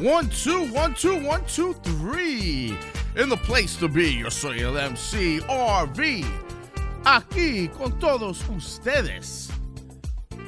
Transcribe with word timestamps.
One, 0.00 0.28
two, 0.28 0.72
one, 0.72 0.94
two, 0.94 1.18
one, 1.26 1.42
two, 1.48 1.74
three. 1.82 2.72
In 3.16 3.28
the 3.28 3.36
place 3.36 3.74
to 3.78 3.88
be, 3.88 4.20
yo 4.20 4.28
soy 4.28 4.60
el 4.60 4.74
MC 4.74 5.40
RV. 5.40 6.24
Aquí 7.04 7.68
con 7.76 7.98
todos 7.98 8.48
ustedes. 8.48 9.50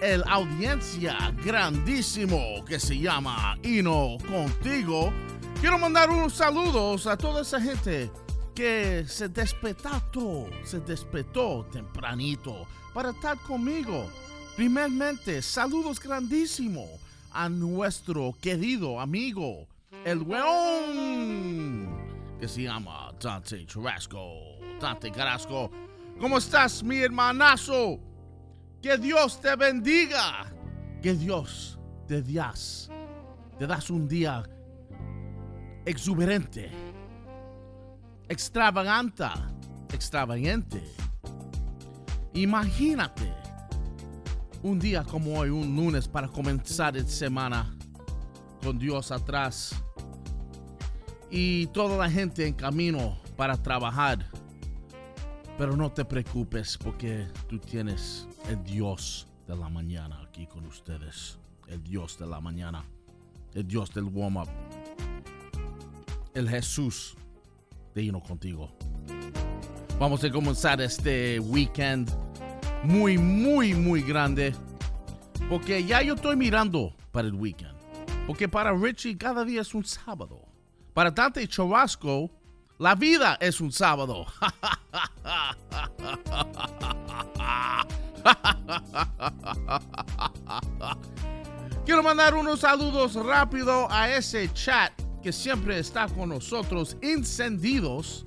El 0.01 0.23
audiencia 0.29 1.35
grandísimo 1.45 2.65
que 2.65 2.79
se 2.79 2.97
llama 2.97 3.59
Ino 3.65 4.19
Contigo. 4.29 5.13
Quiero 5.61 5.81
mandar 5.81 6.11
unos 6.11 6.35
saludos 6.35 7.09
a 7.09 7.17
toda 7.17 7.43
esa 7.43 7.61
gente 7.61 8.09
que 8.55 9.05
se 9.09 9.29
despertó, 9.29 10.49
se 10.63 10.79
despertó 10.79 11.67
tempranito 11.73 12.69
para 12.95 13.11
estar 13.11 13.37
conmigo. 13.39 14.09
Primeramente, 14.55 15.43
saludos 15.43 15.99
grandísimos 15.99 17.10
a 17.33 17.49
nuestro 17.49 18.35
querido 18.41 19.01
amigo, 19.01 19.67
el 20.05 20.23
weón, 20.23 21.89
que 22.39 22.49
se 22.49 22.63
llama 22.63 23.13
Dante 23.21 23.67
Carrasco. 23.67 24.59
Dante 24.81 25.11
Carrasco, 25.11 25.71
¿cómo 26.19 26.39
estás, 26.39 26.83
mi 26.83 26.99
hermanazo? 26.99 28.01
Que 28.83 28.97
Dios 28.97 29.41
te 29.41 29.55
bendiga. 29.57 30.47
Que 31.03 31.15
Dios 31.15 31.79
te 32.07 32.23
das, 32.23 32.91
te 33.59 33.67
das 33.67 33.91
un 33.91 34.07
día 34.07 34.43
exuberante, 35.85 36.71
extravagante, 38.29 39.25
extravagante. 39.93 40.83
Imagínate 42.35 43.40
un 44.63 44.79
día 44.79 45.05
como 45.05 45.39
hoy, 45.39 45.51
un 45.51 45.75
lunes 45.75 46.07
para 46.07 46.29
comenzar 46.29 46.95
la 46.95 47.05
semana 47.05 47.75
con 48.63 48.79
Dios 48.79 49.11
atrás 49.11 49.75
y 51.31 51.67
toda 51.69 51.97
la 51.97 52.11
gente 52.11 52.47
en 52.47 52.55
camino 52.55 53.19
para 53.37 53.57
trabajar. 53.57 54.27
Pero 55.57 55.77
no 55.77 55.91
te 55.91 56.05
preocupes 56.05 56.77
porque 56.79 57.27
tú 57.49 57.59
tienes 57.59 58.27
el 58.49 58.63
Dios 58.65 59.27
de 59.47 59.57
la 59.57 59.69
mañana 59.69 60.21
aquí 60.27 60.47
con 60.47 60.67
ustedes. 60.67 61.39
El 61.67 61.83
Dios 61.83 62.19
de 62.19 62.27
la 62.27 62.41
mañana. 62.41 62.85
El 63.55 63.67
Dios 63.67 63.93
del 63.93 64.05
warm-up. 64.05 64.49
El 66.35 66.49
Jesús 66.49 67.17
de 67.95 68.03
Hino 68.03 68.23
contigo. 68.23 68.73
Vamos 69.99 70.25
a 70.25 70.31
comenzar 70.31 70.81
este 70.81 71.39
weekend 71.41 72.11
muy, 72.83 73.19
muy, 73.19 73.75
muy 73.75 74.03
grande. 74.03 74.55
Porque 75.49 75.85
ya 75.85 76.03
yo 76.03 76.15
estoy 76.15 76.35
mirando 76.37 76.93
para 77.13 77.29
el 77.29 77.35
weekend. 77.35 77.77
Porque 78.27 78.49
para 78.49 78.73
Richie 78.73 79.17
cada 79.17 79.45
día 79.45 79.61
es 79.63 79.73
un 79.75 79.85
sábado. 79.85 80.43
Para 80.95 81.11
Dante 81.11 81.49
Churrasco, 81.49 82.31
la 82.79 82.95
vida 82.95 83.37
es 83.41 83.61
un 83.61 83.73
sábado. 83.73 84.27
Quiero 91.85 92.03
mandar 92.03 92.35
unos 92.35 92.61
saludos 92.61 93.15
rápido 93.15 93.91
a 93.91 94.11
ese 94.11 94.53
chat 94.53 94.93
que 95.23 95.33
siempre 95.33 95.79
está 95.79 96.07
con 96.09 96.29
nosotros 96.29 96.99
encendidos. 97.01 98.23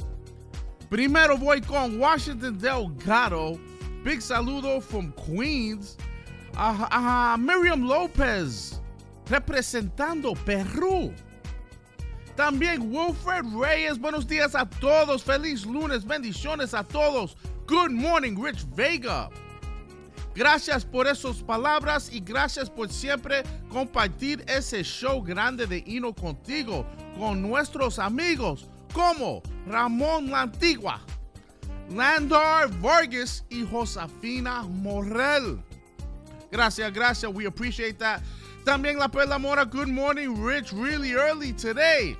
Primero 0.89 1.37
voy 1.37 1.61
con 1.61 1.99
Washington 1.99 2.57
Delgado. 2.59 3.59
Big 4.03 4.19
saludo 4.19 4.81
from 4.81 5.13
Queens. 5.13 5.97
A, 6.55 7.37
Miriam 7.39 7.83
Lopez 7.87 8.81
representando 9.29 10.35
Perú. 10.45 11.13
También 12.35 12.91
Wilfred 12.91 13.45
Reyes, 13.55 13.97
buenos 13.97 14.27
días 14.27 14.55
a 14.55 14.65
todos. 14.65 15.23
Feliz 15.23 15.65
lunes, 15.65 16.03
bendiciones 16.03 16.73
a 16.73 16.83
todos. 16.83 17.37
Good 17.65 17.91
morning, 17.91 18.35
Rich 18.35 18.65
Vega. 18.75 19.29
Gracias 20.35 20.83
por 20.83 21.07
esas 21.07 21.43
palabras 21.43 22.11
y 22.11 22.19
gracias 22.19 22.69
por 22.69 22.91
siempre 22.91 23.43
compartir 23.69 24.43
ese 24.47 24.83
show 24.83 25.21
grande 25.21 25.65
de 25.67 25.83
Hino 25.85 26.13
contigo 26.13 26.85
con 27.17 27.41
nuestros 27.41 27.99
amigos 27.99 28.67
como 28.93 29.41
Ramón 29.67 30.29
La 30.29 30.41
Antigua, 30.41 31.01
Landar 31.93 32.69
Vargas 32.81 33.43
y 33.51 33.63
Josefina 33.65 34.63
Morel. 34.63 35.59
Gracias, 36.51 36.91
gracias. 36.91 37.31
We 37.31 37.45
appreciate 37.45 37.99
that. 37.99 38.21
También 38.65 38.97
La 38.97 39.07
Perla 39.07 39.37
Mora, 39.37 39.65
good 39.65 39.89
morning, 39.89 40.41
Rich, 40.41 40.73
really 40.73 41.13
early 41.13 41.53
today. 41.53 42.17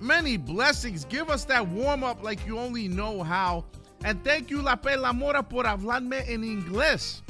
Many 0.00 0.36
blessings. 0.36 1.04
Give 1.04 1.28
us 1.28 1.44
that 1.46 1.66
warm 1.66 2.02
up 2.02 2.22
like 2.22 2.46
you 2.46 2.58
only 2.58 2.88
know 2.88 3.22
how. 3.22 3.64
And 4.04 4.22
thank 4.24 4.50
you, 4.50 4.62
La 4.62 4.76
Perla 4.76 5.12
Mora, 5.12 5.42
por 5.42 5.64
hablarme 5.64 6.26
en 6.28 6.42
inglés. 6.42 7.20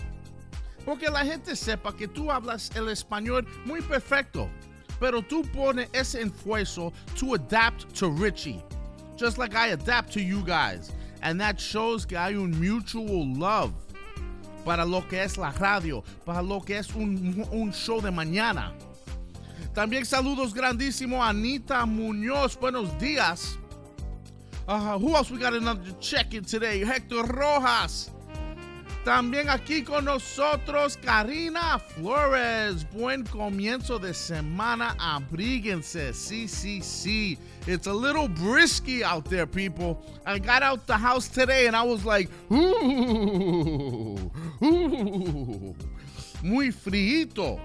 Porque 0.85 1.11
la 1.11 1.25
gente 1.25 1.57
sepa 1.57 1.97
que 1.97 2.07
tú 2.07 2.27
hablas 2.31 2.71
el 2.77 2.89
español 2.89 3.47
muy 3.65 3.81
perfecto. 3.81 4.49
Pero 5.01 5.23
tú 5.23 5.43
pones 5.53 5.89
ese 5.93 6.23
esfuerzo 6.23 6.93
to 7.17 7.35
adapt 7.35 7.93
to 7.97 8.11
Richie. 8.11 8.63
Just 9.17 9.39
like 9.39 9.55
I 9.55 9.69
adapt 9.69 10.13
to 10.13 10.21
you 10.21 10.43
guys. 10.43 10.93
And 11.25 11.41
that 11.41 11.59
shows 11.59 12.05
que 12.05 12.19
hay 12.19 12.35
un 12.35 12.53
mutual 12.61 13.27
love 13.37 13.73
para 14.63 14.85
lo 14.85 15.01
que 15.09 15.23
es 15.23 15.39
la 15.39 15.53
radio, 15.53 16.05
para 16.27 16.43
lo 16.43 16.61
que 16.61 16.77
es 16.77 16.95
un, 16.95 17.47
un 17.51 17.73
show 17.73 18.01
de 18.03 18.11
mañana. 18.11 18.75
También 19.75 20.05
saludos 20.05 20.53
grandísimo 20.53 21.25
Anita 21.25 21.87
Muñoz. 21.87 22.57
Buenos 22.61 22.91
días. 22.99 23.57
Uh, 24.69 24.99
who 24.99 25.17
else 25.17 25.31
we 25.31 25.39
got 25.39 25.55
another 25.55 25.93
check-in 25.99 26.45
today? 26.45 26.81
Hector 26.85 27.25
Rojas. 27.25 28.11
También 29.05 29.51
aquí 29.51 29.83
con 29.83 30.07
nosotros 30.07 30.97
Karina 30.97 31.79
Flores. 31.79 32.87
Buen 32.91 33.23
comienzo 33.25 33.99
de 33.99 34.15
semana. 34.15 34.97
Abríguense. 34.99 36.15
Sí, 36.15 36.49
sí, 36.49 36.81
sí. 36.81 37.39
It's 37.67 37.87
a 37.87 37.93
little 37.93 38.29
brisky 38.29 39.05
out 39.05 39.27
there, 39.29 39.47
people. 39.47 39.99
I 40.27 40.39
got 40.39 40.63
out 40.63 40.87
the 40.87 40.97
house 40.97 41.29
today 41.29 41.67
and 41.67 41.77
I 41.77 41.83
was 41.83 42.07
like, 42.07 42.31
ooh, 42.51 44.19
ooh. 44.63 45.77
Muy 46.43 46.71
frío. 46.73 47.61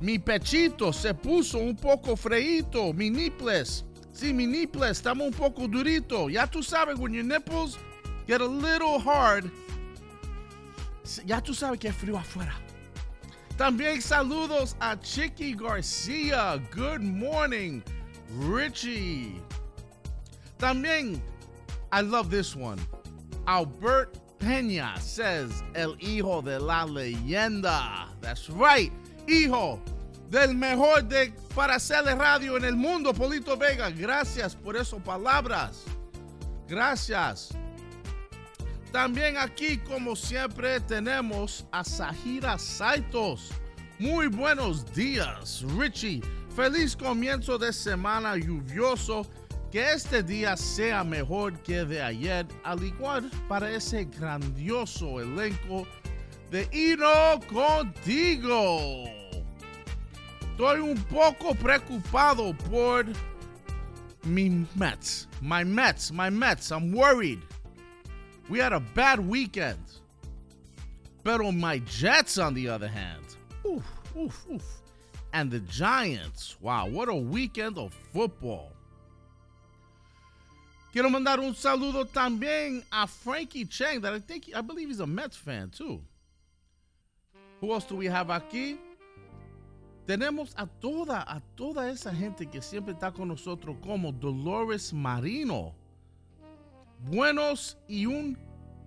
Mi 0.00 0.18
pechito 0.18 0.94
se 0.94 1.14
puso 1.14 1.58
un 1.58 1.74
poco 1.74 2.14
freíto. 2.14 2.94
Mi 2.94 3.10
nipples. 3.10 3.82
Sí, 4.12 4.32
mi 4.32 4.46
nipples 4.46 5.00
estamos 5.00 5.26
un 5.26 5.32
poco 5.32 5.66
durito. 5.66 6.30
Ya 6.30 6.46
tú 6.46 6.62
sabes, 6.62 6.96
when 6.96 7.12
your 7.12 7.24
nipples 7.24 7.76
get 8.28 8.40
a 8.40 8.46
little 8.46 9.00
hard, 9.00 9.50
ya 11.24 11.40
tú 11.40 11.54
sabes 11.54 11.78
que 11.80 11.88
es 11.88 11.96
frío 11.96 12.18
afuera. 12.18 12.54
También 13.56 14.00
saludos 14.00 14.76
a 14.80 14.96
Chiqui 15.00 15.54
Garcia. 15.54 16.58
Good 16.74 17.00
morning, 17.00 17.82
Richie. 18.38 19.40
También, 20.58 21.20
I 21.92 22.02
love 22.02 22.30
this 22.30 22.54
one. 22.54 22.78
Albert 23.46 24.16
Peña 24.38 24.98
says, 24.98 25.62
El 25.74 25.96
hijo 26.00 26.42
de 26.42 26.60
la 26.60 26.84
leyenda. 26.84 28.08
That's 28.20 28.48
right, 28.48 28.92
hijo 29.26 29.80
del 30.30 30.54
mejor 30.54 31.08
de, 31.08 31.32
para 31.54 31.76
hacerle 31.76 32.14
radio 32.14 32.56
en 32.56 32.64
el 32.64 32.76
mundo, 32.76 33.12
Polito 33.12 33.56
Vega. 33.56 33.90
Gracias 33.90 34.54
por 34.54 34.76
esas 34.76 35.00
palabras. 35.02 35.84
Gracias. 36.68 37.50
También 38.92 39.36
aquí, 39.36 39.76
como 39.78 40.16
siempre, 40.16 40.80
tenemos 40.80 41.66
a 41.72 41.84
Sahira 41.84 42.58
Saitos. 42.58 43.50
Muy 43.98 44.28
buenos 44.28 44.90
días, 44.94 45.62
Richie. 45.76 46.22
Feliz 46.56 46.96
comienzo 46.96 47.58
de 47.58 47.72
semana 47.72 48.36
lluvioso. 48.36 49.26
Que 49.70 49.92
este 49.92 50.22
día 50.22 50.56
sea 50.56 51.04
mejor 51.04 51.62
que 51.62 51.84
de 51.84 52.00
ayer, 52.00 52.46
al 52.64 52.82
igual 52.82 53.30
para 53.48 53.70
ese 53.70 54.06
grandioso 54.06 55.20
elenco 55.20 55.86
de 56.50 56.66
Hino 56.72 57.38
Contigo. 57.46 59.04
Estoy 60.52 60.80
un 60.80 60.96
poco 61.04 61.54
preocupado 61.54 62.56
por 62.70 63.04
mi 64.24 64.66
Mets. 64.74 65.28
My 65.42 65.66
Mets, 65.66 66.10
my 66.10 66.30
Mets. 66.30 66.70
I'm 66.70 66.94
worried. 66.94 67.40
We 68.48 68.58
had 68.58 68.72
a 68.72 68.80
bad 68.80 69.20
weekend. 69.20 69.78
Pero 71.22 71.52
my 71.52 71.78
Jets, 71.80 72.38
on 72.38 72.54
the 72.54 72.68
other 72.68 72.88
hand, 72.88 73.22
oof, 73.66 73.84
oof, 74.16 74.46
oof. 74.50 74.64
And 75.32 75.50
the 75.50 75.60
Giants, 75.60 76.56
wow, 76.60 76.86
what 76.86 77.08
a 77.08 77.14
weekend 77.14 77.76
of 77.76 77.92
football. 78.12 78.72
Quiero 80.92 81.10
mandar 81.10 81.38
un 81.38 81.54
saludo 81.54 82.06
también 82.06 82.82
a 82.90 83.06
Frankie 83.06 83.66
Chang, 83.66 84.00
that 84.00 84.14
I 84.14 84.20
think, 84.20 84.50
I 84.54 84.62
believe 84.62 84.88
he's 84.88 85.00
a 85.00 85.06
Mets 85.06 85.36
fan 85.36 85.68
too. 85.68 86.00
Who 87.60 87.72
else 87.72 87.84
do 87.84 87.96
we 87.96 88.06
have 88.06 88.28
aquí? 88.28 88.78
Tenemos 90.06 90.54
a 90.56 90.66
toda, 90.80 91.24
a 91.28 91.42
toda 91.54 91.90
esa 91.90 92.10
gente 92.10 92.46
que 92.46 92.62
siempre 92.62 92.94
está 92.94 93.12
con 93.12 93.28
nosotros, 93.28 93.76
como 93.82 94.12
Dolores 94.12 94.94
Marino. 94.94 95.74
Buenos 97.00 97.78
y 97.86 98.06
un 98.06 98.36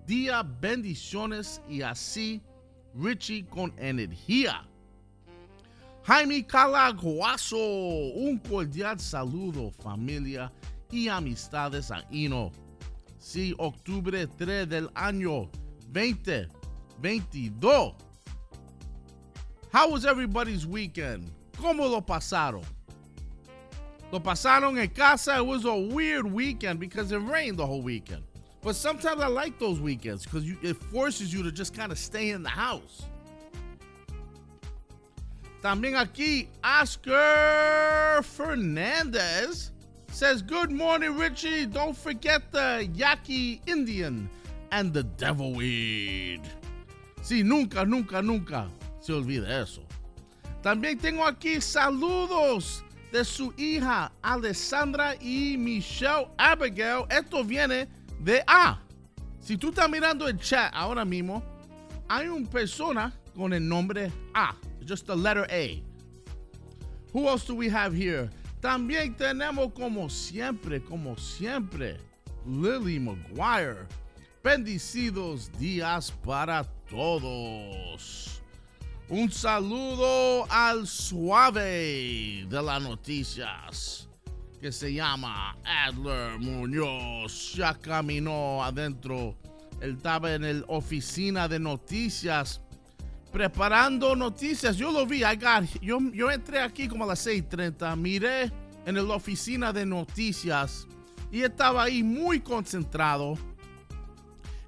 día, 0.06 0.44
bendiciones 0.44 1.62
y 1.70 1.82
así, 1.82 2.42
Richie 2.94 3.46
con 3.46 3.74
energía. 3.78 4.68
Jaime 6.04 6.46
Calaguazo, 6.46 7.58
un 7.58 8.38
cordial 8.38 9.00
saludo, 9.00 9.72
familia 9.72 10.52
y 10.92 11.08
amistades 11.08 11.90
a 11.90 12.04
Ino. 12.12 12.52
Sí, 13.18 13.56
octubre 13.58 14.28
3 14.28 14.68
del 14.68 14.90
año 14.94 15.50
2022. 15.94 17.94
How 19.72 19.90
was 19.90 20.04
everybody's 20.04 20.66
weekend? 20.66 21.32
¿Cómo 21.58 21.88
lo 21.88 22.02
pasaron? 22.02 22.64
Lo 24.12 24.20
pasaron 24.20 24.78
en 24.80 24.90
casa. 24.90 25.38
It 25.38 25.46
was 25.46 25.66
a 25.66 25.76
weird 25.76 26.26
weekend 26.32 26.80
because 26.80 27.12
it 27.12 27.20
rained 27.20 27.58
the 27.58 27.66
whole 27.66 27.82
weekend. 27.82 28.24
But 28.62 28.76
sometimes 28.76 29.22
I 29.22 29.28
like 29.28 29.58
those 29.58 29.80
weekends 29.80 30.24
because 30.26 30.46
it 30.62 30.78
forces 30.92 31.34
you 31.34 31.42
to 31.44 31.52
just 31.52 31.74
kind 31.74 31.92
of 31.92 31.98
stay 31.98 32.30
in 32.30 32.44
the 32.44 32.50
house. 32.50 33.04
También 35.64 35.96
aquí, 35.96 36.48
Oscar 36.64 38.22
Fernandez 38.24 39.72
says, 40.12 40.42
Good 40.42 40.72
morning, 40.72 41.18
Richie. 41.18 41.66
Don't 41.68 41.96
forget 41.96 42.52
the 42.52 42.90
Yaqui 42.94 43.62
Indian 43.68 44.30
and 44.72 44.94
the 44.94 45.04
devil 45.04 45.54
weed. 45.54 46.42
Sí, 47.22 47.44
nunca, 47.44 47.86
nunca, 47.86 48.22
nunca 48.22 48.68
se 49.00 49.14
olvide 49.14 49.48
eso. 49.50 49.82
También 50.64 51.00
tengo 51.00 51.26
aquí 51.26 51.62
saludos 51.62 52.84
de 53.12 53.26
su 53.26 53.54
hija 53.58 54.12
Alessandra 54.22 55.16
y 55.20 55.58
Michelle 55.58 56.28
Abigail. 56.38 57.06
Esto 57.10 57.44
viene 57.44 57.88
de 58.20 58.44
A. 58.48 58.80
Si 59.40 59.58
tú 59.58 59.70
estás 59.70 59.90
mirando 59.90 60.28
el 60.28 60.38
chat 60.38 60.72
ahora 60.74 61.04
mismo, 61.04 61.44
hay 62.08 62.28
una 62.28 62.50
persona 62.50 63.14
con 63.36 63.54
el 63.54 63.68
nombre 63.68 64.12
A. 64.34 64.56
Just 64.88 65.08
the 65.08 65.16
letter 65.16 65.46
A. 65.50 65.82
Who 67.14 67.28
else 67.28 67.46
do 67.46 67.56
we 67.56 67.70
have 67.70 67.94
here? 67.94 68.30
También 68.62 69.16
tenemos 69.16 69.74
como 69.74 70.08
siempre, 70.10 70.80
como 70.80 71.16
siempre, 71.18 71.98
Lily 72.46 73.00
McGuire. 73.00 73.88
Bendecidos 74.44 75.52
días 75.60 76.12
para 76.24 76.64
todos. 76.90 78.41
Un 79.12 79.30
saludo 79.30 80.50
al 80.50 80.88
suave 80.88 82.46
de 82.48 82.64
las 82.64 82.82
noticias 82.82 84.08
que 84.62 84.72
se 84.72 84.94
llama 84.94 85.58
Adler 85.66 86.40
Muñoz. 86.40 87.54
Ya 87.54 87.74
caminó 87.74 88.64
adentro. 88.64 89.36
Él 89.82 89.96
estaba 89.98 90.34
en 90.34 90.62
la 90.62 90.66
oficina 90.70 91.50
de 91.50 91.60
noticias 91.60 92.62
preparando 93.34 94.16
noticias. 94.16 94.78
Yo 94.78 94.94
lo 94.94 95.06
vi. 95.06 95.24
yo, 95.82 96.00
yo 96.14 96.32
entré 96.32 96.62
aquí 96.62 96.88
como 96.88 97.04
a 97.04 97.08
las 97.08 97.28
6:30. 97.28 97.94
Miré 97.98 98.50
en 98.86 98.96
la 98.96 99.14
oficina 99.14 99.74
de 99.74 99.86
noticias 99.86 100.88
y 101.30 101.42
estaba 101.42 101.84
ahí 101.84 102.02
muy 102.02 102.40
concentrado. 102.40 103.38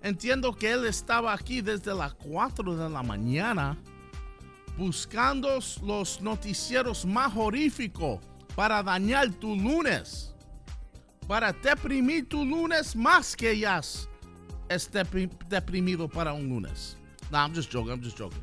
Entiendo 0.01 0.53
que 0.53 0.69
él 0.69 0.83
estaba 0.83 1.31
aquí 1.31 1.61
desde 1.61 1.95
las 1.95 2.13
4 2.15 2.75
de 2.75 2.89
la 2.89 3.03
mañana 3.03 3.77
buscando 4.77 5.59
los 5.83 6.21
noticieros 6.21 7.05
más 7.05 7.35
horríficos 7.35 8.19
para 8.55 8.83
dañar 8.83 9.29
tu 9.39 9.55
lunes, 9.55 10.33
para 11.27 11.51
deprimir 11.51 12.27
tu 12.27 12.43
lunes 12.43 12.95
más 12.95 13.35
que 13.35 13.57
ya 13.57 13.81
es 14.69 14.89
deprimido 15.49 16.07
para 16.07 16.33
un 16.33 16.49
lunes. 16.49 16.97
No, 17.31 17.39
I'm 17.39 17.53
just 17.53 17.71
joking, 17.71 17.91
I'm 17.91 18.01
just 18.01 18.17
joking. 18.17 18.41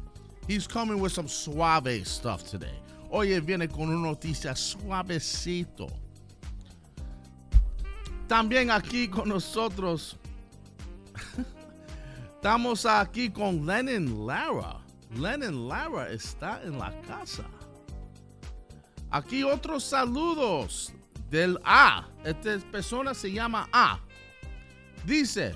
He's 0.48 0.66
coming 0.66 1.00
with 1.00 1.12
some 1.12 1.28
suave 1.28 2.06
stuff 2.06 2.44
today. 2.44 2.74
Oye, 3.10 3.40
viene 3.40 3.68
con 3.68 3.88
una 3.88 4.08
noticia 4.08 4.54
suavecito. 4.56 5.88
También 8.28 8.70
aquí 8.70 9.08
con 9.08 9.28
nosotros. 9.28 10.16
Estamos 12.36 12.86
aquí 12.86 13.28
con 13.30 13.66
Lenin 13.66 14.26
Lara. 14.26 14.80
Lennon 15.14 15.68
Lara 15.68 16.10
está 16.10 16.60
en 16.62 16.78
la 16.78 16.92
casa. 17.02 17.44
Aquí 19.10 19.42
otros 19.42 19.82
saludos 19.84 20.92
del 21.30 21.58
A. 21.64 22.06
Esta 22.24 22.58
persona 22.70 23.14
se 23.14 23.32
llama 23.32 23.68
A. 23.72 23.98
Dice, 25.04 25.54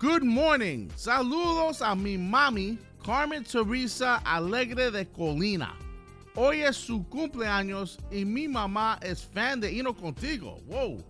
Good 0.00 0.22
morning. 0.22 0.90
Saludos 0.96 1.80
a 1.80 1.94
mi 1.94 2.18
mami, 2.18 2.78
Carmen 3.02 3.42
Teresa 3.42 4.20
Alegre 4.24 4.90
de 4.90 5.06
Colina. 5.06 5.74
Hoy 6.36 6.60
es 6.60 6.76
su 6.76 7.08
cumpleaños 7.08 7.98
y 8.10 8.24
mi 8.24 8.48
mamá 8.48 8.98
es 9.00 9.24
fan 9.24 9.60
de 9.60 9.72
Hino 9.72 9.94
Contigo. 9.94 10.58
Wow. 10.66 11.02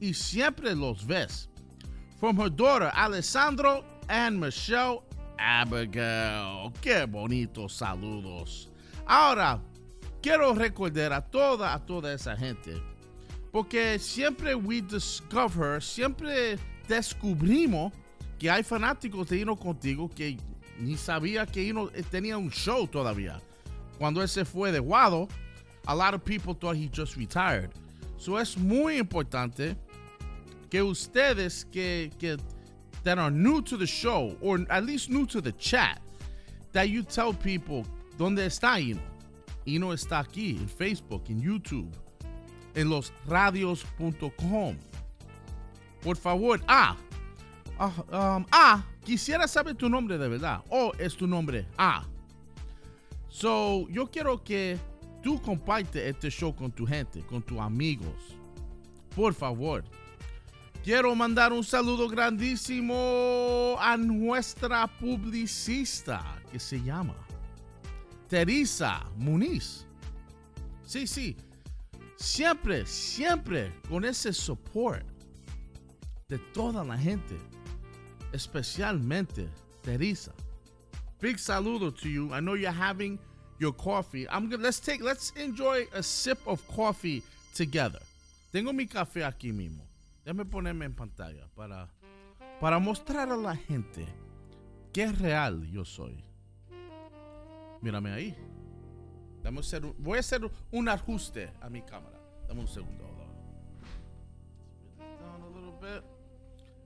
Y 0.00 0.12
siempre 0.12 0.74
los 0.74 1.06
ves. 1.06 1.48
From 2.18 2.36
her 2.38 2.50
daughter, 2.50 2.90
Alessandro 2.94 3.82
and 4.08 4.38
Michelle 4.38 5.04
Abigail. 5.38 6.72
Qué 6.80 7.06
bonitos 7.06 7.74
saludos. 7.74 8.70
Ahora, 9.06 9.60
quiero 10.22 10.54
recordar 10.54 11.12
a 11.12 11.20
toda, 11.20 11.74
a 11.74 11.78
toda 11.78 12.12
esa 12.12 12.36
gente, 12.36 12.80
porque 13.52 13.98
siempre 13.98 14.54
we 14.54 14.80
discover, 14.80 15.82
siempre 15.82 16.58
descubrimos 16.88 17.92
que 18.38 18.50
hay 18.50 18.62
fanáticos 18.62 19.28
de 19.28 19.38
Hino 19.38 19.56
Contigo 19.56 20.08
que 20.08 20.38
ni 20.78 20.96
sabía 20.96 21.46
que 21.46 21.62
Hino 21.62 21.88
tenía 22.10 22.36
un 22.36 22.50
show 22.50 22.86
todavía. 22.86 23.40
Cuando 23.98 24.22
él 24.22 24.28
se 24.28 24.44
fue 24.44 24.72
de 24.72 24.80
Guado, 24.80 25.28
a 25.86 25.94
lot 25.94 26.14
of 26.14 26.24
people 26.24 26.54
thought 26.54 26.76
he 26.76 26.88
just 26.88 27.16
retired. 27.16 27.70
So 28.16 28.38
es 28.38 28.56
muy 28.56 28.96
importante 28.98 29.76
que 30.70 30.82
ustedes 30.82 31.64
que, 31.66 32.10
que 32.18 32.36
that 33.04 33.18
are 33.18 33.30
new 33.30 33.62
to 33.62 33.76
the 33.76 33.86
show 33.86 34.36
or 34.40 34.58
at 34.70 34.84
least 34.84 35.10
new 35.10 35.26
to 35.26 35.40
the 35.40 35.52
chat 35.52 36.00
that 36.72 36.88
you 36.88 37.02
tell 37.02 37.32
people 37.32 37.86
dónde 38.18 38.44
está 38.44 38.80
Ino. 38.80 39.00
Ino 39.66 39.92
está 39.92 40.20
aquí 40.20 40.58
en 40.58 40.68
Facebook, 40.68 41.22
en 41.28 41.40
YouTube, 41.40 41.90
en 42.74 42.90
los 42.90 43.12
radios.com. 43.26 44.76
Por 46.02 46.16
favor, 46.16 46.60
ah, 46.68 46.96
um, 47.78 48.44
ah, 48.52 48.84
quisiera 49.04 49.48
saber 49.48 49.74
tu 49.74 49.88
nombre 49.88 50.18
de 50.18 50.28
verdad. 50.28 50.62
O 50.70 50.92
es 50.98 51.16
tu 51.16 51.26
nombre 51.26 51.66
Ah. 51.78 52.04
So, 53.28 53.88
yo 53.88 54.06
quiero 54.06 54.44
que 54.44 54.78
tú 55.22 55.40
compartes 55.40 56.14
este 56.14 56.30
show 56.30 56.54
con 56.54 56.70
tu 56.70 56.86
gente, 56.86 57.20
con 57.26 57.42
tus 57.42 57.58
amigos. 57.58 58.36
Por 59.16 59.34
favor. 59.34 59.82
Quiero 60.84 61.14
mandar 61.14 61.50
un 61.50 61.64
saludo 61.64 62.06
grandísimo 62.10 63.74
a 63.80 63.96
nuestra 63.96 64.86
publicista 64.86 66.22
que 66.52 66.60
se 66.60 66.78
llama 66.78 67.14
Teresa 68.28 69.02
Muniz. 69.16 69.86
Sí, 70.84 71.06
sí. 71.06 71.36
Siempre, 72.18 72.84
siempre 72.84 73.72
con 73.88 74.04
ese 74.04 74.30
support 74.34 75.06
de 76.28 76.38
toda 76.52 76.84
la 76.84 76.98
gente, 76.98 77.38
especialmente 78.34 79.48
Teresa. 79.80 80.34
Big 81.18 81.38
saludo 81.38 81.90
to 81.90 82.10
you. 82.10 82.30
I 82.34 82.40
know 82.40 82.56
you're 82.56 82.70
having 82.70 83.18
your 83.58 83.72
coffee. 83.72 84.26
I'm 84.28 84.50
gonna 84.50 84.62
let's 84.62 84.80
take 84.80 85.02
let's 85.02 85.32
enjoy 85.34 85.86
a 85.94 86.02
sip 86.02 86.46
of 86.46 86.60
coffee 86.68 87.22
together. 87.54 88.02
Tengo 88.52 88.74
mi 88.74 88.84
café 88.84 89.24
aquí 89.24 89.50
mismo. 89.50 89.80
Déjame 90.24 90.46
ponerme 90.46 90.86
en 90.86 90.94
pantalla 90.94 91.48
para, 91.54 91.92
para 92.60 92.78
mostrar 92.78 93.30
a 93.30 93.36
la 93.36 93.54
gente 93.54 94.06
qué 94.92 95.12
real 95.12 95.66
yo 95.70 95.84
soy. 95.84 96.24
Mírame 97.82 98.10
ahí. 98.10 98.36
voy 99.98 100.16
a 100.16 100.20
hacer 100.20 100.50
un 100.70 100.88
ajuste 100.88 101.52
a 101.60 101.68
mi 101.68 101.82
cámara. 101.82 102.18
Dame 102.48 102.60
un 102.60 102.68
segundo. 102.68 103.14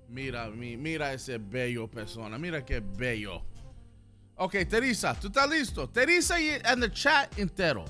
Mira, 0.09 0.49
mira 0.49 1.13
ese 1.13 1.39
bello 1.39 1.89
persona. 1.89 2.39
Mira 2.39 2.65
qué 2.65 2.81
bello. 2.81 3.43
Ok, 4.37 4.57
Teresa, 4.69 5.15
¿tú 5.19 5.27
estás 5.27 5.51
listo? 5.51 5.89
Teresa 5.89 6.41
y 6.41 6.49
en 6.49 6.83
el 6.83 6.93
chat 6.93 7.39
entero. 7.39 7.85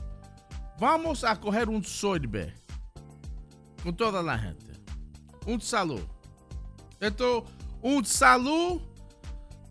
Vamos 0.81 1.25
a 1.25 1.39
coger 1.39 1.69
un 1.69 1.85
sorbe 1.85 2.55
con 3.83 3.97
toda 3.97 4.23
la 4.23 4.39
gente 4.39 4.68
un 5.49 5.61
saludo. 5.61 6.07
Esto, 7.01 7.47
un 7.83 8.05
saludo 8.05 8.83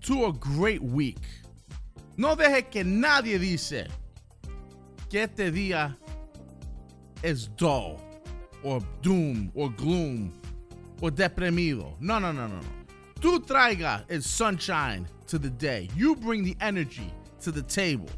to 0.02 0.26
a 0.26 0.34
great 0.34 0.82
week. 0.82 1.22
No 2.18 2.36
deje 2.36 2.70
que 2.70 2.84
nadie 2.84 3.38
dice 3.38 3.88
que 5.10 5.24
este 5.24 5.52
día 5.52 5.96
es 7.22 7.48
dull, 7.56 8.00
or 8.64 8.82
doom, 9.02 9.52
or 9.54 9.70
gloom, 9.70 10.34
or 11.02 11.12
deprimido. 11.12 11.96
No, 12.00 12.18
no, 12.18 12.32
no, 12.32 12.48
no, 12.48 12.56
no. 12.56 12.70
Tú 13.20 13.40
traiga 13.40 14.04
el 14.10 14.22
sunshine 14.22 15.08
to 15.28 15.38
the 15.38 15.50
day. 15.50 15.90
You 15.96 16.16
bring 16.16 16.44
the 16.44 16.58
energy 16.60 17.14
to 17.42 17.52
the 17.52 17.62
table. 17.62 18.10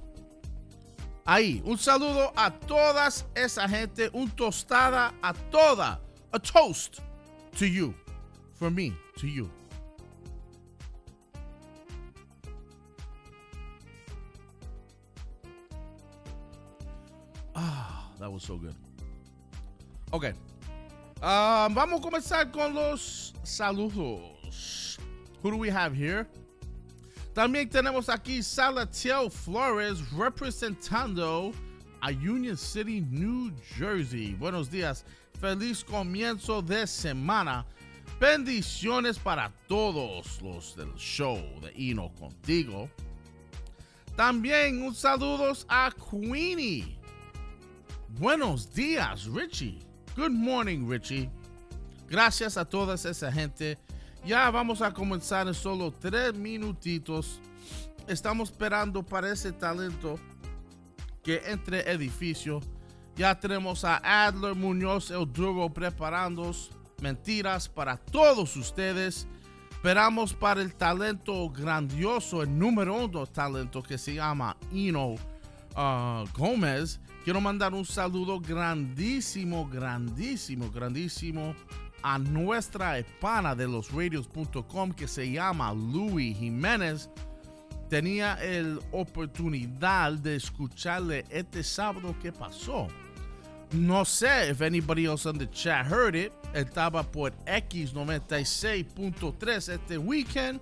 Ahí, 1.27 1.61
un 1.65 1.77
saludo 1.77 2.31
a 2.37 2.51
todas 2.51 3.25
esa 3.35 3.67
gente, 3.67 4.09
un 4.13 4.29
tostada 4.29 5.13
a 5.21 5.33
toda. 5.51 5.99
A 6.31 6.39
toast 6.39 7.01
to 7.57 7.67
you. 7.67 7.93
From 8.53 8.75
me 8.75 8.93
to 9.17 9.27
you. 9.27 9.49
Ah, 17.55 18.11
that 18.19 18.31
was 18.31 18.43
so 18.43 18.57
good. 18.57 18.75
Ok. 20.11 20.33
Uh, 21.21 21.69
vamos 21.71 21.99
a 21.99 22.03
comenzar 22.03 22.51
con 22.51 22.73
los 22.73 23.33
saludos. 23.43 24.97
Who 25.41 25.51
do 25.51 25.57
we 25.57 25.69
have 25.69 25.93
here? 25.93 26.27
También 27.33 27.69
tenemos 27.69 28.09
aquí 28.09 28.43
Salatiel 28.43 29.31
Flores 29.31 30.01
representando 30.11 31.53
a 32.01 32.11
Union 32.11 32.57
City, 32.57 33.05
New 33.09 33.51
Jersey. 33.77 34.35
Buenos 34.35 34.69
días. 34.69 35.03
Feliz 35.39 35.85
comienzo 35.85 36.61
de 36.61 36.85
semana. 36.85 37.65
Bendiciones 38.19 39.17
para 39.17 39.49
todos 39.69 40.41
los 40.41 40.75
del 40.75 40.93
show 40.95 41.37
de 41.61 41.71
Ino 41.75 42.13
Contigo. 42.15 42.89
También 44.17 44.83
un 44.83 44.93
saludos 44.93 45.65
a 45.69 45.91
Queenie. 45.91 46.99
Buenos 48.19 48.73
días, 48.73 49.27
Richie. 49.27 49.79
Good 50.17 50.31
morning, 50.31 50.89
Richie. 50.89 51.29
Gracias 52.09 52.57
a 52.57 52.65
toda 52.65 52.95
esa 52.95 53.31
gente. 53.31 53.77
Ya 54.25 54.51
vamos 54.51 54.81
a 54.81 54.93
comenzar 54.93 55.47
en 55.47 55.53
solo 55.53 55.89
tres 55.89 56.33
minutitos. 56.33 57.39
Estamos 58.09 58.49
esperando 58.49 59.01
para 59.03 59.31
ese 59.31 59.53
talento 59.53 60.19
que 61.23 61.41
entre 61.45 61.89
edificio. 61.89 62.59
Ya 63.19 63.37
tenemos 63.37 63.83
a 63.83 63.97
Adler 63.97 64.55
Muñoz 64.55 65.11
el 65.11 65.29
Duro 65.29 65.69
preparándonos 65.73 66.71
mentiras 67.01 67.67
para 67.67 67.97
todos 67.97 68.55
ustedes. 68.55 69.27
Esperamos 69.71 70.33
para 70.33 70.61
el 70.61 70.73
talento 70.73 71.49
grandioso, 71.49 72.43
el 72.43 72.57
número 72.57 72.95
uno 72.95 73.27
talento 73.27 73.83
que 73.83 73.97
se 73.97 74.13
llama 74.13 74.55
Ino 74.71 75.15
uh, 75.75 76.25
Gómez 76.33 77.01
Quiero 77.25 77.41
mandar 77.41 77.73
un 77.73 77.83
saludo 77.83 78.39
grandísimo, 78.39 79.67
grandísimo, 79.67 80.71
grandísimo 80.71 81.53
a 82.01 82.17
nuestra 82.17 83.01
hispana 83.01 83.53
de 83.53 83.67
los 83.67 83.91
radios.com 83.91 84.93
que 84.93 85.09
se 85.09 85.29
llama 85.29 85.73
Louis 85.73 86.37
Jiménez. 86.37 87.09
Tenía 87.89 88.37
la 88.41 88.79
oportunidad 88.93 90.13
de 90.13 90.37
escucharle 90.37 91.25
este 91.29 91.63
sábado 91.63 92.15
que 92.21 92.31
pasó. 92.31 92.87
No 93.71 94.03
sé 94.03 94.49
if 94.49 94.61
anybody 94.61 95.05
else 95.05 95.27
on 95.27 95.37
the 95.37 95.45
chat 95.47 95.85
heard 95.85 96.15
it. 96.15 96.31
Estaba 96.53 97.09
por 97.09 97.31
X96.3 97.45 99.69
este 99.69 99.97
weekend. 99.97 100.59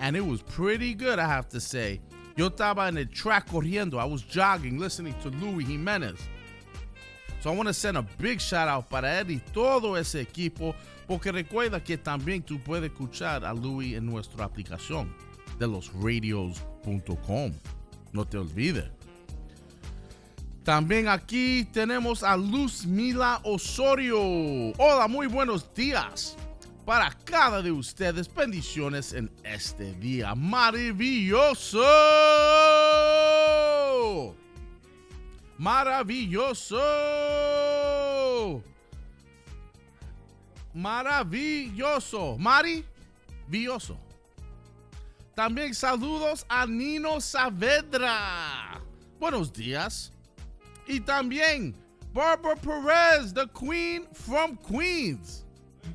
And 0.00 0.16
it 0.16 0.24
was 0.24 0.42
pretty 0.42 0.94
good, 0.94 1.18
I 1.18 1.26
have 1.26 1.48
to 1.50 1.60
say. 1.60 2.00
Yo 2.36 2.50
estaba 2.50 2.88
en 2.88 2.98
el 2.98 3.06
track 3.06 3.48
corriendo. 3.48 3.98
I 3.98 4.04
was 4.04 4.22
jogging, 4.22 4.78
listening 4.78 5.14
to 5.22 5.30
Louis 5.30 5.66
Jimenez. 5.66 6.18
So 7.40 7.52
I 7.52 7.56
want 7.56 7.68
to 7.68 7.74
send 7.74 7.98
a 7.98 8.02
big 8.18 8.40
shout 8.40 8.68
out 8.68 8.88
para 8.88 9.20
él 9.20 9.30
y 9.30 9.40
todo 9.52 9.96
ese 9.96 10.20
equipo, 10.20 10.74
porque 11.06 11.30
recuerda 11.30 11.84
que 11.84 11.98
también 11.98 12.42
tú 12.42 12.58
puedes 12.58 12.90
escuchar 12.90 13.44
a 13.44 13.52
Louis 13.52 13.94
en 13.94 14.06
nuestra 14.06 14.44
aplicación 14.44 15.14
de 15.58 15.66
los 15.66 15.92
radios.com. 15.92 17.52
No 18.12 18.24
te 18.24 18.38
olvides. 18.38 18.90
También 20.64 21.08
aquí 21.08 21.68
tenemos 21.74 22.22
a 22.22 22.38
Luz 22.38 22.86
Mila 22.86 23.38
Osorio. 23.44 24.18
Hola, 24.78 25.06
muy 25.08 25.26
buenos 25.26 25.72
días 25.74 26.38
para 26.86 27.10
cada 27.24 27.60
de 27.60 27.70
ustedes. 27.70 28.32
Bendiciones 28.34 29.12
en 29.12 29.30
este 29.42 29.92
día 29.96 30.34
maravilloso. 30.34 31.84
Maravilloso. 35.58 36.80
Maravilloso. 40.72 42.38
Maravilloso. 42.38 43.98
También 45.34 45.74
saludos 45.74 46.46
a 46.48 46.64
Nino 46.64 47.20
Saavedra. 47.20 48.80
Buenos 49.20 49.52
días. 49.52 50.13
Y 50.86 51.00
también 51.00 51.74
Barbara 52.12 52.56
Perez, 52.56 53.32
the 53.32 53.46
Queen 53.48 54.06
from 54.12 54.56
Queens 54.56 55.44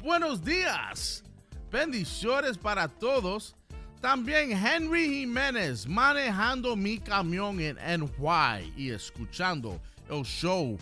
buenos 0.01 0.41
días. 0.41 1.23
Bendiciones 1.71 2.57
para 2.57 2.87
todos. 2.87 3.55
También 4.01 4.51
Henry 4.51 5.07
Jiménez 5.09 5.85
manejando 5.85 6.75
mi 6.77 6.99
camión 6.99 7.59
en 7.59 7.75
NY 7.75 8.73
y 8.77 8.91
escuchando 8.91 9.79
el 10.09 10.23
show. 10.23 10.77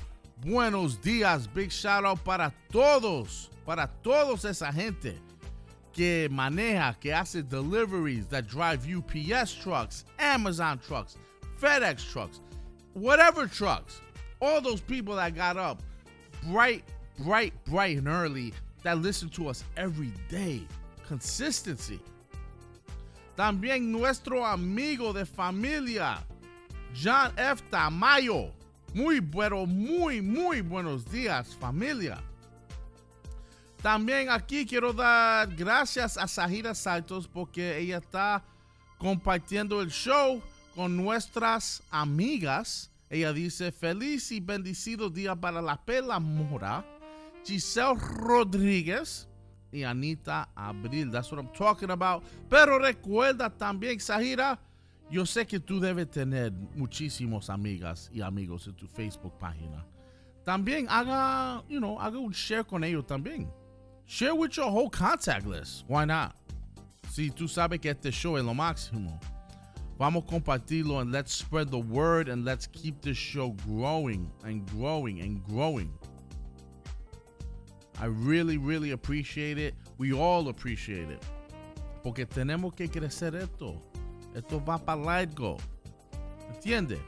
Buenos 0.46 1.02
días, 1.02 1.48
big 1.52 1.72
shout 1.72 2.06
out 2.06 2.20
para 2.24 2.54
todos, 2.72 3.50
para 3.66 3.88
todos 4.04 4.46
esa 4.46 4.72
gente 4.72 5.20
que 5.92 6.30
maneja, 6.30 6.96
que 7.00 7.12
hace 7.12 7.42
deliveries, 7.42 8.28
that 8.28 8.46
drive 8.46 8.86
UPS 8.86 9.56
trucks, 9.56 10.06
Amazon 10.20 10.78
trucks, 10.78 11.18
FedEx 11.60 12.04
trucks, 12.12 12.40
whatever 12.98 13.48
trucks. 13.48 14.02
All 14.40 14.62
those 14.62 14.82
people 14.82 15.16
that 15.16 15.36
got 15.36 15.58
up 15.58 15.82
bright, 16.44 16.84
bright, 17.20 17.54
bright 17.66 17.98
and 17.98 18.08
early 18.08 18.54
that 18.84 19.00
listen 19.00 19.30
to 19.30 19.48
us 19.48 19.64
every 19.76 20.12
day. 20.30 20.62
Consistency. 21.08 22.00
También 23.38 23.92
nuestro 23.92 24.44
amigo 24.44 25.14
de 25.14 25.26
familia, 25.26 26.18
John 26.94 27.32
F. 27.38 27.62
Tamayo. 27.72 28.52
Muy 28.94 29.20
bueno, 29.20 29.66
muy, 29.68 30.22
muy 30.22 30.62
buenos 30.62 31.06
días, 31.06 31.56
familia. 31.56 32.20
También 33.82 34.30
aquí 34.30 34.66
quiero 34.66 34.92
dar 34.92 35.48
gracias 35.56 36.18
a 36.18 36.28
Sahira 36.28 36.74
Santos 36.74 37.28
porque 37.28 37.78
ella 37.78 37.98
está 37.98 38.44
compartiendo 38.98 39.82
el 39.82 39.90
show 39.90 40.42
con 40.78 40.96
nuestras 40.96 41.82
amigas. 41.90 42.92
Ella 43.10 43.34
dice, 43.34 43.72
feliz 43.72 44.32
y 44.32 44.40
bendecido 44.40 45.10
día 45.10 45.36
para 45.36 45.60
la 45.60 45.76
pela 45.76 46.20
mora 46.20 46.86
Giselle 47.44 47.96
Rodríguez 47.96 49.28
y 49.72 49.82
Anita 49.82 50.50
Abril. 50.56 51.10
That's 51.10 51.32
what 51.32 51.40
I'm 51.40 51.52
talking 51.52 51.90
about. 51.90 52.24
Pero 52.48 52.78
recuerda 52.78 53.50
también, 53.50 54.00
Sahira, 54.00 54.60
yo 55.10 55.26
sé 55.26 55.48
que 55.48 55.60
tú 55.60 55.80
debes 55.80 56.12
tener 56.12 56.52
muchísimos 56.76 57.50
amigas 57.50 58.12
y 58.14 58.22
amigos 58.22 58.68
en 58.68 58.76
tu 58.76 58.88
Facebook 58.88 59.34
página. 59.40 59.84
También 60.46 60.86
haga, 60.90 61.64
you 61.68 61.80
know, 61.80 62.00
haga 62.00 62.20
un 62.20 62.32
share 62.32 62.64
con 62.64 62.84
ellos 62.84 63.08
también. 63.08 63.50
Share 64.06 64.36
with 64.36 64.52
your 64.52 64.70
whole 64.70 64.92
contact 64.92 65.48
list. 65.48 65.86
Why 65.88 66.06
not? 66.06 66.36
Si 67.10 67.32
tú 67.32 67.48
sabes 67.48 67.80
que 67.80 67.90
este 67.90 68.12
show 68.12 68.38
es 68.38 68.46
lo 68.46 68.54
máximo. 68.54 69.20
Vamos 69.98 70.24
a 70.26 70.28
compartirlo 70.28 71.02
and 71.02 71.12
let's 71.12 71.34
spread 71.34 71.72
the 71.72 71.80
word 71.80 72.30
and 72.30 72.46
let's 72.46 72.68
keep 72.68 73.02
this 73.02 73.18
show 73.18 73.56
growing 73.66 74.32
and 74.44 74.64
growing 74.72 75.22
and 75.22 75.44
growing. 75.46 75.92
I 78.00 78.06
really, 78.06 78.58
really 78.58 78.92
appreciate 78.92 79.58
it. 79.58 79.74
We 79.98 80.14
all 80.14 80.50
appreciate 80.50 81.10
it. 81.10 81.24
Porque 82.04 82.28
tenemos 82.28 82.76
que 82.76 82.88
crecer 82.88 83.34
esto. 83.34 83.82
Esto 84.36 84.60
va 84.60 84.78
para 84.78 85.02
largo. 85.02 85.58
¿Entiende? 86.54 87.00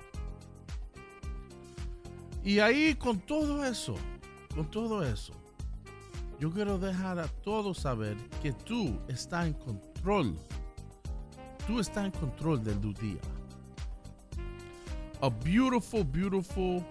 Y 2.43 2.59
ahí 2.59 2.95
con 2.95 3.19
todo 3.19 3.63
eso, 3.63 3.95
con 4.55 4.65
todo 4.71 5.03
eso, 5.03 5.33
yo 6.39 6.49
quiero 6.49 6.79
dejar 6.79 7.19
a 7.19 7.27
todos 7.43 7.77
saber 7.77 8.15
que 8.41 8.51
tú 8.51 8.97
estás 9.07 9.45
en 9.45 9.53
control. 9.53 10.35
Tú 11.69 11.79
estás 11.79 12.05
en 12.05 12.11
control 12.11 12.63
del 12.63 12.81
día. 12.95 13.21
A 15.21 15.29
beautiful, 15.29 16.03
beautiful 16.03 16.83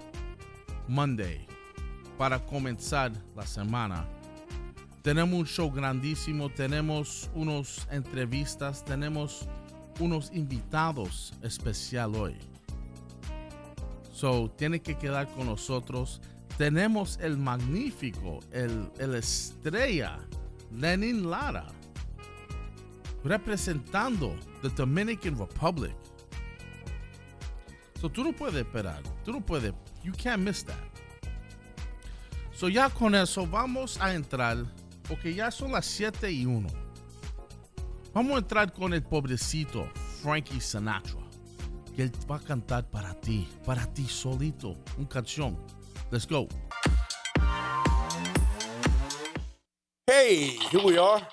Monday 0.87 1.45
para 2.17 2.39
comenzar 2.39 3.11
la 3.35 3.45
semana. 3.45 4.07
Tenemos 5.03 5.41
un 5.41 5.47
show 5.47 5.69
grandísimo, 5.69 6.49
tenemos 6.49 7.29
unas 7.35 7.89
entrevistas, 7.91 8.85
tenemos 8.85 9.49
unos 9.99 10.31
invitados 10.33 11.35
especial 11.43 12.15
hoy. 12.15 12.37
So, 14.13 14.49
tiene 14.53 14.81
que 14.81 14.97
quedar 14.97 15.27
con 15.31 15.47
nosotros. 15.47 16.21
Tenemos 16.57 17.19
el 17.21 17.37
magnífico, 17.37 18.39
el, 18.53 18.89
el 19.01 19.17
estrella, 19.17 20.21
Lenin 20.71 21.29
Lara, 21.29 21.67
representando 23.25 24.37
the 24.63 24.69
Dominican 24.71 25.37
Republic. 25.37 25.95
So, 28.01 28.09
tú 28.09 28.25
no 28.25 28.33
puedes 28.33 28.55
esperar. 28.55 29.03
Tú 29.25 29.33
no 29.33 29.41
puedes. 29.41 29.73
You 30.05 30.13
can't 30.13 30.43
miss 30.43 30.63
that. 30.65 30.77
So, 32.53 32.69
ya 32.69 32.89
con 32.91 33.15
eso 33.15 33.47
vamos 33.47 33.99
a 34.01 34.15
entrar, 34.15 34.65
porque 35.09 35.35
ya 35.35 35.51
son 35.51 35.73
las 35.73 35.87
7 35.87 36.31
y 36.31 36.47
1. 36.47 36.69
Vamos 38.15 38.35
a 38.35 38.39
entrar 38.39 38.73
con 38.73 38.93
el 38.95 39.03
pobrecito 39.03 39.89
Frankie 40.23 40.61
Sinatra 40.61 41.29
que 41.99 42.05
él 42.05 42.13
va 42.31 42.37
a 42.37 42.39
cantar 42.39 42.89
para 42.89 43.13
ti, 43.13 43.49
para 43.67 43.85
ti 43.93 44.07
solito, 44.07 44.77
una 44.97 45.09
canción. 45.09 45.59
Let's 46.13 46.29
go. 46.29 46.47
Hey, 50.07 50.57
here 50.71 50.85
we 50.85 50.97
are. 50.97 51.27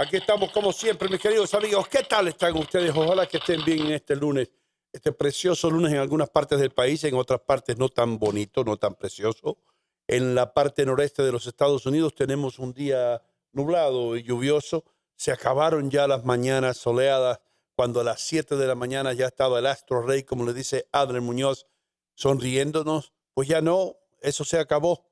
Aquí 0.00 0.16
estamos 0.16 0.52
como 0.52 0.72
siempre, 0.72 1.08
mis 1.08 1.20
queridos 1.20 1.52
amigos. 1.54 1.88
¿Qué 1.88 2.04
tal 2.04 2.28
están 2.28 2.56
ustedes? 2.56 2.92
Ojalá 2.94 3.26
que 3.26 3.38
estén 3.38 3.64
bien 3.64 3.86
en 3.86 3.92
este 3.94 4.14
lunes, 4.14 4.48
este 4.92 5.10
precioso 5.10 5.68
lunes 5.68 5.92
en 5.92 5.98
algunas 5.98 6.30
partes 6.30 6.60
del 6.60 6.70
país, 6.70 7.02
en 7.02 7.16
otras 7.16 7.40
partes 7.40 7.76
no 7.76 7.88
tan 7.88 8.16
bonito, 8.16 8.62
no 8.62 8.76
tan 8.76 8.94
precioso. 8.94 9.58
En 10.06 10.36
la 10.36 10.54
parte 10.54 10.86
noreste 10.86 11.24
de 11.24 11.32
los 11.32 11.48
Estados 11.48 11.84
Unidos 11.84 12.14
tenemos 12.14 12.60
un 12.60 12.72
día 12.74 13.20
nublado 13.50 14.16
y 14.16 14.22
lluvioso. 14.22 14.84
Se 15.16 15.32
acabaron 15.32 15.90
ya 15.90 16.06
las 16.06 16.24
mañanas 16.24 16.76
soleadas 16.76 17.40
cuando 17.74 18.00
a 18.00 18.04
las 18.04 18.20
7 18.20 18.54
de 18.54 18.68
la 18.68 18.76
mañana 18.76 19.14
ya 19.14 19.26
estaba 19.26 19.58
el 19.58 19.66
astro 19.66 20.02
rey, 20.02 20.22
como 20.22 20.46
le 20.46 20.54
dice 20.54 20.86
Adler 20.92 21.22
Muñoz, 21.22 21.66
sonriéndonos, 22.14 23.12
pues 23.34 23.48
ya 23.48 23.60
no, 23.60 23.96
eso 24.20 24.44
se 24.44 24.60
acabó. 24.60 25.10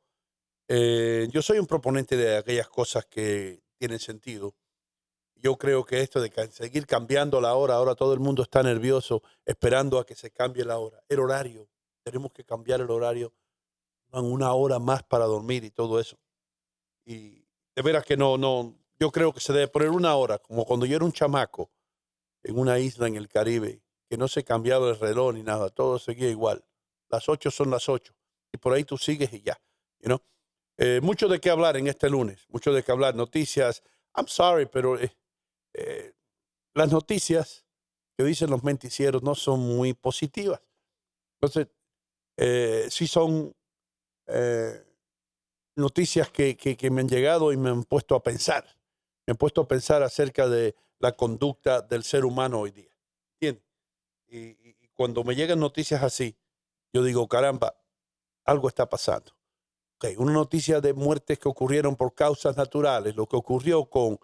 Eh, 0.69 1.27
yo 1.33 1.43
soy 1.43 1.59
un 1.59 1.67
proponente 1.67 2.17
de 2.17 2.37
aquellas 2.37 2.69
cosas 2.69 3.05
que 3.07 3.65
tienen 3.81 3.99
sentido. 3.99 4.55
Yo 5.37 5.57
creo 5.57 5.85
que 5.85 6.01
esto 6.01 6.21
de 6.21 6.31
seguir 6.51 6.87
cambiando 6.87 7.41
la 7.41 7.55
hora, 7.55 7.75
ahora 7.75 7.95
todo 7.95 8.13
el 8.15 8.21
mundo 8.21 8.43
está 8.43 8.63
nervioso 8.63 9.23
esperando 9.45 9.99
a 9.99 10.07
que 10.07 10.15
se 10.15 10.31
cambie 10.31 10.65
la 10.65 10.79
hora. 10.79 11.03
El 11.09 11.21
horario, 11.21 11.69
tenemos 12.03 12.33
que 12.33 12.45
cambiar 12.45 12.81
el 12.81 12.91
horario, 12.91 13.33
una 14.13 14.53
hora 14.55 14.79
más 14.79 15.03
para 15.03 15.27
dormir 15.27 15.65
y 15.65 15.71
todo 15.71 16.01
eso. 16.01 16.17
Y 17.05 17.45
de 17.75 17.83
veras 17.83 18.05
que 18.05 18.17
no, 18.17 18.39
no, 18.39 18.75
yo 18.99 19.11
creo 19.11 19.33
que 19.33 19.41
se 19.41 19.53
debe 19.53 19.69
poner 19.69 19.91
una 19.91 20.15
hora, 20.17 20.39
como 20.39 20.65
cuando 20.65 20.87
yo 20.87 20.97
era 20.97 21.05
un 21.05 21.13
chamaco 21.13 21.71
en 22.43 22.59
una 22.59 22.79
isla 22.79 23.07
en 23.07 23.17
el 23.17 23.29
Caribe, 23.29 23.83
que 24.09 24.17
no 24.17 24.29
se 24.29 24.45
cambiaba 24.45 24.89
el 24.89 24.99
reloj 24.99 25.35
ni 25.35 25.43
nada, 25.43 25.69
todo 25.69 25.99
seguía 25.99 26.31
igual. 26.31 26.65
Las 27.09 27.29
ocho 27.29 27.51
son 27.51 27.71
las 27.71 27.89
ocho. 27.89 28.15
Y 28.53 28.59
por 28.59 28.73
ahí 28.73 28.85
tú 28.85 28.97
sigues 28.97 29.33
y 29.33 29.43
ya. 29.43 29.61
You 30.01 30.19
eh, 30.79 31.01
mucho 31.03 31.27
de 31.29 31.41
qué 31.41 31.51
hablar 31.51 31.77
en 31.77 31.87
este 31.87 32.11
lunes, 32.11 32.47
mucho 32.49 32.73
de 32.73 32.83
qué 32.83 32.93
hablar. 32.93 33.15
Noticias, 33.15 33.83
I'm 34.15 34.29
sorry, 34.29 34.67
pero 34.67 34.99
eh, 34.99 35.11
eh, 35.77 36.15
las 36.75 36.91
noticias 36.93 37.65
que 38.17 38.25
dicen 38.25 38.51
los 38.51 38.65
menticieros 38.65 39.23
no 39.23 39.35
son 39.35 39.61
muy 39.61 39.95
positivas. 39.95 40.61
Entonces, 41.41 41.69
sí 42.93 43.07
son 43.07 43.55
noticias 45.77 46.31
que, 46.31 46.57
que 46.57 46.91
me 46.91 47.03
han 47.03 47.09
llegado 47.09 47.53
y 47.53 47.57
me 47.57 47.71
han 47.71 47.85
puesto 47.85 48.15
a 48.15 48.23
pensar. 48.23 48.65
Me 49.27 49.33
han 49.33 49.37
puesto 49.37 49.63
a 49.63 49.69
pensar 49.69 50.03
acerca 50.03 50.49
de 50.49 50.75
la 50.99 51.13
conducta 51.13 51.83
del 51.83 52.05
ser 52.05 52.25
humano 52.25 52.61
hoy 52.61 52.71
día. 52.71 52.91
¿Entiendes? 53.35 53.65
Y, 54.29 54.75
cuando 54.95 55.25
me 55.25 55.35
llegan 55.35 55.61
noticias 55.61 56.03
así, 56.03 56.39
yo 56.91 57.03
digo, 57.03 57.29
caramba, 57.29 57.77
algo 58.45 58.69
está 58.69 58.89
pasando. 58.89 59.33
Okay, 59.97 60.17
una 60.17 60.33
noticia 60.33 60.81
de 60.81 60.95
muertes 60.95 61.39
que 61.39 61.49
ocurrieron 61.49 61.97
por 61.97 62.15
causas 62.15 62.57
naturales, 62.57 63.15
lo 63.15 63.27
que 63.27 63.37
ocurrió 63.37 63.85
con, 63.85 64.19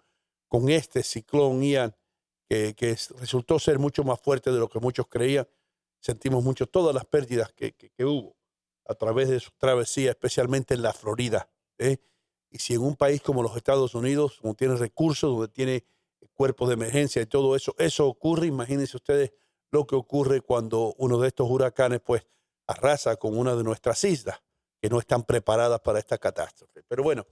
con 0.53 0.69
este 0.69 1.01
ciclón 1.01 1.63
Ian, 1.63 1.95
que, 2.47 2.95
resultó 3.17 3.57
ser 3.57 3.79
mucho 3.79 4.03
más 4.03 4.21
fuerte 4.21 4.51
de 4.51 4.59
lo 4.59 4.69
que 4.69 4.79
muchos 4.79 5.07
creían. 5.07 5.47
Sentimos 5.99 6.43
mucho 6.43 6.67
todas 6.67 6.93
las 6.93 7.05
pérdidas 7.05 7.51
que, 7.53 7.73
hubo 8.05 8.35
a 8.85 8.93
través 8.93 9.29
de 9.29 9.39
su 9.39 9.49
travesía, 9.57 10.11
especialmente 10.11 10.75
en 10.75 10.83
la 10.83 10.93
Florida. 10.93 11.49
¿eh? 11.79 11.97
Y 12.51 12.59
si 12.59 12.75
en 12.75 12.81
un 12.81 12.95
país 12.95 13.19
como 13.23 13.41
los 13.41 13.57
Estados 13.57 13.95
Unidos, 13.95 14.37
como 14.41 14.53
tiene 14.53 14.75
recursos, 14.75 15.31
donde 15.31 15.47
tiene 15.47 15.85
cuerpos 16.35 16.67
de 16.67 16.75
emergencia 16.75 17.23
y 17.23 17.25
todo 17.25 17.55
eso. 17.55 17.73
Eso 17.79 18.05
ocurre, 18.05 18.45
imagínense 18.45 18.95
ustedes 18.95 19.33
lo 19.71 19.87
que 19.87 19.95
ocurre 19.95 20.41
cuando 20.41 20.93
uno 20.99 21.17
de 21.17 21.29
estos 21.29 21.49
huracanes 21.49 21.99
pues 22.01 22.27
arrasa 22.67 23.15
con 23.15 23.35
una 23.35 23.55
de 23.55 23.63
nuestras 23.63 24.03
islas 24.03 24.39
que 24.79 24.87
no 24.87 24.99
están 24.99 25.23
preparadas 25.23 25.79
para 25.79 25.97
esta 25.97 26.19
catástrofe. 26.19 26.83
Pero 26.87 27.01
bueno, 27.01 27.25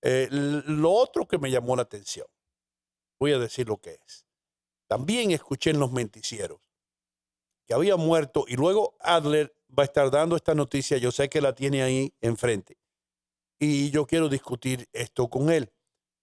eh, 0.00 0.28
lo 0.30 0.92
otro 0.92 1.28
que 1.28 1.36
me 1.36 1.50
llamó 1.50 1.76
la 1.76 1.82
atención, 1.82 2.26
voy 3.18 3.32
a 3.32 3.38
decir 3.38 3.68
lo 3.68 3.78
que 3.78 3.98
es. 4.04 4.26
También 4.86 5.30
escuché 5.30 5.70
en 5.70 5.80
los 5.80 5.92
menticieros 5.92 6.60
que 7.66 7.74
había 7.74 7.96
muerto 7.96 8.44
y 8.46 8.56
luego 8.56 8.96
Adler 9.00 9.56
va 9.76 9.82
a 9.82 9.86
estar 9.86 10.10
dando 10.10 10.36
esta 10.36 10.54
noticia, 10.54 10.98
yo 10.98 11.10
sé 11.10 11.28
que 11.28 11.40
la 11.40 11.54
tiene 11.54 11.82
ahí 11.82 12.14
enfrente. 12.20 12.78
Y 13.58 13.90
yo 13.90 14.06
quiero 14.06 14.28
discutir 14.28 14.88
esto 14.92 15.28
con 15.28 15.50
él. 15.50 15.72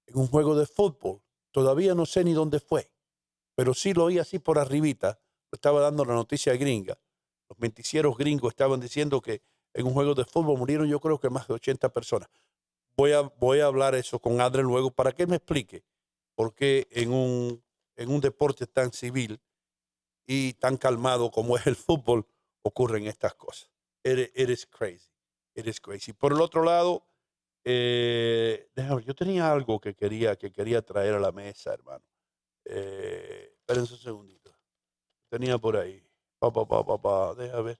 En 0.06 0.17
un 0.17 0.27
juego 0.27 0.56
de 0.56 0.67
fútbol, 0.67 1.21
Todavía 1.51 1.93
no 1.93 2.06
sé 2.06 2.23
ni 2.23 2.34
dónde 2.34 2.60
fue, 2.60 2.91
pero 3.56 3.73
sí 3.73 3.93
lo 3.93 4.06
oí 4.06 4.19
así 4.19 4.39
por 4.39 4.58
arribita. 4.58 5.19
Estaba 5.51 5.82
dando 5.82 6.06
la 6.06 6.13
noticia 6.13 6.56
gringa. 6.56 6.97
Los 7.49 7.60
menticieros 7.60 8.17
gringos 8.17 8.51
estaban 8.51 8.80
diciendo 8.80 9.21
que 9.21 9.41
en 9.73 9.86
un 9.86 9.93
juego 9.93 10.15
de 10.15 10.23
fútbol 10.23 10.58
murieron 10.58 10.88
yo 10.88 11.01
creo 11.01 11.19
que 11.19 11.30
más 11.30 11.47
de 11.49 11.56
80 11.56 11.89
personas. 11.89 12.30
Voy 12.95 13.12
a, 13.12 13.21
voy 13.21 13.60
a 13.60 13.65
hablar 13.65 13.95
eso 13.95 14.19
con 14.19 14.39
Adrián 14.39 14.65
luego 14.65 14.91
para 14.91 15.12
que 15.12 15.27
me 15.27 15.36
explique 15.36 15.84
por 16.36 16.54
qué 16.54 16.88
en 16.91 17.12
un, 17.13 17.63
en 17.96 18.10
un 18.10 18.22
deporte 18.22 18.67
tan 18.67 18.91
civil 18.91 19.39
y 20.26 20.54
tan 20.54 20.78
calmado 20.78 21.32
como 21.32 21.58
es 21.58 21.67
el 21.67 21.76
fútbol 21.76 22.26
ocurren 22.62 23.08
estas 23.08 23.36
cosas. 23.36 23.70
It, 24.04 24.32
it 24.36 24.50
is 24.50 24.65
crazy. 24.65 25.10
It 25.56 25.67
is 25.67 25.80
crazy. 25.80 26.13
Por 26.13 26.34
el 26.34 26.41
otro 26.41 26.63
lado, 26.63 27.06
eh, 27.63 28.70
déjame, 28.76 29.04
yo 29.04 29.13
tenía 29.13 29.52
algo 29.52 29.80
que 29.80 29.96
quería, 29.96 30.36
que 30.36 30.52
quería 30.52 30.82
traer 30.82 31.15
a 31.15 31.20
la 31.20 31.32
mesa, 31.32 31.74
hermano. 31.74 32.06
Eh, 32.65 33.56
un 33.67 33.88
segundito. 33.88 34.52
Tenía 35.30 35.58
por 35.58 35.78
ahí. 35.78 36.04
Pa, 36.39 36.52
pa, 36.52 36.65
pa, 36.65 37.02
pa, 37.02 37.36
déjame 37.36 37.63
ver. 37.63 37.80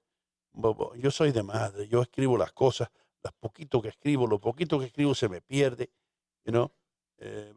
Yo 0.96 1.10
soy 1.10 1.32
de 1.32 1.42
madre, 1.42 1.88
yo 1.88 2.02
escribo 2.02 2.36
las 2.36 2.52
cosas, 2.52 2.90
las 3.22 3.32
poquito 3.32 3.80
que 3.80 3.88
escribo, 3.88 4.26
lo 4.26 4.38
poquito 4.38 4.78
que 4.78 4.86
escribo 4.86 5.14
se 5.14 5.28
me 5.28 5.40
pierde, 5.40 5.90
you 6.44 6.52
know. 6.52 6.70
Eh, 7.18 7.54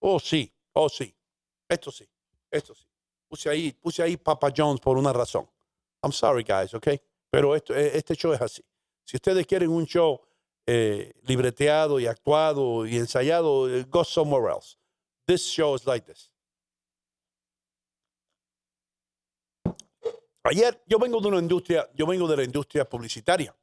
oh, 0.00 0.18
sí, 0.20 0.52
oh, 0.72 0.88
sí. 0.88 1.14
Esto 1.68 1.90
sí, 1.90 2.08
esto 2.50 2.74
sí. 2.74 2.84
Puse 3.28 3.48
ahí, 3.48 3.72
puse 3.72 4.02
ahí 4.02 4.16
Papa 4.16 4.52
Jones 4.54 4.80
por 4.80 4.96
una 4.96 5.12
razón. 5.12 5.48
I'm 6.02 6.12
sorry, 6.12 6.42
guys, 6.42 6.74
¿ok? 6.74 6.88
Pero 7.30 7.54
esto, 7.54 7.74
e, 7.74 7.96
este 7.96 8.16
show 8.16 8.32
es 8.32 8.40
así. 8.40 8.62
Si 9.04 9.16
ustedes 9.16 9.46
quieren 9.46 9.70
un 9.70 9.86
show 9.86 10.20
eh, 10.66 11.12
libreteado 11.22 12.00
y 12.00 12.06
actuado 12.06 12.86
y 12.86 12.96
ensayado, 12.96 13.68
eh, 13.68 13.84
go 13.88 14.04
somewhere 14.04 14.52
else. 14.52 14.76
This 15.26 15.42
show 15.42 15.76
is 15.76 15.86
like 15.86 16.06
this. 16.06 16.30
Ayer 20.44 20.82
yo 20.86 20.98
vengo 20.98 21.20
de 21.20 21.28
una 21.28 21.38
industria, 21.38 21.88
yo 21.94 22.06
vengo 22.06 22.26
de 22.26 22.36
la 22.36 22.44
industria 22.44 22.88
publicitaria, 22.88 23.54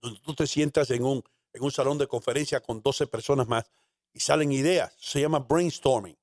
donde 0.00 0.20
tú 0.20 0.34
te 0.34 0.46
sientas 0.46 0.90
en 0.90 1.04
un, 1.04 1.22
en 1.52 1.62
un 1.62 1.70
salón 1.70 1.98
de 1.98 2.06
conferencia 2.06 2.60
con 2.60 2.80
12 2.82 3.06
personas 3.06 3.46
más 3.46 3.70
y 4.12 4.20
salen 4.20 4.52
ideas. 4.52 4.94
Se 4.98 5.20
llama 5.20 5.40
brainstorming 5.40 6.16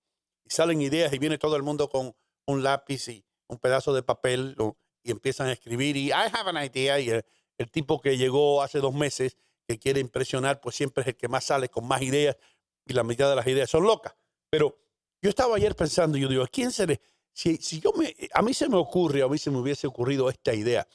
y 0.44 0.50
salen 0.50 0.82
ideas 0.82 1.14
y 1.14 1.20
viene 1.20 1.38
todo 1.38 1.56
el 1.56 1.64
mundo 1.64 1.90
con 1.90 2.16
un 2.48 2.64
lápiz 2.64 3.08
y 3.10 3.24
un 3.48 3.60
pedazo 3.60 3.94
de 3.94 4.04
papel 4.04 4.56
y 5.04 5.12
empiezan 5.12 5.48
a 5.48 5.54
escribir 5.54 5.96
y 5.96 6.08
I 6.08 6.32
have 6.34 6.50
an 6.50 6.64
idea 6.64 7.00
y 7.00 7.10
el, 7.10 7.72
tipo 7.72 8.02
que 8.02 8.18
llegó 8.18 8.62
hace 8.62 8.80
dos 8.80 8.94
meses 8.94 9.38
que 9.68 9.80
quiere 9.80 10.00
impresionar 10.00 10.62
pues 10.62 10.76
siempre 10.76 11.02
es 11.02 11.08
el 11.08 11.16
que 11.16 11.28
más 11.28 11.46
sale 11.46 11.70
con 11.70 11.88
más 11.88 12.02
ideas 12.02 12.38
y 12.86 12.94
la 12.94 13.04
mitad 13.04 13.30
de 13.30 13.36
las 13.36 13.48
ideas 13.48 13.70
son 13.70 13.84
locas. 13.84 14.16
Pero 14.50 14.78
yo 15.22 15.30
estaba 15.30 15.56
ayer 15.56 15.76
pensando, 15.76 16.18
yo 16.18 16.28
digo, 16.28 16.44
¿a 16.44 16.48
quién 16.48 16.72
se 16.72 16.88
le... 16.88 17.02
Si, 17.38 17.58
si 17.58 17.80
yo 17.80 17.94
me, 17.94 18.16
a 18.34 18.42
mí 18.42 18.52
se 18.52 18.68
me 18.68 18.78
ocurre, 18.78 19.22
a 19.22 19.28
mí 19.28 19.38
se 19.38 19.52
me 19.52 19.60
hubiese 19.60 19.86
ocurrido 19.86 20.28
esta 20.28 20.56
idea 20.56 20.88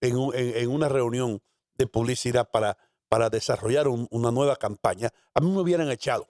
en, 0.00 0.16
en, 0.34 0.70
una 0.70 0.88
reunión 0.88 1.40
de 1.74 1.86
publicidad 1.86 2.50
para, 2.50 2.76
para 3.08 3.30
desarrollar 3.30 3.86
una 3.86 4.32
nueva 4.32 4.56
campaña, 4.56 5.08
a 5.32 5.40
mí 5.40 5.48
me 5.48 5.60
hubieran 5.60 5.88
echado. 5.92 6.28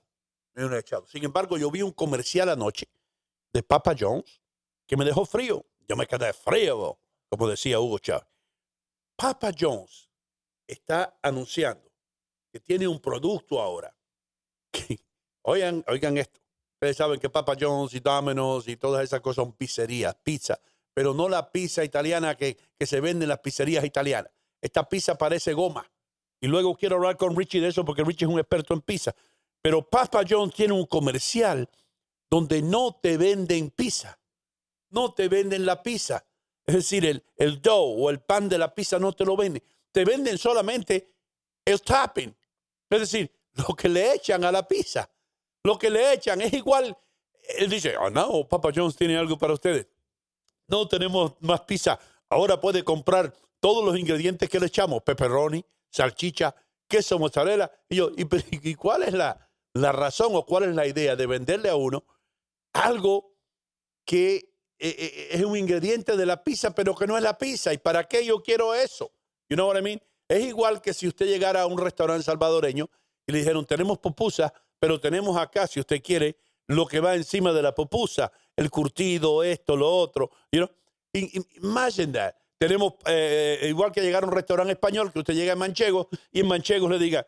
Sin 1.06 1.24
embargo, 1.24 1.56
yo 1.56 1.70
vi 1.70 1.80
un 1.80 1.92
comercial 1.92 2.50
anoche 2.50 2.90
de 3.50 3.62
Papa 3.62 3.94
John's 3.98 4.42
que 4.86 4.98
me 4.98 5.06
dejó 5.06 5.24
frío. 5.24 5.64
Yo 5.88 5.96
me 5.96 6.06
quedé 6.06 6.34
frío, 6.34 7.00
como 7.30 7.48
decía 7.48 7.80
Hugo 7.80 7.98
Chávez. 8.00 8.28
Papa 9.16 9.50
John's 9.58 10.10
está 10.66 11.18
anunciando 11.22 11.90
que 12.52 12.60
tiene 12.60 12.86
un 12.86 13.00
producto 13.00 13.62
ahora 13.62 13.96
Oigan, 15.42 15.82
oigan 15.88 16.18
esto. 16.18 16.38
Ustedes 16.80 16.96
saben 16.96 17.18
que 17.18 17.28
Papa 17.28 17.56
John's 17.58 17.92
y 17.94 17.98
Domino's 17.98 18.68
y 18.68 18.76
todas 18.76 19.02
esas 19.02 19.20
cosas 19.20 19.44
son 19.44 19.52
pizzerías, 19.52 20.14
pizza, 20.22 20.60
pero 20.94 21.12
no 21.12 21.28
la 21.28 21.50
pizza 21.50 21.82
italiana 21.82 22.36
que, 22.36 22.56
que 22.78 22.86
se 22.86 23.00
vende 23.00 23.24
en 23.24 23.30
las 23.30 23.40
pizzerías 23.40 23.84
italianas. 23.84 24.30
Esta 24.62 24.88
pizza 24.88 25.18
parece 25.18 25.54
goma. 25.54 25.90
Y 26.40 26.46
luego 26.46 26.76
quiero 26.76 26.94
hablar 26.94 27.16
con 27.16 27.36
Richie 27.36 27.60
de 27.60 27.66
eso 27.66 27.84
porque 27.84 28.04
Richie 28.04 28.26
es 28.26 28.32
un 28.32 28.38
experto 28.38 28.74
en 28.74 28.82
pizza. 28.82 29.12
Pero 29.60 29.82
Papa 29.90 30.22
John's 30.28 30.54
tiene 30.54 30.72
un 30.72 30.86
comercial 30.86 31.68
donde 32.30 32.62
no 32.62 32.96
te 33.02 33.16
venden 33.16 33.70
pizza. 33.70 34.20
No 34.90 35.12
te 35.14 35.26
venden 35.28 35.66
la 35.66 35.82
pizza. 35.82 36.24
Es 36.64 36.76
decir, 36.76 37.04
el, 37.06 37.24
el 37.36 37.60
dough 37.60 38.04
o 38.04 38.08
el 38.08 38.20
pan 38.20 38.48
de 38.48 38.56
la 38.56 38.72
pizza 38.72 39.00
no 39.00 39.12
te 39.14 39.24
lo 39.24 39.36
venden. 39.36 39.64
Te 39.90 40.04
venden 40.04 40.38
solamente 40.38 41.10
el 41.64 41.82
topping. 41.82 42.32
Es 42.88 43.00
decir, 43.00 43.32
lo 43.54 43.74
que 43.74 43.88
le 43.88 44.14
echan 44.14 44.44
a 44.44 44.52
la 44.52 44.66
pizza. 44.68 45.10
Lo 45.68 45.78
que 45.78 45.90
le 45.90 46.14
echan 46.14 46.40
es 46.40 46.54
igual. 46.54 46.96
Él 47.58 47.68
dice, 47.68 47.94
oh 47.98 48.08
no, 48.08 48.48
Papa 48.48 48.70
John's 48.74 48.96
tiene 48.96 49.18
algo 49.18 49.36
para 49.36 49.52
ustedes. 49.52 49.86
No 50.66 50.88
tenemos 50.88 51.34
más 51.40 51.60
pizza. 51.60 51.98
Ahora 52.30 52.58
puede 52.58 52.82
comprar 52.82 53.34
todos 53.60 53.84
los 53.84 53.98
ingredientes 53.98 54.48
que 54.48 54.58
le 54.58 54.64
echamos. 54.64 55.02
Pepperoni, 55.02 55.62
salchicha, 55.90 56.54
queso 56.88 57.18
mozzarella. 57.18 57.70
Y 57.86 57.96
yo, 57.96 58.10
¿y, 58.16 58.74
cuál 58.76 59.02
es 59.02 59.12
la, 59.12 59.46
la 59.74 59.92
razón 59.92 60.28
o 60.36 60.46
cuál 60.46 60.64
es 60.64 60.74
la 60.74 60.86
idea 60.86 61.16
de 61.16 61.26
venderle 61.26 61.68
a 61.68 61.76
uno 61.76 62.02
algo 62.72 63.34
que 64.06 64.36
eh, 64.36 64.48
eh, 64.78 65.28
es 65.32 65.44
un 65.44 65.54
ingrediente 65.54 66.16
de 66.16 66.24
la 66.24 66.42
pizza, 66.42 66.74
pero 66.74 66.94
que 66.94 67.06
no 67.06 67.14
es 67.14 67.22
la 67.22 67.36
pizza? 67.36 67.74
¿Y 67.74 67.78
para 67.78 68.04
qué 68.04 68.24
yo 68.24 68.42
quiero 68.42 68.74
eso? 68.74 69.12
You 69.50 69.56
know 69.56 69.68
what 69.68 69.78
I 69.78 69.82
mean? 69.82 70.00
Es 70.28 70.46
igual 70.46 70.80
que 70.80 70.94
si 70.94 71.06
usted 71.06 71.26
llegara 71.26 71.60
a 71.60 71.66
un 71.66 71.76
restaurante 71.76 72.24
salvadoreño 72.24 72.88
y 73.26 73.32
le 73.32 73.38
dijeron, 73.40 73.66
tenemos 73.66 73.98
pupusa, 73.98 74.50
pero 74.78 75.00
tenemos 75.00 75.36
acá, 75.36 75.66
si 75.66 75.80
usted 75.80 76.02
quiere, 76.02 76.36
lo 76.66 76.86
que 76.86 77.00
va 77.00 77.14
encima 77.14 77.52
de 77.52 77.62
la 77.62 77.74
pupusa, 77.74 78.30
el 78.56 78.70
curtido, 78.70 79.42
esto, 79.42 79.76
lo 79.76 79.90
otro. 79.90 80.30
You 80.52 80.66
know? 80.66 80.70
Imagine 81.62 82.12
that. 82.12 82.34
Tenemos, 82.58 82.94
eh, 83.06 83.66
igual 83.68 83.92
que 83.92 84.02
llegar 84.02 84.24
a 84.24 84.26
un 84.26 84.32
restaurante 84.32 84.72
español, 84.72 85.12
que 85.12 85.20
usted 85.20 85.34
llega 85.34 85.52
a 85.52 85.56
Manchego 85.56 86.08
y 86.32 86.40
en 86.40 86.48
Manchego 86.48 86.88
le 86.88 86.98
diga, 86.98 87.26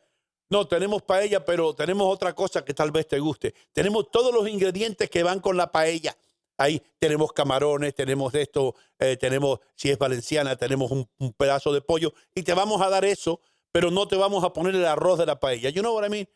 no, 0.50 0.66
tenemos 0.66 1.02
paella, 1.02 1.44
pero 1.44 1.74
tenemos 1.74 2.12
otra 2.12 2.34
cosa 2.34 2.64
que 2.64 2.74
tal 2.74 2.90
vez 2.90 3.06
te 3.06 3.20
guste. 3.20 3.54
Tenemos 3.72 4.10
todos 4.10 4.34
los 4.34 4.48
ingredientes 4.48 5.08
que 5.08 5.22
van 5.22 5.38
con 5.38 5.56
la 5.56 5.70
paella. 5.70 6.16
Ahí 6.58 6.82
tenemos 6.98 7.32
camarones, 7.32 7.94
tenemos 7.94 8.34
esto, 8.34 8.74
eh, 8.98 9.16
tenemos, 9.16 9.60
si 9.76 9.90
es 9.90 9.96
valenciana, 9.96 10.56
tenemos 10.56 10.90
un, 10.90 11.08
pedazo 11.38 11.72
de 11.72 11.80
pollo 11.80 12.12
y 12.34 12.42
te 12.42 12.52
vamos 12.52 12.82
a 12.82 12.90
dar 12.90 13.04
eso, 13.04 13.40
pero 13.72 13.90
no 13.92 14.08
te 14.08 14.16
vamos 14.16 14.42
a 14.42 14.52
poner 14.52 14.74
el 14.74 14.84
arroz 14.84 15.18
de 15.20 15.26
la 15.26 15.38
paella. 15.38 15.70
You 15.70 15.80
know 15.80 15.94
what 15.94 16.04
I 16.04 16.10
mean? 16.10 16.28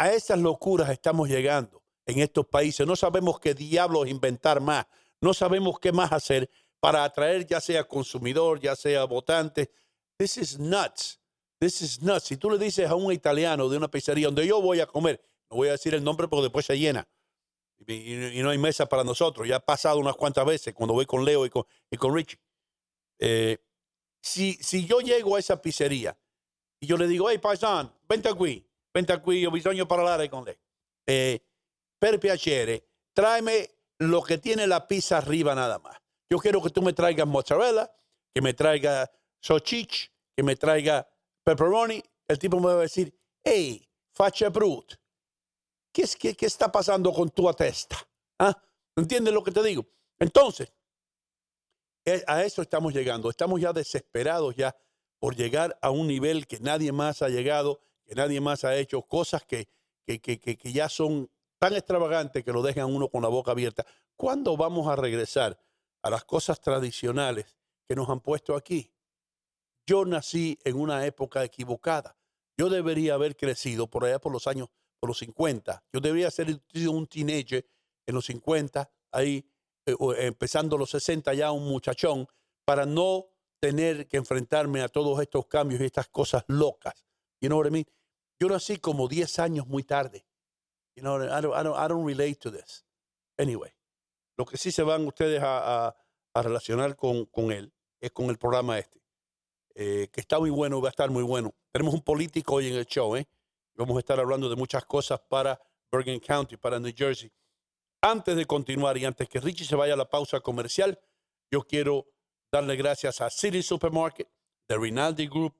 A 0.00 0.10
esas 0.14 0.38
locuras 0.38 0.88
estamos 0.88 1.28
llegando 1.28 1.82
en 2.06 2.20
estos 2.20 2.46
países. 2.46 2.86
No 2.86 2.96
sabemos 2.96 3.38
qué 3.38 3.52
diablos 3.52 4.08
inventar 4.08 4.58
más. 4.58 4.86
No 5.20 5.34
sabemos 5.34 5.78
qué 5.78 5.92
más 5.92 6.10
hacer 6.10 6.48
para 6.80 7.04
atraer 7.04 7.46
ya 7.46 7.60
sea 7.60 7.86
consumidor, 7.86 8.58
ya 8.60 8.74
sea 8.76 9.04
votante. 9.04 9.70
This 10.16 10.38
is 10.38 10.58
nuts. 10.58 11.20
This 11.58 11.82
is 11.82 12.00
nuts. 12.00 12.24
Si 12.24 12.38
tú 12.38 12.48
le 12.48 12.56
dices 12.56 12.88
a 12.88 12.94
un 12.94 13.12
italiano 13.12 13.68
de 13.68 13.76
una 13.76 13.90
pizzería 13.90 14.28
donde 14.28 14.46
yo 14.46 14.62
voy 14.62 14.80
a 14.80 14.86
comer, 14.86 15.20
no 15.50 15.58
voy 15.58 15.68
a 15.68 15.72
decir 15.72 15.92
el 15.92 16.02
nombre 16.02 16.28
porque 16.28 16.44
después 16.44 16.64
se 16.64 16.78
llena. 16.78 17.06
Y, 17.86 18.40
no 18.42 18.48
hay 18.48 18.56
mesa 18.56 18.86
para 18.86 19.04
nosotros. 19.04 19.46
Ya 19.46 19.56
ha 19.56 19.60
pasado 19.60 19.98
unas 19.98 20.16
cuantas 20.16 20.46
veces 20.46 20.72
cuando 20.72 20.94
voy 20.94 21.04
con 21.04 21.26
Leo 21.26 21.44
y 21.44 21.50
con, 21.50 21.64
y 21.90 21.98
con 21.98 22.14
Richie. 22.16 22.40
Eh, 23.18 23.58
si, 24.22 24.54
si 24.62 24.86
yo 24.86 25.00
llego 25.00 25.36
a 25.36 25.40
esa 25.40 25.60
pizzería 25.60 26.18
y 26.80 26.86
yo 26.86 26.96
le 26.96 27.06
digo, 27.06 27.28
hey, 27.28 27.36
paisan, 27.36 27.92
vente 28.08 28.30
aquí, 28.30 28.66
vente 28.92 29.12
aquí, 29.12 29.44
ho 29.46 29.50
bisogno 29.50 29.86
parlare 29.86 30.28
con 30.28 30.44
lei. 30.44 30.56
Eh, 31.06 31.40
per 31.98 32.18
piacere, 32.18 32.88
tráeme 33.12 33.68
lo 33.98 34.22
que 34.22 34.38
tiene 34.38 34.66
la 34.66 34.86
pizza 34.86 35.18
arriba 35.18 35.54
nada 35.54 35.78
más. 35.78 35.96
Yo 36.28 36.38
quiero 36.38 36.62
que 36.62 36.70
tú 36.70 36.82
me 36.82 36.92
traigas 36.92 37.26
mozzarella, 37.26 37.90
que 38.32 38.40
me 38.40 38.54
traiga 38.54 39.10
sochich, 39.40 40.12
que 40.36 40.42
me 40.42 40.56
traiga 40.56 41.06
pepperoni. 41.42 42.02
El 42.28 42.38
tipo 42.38 42.58
me 42.60 42.66
va 42.66 42.74
a 42.74 42.82
decir, 42.82 43.12
hey, 43.42 43.88
faccia 44.14 44.48
brut, 44.48 44.94
¿qué, 45.92 46.04
qué, 46.18 46.34
qué 46.34 46.46
está 46.46 46.70
pasando 46.70 47.12
con 47.12 47.30
tu 47.30 47.52
testa? 47.52 47.96
¿Ah? 48.38 48.56
¿Entiendes 48.96 49.34
lo 49.34 49.42
que 49.42 49.50
te 49.50 49.62
digo? 49.62 49.86
Entonces, 50.18 50.72
eh, 52.04 52.22
a 52.26 52.44
eso 52.44 52.62
estamos 52.62 52.92
llegando. 52.92 53.28
Estamos 53.28 53.60
ya 53.60 53.72
desesperados 53.72 54.54
ya 54.56 54.76
por 55.18 55.36
llegar 55.36 55.78
a 55.82 55.90
un 55.90 56.06
nivel 56.06 56.46
que 56.46 56.58
nadie 56.60 56.92
más 56.92 57.22
ha 57.22 57.28
llegado, 57.28 57.80
nadie 58.14 58.40
más 58.40 58.64
ha 58.64 58.76
hecho, 58.76 59.02
cosas 59.02 59.44
que, 59.44 59.68
que, 60.06 60.20
que, 60.20 60.38
que 60.38 60.72
ya 60.72 60.88
son 60.88 61.30
tan 61.58 61.74
extravagantes 61.74 62.44
que 62.44 62.52
lo 62.52 62.62
dejan 62.62 62.86
uno 62.86 63.08
con 63.08 63.22
la 63.22 63.28
boca 63.28 63.52
abierta. 63.52 63.84
¿Cuándo 64.16 64.56
vamos 64.56 64.88
a 64.88 64.96
regresar 64.96 65.58
a 66.02 66.10
las 66.10 66.24
cosas 66.24 66.60
tradicionales 66.60 67.56
que 67.88 67.96
nos 67.96 68.08
han 68.08 68.20
puesto 68.20 68.54
aquí. 68.54 68.92
Yo 69.86 70.04
nací 70.04 70.58
en 70.64 70.76
una 70.76 71.04
época 71.06 71.44
equivocada. 71.44 72.16
Yo 72.56 72.68
debería 72.68 73.14
haber 73.14 73.36
crecido 73.36 73.88
por 73.88 74.04
allá 74.04 74.20
por 74.20 74.32
los 74.32 74.46
años, 74.46 74.68
por 74.98 75.08
los 75.08 75.18
50. 75.18 75.82
Yo 75.92 76.00
debería 76.00 76.30
ser 76.30 76.60
un 76.88 77.06
teenager 77.06 77.66
en 78.06 78.14
los 78.14 78.26
50, 78.26 78.90
ahí 79.12 79.44
eh, 79.86 79.96
empezando 80.18 80.76
los 80.78 80.90
60 80.90 81.34
ya 81.34 81.50
un 81.52 81.66
muchachón, 81.68 82.28
para 82.64 82.86
no 82.86 83.26
tener 83.58 84.06
que 84.06 84.16
enfrentarme 84.16 84.82
a 84.82 84.88
todos 84.88 85.20
estos 85.20 85.46
cambios 85.46 85.80
y 85.80 85.84
estas 85.84 86.08
cosas 86.08 86.44
locas. 86.46 87.04
You 87.40 87.48
know 87.48 87.58
what 87.58 87.66
I 87.66 87.70
mean? 87.70 87.86
Yo 88.40 88.48
nací 88.48 88.78
como 88.78 89.06
10 89.06 89.38
años 89.38 89.66
muy 89.66 89.82
tarde. 89.82 90.24
You 90.96 91.02
know, 91.02 91.22
I 91.22 91.40
don't, 91.40 91.54
I 91.54 91.62
don't, 91.62 91.76
I 91.76 91.88
don't 91.88 92.06
relate 92.06 92.36
to 92.40 92.50
this. 92.50 92.84
Anyway. 93.38 93.70
Lo 94.40 94.46
que 94.46 94.56
sí 94.56 94.72
se 94.72 94.82
van 94.82 95.06
ustedes 95.06 95.38
a, 95.44 95.94
relacionar 96.34 96.96
con, 96.96 97.28
él 97.52 97.70
es 98.00 98.10
con 98.10 98.30
el 98.30 98.38
programa 98.38 98.78
este, 98.78 99.02
eh, 99.74 100.08
que 100.10 100.22
está 100.22 100.38
muy 100.38 100.48
bueno, 100.48 100.80
va 100.80 100.88
a 100.88 100.92
estar 100.92 101.10
muy 101.10 101.22
bueno. 101.22 101.54
Tenemos 101.70 101.92
un 101.92 102.00
político 102.00 102.54
hoy 102.54 102.68
en 102.68 102.76
el 102.76 102.86
show, 102.86 103.16
¿eh? 103.16 103.28
Vamos 103.74 103.96
a 103.96 103.98
estar 103.98 104.18
hablando 104.18 104.48
de 104.48 104.56
muchas 104.56 104.86
cosas 104.86 105.20
para 105.28 105.60
Bergen 105.92 106.20
County, 106.20 106.56
para 106.56 106.80
New 106.80 106.90
Jersey. 106.96 107.30
Antes 108.00 108.34
de 108.34 108.46
continuar 108.46 108.96
y 108.96 109.04
antes 109.04 109.28
que 109.28 109.40
Richie 109.40 109.66
se 109.66 109.76
vaya 109.76 109.92
a 109.92 109.96
la 109.98 110.08
pausa 110.08 110.40
comercial, 110.40 110.98
yo 111.52 111.60
quiero 111.60 112.06
darle 112.50 112.76
gracias 112.76 113.20
a 113.20 113.28
City 113.28 113.62
Supermarket, 113.62 114.26
The 114.68 114.78
Rinaldi 114.78 115.26
Group, 115.26 115.54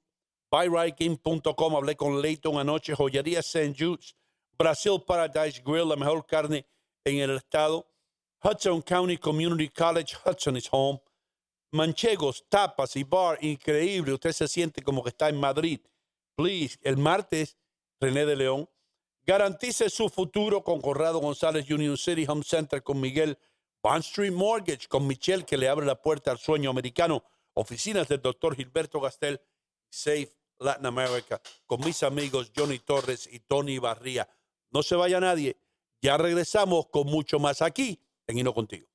BuyRightGame.com. 0.50 1.76
Hablé 1.76 1.96
con 1.96 2.20
Leighton 2.20 2.58
anoche, 2.58 2.94
Joyería 2.94 3.40
St. 3.40 3.74
Jude's, 3.78 4.14
Brasil 4.58 5.02
Paradise 5.06 5.62
Grill, 5.64 5.88
la 5.88 5.96
mejor 5.96 6.26
carne 6.26 6.66
en 7.04 7.18
el 7.18 7.36
estado. 7.36 7.86
Hudson 8.42 8.82
County 8.82 9.18
Community 9.18 9.68
College, 9.68 10.16
Hudson 10.24 10.56
is 10.56 10.68
home. 10.70 11.00
Manchegos, 11.72 12.44
tapas 12.48 12.96
y 12.96 13.04
bar, 13.04 13.38
increíble. 13.42 14.14
Usted 14.14 14.32
se 14.32 14.48
siente 14.48 14.82
como 14.82 15.02
que 15.02 15.10
está 15.10 15.28
en 15.28 15.36
Madrid. 15.36 15.80
Please, 16.34 16.78
el 16.82 16.96
martes, 16.96 17.56
René 18.00 18.26
de 18.26 18.34
León. 18.34 18.68
Garantice 19.24 19.88
su 19.90 20.08
futuro 20.08 20.64
con 20.64 20.80
Corrado 20.80 21.20
González 21.20 21.70
Union 21.70 21.96
City 21.96 22.24
Home 22.26 22.42
Center 22.42 22.82
con 22.82 23.00
Miguel. 23.00 23.38
Bond 23.82 24.02
Street 24.02 24.32
Mortgage 24.32 24.88
con 24.88 25.06
Michelle 25.06 25.44
que 25.44 25.56
le 25.56 25.68
abre 25.68 25.86
la 25.86 26.00
puerta 26.00 26.30
al 26.30 26.38
sueño 26.38 26.70
americano. 26.70 27.22
Oficinas 27.54 28.08
del 28.08 28.20
doctor 28.20 28.56
Gilberto 28.56 29.00
Gastel. 29.00 29.40
Safe 29.90 30.39
Latin 30.60 30.86
America 30.86 31.40
con 31.66 31.80
mis 31.80 32.02
amigos 32.02 32.52
Johnny 32.54 32.78
Torres 32.78 33.28
y 33.30 33.40
Tony 33.40 33.78
Barría. 33.78 34.28
No 34.70 34.82
se 34.82 34.94
vaya 34.94 35.18
nadie. 35.18 35.58
Ya 36.02 36.16
regresamos 36.16 36.86
con 36.88 37.06
mucho 37.06 37.38
más 37.38 37.62
aquí 37.62 38.00
en 38.26 38.44
Contigo. 38.52 38.86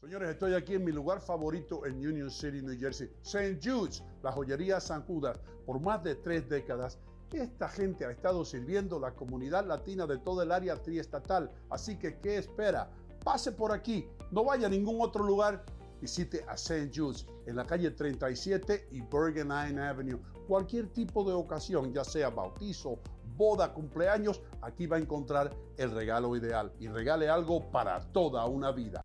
Señores, 0.00 0.30
estoy 0.30 0.54
aquí 0.54 0.74
en 0.74 0.84
mi 0.84 0.92
lugar 0.92 1.20
favorito 1.20 1.84
en 1.86 1.94
Union 1.96 2.30
City, 2.30 2.62
New 2.62 2.78
Jersey, 2.78 3.10
St. 3.22 3.58
Jude's, 3.62 4.02
la 4.22 4.32
joyería 4.32 4.80
San 4.80 5.02
Judas. 5.04 5.38
Por 5.66 5.80
más 5.80 6.02
de 6.02 6.14
tres 6.14 6.48
décadas, 6.48 6.98
esta 7.32 7.68
gente 7.68 8.04
ha 8.04 8.10
estado 8.10 8.44
sirviendo 8.44 8.98
la 8.98 9.14
comunidad 9.14 9.66
latina 9.66 10.06
de 10.06 10.18
todo 10.18 10.42
el 10.42 10.52
área 10.52 10.76
triestatal. 10.82 11.50
Así 11.68 11.98
que, 11.98 12.18
¿qué 12.18 12.38
espera? 12.38 12.90
Pase 13.22 13.52
por 13.52 13.72
aquí, 13.72 14.08
no 14.30 14.44
vaya 14.44 14.66
a 14.66 14.70
ningún 14.70 15.00
otro 15.00 15.22
lugar. 15.22 15.64
Visite 16.00 16.44
a 16.48 16.54
St. 16.54 16.90
Jude's 16.94 17.26
en 17.46 17.56
la 17.56 17.66
calle 17.66 17.90
37 17.90 18.88
y 18.92 19.02
Bergen 19.02 19.52
Avenue. 19.52 20.18
Cualquier 20.50 20.88
tipo 20.88 21.22
de 21.22 21.32
ocasión, 21.32 21.92
ya 21.92 22.02
sea 22.02 22.28
bautizo, 22.28 22.98
boda, 23.36 23.72
cumpleaños, 23.72 24.42
aquí 24.62 24.84
va 24.84 24.96
a 24.96 24.98
encontrar 24.98 25.54
el 25.76 25.92
regalo 25.92 26.34
ideal 26.34 26.72
y 26.80 26.88
regale 26.88 27.28
algo 27.28 27.70
para 27.70 28.00
toda 28.10 28.44
una 28.46 28.72
vida. 28.72 29.00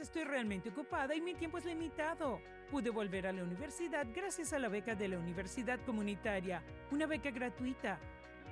Estoy 0.00 0.24
realmente 0.24 0.70
ocupada 0.70 1.14
y 1.14 1.20
mi 1.20 1.34
tiempo 1.34 1.58
es 1.58 1.66
limitado. 1.66 2.40
Pude 2.70 2.88
volver 2.88 3.26
a 3.26 3.32
la 3.32 3.44
universidad 3.44 4.06
gracias 4.14 4.54
a 4.54 4.58
la 4.58 4.68
beca 4.68 4.94
de 4.94 5.08
la 5.08 5.18
Universidad 5.18 5.78
Comunitaria, 5.84 6.62
una 6.90 7.06
beca 7.06 7.30
gratuita. 7.30 8.00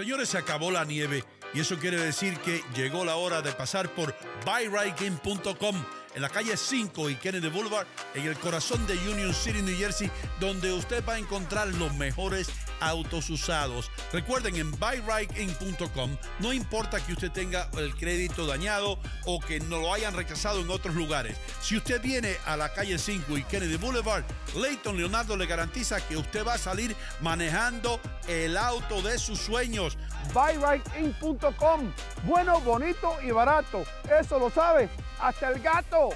Señores, 0.00 0.30
se 0.30 0.38
acabó 0.38 0.70
la 0.70 0.86
nieve 0.86 1.22
y 1.52 1.60
eso 1.60 1.76
quiere 1.76 2.00
decir 2.00 2.38
que 2.38 2.64
llegó 2.74 3.04
la 3.04 3.16
hora 3.16 3.42
de 3.42 3.52
pasar 3.52 3.90
por 3.90 4.16
buyrightgame.com 4.46 5.76
en 6.14 6.22
la 6.22 6.30
calle 6.30 6.56
5 6.56 7.10
y 7.10 7.16
Kennedy 7.16 7.50
Boulevard, 7.50 7.86
en 8.14 8.24
el 8.24 8.34
corazón 8.38 8.86
de 8.86 8.94
Union 9.10 9.34
City, 9.34 9.60
New 9.60 9.76
Jersey, 9.76 10.10
donde 10.40 10.72
usted 10.72 11.04
va 11.06 11.14
a 11.14 11.18
encontrar 11.18 11.68
los 11.74 11.94
mejores 11.96 12.48
autos 12.80 13.30
usados. 13.30 13.90
Recuerden, 14.12 14.56
en 14.56 14.70
buyrightgame.com 14.72 16.16
no 16.40 16.52
importa 16.52 17.00
que 17.00 17.12
usted 17.12 17.30
tenga 17.30 17.68
el 17.76 17.94
crédito 17.94 18.46
dañado 18.46 18.98
o 19.26 19.40
que 19.40 19.60
no 19.60 19.78
lo 19.78 19.92
hayan 19.92 20.14
rechazado 20.14 20.60
en 20.60 20.70
otros 20.70 20.94
lugares. 20.94 21.36
Si 21.60 21.76
usted 21.76 22.00
viene 22.00 22.36
a 22.46 22.56
la 22.56 22.72
calle 22.72 22.98
5 22.98 23.36
y 23.38 23.44
Kennedy 23.44 23.76
Boulevard, 23.76 24.24
Leighton 24.56 24.96
Leonardo 24.96 25.36
le 25.36 25.46
garantiza 25.46 26.00
que 26.06 26.16
usted 26.16 26.46
va 26.46 26.54
a 26.54 26.58
salir 26.58 26.96
manejando 27.20 28.00
el 28.28 28.56
auto 28.56 29.02
de 29.02 29.18
sus 29.18 29.38
sueños. 29.38 29.96
buyrightIn.com. 30.32 31.92
Bueno, 32.24 32.60
bonito 32.60 33.16
y 33.22 33.30
barato. 33.30 33.84
Eso 34.20 34.38
lo 34.38 34.50
sabe 34.50 34.88
hasta 35.20 35.50
el 35.50 35.60
gato. 35.60 36.10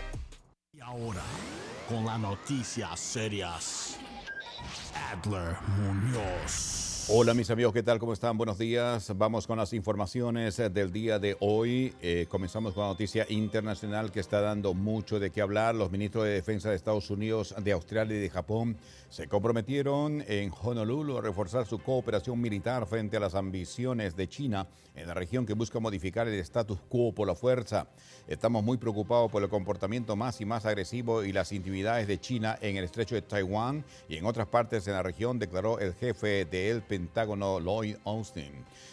Y 0.72 0.80
ahora, 0.80 1.22
con 1.88 2.04
las 2.04 2.18
noticias 2.18 2.98
serias, 2.98 3.98
Adler 4.94 5.56
Muñoz. 5.76 6.83
Hola 7.06 7.34
mis 7.34 7.50
amigos, 7.50 7.74
¿qué 7.74 7.82
tal? 7.82 7.98
¿Cómo 7.98 8.14
están? 8.14 8.38
Buenos 8.38 8.56
días. 8.56 9.12
Vamos 9.14 9.46
con 9.46 9.58
las 9.58 9.74
informaciones 9.74 10.58
eh, 10.58 10.70
del 10.70 10.90
día 10.90 11.18
de 11.18 11.36
hoy. 11.40 11.94
Eh, 12.00 12.24
comenzamos 12.30 12.72
con 12.72 12.84
la 12.84 12.88
noticia 12.88 13.26
internacional 13.28 14.10
que 14.10 14.20
está 14.20 14.40
dando 14.40 14.72
mucho 14.72 15.20
de 15.20 15.30
qué 15.30 15.42
hablar. 15.42 15.74
Los 15.74 15.90
ministros 15.90 16.24
de 16.24 16.30
Defensa 16.30 16.70
de 16.70 16.76
Estados 16.76 17.10
Unidos, 17.10 17.54
de 17.62 17.72
Australia 17.72 18.16
y 18.16 18.20
de 18.20 18.30
Japón 18.30 18.78
se 19.10 19.28
comprometieron 19.28 20.24
en 20.26 20.50
Honolulu 20.62 21.18
a 21.18 21.20
reforzar 21.20 21.66
su 21.66 21.78
cooperación 21.78 22.40
militar 22.40 22.86
frente 22.86 23.18
a 23.18 23.20
las 23.20 23.34
ambiciones 23.34 24.16
de 24.16 24.26
China 24.26 24.66
en 24.94 25.06
la 25.06 25.12
región 25.14 25.44
que 25.44 25.52
busca 25.52 25.80
modificar 25.80 26.26
el 26.26 26.38
status 26.40 26.78
quo 26.88 27.12
por 27.12 27.26
la 27.26 27.34
fuerza. 27.34 27.86
Estamos 28.28 28.64
muy 28.64 28.78
preocupados 28.78 29.30
por 29.30 29.42
el 29.42 29.50
comportamiento 29.50 30.16
más 30.16 30.40
y 30.40 30.46
más 30.46 30.64
agresivo 30.64 31.22
y 31.22 31.32
las 31.32 31.52
intimidades 31.52 32.06
de 32.06 32.18
China 32.18 32.56
en 32.62 32.76
el 32.76 32.84
estrecho 32.84 33.14
de 33.14 33.22
Taiwán 33.22 33.84
y 34.08 34.16
en 34.16 34.24
otras 34.24 34.46
partes 34.46 34.86
en 34.86 34.94
la 34.94 35.02
región, 35.02 35.38
declaró 35.38 35.78
el 35.80 35.92
jefe 35.94 36.46
del 36.46 36.82
Pentágono, 36.94 37.58
Lloyd 37.58 37.96
Austin. 38.04 38.52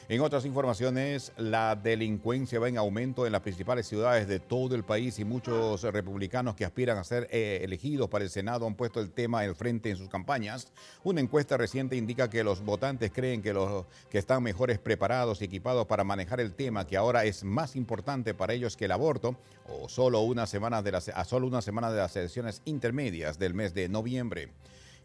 En 0.10 0.22
otras 0.22 0.44
informaciones, 0.44 1.32
la 1.38 1.76
delincuencia 1.76 2.60
va 2.60 2.68
en 2.68 2.80
aumento 2.80 3.28
en 3.28 3.32
las 3.32 3.42
principales 3.42 3.88
ciudades 3.88 4.28
de 4.28 4.40
todo 4.40 4.74
el 4.74 4.84
país 4.84 5.20
y 5.20 5.24
muchos 5.24 5.84
republicanos 5.84 6.56
que 6.56 6.66
aspiran 6.66 6.98
a 6.98 7.04
ser 7.04 7.28
eh, 7.30 7.60
elegidos 7.62 8.10
para 8.10 8.24
el 8.24 8.32
Senado 8.32 8.66
han 8.66 8.74
puesto 8.74 9.00
el 9.00 9.12
tema 9.12 9.42
al 9.42 9.54
frente 9.54 9.92
en 9.92 9.98
sus 9.98 10.10
campañas. 10.10 10.68
Una 11.04 11.22
encuesta 11.22 11.58
reciente 11.58 11.96
indica 11.96 12.28
que 12.28 12.44
los 12.44 12.66
votantes 12.66 13.12
creen 13.14 13.44
que 13.44 13.54
los 13.54 13.86
que 14.10 14.18
están 14.18 14.42
mejores 14.42 14.80
preparados 14.80 15.40
y 15.42 15.46
equipados 15.46 15.86
para 15.86 16.04
manejar 16.04 16.40
el 16.40 16.56
tema, 16.56 16.88
que 16.88 16.98
ahora 16.98 17.26
es 17.26 17.44
más 17.44 17.76
importante 17.76 18.34
para 18.34 18.54
ellos 18.54 18.76
que 18.76 18.86
el 18.86 18.94
aborto, 18.94 19.36
o 19.68 19.88
solo 19.88 20.22
una 20.22 20.48
semana 20.48 20.82
de 20.82 20.92
las, 20.92 21.12
solo 21.28 21.46
una 21.46 21.62
semana 21.62 21.92
de 21.92 22.00
las 22.00 22.16
elecciones 22.16 22.64
intermedias 22.66 23.38
del 23.38 23.54
mes 23.54 23.76
de 23.76 23.90
noviembre. 23.90 24.50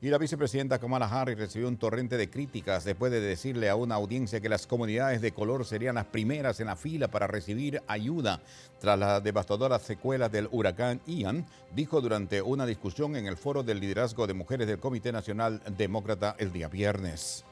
Y 0.07 0.09
la 0.09 0.19
vicepresidenta 0.19 0.79
Kamala 0.79 1.07
Harris 1.07 1.37
recibió 1.37 1.67
un 1.67 1.79
torrente 1.79 2.17
de 2.17 2.31
críticas 2.31 2.85
después 2.85 3.11
de 3.11 3.19
decirle 3.19 3.69
a 3.69 3.75
una 3.75 3.97
audiencia 3.97 4.41
que 4.41 4.49
las 4.49 4.69
comunidades 4.69 5.21
de 5.21 5.33
color 5.33 5.65
serían 5.65 5.97
las 5.97 6.05
primeras 6.05 6.61
en 6.61 6.69
la 6.69 6.77
fila 6.77 7.09
para 7.09 7.27
recibir 7.27 7.83
ayuda 7.89 8.41
tras 8.79 8.97
las 8.97 9.25
devastadoras 9.25 9.83
secuelas 9.83 10.31
del 10.31 10.49
huracán 10.53 11.01
Ian, 11.09 11.45
dijo 11.75 12.01
durante 12.01 12.41
una 12.41 12.67
discusión 12.67 13.17
en 13.17 13.27
el 13.27 13.37
foro 13.37 13.65
del 13.65 13.81
liderazgo 13.81 14.29
de 14.29 14.35
mujeres 14.35 14.69
del 14.69 14.79
Comité 14.79 15.11
Nacional 15.11 15.61
Demócrata 15.77 16.37
el 16.39 16.53
día 16.53 16.69
viernes. 16.69 17.45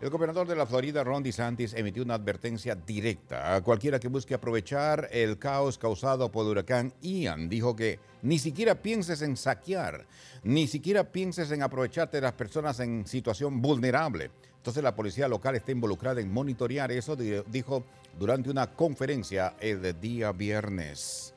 El 0.00 0.10
gobernador 0.10 0.46
de 0.46 0.54
la 0.54 0.64
Florida, 0.64 1.02
Ron 1.02 1.24
DeSantis, 1.24 1.74
emitió 1.74 2.04
una 2.04 2.14
advertencia 2.14 2.76
directa 2.76 3.56
a 3.56 3.60
cualquiera 3.62 3.98
que 3.98 4.06
busque 4.06 4.32
aprovechar 4.32 5.08
el 5.10 5.40
caos 5.40 5.76
causado 5.76 6.30
por 6.30 6.44
el 6.44 6.52
huracán 6.52 6.94
Ian. 7.02 7.48
Dijo 7.48 7.74
que 7.74 7.98
ni 8.22 8.38
siquiera 8.38 8.76
pienses 8.76 9.22
en 9.22 9.36
saquear, 9.36 10.06
ni 10.44 10.68
siquiera 10.68 11.10
pienses 11.10 11.50
en 11.50 11.64
aprovecharte 11.64 12.18
de 12.18 12.20
las 12.20 12.34
personas 12.34 12.78
en 12.78 13.08
situación 13.08 13.60
vulnerable. 13.60 14.30
Entonces 14.58 14.84
la 14.84 14.94
policía 14.94 15.26
local 15.26 15.56
está 15.56 15.72
involucrada 15.72 16.20
en 16.20 16.32
monitorear 16.32 16.92
eso, 16.92 17.16
dijo 17.16 17.84
durante 18.16 18.50
una 18.50 18.72
conferencia 18.72 19.56
el 19.58 20.00
día 20.00 20.30
viernes. 20.30 21.34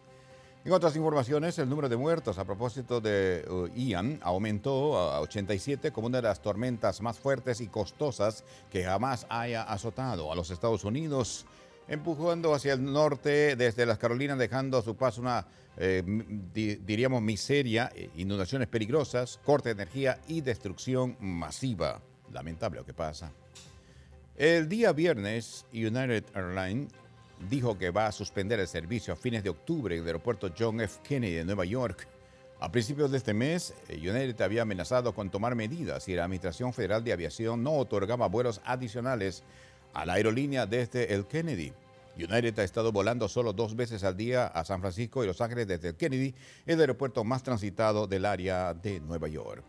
En 0.64 0.72
otras 0.74 0.96
informaciones, 0.96 1.58
el 1.58 1.68
número 1.68 1.90
de 1.90 1.98
muertos 1.98 2.38
a 2.38 2.46
propósito 2.46 3.02
de 3.02 3.44
uh, 3.50 3.66
Ian 3.76 4.20
aumentó 4.22 4.96
a 4.98 5.20
87 5.22 5.92
como 5.92 6.06
una 6.06 6.18
de 6.20 6.28
las 6.28 6.40
tormentas 6.42 7.02
más 7.02 7.18
fuertes 7.18 7.62
y 7.62 7.68
costosas 7.68 8.44
que 8.70 8.84
jamás 8.84 9.26
haya 9.30 9.64
azotado 9.64 10.32
a 10.32 10.36
los 10.36 10.52
Estados 10.52 10.84
Unidos, 10.84 11.48
empujando 11.88 12.54
hacia 12.54 12.74
el 12.74 12.84
norte 12.84 13.56
desde 13.56 13.88
las 13.88 13.98
Carolinas, 13.98 14.38
dejando 14.38 14.78
a 14.78 14.84
su 14.84 14.96
paso 14.96 15.22
una, 15.22 15.48
eh, 15.78 16.04
di- 16.54 16.76
diríamos, 16.76 17.24
miseria, 17.24 17.92
eh, 17.96 18.12
inundaciones 18.18 18.68
peligrosas, 18.68 19.40
corte 19.44 19.70
de 19.74 19.82
energía 19.82 20.20
y 20.28 20.42
destrucción 20.42 21.18
masiva. 21.20 22.02
Lamentable 22.32 22.80
lo 22.82 22.86
que 22.86 22.94
pasa. 22.94 23.32
El 24.38 24.70
día 24.70 24.94
viernes, 24.94 25.66
United 25.74 26.24
Airlines 26.36 26.94
dijo 27.50 27.78
que 27.78 27.90
va 27.90 28.08
a 28.08 28.12
suspender 28.12 28.60
el 28.60 28.68
servicio 28.68 29.14
a 29.14 29.18
fines 29.18 29.44
de 29.44 29.50
octubre 29.50 29.96
en 29.96 30.02
el 30.02 30.08
aeropuerto 30.08 30.52
John 30.58 30.82
F. 30.82 31.00
Kennedy 31.04 31.36
de 31.36 31.46
Nueva 31.46 31.66
York. 31.66 32.08
A 32.60 32.72
principios 32.72 33.10
de 33.10 33.18
este 33.18 33.34
mes, 33.34 33.74
eh, 33.90 33.98
United 33.98 34.40
había 34.42 34.62
amenazado 34.62 35.16
con 35.16 35.30
tomar 35.30 35.56
medidas 35.56 36.04
si 36.04 36.14
la 36.14 36.26
Administración 36.26 36.74
Federal 36.74 37.04
de 37.04 37.14
Aviación 37.14 37.64
no 37.64 37.74
otorgaba 37.74 38.28
vuelos 38.28 38.62
adicionales 38.66 39.44
a 39.94 40.06
la 40.06 40.14
aerolínea 40.14 40.66
desde 40.66 41.14
el 41.14 41.26
Kennedy. 41.26 41.74
United 42.18 42.60
ha 42.60 42.64
estado 42.64 42.92
volando 42.92 43.28
solo 43.28 43.54
dos 43.54 43.76
veces 43.76 44.04
al 44.04 44.16
día 44.16 44.46
a 44.46 44.64
San 44.64 44.82
Francisco 44.82 45.24
y 45.24 45.28
Los 45.28 45.42
Ángeles 45.42 45.68
desde 45.68 45.90
el 45.90 45.96
Kennedy, 45.96 46.36
el 46.66 46.80
aeropuerto 46.80 47.24
más 47.24 47.42
transitado 47.42 48.06
del 48.06 48.26
área 48.26 48.74
de 48.74 49.00
Nueva 49.00 49.28
York. 49.28 49.66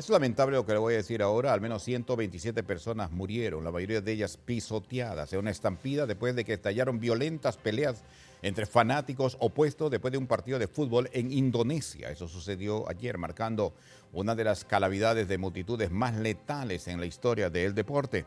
Es 0.00 0.08
lamentable 0.08 0.56
lo 0.56 0.64
que 0.64 0.72
le 0.72 0.78
voy 0.78 0.94
a 0.94 0.96
decir 0.96 1.20
ahora. 1.20 1.52
Al 1.52 1.60
menos 1.60 1.82
127 1.82 2.62
personas 2.62 3.10
murieron, 3.10 3.62
la 3.62 3.70
mayoría 3.70 4.00
de 4.00 4.12
ellas 4.12 4.38
pisoteadas 4.38 5.30
en 5.34 5.40
una 5.40 5.50
estampida 5.50 6.06
después 6.06 6.34
de 6.34 6.42
que 6.42 6.54
estallaron 6.54 6.98
violentas 6.98 7.58
peleas 7.58 8.02
entre 8.40 8.64
fanáticos 8.64 9.36
opuestos 9.40 9.90
después 9.90 10.10
de 10.10 10.16
un 10.16 10.26
partido 10.26 10.58
de 10.58 10.68
fútbol 10.68 11.10
en 11.12 11.30
Indonesia. 11.30 12.08
Eso 12.08 12.28
sucedió 12.28 12.88
ayer, 12.88 13.18
marcando 13.18 13.74
una 14.14 14.34
de 14.34 14.44
las 14.44 14.64
calamidades 14.64 15.28
de 15.28 15.36
multitudes 15.36 15.90
más 15.90 16.16
letales 16.16 16.88
en 16.88 16.98
la 16.98 17.04
historia 17.04 17.50
del 17.50 17.74
deporte. 17.74 18.24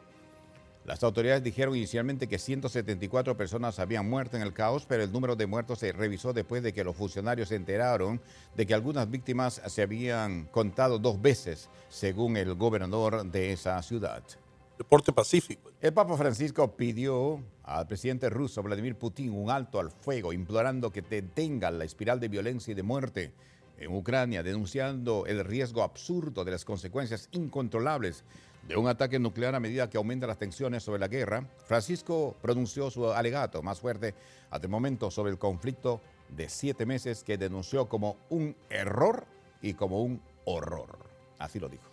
Las 0.85 1.01
autoridades 1.01 1.41
dijeron 1.41 1.77
inicialmente 1.77 2.27
que 2.27 2.37
174 2.37 3.37
personas 3.37 3.79
habían 3.79 4.09
muerto 4.09 4.35
en 4.35 4.43
el 4.43 4.51
caos, 4.51 4.85
pero 4.85 5.01
el 5.01 5.13
número 5.13 5.37
de 5.37 5.47
muertos 5.47 5.79
se 5.79 5.93
revisó 5.93 6.33
después 6.33 6.61
de 6.61 6.73
que 6.73 6.83
los 6.83 6.97
funcionarios 6.97 7.49
se 7.49 7.55
enteraron 7.55 8.19
de 8.53 8.65
que 8.65 8.73
algunas 8.73 9.09
víctimas 9.09 9.61
se 9.65 9.81
habían 9.81 10.43
contado 10.45 10.99
dos 10.99 11.21
veces, 11.21 11.69
según 11.87 12.35
el 12.35 12.55
gobernador 12.55 13.25
de 13.25 13.53
esa 13.53 13.81
ciudad. 13.81 14.23
Deporte 14.77 15.13
pacífico. 15.13 15.71
El 15.79 15.93
Papa 15.93 16.17
Francisco 16.17 16.75
pidió 16.75 17.41
al 17.63 17.87
presidente 17.87 18.29
ruso 18.29 18.61
Vladimir 18.61 18.97
Putin 18.97 19.31
un 19.31 19.51
alto 19.51 19.79
al 19.79 19.89
fuego, 19.89 20.33
implorando 20.33 20.91
que 20.91 21.01
detenga 21.01 21.71
la 21.71 21.85
espiral 21.85 22.19
de 22.19 22.27
violencia 22.27 22.73
y 22.73 22.75
de 22.75 22.83
muerte 22.83 23.31
en 23.77 23.95
Ucrania, 23.95 24.43
denunciando 24.43 25.25
el 25.27 25.45
riesgo 25.45 25.81
absurdo 25.81 26.43
de 26.43 26.51
las 26.51 26.65
consecuencias 26.65 27.29
incontrolables 27.31 28.25
de 28.67 28.77
un 28.77 28.87
ataque 28.87 29.19
nuclear 29.19 29.55
a 29.55 29.59
medida 29.59 29.89
que 29.89 29.97
aumentan 29.97 30.29
las 30.29 30.37
tensiones 30.37 30.83
sobre 30.83 30.99
la 30.99 31.07
guerra, 31.07 31.47
Francisco 31.65 32.35
pronunció 32.41 32.89
su 32.89 33.11
alegato 33.11 33.61
más 33.61 33.79
fuerte 33.79 34.15
hasta 34.49 34.65
el 34.65 34.71
momento 34.71 35.11
sobre 35.11 35.31
el 35.31 35.37
conflicto 35.37 36.01
de 36.29 36.49
siete 36.49 36.85
meses 36.85 37.23
que 37.23 37.37
denunció 37.37 37.89
como 37.89 38.17
un 38.29 38.55
error 38.69 39.25
y 39.61 39.73
como 39.73 40.01
un 40.01 40.21
horror. 40.45 40.97
Así 41.39 41.59
lo 41.59 41.69
dijo. 41.69 41.92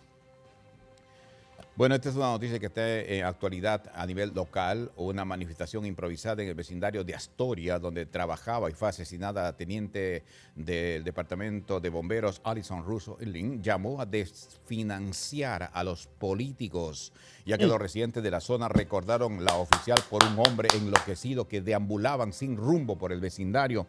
Bueno, 1.73 1.95
esta 1.95 2.09
es 2.09 2.15
una 2.15 2.31
noticia 2.31 2.59
que 2.59 2.65
está 2.65 2.99
en 2.99 3.23
actualidad 3.23 3.89
a 3.95 4.05
nivel 4.05 4.33
local. 4.35 4.91
Una 4.97 5.23
manifestación 5.23 5.85
improvisada 5.85 6.43
en 6.43 6.49
el 6.49 6.53
vecindario 6.53 7.05
de 7.05 7.15
Astoria, 7.15 7.79
donde 7.79 8.05
trabajaba 8.05 8.69
y 8.69 8.73
fue 8.73 8.89
asesinada 8.89 9.43
la 9.43 9.55
teniente 9.55 10.25
del 10.53 11.05
Departamento 11.05 11.79
de 11.79 11.89
Bomberos, 11.89 12.41
Alison 12.43 12.83
Russo 12.83 13.17
Lin, 13.21 13.63
llamó 13.63 14.01
a 14.01 14.05
desfinanciar 14.05 15.71
a 15.73 15.83
los 15.85 16.07
políticos, 16.07 17.13
ya 17.45 17.57
que 17.57 17.67
los 17.67 17.79
residentes 17.79 18.21
de 18.21 18.31
la 18.31 18.41
zona 18.41 18.67
recordaron 18.67 19.45
la 19.45 19.55
oficial 19.55 19.99
por 20.09 20.25
un 20.25 20.37
hombre 20.45 20.67
enloquecido 20.75 21.47
que 21.47 21.61
deambulaban 21.61 22.33
sin 22.33 22.57
rumbo 22.57 22.97
por 22.97 23.13
el 23.13 23.21
vecindario. 23.21 23.87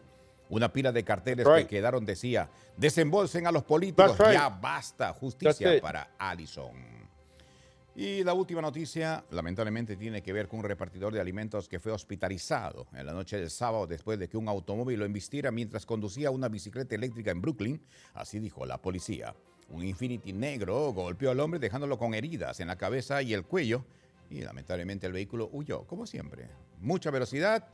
Una 0.49 0.71
pila 0.71 0.93
de 0.93 1.03
carteles 1.03 1.45
que 1.45 1.67
quedaron 1.67 2.05
decía, 2.05 2.49
desembolsen 2.77 3.45
a 3.45 3.51
los 3.51 3.63
políticos, 3.63 4.17
ya 4.17 4.47
basta, 4.47 5.11
justicia 5.11 5.81
para 5.81 6.11
Alison. 6.17 7.02
Y 7.95 8.23
la 8.23 8.33
última 8.33 8.59
noticia, 8.59 9.23
lamentablemente, 9.29 9.95
tiene 9.95 10.23
que 10.23 10.33
ver 10.33 10.47
con 10.47 10.59
un 10.59 10.65
repartidor 10.65 11.13
de 11.13 11.19
alimentos 11.19 11.69
que 11.69 11.79
fue 11.79 11.91
hospitalizado 11.91 12.87
en 12.93 13.05
la 13.05 13.13
noche 13.13 13.37
del 13.37 13.51
sábado 13.51 13.85
después 13.85 14.17
de 14.17 14.27
que 14.27 14.35
un 14.35 14.47
automóvil 14.47 14.97
lo 14.97 15.05
embistiera 15.05 15.51
mientras 15.51 15.85
conducía 15.85 16.31
una 16.31 16.49
bicicleta 16.49 16.95
eléctrica 16.95 17.29
en 17.29 17.41
Brooklyn, 17.41 17.81
así 18.15 18.39
dijo 18.39 18.65
la 18.65 18.81
policía. 18.81 19.35
Un 19.69 19.83
Infinity 19.83 20.33
negro 20.33 20.91
golpeó 20.91 21.29
al 21.29 21.39
hombre 21.39 21.59
dejándolo 21.59 21.99
con 21.99 22.15
heridas 22.15 22.59
en 22.59 22.67
la 22.67 22.77
cabeza 22.77 23.21
y 23.21 23.33
el 23.33 23.43
cuello 23.43 23.85
y 24.29 24.41
lamentablemente 24.41 25.05
el 25.05 25.13
vehículo 25.13 25.49
huyó, 25.51 25.85
como 25.85 26.07
siempre. 26.07 26.49
Mucha 26.79 27.11
velocidad, 27.11 27.67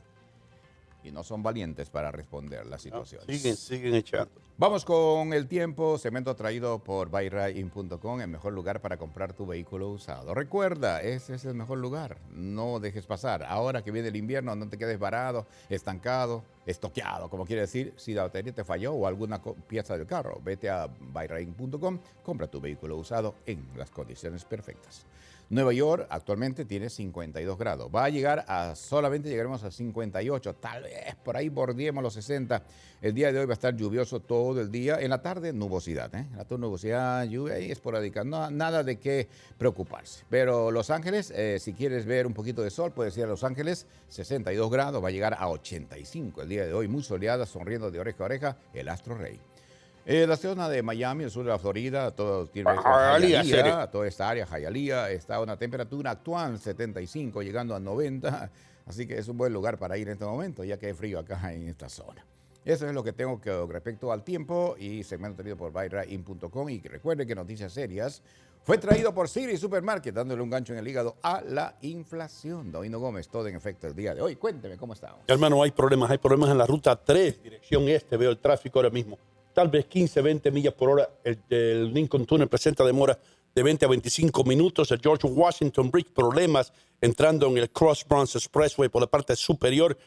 y 1.02 1.10
no 1.10 1.22
son 1.22 1.42
valientes 1.42 1.90
para 1.90 2.10
responder 2.10 2.66
las 2.66 2.82
situaciones. 2.82 3.26
siguen, 3.26 3.56
siguen 3.56 3.94
echando. 3.94 4.30
Vamos 4.60 4.84
con 4.84 5.32
el 5.32 5.48
tiempo, 5.48 5.96
cemento 5.96 6.36
traído 6.36 6.80
por 6.80 7.08
buyrain.com, 7.08 8.20
el 8.20 8.28
mejor 8.28 8.52
lugar 8.52 8.82
para 8.82 8.98
comprar 8.98 9.32
tu 9.32 9.46
vehículo 9.46 9.88
usado. 9.88 10.34
Recuerda, 10.34 11.00
ese 11.00 11.36
es 11.36 11.46
el 11.46 11.54
mejor 11.54 11.78
lugar, 11.78 12.18
no 12.30 12.78
dejes 12.78 13.06
pasar. 13.06 13.42
Ahora 13.44 13.82
que 13.82 13.90
viene 13.90 14.08
el 14.08 14.16
invierno, 14.16 14.54
no 14.54 14.68
te 14.68 14.76
quedes 14.76 14.98
varado, 14.98 15.46
estancado, 15.70 16.44
estoqueado, 16.66 17.30
como 17.30 17.46
quiere 17.46 17.62
decir, 17.62 17.94
si 17.96 18.12
la 18.12 18.24
batería 18.24 18.52
te 18.52 18.64
falló 18.64 18.92
o 18.92 19.06
alguna 19.06 19.40
pieza 19.66 19.96
del 19.96 20.06
carro, 20.06 20.40
vete 20.44 20.68
a 20.68 20.86
buyrain.com, 20.86 21.98
compra 22.22 22.46
tu 22.46 22.60
vehículo 22.60 22.98
usado 22.98 23.36
en 23.46 23.66
las 23.76 23.90
condiciones 23.90 24.44
perfectas. 24.44 25.06
Nueva 25.50 25.72
York 25.72 26.06
actualmente 26.10 26.64
tiene 26.64 26.88
52 26.88 27.58
grados. 27.58 27.90
Va 27.92 28.04
a 28.04 28.08
llegar 28.08 28.44
a, 28.46 28.76
solamente 28.76 29.28
llegaremos 29.28 29.64
a 29.64 29.72
58, 29.72 30.54
tal 30.54 30.84
vez 30.84 31.16
por 31.24 31.36
ahí 31.36 31.48
bordiemos 31.48 32.04
los 32.04 32.14
60. 32.14 32.62
El 33.02 33.14
día 33.14 33.32
de 33.32 33.40
hoy 33.40 33.46
va 33.46 33.52
a 33.52 33.54
estar 33.54 33.74
lluvioso 33.74 34.20
todo 34.20 34.60
el 34.60 34.70
día. 34.70 35.00
En 35.00 35.10
la 35.10 35.22
tarde, 35.22 35.52
nubosidad. 35.52 36.14
¿eh? 36.14 36.18
En 36.30 36.36
la 36.36 36.44
tarde, 36.44 36.60
nubosidad, 36.60 37.24
lluvia 37.24 37.58
y 37.58 37.72
esporádica. 37.72 38.22
No, 38.22 38.48
nada 38.48 38.84
de 38.84 39.00
qué 39.00 39.28
preocuparse. 39.58 40.22
Pero 40.30 40.70
Los 40.70 40.88
Ángeles, 40.88 41.32
eh, 41.34 41.58
si 41.58 41.72
quieres 41.72 42.06
ver 42.06 42.28
un 42.28 42.32
poquito 42.32 42.62
de 42.62 42.70
sol, 42.70 42.92
puedes 42.92 43.16
ir 43.18 43.24
a 43.24 43.26
Los 43.26 43.42
Ángeles, 43.42 43.88
62 44.06 44.70
grados, 44.70 45.02
va 45.02 45.08
a 45.08 45.10
llegar 45.10 45.34
a 45.36 45.48
85 45.48 46.42
el 46.42 46.48
día 46.48 46.64
de 46.64 46.72
hoy. 46.72 46.86
Muy 46.86 47.02
soleada, 47.02 47.44
sonriendo 47.44 47.90
de 47.90 47.98
oreja 47.98 48.22
a 48.22 48.26
oreja, 48.26 48.56
el 48.72 48.88
Astro 48.88 49.16
Rey. 49.16 49.40
Eh, 50.06 50.26
la 50.26 50.36
zona 50.36 50.68
de 50.68 50.82
Miami, 50.82 51.24
el 51.24 51.30
sur 51.30 51.44
de 51.44 51.50
la 51.50 51.58
Florida, 51.58 52.10
todo 52.10 52.46
tiene 52.46 52.70
toda 53.92 54.08
esta 54.08 54.28
área, 54.30 54.46
Hialeah, 54.46 55.10
está 55.10 55.36
a 55.36 55.40
una 55.42 55.56
temperatura 55.56 56.12
actual 56.12 56.58
75, 56.58 57.42
llegando 57.42 57.74
a 57.74 57.80
90, 57.80 58.50
así 58.86 59.06
que 59.06 59.18
es 59.18 59.28
un 59.28 59.36
buen 59.36 59.52
lugar 59.52 59.78
para 59.78 59.98
ir 59.98 60.08
en 60.08 60.14
este 60.14 60.24
momento, 60.24 60.64
ya 60.64 60.78
que 60.78 60.86
hay 60.86 60.94
frío 60.94 61.18
acá 61.18 61.52
en 61.52 61.68
esta 61.68 61.88
zona. 61.88 62.24
Eso 62.64 62.86
es 62.86 62.94
lo 62.94 63.04
que 63.04 63.12
tengo 63.12 63.40
que 63.40 63.50
respecto 63.68 64.10
al 64.12 64.22
tiempo 64.22 64.74
y 64.78 65.02
segmento 65.02 65.38
tenido 65.38 65.56
por 65.56 65.72
buyrain.com 65.72 66.68
y 66.68 66.80
que 66.80 66.88
recuerde 66.88 67.26
que 67.26 67.34
Noticias 67.34 67.72
Serias 67.72 68.22
fue 68.62 68.76
traído 68.76 69.14
por 69.14 69.28
Siri 69.28 69.56
Supermarket, 69.56 70.14
dándole 70.14 70.42
un 70.42 70.50
gancho 70.50 70.74
en 70.74 70.78
el 70.78 70.88
hígado 70.88 71.16
a 71.22 71.40
la 71.40 71.76
inflación. 71.80 72.70
Doino 72.70 72.98
Gómez, 72.98 73.28
todo 73.28 73.48
en 73.48 73.56
efecto 73.56 73.86
el 73.86 73.94
día 73.94 74.14
de 74.14 74.20
hoy. 74.20 74.36
Cuénteme 74.36 74.76
cómo 74.76 74.92
estamos. 74.92 75.20
Hermano, 75.26 75.62
hay 75.62 75.70
problemas, 75.70 76.10
hay 76.10 76.18
problemas 76.18 76.50
en 76.50 76.58
la 76.58 76.66
ruta 76.66 77.02
3, 77.02 77.42
dirección 77.42 77.88
este, 77.88 78.18
veo 78.18 78.30
el 78.30 78.38
tráfico 78.38 78.78
ahora 78.78 78.90
mismo 78.90 79.18
tal 79.60 79.68
vez 79.68 79.84
15, 79.84 80.22
20 80.22 80.50
millas 80.52 80.72
por 80.72 80.88
hora. 80.88 81.10
El, 81.22 81.92
Lincoln 81.92 82.24
Tunnel 82.24 82.48
presenta 82.48 82.82
demora 82.82 83.18
de 83.54 83.62
20 83.62 83.84
a 83.84 83.88
25 83.88 84.42
minutos. 84.44 84.90
El 84.90 85.00
George 85.02 85.26
Washington 85.26 85.90
Bridge, 85.90 86.10
problemas 86.14 86.72
entrando 86.98 87.46
en 87.46 87.58
el 87.58 87.68
Cross 87.68 88.06
Bronx 88.08 88.36
Expressway 88.36 88.88
por 88.88 89.02
la 89.02 89.06
parte 89.06 89.36
superior. 89.36 89.98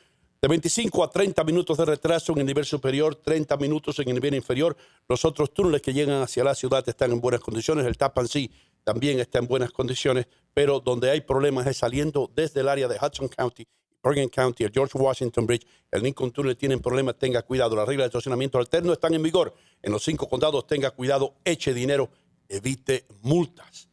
De 0.41 0.47
25 0.47 1.03
a 1.03 1.09
30 1.11 1.43
minutos 1.43 1.77
de 1.77 1.85
retraso 1.85 2.33
en 2.33 2.39
el 2.39 2.47
nivel 2.47 2.65
superior, 2.65 3.13
30 3.13 3.55
minutos 3.57 3.99
en 3.99 4.09
el 4.09 4.15
nivel 4.15 4.33
inferior. 4.33 4.75
Los 5.07 5.23
otros 5.23 5.53
túneles 5.53 5.83
que 5.83 5.93
llegan 5.93 6.23
hacia 6.23 6.43
la 6.43 6.55
ciudad 6.55 6.83
están 6.89 7.11
en 7.11 7.21
buenas 7.21 7.41
condiciones. 7.41 7.85
El 7.85 7.95
Tappan 7.95 8.27
Sea 8.27 8.47
también 8.83 9.19
está 9.19 9.37
en 9.37 9.45
buenas 9.45 9.71
condiciones, 9.71 10.25
pero 10.55 10.79
donde 10.79 11.11
hay 11.11 11.21
problemas 11.21 11.67
es 11.67 11.77
saliendo 11.77 12.31
desde 12.35 12.61
el 12.61 12.69
área 12.69 12.87
de 12.87 12.97
Hudson 12.99 13.27
County 13.27 13.67
Oregon 14.03 14.29
County, 14.29 14.65
el 14.65 14.71
George 14.71 14.97
Washington 14.97 15.45
Bridge, 15.45 15.65
el 15.89 16.03
Lincoln 16.03 16.31
Tunnel 16.31 16.57
tienen 16.57 16.79
problemas, 16.79 17.17
tenga 17.17 17.41
cuidado. 17.41 17.75
Las 17.75 17.87
reglas 17.87 18.05
de 18.05 18.07
estacionamiento 18.09 18.57
alterno 18.59 18.93
están 18.93 19.13
en 19.13 19.23
vigor. 19.23 19.53
En 19.81 19.91
los 19.91 20.03
cinco 20.03 20.27
condados, 20.29 20.67
tenga 20.67 20.91
cuidado, 20.91 21.35
eche 21.45 21.73
dinero, 21.73 22.09
evite 22.49 23.05
multas. 23.21 23.89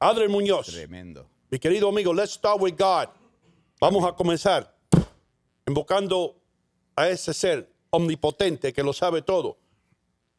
Adriel 0.00 0.28
Muñoz. 0.28 0.66
Tremendo. 0.66 1.30
Mi 1.50 1.58
querido 1.58 1.88
amigo, 1.88 2.12
let's 2.12 2.32
start 2.32 2.60
with 2.60 2.74
God. 2.76 3.08
Vamos 3.80 4.04
a 4.04 4.12
comenzar 4.12 4.76
invocando 5.66 6.36
a 6.96 7.08
ese 7.08 7.32
ser 7.32 7.72
omnipotente 7.90 8.72
que 8.72 8.82
lo 8.82 8.92
sabe 8.92 9.22
todo. 9.22 9.58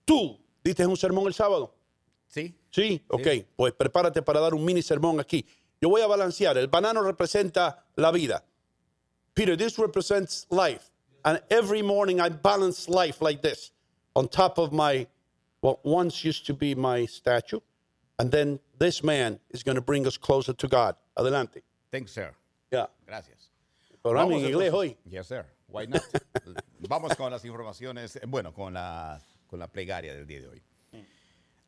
Tú 0.04 0.40
diste 0.64 0.86
un 0.86 0.98
sermón 0.98 1.28
el 1.28 1.34
sábado. 1.34 1.74
Sí. 2.28 2.54
Sí, 2.70 3.02
ok. 3.08 3.28
Pues 3.56 3.74
prepárate 3.74 4.22
para 4.22 4.42
dar 4.42 4.54
un 4.54 4.66
mini 4.66 4.82
sermón 4.82 5.22
aquí. 5.22 5.46
Yo 5.80 5.90
voy 5.90 6.02
a 6.02 6.08
balancear. 6.08 6.58
El 6.58 6.68
banano 6.68 7.02
representa 7.02 7.86
la 7.96 8.12
vida. 8.12 8.44
Peter, 9.36 9.58
this 9.58 9.78
represents 9.78 10.48
life. 10.50 10.90
And 11.26 11.42
every 11.52 11.82
morning 11.82 12.22
I 12.22 12.30
balance 12.30 12.88
life 12.88 13.22
like 13.22 13.42
this 13.42 13.72
on 14.16 14.30
top 14.30 14.58
of 14.58 14.72
my, 14.72 15.08
what 15.60 15.86
once 15.86 16.24
used 16.24 16.46
to 16.48 16.54
be 16.54 16.74
my 16.74 17.06
statue. 17.06 17.60
And 18.18 18.32
then 18.32 18.60
this 18.80 19.04
man 19.04 19.40
is 19.50 19.62
going 19.62 19.76
to 19.76 19.82
bring 19.82 20.08
us 20.08 20.18
closer 20.18 20.54
to 20.54 20.68
God. 20.68 20.96
Adelante. 21.18 21.62
Thanks, 21.92 22.14
sir. 22.14 22.32
Yeah. 22.72 22.88
Gracias. 23.06 23.50
Pero 24.02 24.20
en 24.20 24.32
inglés 24.32 24.72
hoy. 24.72 24.96
Yes, 25.10 25.28
sir. 25.28 25.46
Why 25.68 25.86
not? 25.86 26.04
Vamos 26.88 27.16
con 27.16 27.32
las 27.32 27.44
informaciones, 27.44 28.20
bueno, 28.28 28.54
con 28.54 28.74
la, 28.74 29.20
con 29.50 29.60
la 29.60 29.68
plegaria 29.68 30.14
del 30.14 30.26
día 30.26 30.42
de 30.42 30.48
hoy. 30.48 30.62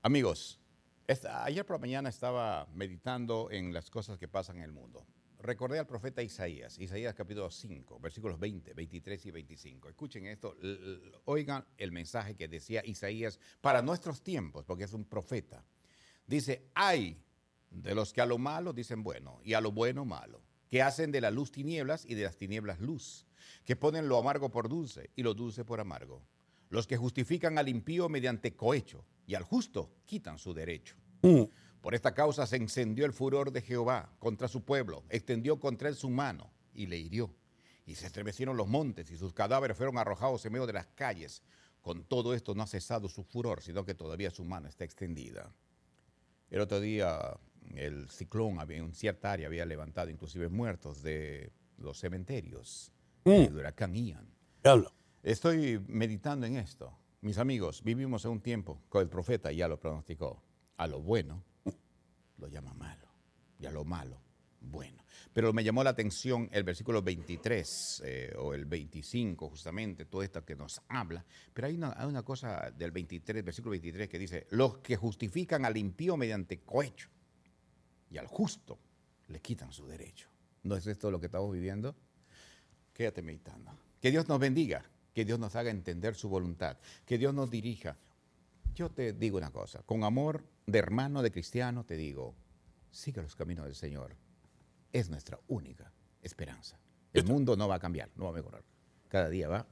Amigos, 0.04 0.60
esta, 1.08 1.44
ayer 1.44 1.66
por 1.66 1.78
la 1.78 1.80
mañana 1.80 2.10
estaba 2.10 2.68
meditando 2.76 3.50
en 3.52 3.74
las 3.74 3.90
cosas 3.90 4.18
que 4.18 4.28
pasan 4.28 4.58
en 4.58 4.64
el 4.64 4.72
mundo 4.72 5.04
recordé 5.40 5.80
al 5.80 5.88
profeta 5.88 6.22
Isaías, 6.22 6.78
Isaías 6.80 7.14
capítulo 7.14 7.50
5, 7.50 8.00
versículos 8.00 8.40
20, 8.40 8.74
23 8.74 9.26
y 9.26 9.32
25. 9.32 9.90
Escuchen 9.90 10.26
esto, 10.26 10.56
oigan 11.26 11.66
el 11.78 11.92
mensaje 11.92 12.36
que 12.36 12.48
decía 12.48 12.86
Isaías 12.86 13.40
para 13.62 13.82
nuestros 13.82 14.22
tiempos, 14.22 14.66
porque 14.66 14.86
es 14.86 14.94
un 14.94 15.06
profeta. 15.06 15.64
Dice, 16.26 16.70
hay 16.74 17.22
de 17.70 17.96
los 17.96 18.14
que 18.14 18.22
a 18.22 18.26
lo 18.26 18.38
malo 18.38 18.74
dicen 18.74 19.04
bueno 19.04 19.40
y 19.44 19.54
a 19.54 19.62
lo 19.62 19.72
bueno 19.72 20.06
malo, 20.06 20.42
que 20.70 20.82
hacen 20.82 21.12
de 21.12 21.22
la 21.22 21.32
luz 21.32 21.52
tinieblas 21.52 22.06
y 22.06 22.16
de 22.16 22.24
las 22.24 22.38
tinieblas 22.38 22.80
luz, 22.80 23.26
que 23.64 23.76
ponen 23.76 24.10
lo 24.10 24.18
amargo 24.18 24.50
por 24.50 24.68
dulce 24.68 25.12
y 25.16 25.24
lo 25.24 25.34
dulce 25.34 25.64
por 25.64 25.80
amargo, 25.80 26.24
los 26.70 26.88
que 26.88 26.98
justifican 26.98 27.58
al 27.58 27.70
impío 27.70 28.10
mediante 28.10 28.56
cohecho 28.56 29.06
y 29.26 29.36
al 29.36 29.44
justo 29.44 29.94
quitan 30.06 30.38
su 30.38 30.54
derecho. 30.54 30.96
Mm. 31.22 31.44
Por 31.82 31.96
esta 31.96 32.14
causa 32.14 32.46
se 32.48 32.58
encendió 32.58 33.06
el 33.06 33.14
furor 33.14 33.52
de 33.52 33.62
Jehová 33.62 34.12
contra 34.20 34.48
su 34.48 34.64
pueblo, 34.64 35.04
extendió 35.10 35.60
contra 35.60 35.90
él 35.90 35.96
su 35.96 36.10
mano 36.10 36.52
y 36.74 36.88
le 36.88 36.98
hirió. 36.98 37.34
Y 37.86 37.96
se 37.96 38.08
estremecieron 38.08 38.58
los 38.58 38.68
montes 38.68 39.10
y 39.12 39.18
sus 39.18 39.34
cadáveres 39.34 39.78
fueron 39.78 39.98
arrojados 39.98 40.46
en 40.46 40.54
medio 40.54 40.68
de 40.68 40.74
las 40.74 40.88
calles. 40.88 41.42
Con 41.82 42.04
todo 42.04 42.34
esto 42.34 42.54
no 42.54 42.64
ha 42.64 42.68
cesado 42.68 43.08
su 43.08 43.24
furor, 43.24 43.62
sino 43.62 43.86
que 43.86 43.94
todavía 43.94 44.30
su 44.30 44.44
mano 44.44 44.68
está 44.68 44.84
extendida. 44.84 45.54
El 46.50 46.62
otro 46.62 46.82
día 46.82 47.38
el 47.76 48.10
ciclón 48.10 48.60
había, 48.60 48.78
en 48.78 48.94
cierta 48.94 49.32
área 49.32 49.48
había 49.48 49.66
levantado 49.66 50.10
inclusive 50.10 50.50
muertos 50.50 51.02
de 51.02 51.52
los 51.78 52.00
cementerios 52.00 52.92
mm. 53.26 53.30
del 53.30 53.56
huracán 53.56 53.96
Ian. 53.96 54.28
Estoy 55.24 55.84
meditando 55.88 56.46
en 56.46 56.58
esto. 56.58 56.98
Mis 57.22 57.38
amigos, 57.38 57.84
vivimos 57.84 58.24
en 58.26 58.32
un 58.32 58.42
tiempo 58.42 58.82
que 58.92 59.00
el 59.00 59.10
profeta 59.10 59.52
ya 59.52 59.68
lo 59.68 59.80
pronosticó. 59.80 60.44
A 60.78 60.88
lo 60.88 61.02
bueno 61.02 61.44
lo 62.38 62.48
llama 62.48 62.74
malo 62.74 63.08
y 63.60 63.66
a 63.66 63.72
lo 63.72 63.84
malo 63.84 64.22
Bueno, 64.60 65.04
pero 65.34 65.54
me 65.54 65.64
llamó 65.64 65.84
la 65.84 65.92
atención 65.92 66.50
el 66.52 66.64
versículo 66.64 67.02
23 67.02 68.02
eh, 68.06 68.34
o 68.38 68.54
el 68.54 68.66
25, 68.66 69.50
justamente, 69.50 70.06
todo 70.06 70.24
esto 70.24 70.44
que 70.44 70.56
nos 70.56 70.82
habla. 70.88 71.24
Pero 71.54 71.68
hay 71.68 71.76
una, 71.76 71.94
hay 71.96 72.08
una 72.08 72.24
cosa 72.24 72.72
del 72.72 72.92
23, 72.92 73.44
versículo 73.44 73.72
23 73.72 74.10
que 74.10 74.20
dice, 74.20 74.48
los 74.50 74.80
que 74.80 74.96
justifican 74.96 75.64
al 75.64 75.78
impío 75.78 76.18
mediante 76.18 76.62
cohecho 76.62 77.10
y 78.10 78.18
al 78.18 78.28
justo 78.28 78.80
le 79.28 79.40
quitan 79.42 79.72
su 79.72 79.86
derecho. 79.86 80.30
¿No 80.64 80.76
es 80.76 80.88
esto 80.88 81.12
lo 81.12 81.20
que 81.20 81.28
estamos 81.28 81.52
viviendo? 81.52 81.96
Quédate 82.94 83.22
meditando. 83.22 83.72
Que 84.02 84.12
Dios 84.12 84.28
nos 84.28 84.40
bendiga, 84.40 84.84
que 85.14 85.26
Dios 85.26 85.40
nos 85.40 85.56
haga 85.56 85.70
entender 85.70 86.16
su 86.16 86.30
voluntad, 86.30 86.78
que 87.06 87.18
Dios 87.18 87.34
nos 87.34 87.50
dirija. 87.50 87.98
Yo 88.78 88.90
te 88.92 89.12
digo 89.12 89.40
una 89.40 89.50
cosa, 89.50 89.82
con 89.82 90.04
amor 90.04 90.44
de 90.68 90.78
hermano, 90.78 91.24
de 91.24 91.32
cristiano, 91.32 91.84
te 91.84 91.98
digo, 91.98 92.36
sigue 92.92 93.24
los 93.24 93.36
caminos 93.36 93.66
del 93.66 93.74
Señor. 93.74 94.16
Es 94.94 95.10
nuestra 95.10 95.40
única 95.48 95.92
esperanza. 96.22 96.78
El 97.12 97.24
mundo 97.26 97.56
no 97.56 97.68
va 97.68 97.76
a 97.76 97.80
cambiar, 97.80 98.12
no 98.16 98.26
va 98.26 98.30
a 98.30 98.34
mejorar. 98.34 98.64
Cada 99.08 99.30
día 99.30 99.48
va. 99.48 99.66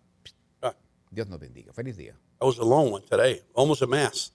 Ah. 0.64 0.76
Dios 1.12 1.28
nos 1.30 1.40
bendiga. 1.40 1.72
Feliz 1.72 1.96
día. 1.98 2.18
I 2.42 2.46
was 2.46 2.58
a 2.58 2.64
long 2.64 2.92
one 2.92 3.06
today, 3.08 3.44
almost 3.54 3.84
a 3.84 3.86
mass. 3.88 4.34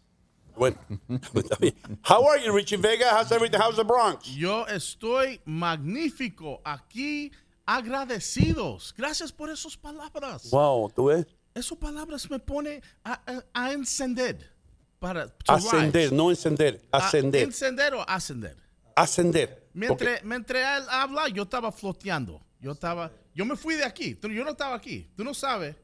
Bueno, 0.57 0.79
bien. 1.61 1.75
How 2.05 2.25
are 2.29 2.39
you, 2.41 2.53
Richie 2.53 2.77
Vega? 2.77 3.11
How's 3.11 3.33
everything? 3.33 3.59
How's 3.59 3.75
the 3.75 3.83
Bronx? 3.83 4.25
Yo 4.37 4.67
estoy 4.69 5.41
magnífico 5.47 6.61
aquí, 6.65 7.33
agradecidos. 7.67 8.95
Gracias 8.97 9.33
por 9.33 9.51
esas 9.51 9.77
palabras. 9.77 10.49
Wow, 10.53 10.91
¿tú 10.95 11.07
ves? 11.07 11.27
Esas 11.55 11.77
palabras 11.77 12.31
me 12.31 12.39
pone 12.39 12.81
a, 13.03 13.15
a- 13.27 13.45
a 13.53 13.73
encender. 13.73 14.60
Para 15.01 15.29
to 15.29 15.53
Ascender, 15.53 16.03
rise. 16.11 16.15
no 16.15 16.31
encender, 16.31 16.81
A- 16.93 16.99
ascender. 16.99 17.43
encender 17.43 17.95
o 17.95 18.03
ascender. 18.07 18.57
Ascender. 18.95 19.69
Mientras, 19.73 20.19
Ok. 20.19 20.25
mientras 20.25 20.83
él 20.83 20.87
habla, 20.91 21.29
yo 21.29 21.45
estaba 21.45 21.73
floteando. 21.73 22.41
Yo 22.61 22.73
estaba, 22.73 23.11
yo 23.35 23.47
me 23.47 23.57
fui 23.57 23.75
de 23.77 23.85
aquí. 23.85 24.15
Tú- 24.15 24.29
Yo 24.29 24.45
no 24.45 24.51
estaba 24.51 24.75
aquí. 24.77 25.09
Tú 25.17 25.25
no 25.25 25.33
sabes. 25.33 25.75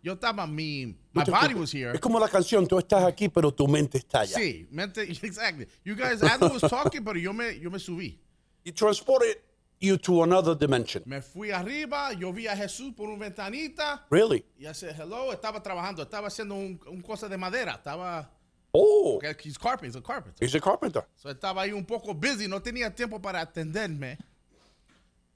Yo 0.00 0.12
estaba, 0.12 0.46
mi, 0.46 0.86
my 1.12 1.24
body 1.24 1.54
was 1.54 1.72
here. 1.74 1.92
Es 1.92 2.00
como 2.00 2.20
la 2.20 2.28
canción, 2.28 2.66
tú 2.66 2.78
estás 2.78 3.02
aquí, 3.04 3.28
pero 3.28 3.52
tu 3.52 3.66
mente 3.66 3.98
está 3.98 4.20
allá. 4.20 4.36
Sí, 4.36 4.68
mente, 4.70 5.02
exactly. 5.22 5.66
You 5.84 5.96
guys, 5.96 6.22
Adam 6.22 6.52
was 6.52 6.62
talking, 6.62 7.02
pero 7.04 7.18
yo 7.18 7.32
me, 7.32 7.58
yo 7.58 7.68
me 7.70 7.78
subí. 7.80 8.20
He 8.64 8.70
transported 8.72 9.38
you 9.80 9.96
to 9.98 10.22
another 10.22 10.56
dimension. 10.56 11.02
Me 11.06 11.20
fui 11.20 11.50
arriba, 11.50 12.12
yo 12.12 12.32
vi 12.32 12.46
a 12.46 12.56
Jesús 12.56 12.92
por 12.94 13.08
una 13.08 13.18
ventanita. 13.24 14.06
Really? 14.10 14.44
Y 14.56 14.66
I 14.68 14.72
said, 14.74 14.94
hello, 15.00 15.32
estaba 15.32 15.60
trabajando, 15.60 16.02
estaba 16.04 16.28
haciendo 16.28 16.54
un, 16.54 16.78
un 16.86 17.00
cosa 17.00 17.28
de 17.28 17.36
madera, 17.36 17.74
estaba, 17.74 18.30
Oh, 18.74 19.18
porque 19.20 19.36
he's 19.44 19.58
carpenter, 19.58 19.86
he's 19.86 19.96
a 19.96 20.00
carpenter. 20.00 20.44
he's 20.44 20.54
a 20.54 20.60
carpenter. 20.60 21.04
So 21.16 21.28
estaba 21.30 21.62
ahí 21.62 21.72
un 21.72 21.84
poco 21.84 22.14
busy, 22.14 22.48
no 22.48 22.60
tenía 22.60 22.94
tiempo 22.94 23.20
para 23.20 23.40
atenderme. 23.40 24.16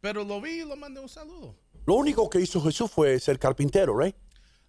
Pero 0.00 0.24
lo 0.24 0.40
vi 0.40 0.60
y 0.62 0.64
lo 0.64 0.76
mandé 0.76 1.00
un 1.00 1.08
saludo. 1.08 1.54
Lo 1.86 1.94
único 1.94 2.28
que 2.30 2.40
hizo 2.40 2.60
Jesús 2.62 2.90
fue 2.90 3.18
ser 3.20 3.38
carpintero, 3.38 3.94
right? 3.96 4.14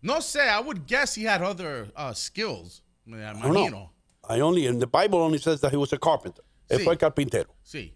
No 0.02 0.20
sé, 0.22 0.40
I 0.50 0.60
would 0.60 0.86
guess 0.86 1.16
he 1.16 1.24
had 1.24 1.42
other 1.42 1.92
uh, 1.96 2.14
skills. 2.14 2.82
Me 3.06 3.18
I 3.24 3.34
imagino. 3.34 3.90
I 4.30 4.42
only, 4.42 4.66
in 4.68 4.80
the 4.80 4.88
Bible 4.88 5.20
only 5.20 5.38
says 5.38 5.62
that 5.62 5.72
he 5.72 5.78
was 5.78 5.94
a 5.94 5.98
carpenter. 5.98 6.44
Él 6.70 6.80
Sí. 6.80 6.84
fue 6.84 6.98
carpintero. 6.98 7.48
Sí. 7.64 7.94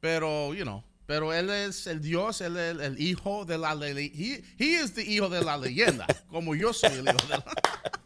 Pero, 0.00 0.52
you 0.52 0.64
know, 0.64 0.84
pero 1.06 1.32
él 1.32 1.48
es 1.50 1.86
el 1.86 2.00
Dios, 2.00 2.40
él 2.42 2.56
es 2.58 2.78
el, 2.78 3.00
hijo 3.00 3.44
de 3.46 3.56
la 3.56 3.74
leyenda. 3.74 4.00
He, 4.14 4.44
he 4.58 4.74
is 4.82 4.92
the 4.92 5.02
hijo 5.02 5.28
de 5.30 5.42
la 5.42 5.56
leyenda, 5.56 6.06
como 6.30 6.54
yo 6.54 6.72
soy 6.74 6.92
el 6.92 7.06
hijo 7.08 7.26
de 7.26 7.38
la 7.38 7.44
Es- 7.46 8.03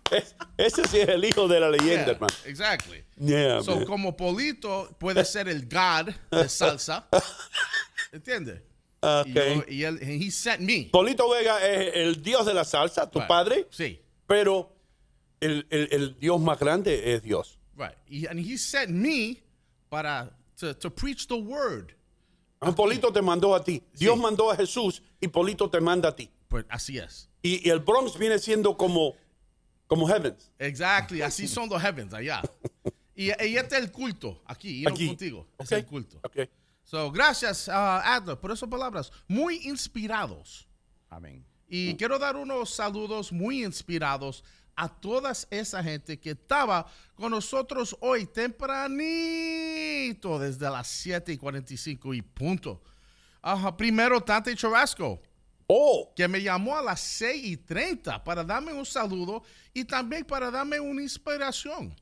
ese 0.56 0.84
sí 0.88 0.98
es 1.00 1.08
el 1.08 1.24
hijo 1.24 1.46
de 1.48 1.60
la 1.60 1.70
leyenda, 1.70 2.04
Yeah, 2.04 2.12
hermano. 2.12 2.34
Exactly. 2.46 3.04
Yeah, 3.18 3.62
So, 3.62 3.76
man. 3.76 3.84
como 3.86 4.16
Polito 4.16 4.94
puede 4.98 5.24
ser 5.24 5.48
el 5.48 5.62
God 5.68 6.12
de 6.30 6.48
salsa. 6.48 7.08
¿Entiendes? 8.12 8.60
Y, 9.00 9.06
Okay. 9.30 9.54
yo- 9.56 9.64
y 9.68 9.84
él, 9.84 9.98
and 10.02 10.22
he 10.22 10.30
sent 10.30 10.60
me. 10.60 10.88
Polito 10.90 11.28
Vega 11.30 11.64
es 11.64 11.94
el 11.94 12.20
dios 12.22 12.44
de 12.46 12.52
la 12.54 12.64
salsa, 12.64 13.08
tu 13.08 13.20
Right. 13.20 13.28
padre, 13.28 13.66
Sí. 13.70 14.00
pero 14.26 14.72
el, 15.40 15.66
el- 15.70 15.88
el 15.92 16.18
dios 16.18 16.40
más 16.40 16.58
grande 16.58 17.14
es 17.14 17.22
Dios. 17.22 17.58
Right. 17.76 17.94
Y- 18.08 18.26
and 18.26 18.40
he 18.40 18.58
sent 18.58 18.90
me 18.90 19.40
para 19.88 20.36
to, 20.58 20.74
to 20.76 20.90
preach 20.90 21.28
the 21.28 21.34
word. 21.36 21.92
Ah, 22.60 22.72
Polito 22.74 23.12
te 23.12 23.22
mandó 23.22 23.54
a 23.54 23.62
ti. 23.62 23.84
Dios 23.94 24.18
mandó 24.18 24.50
a 24.50 24.56
Jesús 24.56 25.00
y 25.20 25.28
Polito 25.28 25.70
te 25.70 25.80
manda 25.80 26.08
a 26.08 26.16
ti. 26.16 26.28
Pues 26.48 26.64
así 26.68 26.98
es. 26.98 27.28
Y, 27.40 27.64
y 27.68 27.70
el 27.70 27.78
Bronx 27.78 28.18
viene 28.18 28.40
siendo 28.40 28.76
como, 28.76 29.14
como 29.88 30.06
Heavens. 30.06 30.52
Exactly. 30.58 31.22
Así 31.22 31.48
son 31.48 31.68
los 31.68 31.82
heavens 31.82 32.14
allá. 32.14 32.42
Y, 33.16 33.26
y 33.26 33.56
este 33.56 33.76
es 33.76 33.82
el 33.82 33.90
culto 33.90 34.40
aquí, 34.46 34.82
ir 34.82 34.88
Aquí. 34.88 35.08
contigo. 35.08 35.48
Es 35.58 35.66
Ok. 35.66 35.72
el 35.72 35.86
culto. 35.86 36.20
Ok. 36.22 36.48
So, 36.84 37.10
gracias, 37.10 37.66
uh, 37.68 37.72
Adler, 37.72 38.38
por 38.38 38.52
esas 38.52 38.68
palabras. 38.68 39.10
Muy 39.26 39.56
inspirados. 39.66 40.68
Amén. 41.10 41.44
Y 41.68 41.94
quiero 41.96 42.18
dar 42.18 42.36
unos 42.36 42.70
saludos 42.72 43.32
muy 43.32 43.64
inspirados 43.64 44.44
a 44.76 44.88
toda 44.88 45.32
esa 45.50 45.82
gente 45.82 46.18
que 46.20 46.30
estaba 46.30 46.86
con 47.16 47.32
nosotros 47.32 47.96
hoy 48.00 48.26
tempranito, 48.26 50.38
desde 50.38 50.70
las 50.70 50.86
7 50.88 51.32
y 51.32 51.36
45 51.36 52.14
y 52.14 52.22
punto. 52.22 52.80
Ajá, 53.42 53.76
primero, 53.76 54.20
Tante 54.20 54.54
Churrasco, 54.54 55.20
Oh, 55.70 56.12
que 56.16 56.26
me 56.26 56.40
llamó 56.42 56.76
a 56.78 56.82
las 56.82 56.98
6 57.00 57.44
y 57.44 57.56
30 57.58 58.24
para 58.24 58.42
darme 58.42 58.72
un 58.72 58.86
saludo 58.86 59.42
y 59.74 59.84
también 59.84 60.24
para 60.24 60.50
darme 60.50 60.80
una 60.80 61.02
inspiración. 61.02 61.94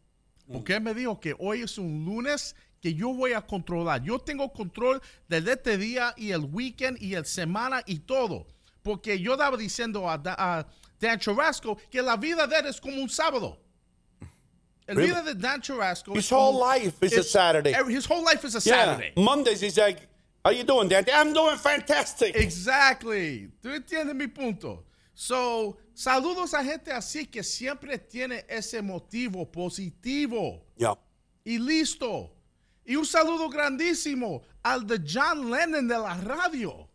Porque 0.50 0.74
él 0.74 0.82
me 0.82 0.94
dijo 0.94 1.18
que 1.18 1.34
hoy 1.38 1.62
es 1.62 1.76
un 1.76 2.04
lunes 2.04 2.54
que 2.80 2.94
yo 2.94 3.08
voy 3.12 3.32
a 3.32 3.40
controlar. 3.42 4.00
Yo 4.04 4.20
tengo 4.20 4.52
control 4.52 5.02
de 5.26 5.38
este 5.38 5.76
día 5.76 6.14
y 6.16 6.30
el 6.30 6.42
weekend 6.44 7.02
y 7.02 7.14
el 7.14 7.26
semana 7.26 7.82
y 7.86 7.98
todo. 7.98 8.46
Porque 8.84 9.18
yo 9.18 9.32
estaba 9.32 9.56
diciendo 9.56 10.08
a, 10.08 10.16
Da- 10.16 10.36
a 10.38 10.66
Dan 11.00 11.18
Churrasco 11.18 11.76
que 11.90 12.00
la 12.00 12.16
vida 12.16 12.46
de 12.46 12.58
él 12.60 12.66
es 12.66 12.80
como 12.80 13.02
un 13.02 13.08
sábado. 13.10 13.58
El 14.86 14.94
Really? 14.94 15.10
vida 15.10 15.22
de 15.22 15.34
Dan 15.34 15.60
Churrasco 15.60 16.16
His 16.16 16.28
como- 16.28 16.60
whole 16.60 16.78
life 16.80 17.04
is 17.04 17.18
a 17.18 17.24
Saturday. 17.24 17.74
His 17.88 18.08
whole 18.08 18.22
life 18.22 18.46
is 18.46 18.54
a 18.54 18.60
yeah. 18.60 18.84
Saturday. 18.84 19.12
Mondays 19.16 19.60
he's 19.60 19.76
like, 19.76 20.06
how 20.46 20.52
you 20.52 20.62
doing, 20.62 20.88
Dante? 20.88 21.10
I'm 21.12 21.32
doing 21.32 21.56
fantastic. 21.58 22.36
Exactly. 22.36 23.50
¿Tú 23.60 23.68
entiendes 23.70 24.14
mi 24.14 24.28
punto? 24.28 24.84
So, 25.12 25.76
saludos 25.94 26.54
a 26.54 26.62
gente 26.62 26.92
así 26.92 27.26
que 27.26 27.42
siempre 27.42 27.98
tiene 27.98 28.44
ese 28.48 28.80
motivo 28.82 29.50
positivo 29.50 30.62
Yeah. 30.76 30.96
y 31.44 31.58
listo. 31.58 32.30
Y 32.84 32.94
un 32.94 33.04
saludo 33.04 33.48
grandísimo 33.48 34.42
al 34.62 34.86
de 34.86 35.00
John 35.04 35.50
Lennon 35.50 35.88
de 35.88 35.98
la 35.98 36.14
radio. 36.14 36.88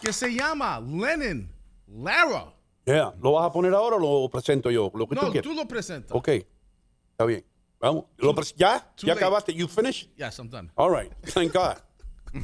Que 0.00 0.12
se 0.12 0.32
llama 0.32 0.80
Lennon 0.80 1.50
Lara. 1.88 2.54
Yeah. 2.86 3.14
¿Lo 3.20 3.32
vas 3.32 3.46
a 3.46 3.52
poner 3.52 3.74
ahora 3.74 3.96
o 3.96 4.22
lo 4.22 4.28
presento 4.30 4.70
yo? 4.70 4.90
Lo 4.94 5.06
que 5.06 5.16
tú 5.16 5.22
No, 5.26 5.30
quieras. 5.32 5.42
tú 5.50 5.54
lo 5.54 5.66
presentas. 5.68 6.16
Ok. 6.16 6.28
Está 6.28 7.24
bien. 7.26 7.44
Vamos. 7.80 8.04
¿Lo 8.16 8.34
pres- 8.34 8.54
¿Ya? 8.56 8.80
too 8.96 9.06
¿Ya 9.06 9.14
late. 9.14 9.24
acabaste? 9.24 9.54
You 9.54 9.68
finished? 9.68 10.10
Yes, 10.16 10.38
I'm 10.38 10.48
done. 10.50 10.70
All 10.74 10.90
right. 10.90 11.12
Thank 11.32 11.52
God. 11.52 11.76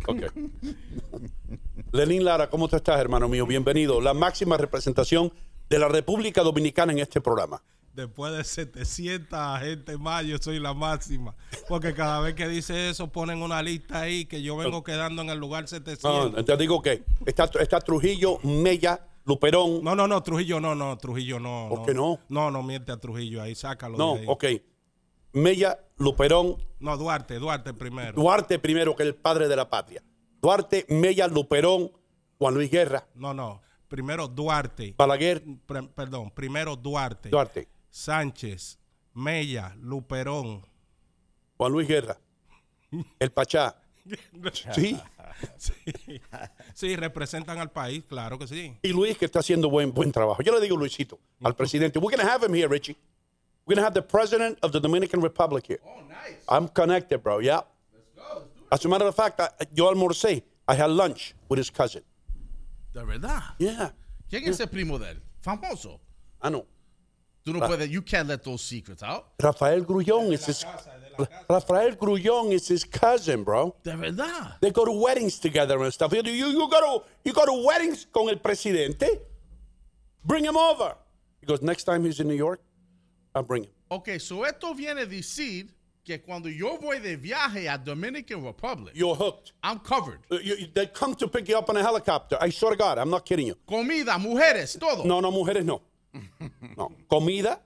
Ok. 0.06 0.22
Lenín 1.92 2.24
Lara, 2.24 2.48
¿cómo 2.48 2.68
te 2.68 2.76
estás, 2.76 2.98
hermano 3.00 3.28
mío? 3.28 3.46
Bienvenido. 3.46 4.00
La 4.00 4.14
máxima 4.14 4.56
representación 4.56 5.32
de 5.68 5.78
la 5.78 5.88
República 5.88 6.42
Dominicana 6.42 6.92
en 6.92 7.00
este 7.00 7.20
programa. 7.20 7.62
Después 7.92 8.32
de 8.36 8.42
700 8.44 9.60
gente 9.60 9.96
más, 9.98 10.24
yo 10.24 10.38
soy 10.38 10.58
la 10.58 10.72
máxima. 10.74 11.34
Porque 11.68 11.94
cada 11.94 12.20
vez 12.20 12.34
que 12.34 12.48
dice 12.48 12.90
eso, 12.90 13.08
ponen 13.12 13.42
una 13.42 13.62
lista 13.62 14.00
ahí 14.00 14.24
que 14.24 14.42
yo 14.42 14.56
vengo 14.56 14.82
quedando 14.82 15.22
en 15.22 15.30
el 15.30 15.38
lugar 15.38 15.68
700. 15.68 16.32
No, 16.32 16.44
te 16.44 16.56
digo 16.56 16.80
que 16.82 17.04
está, 17.26 17.48
está 17.60 17.80
Trujillo, 17.80 18.38
Mella, 18.42 19.06
Luperón. 19.24 19.84
No, 19.84 19.94
no, 19.94 20.08
no, 20.08 20.22
Trujillo 20.22 20.58
no, 20.60 20.74
no, 20.74 20.96
Trujillo 20.98 21.38
no. 21.38 21.66
¿Por 21.68 21.86
qué 21.86 21.94
no? 21.94 22.18
No, 22.28 22.50
no 22.50 22.62
miente 22.64 22.90
a 22.90 22.96
Trujillo 22.96 23.40
ahí, 23.42 23.54
sácalo. 23.54 23.96
No, 23.96 24.14
de 24.14 24.20
ahí. 24.20 24.26
ok. 24.28 24.44
Mella, 25.34 25.78
Luperón, 25.98 26.56
No, 26.80 26.96
Duarte, 26.96 27.38
Duarte 27.38 27.74
primero. 27.74 28.12
Duarte 28.20 28.58
primero, 28.58 28.94
que 28.96 29.02
es 29.02 29.08
el 29.08 29.14
padre 29.14 29.48
de 29.48 29.56
la 29.56 29.68
patria. 29.68 30.02
Duarte, 30.40 30.86
Mella, 30.88 31.28
Luperón, 31.28 31.90
Juan 32.38 32.54
Luis 32.54 32.70
Guerra, 32.70 33.06
No, 33.14 33.34
no. 33.34 33.60
Primero 33.88 34.26
Duarte. 34.28 34.94
Balaguer, 34.96 35.42
Pre- 35.66 35.84
perdón, 35.88 36.30
primero 36.30 36.74
Duarte. 36.76 37.28
Duarte, 37.28 37.68
Sánchez, 37.90 38.78
Mella, 39.12 39.74
Luperón. 39.80 40.62
Juan 41.56 41.72
Luis 41.72 41.86
Guerra, 41.88 42.18
el 43.18 43.30
Pachá. 43.32 43.76
Sí. 44.74 44.98
Sí. 45.56 45.74
sí, 46.74 46.94
representan 46.96 47.58
al 47.58 47.70
país, 47.72 48.04
claro 48.08 48.38
que 48.38 48.46
sí. 48.46 48.76
Y 48.82 48.88
Luis 48.92 49.18
que 49.18 49.24
está 49.24 49.40
haciendo 49.40 49.68
buen, 49.68 49.92
buen 49.92 50.12
trabajo. 50.12 50.42
Yo 50.42 50.54
le 50.54 50.60
digo 50.60 50.76
Luisito 50.76 51.18
al 51.42 51.56
presidente. 51.56 51.98
We're 51.98 52.16
going 52.16 52.24
to 52.26 52.32
have 52.32 52.46
him 52.46 52.54
here, 52.54 52.68
Richie. 52.68 52.96
We're 53.66 53.76
going 53.76 53.82
to 53.82 53.84
have 53.84 53.94
the 53.94 54.02
president 54.02 54.58
of 54.62 54.72
the 54.72 54.80
Dominican 54.80 55.20
Republic 55.20 55.66
here. 55.66 55.78
Oh, 55.86 56.02
nice. 56.08 56.44
I'm 56.48 56.68
connected, 56.68 57.22
bro. 57.22 57.38
Yeah. 57.38 57.62
Let's 57.92 58.10
go. 58.14 58.42
Let's 58.70 58.82
As 58.82 58.84
a 58.84 58.88
matter 58.88 59.06
of 59.06 59.14
fact, 59.14 59.40
I, 59.40 59.48
yo 59.74 59.92
almorcé. 59.92 60.42
I 60.68 60.74
had 60.74 60.90
lunch 60.90 61.34
with 61.48 61.58
his 61.58 61.70
cousin. 61.70 62.02
De 62.92 63.04
verdad. 63.04 63.42
Yeah. 63.58 63.90
¿Quién 64.30 64.48
es 64.48 64.60
el 64.60 64.66
primo 64.66 64.98
de 64.98 65.06
él? 65.06 65.16
Famoso. 65.42 66.00
Ah, 66.42 66.48
I 66.48 66.50
know. 66.50 66.66
Tú 67.44 67.52
no 67.52 67.62
ah. 67.62 67.68
puedes, 67.68 67.88
you 67.88 68.02
can't 68.02 68.28
let 68.28 68.42
those 68.42 68.62
secrets 68.62 69.02
out. 69.02 69.28
Rafael 69.42 69.82
Grullón 69.82 70.32
is 70.32 70.46
his, 70.46 70.64
Rafael 71.48 71.92
Grullón 71.96 72.52
is 72.52 72.68
his 72.68 72.84
cousin, 72.84 73.44
bro. 73.44 73.76
De 73.82 73.94
verdad. 73.94 74.54
They 74.60 74.70
go 74.70 74.84
to 74.84 74.92
weddings 74.92 75.38
together 75.38 75.82
and 75.82 75.92
stuff. 75.92 76.12
You, 76.12 76.22
you, 76.22 76.46
you 76.46 76.68
go 76.70 76.80
to 76.80 77.04
you 77.24 77.32
go 77.32 77.44
to 77.44 77.64
weddings 77.66 78.06
con 78.12 78.28
el 78.28 78.36
presidente. 78.36 79.20
Bring 80.24 80.44
him 80.44 80.56
over. 80.56 80.96
He 81.40 81.46
goes, 81.46 81.60
next 81.60 81.84
time 81.84 82.04
he's 82.04 82.20
in 82.20 82.28
New 82.28 82.34
York, 82.34 82.62
I'll 83.34 83.42
bring 83.42 83.64
him. 83.64 83.70
Ok, 83.90 84.18
so 84.18 84.44
esto 84.44 84.74
viene 84.74 85.02
a 85.02 85.06
decir 85.06 85.68
que 86.04 86.18
cuando 86.20 86.48
yo 86.48 86.78
voy 86.78 86.98
de 87.00 87.16
viaje 87.16 87.68
a 87.68 87.78
Dominican 87.78 88.42
Republic, 88.44 88.94
You're 88.94 89.14
hooked. 89.16 89.52
I'm 89.62 89.78
covered. 89.80 90.20
You- 90.30 90.38
you- 90.56 90.66
they 90.74 90.86
come 90.86 91.14
to 91.16 91.26
pick 91.28 91.48
you 91.48 91.56
up 91.58 91.68
on 91.70 91.76
a 91.76 91.82
helicopter. 91.82 92.36
I 92.40 92.50
swear 92.50 92.72
to 92.72 92.76
God, 92.76 92.98
I'm 92.98 93.10
not 93.10 93.24
kidding 93.24 93.46
you. 93.46 93.54
Comida, 93.66 94.18
mujeres, 94.18 94.78
todo. 94.78 95.04
No, 95.04 95.20
no, 95.20 95.30
mujeres 95.30 95.64
no. 95.64 95.80
No. 96.76 96.92
Comida, 97.10 97.58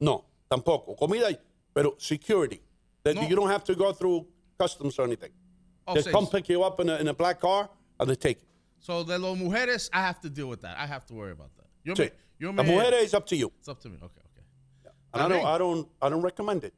no, 0.00 0.24
tampoco. 0.50 0.96
Comida, 0.96 1.36
pero 1.74 1.94
security. 1.98 2.60
That 3.04 3.14
No. 3.16 3.22
You 3.22 3.34
don't 3.36 3.50
have 3.50 3.64
to 3.64 3.74
go 3.74 3.92
through 3.92 4.26
customs 4.58 4.98
or 4.98 5.04
anything. 5.06 5.32
Oh, 5.86 5.94
they 5.94 6.02
come 6.10 6.26
pick 6.26 6.48
you 6.48 6.62
up 6.62 6.78
in 6.80 6.88
a, 6.90 6.96
in 6.96 7.08
a 7.08 7.14
black 7.14 7.40
car 7.40 7.68
and 7.98 8.08
they 8.08 8.14
take 8.14 8.40
you. 8.40 8.46
So 8.78 9.02
de 9.04 9.18
los 9.18 9.36
mujeres, 9.38 9.88
I 9.92 10.00
have 10.02 10.20
to 10.20 10.30
deal 10.30 10.48
with 10.48 10.60
that. 10.62 10.76
I 10.78 10.86
have 10.86 11.04
to 11.06 11.14
worry 11.14 11.32
about 11.32 11.50
that. 11.56 11.66
Yo 11.84 11.94
Sí. 11.94 12.04
me, 12.04 12.10
yo 12.38 12.50
La 12.52 12.62
me, 12.62 12.70
mujer 12.74 12.94
is 13.02 13.14
up 13.14 13.26
to 13.26 13.36
you. 13.36 13.50
It's 13.58 13.68
up 13.68 13.80
to 13.80 13.88
me. 13.88 13.96
Okay. 14.02 14.22
And 15.12 15.22
I 15.22 15.28
don't, 15.28 15.40
Amén. 15.42 15.46
I 15.54 15.58
don't, 15.58 15.88
I 16.02 16.08
don't 16.08 16.22
recommend 16.22 16.64
it. 16.64 16.74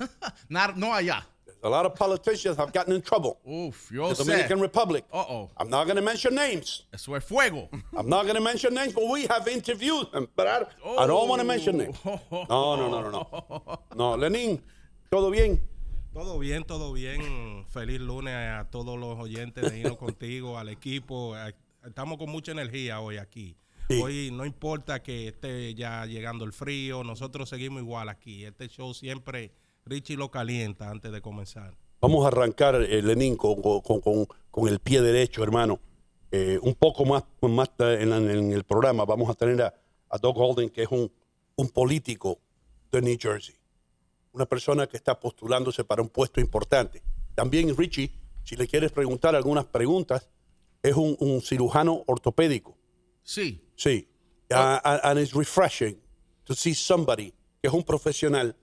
Not, 0.48 0.76
no 0.76 0.88
allá. 0.92 1.22
A 1.62 1.68
lot 1.68 1.86
of 1.86 1.94
politicians 1.94 2.56
have 2.58 2.72
gotten 2.72 2.92
in 2.94 3.00
trouble. 3.02 3.38
Uf, 3.44 3.90
yo 3.90 4.08
The 4.08 4.14
sé. 4.14 4.26
Dominican 4.26 4.60
Republic. 4.60 5.04
Uh-oh. 5.12 5.50
I'm 5.56 5.68
not 5.70 5.84
going 5.86 5.96
to 5.96 6.02
mention 6.02 6.34
names. 6.34 6.84
Eso 6.92 7.14
es 7.14 7.24
fuego. 7.24 7.68
I'm 7.96 8.08
not 8.08 8.22
going 8.24 8.36
to 8.36 8.40
mention 8.40 8.74
names, 8.74 8.92
but 8.92 9.08
we 9.08 9.26
have 9.26 9.48
interviewed 9.48 10.12
them. 10.12 10.28
But 10.36 10.46
I, 10.46 10.66
I 11.02 11.06
don't 11.06 11.28
want 11.28 11.40
to 11.40 11.46
mention 11.46 11.78
names. 11.78 11.96
No, 12.04 12.76
no, 12.76 12.88
no, 12.90 13.10
no, 13.10 13.10
no. 13.10 13.78
No, 13.96 14.16
Lenin, 14.16 14.62
¿todo 15.10 15.30
bien? 15.30 15.60
Todo 16.14 16.38
bien, 16.38 16.62
todo 16.64 16.92
bien. 16.92 17.64
Feliz 17.68 18.00
lunes 18.00 18.34
a 18.34 18.64
todos 18.70 18.98
los 18.98 19.18
oyentes 19.18 19.70
de 19.70 19.78
Hino 19.80 19.96
Contigo, 19.96 20.58
al 20.58 20.68
equipo. 20.68 21.34
A- 21.34 21.52
Estamos 21.84 22.18
con 22.18 22.30
mucha 22.30 22.52
energía 22.52 23.00
hoy 23.00 23.16
aquí. 23.18 23.56
Sí. 23.88 24.00
Hoy 24.02 24.30
no 24.32 24.44
importa 24.44 25.02
que 25.02 25.28
esté 25.28 25.74
ya 25.74 26.06
llegando 26.06 26.44
el 26.44 26.52
frío, 26.52 27.04
nosotros 27.04 27.48
seguimos 27.48 27.82
igual 27.82 28.08
aquí. 28.08 28.44
Este 28.44 28.68
show 28.68 28.92
siempre 28.94 29.52
Richie 29.84 30.16
lo 30.16 30.30
calienta 30.30 30.90
antes 30.90 31.12
de 31.12 31.20
comenzar. 31.20 31.76
Vamos 32.00 32.24
a 32.24 32.28
arrancar, 32.28 32.74
eh, 32.82 33.00
Lenin, 33.02 33.36
con, 33.36 33.62
con- 33.62 34.00
con- 34.00 34.26
con 34.50 34.68
el 34.68 34.80
pie 34.80 35.00
derecho, 35.02 35.42
hermano. 35.42 35.78
Eh, 36.32 36.58
un 36.62 36.74
poco 36.74 37.04
más, 37.04 37.24
más 37.42 37.70
en, 37.78 38.12
en 38.12 38.52
el 38.52 38.64
programa 38.64 39.04
vamos 39.04 39.30
a 39.30 39.34
tener 39.34 39.62
a, 39.62 39.72
a 40.10 40.18
Doug 40.18 40.36
Holden, 40.36 40.68
que 40.70 40.82
es 40.82 40.88
un, 40.90 41.10
un 41.54 41.68
político 41.68 42.38
de 42.90 43.00
New 43.00 43.16
Jersey. 43.20 43.54
Una 44.32 44.46
persona 44.46 44.86
que 44.88 44.96
está 44.96 45.18
postulándose 45.18 45.84
para 45.84 46.02
un 46.02 46.08
puesto 46.08 46.40
importante. 46.40 47.02
También 47.34 47.74
Richie, 47.76 48.10
si 48.42 48.56
le 48.56 48.66
quieres 48.66 48.90
preguntar 48.92 49.34
algunas 49.36 49.64
preguntas, 49.66 50.28
es 50.82 50.94
un, 50.96 51.16
un 51.20 51.40
cirujano 51.40 52.02
ortopédico. 52.06 52.76
Sí. 53.22 53.62
Sí. 53.76 54.06
Uh, 54.50 55.00
and, 55.02 55.18
it's 55.18 55.34
refreshing 55.34 55.96
to 56.44 56.54
see 56.54 56.72
somebody 56.72 57.32
que 57.62 57.68
es 57.68 57.72
un 57.72 57.82
profesional 57.82 58.54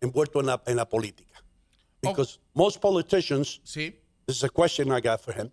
envuelto 0.00 0.40
en 0.40 0.46
la, 0.46 0.58
en 0.66 0.76
la 0.76 0.84
política. 0.84 1.42
Because 2.00 2.38
most 2.54 2.80
politicians, 2.80 3.60
Sí. 3.64 3.92
this 4.26 4.36
is 4.36 4.44
a 4.44 4.48
question 4.48 4.92
I 4.92 5.00
got 5.00 5.20
for 5.20 5.32
him, 5.32 5.50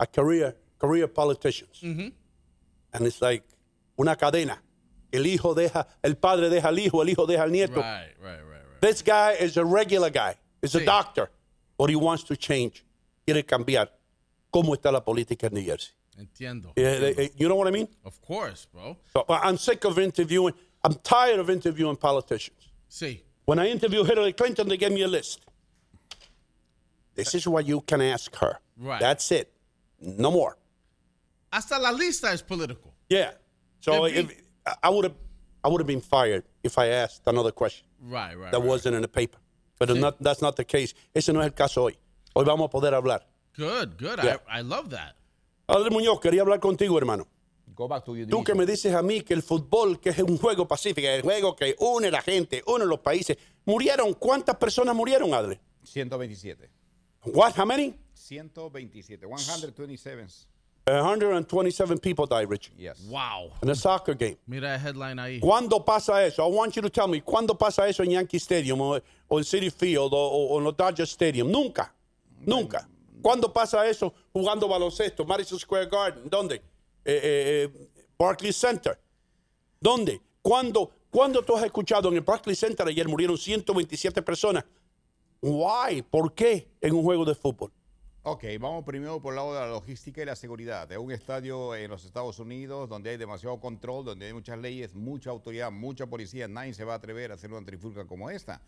are 0.00 0.06
career, 0.06 0.54
career 0.78 1.06
politicians. 1.06 1.82
And 1.82 3.06
it's 3.06 3.20
like 3.20 3.42
una 3.98 4.16
cadena. 4.16 4.58
El 5.12 5.26
hijo 5.26 5.54
deja, 5.54 5.86
el 6.02 6.14
padre 6.16 6.48
deja 6.48 6.68
al 6.68 6.78
hijo, 6.78 7.02
el 7.02 7.10
hijo 7.10 7.26
deja 7.26 7.42
al 7.42 7.50
nieto. 7.50 7.76
Right, 7.76 8.14
right, 8.20 8.40
right, 8.40 8.62
right. 8.66 8.80
This 8.80 9.02
guy 9.02 9.32
is 9.32 9.56
a 9.56 9.64
regular 9.64 10.10
guy. 10.10 10.34
He's 10.62 10.74
a 10.74 10.84
doctor. 10.84 11.30
But 11.76 11.90
he 11.90 11.96
wants 11.96 12.24
to 12.24 12.36
change. 12.36 12.84
Quiere 13.26 13.42
cambiar 13.44 13.88
cómo 14.52 14.74
está 14.74 14.90
la 14.92 15.00
política 15.04 15.46
en 15.48 15.54
New 15.54 15.64
Jersey. 15.64 15.92
Entiendo. 16.18 16.72
You 17.38 17.48
know 17.48 17.56
what 17.56 17.66
I 17.66 17.70
mean? 17.70 17.88
Of 18.04 18.20
course, 18.22 18.66
bro. 18.72 18.96
So, 19.12 19.24
but 19.26 19.40
I'm 19.42 19.56
sick 19.56 19.84
of 19.84 19.98
interviewing. 19.98 20.54
I'm 20.82 20.94
tired 20.94 21.40
of 21.40 21.50
interviewing 21.50 21.96
politicians. 21.96 22.68
Sí. 22.88 23.22
When 23.44 23.58
I 23.58 23.68
interview 23.68 24.04
Hillary 24.04 24.32
Clinton, 24.32 24.68
they 24.68 24.76
gave 24.76 24.92
me 24.92 25.02
a 25.02 25.08
list. 25.08 25.40
This 27.14 27.34
is 27.34 27.46
what 27.46 27.66
you 27.66 27.80
can 27.80 28.00
ask 28.00 28.34
her. 28.36 28.58
Right. 28.78 29.00
That's 29.00 29.30
it. 29.32 29.52
No 30.00 30.30
more. 30.30 30.56
Hasta 31.52 31.78
la 31.78 31.90
lista 31.90 32.32
es 32.32 32.42
político. 32.42 32.90
Yeah. 33.08 33.32
So 33.80 34.06
if, 34.06 34.30
I 34.82 34.88
would 34.88 35.04
have, 35.04 35.14
I 35.62 35.68
would 35.68 35.80
have 35.80 35.86
been 35.86 36.00
fired 36.00 36.44
if 36.62 36.78
I 36.78 36.88
asked 36.88 37.22
another 37.26 37.52
question 37.52 37.86
Right, 38.00 38.36
right. 38.36 38.50
that 38.50 38.58
right. 38.58 38.66
wasn't 38.66 38.96
in 38.96 39.02
the 39.02 39.08
paper. 39.08 39.38
But 39.78 39.90
it's 39.90 40.00
not, 40.00 40.22
that's 40.22 40.40
not 40.42 40.56
the 40.56 40.64
case. 40.64 40.94
Ese 41.14 41.28
no 41.30 41.40
es 41.40 41.46
el 41.46 41.50
caso 41.52 41.82
hoy. 41.82 41.96
Hoy 42.34 42.44
vamos 42.44 42.66
a 42.66 42.68
poder 42.68 42.92
hablar. 42.92 43.20
Good, 43.56 43.96
good. 43.98 44.18
Yeah. 44.22 44.36
I, 44.48 44.58
I 44.58 44.60
love 44.62 44.90
that. 44.90 45.14
Adel 45.66 45.90
Muñoz, 45.90 46.20
quería 46.20 46.42
hablar 46.42 46.60
contigo, 46.60 46.98
hermano. 46.98 47.26
Go 47.74 47.88
back 47.88 48.04
to 48.04 48.14
your 48.16 48.28
Tú 48.28 48.44
que 48.44 48.54
me 48.54 48.64
dices 48.66 48.94
a 48.94 49.02
mí 49.02 49.22
que 49.22 49.34
el 49.34 49.42
fútbol, 49.42 49.98
que 49.98 50.10
es 50.10 50.18
un 50.20 50.38
juego 50.38 50.66
pacífico, 50.68 51.08
el 51.08 51.22
juego 51.22 51.56
que 51.56 51.74
une 51.80 52.10
la 52.10 52.22
gente, 52.22 52.62
une 52.66 52.84
los 52.84 53.00
países. 53.00 53.36
¿Murieron? 53.64 54.14
¿Cuántas 54.14 54.56
personas 54.56 54.94
murieron, 54.94 55.34
Adle? 55.34 55.58
127. 55.82 56.70
What? 57.26 57.54
How 57.58 57.64
many? 57.66 57.94
127. 58.14 59.26
127. 59.26 60.26
127 60.86 61.98
people 61.98 62.26
died, 62.26 62.46
Richie, 62.48 62.72
Yes. 62.76 63.00
Wow. 63.08 63.50
in 63.62 63.70
a 63.70 63.74
soccer 63.74 64.14
game. 64.14 64.36
Mira 64.46 64.74
el 64.74 64.80
headline 64.80 65.18
ahí. 65.18 65.40
¿Cuándo 65.40 65.82
pasa 65.82 66.24
eso? 66.26 66.42
I 66.46 66.50
want 66.54 66.74
you 66.76 66.82
to 66.82 66.90
tell 66.90 67.08
me, 67.08 67.22
¿cuándo 67.22 67.56
pasa 67.56 67.88
eso 67.88 68.02
en 68.02 68.10
Yankee 68.10 68.36
Stadium 68.36 68.78
o, 68.82 69.00
o 69.28 69.38
en 69.38 69.44
City 69.44 69.70
Field 69.70 70.12
o, 70.12 70.16
o- 70.16 70.48
o 70.54 70.58
en 70.58 70.64
los 70.64 70.76
Dodger 70.76 71.06
Stadium? 71.06 71.50
Nunca. 71.50 71.92
Nunca. 72.40 72.86
¿Cuándo 73.24 73.50
pasa 73.50 73.86
eso 73.86 74.12
jugando 74.34 74.68
baloncesto? 74.68 75.24
Madison 75.24 75.58
Square 75.58 75.86
Garden. 75.86 76.28
¿Dónde? 76.28 76.56
Eh, 76.56 76.60
eh, 77.06 77.70
eh, 77.72 77.88
Barclays 78.18 78.54
Center. 78.54 79.00
¿Dónde? 79.80 80.20
¿Cuándo, 80.42 80.90
¿Cuándo 81.08 81.42
tú 81.42 81.56
has 81.56 81.64
escuchado 81.64 82.10
en 82.10 82.16
el 82.16 82.20
Barclays 82.20 82.58
Center 82.58 82.86
ayer 82.86 83.08
murieron 83.08 83.38
127 83.38 84.20
personas? 84.20 84.66
Why? 85.40 86.02
¿Por 86.02 86.34
qué 86.34 86.68
en 86.82 86.94
un 86.94 87.02
juego 87.02 87.24
de 87.24 87.34
fútbol? 87.34 87.72
Ok, 88.24 88.44
vamos 88.60 88.84
primero 88.84 89.22
por 89.22 89.32
el 89.32 89.36
lado 89.36 89.54
de 89.54 89.60
la 89.60 89.68
logística 89.68 90.20
y 90.20 90.26
la 90.26 90.36
seguridad. 90.36 90.92
Es 90.92 90.98
un 90.98 91.10
estadio 91.10 91.74
en 91.74 91.90
los 91.90 92.04
Estados 92.04 92.38
Unidos 92.38 92.90
donde 92.90 93.08
hay 93.08 93.16
demasiado 93.16 93.58
control, 93.58 94.04
donde 94.04 94.26
hay 94.26 94.34
muchas 94.34 94.58
leyes, 94.58 94.94
mucha 94.94 95.30
autoridad, 95.30 95.70
mucha 95.70 96.06
policía. 96.06 96.46
Nadie 96.46 96.74
se 96.74 96.84
va 96.84 96.92
a 96.92 96.96
atrever 96.96 97.30
a 97.30 97.36
hacer 97.36 97.50
una 97.50 97.64
trifulca 97.64 98.04
como 98.04 98.28
esta. 98.28 98.60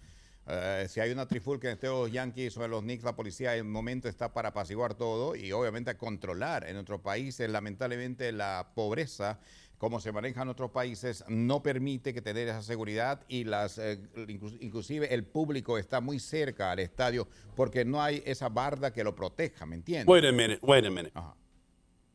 Eh, 0.48 0.86
si 0.88 1.00
hay 1.00 1.10
una 1.10 1.26
trifulca 1.26 1.70
entre 1.70 1.88
los 1.88 2.10
Yankees 2.10 2.56
o 2.56 2.64
en 2.64 2.70
los 2.70 2.82
Knicks, 2.82 3.02
la 3.04 3.16
policía 3.16 3.54
en 3.54 3.66
el 3.66 3.72
momento 3.72 4.08
está 4.08 4.32
para 4.32 4.50
apaciguar 4.50 4.94
todo 4.94 5.34
y 5.34 5.50
obviamente 5.52 5.90
a 5.90 5.98
controlar. 5.98 6.66
En 6.68 6.74
nuestros 6.74 7.00
países, 7.00 7.50
lamentablemente, 7.50 8.30
la 8.30 8.70
pobreza, 8.74 9.40
como 9.78 9.98
se 10.00 10.12
maneja 10.12 10.42
en 10.42 10.48
otros 10.48 10.70
países, 10.70 11.24
no 11.28 11.62
permite 11.62 12.14
que 12.14 12.22
tener 12.22 12.46
esa 12.46 12.62
seguridad 12.62 13.22
y 13.28 13.42
las 13.44 13.78
eh, 13.78 13.98
inclu- 14.14 14.56
inclusive 14.60 15.12
el 15.12 15.24
público 15.24 15.78
está 15.78 16.00
muy 16.00 16.20
cerca 16.20 16.70
al 16.70 16.78
estadio 16.78 17.26
porque 17.56 17.84
no 17.84 18.00
hay 18.00 18.22
esa 18.24 18.48
barda 18.48 18.92
que 18.92 19.02
lo 19.02 19.14
proteja, 19.16 19.66
¿me 19.66 19.74
entiendes? 19.74 20.06
Wait 20.06 20.24
a 20.24 20.32
minute, 20.32 20.60
wait 20.62 20.86
a 20.86 20.90
minute. 20.90 21.10
Ajá. 21.14 21.34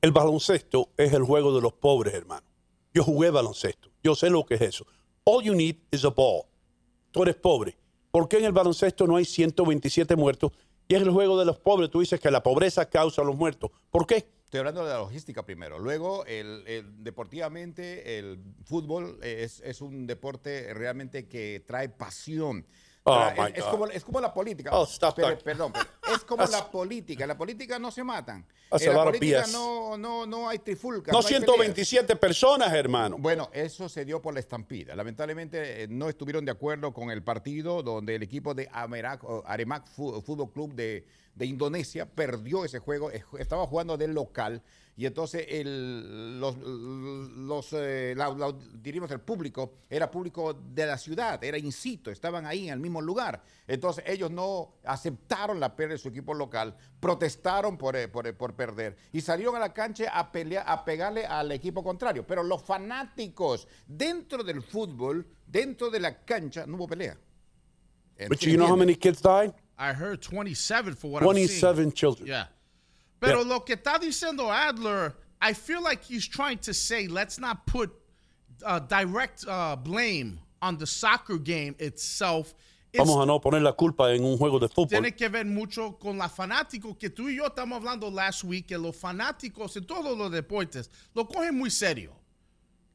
El 0.02 0.12
baloncesto 0.14 0.90
es 0.98 1.12
el 1.14 1.24
juego 1.24 1.54
de 1.54 1.62
los 1.62 1.74
pobres, 1.74 2.14
hermano. 2.14 2.48
Yo 2.94 3.04
jugué 3.04 3.30
baloncesto. 3.30 3.92
Yo 4.02 4.16
sé 4.16 4.30
lo 4.30 4.46
que 4.46 4.56
es 4.56 4.62
eso. 4.62 4.88
All 5.26 5.44
you 5.44 5.54
need 5.54 5.76
is 5.92 6.04
a 6.06 6.10
ball. 6.10 6.44
Tú 7.12 7.22
eres 7.24 7.36
pobre. 7.36 7.78
¿Por 8.12 8.28
qué 8.28 8.38
en 8.38 8.46
el 8.46 8.52
baloncesto 8.52 9.08
no 9.08 9.16
hay 9.16 9.26
127 9.26 10.16
muertos? 10.16 10.52
Y 10.88 10.96
es 10.96 11.02
el 11.02 11.10
juego 11.12 11.40
de 11.40 11.46
los 11.46 11.58
pobres. 11.60 11.90
Tú 11.90 12.02
dices 12.02 12.20
que 12.20 12.30
la 12.30 12.44
pobreza 12.44 12.90
causa 12.90 13.24
los 13.24 13.36
muertos. 13.36 13.72
¿Por 13.90 14.06
qué? 14.06 14.28
Estoy 14.44 14.60
hablando 14.60 14.84
de 14.84 14.92
la 14.92 14.98
logística 14.98 15.46
primero. 15.46 15.80
Luego, 15.80 16.26
el, 16.26 16.64
el- 16.68 17.04
deportivamente, 17.04 18.20
el 18.20 18.38
fútbol 18.66 19.18
es, 19.24 19.62
es 19.62 19.80
un 19.80 20.06
deporte 20.08 20.74
realmente 20.74 21.30
que 21.30 21.64
trae 21.66 21.88
pasión. 21.88 22.66
Oh, 23.04 23.28
es, 23.54 23.64
como, 23.64 23.88
es 23.88 24.04
como 24.04 24.22
la 24.22 24.32
política. 24.32 24.70
Oh, 24.74 24.84
stop 24.84 25.16
Pero- 25.16 25.38
perdón, 25.40 25.74
pero 25.74 25.86
es 26.16 26.24
como 26.24 26.46
la 26.46 26.70
política. 26.70 27.24
En 27.24 27.30
la 27.30 27.38
política 27.38 27.80
no 27.80 27.90
se 27.90 28.04
matan. 28.04 28.46
En 28.70 28.94
la 28.94 29.04
política 29.04 29.46
no, 29.52 29.98
no, 29.98 30.26
no 30.28 30.48
hay 30.48 30.60
trifulca. 30.60 31.12
No 31.12 31.22
peleas. 31.22 31.44
127 31.44 32.16
personas, 32.16 32.72
hermano. 32.74 33.18
Bueno, 33.18 33.50
eso 33.54 33.90
se 33.90 34.06
dio 34.06 34.22
por 34.22 34.36
la 34.36 34.40
estampida. 34.40 34.96
Lamentablemente 34.96 35.84
eh, 35.84 35.88
no 35.88 36.10
estuvieron 36.10 36.46
de 36.46 36.52
acuerdo 36.52 36.94
con 36.94 37.10
el 37.10 37.24
partido 37.24 37.82
donde 37.82 38.16
el 38.16 38.24
equipo 38.24 38.54
de 38.54 38.70
Aremac 38.72 39.88
Fútbol 39.88 40.52
Club 40.52 40.74
de, 40.76 41.06
de 41.36 41.46
Indonesia 41.46 42.06
perdió 42.06 42.66
ese 42.66 42.80
juego, 42.80 43.10
estaba 43.12 43.66
jugando 43.68 43.98
del 43.98 44.14
local 44.14 44.62
y 44.98 45.06
entonces 45.06 45.46
el, 45.50 46.40
los, 46.40 46.58
los 46.58 47.74
eh, 47.74 48.14
la- 48.16 48.30
la- 48.30 48.54
diríamos 48.74 49.10
el 49.12 49.22
público 49.22 49.74
era 49.90 50.12
público 50.12 50.54
de 50.54 50.86
la 50.86 50.98
ciudad, 50.98 51.42
era 51.44 51.58
incito, 51.58 52.12
estaban 52.12 52.46
ahí 52.46 52.68
en 52.68 52.74
el 52.74 52.80
mismo 52.80 53.02
lugar. 53.02 53.42
Entonces 53.68 54.04
ellos 54.06 54.30
no 54.30 54.74
aceptaron 54.84 55.60
la 55.60 55.76
pérdida 55.76 55.94
de 55.94 56.00
su 56.00 56.10
equipo 56.10 56.34
local, 56.34 56.76
protestaron 57.00 57.78
por, 57.78 57.96
eh, 57.96 58.10
por, 58.10 58.28
eh, 58.28 58.34
por 58.34 58.54
perder 58.54 58.98
y 59.14 59.22
salieron 59.22 59.56
a 59.56 59.60
la 59.60 59.74
cancha 59.74 60.12
a 60.14 60.32
pelear, 60.32 60.66
a 60.68 60.84
pegarle 60.84 61.26
al 61.26 61.52
equipo 61.54 61.82
contrario. 61.84 62.28
Pero 62.28 62.44
los 62.44 62.62
fanáticos 62.62 63.68
dentro 63.88 64.44
del 64.44 64.62
fútbol, 64.62 65.26
dentro 65.48 65.90
de 65.90 66.00
la 66.02 66.24
cancha, 66.26 66.66
no 66.68 66.76
hubo 66.76 66.88
pelea. 66.88 67.18
But 68.30 68.40
you 68.42 68.58
know 68.58 68.68
how 68.68 68.76
many 68.76 68.96
kids 68.96 69.22
died? 69.22 69.54
I 69.82 69.94
heard 69.94 70.22
27 70.22 70.94
for 70.96 71.10
what 71.10 71.24
I'm 71.24 71.34
seeing. 71.34 71.48
27 71.48 71.92
children. 71.94 72.28
Yeah. 72.28 72.46
Pero 73.20 73.40
Yeah. 73.42 73.48
lo 73.50 73.60
que 73.62 73.76
está 73.76 73.98
diciendo 74.00 74.50
Adler, 74.52 75.14
I 75.42 75.54
feel 75.54 75.82
like 75.82 76.04
he's 76.04 76.28
trying 76.28 76.60
to 76.60 76.74
say, 76.74 77.08
let's 77.08 77.40
not 77.40 77.66
put 77.66 77.90
uh, 78.64 78.80
direct 78.80 79.44
uh, 79.48 79.76
blame 79.76 80.40
on 80.62 80.78
the 80.78 80.86
soccer 80.86 81.38
game 81.40 81.76
itself. 81.80 82.54
It's- 82.94 83.00
Vamos 83.08 83.24
a 83.24 83.26
no 83.26 83.40
poner 83.40 83.62
la 83.64 83.72
culpa 83.74 84.14
en 84.14 84.24
un 84.24 84.38
juego 84.38 84.60
de 84.60 84.68
fútbol. 84.68 84.90
tiene 84.90 85.12
que 85.16 85.30
ver 85.30 85.46
mucho 85.46 85.94
con 85.94 86.18
la 86.18 86.28
fanático 86.28 86.94
que 87.00 87.10
tú 87.10 87.28
y 87.30 87.38
yo 87.38 87.46
estamos 87.48 87.78
hablando 87.78 88.10
last 88.12 88.44
week, 88.44 88.68
que 88.68 88.78
los 88.78 88.96
fanáticos 88.96 89.76
en 89.78 89.86
todos 89.86 90.16
los 90.18 90.30
deportes 90.32 90.90
lo 91.16 91.26
cogen 91.28 91.58
muy 91.58 91.72
serio. 91.72 92.12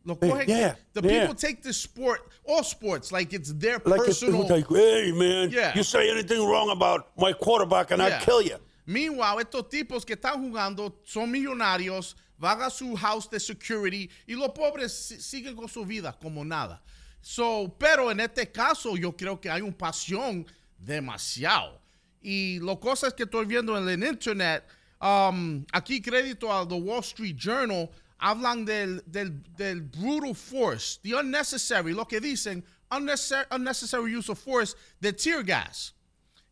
Lo 0.06 0.14
cogen, 0.14 0.46
yeah, 0.46 0.76
the 0.92 1.02
yeah. 1.02 1.20
people 1.22 1.34
take 1.34 1.62
the 1.62 1.72
sport, 1.72 2.20
all 2.44 2.62
sports, 2.62 3.10
like 3.10 3.32
it's 3.32 3.52
their 3.52 3.80
Like, 3.84 4.04
personal. 4.04 4.42
it's 4.42 4.50
like, 4.50 4.66
hey, 4.68 5.10
man, 5.12 5.50
Yeah. 5.50 5.74
you 5.74 5.82
say 5.82 6.08
anything 6.08 6.38
wrong 6.48 6.70
about 6.70 7.08
my 7.18 7.32
quarterback 7.32 7.90
and 7.90 8.00
Yeah. 8.00 8.20
I 8.20 8.24
kill 8.24 8.40
you. 8.40 8.56
Meanwhile, 8.86 9.40
estos 9.40 9.68
tipos 9.68 10.04
que 10.06 10.14
están 10.14 10.40
jugando 10.40 10.94
son 11.04 11.28
millonarios, 11.32 12.14
van 12.38 12.62
a 12.62 12.70
su 12.70 12.94
house 12.94 13.26
de 13.28 13.40
security 13.40 14.08
y 14.28 14.34
los 14.36 14.50
pobres 14.52 14.92
si- 14.92 15.16
siguen 15.20 15.56
con 15.56 15.66
su 15.68 15.84
vida 15.84 16.16
como 16.22 16.44
nada. 16.44 16.80
So, 17.20 17.74
pero 17.76 18.08
en 18.12 18.20
este 18.20 18.52
caso 18.52 18.96
yo 18.96 19.10
creo 19.16 19.40
que 19.40 19.50
hay 19.50 19.60
una 19.62 19.76
pasión 19.76 20.46
demasiado. 20.78 21.80
Y 22.22 22.60
las 22.60 22.76
cosas 22.78 23.12
que 23.14 23.24
estoy 23.24 23.44
viendo 23.46 23.76
en 23.76 23.88
el 23.88 24.04
internet, 24.08 24.64
um, 25.00 25.64
aquí 25.72 26.00
crédito 26.00 26.52
al 26.52 26.68
The 26.68 26.74
Wall 26.76 27.00
Street 27.00 27.36
Journal, 27.36 27.88
hablan 28.20 28.64
del, 28.64 29.00
del, 29.10 29.42
del 29.56 29.80
brutal 29.80 30.34
force, 30.34 30.98
the 31.02 31.12
unnecessary, 31.14 31.92
lo 31.92 32.04
que 32.04 32.20
dicen, 32.20 32.62
unnecessary, 32.90 33.46
unnecessary 33.50 34.10
use 34.12 34.28
of 34.28 34.38
force, 34.38 34.74
the 35.00 35.12
tear 35.12 35.42
gas. 35.42 35.92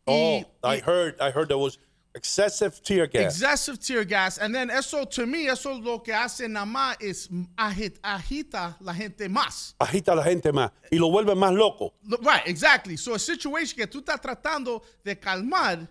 Oh, 0.07 0.39
Y- 0.39 0.45
I 0.63 0.75
y- 0.77 0.81
heard, 0.81 1.17
I 1.21 1.31
heard 1.31 1.49
there 1.49 1.59
was 1.59 1.79
excessive 2.15 2.81
tear 2.83 3.07
gas. 3.09 3.35
Excessive 3.37 3.79
tear 3.81 4.05
gas. 4.05 4.39
And 4.39 4.55
then 4.55 4.71
eso, 4.71 5.05
to 5.05 5.27
me, 5.27 5.49
eso 5.49 5.73
lo 5.81 5.99
que 6.01 6.13
hace 6.15 6.47
nada 6.47 6.67
más 6.67 6.97
es 7.01 7.29
agit- 7.57 7.99
agita 8.03 8.77
la 8.81 8.93
gente 8.93 9.29
más. 9.29 9.75
Agita 9.81 10.15
la 10.15 10.23
gente 10.23 10.53
más 10.53 10.71
y 10.93 10.99
lo 10.99 11.09
vuelve 11.11 11.35
más 11.35 11.53
loco. 11.53 11.95
Right, 12.21 12.43
exactly. 12.47 12.97
So, 12.97 13.15
a 13.15 13.19
situation 13.19 13.77
que 13.77 13.87
tú 13.87 14.01
estás 14.01 14.21
tratando 14.21 14.83
de 15.03 15.17
calmar, 15.19 15.89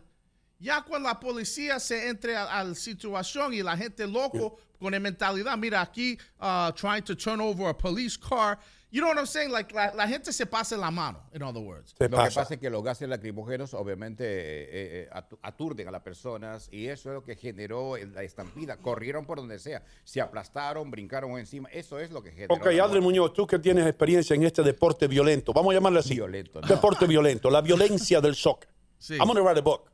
ya 0.64 0.82
cuando 0.82 1.10
la 1.10 1.20
policía 1.20 1.80
se 1.80 2.08
entre 2.08 2.36
a, 2.36 2.46
a 2.46 2.64
la 2.64 2.74
situación 2.76 3.54
y 3.54 3.62
la 3.62 3.76
gente 3.76 4.08
loco 4.08 4.58
con 4.80 4.92
la 4.94 5.00
mentalidad, 5.00 5.58
mira 5.58 5.82
aquí, 5.82 6.18
uh, 6.40 6.72
trying 6.74 7.04
to 7.04 7.16
turn 7.16 7.40
over 7.42 7.68
a 7.68 7.74
police 7.78 8.18
car. 8.18 8.58
You 8.92 9.00
know 9.02 9.10
what 9.10 9.18
I'm 9.18 9.26
saying? 9.26 9.52
Like, 9.52 9.74
la, 9.74 9.92
la 9.96 10.08
gente 10.08 10.32
se 10.32 10.46
pasa 10.46 10.78
la 10.78 10.92
mano, 10.92 11.20
in 11.34 11.42
other 11.42 11.64
words. 11.64 11.96
Se 11.98 12.04
Lo 12.08 12.10
que 12.12 12.16
pasa. 12.26 12.44
es 12.54 12.60
que 12.60 12.70
los 12.70 12.84
gases 12.84 13.10
lacrimógenos 13.10 13.74
obviamente 13.74 14.24
eh, 14.24 14.68
eh, 14.72 15.10
atu- 15.12 15.40
aturden 15.42 15.88
a 15.88 15.92
las 15.92 16.04
personas 16.04 16.70
y 16.72 16.88
eso 16.90 17.10
es 17.10 17.16
lo 17.16 17.24
que 17.24 17.36
generó 17.36 17.98
el- 17.98 18.14
la 18.14 18.22
estampida. 18.22 18.78
Corrieron 18.78 19.26
por 19.26 19.38
donde 19.40 19.58
sea, 19.58 19.82
se 20.04 20.22
aplastaron, 20.22 20.92
brincaron 20.92 21.32
encima. 21.40 21.70
Eso 21.72 21.98
es 21.98 22.12
lo 22.12 22.22
que 22.22 22.32
generó. 22.32 22.54
Ok, 22.54 22.66
muerte. 22.66 23.00
Muñoz, 23.02 23.34
tú 23.34 23.48
que 23.48 23.58
tienes 23.58 23.88
experiencia 23.88 24.36
en 24.36 24.44
este 24.44 24.62
deporte 24.62 25.08
violento, 25.08 25.54
vamos 25.54 25.72
a 25.72 25.74
llamarle 25.74 26.00
así. 26.00 26.14
Violento, 26.14 26.62
¿no? 26.62 26.68
Deporte 26.68 27.08
violento, 27.08 27.50
la 27.50 27.62
violencia 27.62 28.22
del 28.22 28.36
soccer. 28.36 28.70
Sí. 29.00 29.16
I'm 29.16 29.26
going 29.26 29.36
to 29.38 29.44
write 29.44 29.58
a 29.58 29.62
book. 29.64 29.90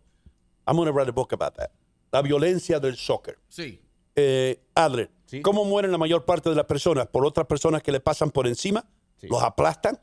I'm 0.70 0.76
going 0.76 0.88
to 0.88 0.93
write 0.93 1.09
a 1.09 1.11
book 1.13 1.34
about 1.34 1.55
that. 1.55 1.72
La 2.11 2.22
violencia 2.22 2.80
del 2.80 2.95
soccer. 2.95 3.38
Sí. 3.47 3.82
Eh, 4.15 4.59
Adler, 4.76 5.09
Sí. 5.26 5.41
¿cómo 5.41 5.63
mueren 5.65 5.91
la 5.91 5.97
mayor 5.97 6.26
parte 6.26 6.49
de 6.49 6.55
las 6.55 6.65
personas? 6.65 7.07
¿Por 7.07 7.26
otras 7.26 7.45
personas 7.47 7.82
que 7.84 7.91
le 7.91 7.99
pasan 7.99 8.32
por 8.32 8.47
encima? 8.47 8.84
Sí. 9.17 9.28
¿Los 9.28 9.41
aplastan? 9.43 9.99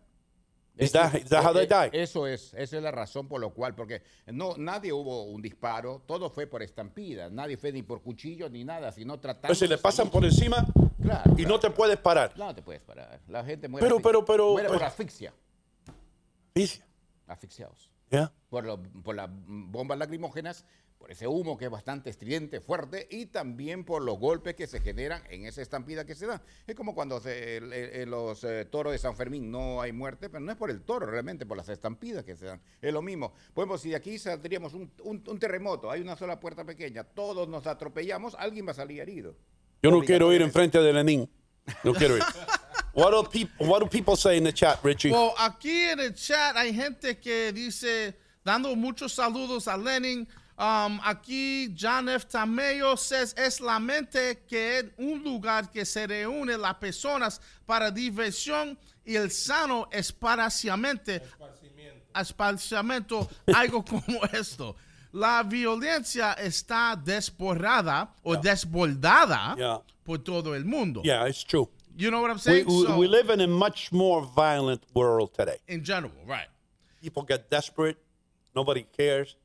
Is 0.79 0.93
that, 0.93 1.15
is 1.15 1.29
that 1.31 1.43
how 1.45 1.55
they 1.55 1.65
Eh, 1.65 1.67
die? 1.69 1.99
eh, 1.99 2.03
Eso 2.03 2.27
es, 2.27 2.53
esa 2.55 2.77
es 2.77 2.83
la 2.83 2.91
razón 2.91 3.27
por 3.29 3.41
lo 3.41 3.51
cual, 3.55 3.75
porque 3.75 4.03
no, 4.27 4.55
nadie 4.59 4.93
hubo 4.93 5.23
un 5.25 5.41
disparo, 5.41 6.03
todo 6.07 6.29
fue 6.29 6.47
por 6.47 6.63
estampida, 6.63 7.31
nadie 7.31 7.57
fue 7.57 7.73
ni 7.73 7.83
por 7.83 8.03
cuchillo 8.03 8.49
ni 8.51 8.63
nada, 8.63 8.93
sino 8.93 9.19
tratando. 9.19 9.47
Entonces 9.49 9.69
le 9.71 9.77
de 9.77 9.83
pasan 9.83 10.11
por 10.11 10.25
encima 10.25 10.67
Claro, 11.01 11.33
y 11.33 11.37
claro. 11.37 11.49
no 11.49 11.61
te 11.61 11.71
puedes 11.71 11.97
parar. 11.97 12.35
No 12.37 12.55
te 12.55 12.61
puedes 12.63 12.83
parar. 12.83 13.21
La 13.29 13.43
gente 13.43 13.69
muere. 13.69 13.87
Pero, 13.87 14.01
pero, 14.03 14.23
pero, 14.25 14.53
Muere 14.53 14.69
por 14.69 14.77
pues- 14.79 14.87
asfixia, 14.89 15.33
Dice, 16.55 16.83
asfixiados. 17.27 17.91
Por, 18.49 18.65
lo- 18.65 18.83
por 18.83 19.15
las 19.15 19.29
bombas 19.31 19.99
lacrimógenas, 19.99 20.65
por 20.99 21.11
ese 21.11 21.27
humo 21.27 21.59
que 21.59 21.67
es 21.67 21.71
bastante 21.71 22.09
estridente, 22.09 22.61
fuerte, 22.61 23.07
y 23.11 23.27
también 23.27 23.85
por 23.85 24.03
los 24.03 24.19
golpes 24.19 24.55
que 24.55 24.67
se 24.67 24.81
generan 24.81 25.23
en 25.29 25.45
esa 25.45 25.61
estampida 25.61 26.07
que 26.07 26.15
se 26.15 26.27
da. 26.27 26.41
Es 26.67 26.75
como 26.75 26.95
cuando 26.95 27.21
se- 27.21 27.61
los 28.07 28.43
eh, 28.45 28.65
toros 28.65 28.93
de 28.93 28.99
San 28.99 29.15
Fermín 29.15 29.51
no 29.51 29.83
hay 29.83 29.93
muerte, 29.93 30.31
pero 30.31 30.41
no 30.41 30.51
es 30.51 30.57
por 30.57 30.71
el 30.71 30.81
toro, 30.83 31.05
realmente 31.07 31.45
por 31.45 31.57
las 31.59 31.69
estampidas 31.69 32.25
que 32.25 32.35
se 32.35 32.47
dan. 32.47 32.63
Es 32.81 32.93
lo 32.95 33.03
mismo. 33.03 33.33
Por 33.53 33.63
ejemplo, 33.63 33.77
si 33.79 33.91
de 33.91 33.97
aquí 33.97 34.19
saldríamos 34.19 34.73
un, 34.73 34.91
un- 35.05 35.23
un 35.27 35.39
terremoto, 35.39 35.91
hay 35.91 36.01
una 36.01 36.17
sola 36.17 36.41
puerta 36.41 36.65
pequeña, 36.65 37.05
todos 37.05 37.47
nos 37.47 37.67
atropellamos, 37.67 38.35
alguien 38.39 38.67
va 38.67 38.71
a 38.71 38.75
salir 38.75 39.01
herido. 39.03 39.37
Yo 39.83 39.91
no 39.91 40.01
quiero 40.01 40.33
ir 40.33 40.41
enfrente 40.43 40.79
de 40.81 40.93
Lenin. 40.95 41.31
No 41.85 41.93
quiero 41.93 42.17
ir. 42.17 42.23
What 42.97 43.11
do, 43.11 43.23
people, 43.29 43.67
what 43.67 43.81
do 43.83 43.87
people 43.89 44.17
say 44.17 44.39
in 44.39 44.45
the 44.45 44.53
chat, 44.53 44.79
Richie? 44.83 45.11
Well, 45.11 45.35
aquí 45.39 45.91
en 45.93 46.01
el 46.01 46.13
chat 46.15 46.57
hay 46.57 46.73
gente 46.73 47.21
que 47.21 47.53
dice, 47.53 48.15
dando 48.45 48.75
muchos 48.75 49.13
saludos 49.15 49.69
a 49.69 49.77
Lenin. 49.77 50.27
Um, 50.59 50.99
aquí 51.05 51.75
John 51.77 52.09
F. 52.09 52.25
Tamayo 52.27 52.97
says, 52.99 53.35
es 53.37 53.61
la 53.61 53.79
mente 53.79 54.39
que 54.49 54.79
es 54.79 54.85
un 54.99 55.23
lugar 55.23 55.71
que 55.71 55.85
se 55.85 56.07
reúne 56.07 56.57
las 56.59 56.77
personas 56.77 57.39
para 57.67 57.91
diversión 57.91 58.79
y 59.05 59.17
el 59.17 59.31
sano 59.31 59.87
esparciamiento, 59.93 61.13
esparciamiento, 62.19 63.29
algo 63.55 63.85
como 63.85 64.25
esto. 64.33 64.75
La 65.13 65.43
violencia 65.43 66.33
está 66.35 66.97
desbordada 66.97 68.11
o 68.23 68.37
desbordada 68.37 69.55
Yeah. 69.59 69.81
por 70.05 70.19
todo 70.19 70.55
el 70.55 70.65
mundo. 70.65 71.03
yeah, 71.05 71.27
it's 71.29 71.45
true. 71.45 71.69
You 71.97 72.11
know 72.11 72.21
what 72.21 72.31
I'm 72.31 72.39
saying? 72.39 72.67
we, 72.67 72.85
So, 72.85 72.99
we 72.99 73.07
live 73.09 73.31
in 73.31 73.41
a 73.41 73.47
much 73.47 73.91
more 73.91 74.23
violent 74.23 74.83
world 74.95 75.33
today. 75.35 75.57
in 75.67 75.83
general, 75.83 76.13
right. 76.27 76.49
People 77.01 77.23
get 77.23 77.49
desperate. 77.51 77.97
Nobody 78.55 78.85
cares. 78.97 79.37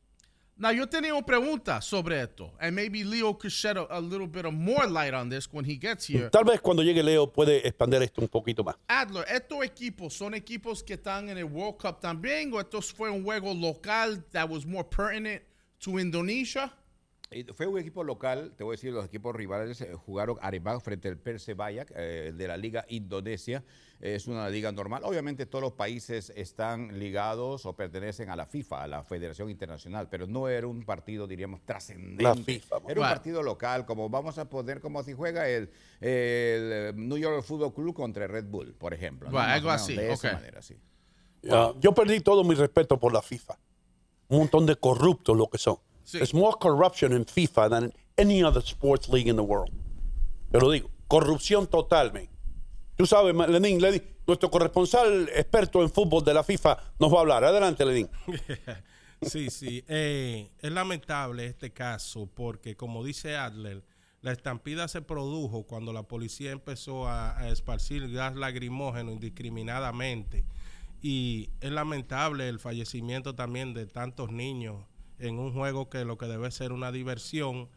Now, 0.58 0.70
yo 0.72 0.86
tenía 0.86 1.14
una 1.14 1.26
pregunta 1.26 1.82
sobre 1.82 2.20
esto, 2.22 2.52
and 2.60 2.76
maybe 2.76 3.04
Leo 3.04 3.34
could 3.34 3.52
shed 3.52 3.78
a, 3.78 3.98
a 3.98 4.00
little 4.00 4.28
bit 4.28 4.46
of 4.46 4.54
more 4.54 4.86
light 4.86 5.14
on 5.14 5.28
this 5.30 5.52
when 5.52 5.66
he 5.66 5.76
gets 5.76 6.06
here. 6.06 6.30
Tal 6.30 6.44
vez 6.44 6.60
cuando 6.62 6.84
llegue 6.84 7.04
Leo 7.04 7.26
puede 7.26 7.66
expandir 7.66 8.02
esto 8.04 8.22
un 8.22 8.28
poquito 8.28 8.64
más. 8.64 8.76
Adler, 8.88 9.26
¿estos 9.28 9.64
equipos 9.64 10.14
son 10.14 10.34
equipos 10.36 10.84
que 10.84 10.94
están 10.96 11.30
en 11.30 11.38
el 11.38 11.46
World 11.46 11.78
Cup 11.78 12.00
también 12.00 12.54
o 12.54 12.60
estos 12.60 12.92
fue 12.92 13.10
un 13.10 13.24
juego 13.24 13.54
local 13.54 14.24
that 14.32 14.48
was 14.48 14.66
more 14.66 14.84
pertinent 14.84 15.42
to 15.80 15.98
Indonesia? 15.98 16.72
Fue 17.56 17.66
un 17.66 17.80
equipo 17.80 18.04
local, 18.04 18.52
te 18.58 18.66
voy 18.66 18.74
a 18.74 18.76
decir, 18.76 18.92
los 18.92 19.06
equipos 19.06 19.34
rivales 19.34 19.80
eh, 19.80 19.94
jugaron 19.94 20.38
Aremag 20.42 20.82
frente 20.82 21.08
al 21.08 21.16
Persebaya 21.18 21.86
eh, 21.96 22.34
de 22.36 22.48
la 22.48 22.58
Liga 22.58 22.86
Indonesia. 22.90 23.64
Es 24.02 24.28
una 24.28 24.50
liga 24.50 24.70
normal. 24.74 25.04
Obviamente 25.06 25.46
todos 25.46 25.62
los 25.62 25.72
países 25.72 26.34
están 26.36 27.00
ligados 27.00 27.66
o 27.66 27.74
pertenecen 27.74 28.30
a 28.30 28.36
la 28.36 28.46
FIFA, 28.46 28.84
a 28.84 28.88
la 28.88 29.04
Federación 29.06 29.50
Internacional, 29.50 30.10
pero 30.10 30.28
no 30.28 30.50
era 30.50 30.68
un 30.68 30.84
partido, 30.84 31.26
diríamos, 31.26 31.62
trascendente. 31.62 32.62
Era 32.90 33.00
un 33.00 33.08
partido 33.08 33.42
local, 33.42 33.86
como 33.86 34.10
vamos 34.10 34.38
a 34.38 34.50
poder, 34.50 34.82
como 34.82 35.02
si 35.02 35.14
juega 35.14 35.48
el, 35.48 35.70
el 36.02 36.94
New 36.98 37.18
York 37.18 37.44
Football 37.44 37.74
Club 37.74 37.96
contra 37.96 38.26
el 38.26 38.32
Red 38.32 38.46
Bull, 38.48 38.74
por 38.74 38.94
ejemplo. 38.94 39.30
algo 39.40 39.70
así, 39.70 39.96
De 39.96 40.12
esa 40.12 40.34
manera, 40.34 40.62
sí. 40.62 40.76
Yo 41.80 41.94
perdí 41.94 42.20
todo 42.20 42.44
mi 42.44 42.56
respeto 42.56 43.00
por 43.00 43.14
la 43.14 43.22
FIFA. 43.22 43.58
Un 44.28 44.40
montón 44.40 44.66
de 44.66 44.76
corruptos 44.76 45.38
lo 45.38 45.50
que 45.50 45.58
son. 45.58 45.78
Sí. 46.04 46.18
There's 46.18 46.34
more 46.34 46.58
corruption 46.60 47.14
in 47.14 47.26
FIFA 47.26 47.70
than 47.70 47.84
in 47.86 47.94
any 48.18 48.44
other 48.44 48.62
sports 48.62 49.10
league 49.10 49.28
in 49.28 49.36
the 49.36 49.44
world. 49.44 49.72
Te 50.52 50.60
lo 50.60 50.72
digo, 50.72 50.90
corrupción 51.08 51.68
total, 51.68 52.12
man. 52.14 52.28
Tú 52.98 53.06
sabes, 53.06 53.34
Lenín, 53.34 53.82
Lenín, 53.82 54.04
nuestro 54.28 54.52
corresponsal 54.52 55.30
experto 55.36 55.82
en 55.82 55.90
fútbol 55.90 56.24
de 56.24 56.34
la 56.34 56.44
FIFA 56.44 56.78
nos 57.00 57.12
va 57.12 57.18
a 57.18 57.22
hablar. 57.22 57.44
Adelante, 57.44 57.86
Lenín. 57.86 58.10
Sí, 59.24 59.52
sí. 59.52 59.84
Eh, 59.88 60.50
es 60.64 60.72
lamentable 60.72 61.46
este 61.46 61.72
caso 61.72 62.28
porque, 62.34 62.76
como 62.76 63.04
dice 63.04 63.36
Adler, 63.36 63.84
la 64.22 64.32
estampida 64.32 64.88
se 64.88 65.04
produjo 65.04 65.68
cuando 65.68 65.94
la 65.94 66.02
policía 66.02 66.52
empezó 66.52 67.08
a, 67.08 67.38
a 67.38 67.50
esparcir 67.50 68.12
gas 68.12 68.36
lagrimógeno 68.36 69.12
indiscriminadamente. 69.12 70.44
Y 71.04 71.52
es 71.62 71.72
lamentable 71.72 72.50
el 72.50 72.60
fallecimiento 72.60 73.36
también 73.36 73.76
de 73.76 73.86
tantos 73.86 74.32
niños 74.32 74.86
en 75.22 75.40
un 75.40 75.54
juego 75.54 75.90
que 75.90 76.06
lo 76.06 76.18
que 76.18 76.26
debe 76.26 76.52
ser 76.52 76.72
una 76.72 76.92
diversión. 76.92 77.70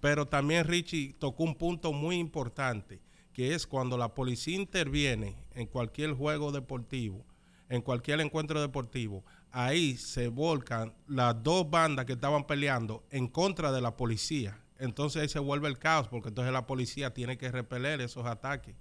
Pero 0.00 0.26
también 0.26 0.66
Richie 0.66 1.14
tocó 1.18 1.44
un 1.44 1.54
punto 1.54 1.92
muy 1.92 2.16
importante, 2.16 3.00
que 3.32 3.54
es 3.54 3.66
cuando 3.66 3.96
la 3.96 4.14
policía 4.14 4.56
interviene 4.56 5.36
en 5.54 5.66
cualquier 5.66 6.14
juego 6.14 6.52
deportivo, 6.52 7.24
en 7.68 7.82
cualquier 7.82 8.20
encuentro 8.20 8.60
deportivo, 8.60 9.24
ahí 9.50 9.96
se 9.96 10.28
volcan 10.28 10.94
las 11.06 11.42
dos 11.42 11.70
bandas 11.70 12.06
que 12.06 12.14
estaban 12.14 12.46
peleando 12.46 13.04
en 13.10 13.28
contra 13.28 13.70
de 13.70 13.80
la 13.80 13.96
policía. 13.96 14.58
Entonces 14.78 15.22
ahí 15.22 15.28
se 15.28 15.38
vuelve 15.38 15.68
el 15.68 15.78
caos, 15.78 16.08
porque 16.08 16.28
entonces 16.28 16.52
la 16.52 16.66
policía 16.66 17.14
tiene 17.14 17.38
que 17.38 17.50
repeler 17.50 18.00
esos 18.00 18.26
ataques. 18.26 18.74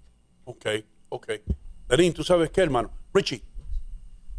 Ok, 0.45 0.65
ok. 1.09 1.29
Darín, 1.87 2.13
¿tú 2.13 2.23
sabes 2.23 2.49
qué, 2.49 2.61
hermano? 2.61 2.91
Richie, 3.13 3.43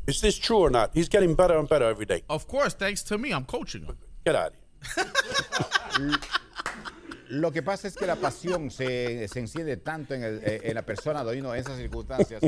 is 0.07 0.21
this 0.21 0.39
true 0.39 0.59
or 0.59 0.71
not? 0.71 0.91
He's 0.95 1.09
getting 1.09 1.35
better 1.35 1.57
and 1.59 1.69
better 1.69 1.85
every 1.87 2.07
day. 2.07 2.23
Of 2.29 2.47
course, 2.49 2.75
thanks 2.75 3.03
to 3.05 3.19
me, 3.19 3.33
I'm 3.33 3.45
coaching 3.45 3.85
him. 3.85 3.97
Get 4.25 4.35
out 4.37 4.53
of 4.53 5.97
here. 5.97 6.17
Lo 7.29 7.51
que 7.51 7.63
pasa 7.63 7.89
es 7.89 7.97
que 7.97 8.07
la 8.07 8.17
pasión 8.17 8.71
se, 8.71 9.27
se 9.27 9.39
enciende 9.41 9.79
tanto 9.79 10.13
en, 10.15 10.23
el- 10.23 10.43
eh, 10.45 10.61
en 10.65 10.75
la 10.75 10.83
persona, 10.83 11.23
Doino, 11.25 11.55
en 11.55 11.61
esas 11.61 11.79
circunstancias. 11.79 12.43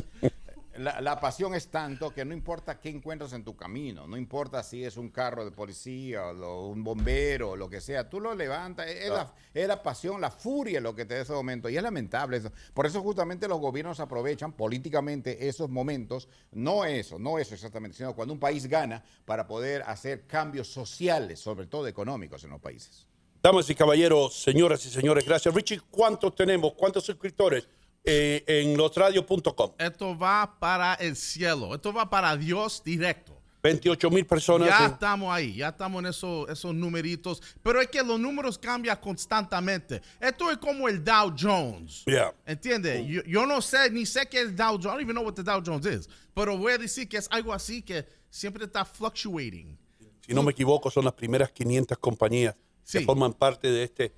La, 0.78 1.00
la 1.00 1.20
pasión 1.20 1.54
es 1.54 1.68
tanto 1.68 2.12
que 2.12 2.24
no 2.24 2.34
importa 2.34 2.80
qué 2.80 2.88
encuentras 2.88 3.32
en 3.32 3.44
tu 3.44 3.54
camino, 3.54 4.06
no 4.06 4.16
importa 4.16 4.62
si 4.62 4.84
es 4.84 4.96
un 4.96 5.10
carro 5.10 5.44
de 5.44 5.52
policía 5.52 6.26
o 6.26 6.68
un 6.68 6.82
bombero 6.82 7.50
o 7.50 7.56
lo 7.56 7.68
que 7.70 7.80
sea, 7.80 8.08
tú 8.08 8.20
lo 8.20 8.34
levantas, 8.34 8.88
es, 8.88 9.08
la, 9.08 9.32
es 9.52 9.68
la 9.68 9.82
pasión, 9.82 10.20
la 10.20 10.30
furia 10.30 10.80
lo 10.80 10.94
que 10.94 11.04
te 11.04 11.14
da 11.14 11.22
ese 11.22 11.32
momento 11.32 11.68
y 11.68 11.76
es 11.76 11.82
lamentable 11.82 12.38
eso. 12.38 12.50
Por 12.72 12.86
eso 12.86 13.00
justamente 13.02 13.46
los 13.46 13.60
gobiernos 13.60 14.00
aprovechan 14.00 14.52
políticamente 14.52 15.46
esos 15.46 15.70
momentos, 15.70 16.28
no 16.50 16.84
eso, 16.84 17.18
no 17.18 17.38
eso 17.38 17.54
exactamente, 17.54 17.96
sino 17.96 18.14
cuando 18.14 18.34
un 18.34 18.40
país 18.40 18.66
gana 18.66 19.04
para 19.24 19.46
poder 19.46 19.82
hacer 19.82 20.26
cambios 20.26 20.66
sociales, 20.68 21.38
sobre 21.38 21.66
todo 21.66 21.86
económicos 21.86 22.42
en 22.42 22.50
los 22.50 22.60
países. 22.60 23.06
Damas 23.40 23.68
y 23.68 23.74
caballeros, 23.74 24.42
señoras 24.42 24.84
y 24.86 24.90
señores, 24.90 25.24
gracias. 25.24 25.54
Richie, 25.54 25.80
¿cuántos 25.90 26.34
tenemos? 26.34 26.72
¿Cuántos 26.72 27.04
suscriptores 27.04 27.68
eh, 28.04 28.44
en 28.46 28.76
losradio.com? 28.76 29.72
Esto 29.78 30.16
va 30.18 30.58
para 30.58 30.94
el 30.94 31.16
cielo. 31.16 31.74
Esto 31.74 31.92
va 31.92 32.08
para 32.08 32.36
Dios 32.36 32.82
directo. 32.84 33.32
28 33.62 34.10
mil 34.10 34.26
personas. 34.26 34.68
Ya 34.68 34.84
estamos 34.86 35.34
ahí, 35.34 35.56
ya 35.56 35.68
estamos 35.68 36.00
en 36.02 36.10
esos, 36.10 36.50
esos 36.50 36.74
numeritos. 36.74 37.40
Pero 37.62 37.80
es 37.80 37.88
que 37.88 38.02
los 38.02 38.20
números 38.20 38.58
cambian 38.58 38.98
constantemente. 38.98 40.02
Esto 40.20 40.50
es 40.50 40.58
como 40.58 40.86
el 40.86 41.02
Dow 41.02 41.34
Jones. 41.38 42.02
Yeah. 42.04 42.34
¿Entiendes? 42.44 43.06
Yo, 43.06 43.22
yo 43.24 43.46
no 43.46 43.62
sé, 43.62 43.90
ni 43.90 44.04
sé 44.04 44.26
qué 44.28 44.40
es 44.42 44.48
el 44.48 44.56
Dow 44.56 44.72
Jones. 44.72 44.84
I 44.84 44.88
don't 44.88 45.00
even 45.02 45.14
know 45.14 45.24
what 45.24 45.32
the 45.32 45.42
Dow 45.42 45.62
Jones 45.64 45.86
is. 45.86 46.08
Pero 46.34 46.58
voy 46.58 46.74
a 46.74 46.78
decir 46.78 47.08
que 47.08 47.16
es 47.16 47.26
algo 47.30 47.54
así 47.54 47.80
que 47.80 48.04
siempre 48.28 48.66
está 48.66 48.84
fluctuating. 48.84 49.78
Si 50.26 50.34
no 50.34 50.42
me 50.42 50.52
equivoco, 50.52 50.90
son 50.90 51.04
las 51.06 51.14
primeras 51.14 51.50
500 51.50 51.96
compañías 51.98 52.54
Sí. 52.82 52.98
que 52.98 53.04
forman 53.06 53.32
parte 53.32 53.70
de 53.72 53.84
este 53.84 54.12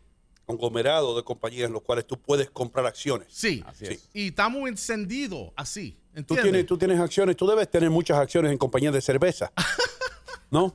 conglomerado 0.47 1.17
de 1.17 1.23
compañías 1.25 1.67
en 1.67 1.73
los 1.73 1.83
cuales 1.83 2.07
tú 2.07 2.17
puedes 2.19 2.49
comprar 2.51 2.87
acciones. 2.87 3.29
Sí. 3.31 3.63
Así 3.67 3.87
Sí. 3.87 3.93
es. 3.95 4.09
Y 4.15 4.29
estamos 4.29 4.69
encendidos 4.69 5.51
así. 5.57 5.99
Tú 6.27 6.35
tienes, 6.37 6.65
tú 6.65 6.79
tienes 6.79 6.99
acciones, 6.99 7.37
tú 7.37 7.47
debes 7.47 7.71
tener 7.71 7.91
muchas 7.91 8.17
acciones 8.19 8.51
en 8.51 8.57
compañías 8.57 8.95
de 8.95 9.03
cerveza, 9.03 9.53
¿no? 10.51 10.75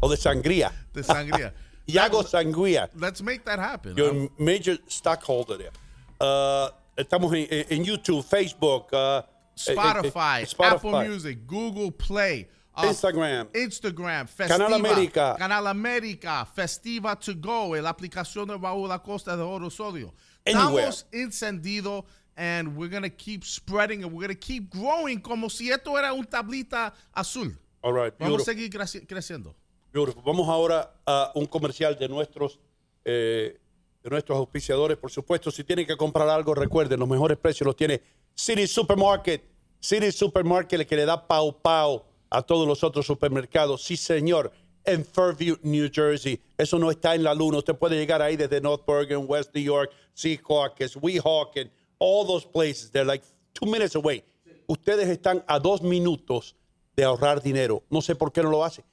O 0.00 0.08
de 0.08 0.16
sangría. 0.16 0.72
De 0.92 1.02
sangría. 1.02 1.54
Y 1.86 1.98
hago 1.98 2.22
sangría. 2.22 2.88
Let's 2.94 3.20
make 3.20 3.40
that 3.40 3.58
happen. 3.58 3.96
You're 3.96 4.10
a 4.10 4.28
major 4.38 4.78
stockholder 4.86 5.58
there. 5.58 5.72
Uh, 6.20 6.68
estamos 6.96 7.32
en, 7.34 7.84
YouTube, 7.84 8.22
Facebook, 8.22 8.92
uh, 8.92 8.96
eh, 8.96 9.22
eh, 9.66 9.72
Spotify, 9.72 10.40
eh, 10.40 10.44
Spotify. 10.44 10.74
Apple 10.76 11.08
Music, 11.08 11.38
Google 11.46 11.90
Play, 11.90 12.48
Instagram. 12.88 13.48
Instagram, 13.54 14.26
Festiva, 14.26 14.58
Canal 14.58 14.74
América. 14.74 15.36
Canal 15.38 15.66
América, 15.66 16.46
Festiva 16.46 17.16
to 17.18 17.34
go, 17.34 17.74
la 17.76 17.90
aplicación 17.90 18.48
de 18.48 18.56
Baúl 18.56 18.88
La 18.88 18.98
Costa 18.98 19.36
de 19.36 19.42
Oro 19.42 19.70
Sodio. 19.70 20.14
Estamos 20.44 21.06
encendidos 21.12 22.04
and 22.36 22.76
we're 22.76 22.88
going 22.88 23.02
to 23.02 23.10
keep 23.10 23.44
spreading 23.44 24.02
and 24.02 24.12
we're 24.12 24.26
going 24.26 24.34
to 24.34 24.46
keep 24.46 24.70
growing 24.70 25.20
como 25.20 25.48
si 25.48 25.70
esto 25.70 25.96
era 25.98 26.12
un 26.12 26.24
tablita 26.24 26.92
azul. 27.12 27.52
All 27.82 27.92
right, 27.92 28.14
Vamos 28.18 28.42
a 28.42 28.44
seguir 28.44 28.70
creci- 28.70 29.06
creciendo. 29.06 29.54
Beautiful. 29.92 30.22
Vamos 30.24 30.48
ahora 30.48 30.94
a 31.06 31.32
un 31.34 31.46
comercial 31.46 31.98
de 31.98 32.08
nuestros 32.08 32.58
eh, 33.04 33.58
de 34.02 34.10
nuestros 34.10 34.38
auspiciadores. 34.38 34.96
Por 34.96 35.10
supuesto, 35.10 35.50
si 35.50 35.64
tienen 35.64 35.86
que 35.86 35.96
comprar 35.96 36.28
algo, 36.28 36.54
recuerden, 36.54 37.00
los 37.00 37.08
mejores 37.08 37.36
precios 37.38 37.66
los 37.66 37.76
tiene 37.76 38.00
City 38.34 38.66
Supermarket. 38.66 39.42
City 39.80 40.12
Supermarket, 40.12 40.80
el 40.80 40.86
que 40.86 40.96
le 40.96 41.04
da 41.06 41.26
pau 41.26 41.60
pau 41.60 42.04
a 42.30 42.42
todos 42.42 42.66
los 42.66 42.82
otros 42.84 43.06
supermercados. 43.06 43.82
Sí, 43.82 43.96
señor. 43.96 44.52
En 44.84 45.04
Fairview, 45.04 45.56
New 45.62 45.90
Jersey. 45.92 46.40
Eso 46.56 46.78
no 46.78 46.90
está 46.90 47.14
en 47.14 47.22
la 47.22 47.34
luna. 47.34 47.58
Usted 47.58 47.76
puede 47.76 47.96
llegar 47.96 48.22
ahí 48.22 48.36
desde 48.36 48.60
North 48.60 48.86
Bergen, 48.86 49.26
West 49.28 49.54
New 49.54 49.62
York, 49.62 49.90
Secaucus, 50.14 50.96
Weehawken, 50.96 51.70
all 51.98 52.26
those 52.26 52.46
places. 52.46 52.90
They're 52.90 53.04
like 53.04 53.22
two 53.52 53.66
minutes 53.66 53.94
away. 53.94 54.24
Ustedes 54.66 55.08
están 55.08 55.44
a 55.46 55.58
dos 55.58 55.82
minutos 55.82 56.54
de 56.96 57.04
ahorrar 57.04 57.42
dinero. 57.42 57.82
No 57.90 58.00
sé 58.00 58.14
por 58.14 58.32
qué 58.32 58.42
no 58.42 58.50
lo 58.50 58.64
hacen. 58.64 58.84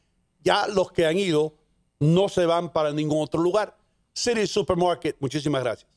Ya 0.43 0.67
los 0.67 0.91
que 0.91 1.05
han 1.05 1.17
ido 1.17 1.53
no 1.99 2.27
se 2.29 2.45
van 2.45 2.71
para 2.71 2.91
ningún 2.91 3.21
otro 3.21 3.41
lugar. 3.41 3.77
City 4.13 4.47
Supermarket, 4.47 5.15
muchísimas 5.19 5.63
gracias. 5.63 5.89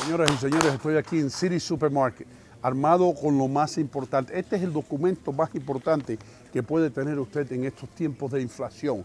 Señoras 0.00 0.30
y 0.32 0.36
señores, 0.36 0.74
estoy 0.74 0.96
aquí 0.96 1.18
en 1.18 1.30
City 1.30 1.58
Supermarket, 1.58 2.26
armado 2.64 3.14
con 3.14 3.36
lo 3.36 3.46
más 3.46 3.76
importante. 3.76 4.38
Este 4.38 4.56
es 4.56 4.62
el 4.62 4.72
documento 4.72 5.32
más 5.32 5.54
importante 5.54 6.18
que 6.50 6.62
puede 6.62 6.88
tener 6.88 7.18
usted 7.18 7.52
en 7.52 7.64
estos 7.64 7.90
tiempos 7.90 8.32
de 8.32 8.40
inflación. 8.40 9.04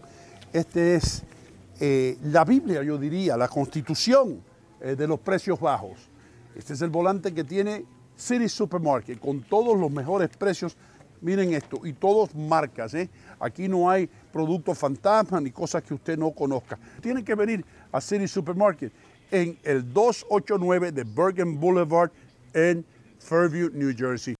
Este 0.50 0.94
es 0.94 1.22
eh, 1.78 2.16
la 2.22 2.46
Biblia, 2.46 2.82
yo 2.82 2.96
diría, 2.96 3.36
la 3.36 3.48
constitución 3.48 4.40
eh, 4.80 4.96
de 4.96 5.06
los 5.06 5.20
precios 5.20 5.60
bajos. 5.60 6.08
Este 6.56 6.72
es 6.72 6.80
el 6.80 6.88
volante 6.88 7.34
que 7.34 7.44
tiene 7.44 7.84
City 8.16 8.48
Supermarket 8.48 9.20
con 9.20 9.42
todos 9.42 9.78
los 9.78 9.90
mejores 9.90 10.30
precios. 10.30 10.74
Miren 11.20 11.52
esto, 11.52 11.84
y 11.84 11.92
todos 11.92 12.34
marcas. 12.34 12.94
¿eh? 12.94 13.10
Aquí 13.38 13.68
no 13.68 13.90
hay 13.90 14.08
productos 14.32 14.78
fantasmas 14.78 15.42
ni 15.42 15.50
cosas 15.50 15.82
que 15.82 15.92
usted 15.92 16.16
no 16.16 16.30
conozca. 16.30 16.78
Tienen 17.02 17.22
que 17.22 17.34
venir 17.34 17.62
a 17.92 18.00
City 18.00 18.26
Supermarket 18.26 18.90
en 19.30 19.58
el 19.64 19.92
289 19.92 20.92
de 20.92 21.04
Bergen 21.04 21.60
Boulevard 21.60 22.10
en 22.54 22.86
Fairview, 23.20 23.70
New 23.72 23.94
Jersey. 23.94 24.34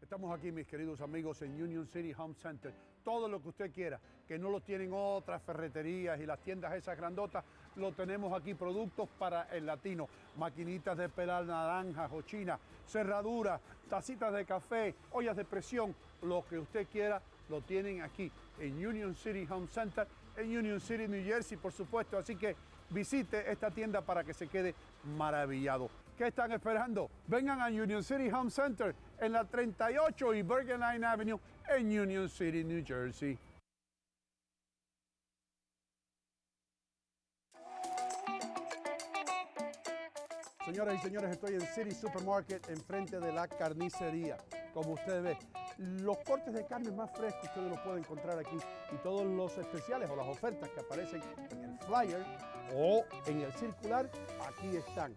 Estamos 0.00 0.36
aquí, 0.36 0.50
mis 0.50 0.66
queridos 0.66 1.00
amigos, 1.02 1.42
en 1.42 1.62
Union 1.62 1.86
City 1.86 2.12
Home 2.16 2.34
Center. 2.34 2.72
Todo 3.04 3.28
lo 3.28 3.40
que 3.40 3.50
usted 3.50 3.70
quiera, 3.70 4.00
que 4.26 4.38
no 4.38 4.50
lo 4.50 4.60
tienen 4.60 4.90
otras 4.92 5.42
ferreterías 5.42 6.18
y 6.18 6.26
las 6.26 6.40
tiendas 6.40 6.74
esas 6.74 6.96
grandotas, 6.96 7.44
lo 7.76 7.92
tenemos 7.92 8.32
aquí. 8.32 8.54
Productos 8.54 9.08
para 9.18 9.42
el 9.54 9.66
latino, 9.66 10.08
maquinitas 10.36 10.96
de 10.96 11.08
pelar 11.08 11.44
naranjas 11.44 12.10
o 12.12 12.22
china, 12.22 12.58
cerraduras, 12.86 13.60
tacitas 13.90 14.32
de 14.32 14.44
café, 14.46 14.94
ollas 15.12 15.36
de 15.36 15.44
presión, 15.44 15.94
lo 16.22 16.44
que 16.48 16.58
usted 16.58 16.86
quiera, 16.90 17.20
lo 17.48 17.60
tienen 17.60 18.00
aquí 18.00 18.32
en 18.58 18.84
Union 18.84 19.14
City 19.14 19.46
Home 19.50 19.68
Center, 19.68 20.08
en 20.36 20.56
Union 20.56 20.80
City, 20.80 21.06
New 21.06 21.24
Jersey, 21.24 21.58
por 21.58 21.72
supuesto. 21.72 22.16
Así 22.16 22.36
que 22.36 22.56
visite 22.90 23.50
esta 23.50 23.70
tienda 23.70 24.00
para 24.00 24.24
que 24.24 24.32
se 24.32 24.48
quede 24.48 24.74
maravillado. 25.16 25.90
¿Qué 26.16 26.28
están 26.28 26.50
esperando? 26.50 27.10
Vengan 27.26 27.60
a 27.60 27.66
Union 27.66 28.02
City 28.02 28.30
Home 28.30 28.50
Center 28.50 28.94
en 29.20 29.32
la 29.32 29.44
38 29.44 30.34
y 30.34 30.42
Bergen 30.42 30.80
Line 30.80 31.04
Avenue 31.04 31.38
en 31.68 31.86
Union 31.86 32.26
City, 32.26 32.64
New 32.64 32.82
Jersey. 32.86 33.38
Señoras 40.64 40.94
y 40.94 40.98
señores, 40.98 41.30
estoy 41.30 41.54
en 41.54 41.60
City 41.60 41.92
Supermarket 41.92 42.66
enfrente 42.70 43.20
de 43.20 43.32
la 43.32 43.46
carnicería. 43.46 44.38
Como 44.72 44.94
ustedes 44.94 45.22
ven, 45.22 45.38
los 46.02 46.16
cortes 46.24 46.54
de 46.54 46.64
carne 46.66 46.90
más 46.92 47.10
frescos 47.10 47.44
ustedes 47.44 47.70
los 47.70 47.80
pueden 47.80 47.98
encontrar 47.98 48.38
aquí 48.38 48.56
y 48.90 48.96
todos 49.02 49.26
los 49.26 49.56
especiales 49.58 50.08
o 50.08 50.16
las 50.16 50.26
ofertas 50.26 50.70
que 50.70 50.80
aparecen 50.80 51.22
en 51.50 51.62
el 51.62 51.78
flyer 51.80 52.24
o 52.74 53.04
en 53.26 53.42
el 53.42 53.52
circular, 53.52 54.10
aquí 54.40 54.76
están. 54.76 55.16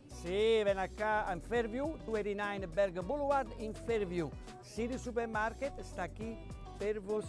Sì, 0.11 0.61
ven 0.63 0.77
acá 0.77 1.31
in 1.33 1.41
Fairview, 1.41 1.97
289 2.05 2.67
Berg 2.67 3.01
Boulevard 3.01 3.51
in 3.57 3.73
Fairview. 3.73 4.29
City 4.61 4.97
Supermarket 4.97 5.79
sta 5.81 6.09
qui 6.09 6.37
per 6.77 7.01
voi. 7.01 7.23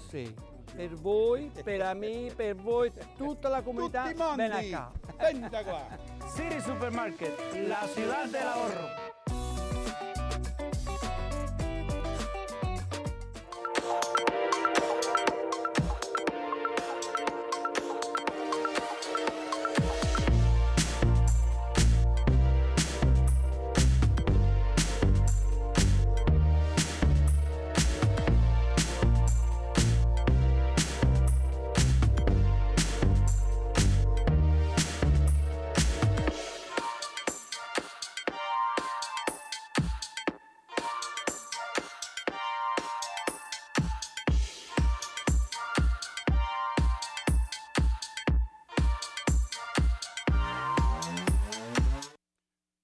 per 0.74 0.94
voi, 0.94 1.50
per 1.62 1.82
amici, 1.82 2.34
per 2.34 2.54
voi, 2.56 2.90
tutta 3.16 3.48
la 3.48 3.62
comunità. 3.62 4.04
Tutti 4.04 4.16
mondi. 4.16 4.36
Ven 4.36 4.52
acá. 4.52 5.62
Qua. 5.62 5.86
City 6.34 6.60
Supermarket, 6.60 7.38
la 7.66 7.86
ciudad 7.94 8.28
del 8.28 8.46
ahorro. 8.46 9.11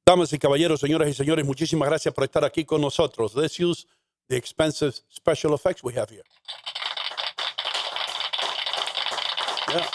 Damas 0.09 0.33
y 0.33 0.39
caballeros, 0.39 0.81
señoras 0.81 1.11
y 1.11 1.13
señores, 1.13 1.45
muchísimas 1.45 1.87
gracias 1.87 2.15
por 2.15 2.25
estar 2.25 2.43
aquí 2.43 2.65
con 2.65 2.81
nosotros. 2.81 3.35
Let's 3.35 3.61
use 3.61 3.87
the 4.27 4.39
expensive 4.39 4.95
special 5.11 5.53
effects 5.53 5.85
we 5.85 5.93
have 5.93 6.09
here. 6.09 6.25
Yeah. 9.69 9.87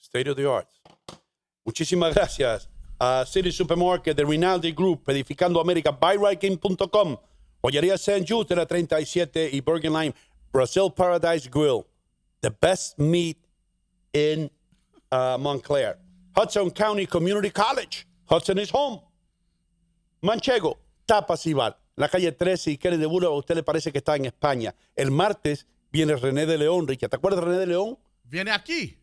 State 0.00 0.30
of 0.30 0.36
the 0.36 0.48
art. 0.48 0.68
Muchísimas 1.64 2.14
gracias 2.14 2.68
a 3.00 3.26
City 3.26 3.50
Supermarket, 3.50 4.16
de 4.16 4.24
Rinaldi 4.24 4.70
Group, 4.70 5.08
Edificando 5.08 5.60
América, 5.60 5.90
BuyRightGame.com, 5.90 7.16
Joyería 7.60 7.94
St. 7.94 8.24
Jude 8.24 8.50
de 8.50 8.54
la 8.54 8.66
37 8.66 9.50
y 9.52 9.60
Bergen 9.62 9.94
Line, 9.94 10.14
Brazil 10.52 10.92
Paradise 10.96 11.48
Grill, 11.50 11.84
the 12.40 12.50
best 12.50 13.00
meat 13.00 13.36
in 14.12 14.48
uh, 15.10 15.36
Montclair. 15.36 15.98
Hudson 16.38 16.70
County 16.70 17.06
Community 17.06 17.50
College. 17.50 18.06
Hudson 18.30 18.58
is 18.58 18.70
home. 18.70 19.00
Manchego, 20.22 20.78
Tapas 21.06 21.44
y 21.46 21.52
Bar. 21.52 21.76
La 21.96 22.08
calle 22.08 22.30
13 22.30 22.70
y 22.72 22.76
Kennedy 22.78 23.06
Boulevard, 23.06 23.34
a 23.34 23.38
usted 23.38 23.56
le 23.56 23.62
parece 23.64 23.90
que 23.90 23.98
está 23.98 24.14
en 24.14 24.26
España. 24.26 24.72
El 24.94 25.10
martes 25.10 25.66
viene 25.90 26.14
René 26.14 26.46
de 26.46 26.56
León, 26.56 26.86
Richard. 26.86 27.10
¿Te 27.10 27.16
acuerdas 27.16 27.40
de 27.40 27.46
René 27.46 27.58
de 27.58 27.66
León? 27.66 27.98
Viene 28.24 28.52
aquí. 28.52 28.96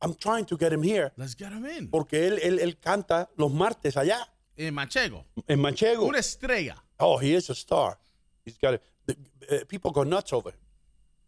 I'm 0.00 0.14
trying 0.14 0.46
to 0.46 0.56
get 0.56 0.72
him 0.72 0.82
here. 0.82 1.12
Let's 1.18 1.34
get 1.36 1.52
him 1.52 1.66
in. 1.66 1.90
Porque 1.90 2.26
él, 2.26 2.38
él, 2.42 2.58
él 2.58 2.78
canta 2.78 3.28
los 3.36 3.52
martes 3.52 3.98
allá, 3.98 4.32
En 4.56 4.72
Manchego. 4.72 5.26
en 5.46 5.60
Manchego. 5.60 6.06
Una 6.06 6.20
estrella. 6.20 6.82
Oh, 6.98 7.18
he 7.20 7.34
is 7.34 7.50
a 7.50 7.54
star. 7.54 7.98
He's 8.46 8.56
got 8.58 8.74
it. 8.74 8.82
The, 9.06 9.16
uh, 9.56 9.64
people 9.66 9.90
go 9.90 10.04
nuts 10.04 10.32
over 10.32 10.52
him. 10.54 10.60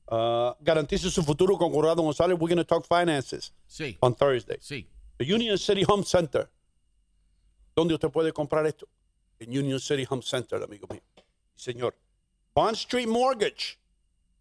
Uh, 0.09 0.55
garantiza 0.63 1.11
su 1.11 1.23
futuro 1.23 1.59
con 1.59 1.71
Corrado 1.71 2.03
González. 2.03 2.39
We're 2.39 2.49
going 2.49 2.57
to 2.57 2.65
talk 2.65 2.87
finances 2.87 3.53
Sí. 3.69 3.99
on 4.01 4.15
Thursday. 4.15 4.57
Sí. 4.61 4.87
The 5.19 5.25
Union 5.25 5.59
City 5.59 5.85
Home 5.89 6.05
Center. 6.05 6.49
¿Dónde 7.75 7.95
usted 7.95 8.11
puede 8.11 8.33
comprar 8.33 8.67
esto? 8.67 8.87
En 9.39 9.51
Union 9.51 9.81
City 9.81 10.07
Home 10.09 10.23
Center, 10.23 10.63
amigo 10.63 10.87
mío. 10.89 11.03
Señor. 11.57 11.95
Bond 12.55 12.77
Street 12.77 13.09
Mortgage. 13.09 13.79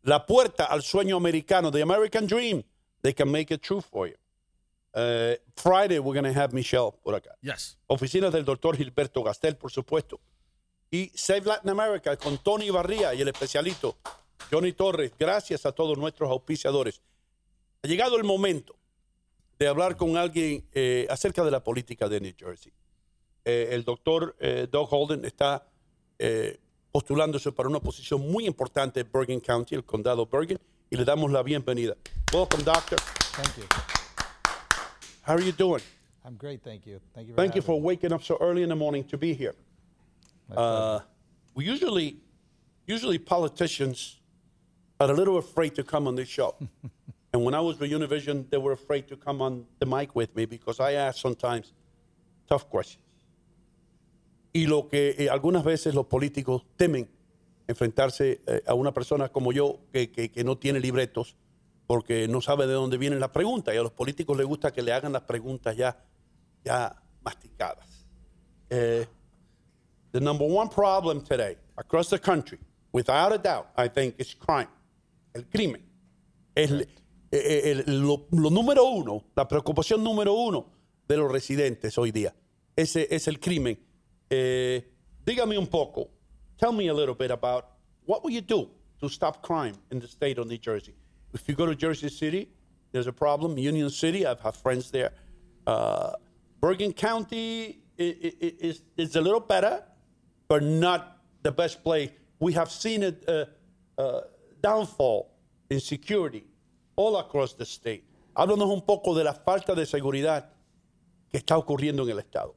La 0.03 0.25
puerta 0.25 0.65
al 0.65 0.81
sueño 0.81 1.17
americano. 1.17 1.71
The 1.71 1.81
American 1.81 2.27
Dream. 2.27 2.63
They 3.01 3.13
can 3.13 3.31
make 3.31 3.53
it 3.53 3.61
true 3.61 3.81
for 3.81 4.07
you. 4.07 4.15
Uh, 4.93 5.35
Friday, 5.55 5.99
we're 5.99 6.13
going 6.13 6.31
to 6.31 6.37
have 6.37 6.53
Michelle 6.53 6.91
por 7.03 7.13
acá. 7.13 7.31
Yes. 7.41 7.77
Oficinas 7.87 8.31
del 8.31 8.43
doctor 8.43 8.75
Gilberto 8.75 9.23
Gastel, 9.23 9.55
por 9.55 9.71
supuesto. 9.71 10.19
Y 10.91 11.11
Save 11.15 11.45
Latin 11.45 11.69
America 11.69 12.17
con 12.17 12.37
Tony 12.39 12.69
Barría 12.69 13.13
y 13.13 13.21
el 13.21 13.29
especialito 13.29 13.97
Johnny 14.51 14.73
Torres. 14.73 15.13
Gracias 15.17 15.65
a 15.65 15.71
todos 15.71 15.97
nuestros 15.97 16.29
auspiciadores. 16.29 17.01
Ha 17.83 17.87
llegado 17.87 18.17
el 18.17 18.25
momento 18.25 18.75
de 19.61 19.67
hablar 19.67 19.95
con 19.95 20.17
alguien 20.17 20.63
eh, 20.73 21.05
acerca 21.07 21.43
de 21.43 21.51
la 21.51 21.63
política 21.63 22.09
de 22.09 22.19
New 22.19 22.33
Jersey. 22.35 22.73
Eh, 23.45 23.69
el 23.69 23.83
doctor 23.83 24.35
eh, 24.39 24.67
Doug 24.67 24.87
Holden 24.91 25.23
está 25.23 25.67
eh, 26.17 26.59
postulándose 26.91 27.51
para 27.51 27.69
una 27.69 27.79
posición 27.79 28.21
muy 28.21 28.47
importante 28.47 29.01
en 29.01 29.11
Bergen 29.13 29.39
County, 29.39 29.75
el 29.75 29.83
condado 29.83 30.25
Bergen, 30.25 30.57
y 30.89 30.95
le 30.95 31.05
damos 31.05 31.31
la 31.31 31.43
bienvenida. 31.43 31.95
Welcome, 32.33 32.63
doctor. 32.63 32.97
Thank 33.35 33.57
you. 33.57 33.65
How 35.27 35.35
are 35.35 35.45
you 35.45 35.51
doing? 35.51 35.83
I'm 36.25 36.37
great, 36.39 36.63
thank 36.63 36.87
you. 36.87 36.99
Thank 37.13 37.27
you 37.27 37.35
for 37.35 37.41
Thank 37.43 37.53
you 37.55 37.61
for 37.61 37.79
me. 37.79 37.85
waking 37.85 38.13
up 38.13 38.23
so 38.23 38.39
early 38.41 38.63
in 38.63 38.69
the 38.69 38.75
morning 38.75 39.03
to 39.09 39.17
be 39.19 39.35
here. 39.35 39.53
Uh, 40.49 41.01
we 41.53 41.65
usually, 41.65 42.17
usually 42.87 43.19
politicians 43.19 44.21
are 44.99 45.11
a 45.11 45.13
little 45.13 45.37
afraid 45.37 45.75
to 45.75 45.83
come 45.83 46.07
on 46.07 46.15
this 46.15 46.29
show. 46.29 46.55
and 47.33 47.43
when 47.45 47.53
I 47.53 47.61
was 47.61 47.79
with 47.79 47.91
Univision, 47.91 48.49
they 48.49 48.57
were 48.57 48.73
afraid 48.73 49.07
to 49.07 49.15
come 49.15 49.41
on 49.41 49.65
the 49.79 49.85
mic 49.85 50.15
with 50.15 50.35
me 50.35 50.45
because 50.45 50.79
I 50.79 50.93
ask 50.93 51.19
sometimes 51.19 51.73
tough 52.47 52.69
questions. 52.69 53.05
Y 54.53 54.65
lo 54.65 54.89
que 54.89 55.15
eh, 55.17 55.29
algunas 55.29 55.63
veces 55.63 55.95
los 55.95 56.07
políticos 56.07 56.63
temen 56.75 57.09
enfrentarse 57.67 58.41
eh, 58.45 58.61
a 58.67 58.73
una 58.73 58.93
persona 58.93 59.29
como 59.29 59.53
yo 59.53 59.79
que, 59.93 60.31
no 60.43 60.57
tiene 60.57 60.81
libretos 60.81 61.37
porque 61.87 62.27
no 62.27 62.41
sabe 62.41 62.67
de 62.67 62.73
dónde 62.73 62.97
vienen 62.97 63.21
las 63.21 63.29
preguntas 63.29 63.73
y 63.73 63.77
a 63.77 63.83
los 63.83 63.93
políticos 63.93 64.37
les 64.37 64.45
gusta 64.45 64.71
que 64.73 64.81
le 64.81 64.91
hagan 64.91 65.13
las 65.13 65.23
preguntas 65.23 65.77
ya, 65.77 65.97
masticadas. 67.23 68.05
Eh, 68.69 69.05
the 70.11 70.19
number 70.19 70.45
one 70.45 70.69
problem 70.69 71.21
today 71.21 71.57
across 71.77 72.09
the 72.09 72.19
country, 72.19 72.59
without 72.91 73.31
a 73.31 73.37
doubt, 73.37 73.67
I 73.77 73.87
think, 73.87 74.15
is 74.19 74.35
crime. 74.35 74.69
El 75.33 75.45
crimen. 75.45 75.81
Eh, 77.31 77.83
el- 77.87 78.01
lo, 78.01 78.27
lo 78.31 78.49
número 78.49 78.83
uno, 78.85 79.23
la 79.35 79.47
preocupación 79.47 80.03
número 80.03 80.33
uno 80.33 80.65
de 81.07 81.17
los 81.17 81.31
residentes 81.31 81.97
hoy 81.97 82.11
día. 82.11 82.33
Ese 82.75 83.07
es 83.09 83.27
el 83.27 83.39
crimen. 83.39 83.77
Eh, 84.29 84.83
dígame 85.25 85.57
un 85.57 85.67
poco. 85.67 86.09
Tell 86.57 86.71
me 86.73 86.87
a 86.89 86.93
little 86.93 87.15
bit 87.15 87.31
about 87.31 87.65
what 88.05 88.23
will 88.23 88.31
you 88.33 88.41
do 88.41 88.69
to 88.99 89.09
stop 89.09 89.41
crime 89.41 89.75
in 89.91 89.99
the 89.99 90.07
state 90.07 90.37
of 90.39 90.47
New 90.47 90.57
Jersey. 90.57 90.93
If 91.33 91.47
you 91.47 91.55
go 91.55 91.65
to 91.65 91.75
Jersey 91.75 92.09
City, 92.09 92.47
there's 92.91 93.07
a 93.07 93.13
problem. 93.13 93.57
Union 93.57 93.89
City, 93.89 94.25
I've 94.25 94.39
have 94.41 94.55
friends 94.55 94.91
there. 94.91 95.11
Uh, 95.65 96.13
Bergen 96.61 96.93
County 96.93 97.79
is, 97.97 98.83
is 98.97 99.15
a 99.15 99.21
little 99.21 99.39
better, 99.39 99.83
but 100.47 100.61
not 100.63 101.17
the 101.43 101.51
best 101.51 101.83
place. 101.83 102.11
We 102.39 102.53
have 102.53 102.69
seen 102.69 103.03
a 103.03 103.13
uh, 103.27 103.45
uh, 103.97 104.21
downfall 104.61 105.29
in 105.69 105.79
security 105.79 106.43
all 106.95 107.17
across 107.17 107.53
the 107.55 107.65
state. 107.65 108.03
Háblanos 108.35 108.69
un 108.69 108.81
poco 108.81 109.13
de 109.13 109.23
la 109.23 109.33
falta 109.33 109.75
de 109.75 109.85
seguridad 109.85 110.49
que 111.29 111.37
está 111.37 111.57
ocurriendo 111.57 112.03
en 112.03 112.09
el 112.09 112.19
estado. 112.19 112.55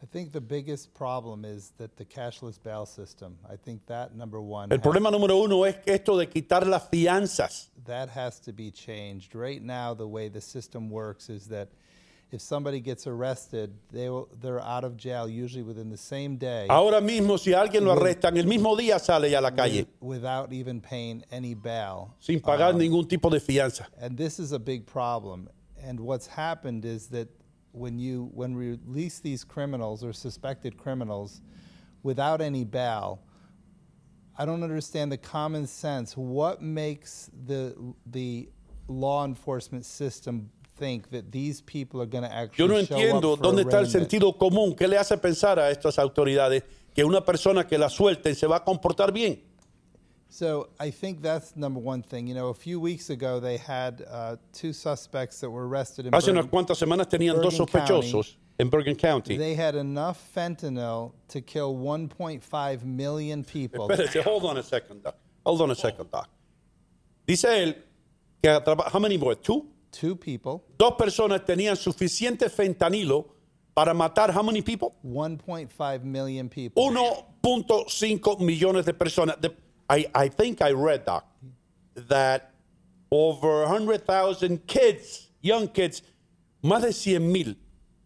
I 0.00 0.06
think 0.06 0.30
the 0.30 0.40
biggest 0.40 0.94
problem 0.94 1.44
is 1.44 1.72
that 1.78 1.96
the 1.96 2.04
cashless 2.04 2.56
bail 2.62 2.86
system. 2.86 3.36
I 3.50 3.56
think 3.56 3.84
that 3.86 4.14
number 4.14 4.40
one. 4.40 4.70
El 4.70 4.78
problema 4.78 5.10
número 5.10 5.42
uno 5.42 5.64
es 5.64 5.76
que 5.76 5.94
esto 5.94 6.16
de 6.16 6.26
quitar 6.26 6.66
las 6.66 6.88
fianzas. 6.88 7.70
that 7.84 8.08
has 8.08 8.38
to 8.40 8.52
be 8.52 8.70
changed. 8.70 9.34
Right 9.34 9.60
now, 9.62 9.94
the 9.94 10.06
way 10.06 10.28
the 10.28 10.40
system 10.40 10.88
works 10.88 11.28
is 11.28 11.48
that 11.48 11.68
if 12.30 12.40
somebody 12.42 12.80
gets 12.80 13.06
arrested, 13.06 13.72
they 13.90 14.10
will, 14.10 14.28
they're 14.40 14.60
out 14.60 14.84
of 14.84 14.96
jail 14.96 15.28
usually 15.28 15.62
within 15.62 15.88
the 15.88 15.96
same 15.96 16.36
day. 16.36 16.66
Ahora 16.68 17.00
mismo, 17.00 17.38
si 17.38 17.52
alguien 17.52 17.84
lo 17.84 17.94
arrestan, 17.96 18.36
el 18.36 18.44
mismo 18.44 18.76
día 18.78 19.00
sale 19.00 19.30
ya 19.30 19.38
a 19.38 19.42
la 19.42 19.50
calle 19.50 19.86
without 20.00 20.52
even 20.52 20.80
paying 20.80 21.24
any 21.30 21.54
bail. 21.54 22.14
sin 22.20 22.40
pagar 22.40 22.74
Um, 22.74 22.80
ningún 22.80 23.08
tipo 23.08 23.30
de 23.30 23.40
fianza. 23.40 23.86
And 23.98 24.16
this 24.16 24.38
is 24.38 24.52
a 24.52 24.58
big 24.58 24.84
problem. 24.86 25.48
And 25.82 26.00
what's 26.00 26.26
happened 26.26 26.84
is 26.84 27.06
that 27.08 27.28
when 27.72 27.98
you 27.98 28.30
when 28.34 28.54
we 28.56 28.70
release 28.86 29.20
these 29.20 29.44
criminals 29.44 30.02
or 30.04 30.12
suspected 30.12 30.76
criminals 30.76 31.40
without 32.02 32.40
any 32.40 32.64
bail, 32.64 33.20
I 34.36 34.44
don't 34.44 34.62
understand 34.62 35.10
the 35.12 35.18
common 35.18 35.66
sense. 35.66 36.16
What 36.16 36.60
makes 36.60 37.30
the 37.46 37.74
the 38.06 38.48
law 38.88 39.24
enforcement 39.24 39.84
system 39.84 40.50
think 40.78 41.10
that 41.10 41.30
these 41.30 41.60
people 41.60 42.00
are 42.00 42.06
going 42.06 42.24
to 42.24 42.32
actually 42.32 42.66
Yo 42.66 42.68
no 42.68 42.78
entiendo 42.78 43.36
dónde 43.36 43.62
está 43.62 43.80
el 43.80 43.88
sentido 43.88 44.36
común. 44.38 44.74
¿Qué 44.74 44.86
le 44.88 44.96
hace 44.96 45.16
pensar 45.18 45.58
a 45.58 45.70
estas 45.70 45.98
autoridades 45.98 46.62
que 46.94 47.04
una 47.04 47.24
persona 47.24 47.66
que 47.66 47.76
la 47.78 47.88
suelten 47.88 48.34
se 48.34 48.46
va 48.46 48.56
a 48.56 48.64
comportar 48.64 49.12
bien? 49.12 49.40
So 50.30 50.68
I 50.78 50.90
think 50.90 51.22
that's 51.22 51.56
number 51.56 51.80
one 51.80 52.02
thing. 52.02 52.26
You 52.26 52.34
know, 52.34 52.48
a 52.48 52.54
few 52.54 52.78
weeks 52.78 53.08
ago 53.10 53.40
they 53.40 53.56
had 53.56 54.04
uh, 54.10 54.36
two 54.52 54.72
suspects 54.72 55.40
that 55.40 55.50
were 55.50 55.66
arrested 55.66 56.06
in 56.06 56.12
Hace 56.12 56.28
unas 56.30 56.44
Bergen- 56.44 56.50
cuantas 56.50 56.78
semanas 56.78 57.08
tenían 57.08 57.40
dos 57.40 57.56
County, 57.56 57.56
sospechosos 57.56 58.36
en 58.58 58.68
Bergen 58.68 58.94
County. 58.94 59.36
They 59.38 59.54
had 59.54 59.74
enough 59.74 60.18
fentanyl 60.34 61.12
to 61.28 61.40
kill 61.40 61.74
1.5 61.74 62.84
million 62.84 63.42
people. 63.42 63.88
Hold 64.22 64.44
on 64.44 64.58
a 64.58 64.62
second, 64.62 65.02
Doc. 65.02 65.14
Hold 65.46 65.62
on 65.62 65.70
a 65.70 65.74
second, 65.74 66.10
Doc. 66.10 66.28
Dice 67.26 67.44
él 67.44 67.76
que 68.42 68.50
how 68.92 68.98
many 68.98 69.16
boys? 69.16 69.38
Two? 69.42 69.66
Two 69.90 70.16
people, 70.16 70.62
Dos 70.78 70.94
personas 70.96 71.44
tenían 71.44 71.76
suficiente 71.76 72.48
fentanilo 72.50 73.26
para 73.74 73.94
matar 73.94 74.30
how 74.34 74.42
many 74.42 74.60
people? 74.62 74.94
1.5 75.04 76.02
million 76.04 76.48
people. 76.48 76.82
1.5 77.42 78.40
millones 78.40 78.84
de 78.84 78.92
personas. 78.94 79.40
The- 79.40 79.54
I, 79.90 80.06
I 80.14 80.28
think 80.28 80.60
I 80.60 80.72
read, 80.72 81.04
Doc, 81.06 81.24
that 82.08 82.50
over 83.10 83.64
100,000 83.66 84.66
kids, 84.66 85.30
young 85.40 85.68
kids, 85.68 86.02
más 86.62 86.82
de 86.82 86.92
100 86.92 87.20
mil 87.32 87.56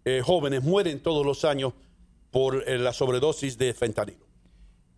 eh, 0.04 0.20
jóvenes 0.24 0.62
mueren 0.62 1.00
todos 1.02 1.26
los 1.26 1.44
años 1.44 1.72
por 2.30 2.62
eh, 2.68 2.78
la 2.78 2.92
sobredosis 2.92 3.58
de 3.58 3.74
fentanilo. 3.74 4.21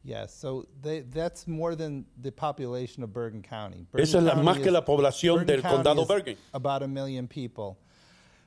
Yes, 0.05 0.34
so 0.34 0.66
they, 0.82 1.00
that's 1.00 1.46
more 1.48 1.74
than 1.74 2.05
the 2.20 2.30
population 2.30 3.02
of 3.02 3.12
Bergen 3.14 3.42
County. 3.42 3.86
Esa 3.96 4.18
es 4.18 4.24
la- 4.24 4.34
más 4.34 4.62
que 4.62 4.70
la 4.70 4.82
población 4.84 5.46
del 5.46 5.62
County 5.62 5.76
condado 5.76 6.02
is 6.02 6.09
Bergen. 6.09 6.36
About 6.52 6.82
a 6.82 6.88
million 6.88 7.26
people. 7.26 7.78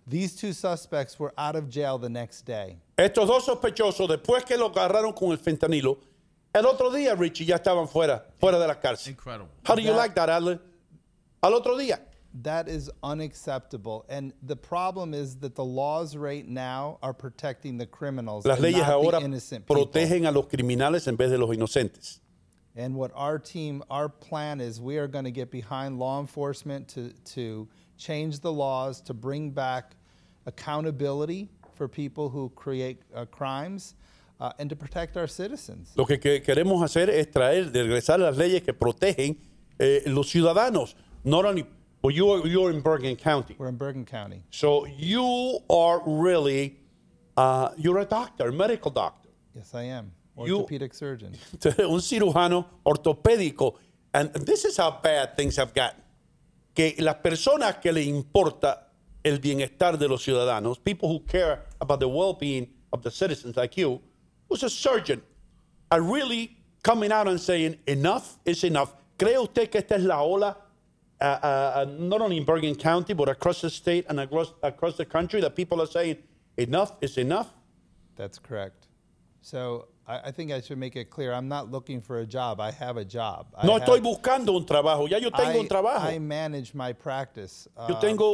These 0.06 0.36
two 0.36 0.54
suspects 0.54 1.20
were 1.20 1.34
out 1.38 1.56
of 1.56 1.68
jail 1.70 1.98
the 1.98 2.10
next 2.10 2.44
day. 2.46 2.78
Estos 2.98 3.28
dos 3.28 3.46
sospechosos, 3.46 4.08
después 4.08 4.46
que 4.46 4.56
lo 4.56 4.70
agarraron 4.70 5.14
con 5.14 5.32
el 5.32 5.38
fentanilo, 5.40 5.98
el 6.54 6.66
otro 6.66 6.92
día, 6.92 7.16
Richie, 7.18 7.46
ya 7.46 7.56
estaban 7.56 7.88
fuera, 7.88 8.24
fuera 8.40 8.60
de 8.60 8.68
la 8.68 8.76
cárcel. 8.80 9.14
Incredible. 9.14 9.50
How 9.68 9.76
do 9.76 9.82
you 9.82 9.94
like 9.94 10.14
that, 10.16 10.30
Adler? 10.30 10.60
Al 11.42 11.54
otro 11.56 11.76
día. 11.76 12.00
That 12.44 12.68
is 12.68 12.92
unacceptable. 13.04 14.06
And 14.10 14.34
the 14.44 14.56
problem 14.56 15.14
is 15.14 15.38
that 15.38 15.56
the 15.56 15.66
laws 15.66 16.16
right 16.16 16.48
now 16.48 17.00
are 17.02 17.14
protecting 17.14 17.78
the 17.78 17.88
criminals 17.88 18.46
Las 18.46 18.60
leyes 18.60 18.78
not 18.78 18.90
ahora 18.90 19.20
the 19.20 19.26
innocent 19.26 19.66
people. 19.66 19.88
protegen 19.88 20.28
a 20.28 20.32
los 20.32 20.46
criminales 20.46 21.08
en 21.08 21.16
vez 21.18 21.32
de 21.32 21.38
los 21.38 21.50
inocentes. 21.56 22.20
And 22.76 22.96
what 22.96 23.12
our 23.16 23.40
team, 23.40 23.84
our 23.90 24.08
plan 24.08 24.62
is, 24.62 24.80
we 24.80 24.98
are 24.98 25.08
going 25.08 25.26
to 25.26 25.32
get 25.32 25.50
behind 25.50 25.98
law 25.98 26.20
enforcement 26.20 26.88
to, 26.90 27.12
to 27.34 27.68
change 27.98 28.42
the 28.42 28.52
laws, 28.52 29.02
to 29.02 29.16
bring 29.16 29.50
back 29.50 29.96
accountability 30.46 31.50
for 31.74 31.88
people 31.88 32.30
who 32.30 32.50
create 32.56 33.02
uh, 33.16 33.26
crimes, 33.26 33.96
uh, 34.40 34.52
and 34.60 34.70
to 34.70 34.76
protect 34.76 35.18
our 35.18 35.28
citizens. 35.28 35.94
Lo 35.96 36.06
que, 36.06 36.20
que 36.20 36.40
queremos 36.42 36.84
hacer 36.84 37.10
es 37.10 37.28
traer, 37.32 37.72
regresar 37.74 38.20
las 38.20 38.38
leyes 38.38 38.62
que 38.62 38.74
protegen 38.74 39.38
eh, 39.80 40.04
los 40.06 40.32
ciudadanos. 40.32 40.96
Not 41.24 41.46
only, 41.46 41.66
well, 42.02 42.12
you're, 42.12 42.46
you're 42.48 42.70
in 42.72 42.82
Bergen 42.82 43.16
County. 43.16 43.56
We're 43.58 43.68
in 43.70 43.76
Bergen 43.78 44.06
County. 44.06 44.44
So 44.52 44.86
you 44.86 45.60
are 45.70 46.02
really, 46.06 46.78
uh, 47.36 47.70
you're 47.78 48.00
a 48.00 48.06
doctor, 48.06 48.50
a 48.50 48.54
medical 48.54 48.92
doctor. 48.92 49.30
Yes, 49.56 49.74
I 49.74 49.84
am. 49.84 50.12
You- 50.38 50.58
Orthopedic 50.60 50.94
surgeon. 50.94 51.34
un 51.64 52.00
cirujano 52.02 52.66
ortopédico. 52.86 53.76
And 54.14 54.32
this 54.34 54.66
is 54.66 54.78
how 54.78 54.92
bad 55.02 55.36
things 55.36 55.56
have 55.58 55.74
gotten. 55.74 56.02
Que 56.76 56.94
las 57.00 57.16
personas 57.16 57.82
que 57.82 57.92
le 57.92 58.04
importa 58.04 58.84
el 59.24 59.40
bienestar 59.40 59.98
de 59.98 60.08
los 60.08 60.24
ciudadanos, 60.24 60.78
people 60.84 61.10
who 61.10 61.20
care 61.22 61.64
about 61.82 62.00
the 62.00 62.08
well-being 62.08 62.68
of 62.94 63.02
the 63.02 63.10
citizens 63.12 63.58
like 63.58 63.76
you, 63.76 64.00
who's 64.48 64.64
a 64.64 64.70
surgeon, 64.70 65.22
are 65.92 66.02
really 66.02 66.56
coming 66.84 67.12
out 67.12 67.28
and 67.28 67.40
saying 67.42 67.78
enough 67.88 68.38
is 68.46 68.64
enough. 68.64 68.94
¿Cree 69.18 69.38
usted 69.38 69.72
que 69.72 69.80
esta 69.80 69.96
es 69.96 70.04
la 70.04 70.22
ola, 70.22 70.56
uh, 71.20 71.24
uh, 71.24 71.48
uh, 71.48 71.86
not 71.98 72.22
only 72.22 72.38
in 72.38 72.44
Bergen 72.44 72.76
County, 72.76 73.14
but 73.14 73.30
across 73.30 73.62
the 73.62 73.70
state 73.70 74.06
and 74.10 74.20
across, 74.20 74.54
across 74.62 74.98
the 74.98 75.06
country, 75.06 75.42
that 75.42 75.56
people 75.56 75.82
are 75.82 75.88
saying 75.88 76.18
enough 76.58 76.92
is 77.02 77.18
enough? 77.18 77.54
That's 78.16 78.38
correct. 78.38 78.88
So 79.42 79.88
I, 80.08 80.20
I 80.28 80.32
think 80.32 80.52
I 80.52 80.62
should 80.62 80.78
make 80.78 80.96
it 80.96 81.10
clear 81.10 81.34
I'm 81.34 81.48
not 81.48 81.70
looking 81.70 82.02
for 82.02 82.20
a 82.20 82.26
job. 82.26 82.60
I 82.62 82.72
have 82.72 82.98
a 82.98 83.04
job. 83.06 83.48
I 83.58 83.66
No 83.66 83.74
have- 83.74 83.84
estoy 83.84 84.00
buscando 84.00 84.56
un 84.56 84.66
trabajo, 84.66 85.10
ya 85.10 85.18
yo 85.18 85.30
tengo 85.30 85.52
I, 85.52 85.60
un 85.60 85.68
trabajo. 85.68 86.06
I 86.06 86.20
manage 86.20 86.74
my 86.74 86.94
practice. 86.94 87.68
Yo 87.90 87.96
uh, 87.96 88.00
tengo 88.00 88.26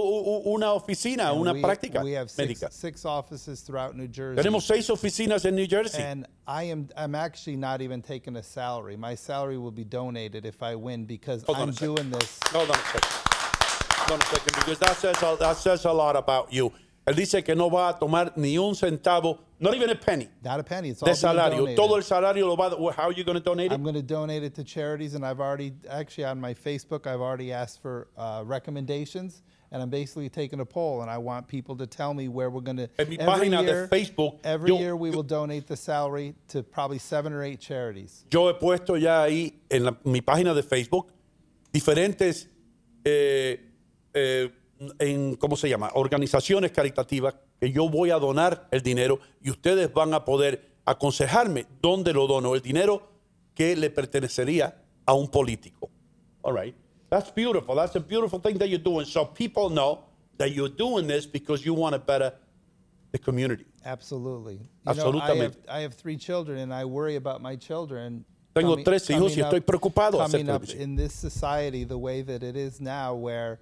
una 0.45 0.67
oficina, 0.67 1.34
una 1.34 1.53
we, 1.53 1.61
práctica 1.61 2.03
We 2.03 2.11
have 2.13 2.30
six, 2.30 2.59
médica. 2.61 2.71
six 2.71 3.05
offices 3.05 3.61
throughout 3.61 3.95
New 3.95 4.07
Jersey. 4.07 4.41
Tenemos 4.41 4.63
seis 4.63 4.88
oficinas 4.89 5.45
en 5.45 5.55
New 5.55 5.67
Jersey. 5.67 6.01
And 6.01 6.28
I 6.47 6.63
am 6.63 6.89
I'm 6.95 7.15
actually 7.15 7.55
not 7.55 7.82
even 7.82 8.01
taking 8.01 8.36
a 8.36 8.43
salary. 8.43 8.95
My 8.95 9.15
salary 9.15 9.57
will 9.57 9.71
be 9.71 9.84
donated 9.84 10.45
if 10.45 10.61
I 10.61 10.76
win 10.76 11.05
because 11.05 11.43
Hold 11.43 11.57
I'm 11.57 11.71
doing 11.71 12.09
this. 12.11 12.39
Hold 12.51 12.69
on 12.69 12.76
a 12.76 12.80
second. 12.80 13.11
Hold 14.05 14.11
on 14.11 14.21
a 14.21 14.26
second, 14.36 14.55
because 14.55 14.80
that 14.80 14.97
says, 14.97 15.15
a, 15.24 15.38
that 15.39 15.55
says 15.57 15.86
a 15.86 15.91
lot 15.91 16.15
about 16.17 16.51
you. 16.51 16.71
Él 17.06 17.16
dice 17.16 17.43
que 17.43 17.54
no 17.54 17.70
va 17.70 17.89
a 17.89 17.99
tomar 17.99 18.32
ni 18.38 18.58
un 18.58 18.76
centavo, 18.76 19.39
not 19.60 19.74
even 19.76 19.89
a 19.89 19.95
penny, 19.95 20.30
Not 20.41 20.60
a 20.62 20.64
penny. 20.64 20.89
It's 20.89 21.04
all 21.04 21.10
de 21.10 21.16
salario. 21.16 21.76
Todo 21.76 21.95
el 21.95 22.04
salario 22.04 22.47
lo 22.47 22.56
va 22.56 22.68
a... 22.68 22.91
How 22.93 23.08
are 23.10 23.12
you 23.12 23.26
going 23.26 23.38
to 23.38 23.43
donate 23.43 23.72
it? 23.72 23.76
I'm 23.76 23.84
going 23.84 23.95
to 23.95 24.01
donate 24.01 24.41
it 24.43 24.56
to 24.56 24.64
charities, 24.64 25.14
and 25.14 25.26
I've 25.26 25.41
already 25.41 25.74
actually 25.89 26.24
on 26.26 26.39
my 26.39 26.54
Facebook 26.54 27.06
I've 27.06 27.20
already 27.20 27.51
asked 27.51 27.82
for 27.82 28.08
uh, 28.18 28.43
recommendations, 28.45 29.43
and 29.72 29.82
I'm 29.82 29.89
basically 29.89 30.30
taking 30.30 30.62
a 30.62 30.66
poll, 30.66 31.01
and 31.01 31.12
I 31.12 31.18
want 31.18 31.45
people 31.47 31.76
to 31.78 31.86
tell 31.86 32.14
me 32.14 32.30
where 32.30 32.49
we're 32.49 32.62
going 32.62 32.78
to. 32.78 32.89
En 32.97 33.10
mi 33.10 33.18
página 33.18 33.66
de 33.66 33.88
Facebook, 33.89 34.39
Every 34.45 34.70
yo- 34.70 34.80
year 34.80 34.95
we 34.95 35.10
will 35.10 35.24
donate 35.24 35.68
the 35.68 35.76
salary 35.76 36.36
to 36.49 36.64
probably 36.64 36.99
seven 36.99 37.34
or 37.34 37.43
eight 37.43 37.60
charities. 37.60 38.24
Yo 38.32 38.47
he 38.47 38.54
puesto 38.54 38.95
ya 38.95 39.24
ahí 39.26 39.56
en 39.70 39.84
la- 39.84 39.97
mi 40.06 40.22
página 40.22 40.54
de 40.56 40.64
Facebook 40.64 41.08
diferentes, 41.74 42.47
eh, 43.04 43.60
eh, 44.14 44.49
en, 44.99 45.36
¿cómo 45.36 45.55
se 45.55 45.69
llama? 45.69 45.91
Organizaciones 45.95 46.71
caritativas 46.71 47.36
que 47.59 47.71
yo 47.71 47.89
voy 47.89 48.11
a 48.11 48.19
donar 48.19 48.67
el 48.71 48.82
dinero 48.82 49.19
y 49.41 49.49
ustedes 49.49 49.93
van 49.93 50.13
a 50.13 50.26
poder 50.26 50.71
aconsejarme 50.86 51.65
dónde 51.82 52.13
lo 52.13 52.28
dono, 52.28 52.55
el 52.55 52.61
dinero 52.61 53.09
que 53.55 53.76
le 53.76 53.89
pertenecería 53.89 54.82
a 55.05 55.13
un 55.13 55.28
político. 55.30 55.89
All 56.43 56.53
right. 56.53 56.76
That's 57.09 57.32
beautiful. 57.34 57.76
That's 57.76 57.95
a 57.95 57.99
beautiful 57.99 58.39
thing 58.39 58.57
that 58.57 58.67
you're 58.69 58.84
doing. 58.84 59.05
So 59.05 59.26
people 59.26 59.69
know 59.69 60.05
that 60.38 60.51
you're 60.51 60.74
doing 60.74 61.07
this 61.07 61.26
because 61.26 61.63
you 61.63 61.74
want 61.74 61.93
to 61.93 61.99
better 61.99 62.34
the 63.11 63.19
community. 63.19 63.65
Absolutely. 63.86 64.53
You 64.53 64.59
know, 64.59 64.65
I 64.86 64.93
have, 64.95 64.97
Absolutamente. 64.97 65.69
I 65.69 65.80
have 65.82 65.93
three 65.93 66.17
children, 66.17 66.57
and 66.59 66.74
I 66.74 66.86
worry 66.86 67.15
about 67.15 67.41
my 67.41 67.55
children. 67.55 68.26
Tengo 68.53 68.76
tres 68.84 69.07
hijos 69.09 69.36
y 69.36 69.41
estoy 69.41 69.59
up- 69.59 69.65
preocupado 69.65 70.19
Coming 70.19 70.49
up 70.49 70.63
in 70.69 70.95
this 70.95 71.13
society, 71.13 71.84
the 71.84 71.97
way 71.97 72.21
that 72.21 72.43
it 72.43 72.55
is 72.55 72.80
now, 72.80 73.15
where 73.15 73.59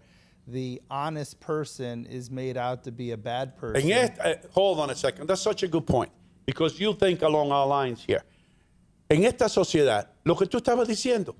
the 0.47 0.81
honest 0.89 1.39
person 1.39 2.05
is 2.07 2.29
made 2.29 2.57
out 2.57 2.83
to 2.83 2.91
be 2.91 3.11
a 3.11 3.17
bad 3.17 3.55
person. 3.57 3.81
En 3.81 3.91
esta, 3.91 4.31
eh, 4.31 4.41
hold 4.53 4.79
on 4.79 4.89
a 4.89 4.95
second. 4.95 5.27
That's 5.27 5.41
such 5.41 5.63
a 5.63 5.67
good 5.67 5.85
point 5.85 6.11
because 6.45 6.79
you 6.79 6.93
think 6.93 7.21
along 7.21 7.51
our 7.51 7.67
lines 7.67 8.03
here. 8.07 8.23
En 9.09 9.23
esta 9.23 9.49
sociedad, 9.49 10.07
lo 10.23 10.35
que 10.35 10.45
tú 10.47 10.57
estabas 10.57 10.87
diciendo, 10.87 11.35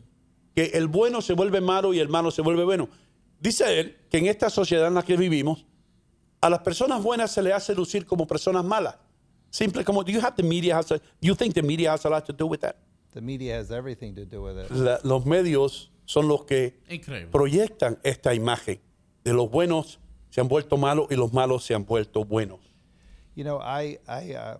que 0.56 0.72
el 0.74 0.88
bueno 0.88 1.22
se 1.22 1.34
vuelve 1.34 1.62
malo 1.62 1.94
y 1.94 2.00
el 2.00 2.10
malo 2.10 2.30
se 2.32 2.42
vuelve 2.42 2.64
bueno. 2.66 2.90
Dice 3.40 3.80
él 3.80 3.96
que 4.10 4.18
en 4.20 4.28
esta 4.28 4.50
sociedad 4.50 4.88
en 4.88 4.94
la 4.94 5.02
que 5.04 5.16
vivimos, 5.18 5.66
a 6.42 6.50
las 6.50 6.60
personas 6.60 7.02
buenas 7.02 7.32
se 7.32 7.42
le 7.42 7.54
hace 7.54 7.74
lucir 7.74 8.06
como 8.06 8.28
personas 8.28 8.64
malas. 8.66 8.96
Simple 9.50 9.84
como, 9.84 10.04
do 10.04 10.12
you 10.12 10.20
have 10.20 10.36
the 10.36 10.44
media 10.44 10.78
has 10.78 10.92
a, 10.92 11.00
you 11.22 11.36
think 11.36 11.54
the 11.54 11.62
media 11.64 11.92
has 11.94 12.06
a 12.06 12.10
lot 12.10 12.26
to 12.26 12.34
do 12.34 12.46
with 12.48 12.60
that? 12.60 12.76
the 13.14 13.22
media 13.22 13.58
has 13.58 13.72
everything 13.72 14.14
to 14.16 14.26
do 14.26 14.42
with 14.42 14.58
it. 14.58 14.72
La- 14.72 15.00
los 15.04 15.26
medios 15.26 15.90
son 16.06 16.28
los 16.30 16.46
que 16.46 16.80
Increíble. 16.90 17.30
proyectan 17.32 18.00
esta 18.04 18.34
imagen 18.34 18.80
de 19.24 19.34
los 19.34 19.50
buenos 19.50 20.00
se 20.30 20.42
han 20.42 20.48
vuelto 20.48 20.78
malos 20.78 21.08
y 21.12 21.16
los 21.16 21.32
malos 21.34 21.64
se 21.64 21.74
han 21.74 21.86
vuelto 21.86 22.24
buenos. 22.24 22.60
You 23.36 23.44
know, 23.44 23.60
I, 23.60 23.98
I, 24.08 24.34
uh, 24.34 24.58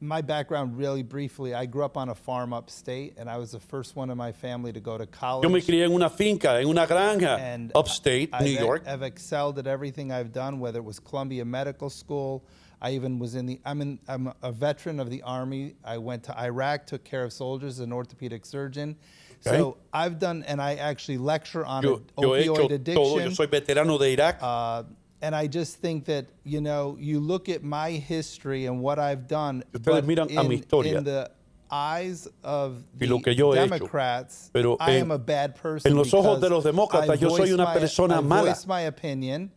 my 0.00 0.22
background 0.22 0.76
really 0.78 1.02
briefly, 1.02 1.54
I 1.54 1.66
grew 1.66 1.84
up 1.84 1.96
on 1.96 2.08
a 2.08 2.14
farm 2.14 2.52
upstate, 2.52 3.14
and 3.16 3.28
I 3.28 3.36
was 3.36 3.52
the 3.52 3.60
first 3.60 3.96
one 3.96 4.10
in 4.10 4.16
my 4.16 4.32
family 4.32 4.72
to 4.72 4.80
go 4.80 4.98
to 4.98 5.06
college. 5.06 5.44
Yo 5.44 5.50
me 5.50 5.60
crié 5.60 5.84
en 5.84 5.92
una 5.92 6.10
finca, 6.10 6.58
en 6.58 6.66
una 6.66 6.86
granja, 6.86 7.38
and 7.38 7.72
upstate, 7.74 8.30
I've, 8.32 8.44
New 8.44 8.50
York. 8.50 8.84
I've 8.86 9.02
excelled 9.02 9.58
at 9.58 9.66
everything 9.66 10.12
I've 10.12 10.32
done, 10.32 10.60
whether 10.60 10.78
it 10.78 10.84
was 10.84 10.98
Columbia 10.98 11.44
Medical 11.44 11.90
School. 11.90 12.44
I 12.80 12.92
even 12.92 13.18
was 13.18 13.34
in 13.34 13.46
the. 13.46 13.60
I'm 13.64 13.80
in. 13.80 13.98
I'm 14.06 14.32
a 14.42 14.52
veteran 14.52 15.00
of 15.00 15.10
the 15.10 15.22
Army. 15.22 15.74
I 15.84 15.98
went 15.98 16.22
to 16.24 16.40
Iraq, 16.40 16.86
took 16.86 17.02
care 17.02 17.24
of 17.24 17.32
soldiers, 17.32 17.80
as 17.80 17.80
an 17.80 17.92
orthopedic 17.92 18.46
surgeon. 18.46 18.96
So 19.40 19.76
I've 19.92 20.18
done, 20.18 20.42
and 20.46 20.60
I 20.60 20.74
actually 20.74 21.18
lecture 21.18 21.64
on 21.64 21.82
Yo, 21.82 22.02
yo 22.20 22.30
opioid 22.30 22.72
addiction. 22.72 22.94
todo. 23.04 23.18
Yo 23.20 23.30
soy 23.30 23.46
veterano 23.46 23.98
de 23.98 24.12
Irak. 24.12 24.38
Uh, 24.42 24.82
and 25.22 25.34
I 25.34 25.46
just 25.46 25.76
think 25.78 26.04
that 26.06 26.26
you 26.44 26.60
know, 26.60 26.96
you 27.00 27.18
look 27.20 27.48
at 27.48 27.62
my 27.62 27.90
history 27.92 28.66
and 28.66 28.80
what 28.80 28.98
I've 28.98 29.26
done, 29.26 29.62
Ustedes 29.72 29.84
but 29.84 30.06
miran 30.06 30.30
a 30.30 30.42
mi 30.44 30.54
in, 30.56 30.60
historia. 30.62 30.98
in 30.98 31.04
the 31.04 31.30
eyes 31.70 32.26
of 32.42 32.82
Y 33.00 33.06
lo 33.06 33.18
the 33.18 33.24
que 33.24 33.32
yo 33.34 33.52
he 33.52 33.58
hecho. 33.58 33.68
Democrats, 33.68 34.50
Pero 34.52 34.76
I 34.80 34.92
am 34.92 35.10
a 35.10 35.18
bad 35.18 35.54
person. 35.54 35.90
en 35.92 35.96
los 35.98 36.12
ojos 36.14 36.40
de 36.40 36.48
los 36.48 36.64
demócratas, 36.64 37.10
I 37.10 37.14
yo 37.16 37.28
soy 37.36 37.52
una 37.52 37.64
my- 37.66 37.74
persona 37.78 38.18
I 38.18 38.20
mala. 38.20 38.56
my 38.66 38.80
opinion. 38.82 39.50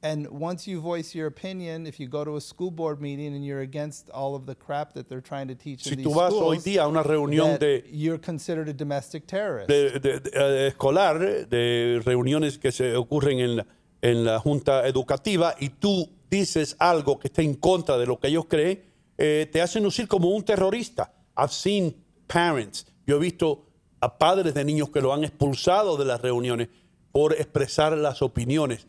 And 0.00 0.28
once 0.30 0.68
you 0.68 0.80
voice 0.80 1.12
your 1.12 1.26
opinion, 1.26 1.84
if 1.86 1.98
you 1.98 2.06
go 2.08 2.24
to 2.24 2.36
a 2.36 2.40
school 2.40 2.70
board 2.70 3.00
meeting 3.00 3.34
and 3.34 3.44
you're 3.44 3.62
against 3.62 4.08
all 4.10 4.36
of 4.36 4.46
the 4.46 4.54
crap 4.54 4.92
that 4.94 5.08
they're 5.08 5.20
trying 5.20 5.48
to 5.48 5.56
teach 5.56 5.82
Si 5.82 5.94
in 5.94 6.02
tú 6.04 6.10
these 6.10 6.14
vas 6.14 6.32
hoy 6.32 6.58
schools, 6.58 6.64
día 6.64 6.82
a 6.84 6.88
una 6.88 7.02
reunión 7.02 7.58
de, 7.58 7.84
you're 7.90 8.18
considered 8.20 8.68
a 8.68 8.72
domestic 8.72 9.26
terrorist. 9.26 9.68
de- 9.68 9.98
de- 9.98 10.20
de- 10.20 10.30
eh, 10.34 10.66
escolar, 10.68 11.18
de 11.48 12.00
reuniones 12.04 12.58
que 12.58 12.70
se 12.70 12.94
ocurren 12.94 13.40
en 13.40 13.56
la, 13.56 13.66
en 14.00 14.24
la 14.24 14.38
junta 14.38 14.86
educativa, 14.86 15.56
y 15.58 15.70
tú 15.70 16.08
dices 16.30 16.76
algo 16.78 17.18
que 17.18 17.26
está 17.26 17.42
en 17.42 17.54
contra 17.54 17.98
de 17.98 18.06
lo 18.06 18.20
que 18.20 18.28
ellos 18.28 18.44
creen, 18.48 18.80
eh, 19.16 19.48
te 19.50 19.60
hacen 19.60 19.82
lucir 19.82 20.06
como 20.06 20.28
un 20.28 20.44
terrorista. 20.44 21.12
I've 21.36 21.50
seen 21.52 21.96
parents, 22.28 22.86
yo 23.04 23.16
he 23.16 23.18
visto 23.18 23.64
a 24.00 24.16
padres 24.16 24.54
de 24.54 24.64
niños 24.64 24.90
que 24.90 25.00
lo 25.00 25.12
han 25.12 25.24
expulsado 25.24 25.96
de 25.96 26.04
las 26.04 26.20
reuniones 26.22 26.68
por 27.10 27.32
expresar 27.32 27.98
las 27.98 28.22
opiniones. 28.22 28.86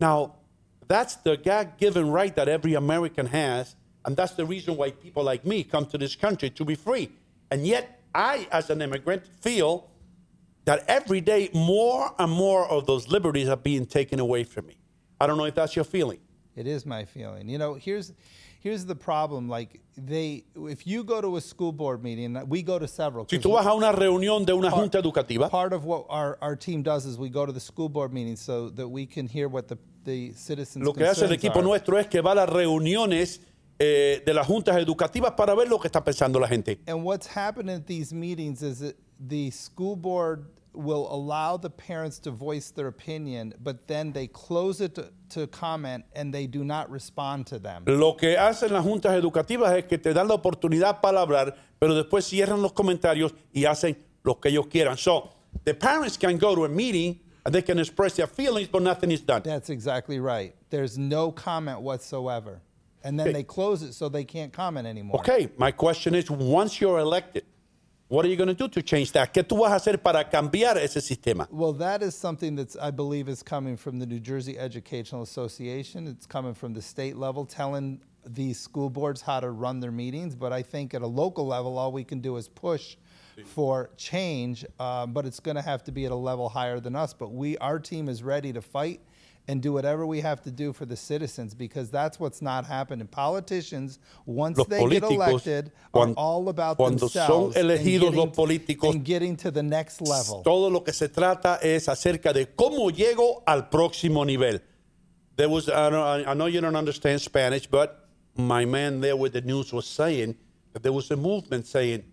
Now, 0.00 0.35
that's 0.88 1.16
the 1.16 1.36
God-given 1.36 2.10
right 2.10 2.34
that 2.36 2.48
every 2.48 2.74
American 2.74 3.26
has, 3.26 3.74
and 4.04 4.16
that's 4.16 4.32
the 4.32 4.46
reason 4.46 4.76
why 4.76 4.90
people 4.90 5.24
like 5.24 5.44
me 5.44 5.64
come 5.64 5.86
to 5.86 5.98
this 5.98 6.14
country 6.14 6.50
to 6.50 6.64
be 6.64 6.74
free. 6.74 7.10
And 7.50 7.66
yet, 7.66 8.00
I, 8.14 8.48
as 8.50 8.70
an 8.70 8.80
immigrant, 8.80 9.26
feel 9.26 9.90
that 10.64 10.84
every 10.88 11.20
day 11.20 11.50
more 11.52 12.12
and 12.18 12.30
more 12.30 12.66
of 12.68 12.86
those 12.86 13.08
liberties 13.08 13.48
are 13.48 13.56
being 13.56 13.86
taken 13.86 14.20
away 14.20 14.44
from 14.44 14.66
me. 14.66 14.76
I 15.20 15.26
don't 15.26 15.38
know 15.38 15.44
if 15.44 15.54
that's 15.54 15.76
your 15.76 15.84
feeling. 15.84 16.18
It 16.56 16.66
is 16.66 16.86
my 16.86 17.04
feeling. 17.04 17.48
You 17.48 17.58
know, 17.58 17.74
here's 17.74 18.12
here's 18.66 18.84
the 18.84 18.96
problem. 18.96 19.48
Like 19.48 19.80
they, 19.96 20.44
if 20.56 20.86
you 20.86 21.04
go 21.04 21.20
to 21.20 21.36
a 21.36 21.40
school 21.40 21.72
board 21.72 22.02
meeting, 22.02 22.36
we 22.48 22.62
go 22.62 22.78
to 22.78 22.88
several. 22.88 23.26
Si 23.26 23.38
tú 23.38 23.52
vas 23.52 23.66
a 23.66 23.74
una 23.74 23.92
reunión 23.92 24.44
de 24.44 24.54
una 24.54 24.70
junta 24.70 24.98
educativa, 24.98 25.48
Part 25.48 25.72
of 25.72 25.84
what 25.84 26.06
our, 26.08 26.36
our 26.40 26.56
team 26.56 26.82
does 26.82 27.06
is 27.06 27.16
we 27.16 27.30
go 27.30 27.46
to 27.46 27.52
the 27.52 27.60
school 27.60 27.88
board 27.88 28.12
meetings 28.12 28.40
so 28.40 28.70
that 28.70 28.88
we 28.88 29.06
can 29.06 29.26
hear 29.26 29.48
what 29.48 29.68
the, 29.68 29.78
the 30.04 30.32
citizens' 30.32 30.84
lo 30.84 30.92
que 30.92 31.06
hace 31.06 31.22
el 31.22 31.32
equipo 31.32 31.56
are. 31.56 31.62
nuestro 31.62 31.96
es 31.96 32.08
que 32.08 32.20
va 32.20 32.32
a 32.32 32.34
las 32.34 32.48
reuniones 32.48 33.40
eh, 33.78 34.22
de 34.24 34.34
las 34.34 34.46
juntas 34.46 34.76
educativas 34.76 35.32
para 35.36 35.54
ver 35.54 35.68
lo 35.68 35.78
que 35.78 35.88
está 35.88 36.02
pensando 36.02 36.40
la 36.40 36.48
gente. 36.48 36.78
And 36.88 37.04
what's 37.04 37.28
happened 37.28 37.70
at 37.70 37.86
these 37.86 38.12
meetings 38.12 38.62
is 38.62 38.80
that 38.80 38.96
the 39.20 39.50
school 39.50 39.96
board 39.96 40.46
will 40.72 41.08
allow 41.10 41.56
the 41.56 41.70
parents 41.70 42.18
to 42.20 42.30
voice 42.30 42.70
their 42.70 42.88
opinion, 42.88 43.54
but 43.62 43.86
then 43.86 44.12
they 44.12 44.26
close 44.26 44.80
it 44.80 44.94
to, 44.96 45.10
to 45.30 45.46
comment 45.48 46.04
and 46.14 46.32
they 46.32 46.46
do 46.46 46.64
not 46.64 46.90
respond 46.90 47.46
to 47.46 47.58
them. 47.58 47.84
Lo 47.86 48.14
que 48.16 48.36
hacen 48.36 48.72
las 48.72 48.84
juntas 48.84 49.12
educativas 49.14 49.76
es 49.76 49.84
que 49.86 49.98
te 49.98 50.12
dan 50.12 50.28
la 50.28 50.34
oportunidad 50.34 51.00
para 51.00 51.20
hablar, 51.20 51.54
pero 51.78 51.94
después 51.94 52.24
cierran 52.24 52.62
los 52.62 52.72
comentarios 52.72 53.32
y 53.54 53.64
hacen 53.64 53.96
lo 54.24 54.34
que 54.40 54.50
ellos 54.50 54.66
quieran. 54.68 54.96
So, 54.96 55.30
the 55.64 55.74
parents 55.74 56.16
can 56.16 56.38
go 56.38 56.54
to 56.54 56.64
a 56.64 56.68
meeting 56.68 57.20
and 57.44 57.54
they 57.54 57.62
can 57.62 57.78
express 57.78 58.14
their 58.14 58.26
feelings, 58.26 58.68
but 58.68 58.82
nothing 58.82 59.10
is 59.10 59.20
done. 59.20 59.42
That's 59.44 59.70
exactly 59.70 60.18
right. 60.20 60.54
There's 60.70 60.98
no 60.98 61.30
comment 61.30 61.80
whatsoever. 61.80 62.60
And 63.04 63.18
then 63.18 63.28
Okay. 63.28 63.32
they 63.34 63.44
close 63.44 63.82
it 63.82 63.92
so 63.94 64.08
they 64.08 64.24
can't 64.24 64.52
comment 64.52 64.84
anymore. 64.86 65.20
Okay, 65.20 65.48
my 65.56 65.70
question 65.70 66.14
is, 66.16 66.28
once 66.28 66.80
you're 66.80 66.98
elected, 66.98 67.44
what 68.08 68.24
are 68.24 68.28
you 68.28 68.36
going 68.36 68.48
to 68.48 68.54
do 68.54 68.68
to 68.68 68.82
change 68.82 69.12
that? 69.12 69.34
¿Qué 69.34 69.42
tú 69.42 69.58
vas 69.58 69.72
a 69.72 69.76
hacer 69.76 70.02
para 70.02 70.24
cambiar 70.24 70.76
ese 70.76 71.02
sistema? 71.02 71.48
Well, 71.50 71.72
that 71.74 72.02
is 72.02 72.14
something 72.14 72.54
that's 72.54 72.76
I 72.76 72.90
believe 72.90 73.28
is 73.28 73.42
coming 73.42 73.76
from 73.76 73.98
the 73.98 74.06
New 74.06 74.20
Jersey 74.20 74.58
Educational 74.58 75.22
Association. 75.22 76.06
It's 76.06 76.26
coming 76.26 76.54
from 76.54 76.72
the 76.72 76.82
state 76.82 77.16
level, 77.16 77.44
telling 77.44 78.00
these 78.24 78.60
school 78.60 78.90
boards 78.90 79.22
how 79.22 79.40
to 79.40 79.50
run 79.50 79.80
their 79.80 79.90
meetings. 79.90 80.36
But 80.36 80.52
I 80.52 80.62
think 80.62 80.94
at 80.94 81.02
a 81.02 81.06
local 81.06 81.46
level, 81.46 81.78
all 81.78 81.90
we 81.90 82.04
can 82.04 82.20
do 82.20 82.36
is 82.36 82.48
push 82.48 82.96
for 83.44 83.90
change. 83.96 84.64
Um, 84.78 85.12
but 85.12 85.26
it's 85.26 85.40
going 85.40 85.56
to 85.56 85.62
have 85.62 85.82
to 85.84 85.92
be 85.92 86.06
at 86.06 86.12
a 86.12 86.16
level 86.16 86.48
higher 86.48 86.78
than 86.78 86.94
us. 86.94 87.12
But 87.12 87.32
we, 87.32 87.58
our 87.58 87.80
team, 87.80 88.08
is 88.08 88.22
ready 88.22 88.52
to 88.52 88.62
fight 88.62 89.00
and 89.48 89.62
do 89.62 89.72
whatever 89.72 90.06
we 90.06 90.20
have 90.20 90.42
to 90.42 90.50
do 90.50 90.72
for 90.72 90.84
the 90.84 90.96
citizens 90.96 91.54
because 91.54 91.90
that's 91.90 92.18
what's 92.18 92.42
not 92.42 92.66
happening. 92.66 93.06
Politicians, 93.06 93.98
once 94.24 94.58
Los 94.58 94.66
they 94.66 94.86
get 94.88 95.02
políticos, 95.02 95.16
elected, 95.30 95.72
are 95.94 96.08
all 96.16 96.48
about 96.48 96.76
cuando 96.76 97.06
son 97.06 97.52
themselves 97.52 97.56
and 97.56 97.68
getting, 97.68 98.16
los 98.16 98.36
políticos, 98.36 98.94
and 98.94 99.04
getting 99.04 99.36
to 99.36 99.50
the 99.50 99.62
next 99.62 100.00
level. 100.00 100.42
Todo 100.42 100.68
lo 100.68 100.80
que 100.80 100.92
se 100.92 101.08
trata 101.08 101.58
es 101.62 101.86
acerca 101.88 102.32
de 102.32 102.46
cómo 102.46 102.90
llego 102.90 103.42
al 103.46 103.68
próximo 103.70 104.24
nivel. 104.24 104.60
There 105.36 105.48
was, 105.48 105.68
I 105.68 105.90
know, 105.90 106.24
I 106.26 106.34
know 106.34 106.46
you 106.46 106.60
don't 106.60 106.76
understand 106.76 107.20
Spanish, 107.20 107.66
but 107.66 108.08
my 108.36 108.64
man 108.64 109.00
there 109.00 109.16
with 109.16 109.32
the 109.34 109.42
news 109.42 109.72
was 109.72 109.86
saying 109.86 110.34
that 110.72 110.82
there 110.82 110.92
was 110.92 111.10
a 111.10 111.16
movement 111.16 111.66
saying, 111.66 112.04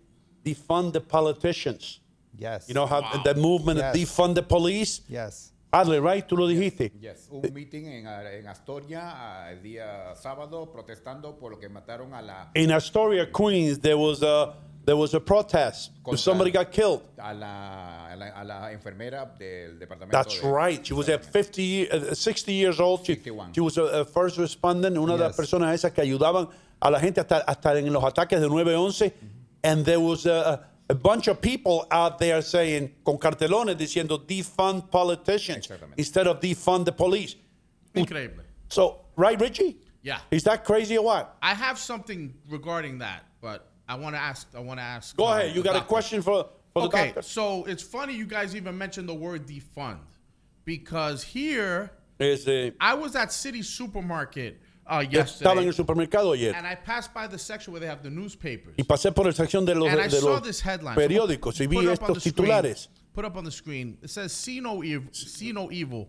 defund 0.44 0.92
the 0.92 1.00
politicians. 1.00 2.00
Yes. 2.36 2.68
You 2.68 2.74
know 2.74 2.86
how 2.86 3.00
the 3.22 3.34
movement 3.34 3.78
Yes. 3.78 3.96
defund 3.96 4.34
the 4.34 4.42
police? 4.42 5.00
Yes. 5.08 5.52
Adler, 5.74 6.00
right? 6.02 6.26
Tú 6.26 6.36
lo 6.36 6.46
dijiste. 6.46 6.92
Yes, 7.00 7.28
un 7.30 7.42
meeting 7.52 7.86
en, 7.86 8.06
en 8.06 8.46
Astoria 8.46 9.50
el 9.50 9.60
día 9.62 10.14
sábado 10.14 10.70
protestando 10.70 11.36
por 11.38 11.50
lo 11.52 11.58
que 11.58 11.68
mataron 11.68 12.14
a 12.14 12.22
la, 12.22 12.50
In 12.54 12.70
Astoria, 12.72 13.30
Queens, 13.32 13.80
there 13.80 13.96
was 13.96 14.22
a 14.22 14.54
there 14.86 14.96
was 14.96 15.14
a 15.14 15.20
protest. 15.20 15.92
Somebody 16.16 16.50
got 16.50 16.70
killed. 16.70 17.00
a 17.18 17.32
la, 17.32 18.12
a 18.12 18.16
la, 18.16 18.26
a 18.40 18.44
la 18.44 18.72
enfermera 18.72 19.24
del 19.38 19.78
departamento. 19.78 20.10
That's 20.12 20.40
de- 20.40 20.46
right. 20.48 20.84
She 20.86 20.92
was 20.94 21.08
at 21.08 21.24
50, 21.24 21.62
ye- 21.62 21.88
uh, 21.90 22.14
60 22.14 22.52
years 22.52 22.78
old. 22.80 23.00
She, 23.04 23.14
61. 23.14 23.54
she 23.54 23.60
was 23.62 23.78
a, 23.78 23.82
a 24.00 24.04
first 24.04 24.36
respondent, 24.38 24.96
una 24.98 25.14
de 25.14 25.20
las 25.24 25.30
Yes. 25.32 25.36
personas 25.36 25.74
esas 25.74 25.92
que 25.92 26.02
ayudaban 26.02 26.48
a 26.80 26.90
la 26.90 27.00
gente 27.00 27.20
hasta, 27.20 27.38
hasta 27.38 27.78
en 27.78 27.90
los 27.92 28.04
ataques 28.04 28.40
de 28.40 28.46
9-11. 28.48 29.12
And 29.62 29.84
there 29.86 29.98
was 29.98 30.26
a, 30.26 30.68
a 30.88 30.94
bunch 30.94 31.28
of 31.28 31.40
people 31.40 31.86
out 31.90 32.18
there 32.18 32.42
saying, 32.42 32.92
con 33.04 33.18
cartelones 33.18 33.74
diciendo, 33.76 34.18
defund 34.24 34.90
politicians 34.90 35.66
Exactamente. 35.66 35.94
instead 35.96 36.26
of 36.26 36.40
defund 36.40 36.84
the 36.84 36.92
police. 36.92 37.36
Increíble. 37.94 38.42
So, 38.68 39.00
right, 39.16 39.40
Richie? 39.40 39.78
Yeah. 40.02 40.18
Is 40.30 40.44
that 40.44 40.64
crazy 40.64 40.98
or 40.98 41.04
what? 41.04 41.36
I 41.42 41.54
have 41.54 41.78
something 41.78 42.34
regarding 42.50 42.98
that, 42.98 43.24
but 43.40 43.70
I 43.88 43.94
want 43.96 44.14
to 44.14 44.20
ask. 44.20 44.48
I 44.54 44.60
want 44.60 44.78
to 44.78 44.84
ask. 44.84 45.16
Go 45.16 45.26
uh, 45.26 45.38
ahead. 45.38 45.56
You 45.56 45.62
the 45.62 45.70
got 45.72 45.76
a 45.76 45.84
question 45.84 46.20
for, 46.20 46.48
for 46.72 46.82
the 46.82 46.88
Okay, 46.88 47.06
doctor? 47.06 47.22
so 47.22 47.64
it's 47.64 47.82
funny 47.82 48.14
you 48.14 48.26
guys 48.26 48.54
even 48.54 48.76
mentioned 48.76 49.08
the 49.08 49.14
word 49.14 49.46
defund 49.46 50.00
because 50.64 51.22
here 51.22 51.90
Es, 52.20 52.46
eh, 52.46 52.70
I 52.80 52.94
was 52.94 53.16
at 53.16 53.32
City 53.32 53.62
Supermarket 53.62 54.60
uh, 54.86 55.00
estaba 55.00 55.60
en 55.62 55.68
el 55.68 55.74
supermercado 55.74 56.32
ayer 56.32 56.54
and 56.54 56.66
I 56.66 56.74
passed 56.76 57.12
by 57.14 57.26
the 57.26 57.38
section 57.38 57.72
where 57.72 57.80
they 57.80 57.88
have 57.88 58.02
the 58.02 58.10
newspapers. 58.10 58.74
y 58.76 58.84
pasé 58.84 59.12
por 59.14 59.26
la 59.26 59.32
sección 59.32 59.64
de 59.64 59.74
los, 59.74 59.88
and 59.88 60.00
I 60.00 60.08
de 60.08 60.20
saw 60.20 60.30
los 60.34 60.42
this 60.42 60.60
headline. 60.60 60.94
periódicos 60.94 61.60
y 61.60 61.66
vi 61.66 61.78
estos 61.88 62.14
the 62.14 62.20
screen. 62.20 62.34
titulares. 62.34 62.88
Put 63.14 63.24
up 63.24 63.36
on 63.36 63.44
the 63.44 63.50
screen. 63.52 63.96
It 64.02 64.10
says 64.10 64.32
"See 64.32 64.60
no 64.60 64.82
evil." 64.82 65.08
See 65.12 65.52
no 65.52 65.70
evil. 65.70 66.08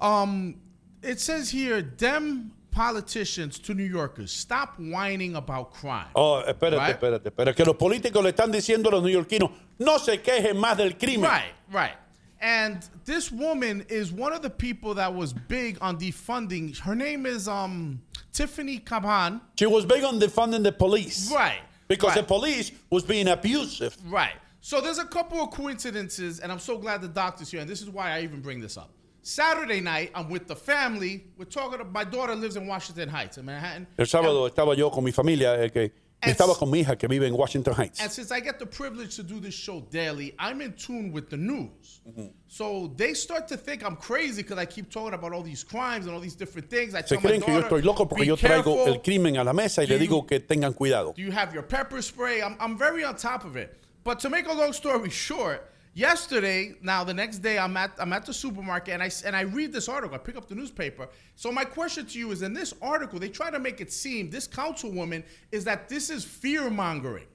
Um, 0.00 0.56
it 1.02 1.18
says 1.20 1.50
here, 1.50 1.80
"Dem 1.82 2.52
politicians 2.70 3.58
to 3.60 3.72
New 3.74 3.84
Yorkers, 3.84 4.30
stop 4.30 4.74
whining 4.78 5.34
about 5.36 5.72
crime." 5.72 6.08
Oh, 6.14 6.42
espérate, 6.46 6.78
Right. 6.78 6.90
espérate, 7.00 7.28
espérate. 7.28 7.54
Que 7.56 7.64
los 7.64 7.76
políticos 7.76 8.22
le 8.22 8.30
están 8.30 8.50
diciendo 8.52 8.88
a 8.88 8.92
los 8.92 9.02
neoyorquinos, 9.02 9.50
no 9.78 9.98
se 9.98 10.20
quejen 10.20 10.56
más 10.58 10.76
del 10.76 10.96
crimen. 10.98 11.30
Right, 11.30 11.54
right. 11.72 11.96
And 12.44 12.86
this 13.06 13.32
woman 13.32 13.86
is 13.88 14.12
one 14.12 14.34
of 14.34 14.42
the 14.42 14.50
people 14.50 14.92
that 14.94 15.12
was 15.12 15.32
big 15.32 15.78
on 15.80 15.98
defunding. 15.98 16.78
Her 16.78 16.94
name 16.94 17.24
is 17.24 17.48
um 17.48 18.02
Tiffany 18.34 18.78
Caban. 18.80 19.40
She 19.58 19.64
was 19.64 19.86
big 19.86 20.04
on 20.04 20.20
defunding 20.20 20.62
the 20.62 20.70
police. 20.70 21.32
Right. 21.32 21.62
Because 21.88 22.10
right. 22.10 22.20
the 22.20 22.22
police 22.22 22.70
was 22.90 23.02
being 23.02 23.28
abusive. 23.28 23.96
Right. 24.06 24.34
So 24.60 24.82
there's 24.82 24.98
a 24.98 25.06
couple 25.06 25.40
of 25.40 25.52
coincidences, 25.52 26.40
and 26.40 26.52
I'm 26.52 26.58
so 26.58 26.76
glad 26.76 27.00
the 27.00 27.08
doctor's 27.08 27.50
here, 27.50 27.60
and 27.60 27.68
this 27.68 27.80
is 27.80 27.88
why 27.88 28.10
I 28.10 28.20
even 28.20 28.42
bring 28.42 28.60
this 28.60 28.76
up. 28.76 28.90
Saturday 29.22 29.80
night, 29.80 30.10
I'm 30.14 30.28
with 30.28 30.46
the 30.46 30.56
family. 30.56 31.24
We're 31.38 31.46
talking. 31.46 31.78
To, 31.78 31.84
my 31.86 32.04
daughter 32.04 32.34
lives 32.34 32.56
in 32.56 32.66
Washington 32.66 33.08
Heights, 33.08 33.38
in 33.38 33.46
Manhattan. 33.46 33.86
El 33.98 34.04
sábado 34.04 34.46
estaba 34.50 34.76
yo 34.76 34.90
con 34.90 35.02
mi 35.02 35.12
familia, 35.12 35.54
eh, 35.64 35.70
que 35.70 35.92
And- 36.24 36.32
estaba 36.36 36.54
con 36.58 36.70
mi 36.70 36.80
hija 36.80 36.96
que 36.96 37.06
vive 37.08 37.26
en 37.26 37.34
Washington 37.34 37.74
Heights. 37.74 38.00
And 38.00 38.10
since 38.10 38.30
I 38.32 38.40
get 38.40 38.58
the 38.58 38.66
privilege 38.66 39.16
to 39.16 39.22
do 39.22 39.40
this 39.40 39.54
show 39.54 39.80
daily, 39.90 40.34
I'm 40.38 40.60
in 40.60 40.72
tune 40.74 41.12
with 41.12 41.28
the 41.30 41.36
news. 41.36 42.00
Mm-hmm. 42.08 42.28
So 42.48 42.92
they 42.96 43.14
start 43.14 43.48
to 43.48 43.56
think 43.56 43.82
I'm 43.82 43.96
crazy 43.96 44.42
because 44.42 44.58
I 44.58 44.66
keep 44.66 44.90
talking 44.90 45.14
about 45.14 45.32
all 45.32 45.42
these 45.42 45.64
crimes 45.64 46.06
and 46.06 46.14
all 46.14 46.20
these 46.20 46.36
different 46.36 46.68
things. 46.70 46.94
I 46.94 47.02
Se 47.02 47.16
tell 47.16 47.20
my 47.22 47.38
que 47.38 47.40
yo 47.40 47.60
daughter, 47.60 47.76
estoy 47.78 47.82
loco 47.84 48.06
porque 48.06 48.20
"Be 48.22 48.26
yo 48.26 48.36
traigo 48.36 48.74
careful. 48.74 48.88
el 48.94 49.00
crimen 49.02 49.36
a 49.38 49.44
la 49.44 49.52
mesa 49.52 49.82
y 49.82 49.86
Do 49.86 49.94
le 49.94 50.00
you- 50.04 50.08
digo 50.08 50.26
que 50.26 50.40
tengan 50.40 50.72
cuidado. 50.74 51.14
Do 51.14 51.22
you 51.22 51.32
have 51.32 51.52
your 51.52 51.62
pepper 51.64 52.00
spray? 52.02 52.42
I'm, 52.42 52.56
I'm 52.60 52.76
very 52.78 53.04
on 53.04 53.16
top 53.16 53.44
of 53.44 53.56
it. 53.56 53.76
But 54.04 54.18
to 54.20 54.28
make 54.30 54.46
a 54.46 54.52
long 54.52 54.72
story 54.72 55.10
short, 55.10 55.66
yesterday, 55.94 56.74
now 56.82 57.04
the 57.04 57.14
next 57.14 57.38
day, 57.38 57.58
I'm 57.58 57.76
at 57.76 57.92
I'm 57.98 58.12
at 58.12 58.26
the 58.26 58.34
supermarket 58.34 58.94
and 58.94 59.02
I 59.02 59.10
and 59.24 59.34
I 59.34 59.42
read 59.42 59.72
this 59.72 59.88
article. 59.88 60.14
I 60.14 60.18
pick 60.18 60.36
up 60.36 60.48
the 60.48 60.54
newspaper. 60.54 61.08
So 61.36 61.50
my 61.50 61.64
question 61.64 62.06
to 62.06 62.18
you 62.18 62.32
is: 62.32 62.42
In 62.42 62.52
this 62.52 62.74
article, 62.82 63.18
they 63.18 63.28
try 63.28 63.50
to 63.50 63.58
make 63.58 63.80
it 63.80 63.92
seem 63.92 64.30
this 64.30 64.46
councilwoman 64.46 65.22
is 65.52 65.64
that 65.64 65.88
this 65.88 66.10
is 66.10 66.24
fear 66.24 66.68
mongering, 66.68 67.26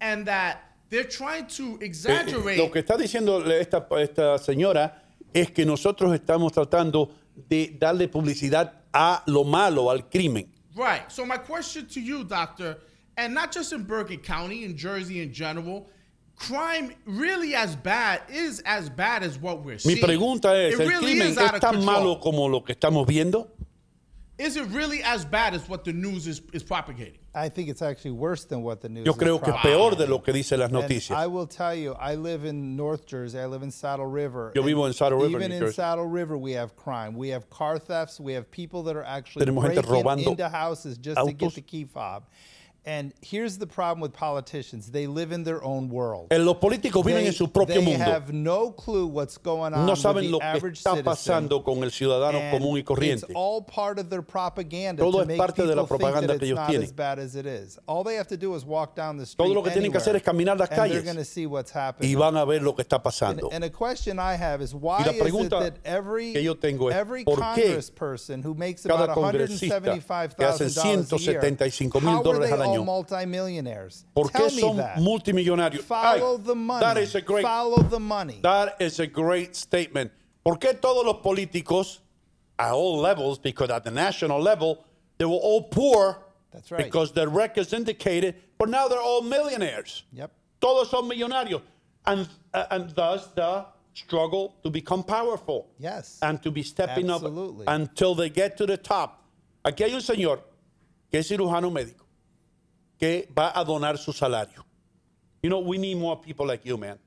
and 0.00 0.26
that 0.26 0.64
they're 0.90 1.04
trying 1.04 1.46
to 1.48 1.78
Eh, 1.80 1.86
exaggerate. 1.86 2.58
Lo 2.58 2.70
que 2.70 2.80
está 2.82 2.96
diciendo 2.96 3.44
esta, 3.46 3.86
esta 4.00 4.38
señora 4.38 5.02
es 5.32 5.50
que 5.50 5.64
nosotros 5.64 6.12
estamos 6.14 6.52
tratando 6.52 7.14
de 7.48 7.76
darle 7.78 8.08
publicidad 8.08 8.72
a 8.92 9.22
lo 9.26 9.44
malo, 9.44 9.90
al 9.90 10.08
crimen. 10.08 10.48
Right. 10.74 11.10
So 11.10 11.26
my 11.26 11.36
question 11.36 11.86
to 11.88 12.00
you, 12.00 12.24
doctor, 12.24 12.78
and 13.16 13.34
not 13.34 13.52
just 13.52 13.72
in 13.72 13.82
Bergen 13.82 14.20
County, 14.20 14.64
in 14.64 14.76
Jersey 14.76 15.20
in 15.20 15.32
general, 15.32 15.88
crime 16.38 16.94
really 17.04 17.54
as 17.54 17.74
bad 17.76 18.22
is 18.28 18.60
as 18.64 18.88
bad 18.88 19.22
as 19.22 19.38
what 19.38 19.64
we're 19.64 19.72
Mi 19.74 19.78
seeing. 19.78 20.04
pregunta 20.04 20.54
es, 20.56 20.74
It 20.74 20.80
¿el 20.80 20.88
really 20.88 21.12
crimen 21.14 21.28
is 21.32 21.38
out 21.38 21.48
es 21.48 21.54
of 21.54 21.60
tan 21.60 21.74
control. 21.74 21.84
malo 21.92 22.16
como 22.20 22.46
lo 22.48 22.60
que 22.62 22.74
estamos 22.74 23.06
viendo? 23.06 23.48
is 24.38 24.56
it 24.56 24.64
really 24.68 25.02
as 25.02 25.24
bad 25.24 25.52
as 25.52 25.68
what 25.68 25.84
the 25.84 25.92
news 25.92 26.28
is, 26.28 26.40
is 26.52 26.62
propagating? 26.62 27.18
I 27.34 27.48
think 27.48 27.68
it's 27.68 27.82
actually 27.82 28.12
worse 28.12 28.44
than 28.44 28.62
what 28.62 28.80
the 28.80 28.88
news. 28.88 29.04
Yo 29.04 29.12
is 29.12 29.18
creo 29.18 29.42
que 29.42 29.52
es 29.52 29.60
peor 29.62 29.96
de 29.96 30.06
lo 30.06 30.20
que 30.20 30.32
dicen 30.32 30.60
las 30.60 30.72
And. 30.72 31.10
I 31.16 31.26
will 31.26 31.46
tell 31.46 31.74
you, 31.74 31.94
I 31.98 32.14
live 32.14 32.44
in 32.44 32.76
North 32.76 33.04
Jersey. 33.06 33.38
I 33.38 33.46
live 33.46 33.64
in 33.64 33.70
Saddle 33.72 34.06
River. 34.06 34.52
Yo 34.54 34.62
vivo 34.62 34.86
en 34.86 34.92
Saddle 34.92 35.18
River, 35.18 35.38
Even 35.38 35.52
in 35.52 35.58
Jersey. 35.58 35.74
Saddle 35.74 36.06
River, 36.06 36.38
we 36.38 36.52
have 36.52 36.76
crime. 36.76 37.16
We 37.16 37.28
have 37.30 37.50
car 37.50 37.78
thefts. 37.80 38.20
We 38.20 38.32
have 38.34 38.48
people 38.50 38.84
that 38.84 38.96
are 38.96 39.04
actually 39.04 39.44
Tenemos 39.44 39.62
gente 39.66 39.82
breaking 39.82 40.04
robando 40.04 40.26
into 40.28 40.48
houses 40.48 40.98
just 40.98 41.18
to 41.18 41.32
get 41.32 41.54
the 41.54 41.60
key 41.60 41.84
fob. 41.84 42.24
And 42.88 43.12
here's 43.20 43.58
the 43.58 43.66
problem 43.66 44.00
with 44.00 44.14
politicians: 44.14 44.90
they 44.90 45.06
live 45.06 45.30
in 45.30 45.44
their 45.44 45.62
own 45.62 45.90
world. 45.90 46.28
Eh, 46.30 46.38
Los 46.38 46.56
políticos 46.56 47.04
viven 47.04 47.20
They, 47.20 47.26
en 47.28 47.32
su 47.34 47.48
propio 47.52 47.74
they 47.74 47.84
mundo. 47.84 48.02
have 48.02 48.32
no 48.32 48.72
clue 48.72 49.06
what's 49.06 49.36
going 49.36 49.74
on 49.74 49.84
No 49.84 49.94
saben 49.94 50.30
lo 50.30 50.38
que 50.38 50.70
está 50.70 51.02
pasando 51.04 51.62
con 51.62 51.82
el 51.84 51.90
ciudadano 51.90 52.38
And 52.38 52.50
común 52.58 52.78
y 52.78 52.82
corriente. 52.82 53.26
It's 53.26 53.34
all 53.34 53.62
part 53.62 53.98
of 53.98 54.08
their 54.08 54.22
propaganda 54.22 55.02
Todo 55.02 55.18
to 55.18 55.20
es 55.22 55.26
make 55.28 55.36
parte 55.38 55.66
de 55.66 55.76
la 55.76 55.84
propaganda 55.86 56.28
that 56.28 56.38
que 56.38 56.46
it's 56.46 56.52
ellos 56.52 56.56
not 56.56 56.68
tienen. 56.70 56.84
as 56.84 56.92
bad 56.92 57.18
as 57.18 57.34
it 57.36 57.44
is. 57.44 57.78
All 57.86 58.02
they 58.04 58.16
have 58.16 58.28
to 58.28 58.38
do 58.38 58.54
is 58.56 58.64
walk 58.64 58.94
down 58.96 59.18
the 59.18 59.26
street 59.26 59.44
Todo 59.44 59.54
lo 59.54 59.62
que 59.62 59.70
tienen 59.70 59.92
que 59.92 59.98
hacer 59.98 60.16
es 60.16 60.22
caminar 60.22 60.56
las 60.58 60.70
calles 60.70 61.04
going 61.04 61.16
to 61.16 61.24
see 61.26 61.44
what's 61.44 61.70
happening. 61.70 62.10
y 62.10 62.14
van 62.14 62.38
a 62.38 62.46
ver 62.46 62.62
lo 62.62 62.74
que 62.74 62.80
está 62.82 62.96
And, 62.96 63.02
pasando. 63.04 63.48
and 63.52 63.64
a 63.64 63.70
question 63.70 64.18
I 64.18 64.34
have 64.34 64.62
is 64.62 64.72
why 64.72 65.00
Y 65.02 65.04
la 65.04 65.10
is 65.12 65.16
it 65.18 65.22
pregunta 65.24 65.60
that 65.60 65.74
every 65.84 66.32
que 66.32 66.42
yo 66.42 66.54
tengo 66.54 66.88
es, 66.88 66.96
every 66.96 67.24
¿por 67.24 67.36
qué 67.54 67.64
congressperson 67.74 68.42
who 68.42 68.54
makes 68.54 68.82
cada 68.82 69.04
about 69.04 69.14
congresista 69.14 69.78
que 69.82 70.44
hace 70.46 70.64
$175,000 70.70 71.12
a 71.12 71.18
year, 71.18 71.40
175 71.42 72.00
mil 72.00 72.22
dólares 72.22 72.50
al 72.52 72.62
all 72.62 72.77
año? 72.78 72.84
multimillionaires? 72.84 74.04
¿Por 74.14 74.30
Tell 74.30 74.48
qué 74.48 74.54
me 74.56 74.60
son 74.60 74.76
that. 74.76 74.96
multimillonarios? 74.96 75.82
Follow 75.82 76.36
Ay, 76.36 76.42
the 76.44 76.54
money. 76.54 76.80
That 76.80 76.98
is 76.98 77.14
a 77.14 77.20
great, 77.20 77.42
Follow 77.44 77.82
the 77.82 78.00
money. 78.00 78.40
that 78.42 78.76
is 78.80 79.00
a 79.00 79.06
great 79.06 79.54
statement. 79.56 80.10
¿Por 80.44 80.56
qué 80.58 80.74
todos 80.80 81.04
los 81.04 81.16
políticos 81.22 81.98
at 82.58 82.72
all 82.72 82.98
levels, 82.98 83.38
because 83.38 83.70
at 83.70 83.84
the 83.84 83.90
national 83.90 84.40
level, 84.40 84.84
they 85.18 85.24
were 85.24 85.32
all 85.32 85.62
poor 85.62 86.18
That's 86.52 86.70
right. 86.70 86.84
because 86.84 87.12
their 87.12 87.28
records 87.28 87.72
indicated, 87.72 88.34
but 88.58 88.68
now 88.68 88.88
they're 88.88 89.00
all 89.00 89.22
millionaires. 89.22 90.02
Yep. 90.12 90.32
Todos 90.60 90.90
son 90.90 91.08
millonarios. 91.08 91.62
And, 92.06 92.28
uh, 92.54 92.64
and 92.70 92.90
thus 92.90 93.26
the 93.28 93.66
struggle 93.94 94.56
to 94.64 94.70
become 94.70 95.04
powerful. 95.04 95.68
Yes. 95.78 96.18
And 96.22 96.42
to 96.42 96.50
be 96.50 96.62
stepping 96.62 97.10
Absolutely. 97.10 97.66
up 97.66 97.74
until 97.74 98.14
they 98.14 98.30
get 98.30 98.56
to 98.56 98.66
the 98.66 98.76
top. 98.76 99.22
Aquí 99.64 99.84
hay 99.84 99.92
un 99.92 100.00
señor 100.00 100.40
que 101.10 101.20
es 101.20 101.28
cirujano 101.28 101.70
médico 101.70 102.06
que 102.98 103.28
va 103.36 103.52
a 103.54 103.64
donar 103.64 103.96
su 103.98 104.12
salario. 104.12 104.64
You 105.42 105.50
know, 105.50 105.60
we 105.60 105.78
need 105.78 105.96
more 105.96 106.16
people 106.20 106.46
like 106.46 106.64
you, 106.64 106.76
man. 106.76 106.98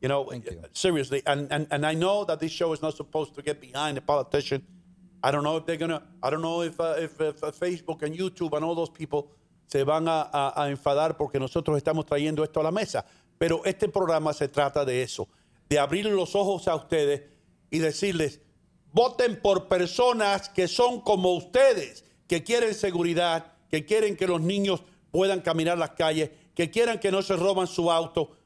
You 0.00 0.08
know, 0.08 0.30
seriously. 0.72 1.22
And, 1.26 1.50
and, 1.50 1.66
and 1.70 1.84
I 1.84 1.94
know 1.94 2.24
that 2.24 2.38
this 2.38 2.52
show 2.52 2.72
is 2.72 2.80
not 2.82 2.94
supposed 2.96 3.34
to 3.34 3.42
get 3.42 3.60
behind 3.60 3.98
a 3.98 4.00
politician. 4.00 4.62
I 5.22 5.30
don't 5.32 5.42
know 5.42 5.56
if 5.56 5.66
they're 5.66 5.76
going 5.78 5.90
to, 5.90 6.02
I 6.22 6.30
don't 6.30 6.42
know 6.42 6.62
if, 6.62 6.78
uh, 6.78 6.94
if, 6.98 7.20
if 7.20 7.42
uh, 7.42 7.50
Facebook 7.50 8.02
and 8.02 8.14
YouTube 8.16 8.54
and 8.54 8.64
all 8.64 8.76
those 8.76 8.90
people 8.90 9.32
se 9.66 9.82
van 9.82 10.06
a, 10.06 10.30
a- 10.32 10.52
a 10.64 10.70
enfadar 10.70 11.16
porque 11.16 11.40
nosotros 11.40 11.76
estamos 11.76 12.06
trayendo 12.06 12.44
esto 12.44 12.60
a 12.60 12.62
la 12.62 12.70
mesa. 12.70 13.04
Pero 13.38 13.62
este 13.64 13.88
programa 13.88 14.32
se 14.32 14.48
trata 14.48 14.84
de 14.84 15.02
eso, 15.02 15.26
de 15.68 15.78
abrir 15.78 16.06
los 16.06 16.34
ojos 16.36 16.68
a 16.68 16.76
ustedes 16.76 17.22
y 17.70 17.78
decirles, 17.78 18.40
voten 18.92 19.40
por 19.40 19.66
personas 19.68 20.48
que 20.48 20.68
son 20.68 21.00
como 21.00 21.34
ustedes, 21.34 22.04
que 22.28 22.42
quieren 22.44 22.74
seguridad, 22.74 23.52
que 23.70 23.84
quieren 23.84 24.16
que 24.16 24.26
los 24.28 24.40
niños 24.40 24.82
puedan 25.10 25.40
caminar 25.40 25.78
las 25.78 25.90
calles, 25.90 26.30
que 26.54 26.70
quieran 26.70 26.98
que 26.98 27.10
no 27.10 27.22
se 27.22 27.36
roban 27.36 27.66
su 27.66 27.90
auto. 27.90 28.36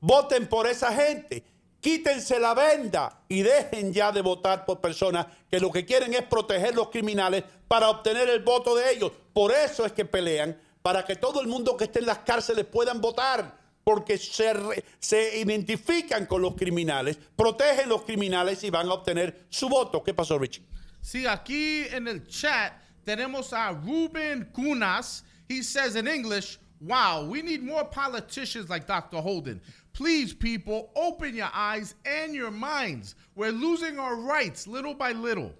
Voten 0.00 0.48
por 0.48 0.66
esa 0.66 0.92
gente. 0.92 1.44
Quítense 1.80 2.38
la 2.38 2.54
venda 2.54 3.24
y 3.28 3.42
dejen 3.42 3.92
ya 3.92 4.12
de 4.12 4.22
votar 4.22 4.64
por 4.64 4.80
personas 4.80 5.26
que 5.50 5.58
lo 5.58 5.72
que 5.72 5.84
quieren 5.84 6.14
es 6.14 6.22
proteger 6.22 6.76
los 6.76 6.90
criminales 6.90 7.42
para 7.66 7.90
obtener 7.90 8.28
el 8.28 8.40
voto 8.40 8.76
de 8.76 8.92
ellos. 8.92 9.10
Por 9.32 9.52
eso 9.52 9.84
es 9.84 9.92
que 9.92 10.04
pelean, 10.04 10.56
para 10.80 11.04
que 11.04 11.16
todo 11.16 11.40
el 11.40 11.48
mundo 11.48 11.76
que 11.76 11.84
esté 11.84 11.98
en 11.98 12.06
las 12.06 12.18
cárceles 12.18 12.66
puedan 12.66 13.00
votar, 13.00 13.58
porque 13.82 14.16
se, 14.16 14.54
se 15.00 15.40
identifican 15.40 16.26
con 16.26 16.40
los 16.40 16.54
criminales, 16.54 17.18
protegen 17.34 17.88
los 17.88 18.02
criminales 18.02 18.62
y 18.62 18.70
van 18.70 18.88
a 18.88 18.94
obtener 18.94 19.46
su 19.48 19.68
voto. 19.68 20.04
¿Qué 20.04 20.14
pasó, 20.14 20.38
Richie? 20.38 20.62
Sí, 21.00 21.26
aquí 21.26 21.84
en 21.90 22.06
el 22.06 22.28
chat 22.28 22.74
tenemos 23.04 23.52
a 23.52 23.72
Ruben 23.72 24.50
Cunas. 24.52 25.24
He 25.52 25.62
says 25.62 25.96
in 25.96 26.08
English, 26.08 26.58
Wow, 26.80 27.24
we 27.24 27.42
need 27.42 27.62
more 27.62 27.84
politicians 27.84 28.70
like 28.70 28.86
Dr. 28.86 29.18
Holden. 29.18 29.60
Please, 29.92 30.32
people, 30.32 30.90
open 30.96 31.34
your 31.36 31.50
eyes 31.52 31.94
and 32.06 32.34
your 32.34 32.50
minds. 32.50 33.14
We're 33.36 33.52
losing 33.52 33.98
our 33.98 34.16
rights 34.16 34.66
little 34.66 34.94
by 34.94 35.12
little. 35.12 35.52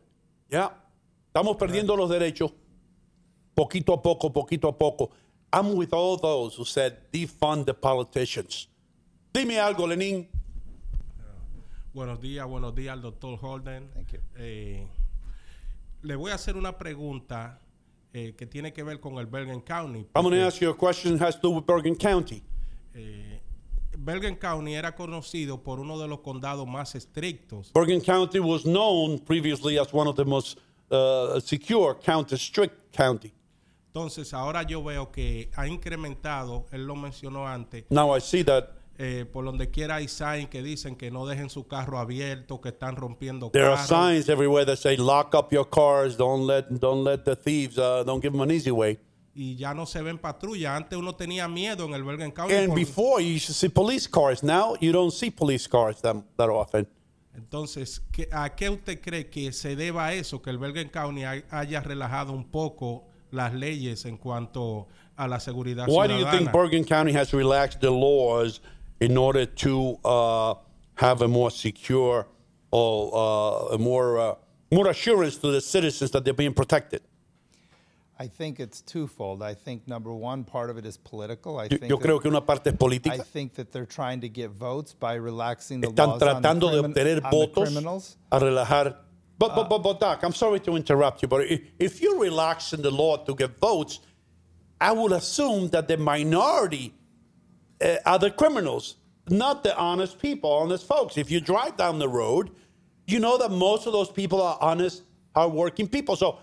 Ya, 0.51 0.71
estamos 1.33 1.57
perdiendo 1.59 1.97
los 1.97 2.11
derechos 2.11 2.53
poquito 3.55 3.93
a 3.93 4.03
poco, 4.03 4.31
poquito 4.31 4.69
a 4.69 4.73
poco. 4.73 5.13
I'm 5.53 5.75
with 5.77 5.93
all 5.93 6.17
those 6.17 6.57
who 6.57 6.65
said 6.65 7.13
defund 7.13 7.67
the 7.67 7.75
politicians. 7.75 8.69
Dime 9.33 9.59
algo, 9.61 9.87
Lenín. 9.87 10.27
Buenos 11.95 12.19
días, 12.21 12.49
buenos 12.49 12.75
días 12.75 12.95
al 12.95 13.03
doctor 13.03 13.37
Holden. 13.37 13.91
Thank 13.95 14.13
you. 14.15 14.21
Eh, 14.39 14.87
le 16.03 16.17
voy 16.17 16.33
a 16.33 16.35
hacer 16.35 16.57
una 16.57 16.73
pregunta 16.73 17.61
eh, 18.15 18.35
que 18.37 18.47
tiene 18.47 18.73
que 18.73 18.83
ver 18.83 19.01
con 19.01 19.19
el 19.19 19.27
Bergen 19.27 19.61
County. 19.61 20.07
I'm 20.15 20.23
going 20.23 20.35
to 20.35 20.47
ask 20.47 20.61
you 20.61 20.71
a 20.71 20.77
question 20.77 21.17
that 21.19 21.27
has 21.27 21.37
to 21.37 21.43
do 21.43 21.51
with 21.51 21.67
Bergen 21.67 21.97
County. 21.97 22.43
eh, 22.95 23.41
Bergen 23.97 24.37
County 24.37 24.75
era 24.75 24.95
conocido 24.95 25.63
por 25.63 25.79
uno 25.79 25.99
de 25.99 26.09
los 26.09 26.21
condados 26.21 26.67
más 26.67 26.95
estrictos. 26.95 27.73
Bergen 27.73 28.01
County 28.01 28.41
was 28.41 28.65
known 28.65 29.19
previously 29.19 29.79
as 29.79 29.93
one 29.93 30.09
of 30.09 30.17
the 30.17 30.25
most 30.25 30.59
uh, 30.91 31.39
secure 31.41 31.95
counties, 31.95 32.41
strict 32.41 32.93
county. 32.93 33.33
Entonces, 33.95 34.33
ahora 34.33 34.63
yo 34.63 34.83
veo 34.83 35.13
que 35.13 35.51
ha 35.55 35.67
incrementado, 35.69 36.67
él 36.73 36.87
lo 36.87 36.97
mencionó 36.97 37.47
antes, 37.47 37.85
Now 37.91 38.17
I 38.17 38.21
see 38.21 38.43
that 38.45 38.71
eh, 38.99 39.25
por 39.31 39.45
donde 39.45 39.71
quiera 39.71 39.97
hay 39.97 40.09
signs 40.09 40.49
que 40.49 40.63
dicen 40.63 40.97
que 40.97 41.11
no 41.11 41.27
dejen 41.27 41.49
su 41.51 41.67
carro 41.67 41.99
abierto, 41.99 42.61
que 42.61 42.69
están 42.71 42.97
rompiendo 42.97 43.51
there 43.51 43.65
are 43.67 43.75
carros. 43.77 43.89
signs 43.89 44.29
everywhere 44.29 44.65
that 44.67 44.77
say 44.77 44.97
lock 44.97 45.35
up 45.35 45.51
your 45.53 45.69
cars, 45.69 46.17
don't 46.17 46.47
let, 46.47 46.67
don't 46.71 47.05
let 47.05 47.25
the 47.25 47.35
thieves, 47.35 47.79
uh, 47.79 48.05
don't 48.05 48.23
give 48.23 48.33
them 48.33 48.43
an 48.43 48.51
easy 48.51 48.71
way. 48.71 48.99
y 49.35 49.57
ya 49.57 49.73
no 49.73 49.87
se 49.87 50.03
ven 50.03 50.19
patrullas. 50.19 50.77
Antes 50.77 50.99
uno 50.99 51.15
tenía 51.15 51.49
miedo 51.49 51.87
en 51.87 51.95
el 51.95 52.05
Bergen 52.05 52.31
County. 52.33 52.55
And 52.55 52.69
por- 52.69 52.77
before 52.77 53.23
you 53.23 53.31
used 53.37 53.47
to 53.47 53.55
see 53.55 53.71
police 53.71 54.07
cars. 54.07 54.43
Now 54.43 54.75
you 54.79 54.93
don't 54.93 55.11
see 55.11 55.31
police 55.31 55.67
cars 55.67 56.03
that, 56.03 56.17
that 56.37 56.51
often. 56.51 56.87
Entonces, 57.35 58.03
¿qué- 58.13 58.29
¿a 58.31 58.55
qué 58.55 58.69
usted 58.69 59.01
cree 59.01 59.31
que 59.31 59.51
se 59.53 59.75
deba 59.75 60.13
eso? 60.13 60.43
Que 60.43 60.51
el 60.51 60.59
Bergen 60.59 60.91
County 60.91 61.25
hay- 61.25 61.45
haya 61.51 61.81
relajado 61.81 62.33
un 62.33 62.45
poco 62.45 63.05
las 63.31 63.55
leyes 63.55 64.05
en 64.05 64.19
cuanto 64.19 64.87
a 65.17 65.27
la 65.27 65.41
seguridad 65.41 65.87
Why 65.89 66.09
do 66.09 66.19
you 66.19 66.27
think. 66.31 66.53
Bergen 66.53 66.85
County 66.85 67.13
has 67.17 67.33
relaxed 67.33 67.81
the 67.81 67.91
laws 67.91 68.61
in 69.03 69.17
order 69.17 69.45
to 69.45 69.99
uh, 70.05 70.55
have 70.95 71.23
a 71.23 71.29
more 71.29 71.51
secure 71.51 72.27
or 72.71 73.11
uh, 73.13 73.75
a 73.75 73.79
more 73.79 74.19
uh, 74.19 74.35
more 74.71 74.89
assurance 74.89 75.37
to 75.39 75.49
the 75.51 75.61
citizens 75.61 76.11
that 76.13 76.25
they're 76.25 76.41
being 76.45 76.55
protected? 76.55 77.03
I 78.19 78.29
think 78.29 78.61
it's 78.61 78.81
twofold. 78.81 79.43
I 79.43 79.55
think 79.55 79.89
number 79.89 80.13
one 80.15 80.45
part 80.45 80.71
of 80.71 80.79
it 80.79 80.87
is 80.87 80.97
political. 80.97 81.59
I 81.59 81.65
Yo, 81.65 81.69
think 81.79 81.91
yo 81.91 81.97
that- 81.97 82.23
que 82.23 82.31
una 82.31 82.41
parte 82.41 82.69
es 82.71 83.07
I 83.11 83.19
think 83.19 83.55
that 83.55 83.73
they're 83.73 83.93
trying 83.99 84.21
to 84.21 84.29
get 84.29 84.51
votes 84.51 84.93
by 84.95 85.15
relaxing 85.15 85.81
the 85.81 85.89
Están 85.89 86.07
laws 86.07 86.23
on 86.23 86.43
the, 86.43 86.49
tratando 86.49 86.71
de 86.71 86.83
crimin- 86.83 86.95
obtener 86.95 87.31
votos 87.33 87.65
criminals. 87.65 88.17
a 88.31 88.39
relajar. 88.39 88.97
But, 89.39 89.57
but, 89.57 89.69
but, 89.69 89.83
but, 89.83 89.99
Doc, 89.99 90.23
I'm 90.23 90.35
sorry 90.35 90.61
to 90.61 90.77
interrupt 90.77 91.23
you, 91.23 91.27
but 91.27 91.41
if, 91.51 91.61
if 91.81 92.01
you're 92.01 92.21
relaxing 92.21 92.81
the 92.81 92.93
law 92.93 93.17
to 93.17 93.35
get 93.35 93.59
votes, 93.59 93.99
I 94.81 94.93
would 94.93 95.11
assume 95.11 95.69
that 95.71 95.89
the 95.89 95.97
minority 95.97 96.95
uh, 97.83 98.19
the 98.19 98.31
criminals, 98.31 98.97
not 99.29 99.63
the 99.63 99.77
honest 99.77 100.19
people, 100.19 100.51
honest 100.51 100.87
folks. 100.87 101.17
If 101.17 101.31
you 101.31 101.41
drive 101.41 101.77
down 101.77 101.99
the 101.99 102.09
road, 102.09 102.51
you 103.07 103.19
know 103.19 103.39
that 103.39 103.51
most 103.51 103.87
of 103.87 103.93
those 103.93 104.11
people 104.11 104.41
are 104.41 104.59
honest, 104.61 105.03
hardworking 105.35 105.89
people. 105.89 106.17
So, 106.17 106.39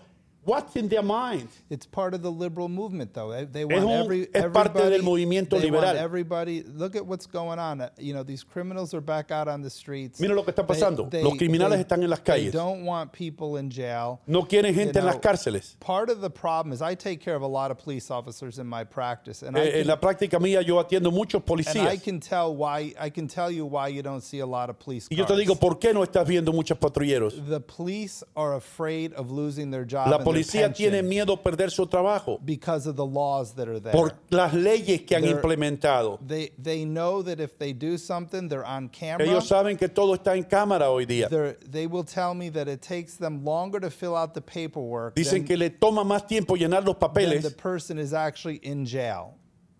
what's 0.50 0.76
in 0.76 0.88
their 0.88 1.02
minds? 1.02 1.52
It's 1.70 1.86
part 1.86 2.14
of 2.14 2.22
the 2.22 2.30
liberal 2.30 2.68
movement, 2.68 3.14
though. 3.14 3.30
They- 3.30 3.44
They 3.44 3.62
Es 3.62 3.82
want 3.84 3.86
un- 4.00 4.04
every 4.04 4.22
es 4.34 4.42
parte 4.52 4.78
everybody. 4.78 4.90
del 4.90 5.02
movimiento 5.02 5.50
they 5.56 5.62
liberal. 5.70 5.84
want 5.84 5.98
everybody. 5.98 6.62
Look 6.62 6.96
at 6.96 7.06
what's 7.06 7.26
going 7.26 7.58
on. 7.58 7.82
You 7.98 8.12
know, 8.14 8.22
these 8.24 8.42
criminals 8.44 8.92
are 8.94 9.00
back 9.00 9.30
out 9.30 9.48
on 9.48 9.62
the 9.62 9.70
streets. 9.70 10.20
Mira 10.20 10.34
lo 10.34 10.42
que 10.42 10.52
está 10.52 10.66
pasando. 10.66 11.08
they- 11.10 11.22
Los 11.22 11.34
criminales 11.38 11.78
están 11.80 12.02
en 12.02 12.10
las 12.10 12.20
calles. 12.20 12.52
They 12.52 12.58
don't 12.58 12.84
want 12.84 13.12
people 13.12 13.56
in 13.58 13.70
jail. 13.70 14.20
No 14.26 14.42
quieren 14.42 14.74
gente 14.74 14.94
You 14.94 15.00
en 15.00 15.06
las 15.06 15.16
cárceles. 15.18 15.76
Part 15.80 16.10
of 16.10 16.20
the 16.20 16.30
problem 16.30 16.72
is 16.72 16.80
I 16.82 16.94
take 16.94 17.18
care 17.20 17.34
of 17.36 17.42
a 17.42 17.46
lot 17.48 17.70
of 17.70 17.78
police 17.78 18.10
officers 18.10 18.58
in 18.58 18.66
my 18.66 18.84
practice, 18.84 19.42
and 19.42 19.56
I 19.56 19.60
Eh, 19.60 19.70
can, 19.70 19.80
en 19.82 19.86
la 19.86 19.96
práctica 20.00 20.38
mía 20.40 20.62
yo 20.62 20.76
atiendo 20.82 21.10
muchos 21.12 21.42
policías. 21.42 21.76
and 21.76 21.88
I 21.88 21.96
can 21.98 22.20
tell 22.20 22.54
why. 22.54 22.94
I 22.98 23.10
can 23.10 23.26
tell 23.28 23.50
you 23.50 23.66
why 23.66 23.88
you 23.88 24.02
don't 24.02 24.22
see 24.22 24.40
a 24.40 24.46
lot 24.46 24.70
of 24.70 24.78
police 24.78 25.06
Y 25.10 25.16
yo 25.16 25.24
te 25.26 25.34
digo, 25.36 25.54
¿por 25.56 25.78
qué 25.78 25.92
no 25.94 26.02
estás 26.02 26.26
viendo 26.26 26.52
muchos 26.52 26.78
patrulleros? 26.78 27.34
the 27.48 27.60
police 27.60 28.22
are 28.36 28.54
afraid 28.54 29.12
of 29.14 29.30
losing 29.30 29.70
their 29.70 29.84
job. 29.84 30.08
La 30.08 30.18
policía 30.42 30.72
tiene 30.72 31.02
miedo 31.02 31.34
a 31.34 31.42
perder 31.42 31.70
su 31.70 31.86
trabajo 31.86 32.38
because 32.42 32.88
of 32.88 32.96
the 32.96 33.04
laws 33.06 33.54
that 33.54 33.68
are 33.68 33.80
there. 33.80 33.92
por 33.92 34.14
las 34.30 34.52
leyes 34.54 35.02
que 35.02 35.14
han 35.16 35.22
They're- 35.22 35.32
implementado. 35.36 36.18
They 36.26 36.52
they 36.62 36.84
know 36.84 37.22
that 37.22 37.40
if 37.40 37.56
they 37.58 37.72
do 37.72 37.96
something, 37.98 38.48
they're 38.48 38.64
on 38.66 38.88
camera. 38.88 39.24
Ellos 39.24 39.46
saben 39.48 39.76
que 39.76 39.88
todo 39.88 40.14
está 40.14 40.36
en 40.36 40.44
cámara 40.44 40.90
hoy 40.90 41.06
día. 41.06 41.28
They're- 41.28 41.56
they 41.70 41.86
will 41.86 42.04
tell 42.04 42.34
me 42.34 42.50
that 42.50 42.68
it 42.68 42.80
takes 42.80 43.16
them 43.16 43.44
longer 43.44 43.80
to 43.80 43.90
fill 43.90 44.14
out 44.16 44.34
the 44.34 44.40
paperwork 44.42 45.14
Dicen 45.14 45.40
than, 45.40 45.44
que 45.46 45.56
le 45.56 45.70
toma 45.70 46.04
más 46.04 46.26
tiempo 46.26 46.56
llenar 46.56 46.84
los 46.84 46.96
papeles 46.96 47.42
the 47.42 47.50
person 47.50 47.98
is 47.98 48.12
actually 48.12 48.60
in 48.62 48.84
jail. 48.86 49.34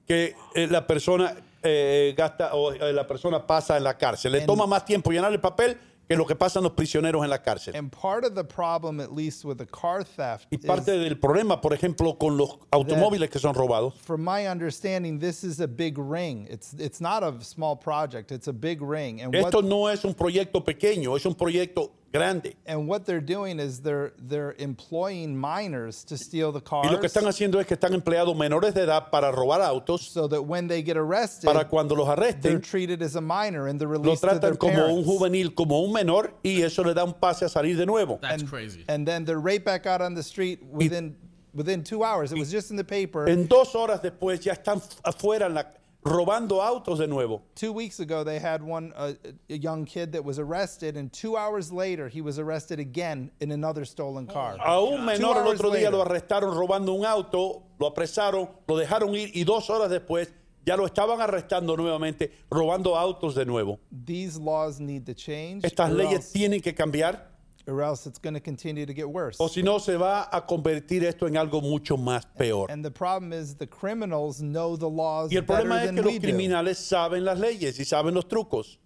que 0.06 0.34
eh, 0.54 0.66
la 0.68 0.86
persona 0.86 1.36
eh, 1.62 2.14
gasta 2.16 2.54
o 2.54 2.72
eh, 2.72 2.92
la 2.92 3.06
persona 3.06 3.46
pasa 3.46 3.76
en 3.76 3.84
la 3.84 3.94
cárcel. 3.96 4.32
Le 4.32 4.38
And- 4.38 4.46
toma 4.46 4.66
más 4.66 4.84
tiempo 4.84 5.10
llenar 5.12 5.30
el 5.32 5.40
papel 5.40 5.76
que 6.10 6.16
lo 6.16 6.26
que 6.26 6.34
pasan 6.34 6.64
los 6.64 6.72
prisioneros 6.72 7.22
en 7.22 7.30
la 7.30 7.40
cárcel. 7.40 7.72
And 7.76 7.88
part 7.88 8.24
of 8.24 8.34
the 8.34 8.42
problem, 8.42 8.98
at 8.98 9.14
least 9.14 9.44
with 9.44 9.58
the 9.58 9.66
car 9.66 10.02
theft, 10.02 10.48
Y 10.50 10.56
parte 10.58 10.90
del 10.98 11.16
problema, 11.20 11.60
por 11.60 11.72
ejemplo, 11.72 12.18
con 12.18 12.36
los 12.36 12.58
automóviles 12.72 13.30
que 13.30 13.38
son 13.38 13.54
robados, 13.54 13.94
from 13.94 14.20
my 14.24 14.48
understanding, 14.48 15.20
this 15.20 15.44
is 15.44 15.60
a 15.60 15.68
big 15.68 15.96
ring. 15.98 16.48
It's 16.50 16.74
it's 16.80 17.00
not 17.00 17.22
a 17.22 17.40
small 17.44 17.76
project. 17.76 18.32
It's 18.32 18.48
a 18.48 18.52
big 18.52 18.82
ring. 18.82 19.20
And 19.20 19.32
esto 19.36 19.58
what 19.58 19.64
no 19.66 19.86
es 19.86 20.04
un 20.04 20.14
proyecto 20.14 20.64
pequeño, 20.64 21.16
es 21.16 21.24
un 21.26 21.36
proyecto 21.36 21.92
grande. 22.12 22.54
and 22.66 22.88
what 22.88 23.04
they're 23.06 23.20
doing 23.20 23.58
is 23.60 23.80
they're 23.80 24.12
they're 24.18 24.54
employing 24.58 25.36
minors 25.36 26.04
to 26.04 26.16
steal 26.16 26.52
the 26.52 26.60
cars. 26.60 26.86
Y 26.86 26.92
lo 26.92 26.98
que 26.98 27.08
están 27.08 27.24
haciendo 27.26 27.60
es 27.60 27.66
que 27.66 27.76
están 27.76 27.92
empleados 27.94 28.36
menores 28.36 28.74
de 28.74 28.82
edad 28.82 29.10
para 29.10 29.30
robar 29.30 29.60
autos, 29.60 30.10
so 30.10 30.26
that 30.28 30.42
when 30.42 30.66
they 30.68 30.82
get 30.82 30.96
arrested, 30.96 31.46
para 31.46 31.64
cuando 31.64 31.94
los 31.94 32.08
arresten, 32.08 32.40
they're 32.42 32.58
treated 32.58 33.02
as 33.02 33.16
a 33.16 33.20
minor 33.20 33.68
and 33.68 33.80
they're 33.80 33.88
lo 33.88 33.94
released 34.00 34.22
to 34.22 34.38
their 34.38 34.52
tratan 34.52 34.58
como 34.58 34.94
un 34.94 35.04
juvenil, 35.04 35.54
como 35.54 35.82
un 35.84 35.92
menor, 35.92 36.32
y 36.44 36.62
eso 36.62 36.82
le 36.82 36.94
da 36.94 37.04
un 37.04 37.14
pase 37.14 37.42
a 37.44 37.48
salir 37.48 37.76
de 37.76 37.86
nuevo. 37.86 38.18
That's 38.20 38.42
crazy. 38.42 38.84
and 38.88 39.06
then 39.06 39.24
they're 39.24 39.40
right 39.40 39.64
back 39.64 39.86
out 39.86 40.00
on 40.00 40.14
the 40.14 40.22
street 40.22 40.62
within 40.64 41.16
within 41.52 41.82
two 41.82 42.04
hours. 42.04 42.32
It 42.32 42.38
was 42.38 42.50
just 42.50 42.70
in 42.70 42.76
the 42.76 42.84
paper. 42.84 43.28
En 43.28 43.46
dos 43.46 43.74
horas 43.74 44.00
después 44.00 44.40
ya 44.40 44.52
están 44.54 44.80
afuera 45.04 45.46
en 45.46 45.54
la- 45.54 45.66
robando 46.04 46.62
autos 46.62 46.98
de 46.98 47.06
nuevo. 47.06 47.42
Two 47.54 47.72
weeks 47.72 48.00
ago, 48.00 48.24
they 48.24 48.38
had 48.38 48.62
one 48.62 48.92
uh, 48.96 49.12
a 49.48 49.56
young 49.56 49.84
kid 49.84 50.12
that 50.12 50.24
was 50.24 50.38
arrested, 50.38 50.96
and 50.96 51.12
two 51.12 51.36
hours 51.36 51.72
later, 51.72 52.08
he 52.08 52.20
was 52.20 52.38
arrested 52.38 52.78
again 52.78 53.30
in 53.40 53.52
another 53.52 53.84
stolen 53.84 54.26
car. 54.26 54.56
A 54.58 54.80
un 54.80 55.04
menor 55.04 55.36
el 55.36 55.48
otro 55.48 55.70
día 55.70 55.90
later. 55.90 55.92
lo 55.92 56.04
arrestaron 56.04 56.54
robando 56.54 56.92
un 56.94 57.04
auto, 57.04 57.62
lo 57.78 57.86
apresaron, 57.86 58.48
lo 58.66 58.76
dejaron 58.76 59.14
ir 59.14 59.30
y 59.34 59.44
dos 59.44 59.68
horas 59.68 59.90
después 59.90 60.32
ya 60.64 60.76
lo 60.76 60.86
estaban 60.86 61.20
arrestando 61.20 61.76
nuevamente, 61.76 62.30
robando 62.50 62.96
autos 62.96 63.34
de 63.34 63.44
nuevo. 63.44 63.78
These 63.90 64.38
laws 64.38 64.78
need 64.78 65.06
to 65.06 65.14
change, 65.14 65.64
Estas 65.64 65.90
leyes 65.90 66.20
else, 66.20 66.32
tienen 66.32 66.60
que 66.60 66.74
cambiar 66.74 67.28
or 67.66 67.82
else 67.82 68.06
it's 68.06 68.18
going 68.18 68.34
to 68.34 68.40
continue 68.40 68.84
to 68.86 68.92
get 68.94 69.08
worse. 69.08 69.36
o 69.40 69.46
si 69.48 69.62
no 69.62 69.78
se 69.78 69.96
va 69.96 70.28
a 70.32 70.40
convertir 70.46 71.02
esto 71.04 71.26
en 71.26 71.34
algo 71.36 71.60
mucho 71.62 71.96
más 71.96 72.24
peor. 72.38 72.70
And 72.70 72.84
the 72.84 72.90
problem 72.90 73.32
is 73.32 73.54
the 73.56 73.66
criminals 73.66 74.40
know 74.40 74.76
the 74.76 74.88
laws 74.88 75.30
Y 75.32 75.36
el 75.36 75.42
problema 75.44 75.82
es 75.84 75.90
que 75.90 76.02
los 76.02 76.14
do. 76.14 76.20
criminales 76.20 76.76
saben 76.78 77.24
las 77.24 77.38
leyes 77.38 77.78
y 77.78 77.84
saben 77.84 78.14
los 78.14 78.24
trucos. 78.26 78.78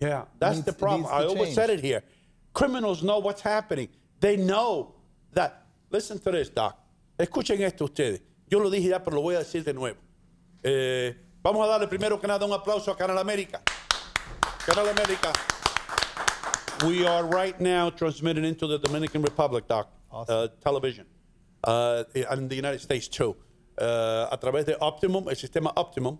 Yeah, 0.00 0.24
that's 0.38 0.56
Needs- 0.58 0.64
the 0.64 0.72
problem. 0.72 1.04
I 1.06 1.24
always 1.24 1.48
change. 1.48 1.54
said 1.54 1.70
it 1.70 1.80
here. 1.80 2.02
Criminals 2.54 3.02
know 3.02 3.18
what's 3.20 3.42
happening. 3.42 3.88
They 4.20 4.36
know 4.36 4.94
that. 5.34 5.66
Listen 5.90 6.18
to 6.20 6.30
this, 6.30 6.48
Doc. 6.48 6.76
Escuchen 7.18 7.60
esto 7.60 7.84
ustedes. 7.84 8.20
Yo 8.48 8.58
lo 8.60 8.70
dije 8.70 8.88
ya, 8.88 8.98
pero 9.04 9.16
lo 9.16 9.22
voy 9.22 9.34
a 9.34 9.40
decir 9.40 9.62
de 9.62 9.72
nuevo. 9.74 9.98
Eh, 10.62 11.14
vamos 11.42 11.64
a 11.64 11.68
darle 11.68 11.86
primero 11.88 12.18
que 12.20 12.26
nada 12.26 12.44
un 12.46 12.52
aplauso 12.52 12.90
a 12.90 12.96
Canal 12.96 13.18
América. 13.18 13.60
Canal 14.66 14.88
América. 14.88 15.32
We 16.86 17.06
are 17.06 17.24
right 17.24 17.58
now 17.60 17.90
transmitting 17.90 18.46
into 18.46 18.66
the 18.66 18.78
Dominican 18.78 19.20
Republic, 19.20 19.68
Doc, 19.68 19.90
uh, 20.10 20.48
television, 20.64 21.04
uh, 21.64 22.04
and 22.30 22.48
the 22.48 22.56
United 22.56 22.80
States 22.80 23.06
too. 23.06 23.36
Uh, 23.78 24.28
a 24.30 24.38
través 24.40 24.64
de 24.64 24.78
Optimum, 24.80 25.28
el 25.28 25.36
sistema 25.36 25.70
Optimum, 25.76 26.16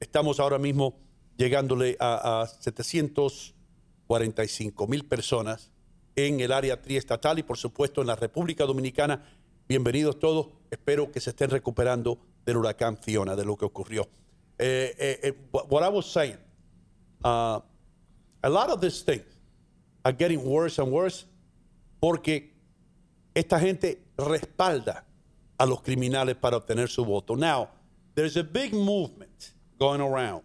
estamos 0.00 0.38
ahora 0.38 0.58
mismo 0.58 0.98
llegándole 1.38 1.96
a, 1.98 2.42
a 2.42 2.46
745 2.46 4.86
mil 4.86 5.06
personas 5.06 5.70
en 6.14 6.40
el 6.40 6.52
área 6.52 6.82
triestatal 6.82 7.38
y 7.38 7.42
por 7.42 7.56
supuesto 7.56 8.02
en 8.02 8.08
la 8.08 8.16
República 8.16 8.66
Dominicana. 8.66 9.24
Bienvenidos 9.66 10.18
todos. 10.18 10.48
Espero 10.70 11.10
que 11.10 11.20
se 11.20 11.30
estén 11.30 11.48
recuperando 11.48 12.18
del 12.44 12.58
huracán 12.58 12.98
Fiona, 12.98 13.34
de 13.34 13.46
lo 13.46 13.56
que 13.56 13.64
ocurrió. 13.64 14.06
Eh, 14.58 14.94
eh, 14.98 15.20
eh, 15.22 15.32
what 15.52 15.70
what 15.70 15.82
I 15.82 15.88
was 15.88 16.04
saying, 16.04 16.36
uh, 17.24 17.60
a 18.42 18.50
lot 18.50 18.68
of 18.68 18.82
these 18.82 19.02
things 19.02 19.24
are 20.04 20.12
getting 20.12 20.44
worse 20.44 20.78
and 20.78 20.90
worse 20.90 21.24
porque 22.00 22.52
esta 23.34 23.58
gente 23.58 23.98
respalda 24.18 25.04
a 25.58 25.66
los 25.66 25.80
criminales 25.82 26.34
para 26.34 26.56
obtener 26.56 26.88
su 26.88 27.04
voto. 27.04 27.34
Now, 27.36 27.68
there's 28.14 28.36
a 28.36 28.44
big 28.44 28.72
movement 28.74 29.52
going 29.78 30.00
around 30.00 30.42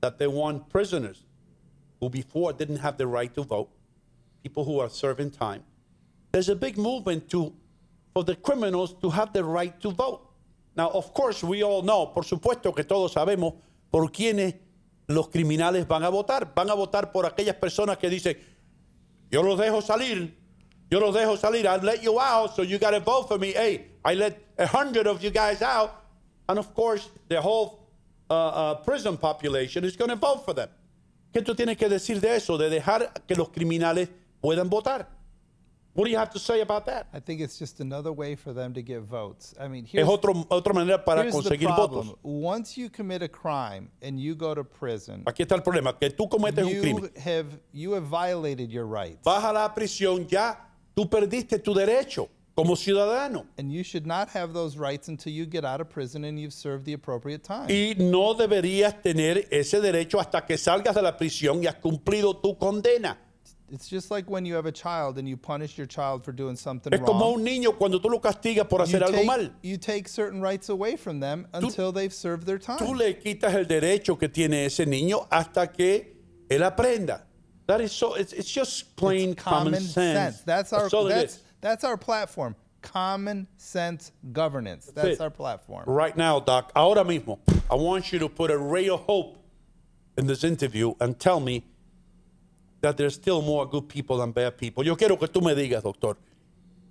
that 0.00 0.18
they 0.18 0.26
want 0.26 0.68
prisoners 0.70 1.24
who 2.00 2.08
before 2.08 2.52
didn't 2.52 2.78
have 2.78 2.96
the 2.96 3.06
right 3.06 3.32
to 3.34 3.42
vote, 3.42 3.68
people 4.42 4.64
who 4.64 4.80
are 4.80 4.88
serving 4.88 5.30
time. 5.30 5.62
There's 6.32 6.48
a 6.48 6.56
big 6.56 6.78
movement 6.78 7.28
to 7.30 7.52
for 8.14 8.24
the 8.24 8.34
criminals 8.36 8.94
to 9.02 9.10
have 9.10 9.32
the 9.32 9.44
right 9.44 9.78
to 9.80 9.90
vote. 9.90 10.26
Now, 10.76 10.88
of 10.90 11.12
course, 11.12 11.44
we 11.44 11.62
all 11.62 11.82
know, 11.82 12.06
por 12.06 12.24
supuesto 12.24 12.74
que 12.74 12.84
todos 12.84 13.14
sabemos 13.14 13.54
por 13.90 14.08
quiénes 14.10 14.54
los 15.14 15.28
criminales 15.28 15.86
van 15.86 16.04
a 16.04 16.08
votar. 16.08 16.52
Van 16.54 16.70
a 16.70 16.74
votar 16.74 17.12
por 17.12 17.26
aquellas 17.26 17.56
personas 17.56 17.98
que 17.98 18.08
dicen, 18.08 18.38
yo 19.30 19.42
los 19.42 19.58
dejo 19.58 19.80
salir, 19.80 20.36
yo 20.90 21.00
los 21.00 21.14
dejo 21.14 21.36
salir, 21.36 21.66
I 21.66 21.76
let 21.82 22.02
you 22.02 22.18
out, 22.20 22.54
so 22.54 22.62
you 22.62 22.78
got 22.78 22.90
to 22.90 23.00
vote 23.00 23.28
for 23.28 23.38
me. 23.38 23.52
Hey, 23.52 23.86
I 24.04 24.14
let 24.14 24.38
a 24.58 24.66
hundred 24.66 25.06
of 25.06 25.22
you 25.22 25.30
guys 25.30 25.62
out, 25.62 25.92
and 26.48 26.58
of 26.58 26.74
course, 26.74 27.10
the 27.28 27.40
whole 27.40 27.86
uh, 28.28 28.34
uh, 28.34 28.74
prison 28.82 29.16
population 29.16 29.84
is 29.84 29.96
going 29.96 30.10
to 30.10 30.16
vote 30.16 30.44
for 30.44 30.54
them. 30.54 30.68
¿Qué 31.32 31.42
tú 31.42 31.54
tienes 31.54 31.76
que 31.76 31.88
decir 31.88 32.20
de 32.20 32.34
eso, 32.34 32.58
de 32.58 32.68
dejar 32.68 33.12
que 33.26 33.36
los 33.36 33.50
criminales 33.50 34.08
puedan 34.40 34.68
votar? 34.68 35.19
What 35.92 36.04
do 36.04 36.10
you 36.12 36.18
have 36.18 36.30
to 36.30 36.38
say 36.38 36.60
about 36.60 36.86
that? 36.86 37.08
I 37.12 37.18
think 37.18 37.40
it's 37.40 37.58
just 37.58 37.80
another 37.80 38.12
way 38.12 38.36
for 38.36 38.52
them 38.52 38.72
to 38.74 38.82
get 38.82 39.00
votes. 39.02 39.54
I 39.60 39.66
mean, 39.66 39.84
Es 39.86 39.90
here's, 39.90 40.08
otro, 40.08 40.34
otra 40.48 40.72
manera 40.72 40.98
para 40.98 41.22
here's 41.24 41.34
the 41.34 41.56
problem. 41.58 42.06
votos. 42.08 42.16
Once 42.22 42.78
you 42.78 42.88
commit 42.88 43.22
a 43.22 43.28
crime 43.28 43.90
and 44.00 44.20
you 44.20 44.36
go 44.36 44.54
to 44.54 44.62
prison, 44.62 45.24
Aquí 45.26 45.42
está 45.42 45.56
el 45.56 45.62
problema, 45.62 45.98
que 45.98 46.08
tú 46.10 46.28
cometes 46.30 46.64
un 46.64 46.70
you 46.70 46.80
crimen, 46.80 47.10
have 47.16 47.46
you 47.72 47.92
have 47.92 48.04
violated 48.04 48.70
your 48.70 48.86
rights, 48.86 49.18
vas 49.24 49.42
a 49.44 49.52
la 49.52 49.68
prisión, 49.74 50.28
ya 50.28 50.56
tú 50.96 51.08
perdiste 51.10 51.58
tu 51.62 51.74
derecho 51.74 52.28
como 52.54 52.76
ciudadano. 52.76 53.46
and 53.58 53.72
you 53.72 53.82
should 53.82 54.06
not 54.06 54.28
have 54.28 54.52
those 54.52 54.76
rights 54.76 55.08
until 55.08 55.32
you 55.32 55.44
get 55.44 55.64
out 55.64 55.80
of 55.80 55.88
prison 55.90 56.22
and 56.24 56.38
you've 56.38 56.52
served 56.52 56.84
the 56.84 56.92
appropriate 56.92 57.42
time. 57.42 57.66
Y 57.68 57.94
no 57.98 58.34
deberías 58.34 59.02
tener 59.02 59.48
ese 59.50 59.80
derecho 59.80 60.20
hasta 60.20 60.46
que 60.46 60.56
salgas 60.56 60.94
de 60.94 61.02
la 61.02 61.16
prisión 61.16 61.60
y 61.64 61.66
has 61.66 61.74
cumplido 61.76 62.36
tu 62.40 62.56
condena. 62.56 63.18
It's 63.72 63.88
just 63.88 64.10
like 64.10 64.28
when 64.28 64.44
you 64.44 64.54
have 64.54 64.66
a 64.66 64.72
child 64.72 65.16
and 65.18 65.28
you 65.28 65.36
punish 65.36 65.78
your 65.78 65.86
child 65.86 66.24
for 66.24 66.32
doing 66.32 66.56
something 66.56 66.92
Es 66.92 67.00
como 67.00 67.20
wrong. 67.26 67.34
un 67.40 67.44
niño 67.44 67.76
cuando 67.78 68.00
tú 68.00 68.10
lo 68.10 68.18
castigas 68.18 68.68
por 68.68 68.80
You 68.80 68.86
hacer 68.86 69.02
algo 69.02 69.12
take, 69.12 69.26
mal. 69.26 69.50
you 69.62 69.76
take 69.76 70.08
certain 70.08 70.40
rights 70.40 70.68
away 70.70 70.96
from 70.96 71.20
them 71.20 71.46
until 71.52 71.92
they've 71.92 72.12
served 72.12 72.46
their 72.46 72.58
time. 72.58 72.78
Tú 72.78 72.96
le 72.96 73.14
quitas 73.14 73.54
el 73.54 73.64
derecho 73.66 74.18
que 74.18 74.28
tiene 74.28 74.64
ese 74.64 74.86
niño 74.86 75.26
hasta 75.30 75.68
que 75.68 76.16
él 76.48 76.62
aprenda. 76.68 77.22
That 77.66 77.80
is 77.80 77.92
so, 77.92 78.14
it's, 78.14 78.32
it's 78.32 78.50
just 78.50 78.96
plain 78.96 79.34
common, 79.36 79.74
common 79.74 79.80
sense. 79.82 80.40
That's 80.40 80.72
our 80.72 80.88
that's 81.08 81.38
that's 81.60 81.84
our 81.84 81.96
platform. 81.96 82.56
Common 82.82 83.46
sense 83.56 84.10
governance. 84.32 84.86
That's 84.86 85.08
it. 85.16 85.20
our 85.20 85.30
platform. 85.30 85.84
Right 85.86 86.16
now, 86.16 86.40
Doc, 86.40 86.72
ahora 86.74 87.04
mismo, 87.04 87.38
I 87.70 87.76
want 87.76 88.12
you 88.12 88.18
to 88.18 88.28
put 88.28 88.50
a 88.50 88.58
ray 88.58 88.88
of 88.88 89.00
hope 89.00 89.36
in 90.16 90.26
this 90.26 90.42
interview 90.42 90.94
and 91.00 91.16
tell 91.20 91.38
me 91.38 91.62
that 92.80 92.96
there's 92.96 93.14
still 93.14 93.42
more 93.42 93.66
good 93.66 93.88
people 93.88 94.18
than 94.18 94.32
bad 94.32 94.56
people. 94.56 94.84
Yo 94.84 94.96
quiero 94.96 95.16
que 95.16 95.28
tú 95.28 95.42
me 95.42 95.54
digas, 95.54 95.82
doctor, 95.82 96.16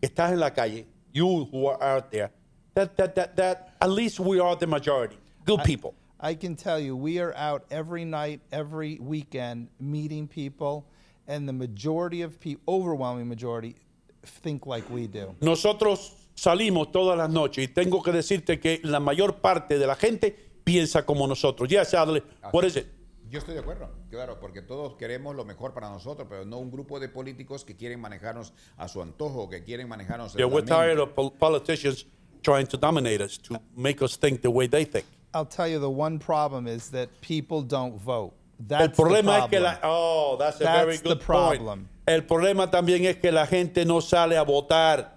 estás 0.01 0.31
en 0.31 0.39
la 0.39 0.51
calle, 0.51 0.85
you 1.11 1.45
who 1.51 1.67
are 1.67 1.81
out 1.81 2.11
there, 2.11 2.31
that, 2.75 2.95
that, 2.97 3.15
that, 3.15 3.35
that 3.35 3.75
at 3.81 3.89
least 3.89 4.19
we 4.19 4.39
are 4.39 4.55
the 4.55 4.67
majority. 4.67 5.17
Good 5.45 5.63
people. 5.63 5.95
I 6.19 6.35
can 6.35 6.55
tell 6.55 6.79
you, 6.79 6.95
we 6.95 7.19
are 7.19 7.33
out 7.35 7.63
every 7.71 8.05
night, 8.05 8.41
every 8.51 8.99
weekend, 8.99 9.69
meeting 9.79 10.27
people, 10.27 10.85
and 11.27 11.47
the 11.47 11.53
majority 11.53 12.21
of 12.23 12.39
people, 12.39 12.61
overwhelming 12.67 13.27
majority, 13.27 13.75
think 14.23 14.65
like 14.65 14.89
we 14.89 15.07
do. 15.07 15.33
Nosotros 15.41 16.11
salimos 16.35 16.91
todas 16.91 17.17
las 17.17 17.29
noches 17.29 17.67
y 17.69 17.73
tengo 17.73 18.03
que 18.03 18.11
decirte 18.11 18.59
que 18.59 18.81
la 18.83 18.99
mayor 18.99 19.37
parte 19.37 19.79
de 19.79 19.87
la 19.87 19.95
gente 19.95 20.35
piensa 20.63 21.05
como 21.05 21.25
nosotros. 21.25 21.69
Yes, 21.69 21.93
Adley, 21.93 22.21
what 22.51 22.65
is 22.65 22.75
it? 22.75 22.87
Yo 23.29 23.37
estoy 23.39 23.53
de 23.53 23.59
acuerdo, 23.59 23.89
claro, 24.09 24.39
porque 24.39 24.61
todos 24.63 24.95
queremos 24.97 25.35
lo 25.35 25.45
mejor 25.45 25.73
para 25.73 25.87
nosotros, 25.89 26.27
pero 26.29 26.45
no 26.45 26.57
un 26.57 26.71
grupo 26.71 26.99
de 26.99 27.09
políticos 27.09 27.63
que 27.63 27.75
quieren 27.75 27.99
manejarnos 27.99 28.53
a 28.77 28.87
su 28.87 29.01
antojo, 29.01 29.47
que 29.49 29.63
quieren 29.63 29.87
manejarnos. 29.87 30.33
Yeah, 30.33 30.45
we're 30.47 30.61
la 30.65 30.65
mente. 30.65 30.73
tired 30.73 30.99
of 30.99 31.13
pol- 31.13 31.31
politicians 31.31 32.05
trying 32.41 32.65
to 32.67 32.77
dominate 32.77 33.21
us, 33.21 33.37
to 33.37 33.59
make 33.75 34.01
us 34.01 34.17
think 34.17 34.41
the 34.41 34.49
way 34.49 34.67
they 34.67 34.83
think. 34.83 35.05
I'll 35.35 35.45
tell 35.45 35.67
you, 35.67 35.79
the 35.79 35.89
one 35.89 36.17
problem 36.17 36.65
is 36.67 36.89
that 36.89 37.09
people 37.21 37.61
don't 37.61 37.95
vote. 38.01 38.33
El 38.61 38.65
That's 38.67 38.97
the 38.97 39.03
problema 39.03 39.37
es 39.43 39.49
que 39.49 39.59
problem. 39.59 39.63
la, 39.63 39.77
oh, 39.83 40.35
that's 40.39 40.59
a 40.59 40.63
That's 40.63 40.85
very 40.85 40.97
the 40.97 41.03
good 41.09 41.21
point. 41.21 41.59
problem. 41.59 41.87
El 42.07 42.21
problema 42.23 42.71
también 42.71 43.05
es 43.05 43.17
que 43.17 43.31
la 43.31 43.45
gente 43.45 43.85
no 43.85 43.99
sale 43.99 44.37
a 44.37 44.43
votar. 44.43 45.11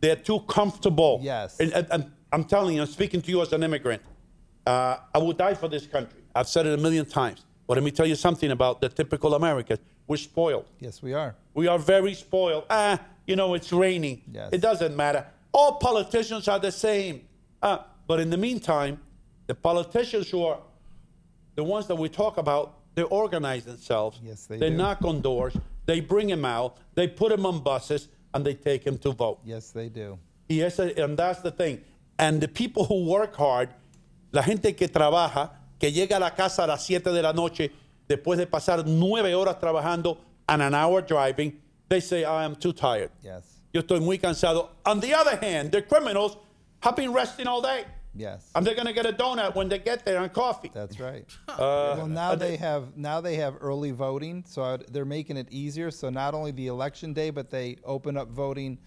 They're 0.00 0.16
too 0.22 0.40
comfortable. 0.40 1.18
Yes. 1.22 1.58
And, 1.58 1.72
and- 1.72 1.86
and 1.90 2.12
I'm 2.30 2.44
telling 2.44 2.76
you, 2.76 2.82
I'm 2.82 2.88
speaking 2.88 3.22
to 3.22 3.30
you 3.30 3.40
as 3.40 3.52
an 3.54 3.62
immigrant. 3.62 4.02
Uh, 4.66 4.96
I 5.14 5.18
would 5.18 5.38
die 5.38 5.54
for 5.54 5.68
this 5.68 5.86
country. 5.86 6.20
I've 6.34 6.48
said 6.48 6.66
it 6.66 6.74
a 6.78 6.82
million 6.82 7.06
times. 7.06 7.46
But 7.66 7.74
let 7.76 7.84
me 7.84 7.90
tell 7.90 8.06
you 8.06 8.14
something 8.14 8.50
about 8.50 8.80
the 8.80 8.88
typical 8.88 9.34
American. 9.34 9.78
We're 10.06 10.16
spoiled. 10.18 10.66
Yes, 10.80 11.02
we 11.02 11.14
are. 11.14 11.34
We 11.54 11.66
are 11.66 11.78
very 11.78 12.14
spoiled. 12.14 12.64
Ah, 12.68 13.00
you 13.26 13.36
know, 13.36 13.54
it's 13.54 13.72
raining. 13.72 14.20
Yes. 14.30 14.50
It 14.52 14.60
doesn't 14.60 14.94
matter. 14.94 15.26
All 15.52 15.76
politicians 15.76 16.46
are 16.48 16.58
the 16.58 16.72
same. 16.72 17.22
Ah, 17.62 17.86
but 18.06 18.20
in 18.20 18.28
the 18.30 18.36
meantime, 18.36 18.98
the 19.46 19.54
politicians 19.54 20.28
who 20.30 20.44
are 20.44 20.58
the 21.54 21.64
ones 21.64 21.86
that 21.86 21.94
we 21.96 22.08
talk 22.08 22.36
about, 22.36 22.74
they 22.94 23.02
organize 23.02 23.64
themselves. 23.64 24.18
Yes, 24.22 24.46
they 24.46 24.58
They 24.58 24.70
do. 24.70 24.76
knock 24.76 25.02
on 25.04 25.20
doors. 25.22 25.56
They 25.86 26.00
bring 26.00 26.28
him 26.28 26.44
out. 26.44 26.76
They 26.94 27.08
put 27.08 27.32
him 27.32 27.46
on 27.46 27.60
buses, 27.62 28.08
and 28.34 28.44
they 28.44 28.54
take 28.54 28.84
him 28.84 28.98
to 28.98 29.12
vote. 29.12 29.38
Yes, 29.44 29.70
they 29.70 29.88
do. 29.88 30.18
Yes, 30.48 30.78
and 30.78 31.16
that's 31.16 31.40
the 31.40 31.50
thing. 31.50 31.80
And 32.18 32.40
the 32.40 32.48
people 32.48 32.84
who 32.84 33.04
work 33.06 33.34
hard, 33.36 33.70
la 34.32 34.42
gente 34.42 34.72
que 34.72 34.88
trabaja, 34.88 35.50
que 35.78 35.90
llega 35.92 36.16
a 36.16 36.20
la 36.20 36.30
casa 36.34 36.64
a 36.64 36.66
las 36.66 36.84
7 36.84 37.10
de 37.12 37.22
la 37.22 37.32
noche 37.32 37.70
después 38.08 38.38
de 38.38 38.46
pasar 38.46 38.84
nueve 38.86 39.34
horas 39.34 39.58
trabajando 39.58 40.18
and 40.48 40.62
an 40.62 40.74
hour 40.74 41.00
driving, 41.02 41.60
they 41.88 42.00
say, 42.00 42.24
I 42.24 42.44
am 42.44 42.54
too 42.56 42.72
tired. 42.72 43.10
Yes. 43.22 43.60
Yo 43.72 43.80
estoy 43.82 44.00
muy 44.00 44.18
cansado. 44.18 44.68
On 44.86 45.00
the 45.00 45.14
other 45.14 45.36
hand, 45.36 45.72
the 45.72 45.82
criminals 45.82 46.36
have 46.80 46.96
been 46.96 47.12
resting 47.12 47.46
all 47.46 47.60
day. 47.62 47.84
Yes. 48.16 48.48
And 48.54 48.64
they're 48.64 48.76
going 48.76 48.86
to 48.86 48.92
get 48.92 49.06
a 49.06 49.12
donut 49.12 49.56
when 49.56 49.68
they 49.68 49.78
get 49.80 50.04
there 50.04 50.22
and 50.22 50.32
coffee. 50.32 50.70
That's 50.72 51.00
right. 51.00 51.24
Uh, 51.48 51.94
well, 51.98 52.06
now 52.06 52.34
they 52.34 52.56
have 52.56 52.96
now 52.96 53.20
they 53.20 53.36
have 53.36 53.54
early 53.60 53.90
voting, 53.90 54.44
so 54.46 54.62
I'd- 54.62 54.84
they're 54.90 55.04
making 55.04 55.36
it 55.36 55.48
easier. 55.50 55.90
So 55.90 56.10
not 56.10 56.34
only 56.34 56.50
the 56.52 56.66
election 56.68 57.12
day, 57.12 57.30
but 57.30 57.50
they 57.50 57.76
open 57.84 58.16
up 58.16 58.28
voting 58.28 58.78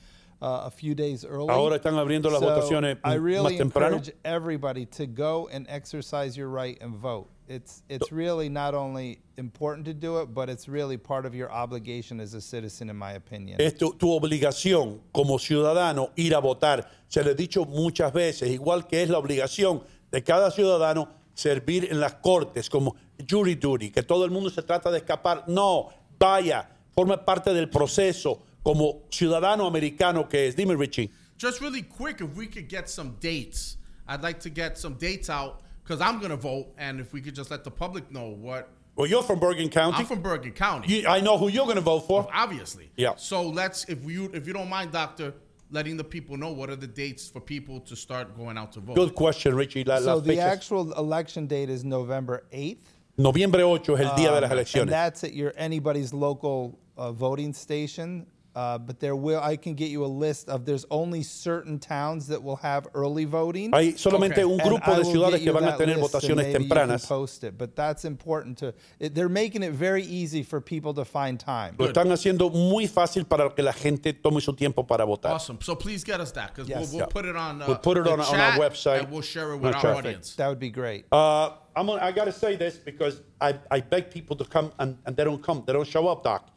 uh, 0.42 0.64
a 0.66 0.72
few 0.72 0.94
days 0.96 1.26
early. 1.26 1.50
Ahora 1.50 1.78
están 1.78 1.96
abriendo 1.98 2.30
las 2.30 2.40
So 2.40 2.46
votaciones 2.48 2.98
I 3.04 3.16
más 3.18 3.24
really 3.24 3.58
temprano. 3.58 3.98
encourage 3.98 4.14
everybody 4.24 4.86
to 4.86 5.08
go 5.08 5.48
and 5.52 5.66
exercise 5.70 6.38
your 6.38 6.50
right 6.50 6.78
and 6.82 6.96
vote. 6.96 7.28
It's 7.50 7.82
it's 7.88 8.12
really 8.12 8.50
not 8.50 8.74
only 8.76 9.20
important 9.38 9.86
to 9.86 9.94
do 9.94 10.20
it, 10.20 10.34
but 10.34 10.50
it's 10.50 10.68
really 10.68 10.98
part 10.98 11.26
of 11.26 11.34
your 11.34 11.50
obligation 11.50 12.20
as 12.20 12.34
a 12.34 12.42
citizen, 12.42 12.90
in 12.90 12.98
my 12.98 13.14
opinion. 13.14 13.60
Es 13.62 13.74
tu, 13.78 13.94
tu 13.94 14.08
obligación 14.10 15.00
como 15.14 15.38
ciudadano 15.38 16.12
ir 16.18 16.36
a 16.36 16.42
votar. 16.42 16.88
Se 17.08 17.24
lo 17.24 17.32
he 17.32 17.36
dicho 17.36 17.64
muchas 17.66 18.12
veces, 18.12 18.50
igual 18.50 18.86
que 18.86 19.02
es 19.02 19.10
la 19.10 19.18
obligación 19.18 19.82
de 20.12 20.22
cada 20.24 20.52
ciudadano 20.52 21.08
servir 21.34 21.88
en 21.90 22.00
las 22.02 22.16
cortes 22.16 22.70
como 22.70 22.96
jury 23.30 23.56
duty, 23.56 23.92
que 23.92 24.04
todo 24.04 24.26
el 24.26 24.32
mundo 24.32 24.50
se 24.50 24.62
trata 24.62 24.92
de 24.92 24.98
escapar. 24.98 25.46
No, 25.48 25.88
vaya, 26.20 26.70
forma 26.94 27.24
parte 27.24 27.54
del 27.54 27.70
proceso 27.70 28.42
como 28.68 29.04
ciudadano 29.10 29.66
americano 29.68 30.24
que 30.26 30.48
es. 30.48 30.56
Dime, 30.56 30.76
Richie. 30.76 31.10
Just 31.38 31.62
really 31.62 31.82
quick, 31.84 32.20
if 32.22 32.36
we 32.36 32.48
could 32.48 32.68
get 32.68 32.90
some 32.90 33.16
dates, 33.20 33.78
I'd 34.08 34.24
like 34.24 34.40
to 34.42 34.50
get 34.50 34.78
some 34.78 34.96
dates 34.96 35.30
out 35.30 35.62
because 35.84 36.02
I'm 36.02 36.18
going 36.20 36.32
to 36.32 36.36
vote, 36.38 36.68
and 36.78 37.00
if 37.00 37.14
we 37.14 37.22
could 37.22 37.36
just 37.36 37.50
let 37.52 37.64
the 37.64 37.72
public 37.72 38.12
know 38.12 38.28
what. 38.30 38.70
Well, 38.96 39.08
you're 39.08 39.24
from 39.24 39.40
Bergen 39.40 39.70
County. 39.70 40.00
I'm 40.00 40.06
from 40.06 40.22
Bergen 40.22 40.52
County. 40.52 40.88
You- 41.02 41.08
I 41.08 41.22
know 41.22 41.38
who 41.38 41.48
you're 41.50 41.66
going 41.66 41.76
to 41.78 41.82
vote 41.82 42.08
for. 42.08 42.28
Obviously. 42.34 42.90
Yeah. 42.98 43.14
So 43.16 43.48
let's, 43.48 43.86
if 43.86 44.04
you 44.04 44.32
if 44.34 44.48
you 44.48 44.54
don't 44.54 44.68
mind, 44.70 44.92
Doctor, 44.92 45.34
letting 45.70 45.96
the 45.96 46.04
people 46.04 46.36
know 46.36 46.52
what 46.52 46.70
are 46.70 46.76
the 46.76 46.88
dates 46.88 47.30
for 47.30 47.40
people 47.40 47.80
to 47.82 47.96
start 47.96 48.36
going 48.36 48.58
out 48.58 48.72
to 48.74 48.80
vote. 48.80 48.96
Good 48.96 49.14
question, 49.16 49.56
Richie. 49.56 49.84
La- 49.84 50.00
so 50.00 50.20
the 50.20 50.34
fechas. 50.34 50.40
actual 50.44 50.94
election 50.94 51.46
date 51.48 51.70
is 51.70 51.84
November 51.86 52.46
8th. 52.52 52.80
Noviembre 53.20 53.62
8 53.64 53.94
es 53.94 54.00
el 54.02 54.16
día 54.16 54.32
de 54.34 54.42
las 54.42 54.52
Um, 54.52 54.58
elecciones. 54.58 54.82
And 54.82 54.92
that's 54.92 55.24
at 55.24 55.34
your 55.34 55.54
anybody's 55.58 56.12
local 56.14 56.78
uh, 56.98 57.12
voting 57.12 57.54
station. 57.54 58.26
Uh, 58.58 58.76
but 58.76 59.00
there 59.00 59.16
will 59.16 59.40
I 59.40 59.56
can 59.56 59.76
get 59.76 59.92
you 59.92 60.04
a 60.04 60.08
list 60.08 60.50
of 60.50 60.66
there's 60.66 60.84
only 60.90 61.22
certain 61.22 61.78
towns 61.78 62.26
that 62.30 62.42
will 62.42 62.56
have 62.56 62.88
early 62.96 63.24
voting. 63.26 63.72
Hay 63.72 63.94
solamente 63.94 64.40
un 64.44 64.54
And 64.60 64.62
grupo 64.62 64.88
I 64.94 64.96
de 64.96 65.02
will 65.04 65.12
ciudades 65.12 65.32
get 65.34 65.38
que 65.42 65.46
you 65.46 65.54
van 65.54 65.64
a 65.64 65.66
that 65.68 65.78
tener 65.78 65.96
list 65.98 66.16
and 66.16 66.24
votaciones 66.24 66.36
maybe 66.38 66.64
you 66.64 66.70
can 66.70 66.90
tempranas. 66.90 67.08
Post 67.08 67.44
it, 67.44 67.56
but 67.56 67.76
that's 67.76 68.04
important 68.04 68.58
to. 68.58 68.74
It, 69.00 69.14
they're 69.14 69.30
making 69.30 69.62
it 69.62 69.74
very 69.74 70.02
easy 70.04 70.42
for 70.42 70.60
people 70.60 70.92
to 70.96 71.06
find 71.06 71.40
time. 71.40 71.76
Lo 71.78 71.86
están 71.88 72.08
haciendo 72.12 72.50
muy 72.52 72.88
fácil 72.88 73.30
para 73.30 73.48
que 73.52 73.64
la 73.64 73.74
gente 73.74 74.12
tome 74.14 74.42
su 74.42 74.54
tiempo 74.54 74.82
para 74.82 75.06
votar. 75.06 75.34
Awesome. 75.34 75.60
So 75.62 75.76
please 75.76 76.04
get 76.04 76.20
us 76.20 76.32
that 76.32 76.56
because 76.56 76.68
Yes. 76.68 76.80
we'll, 76.80 76.88
we'll 76.94 77.00
Yeah. 77.02 77.14
put 77.14 77.26
it 77.26 77.36
on. 77.36 77.62
Uh, 77.62 77.66
We'll 77.68 77.78
put 77.78 77.98
it 78.00 78.06
the 78.06 78.12
on- 78.14 78.22
on 78.22 78.26
our 78.26 78.54
chat, 78.54 78.60
website. 78.60 79.00
and 79.04 79.12
we'll 79.12 79.22
share 79.22 79.52
it 79.52 79.58
On 79.58 79.62
with 79.62 79.76
our 79.76 79.76
our 79.76 79.82
traffic. 79.82 80.06
audience. 80.06 80.36
That 80.36 80.48
would 80.48 80.60
be 80.60 80.72
great. 80.72 81.06
Uh, 81.12 81.52
I'm 81.76 81.86
gonna, 81.86 82.02
I 82.04 82.12
got 82.12 82.26
to 82.26 82.32
say 82.32 82.56
this 82.56 82.76
because 82.78 83.22
I, 83.40 83.54
I 83.70 83.82
beg 83.82 84.10
people 84.10 84.36
to 84.38 84.46
come 84.46 84.72
and, 84.80 84.98
and 85.06 85.16
they 85.16 85.24
don't 85.24 85.44
come. 85.44 85.62
They 85.68 85.74
don't 85.74 85.88
show 85.88 86.08
up, 86.08 86.24
Doc. 86.24 86.50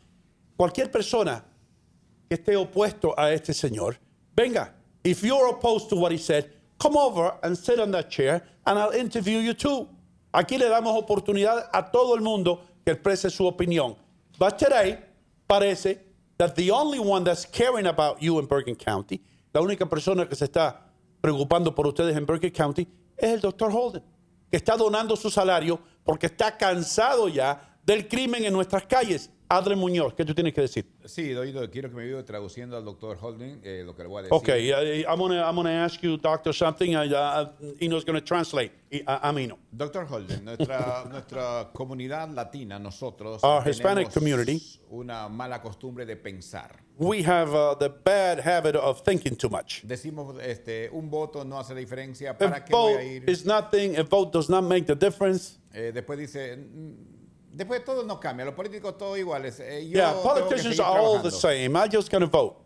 Cualquier 0.59 0.89
persona 0.91 1.45
que 2.31 2.37
esté 2.37 2.57
opuesto 2.57 3.13
a 3.19 3.33
este 3.33 3.53
señor, 3.53 3.99
venga. 4.37 4.73
If 5.03 5.25
you're 5.25 5.49
opposed 5.49 5.89
to 5.89 5.97
what 5.97 6.13
he 6.13 6.19
said, 6.19 6.49
come 6.79 6.97
over 6.97 7.35
and 7.43 7.57
sit 7.57 7.81
on 7.81 7.91
that 7.91 8.09
chair 8.09 8.43
and 8.67 8.79
I'll 8.79 8.93
interview 8.93 9.39
you 9.39 9.53
too. 9.53 9.89
Aquí 10.33 10.57
le 10.57 10.69
damos 10.69 10.97
oportunidad 10.97 11.69
a 11.73 11.91
todo 11.91 12.15
el 12.15 12.21
mundo 12.21 12.61
que 12.85 12.95
exprese 12.95 13.31
su 13.31 13.51
opinión. 13.51 13.97
But 14.39 14.59
today, 14.59 14.99
parece 15.49 15.99
that 16.39 16.55
the 16.55 16.71
only 16.71 17.01
one 17.01 17.25
that's 17.25 17.45
caring 17.45 17.87
about 17.87 18.23
you 18.23 18.39
in 18.39 18.47
Bergen 18.47 18.77
County, 18.77 19.21
la 19.53 19.61
única 19.61 19.87
persona 19.87 20.29
que 20.29 20.37
se 20.37 20.45
está 20.45 20.77
preocupando 21.21 21.75
por 21.75 21.89
ustedes 21.89 22.17
en 22.17 22.27
Bergen 22.27 22.53
County, 22.53 22.87
es 23.17 23.33
el 23.33 23.41
doctor 23.41 23.73
Holden, 23.73 24.05
que 24.49 24.57
está 24.57 24.77
donando 24.77 25.17
su 25.17 25.31
salario 25.31 25.81
porque 26.05 26.27
está 26.27 26.57
cansado 26.57 27.29
ya 27.29 27.77
del 27.85 28.07
crimen 28.07 28.45
en 28.45 28.53
nuestras 28.53 28.85
calles. 28.85 29.31
Adre 29.53 29.75
Muñoz, 29.75 30.15
¿qué 30.15 30.25
tú 30.25 30.33
tienes 30.33 30.55
que 30.55 30.61
decir? 30.61 30.87
Sí, 31.05 31.33
Doido, 31.33 31.69
quiero 31.69 31.89
que 31.91 31.97
me 31.97 32.05
ayude 32.05 32.23
traduciendo 32.23 32.77
al 32.77 32.85
doctor 32.85 33.19
Holden 33.21 33.61
eh, 33.65 33.83
lo 33.85 33.97
que 33.97 34.03
le 34.05 34.09
voy 34.09 34.21
a 34.21 34.23
decir. 34.23 34.37
Okay, 34.39 34.71
uh, 34.71 35.11
I'm 35.13 35.19
gonna 35.19 35.43
I'm 35.45 35.57
gonna 35.57 35.85
ask 35.85 36.01
you, 36.03 36.17
doctor, 36.17 36.55
something. 36.55 36.95
Uh, 36.95 37.01
uh, 37.03 37.53
Ino's 37.81 38.05
gonna 38.05 38.21
translate. 38.21 38.71
Uh, 38.93 39.19
Amino. 39.29 39.59
Doctor 39.73 40.05
Holden, 40.05 40.45
nuestra, 40.45 41.05
nuestra 41.11 41.69
comunidad 41.73 42.31
latina, 42.33 42.79
nosotros, 42.79 43.43
Our 43.43 43.65
Hispanic 43.69 44.09
tenemos 44.11 44.15
community. 44.15 44.63
una 44.93 45.29
mala 45.29 45.61
costumbre 45.61 46.07
de 46.07 46.15
pensar. 46.17 46.71
We 46.97 47.23
have 47.25 47.53
uh, 47.53 47.75
the 47.75 47.89
bad 47.89 48.39
habit 48.39 48.77
of 48.77 49.03
thinking 49.03 49.35
too 49.35 49.49
much. 49.49 49.83
Decimos, 49.83 50.37
este, 50.41 50.91
un 50.93 51.11
voto 51.11 51.45
no 51.45 51.59
hace 51.59 51.75
diferencia, 51.75 52.31
A 52.31 52.39
¿para 52.39 52.65
qué 52.65 52.73
voy 52.73 52.93
a 52.95 53.03
ir? 53.03 53.29
is 53.29 53.45
nothing. 53.45 53.97
A 53.97 54.05
vote 54.05 54.31
does 54.33 54.49
not 54.49 54.63
make 54.63 54.87
the 54.87 54.95
difference. 54.95 55.59
Eh, 55.73 55.91
después 55.93 56.19
dice, 56.19 56.57
después 57.53 57.85
todo 57.85 58.05
no 58.05 58.19
cambia, 58.21 58.45
los 58.45 58.55
políticos 58.55 58.97
todos 58.99 59.19
iguales. 59.19 59.61
eh, 59.61 59.87
yo 59.89 59.97
yeah, 59.99 60.13
politicians 60.23 60.79
are 60.81 60.99
all 60.99 61.19
the 61.23 61.31
same. 61.31 61.77
I'm 61.77 61.91
just 61.91 62.11
gonna 62.11 62.27
vote. 62.27 62.57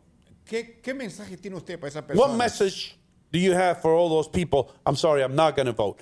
¿Qué, 0.46 0.80
¿Qué 0.82 0.94
mensaje 0.94 1.36
tiene 1.40 1.56
usted 1.56 1.78
para 1.80 1.88
esa 1.88 2.02
persona? 2.02 2.28
What 2.28 2.36
message 2.36 2.96
do 3.32 3.38
you 3.38 3.52
have 3.54 3.80
for 3.80 3.94
all 3.94 4.08
those 4.08 4.28
people? 4.28 4.70
I'm 4.84 4.96
sorry, 4.96 5.22
I'm 5.22 5.34
not 5.34 5.56
gonna 5.56 5.72
vote. 5.72 6.00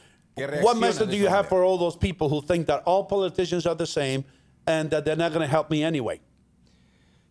What 0.63 0.79
message 0.79 1.11
do 1.11 1.17
you 1.17 1.27
esa 1.27 1.37
have 1.37 1.49
for 1.49 1.63
all 1.63 1.77
those 1.79 1.95
people 1.97 2.29
who 2.29 2.41
think 2.43 2.67
that 2.67 2.83
all 2.87 3.05
politicians 3.05 3.67
are 3.67 3.75
the 3.77 3.87
same 3.87 4.25
and 4.67 4.91
that 4.91 5.05
they're 5.05 5.17
not 5.17 5.33
gonna 5.33 5.47
help 5.47 5.71
me 5.71 5.85
anyway? 5.85 6.21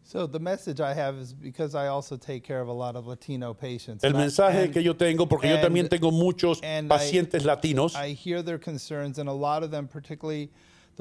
So 0.03 0.27
the 0.27 0.39
message 0.39 0.81
I 0.81 0.93
have 0.93 1.15
is 1.17 1.33
because 1.33 1.73
I 1.73 1.87
also 1.87 2.17
take 2.17 2.43
care 2.43 2.59
of 2.59 2.67
a 2.67 2.73
lot 2.73 2.95
of 2.95 3.07
Latino 3.07 3.53
patients. 3.53 4.03
El 4.03 4.09
and 4.11 4.17
I- 4.19 4.25
mensaje 4.25 4.63
and- 4.65 4.73
que 4.73 4.81
yo 4.81 4.93
tengo, 4.93 5.25
porque 5.25 5.45
yo 5.47 5.55
and- 5.55 5.63
también 5.65 5.89
tengo 5.89 6.11
muchos 6.11 6.59
and 6.63 6.91
I- 6.91 6.97
pacientes 6.97 7.43
latinos, 7.43 7.95
I 7.95 8.09
hear 8.13 8.41
their 8.41 8.57
concerns, 8.57 9.19
and 9.19 9.29
a 9.29 9.33
lot 9.33 9.63
of 9.63 9.71
them, 9.71 9.87
particularly 9.87 10.51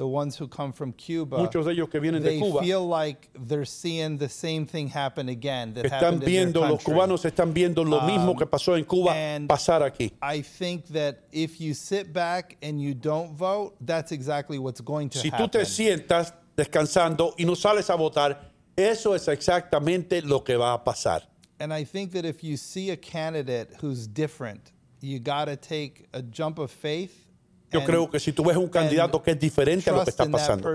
the 0.01 0.07
ones 0.07 0.35
who 0.35 0.47
come 0.47 0.73
from 0.73 0.91
Cuba, 0.93 1.37
muchos 1.37 1.63
de 1.67 1.73
ellos 1.73 1.87
que 1.87 1.99
vienen 1.99 2.23
de 2.23 2.29
they 2.29 2.39
Cuba, 2.39 2.59
feel 2.61 2.87
like 2.87 3.29
they're 3.35 3.63
seeing 3.65 4.17
the 4.17 4.27
same 4.27 4.65
thing 4.65 4.87
happen 4.87 5.29
again 5.29 5.75
that 5.75 5.85
están 5.85 5.91
happened 5.91 6.23
in 6.23 6.27
viendo, 6.29 6.53
their 6.61 6.71
los 6.71 6.83
country. 6.83 6.93
cubanos 6.93 7.23
están 7.25 7.53
viendo 7.53 7.83
lo 7.87 8.01
mismo 8.01 8.31
um, 8.31 8.35
que 8.35 8.47
pasó 8.47 8.75
en 8.75 8.83
Cuba 8.83 9.11
and 9.13 9.47
pasar 9.47 9.83
aquí. 9.83 10.11
I 10.19 10.41
think 10.41 10.87
that 10.87 11.19
if 11.31 11.61
you 11.61 11.75
sit 11.75 12.11
back 12.11 12.57
and 12.63 12.81
you 12.81 12.95
don't 12.95 13.35
vote, 13.37 13.75
that's 13.79 14.11
exactly 14.11 14.57
what's 14.57 14.81
going 14.81 15.07
to 15.09 15.19
Si 15.19 15.29
tú 15.29 15.33
happen. 15.35 15.49
te 15.51 15.65
sientas 15.65 16.33
descansando 16.57 17.35
y 17.37 17.45
no 17.45 17.53
sales 17.53 17.87
a 17.91 17.95
votar, 17.95 18.39
eso 18.75 19.13
es 19.13 19.27
exactamente 19.27 20.23
lo 20.23 20.39
que 20.43 20.55
va 20.57 20.73
a 20.73 20.83
pasar. 20.83 21.21
And 21.59 21.71
I 21.71 21.83
think 21.83 22.13
that 22.13 22.25
if 22.25 22.43
you 22.43 22.57
see 22.57 22.89
a 22.89 22.97
candidate 22.97 23.69
who's 23.81 24.07
different, 24.07 24.71
you 24.99 25.19
got 25.19 25.45
to 25.45 25.55
take 25.55 26.07
a 26.11 26.23
jump 26.23 26.57
of 26.57 26.71
faith. 26.71 27.27
Yo 27.71 27.83
creo 27.85 28.09
que 28.09 28.19
si 28.19 28.31
tú 28.33 28.43
ves 28.43 28.57
un 28.57 28.63
and 28.63 28.71
candidato 28.71 29.21
que 29.21 29.31
es 29.31 29.39
diferente 29.39 29.89
a 29.89 29.93
lo 29.93 30.03
que 30.03 30.09
está 30.09 30.25
pasando, 30.29 30.67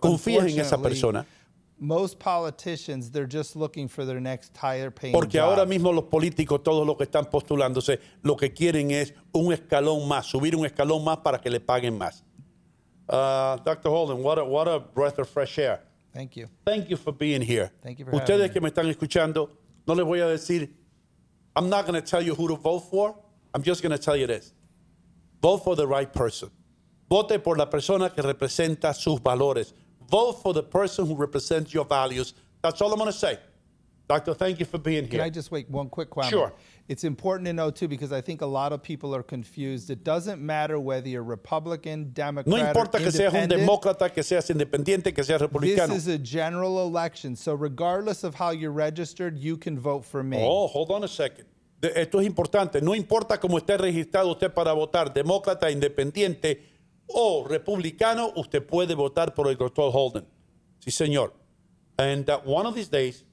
confíes 0.00 0.44
en 0.52 0.60
esa 0.60 0.78
persona. 0.78 1.26
Most 1.76 2.20
politicians, 2.20 3.10
they're 3.10 3.26
just 3.28 3.56
looking 3.56 3.88
for 3.88 4.06
their 4.06 4.20
next 4.20 4.56
higher 4.56 4.92
paying 4.92 5.12
Porque 5.12 5.38
job. 5.38 5.50
ahora 5.50 5.66
mismo 5.66 5.92
los 5.92 6.04
políticos, 6.04 6.62
todos 6.62 6.86
los 6.86 6.96
que 6.96 7.02
están 7.02 7.26
postulándose, 7.26 7.98
lo 8.22 8.36
que 8.36 8.52
quieren 8.52 8.92
es 8.92 9.12
un 9.32 9.52
escalón 9.52 10.06
más, 10.06 10.26
subir 10.26 10.54
un 10.54 10.64
escalón 10.64 11.02
más 11.02 11.18
para 11.18 11.40
que 11.40 11.50
le 11.50 11.58
paguen 11.58 11.98
más. 11.98 12.22
Uh, 13.08 13.58
Dr. 13.64 13.90
Holden, 13.90 14.22
what 14.22 14.38
a, 14.38 14.44
what 14.44 14.68
a 14.68 14.78
breath 14.78 15.18
of 15.18 15.28
fresh 15.28 15.58
air. 15.58 15.80
Thank 16.14 16.36
you. 16.36 16.46
Thank 16.64 16.88
you 16.88 16.96
for 16.96 17.12
being 17.12 17.42
here. 17.42 17.70
Thank 17.82 17.98
you 17.98 18.06
for 18.06 18.14
Ustedes 18.14 18.52
que 18.52 18.60
me 18.60 18.70
están 18.70 18.88
escuchando, 18.88 19.50
no 19.86 19.94
les 19.94 20.06
voy 20.06 20.20
a 20.20 20.28
decir, 20.28 20.70
I'm 21.56 21.68
not 21.68 21.86
going 21.86 22.00
to 22.00 22.06
tell 22.06 22.22
you 22.22 22.34
who 22.34 22.48
to 22.48 22.54
vote 22.54 22.84
for. 22.88 23.16
I'm 23.52 23.62
just 23.62 23.82
going 23.82 23.92
to 23.92 23.98
tell 23.98 24.16
you 24.16 24.28
this. 24.28 24.53
Vote 25.44 25.62
for 25.62 25.76
the 25.76 25.86
right 25.86 26.10
person. 26.10 26.50
Vote 27.10 27.38
por 27.44 27.58
la 27.58 27.66
persona 27.66 28.08
que 28.08 28.22
representa 28.22 28.94
sus 28.94 29.20
valores. 29.20 29.74
Vote 30.08 30.40
for 30.42 30.54
the 30.54 30.62
person 30.62 31.04
who 31.04 31.14
represents 31.14 31.74
your 31.74 31.84
values. 31.84 32.32
That's 32.62 32.80
all 32.80 32.90
I'm 32.90 32.98
going 32.98 33.12
to 33.12 33.18
say. 33.18 33.38
Doctor, 34.08 34.32
thank 34.32 34.58
you 34.58 34.64
for 34.64 34.78
being 34.78 35.02
Can 35.02 35.10
here. 35.10 35.20
Can 35.20 35.26
I 35.26 35.28
just 35.28 35.50
wait 35.50 35.68
one 35.68 35.90
quick 35.90 36.08
question? 36.08 36.38
Sure. 36.38 36.52
It's 36.88 37.04
important 37.04 37.46
to 37.46 37.52
know 37.52 37.70
too 37.70 37.88
because 37.88 38.10
I 38.10 38.22
think 38.22 38.40
a 38.40 38.46
lot 38.46 38.72
of 38.72 38.82
people 38.82 39.14
are 39.14 39.22
confused. 39.22 39.90
It 39.90 40.02
doesn't 40.02 40.40
matter 40.40 40.80
whether 40.80 41.10
you're 41.10 41.22
Republican, 41.22 42.12
Democrat, 42.14 42.46
No 42.46 42.56
importa 42.56 42.96
que 42.96 43.10
seas 43.10 43.34
un 43.34 43.46
demócrata, 43.46 44.10
que 44.10 44.22
seas 44.22 44.48
independiente, 44.48 45.14
que 45.14 45.22
seas 45.22 45.42
republicano. 45.42 45.88
This 45.88 46.06
is 46.06 46.08
a 46.08 46.16
general 46.16 46.80
election, 46.80 47.36
so 47.36 47.52
regardless 47.52 48.24
of 48.24 48.34
how 48.34 48.48
you're 48.48 48.72
registered, 48.72 49.38
you 49.38 49.58
can 49.58 49.78
vote 49.78 50.06
for 50.06 50.22
me. 50.22 50.38
Oh, 50.40 50.68
hold 50.68 50.90
on 50.90 51.04
a 51.04 51.08
second. 51.08 51.44
Esto 51.94 52.20
es 52.20 52.26
importante. 52.26 52.80
No 52.80 52.94
importa 52.94 53.38
cómo 53.38 53.58
esté 53.58 53.76
registrado 53.76 54.30
usted 54.30 54.52
para 54.52 54.72
votar, 54.72 55.12
demócrata, 55.12 55.70
independiente 55.70 56.62
o 57.06 57.44
republicano, 57.46 58.32
usted 58.36 58.64
puede 58.64 58.94
votar 58.94 59.34
por 59.34 59.48
el 59.48 59.56
doctor 59.56 59.90
Holden. 59.92 60.24
Sí, 60.78 60.90
señor. 60.90 61.32
And 61.98 62.28
uh, 62.28 62.40
one 62.44 62.66
of 62.66 62.74
these 62.74 62.88
days, 62.90 63.24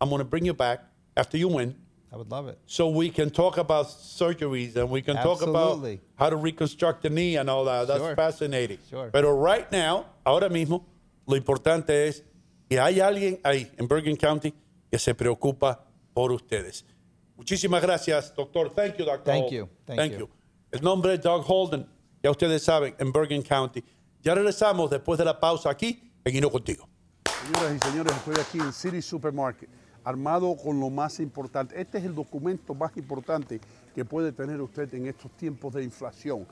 I'm 0.00 0.08
going 0.08 0.20
to 0.20 0.24
bring 0.24 0.44
you 0.44 0.54
back 0.54 0.80
after 1.16 1.36
you 1.38 1.48
win. 1.48 1.76
I 2.12 2.16
would 2.16 2.30
love 2.30 2.48
it. 2.48 2.58
So 2.66 2.88
we 2.88 3.10
can 3.10 3.30
talk 3.30 3.58
about 3.58 3.86
surgeries 3.88 4.76
and 4.76 4.88
we 4.88 5.02
can 5.02 5.16
talk 5.16 5.42
about 5.42 5.84
how 6.14 6.30
to 6.30 6.36
reconstruct 6.36 7.02
the 7.02 7.10
knee 7.10 7.36
and 7.36 7.50
all 7.50 7.64
that. 7.64 7.88
That's 7.88 8.00
Sure. 8.00 8.14
fascinating. 8.14 8.78
Sure. 8.88 9.10
Pero 9.10 9.32
right 9.32 9.70
now, 9.72 10.06
ahora 10.24 10.48
mismo, 10.48 10.84
lo 11.26 11.36
importante 11.36 12.06
es 12.06 12.22
que 12.68 12.78
hay 12.78 13.00
alguien 13.00 13.40
ahí 13.42 13.68
en 13.78 13.88
Bergen 13.88 14.16
County 14.16 14.54
que 14.90 14.98
se 14.98 15.12
preocupa 15.14 15.84
por 16.14 16.30
ustedes. 16.30 16.84
Muchísimas 17.36 17.82
gracias, 17.82 18.34
doctor. 18.34 18.72
Thank 18.72 18.96
you, 18.96 19.04
doctor. 19.04 19.34
Thank 19.34 19.50
you. 19.50 19.68
Thank 19.86 20.18
you. 20.18 20.28
El 20.70 20.82
nombre 20.82 21.14
es 21.14 21.20
Doug 21.20 21.44
Holden. 21.46 21.86
Ya 22.22 22.30
ustedes 22.30 22.62
saben, 22.62 22.94
en 22.98 23.12
Bergen 23.12 23.42
County. 23.42 23.84
Ya 24.22 24.34
regresamos 24.34 24.90
después 24.90 25.18
de 25.18 25.24
la 25.24 25.38
pausa 25.38 25.68
aquí 25.68 26.12
en 26.24 26.36
Hino 26.36 26.50
Contigo. 26.50 26.88
Señoras 27.44 27.76
y 27.76 27.86
señores, 27.90 28.16
estoy 28.16 28.34
aquí 28.40 28.58
en 28.58 28.72
City 28.72 29.02
Supermarket, 29.02 29.68
armado 30.02 30.56
con 30.56 30.80
lo 30.80 30.88
más 30.88 31.20
importante. 31.20 31.78
Este 31.78 31.98
es 31.98 32.04
el 32.04 32.14
documento 32.14 32.74
más 32.74 32.96
importante 32.96 33.60
que 33.94 34.04
puede 34.04 34.32
tener 34.32 34.60
usted 34.62 34.92
en 34.94 35.06
estos 35.06 35.30
tiempos 35.32 35.74
de 35.74 35.84
inflación. 35.84 36.46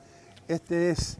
Este 0.47 0.91
es 0.91 1.17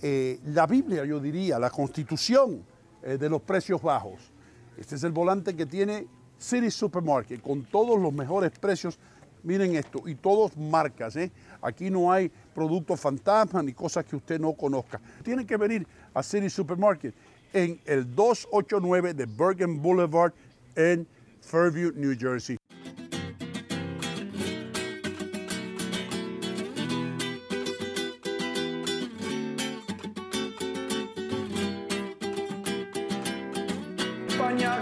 eh, 0.00 0.40
la 0.46 0.66
Biblia, 0.66 1.04
yo 1.04 1.20
diría, 1.20 1.58
la 1.58 1.68
constitución 1.68 2.64
eh, 3.02 3.18
de 3.18 3.28
los 3.28 3.42
precios 3.42 3.82
bajos. 3.82 4.32
Este 4.78 4.94
es 4.94 5.04
el 5.04 5.12
volante 5.12 5.54
que 5.54 5.66
tiene 5.66 6.06
City 6.40 6.70
Supermarket 6.70 7.40
con 7.40 7.62
todos 7.64 8.00
los 8.00 8.12
mejores 8.12 8.50
precios. 8.58 8.98
Miren 9.42 9.76
esto, 9.76 10.02
y 10.06 10.14
todos 10.14 10.56
marcas. 10.56 11.16
¿eh? 11.16 11.30
Aquí 11.62 11.90
no 11.90 12.10
hay 12.10 12.30
productos 12.54 12.98
fantasmas 12.98 13.62
ni 13.64 13.72
cosas 13.72 14.04
que 14.04 14.16
usted 14.16 14.40
no 14.40 14.52
conozca. 14.54 15.00
Tienen 15.22 15.46
que 15.46 15.56
venir 15.56 15.86
a 16.12 16.22
City 16.22 16.50
Supermarket 16.50 17.14
en 17.52 17.80
el 17.84 18.14
289 18.14 19.14
de 19.14 19.26
Bergen 19.26 19.80
Boulevard 19.80 20.32
en 20.74 21.06
Fairview, 21.40 21.92
New 21.94 22.16
Jersey. 22.18 22.56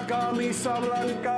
Camisa 0.09 0.80
blanca 0.80 1.38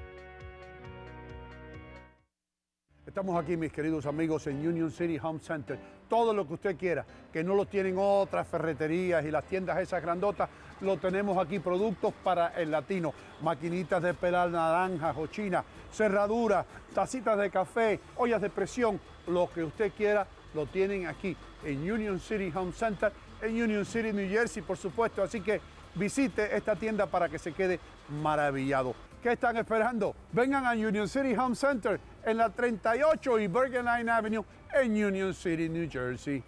Estamos 3.03 3.35
aquí, 3.43 3.57
mis 3.57 3.73
queridos 3.73 4.05
amigos, 4.05 4.45
en 4.45 4.65
Union 4.65 4.91
City 4.91 5.17
Home 5.21 5.39
Center. 5.39 5.77
Todo 6.07 6.35
lo 6.35 6.47
que 6.47 6.53
usted 6.53 6.77
quiera, 6.77 7.03
que 7.33 7.43
no 7.43 7.55
lo 7.55 7.65
tienen 7.65 7.95
otras 7.97 8.47
ferreterías 8.47 9.25
y 9.25 9.31
las 9.31 9.43
tiendas 9.45 9.79
esas 9.79 10.03
grandotas, 10.03 10.47
lo 10.81 10.97
tenemos 10.97 11.35
aquí. 11.43 11.57
Productos 11.57 12.13
para 12.23 12.49
el 12.49 12.69
latino, 12.69 13.11
maquinitas 13.41 14.03
de 14.03 14.13
pelar 14.13 14.51
naranjas 14.51 15.17
o 15.17 15.25
china, 15.25 15.63
cerraduras, 15.91 16.63
tacitas 16.93 17.39
de 17.39 17.49
café, 17.49 17.99
ollas 18.17 18.39
de 18.39 18.51
presión, 18.51 19.01
lo 19.25 19.49
que 19.51 19.63
usted 19.63 19.91
quiera, 19.97 20.27
lo 20.53 20.67
tienen 20.67 21.07
aquí 21.07 21.35
en 21.65 21.91
Union 21.91 22.19
City 22.19 22.51
Home 22.55 22.71
Center, 22.71 23.11
en 23.41 23.63
Union 23.63 23.83
City, 23.83 24.13
New 24.13 24.29
Jersey, 24.29 24.61
por 24.61 24.77
supuesto. 24.77 25.23
Así 25.23 25.41
que 25.41 25.59
visite 25.95 26.55
esta 26.55 26.75
tienda 26.75 27.07
para 27.07 27.27
que 27.29 27.39
se 27.39 27.51
quede 27.51 27.79
maravillado. 28.21 28.93
¿Qué 29.23 29.31
están 29.33 29.57
esperando? 29.57 30.15
Vengan 30.31 30.65
a 30.65 30.71
Union 30.73 31.07
City 31.07 31.35
Home 31.35 31.55
Center 31.55 31.99
en 32.25 32.37
la 32.37 32.49
38 32.49 33.39
y 33.39 33.47
Bergen 33.47 33.85
Line 33.85 34.09
Avenue 34.09 34.43
en 34.73 34.91
Union 34.91 35.33
City, 35.33 35.69
New 35.69 35.89
Jersey. 35.89 36.43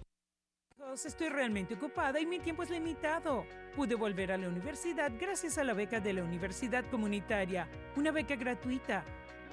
Estoy 1.04 1.28
realmente 1.28 1.74
ocupada 1.74 2.22
y 2.22 2.26
mi 2.26 2.40
tiempo 2.40 2.64
es 2.64 2.70
limitado. 2.70 3.46
Pude 3.76 3.96
volver 3.96 4.32
a 4.32 4.38
la 4.38 4.48
universidad 4.48 5.12
gracias 5.20 5.58
a 5.58 5.66
la 5.66 5.74
beca 5.74 6.00
de 6.00 6.14
la 6.14 6.24
Universidad 6.24 6.86
Comunitaria, 6.90 7.68
una 7.98 8.12
beca 8.12 8.38
gratuita. 8.38 9.04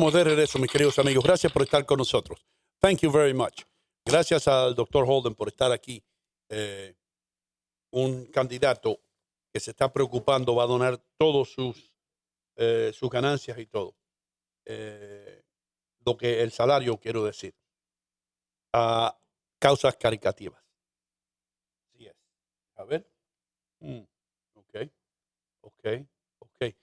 Estamos 0.00 0.14
de 0.14 0.24
regreso, 0.24 0.58
mis 0.58 0.70
queridos 0.70 0.98
amigos. 0.98 1.22
Gracias 1.22 1.52
por 1.52 1.60
estar 1.60 1.84
con 1.84 1.98
nosotros. 1.98 2.42
Thank 2.78 3.00
you 3.00 3.12
very 3.12 3.34
much. 3.34 3.64
Gracias 4.02 4.48
al 4.48 4.74
doctor 4.74 5.04
Holden 5.06 5.34
por 5.34 5.48
estar 5.48 5.70
aquí. 5.72 6.02
Eh, 6.48 6.96
un 7.90 8.24
candidato 8.32 8.98
que 9.52 9.60
se 9.60 9.72
está 9.72 9.92
preocupando 9.92 10.54
va 10.54 10.62
a 10.62 10.68
donar 10.68 10.96
todos 11.18 11.52
sus, 11.52 11.92
eh, 12.56 12.92
sus 12.94 13.10
ganancias 13.10 13.58
y 13.58 13.66
todo. 13.66 13.94
Eh, 14.64 15.42
lo 16.06 16.16
que 16.16 16.40
el 16.40 16.50
salario, 16.50 16.96
quiero 16.96 17.22
decir, 17.22 17.54
a 18.72 19.14
causas 19.58 19.98
caricativas. 19.98 20.64
Así 21.92 22.06
es. 22.06 22.16
A 22.76 22.84
ver. 22.84 23.06
Mm, 23.80 24.00
ok, 24.54 24.76
ok, 25.60 25.86
ok. 26.38 26.74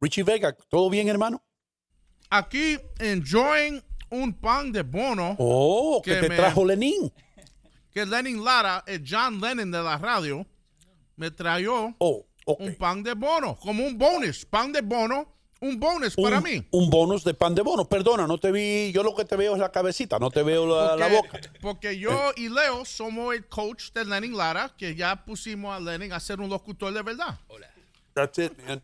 Richie 0.00 0.22
Vega, 0.22 0.52
¿todo 0.52 0.88
bien, 0.88 1.08
hermano? 1.08 1.42
Aquí 2.30 2.78
enjoying 3.00 3.82
un 4.10 4.32
pan 4.32 4.72
de 4.72 4.82
bono. 4.82 5.36
Oh, 5.38 6.00
que, 6.04 6.14
te 6.16 6.28
me- 6.28 6.36
trajo 6.36 6.64
Lenin. 6.64 7.12
Que 7.92 8.06
Lenin 8.06 8.44
Lara, 8.44 8.84
el 8.86 9.02
John 9.04 9.40
Lennon 9.40 9.70
de 9.70 9.82
la 9.82 9.98
radio, 9.98 10.46
me 11.16 11.30
trajo 11.30 11.94
Oh, 11.98 12.24
un 12.58 12.74
pan 12.76 13.02
de 13.02 13.14
bono, 13.14 13.56
como 13.56 13.84
un 13.84 13.98
bonus. 13.98 14.44
Pan 14.46 14.72
de 14.72 14.80
bono, 14.80 15.26
un 15.60 15.78
bonus 15.78 16.14
para 16.14 16.38
un, 16.38 16.44
mí. 16.44 16.66
Un 16.70 16.88
bonus 16.88 17.24
de 17.24 17.34
pan 17.34 17.54
de 17.54 17.62
bono. 17.62 17.84
Perdona, 17.84 18.26
no 18.28 18.38
te 18.38 18.50
vi. 18.52 18.92
Yo 18.92 19.02
lo 19.02 19.14
que 19.14 19.24
te 19.24 19.34
veo 19.36 19.54
es 19.54 19.58
la 19.60 19.70
cabecita, 19.72 20.18
no 20.20 20.30
te 20.30 20.42
veo 20.44 20.66
la, 20.66 20.96
la 20.96 21.08
boca. 21.08 21.40
Porque 21.60 21.98
yo 21.98 22.32
y 22.36 22.48
Leo 22.48 22.84
somos 22.84 23.34
el 23.34 23.46
coach 23.46 23.90
de 23.92 24.04
Lenin 24.04 24.36
Lara, 24.36 24.72
que 24.76 24.94
ya 24.94 25.24
pusimos 25.24 25.74
a 25.76 25.80
Lenin 25.80 26.12
a 26.12 26.20
ser 26.20 26.40
un 26.40 26.48
locutor 26.48 26.92
de 26.92 27.02
verdad. 27.02 27.38
That's 28.14 28.38
it, 28.38 28.52
man. 28.66 28.80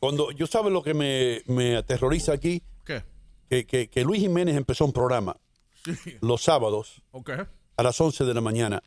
Cuando 0.00 0.30
yo 0.32 0.46
sabes 0.46 0.72
lo 0.72 0.82
que 0.82 0.94
me, 0.94 1.42
me 1.46 1.76
aterroriza 1.76 2.32
aquí, 2.32 2.62
¿Qué? 2.84 3.02
que, 3.48 3.66
que, 3.66 3.88
que 3.88 4.04
Luis 4.04 4.20
Jiménez 4.20 4.56
empezó 4.56 4.84
un 4.84 4.92
programa 4.92 5.36
Sí. 5.84 6.16
los 6.20 6.42
sábados 6.42 7.00
a 7.76 7.82
las 7.82 8.00
11 8.00 8.24
de 8.24 8.34
la 8.34 8.40
mañana. 8.40 8.82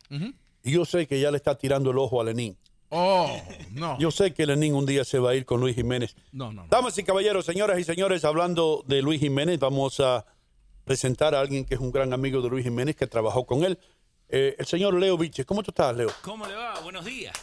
Y 0.64 0.72
yo 0.72 0.84
sé 0.86 1.08
que 1.08 1.20
ya 1.20 1.32
le 1.32 1.38
está 1.38 1.58
tirando 1.58 1.92
el 1.92 1.98
ojo 1.98 2.20
a 2.20 2.24
Lenín. 2.26 2.58
Oh, 2.90 3.40
no. 3.72 3.98
Yo 4.00 4.10
sé 4.12 4.34
que 4.34 4.46
Lenín 4.46 4.74
un 4.74 4.86
día 4.86 5.06
se 5.06 5.20
va 5.20 5.30
a 5.32 5.36
ir 5.36 5.46
con 5.46 5.62
Luis 5.62 5.76
Jiménez. 5.76 6.16
No, 6.34 6.52
no, 6.52 6.64
no. 6.64 6.68
Damas 6.70 6.98
y 6.98 7.04
caballeros, 7.04 7.46
señoras 7.46 7.80
y 7.80 7.84
señores, 7.84 8.26
hablando 8.26 8.84
de 8.88 9.02
Luis 9.02 9.20
Jiménez, 9.22 9.60
vamos 9.60 10.00
a 10.00 10.26
presentar 10.84 11.36
a 11.36 11.40
alguien 11.40 11.64
que 11.66 11.76
es 11.76 11.80
un 11.80 11.92
gran 11.92 12.12
amigo 12.14 12.42
de 12.42 12.50
Luis 12.50 12.66
Jiménez, 12.66 12.96
que 12.96 13.06
trabajó 13.08 13.46
con 13.46 13.64
él. 13.64 13.78
Eh, 14.28 14.56
el 14.60 14.66
señor 14.66 14.96
Leo 14.96 15.18
Viche. 15.18 15.46
¿Cómo 15.46 15.62
tú 15.64 15.72
estás, 15.72 15.96
Leo? 15.96 16.10
¿Cómo 16.24 16.46
le 16.48 16.56
va? 16.56 16.80
Buenos 16.82 17.06
días. 17.06 17.34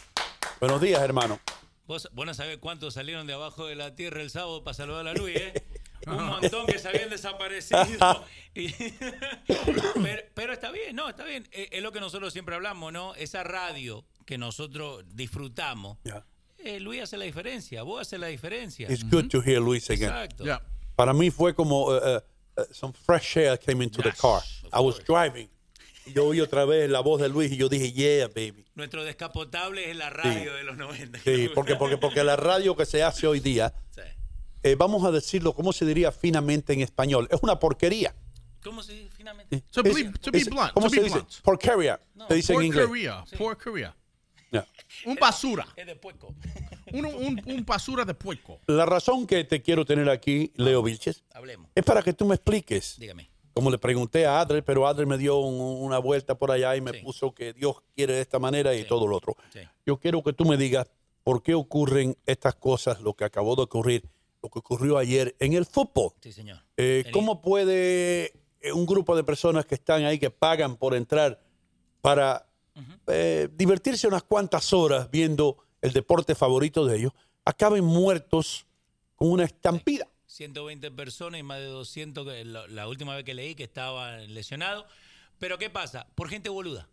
Buenos 0.59 0.79
días, 0.81 1.01
hermano. 1.01 1.39
Vos, 1.87 2.09
vos 2.11 2.25
no 2.25 2.33
sabés 2.33 2.57
cuántos 2.57 2.93
salieron 2.93 3.25
de 3.27 3.33
abajo 3.33 3.65
de 3.65 3.75
la 3.75 3.95
tierra 3.95 4.21
el 4.21 4.29
sábado 4.29 4.63
para 4.63 4.73
saludar 4.73 5.01
a 5.01 5.13
la 5.13 5.13
Luis, 5.13 5.37
¿eh? 5.37 5.53
Un 6.07 6.25
montón 6.25 6.67
que 6.67 6.77
se 6.79 6.87
habían 6.87 7.09
desaparecido. 7.09 8.25
Y- 8.53 8.71
pero, 9.47 10.21
pero 10.33 10.53
está 10.53 10.71
bien, 10.71 10.95
no, 10.95 11.09
está 11.09 11.25
bien. 11.25 11.47
Es, 11.51 11.67
es 11.71 11.81
lo 11.81 11.91
que 11.91 11.99
nosotros 11.99 12.31
siempre 12.33 12.55
hablamos, 12.55 12.93
¿no? 12.93 13.15
Esa 13.15 13.43
radio 13.43 14.05
que 14.25 14.37
nosotros 14.37 15.03
disfrutamos. 15.13 15.97
eh, 16.59 16.79
Luis 16.79 17.01
hace 17.03 17.17
la 17.17 17.25
diferencia, 17.25 17.83
vos 17.83 18.01
haces 18.01 18.19
la 18.19 18.27
diferencia. 18.27 18.89
It's 18.91 19.03
good 19.09 19.27
to 19.29 19.41
hear 19.41 19.59
Luis 19.59 19.89
again. 19.89 20.09
Exacto. 20.09 20.43
Para 20.95 21.13
mí 21.13 21.29
fue 21.31 21.53
como 21.53 21.87
uh, 21.87 21.97
uh, 22.57 22.61
some 22.71 22.93
fresh 22.93 23.37
air 23.37 23.57
came 23.59 23.83
into 23.83 24.01
the 24.01 24.11
car. 24.11 24.41
I 24.73 24.79
was 24.79 24.99
driving. 25.05 25.49
Yo 26.13 26.25
oí 26.25 26.41
otra 26.41 26.65
vez 26.65 26.89
la 26.89 26.99
voz 27.01 27.21
de 27.21 27.29
Luis 27.29 27.51
y 27.51 27.57
yo 27.57 27.69
dije, 27.69 27.91
yeah, 27.91 28.27
baby. 28.27 28.65
Nuestro 28.75 29.03
descapotable 29.03 29.89
es 29.89 29.95
la 29.97 30.09
radio 30.09 30.53
de 30.53 30.63
los 30.63 30.77
90. 30.77 31.19
Sí, 31.19 31.49
porque, 31.53 31.75
porque, 31.75 31.97
porque 31.97 32.23
la 32.23 32.35
radio 32.35 32.75
que 32.75 32.85
se 32.85 33.03
hace 33.03 33.27
hoy 33.27 33.39
día, 33.39 33.73
eh, 34.63 34.75
vamos 34.75 35.03
a 35.05 35.11
decirlo, 35.11 35.53
¿cómo 35.53 35.73
se 35.73 35.85
diría 35.85 36.11
finamente 36.11 36.73
en 36.73 36.81
español? 36.81 37.27
Es 37.31 37.39
una 37.41 37.59
porquería. 37.59 38.15
¿Cómo 38.63 38.83
se 38.83 38.93
dice 38.93 39.09
finalmente? 39.15 39.61
To 39.71 39.83
be, 39.83 40.11
to 40.19 40.31
be 40.31 40.43
blunt. 40.43 40.73
¿Cómo 40.73 40.87
to 40.87 40.89
se 40.89 40.97
be 40.97 41.03
dice? 41.03 41.15
blunt. 41.15 41.41
Porquería. 41.41 41.99
se 42.27 42.33
dice 42.35 42.53
en 42.53 42.63
inglés. 42.63 42.85
Porquería. 42.85 43.23
Porquería. 43.37 43.95
Un 45.05 45.15
basura. 45.15 45.67
Es 45.75 45.85
de 45.85 45.95
puerco. 45.95 46.33
Un, 46.93 47.05
un, 47.05 47.41
un 47.45 47.65
basura 47.65 48.05
de 48.05 48.13
puerco. 48.13 48.61
La 48.67 48.85
razón 48.85 49.27
que 49.27 49.43
te 49.43 49.61
quiero 49.61 49.85
tener 49.85 50.09
aquí, 50.09 50.51
Leo 50.55 50.81
Vilches, 50.81 51.23
Hablemos. 51.33 51.69
es 51.75 51.83
para 51.83 52.01
que 52.01 52.13
tú 52.13 52.25
me 52.25 52.35
expliques. 52.35 52.95
Dígame. 52.97 53.29
Como 53.57 53.71
le 53.71 53.77
pregunté 53.77 54.25
a 54.25 54.39
Adler, 54.39 54.63
pero 54.63 54.85
Adler 54.87 55.07
me 55.07 55.17
dio 55.17 55.37
un- 55.39 55.83
una 55.83 55.97
vuelta 55.99 56.35
por 56.37 56.51
allá 56.51 56.75
y 56.75 56.81
me 56.81 56.91
puso 57.03 57.33
que 57.33 57.53
Dios 57.53 57.77
quiere 57.95 58.13
de 58.13 58.21
esta 58.21 58.39
manera 58.39 58.73
y 58.75 58.83
todo 58.85 59.07
lo 59.07 59.17
otro. 59.17 59.35
Sí. 59.51 59.59
Yo 59.85 59.97
quiero 59.97 60.21
que 60.23 60.31
tú 60.33 60.45
me 60.45 60.57
digas 60.57 60.87
por 61.23 61.41
qué 61.41 61.53
ocurren 61.55 62.15
estas 62.25 62.55
cosas, 62.55 63.01
lo 63.01 63.13
que 63.15 63.25
acabó 63.25 63.55
de 63.55 63.63
ocurrir, 63.63 64.03
lo 64.43 64.49
que 64.49 64.59
ocurrió 64.59 64.97
ayer 64.97 65.35
en 65.39 65.53
el 65.53 65.65
fútbol. 65.65 66.11
Sí, 66.21 66.31
señor. 66.31 66.59
Eh, 66.77 67.03
¿Cómo 67.11 67.41
puede 67.41 68.31
eh, 68.61 68.71
un 68.73 68.85
grupo 68.85 69.15
de 69.15 69.23
personas 69.23 69.65
que 69.65 69.75
están 69.75 70.03
ahí, 70.05 70.17
que 70.19 70.29
pagan 70.31 70.77
por 70.77 70.95
entrar 70.95 71.39
para 72.01 72.47
eh, 73.07 73.49
divertirse 73.53 74.07
unas 74.07 74.21
cuantas 74.23 74.71
horas 74.71 75.09
viendo 75.09 75.57
el 75.81 75.93
deporte 75.93 76.35
favorito 76.35 76.85
de 76.85 76.97
ellos, 76.97 77.11
acaben 77.43 77.83
muertos 77.83 78.65
con 79.15 79.31
una 79.31 79.45
estampida? 79.45 80.07
120 80.37 80.91
personas 80.91 81.39
y 81.39 81.43
más 81.43 81.57
de 81.59 81.65
200, 81.65 82.25
que 82.27 82.45
la, 82.45 82.67
la 82.67 82.87
última 82.87 83.15
vez 83.15 83.25
que 83.25 83.33
leí 83.33 83.55
que 83.55 83.63
estaban 83.63 84.33
lesionados. 84.33 84.85
Pero 85.39 85.57
¿qué 85.57 85.69
pasa? 85.69 86.07
Por 86.15 86.29
gente 86.29 86.49
boluda. 86.49 86.87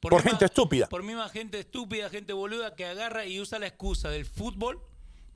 Por 0.00 0.12
misma- 0.14 0.30
gente 0.30 0.44
estúpida. 0.44 0.88
Por 0.88 1.02
misma 1.02 1.28
gente 1.28 1.58
estúpida, 1.58 2.08
gente 2.08 2.32
boluda 2.32 2.76
que 2.76 2.84
agarra 2.84 3.26
y 3.26 3.40
usa 3.40 3.58
la 3.58 3.66
excusa 3.66 4.10
del 4.10 4.24
fútbol 4.24 4.80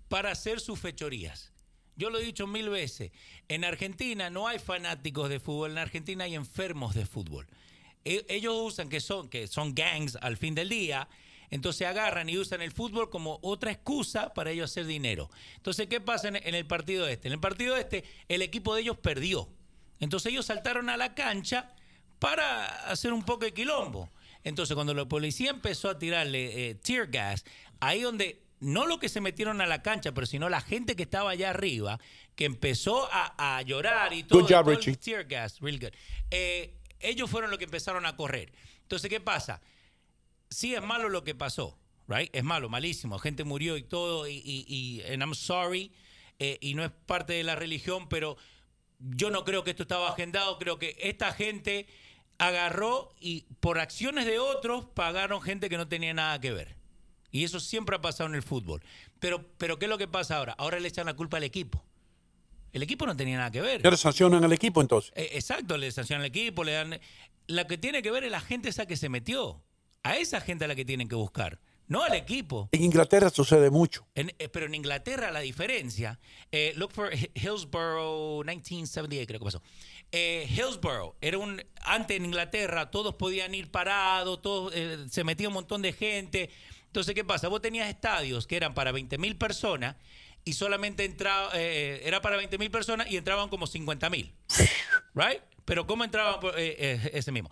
para 0.08 0.30
hacer 0.30 0.60
sus 0.60 0.78
fechorías. 0.78 1.52
Yo 1.96 2.10
lo 2.10 2.18
he 2.18 2.22
dicho 2.24 2.46
mil 2.46 2.68
veces. 2.70 3.10
En 3.48 3.64
Argentina 3.64 4.30
no 4.30 4.46
hay 4.46 4.58
fanáticos 4.60 5.28
de 5.28 5.40
fútbol, 5.40 5.72
en 5.72 5.78
Argentina 5.78 6.24
hay 6.24 6.36
enfermos 6.36 6.94
de 6.94 7.06
fútbol. 7.06 7.46
E- 8.04 8.24
Ellos 8.28 8.54
usan 8.56 8.88
que 8.88 9.00
son, 9.00 9.28
que 9.28 9.46
son 9.48 9.74
gangs 9.74 10.16
al 10.22 10.36
fin 10.36 10.54
del 10.54 10.68
día, 10.68 11.08
entonces 11.52 11.86
agarran 11.86 12.28
y 12.30 12.38
usan 12.38 12.62
el 12.62 12.72
fútbol 12.72 13.10
como 13.10 13.38
otra 13.42 13.70
excusa 13.70 14.32
para 14.32 14.50
ellos 14.50 14.70
hacer 14.70 14.86
dinero. 14.86 15.30
Entonces, 15.56 15.86
¿qué 15.86 16.00
pasa 16.00 16.28
en, 16.28 16.36
en 16.36 16.54
el 16.54 16.66
partido 16.66 17.06
este? 17.06 17.28
En 17.28 17.34
el 17.34 17.40
partido 17.40 17.76
este, 17.76 18.04
el 18.28 18.40
equipo 18.40 18.74
de 18.74 18.80
ellos 18.80 18.96
perdió. 18.96 19.48
Entonces 20.00 20.32
ellos 20.32 20.46
saltaron 20.46 20.88
a 20.88 20.96
la 20.96 21.14
cancha 21.14 21.70
para 22.18 22.88
hacer 22.90 23.12
un 23.12 23.22
poco 23.22 23.44
de 23.44 23.52
quilombo. 23.52 24.08
Entonces, 24.44 24.74
cuando 24.74 24.94
la 24.94 25.04
policía 25.04 25.50
empezó 25.50 25.90
a 25.90 25.98
tirarle 25.98 26.70
eh, 26.70 26.74
tear 26.74 27.08
gas, 27.08 27.44
ahí 27.80 28.00
donde 28.00 28.42
no 28.60 28.86
lo 28.86 28.98
que 28.98 29.08
se 29.10 29.20
metieron 29.20 29.60
a 29.60 29.66
la 29.66 29.82
cancha, 29.82 30.12
pero 30.12 30.26
sino 30.26 30.48
la 30.48 30.62
gente 30.62 30.96
que 30.96 31.02
estaba 31.02 31.30
allá 31.32 31.50
arriba, 31.50 32.00
que 32.34 32.46
empezó 32.46 33.08
a, 33.12 33.56
a 33.58 33.60
llorar 33.62 34.14
y 34.14 34.22
todo, 34.24 34.40
Good 34.40 34.50
job, 34.50 34.62
todo 34.64 34.70
el 34.70 34.76
Richie. 34.78 34.96
tear 34.96 35.24
gas, 35.24 35.60
real 35.60 35.78
good. 35.78 35.92
Eh, 36.30 36.74
ellos 36.98 37.28
fueron 37.28 37.50
los 37.50 37.58
que 37.58 37.66
empezaron 37.66 38.06
a 38.06 38.16
correr. 38.16 38.52
Entonces, 38.82 39.10
¿qué 39.10 39.20
pasa? 39.20 39.60
Sí 40.52 40.74
es 40.74 40.82
malo 40.82 41.08
lo 41.08 41.24
que 41.24 41.34
pasó, 41.34 41.78
right? 42.08 42.28
Es 42.34 42.44
malo, 42.44 42.68
malísimo. 42.68 43.18
Gente 43.18 43.44
murió 43.44 43.76
y 43.76 43.82
todo, 43.82 44.28
y, 44.28 44.34
y, 44.44 44.64
y 44.68 45.02
and 45.12 45.22
I'm 45.22 45.34
sorry, 45.34 45.92
eh, 46.38 46.58
y 46.60 46.74
no 46.74 46.84
es 46.84 46.90
parte 47.06 47.32
de 47.32 47.44
la 47.44 47.56
religión, 47.56 48.08
pero 48.08 48.36
yo 48.98 49.30
no 49.30 49.44
creo 49.44 49.64
que 49.64 49.70
esto 49.70 49.82
estaba 49.82 50.10
agendado. 50.10 50.58
Creo 50.58 50.78
que 50.78 50.96
esta 51.00 51.32
gente 51.32 51.86
agarró 52.38 53.14
y 53.20 53.46
por 53.60 53.78
acciones 53.78 54.26
de 54.26 54.38
otros 54.38 54.86
pagaron 54.86 55.40
gente 55.42 55.68
que 55.68 55.76
no 55.76 55.88
tenía 55.88 56.14
nada 56.14 56.40
que 56.40 56.52
ver. 56.52 56.76
Y 57.30 57.44
eso 57.44 57.60
siempre 57.60 57.96
ha 57.96 58.00
pasado 58.00 58.28
en 58.28 58.34
el 58.34 58.42
fútbol. 58.42 58.82
Pero, 59.18 59.46
pero 59.56 59.78
¿qué 59.78 59.86
es 59.86 59.88
lo 59.88 59.98
que 59.98 60.08
pasa 60.08 60.36
ahora? 60.36 60.54
Ahora 60.58 60.78
le 60.78 60.88
echan 60.88 61.06
la 61.06 61.14
culpa 61.14 61.38
al 61.38 61.44
equipo. 61.44 61.82
El 62.72 62.82
equipo 62.82 63.06
no 63.06 63.16
tenía 63.16 63.38
nada 63.38 63.50
que 63.50 63.60
ver. 63.60 63.82
¿Ya 63.82 63.90
le 63.90 63.96
sancionan 63.96 64.44
al 64.44 64.52
equipo 64.52 64.80
entonces? 64.80 65.12
Eh, 65.14 65.30
Exacto, 65.32 65.76
le 65.76 65.90
sancionan 65.90 66.22
al 66.22 66.28
equipo, 66.28 66.64
le 66.64 66.72
dan... 66.72 67.00
La 67.46 67.66
que 67.66 67.76
tiene 67.76 68.02
que 68.02 68.10
ver 68.10 68.24
es 68.24 68.30
la 68.30 68.40
gente 68.40 68.68
esa 68.68 68.86
que 68.86 68.96
se 68.96 69.08
metió. 69.08 69.62
A 70.04 70.16
esa 70.16 70.40
gente 70.40 70.64
a 70.64 70.68
la 70.68 70.74
que 70.74 70.84
tienen 70.84 71.08
que 71.08 71.14
buscar, 71.14 71.60
no 71.86 72.02
al 72.02 72.14
equipo. 72.14 72.68
En 72.72 72.82
Inglaterra 72.82 73.30
sucede 73.30 73.70
mucho. 73.70 74.04
En- 74.16 74.32
eh, 74.38 74.48
pero 74.48 74.66
en 74.66 74.74
Inglaterra 74.74 75.30
la 75.30 75.40
diferencia, 75.40 76.18
eh, 76.50 76.72
look 76.76 76.90
for 76.92 77.12
Hi- 77.14 77.30
Hillsborough 77.34 78.44
1978 78.44 79.26
creo 79.28 79.38
que 79.40 79.44
pasó. 79.44 79.62
Eh, 80.10 80.46
Hillsborough 80.50 81.14
era 81.20 81.38
un 81.38 81.62
antes 81.82 82.16
en 82.16 82.24
Inglaterra 82.24 82.90
todos 82.90 83.14
podían 83.14 83.54
ir 83.54 83.70
parados, 83.70 84.42
todos 84.42 84.72
eh, 84.74 85.06
se 85.10 85.22
metía 85.22 85.48
un 85.48 85.54
montón 85.54 85.82
de 85.82 85.92
gente. 85.92 86.50
Entonces 86.86 87.14
qué 87.14 87.24
pasa, 87.24 87.46
vos 87.48 87.62
tenías 87.62 87.88
estadios 87.88 88.46
que 88.46 88.56
eran 88.56 88.74
para 88.74 88.90
20 88.92 89.18
mil 89.18 89.36
personas 89.36 89.96
y 90.44 90.54
solamente 90.54 91.04
entraba 91.04 91.50
eh, 91.54 92.02
era 92.04 92.20
para 92.20 92.36
20 92.36 92.58
mil 92.58 92.70
personas 92.72 93.08
y 93.08 93.16
entraban 93.16 93.48
como 93.48 93.66
50 93.68 94.10
mil, 94.10 94.34
right? 95.14 95.40
Pero 95.64 95.86
cómo 95.86 96.02
entraban 96.02 96.40
por- 96.40 96.58
eh, 96.58 96.74
eh, 96.76 97.10
ese 97.14 97.30
mismo. 97.30 97.50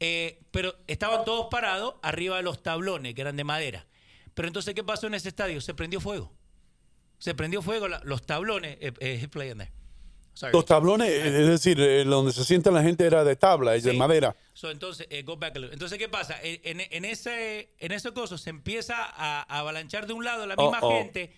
Eh, 0.00 0.40
pero 0.50 0.74
estaban 0.86 1.24
todos 1.24 1.48
parados 1.50 1.94
arriba 2.02 2.36
de 2.36 2.42
los 2.42 2.62
tablones 2.62 3.14
que 3.14 3.20
eran 3.20 3.36
de 3.36 3.44
madera. 3.44 3.86
Pero 4.34 4.46
entonces, 4.48 4.74
¿qué 4.74 4.84
pasó 4.84 5.06
en 5.08 5.14
ese 5.14 5.28
estadio? 5.28 5.60
Se 5.60 5.74
prendió 5.74 6.00
fuego. 6.00 6.32
Se 7.18 7.34
prendió 7.34 7.62
fuego 7.62 7.88
la- 7.88 8.00
los 8.04 8.24
tablones. 8.24 8.78
Eh, 8.80 8.92
eh, 9.00 9.28
play. 9.28 9.52
Sorry. 10.34 10.52
Los 10.52 10.66
tablones, 10.66 11.08
eh, 11.08 11.26
es 11.40 11.46
decir, 11.48 11.80
eh, 11.80 12.04
donde 12.04 12.32
se 12.32 12.44
sienta 12.44 12.70
la 12.70 12.80
gente 12.80 13.04
era 13.04 13.24
de 13.24 13.34
tabla, 13.34 13.74
es 13.74 13.82
de 13.82 13.92
madera. 13.94 14.36
So, 14.54 14.70
entonces, 14.70 15.08
go 15.24 15.36
back 15.36 15.56
a 15.56 15.58
little. 15.58 15.72
entonces, 15.72 15.98
¿qué 15.98 16.08
pasa? 16.08 16.36
En, 16.40 16.80
en 16.80 17.04
ese, 17.04 17.74
en 17.80 17.90
ese 17.90 18.12
coso 18.12 18.38
se 18.38 18.50
empieza 18.50 19.02
a, 19.04 19.40
a 19.42 19.58
avalanchar 19.58 20.06
de 20.06 20.12
un 20.12 20.24
lado 20.24 20.46
la 20.46 20.54
misma 20.54 20.78
Oh, 20.80 20.86
oh. 20.90 20.92
gente 21.02 21.32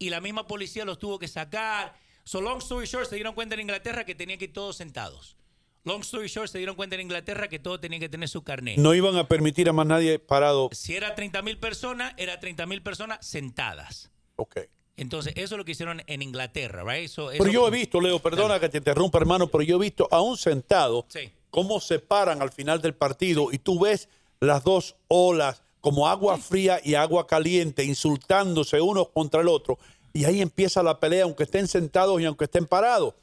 y 0.00 0.10
la 0.10 0.20
misma 0.20 0.48
policía 0.48 0.84
los 0.84 0.98
tuvo 0.98 1.20
que 1.20 1.28
sacar. 1.28 1.94
So, 2.24 2.40
long 2.40 2.58
story 2.58 2.86
short, 2.86 3.08
se 3.08 3.14
dieron 3.14 3.34
cuenta 3.34 3.54
en 3.54 3.60
Inglaterra 3.60 4.04
que 4.04 4.16
tenían 4.16 4.36
que 4.40 4.46
ir 4.46 4.52
todos 4.52 4.76
sentados. 4.76 5.36
Long 5.84 6.00
story 6.02 6.28
short, 6.28 6.50
se 6.50 6.58
dieron 6.58 6.76
cuenta 6.76 6.94
en 6.96 7.00
Inglaterra 7.02 7.48
que 7.48 7.58
todos 7.58 7.80
tenían 7.80 8.00
que 8.00 8.08
tener 8.08 8.28
su 8.28 8.42
carnet. 8.42 8.76
No 8.78 8.94
iban 8.94 9.16
a 9.16 9.26
permitir 9.26 9.68
a 9.68 9.72
más 9.72 9.86
nadie 9.86 10.18
parado. 10.18 10.68
Si 10.72 10.94
era 10.94 11.14
30 11.14 11.40
mil 11.42 11.58
personas, 11.58 12.12
era 12.18 12.38
30 12.38 12.66
mil 12.66 12.82
personas 12.82 13.26
sentadas. 13.26 14.10
Ok. 14.36 14.58
Entonces, 14.98 15.32
eso 15.36 15.54
es 15.54 15.58
lo 15.58 15.64
que 15.64 15.72
hicieron 15.72 16.02
en 16.06 16.20
Inglaterra, 16.20 16.84
right? 16.84 17.08
So, 17.08 17.28
Pero 17.30 17.44
eso- 17.44 17.52
yo 17.52 17.68
he 17.68 17.70
visto, 17.70 17.98
Leo, 18.02 18.18
perdona 18.18 18.60
que 18.60 18.68
te 18.68 18.78
interrumpa, 18.78 19.16
hermano, 19.18 19.46
pero 19.46 19.62
yo 19.64 19.76
he 19.76 19.80
visto 19.80 20.06
a 20.10 20.20
un 20.20 20.36
sentado 20.36 21.06
Sí. 21.08 21.30
cómo 21.50 21.80
se 21.80 21.98
paran 21.98 22.42
al 22.42 22.50
final 22.52 22.82
del 22.82 22.92
partido 22.94 23.48
y 23.50 23.58
tú 23.58 23.80
ves 23.80 24.10
las 24.40 24.62
dos 24.62 24.96
olas 25.08 25.62
como 25.80 26.06
agua 26.06 26.36
fría 26.36 26.78
y 26.84 26.94
agua 26.94 27.26
caliente 27.26 27.82
insultándose 27.84 28.78
uno 28.82 29.06
contra 29.06 29.40
el 29.40 29.48
otro 29.48 29.78
y 30.12 30.26
ahí 30.26 30.42
empieza 30.42 30.82
la 30.82 31.00
pelea 31.00 31.24
aunque 31.24 31.44
estén 31.44 31.66
sentados 31.66 32.20
y 32.20 32.26
aunque 32.26 32.44
estén 32.44 32.66
parados. 32.66 33.14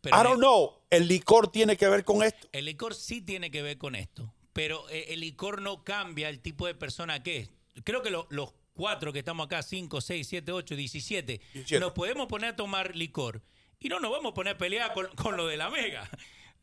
Pero 0.00 0.16
I 0.18 0.22
don't 0.22 0.38
know, 0.38 0.80
el 0.90 1.08
licor 1.08 1.50
tiene 1.50 1.76
que 1.76 1.88
ver 1.88 2.04
con 2.04 2.22
esto. 2.22 2.48
El 2.52 2.64
licor 2.66 2.94
sí 2.94 3.20
tiene 3.20 3.50
que 3.50 3.62
ver 3.62 3.78
con 3.78 3.94
esto, 3.94 4.32
pero 4.52 4.88
eh, 4.90 5.06
el 5.10 5.20
licor 5.20 5.60
no 5.60 5.82
cambia 5.84 6.28
el 6.28 6.40
tipo 6.40 6.66
de 6.66 6.74
persona 6.74 7.22
que 7.22 7.38
es. 7.38 7.50
Creo 7.84 8.02
que 8.02 8.10
lo- 8.10 8.26
los 8.30 8.52
cuatro 8.74 9.12
que 9.12 9.18
estamos 9.20 9.46
acá, 9.46 9.62
5, 9.62 10.00
6, 10.00 10.26
7, 10.28 10.52
8, 10.52 10.76
17, 10.76 11.40
17. 11.52 11.80
nos 11.80 11.92
podemos 11.92 12.26
poner 12.28 12.50
a 12.50 12.56
tomar 12.56 12.94
licor 12.94 13.42
y 13.80 13.88
no 13.88 13.98
nos 13.98 14.10
vamos 14.12 14.30
a 14.32 14.34
poner 14.34 14.54
a 14.54 14.58
pelear 14.58 14.92
con, 14.94 15.08
con 15.16 15.36
lo 15.36 15.46
de 15.48 15.56
la 15.56 15.68
mega. 15.70 16.08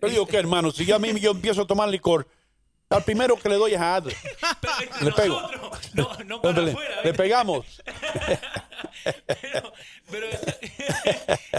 Yo 0.01 0.09
digo 0.09 0.27
que, 0.27 0.37
hermano, 0.37 0.71
si 0.71 0.85
yo 0.85 0.95
a 0.95 0.99
mí 0.99 1.09
yo 1.19 1.31
empiezo 1.31 1.61
a 1.63 1.67
tomar 1.67 1.89
licor, 1.89 2.27
al 2.89 3.03
primero 3.03 3.35
que 3.37 3.49
le 3.49 3.55
doy 3.55 3.73
es 3.73 3.79
a 3.79 3.95
Adler. 3.95 4.15
Pero 4.61 4.73
entre 4.81 5.05
Le 5.05 5.11
pego. 5.11 5.41
nosotros, 5.41 5.79
no, 5.93 6.17
no 6.25 6.41
para 6.41 6.61
le, 6.61 6.71
afuera. 6.71 6.95
le 6.97 7.01
¿viste? 7.03 7.13
pegamos. 7.17 7.81
Pero, 9.27 9.73
pero 10.09 10.27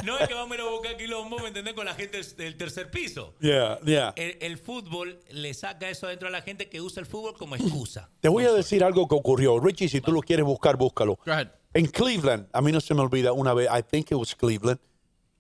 no 0.05 0.19
es 0.19 0.27
que 0.29 0.35
vamos 0.35 0.53
a 0.53 0.55
ir 0.55 0.61
a 0.63 0.71
buscar 0.71 0.97
quilombo, 0.97 1.39
¿me 1.39 1.49
entendés? 1.49 1.75
Con 1.75 1.85
la 1.85 1.95
gente 1.95 2.21
del 2.37 2.57
tercer 2.57 2.91
piso. 2.91 3.35
Yeah, 3.41 3.79
yeah. 3.85 4.13
El, 4.17 4.39
el 4.41 4.59
fútbol 4.59 5.21
le 5.31 5.55
saca 5.55 5.89
eso 5.89 6.07
adentro 6.07 6.29
a 6.29 6.31
la 6.31 6.43
gente 6.43 6.69
que 6.69 6.81
usa 6.81 7.01
el 7.01 7.07
fútbol 7.07 7.37
como 7.37 7.55
excusa. 7.55 8.11
Te 8.21 8.29
voy 8.29 8.45
a 8.47 8.53
decir 8.53 8.83
algo 8.83 9.07
que 9.07 9.15
ocurrió. 9.15 9.61
Richie, 9.61 9.89
si 9.89 10.01
tú 10.01 10.13
lo 10.13 10.21
quieres 10.23 10.45
buscar, 10.45 10.77
búscalo. 10.77 11.19
Go 11.25 11.33
ahead. 11.33 11.49
En 11.75 11.87
Cleveland, 11.87 12.49
a 12.53 12.61
mí 12.63 12.73
no 12.73 12.81
se 12.81 12.95
me 12.95 13.03
olvida 13.03 13.33
una 13.33 13.53
vez, 13.55 13.69
I 13.71 13.83
think 13.83 14.11
it 14.11 14.17
was 14.17 14.35
Cleveland, 14.35 14.81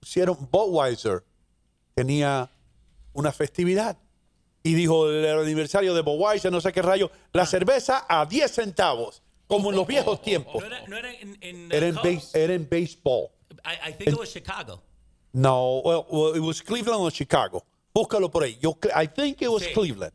hicieron 0.03 0.37
Budweiser, 0.51 1.25
tenía 1.95 2.51
una 3.15 3.33
festividad. 3.33 3.97
Y 4.66 4.74
dijo 4.74 5.09
el 5.09 5.38
aniversario 5.38 5.94
de 5.94 6.02
Budweiser, 6.02 6.51
no 6.51 6.60
sé 6.60 6.72
qué 6.72 6.82
rayo, 6.82 7.10
la 7.32 7.47
cerveza 7.47 8.05
a 8.09 8.26
10 8.26 8.51
centavos, 8.51 9.22
como 9.47 9.70
en 9.70 9.76
los 9.76 9.86
viejos 9.86 10.20
tiempos. 10.20 10.60
No 10.60 10.66
era, 10.66 10.86
no 10.88 10.97
era 10.97 11.12
en, 11.14 11.38
en, 11.40 11.70
Era 11.72 11.86
en, 11.86 11.94
uh, 11.94 11.98
base- 12.02 12.14
Cubs? 12.16 12.34
era 12.34 12.55
en 12.55 12.68
béisbol. 12.68 13.28
I, 13.64 13.90
I 13.90 13.93
think 13.93 14.09
it 14.10 14.18
was 14.18 14.32
Chicago. 14.32 14.82
No, 15.32 15.80
well, 15.84 16.05
well, 16.10 16.34
it 16.36 16.40
was 16.43 16.60
Cleveland 16.62 17.01
o 17.01 17.10
Chicago. 17.10 17.64
Búscalo 17.94 18.28
por 18.30 18.43
ahí. 18.43 18.59
Yo, 18.60 18.76
I 18.94 19.06
think 19.06 19.40
it 19.43 19.48
was 19.48 19.62
Sí. 19.62 19.72
Cleveland. 19.72 20.12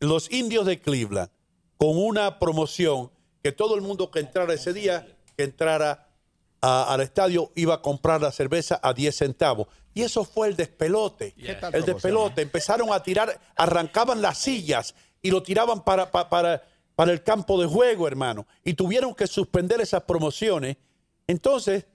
Los 0.00 0.30
indios 0.30 0.66
de 0.66 0.78
Cleveland, 0.78 1.30
con 1.78 1.96
una 1.96 2.38
promoción 2.38 3.10
que 3.42 3.52
todo 3.52 3.74
el 3.76 3.80
mundo 3.80 4.10
que 4.10 4.20
entrara 4.20 4.52
ese 4.52 4.74
día, 4.74 5.06
que 5.38 5.44
entrara 5.44 6.06
a- 6.62 6.92
al 6.92 7.00
estadio, 7.00 7.52
iba 7.54 7.74
a 7.74 7.82
comprar 7.82 8.20
la 8.20 8.32
cerveza 8.32 8.78
a 8.82 8.92
10 8.92 9.16
centavos. 9.16 9.68
Y 9.94 10.02
eso 10.02 10.24
fue 10.24 10.48
el 10.48 10.56
despelote. 10.56 11.32
¿Qué 11.32 11.54
tal 11.54 11.74
El 11.74 11.84
despelote. 11.84 12.42
Empezaron 12.42 12.92
a 12.92 13.02
tirar, 13.02 13.40
arrancaban 13.56 14.22
las 14.22 14.38
sillas 14.38 14.94
y 15.22 15.30
lo 15.30 15.42
tiraban 15.42 15.82
para, 15.82 16.10
pa- 16.10 16.28
para, 16.28 16.62
para 16.94 17.12
el 17.12 17.22
campo 17.22 17.60
de 17.60 17.66
juego, 17.66 18.06
hermano. 18.06 18.46
Y 18.64 18.74
tuvieron 18.74 19.14
que 19.14 19.26
suspender 19.26 19.80
esas 19.80 20.02
promociones. 20.04 20.76
Entonces, 21.26 21.86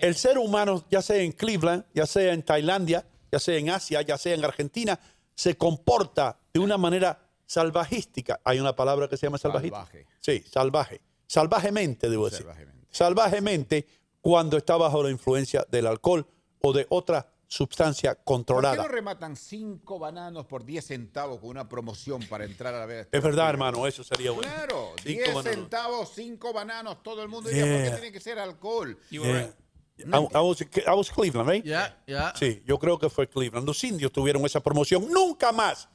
el 0.00 0.14
ser 0.16 0.38
humano, 0.38 0.84
ya 0.90 1.00
sea 1.02 1.16
en 1.18 1.32
Cleveland, 1.32 1.84
ya 1.94 2.06
sea 2.06 2.32
en 2.32 2.42
Tailandia, 2.42 3.06
ya 3.30 3.38
sea 3.38 3.56
en 3.56 3.70
Asia, 3.70 4.02
ya 4.02 4.18
sea 4.18 4.34
en 4.34 4.44
Argentina, 4.44 4.98
se 5.34 5.56
comporta 5.56 6.38
de 6.52 6.60
una 6.60 6.76
manera 6.76 7.20
salvajística. 7.46 8.40
Hay 8.44 8.58
una 8.60 8.74
palabra 8.76 9.08
que 9.08 9.16
se 9.16 9.26
llama. 9.26 9.38
Salvaje. 9.38 10.06
Sí, 10.20 10.44
salvaje. 10.50 11.00
Salvajemente, 11.26 12.08
debo 12.10 12.24
decir. 12.26 12.40
Salvajemente. 12.40 12.83
Salvajemente 12.94 13.86
cuando 14.20 14.56
está 14.56 14.76
bajo 14.76 15.02
la 15.02 15.10
influencia 15.10 15.66
del 15.68 15.86
alcohol 15.88 16.26
o 16.62 16.72
de 16.72 16.86
otra 16.90 17.28
sustancia 17.46 18.12
¿Por 18.14 18.18
qué 18.18 18.24
controlada. 18.24 18.76
no 18.76 18.88
rematan 18.88 19.36
cinco 19.36 19.98
bananos 19.98 20.46
por 20.46 20.64
10 20.64 20.84
centavos 20.86 21.40
con 21.40 21.50
una 21.50 21.68
promoción 21.68 22.22
para 22.28 22.44
entrar 22.44 22.72
a 22.72 22.78
la 22.78 22.86
vez? 22.86 23.08
Es 23.10 23.22
verdad, 23.22 23.50
hermano, 23.50 23.86
eso 23.86 24.02
sería 24.04 24.30
bueno. 24.30 24.50
Claro, 24.50 24.92
Cinco 25.02 25.08
10 25.08 25.34
bananos. 25.34 25.54
centavos, 25.54 26.12
cinco 26.14 26.52
bananos, 26.52 27.02
todo 27.02 27.22
el 27.22 27.28
mundo 27.28 27.50
diría, 27.50 27.64
¿por 27.64 27.72
Yeah. 27.74 27.84
qué 27.84 27.90
tiene 28.00 28.12
que 28.12 28.20
ser 28.20 28.38
alcohol? 28.38 28.96
Yeah. 29.10 29.52
I, 29.98 30.02
I 30.04 30.40
was, 30.40 30.60
I 30.62 30.90
was 30.94 31.10
Cleveland, 31.10 31.48
right? 31.50 31.64
Yeah, 31.64 32.00
yeah. 32.06 32.32
Sí, 32.36 32.62
yo 32.64 32.78
creo 32.78 32.98
que 32.98 33.10
fue 33.10 33.28
Cleveland. 33.28 33.66
Los 33.66 33.82
indios 33.84 34.10
tuvieron 34.12 34.44
esa 34.44 34.60
promoción. 34.60 35.08
Nunca 35.10 35.52
más 35.52 35.88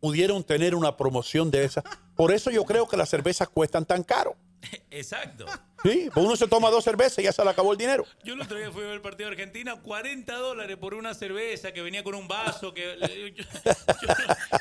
pudieron 0.00 0.44
tener 0.44 0.74
una 0.74 0.96
promoción 0.96 1.50
de 1.50 1.64
esa. 1.64 1.82
Por 2.14 2.30
eso 2.32 2.50
yo 2.50 2.64
creo 2.64 2.86
que 2.86 2.96
las 2.96 3.08
cervezas 3.08 3.48
cuestan 3.48 3.84
tan 3.86 4.02
caro. 4.04 4.36
Exacto. 4.90 5.44
Sí, 5.82 6.08
pues 6.14 6.24
uno 6.26 6.36
se 6.36 6.46
toma 6.46 6.70
dos 6.70 6.84
cervezas 6.84 7.18
y 7.18 7.22
ya 7.24 7.32
se 7.32 7.42
le 7.44 7.50
acabó 7.50 7.72
el 7.72 7.78
dinero. 7.78 8.06
Yo 8.22 8.34
el 8.34 8.40
otro 8.40 8.56
día 8.56 8.70
fui 8.70 8.82
a 8.82 8.86
ver 8.86 8.94
el 8.94 9.00
partido 9.00 9.28
de 9.28 9.34
Argentina, 9.34 9.74
40 9.82 10.34
dólares 10.36 10.76
por 10.76 10.94
una 10.94 11.12
cerveza 11.14 11.72
que 11.72 11.82
venía 11.82 12.04
con 12.04 12.14
un 12.14 12.28
vaso, 12.28 12.72
que 12.72 12.96
yo- 13.00 13.44
yo 13.44 14.08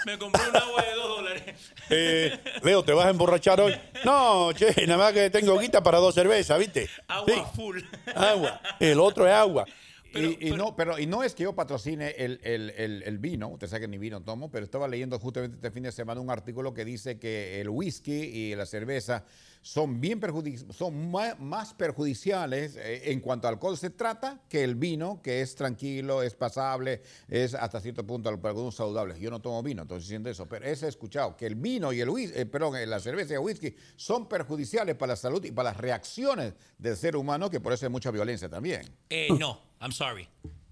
me 0.06 0.18
compré 0.18 0.41
un 0.49 0.56
agua 0.57 0.81
de 0.84 0.93
2 0.95 1.07
dólares. 1.07 1.43
Eh, 1.89 2.39
Leo, 2.64 2.84
¿te 2.84 2.93
vas 2.93 3.06
a 3.06 3.10
emborrachar 3.11 3.60
hoy? 3.61 3.76
No, 4.03 4.52
che, 4.53 4.73
nada 4.88 4.98
más 4.98 5.14
que 5.14 5.30
tengo 5.30 5.57
guita 5.60 5.84
para 5.84 5.99
dos 5.99 6.15
cervezas, 6.15 6.57
¿viste? 6.57 6.89
Agua 7.07 7.34
Sí, 7.34 7.41
full. 7.56 7.80
agua. 8.15 8.61
El 8.80 8.99
otro 8.99 9.27
es 9.27 9.34
agua. 9.34 9.65
Y, 10.13 10.47
y 10.49 10.51
no, 10.51 10.75
pero, 10.75 10.99
y 10.99 11.05
no 11.05 11.23
es 11.23 11.33
que 11.35 11.43
yo 11.43 11.53
patrocine 11.55 12.09
el, 12.17 12.39
el- 12.43 12.69
el- 12.71 13.03
el 13.03 13.17
vino, 13.19 13.49
usted 13.49 13.67
sabe 13.67 13.81
que 13.81 13.88
ni 13.88 13.97
vino 13.97 14.21
tomo, 14.21 14.49
pero 14.51 14.65
estaba 14.65 14.88
leyendo 14.88 15.17
justamente 15.19 15.55
este 15.55 15.71
fin 15.71 15.83
de 15.83 15.91
semana 15.91 16.19
un 16.21 16.29
artículo 16.29 16.73
que 16.73 16.83
dice 16.85 17.17
que 17.19 17.61
el 17.61 17.69
whisky 17.69 18.11
y 18.13 18.55
la 18.55 18.65
cerveza 18.65 19.25
son 19.63 20.01
bien 20.01 20.19
perjudic- 20.19 20.71
son 20.73 21.11
más, 21.11 21.73
perjudiciales 21.75 22.75
eh, 22.77 23.11
en 23.11 23.19
cuanto 23.19 23.47
al 23.47 23.53
alcohol 23.55 23.77
se 23.77 23.91
trata 23.91 24.41
que 24.49 24.63
el 24.63 24.75
vino, 24.75 25.21
que 25.21 25.41
es 25.41 25.55
tranquilo, 25.55 26.23
es 26.23 26.33
pasable, 26.33 27.01
es 27.27 27.53
hasta 27.53 27.79
cierto 27.79 28.05
punto 28.05 28.35
para 28.41 28.49
algunos 28.51 28.75
saludables. 28.75 29.19
Yo 29.19 29.29
no 29.29 29.39
tomo 29.39 29.61
vino, 29.61 29.83
entonces 29.83 30.07
siento 30.09 30.29
eso, 30.29 30.47
pero 30.47 30.65
eso 30.65 30.88
he 30.88 30.89
escuchado, 30.89 31.38
que 31.38 31.45
el 31.45 31.55
vino 31.55 31.93
y 31.93 32.01
el 32.01 32.09
whisky, 32.09 32.39
eh, 32.39 32.45
perdón, 32.47 32.75
eh, 32.75 32.85
la 32.88 32.99
cerveza 32.99 33.33
y 33.33 33.35
el 33.35 33.41
whisky 33.41 33.75
son 33.95 34.27
perjudiciales 34.27 34.95
para 34.95 35.11
la 35.13 35.15
salud 35.15 35.43
y 35.45 35.51
para 35.51 35.69
las 35.71 35.77
reacciones 35.77 36.53
del 36.79 36.97
ser 36.97 37.15
humano, 37.15 37.49
que 37.49 37.59
por 37.59 37.71
eso 37.73 37.85
hay 37.85 37.91
mucha 37.91 38.09
violencia 38.11 38.49
también. 38.49 38.81
Eh, 39.09 39.27
no, 39.38 39.61
I'm 39.82 39.91
sorry. 39.91 40.28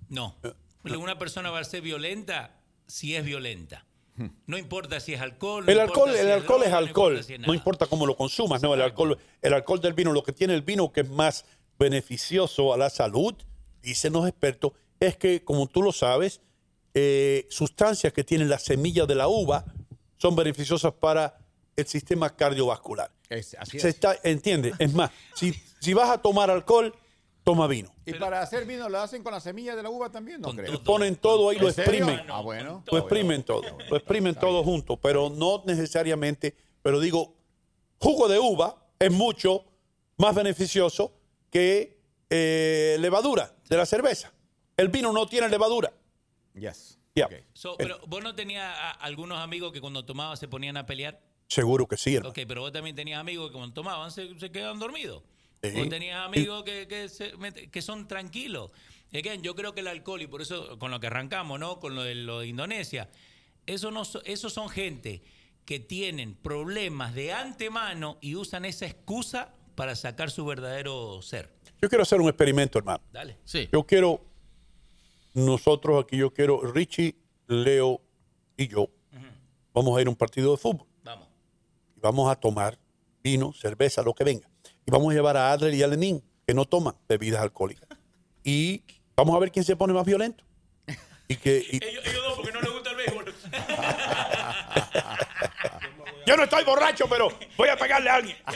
No. 0.10 0.36
Una 0.84 1.18
persona 1.20 1.50
va 1.52 1.60
a 1.60 1.64
ser 1.64 1.82
violenta 1.82 2.52
si 2.88 3.16
es 3.16 3.24
violenta. 3.26 3.86
No 4.48 4.58
importa 4.58 5.00
si 5.00 5.14
es 5.14 5.22
alcohol. 5.22 5.66
no 5.66 5.72
El 5.72 5.80
alcohol, 5.80 6.12
si 6.14 6.20
el 6.20 6.32
alcohol 6.32 6.62
es 6.64 6.70
droga, 6.70 6.78
alcohol. 6.78 7.12
importa 7.14 7.28
si 7.28 7.34
es 7.36 7.40
No 7.40 7.54
importa 7.54 7.86
cómo 7.88 8.06
lo 8.06 8.18
consumas, 8.18 8.62
no. 8.62 8.74
El 8.74 8.82
alcohol, 8.82 9.18
el 9.42 9.54
alcohol 9.54 9.80
del 9.80 9.94
vino, 9.94 10.12
lo 10.12 10.24
que 10.24 10.34
tiene 10.34 10.54
el 10.56 10.62
vino 10.62 10.92
que 10.92 11.02
es 11.02 11.10
más 11.10 11.46
beneficioso 11.78 12.74
a 12.74 12.78
la 12.78 12.90
salud, 12.90 13.34
dicen 13.82 14.14
los 14.14 14.28
expertos, 14.28 14.74
es 15.00 15.16
que, 15.18 15.44
como 15.44 15.68
tú 15.68 15.82
lo 15.82 15.92
sabes, 15.94 16.42
eh, 16.94 17.48
sustancias 17.50 18.12
que 18.12 18.24
tienen 18.26 18.50
las 18.50 18.64
semillas 18.64 19.08
de 19.08 19.16
la 19.16 19.28
uva 19.30 19.64
son 20.18 20.36
beneficiosas 20.36 20.92
para 20.94 21.38
el 21.78 21.88
sistema 21.88 22.36
cardiovascular. 22.36 23.10
Es- 23.30 23.56
así 23.58 23.80
Se 23.80 23.88
es. 23.90 23.96
está, 23.96 24.18
entiende. 24.24 24.74
Es 24.80 24.94
más, 24.94 25.12
si, 25.34 25.54
si 25.80 25.94
vas 25.94 26.10
a 26.10 26.22
tomar 26.22 26.50
alcohol, 26.52 26.94
toma 27.50 27.68
vino. 27.68 27.94
Y 28.06 28.14
para 28.14 28.42
hacer 28.42 28.66
vino 28.66 28.88
lo 28.90 29.00
hacen 29.00 29.24
con 29.24 29.34
la 29.34 29.40
semilla 29.40 29.76
de 29.76 29.84
la 29.84 29.90
uva 29.90 30.12
también, 30.12 30.42
¿no 30.42 30.48
Con 30.50 30.58
creo? 30.58 30.72
todo. 30.74 30.84
Ponen 30.84 31.16
todo 31.16 31.50
ahí, 31.50 31.58
lo 31.58 31.68
¿En 31.68 31.74
serio? 31.74 31.94
exprimen. 32.06 32.26
Ah, 32.30 32.42
bueno. 32.42 32.84
Lo 32.92 32.98
exprimen 32.98 33.44
todo, 33.44 33.64
lo 33.90 33.96
exprimen 33.98 34.36
todo 34.36 34.64
junto, 34.64 34.98
pero 34.98 35.30
no 35.30 35.64
necesariamente, 35.66 36.56
pero 36.82 37.00
digo, 37.00 37.36
jugo 38.00 38.28
de 38.28 38.40
uva 38.40 38.86
es 39.00 39.12
mucho 39.12 39.66
más 40.18 40.36
beneficioso 40.36 41.14
que 41.50 42.00
eh, 42.30 42.98
levadura 43.00 43.56
de 43.68 43.78
la 43.78 43.86
cerveza. 43.86 44.32
El 44.78 44.90
vino 44.90 45.12
no 45.12 45.26
tiene 45.28 45.50
levadura. 45.50 45.92
Yes. 46.54 47.00
Ya. 47.16 47.26
Ok. 47.26 47.34
So, 47.54 47.76
pero 47.78 48.00
vos 48.08 48.22
no 48.24 48.36
tenías 48.36 48.64
a- 48.66 48.92
algunos 48.92 49.40
amigos 49.40 49.72
que 49.74 49.82
cuando 49.82 50.06
tomaban 50.06 50.38
se 50.38 50.48
ponían 50.48 50.78
a 50.78 50.86
pelear. 50.86 51.20
Seguro 51.48 51.88
que 51.88 51.98
sí, 51.98 52.16
hermano. 52.16 52.30
Ok, 52.30 52.40
pero 52.48 52.62
vos 52.62 52.72
también 52.72 52.96
tenías 52.96 53.20
amigos 53.20 53.50
que 53.50 53.58
cuando 53.58 53.74
tomaban 53.74 54.12
se, 54.12 54.38
se 54.40 54.52
quedaban 54.52 54.78
dormidos. 54.80 55.24
Sí. 55.62 55.90
Tenías 55.90 56.26
amigos 56.26 56.64
que, 56.64 56.88
que, 56.88 57.10
se 57.10 57.36
met- 57.38 57.70
que 57.70 57.82
son 57.82 58.08
tranquilos. 58.08 58.72
Again, 59.14 59.42
yo 59.42 59.56
creo 59.56 59.74
que 59.74 59.82
el 59.82 59.88
alcohol, 59.88 60.22
y 60.22 60.28
por 60.28 60.42
eso 60.42 60.78
con 60.80 60.92
lo 60.92 61.00
que 61.00 61.08
arrancamos, 61.08 61.60
¿no? 61.60 61.80
Con 61.80 61.96
lo 61.96 62.04
de, 62.04 62.16
lo 62.16 62.40
de 62.40 62.48
Indonesia, 62.48 63.10
eso 63.66 63.92
no, 63.92 64.06
so- 64.06 64.22
esos 64.24 64.54
son 64.54 64.70
gente 64.70 65.22
que 65.66 65.80
tienen 65.80 66.36
problemas 66.36 67.14
de 67.14 67.34
antemano 67.34 68.18
y 68.22 68.36
usan 68.36 68.66
esa 68.66 68.86
excusa 68.86 69.54
para 69.76 69.96
sacar 69.96 70.32
su 70.32 70.46
verdadero 70.46 71.22
ser. 71.22 71.52
Yo 71.82 71.90
quiero 71.90 72.04
hacer 72.04 72.20
un 72.22 72.28
experimento, 72.28 72.78
hermano. 72.80 73.02
Dale. 73.12 73.38
Sí. 73.46 73.68
Yo 73.72 73.84
quiero, 73.86 74.26
nosotros 75.34 76.04
aquí, 76.04 76.18
yo 76.18 76.34
quiero, 76.34 76.62
Richie, 76.62 77.16
Leo 77.48 78.02
y 78.58 78.68
yo, 78.68 78.90
vamos 79.74 79.98
a 79.98 80.02
ir 80.02 80.08
a 80.08 80.10
un 80.10 80.16
partido 80.16 80.52
de 80.52 80.58
fútbol. 80.58 80.88
Vamos. 81.04 81.28
y 81.96 82.00
vamos 82.00 82.32
a 82.32 82.36
tomar 82.36 82.78
vino, 83.24 83.54
cerveza, 83.54 84.02
lo 84.04 84.14
que 84.14 84.24
venga. 84.24 84.49
Y 84.90 84.92
vamos 84.92 85.12
a 85.12 85.14
llevar 85.14 85.38
a 85.38 85.52
Adler 85.52 85.72
y 85.76 85.84
a 85.84 85.88
Lenin, 85.88 86.20
que 86.48 86.54
no 86.56 86.66
toman 86.66 86.96
bebidas 87.08 87.44
alcohólicas. 87.44 87.88
Y 88.44 88.84
Vamos 89.16 89.36
a 89.36 89.40
ver 89.40 89.52
quién 89.52 89.64
se 89.64 89.76
pone 89.76 89.94
más 89.94 90.04
violento. 90.04 90.44
Y 91.28 91.36
que, 91.36 91.64
y- 91.72 91.76
Ellos, 91.86 92.04
ellos 92.08 92.24
dos, 92.24 92.34
porque 92.38 92.52
no 92.52 92.60
les 92.62 92.72
gusta 92.72 92.90
el 92.90 92.96
béisbol. 92.96 93.26
Yo 96.26 96.36
no 96.38 96.44
estoy 96.46 96.64
borracho, 96.64 97.06
pero 97.08 97.28
voy 97.56 97.70
a 97.70 97.78
pegarle 97.78 98.10
a 98.10 98.16
alguien. 98.16 98.36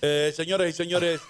Eh, 0.00 0.32
señores 0.36 0.70
y 0.72 0.76
señores, 0.76 1.20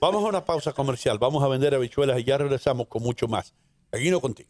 vamos 0.00 0.24
a 0.24 0.28
una 0.28 0.44
pausa 0.44 0.72
comercial. 0.72 1.18
Vamos 1.18 1.42
a 1.42 1.48
vender 1.48 1.74
habichuelas 1.74 2.20
y 2.20 2.24
ya 2.24 2.38
regresamos 2.38 2.86
con 2.86 3.02
mucho 3.02 3.26
más. 3.26 3.52
Aquí 3.90 4.08
no 4.12 4.20
contigo. 4.20 4.48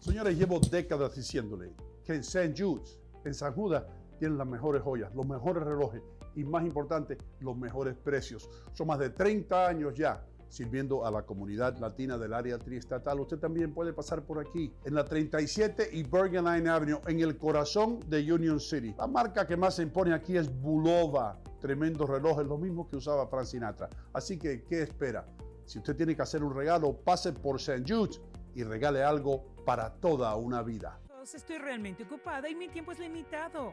Señores, 0.00 0.38
llevo 0.38 0.58
décadas 0.60 1.14
diciéndole 1.14 1.72
que 2.06 2.14
en 2.14 2.20
St. 2.20 2.54
Jude's, 2.56 2.98
en 3.26 3.34
San 3.34 3.52
Judas, 3.52 3.84
tienen 4.18 4.38
las 4.38 4.46
mejores 4.46 4.82
joyas, 4.82 5.14
los 5.14 5.26
mejores 5.26 5.62
relojes 5.62 6.02
y, 6.34 6.44
más 6.44 6.64
importante, 6.64 7.18
los 7.40 7.56
mejores 7.56 7.94
precios. 7.96 8.48
Son 8.72 8.86
más 8.86 8.98
de 8.98 9.10
30 9.10 9.66
años 9.66 9.94
ya 9.94 10.24
sirviendo 10.48 11.04
a 11.04 11.10
la 11.10 11.22
comunidad 11.22 11.76
latina 11.78 12.16
del 12.16 12.32
área 12.32 12.58
triestatal. 12.58 13.20
Usted 13.20 13.38
también 13.38 13.74
puede 13.74 13.92
pasar 13.92 14.22
por 14.22 14.38
aquí, 14.38 14.72
en 14.84 14.94
la 14.94 15.04
37 15.04 15.88
y 15.92 16.04
Bergen 16.04 16.44
Line 16.44 16.68
Avenue, 16.68 17.00
en 17.06 17.20
el 17.20 17.36
corazón 17.36 17.98
de 18.08 18.32
Union 18.32 18.60
City. 18.60 18.94
La 18.96 19.06
marca 19.06 19.46
que 19.46 19.56
más 19.56 19.74
se 19.76 19.82
impone 19.82 20.14
aquí 20.14 20.36
es 20.36 20.48
Bulova. 20.60 21.40
Tremendos 21.60 22.08
relojes, 22.08 22.46
lo 22.46 22.58
mismo 22.58 22.88
que 22.88 22.96
usaba 22.96 23.26
Frank 23.26 23.46
Sinatra. 23.46 23.88
Así 24.12 24.38
que, 24.38 24.62
¿qué 24.64 24.82
espera? 24.82 25.26
Si 25.64 25.78
usted 25.78 25.96
tiene 25.96 26.14
que 26.14 26.22
hacer 26.22 26.44
un 26.44 26.54
regalo, 26.54 26.92
pase 26.92 27.32
por 27.32 27.56
St. 27.56 27.82
Jude's 27.86 28.20
y 28.54 28.62
regale 28.62 29.02
algo 29.02 29.56
para 29.64 29.94
toda 29.94 30.36
una 30.36 30.62
vida. 30.62 31.00
Estoy 31.22 31.56
realmente 31.56 32.04
ocupada 32.04 32.48
y 32.50 32.54
mi 32.54 32.68
tiempo 32.68 32.92
es 32.92 32.98
limitado. 32.98 33.72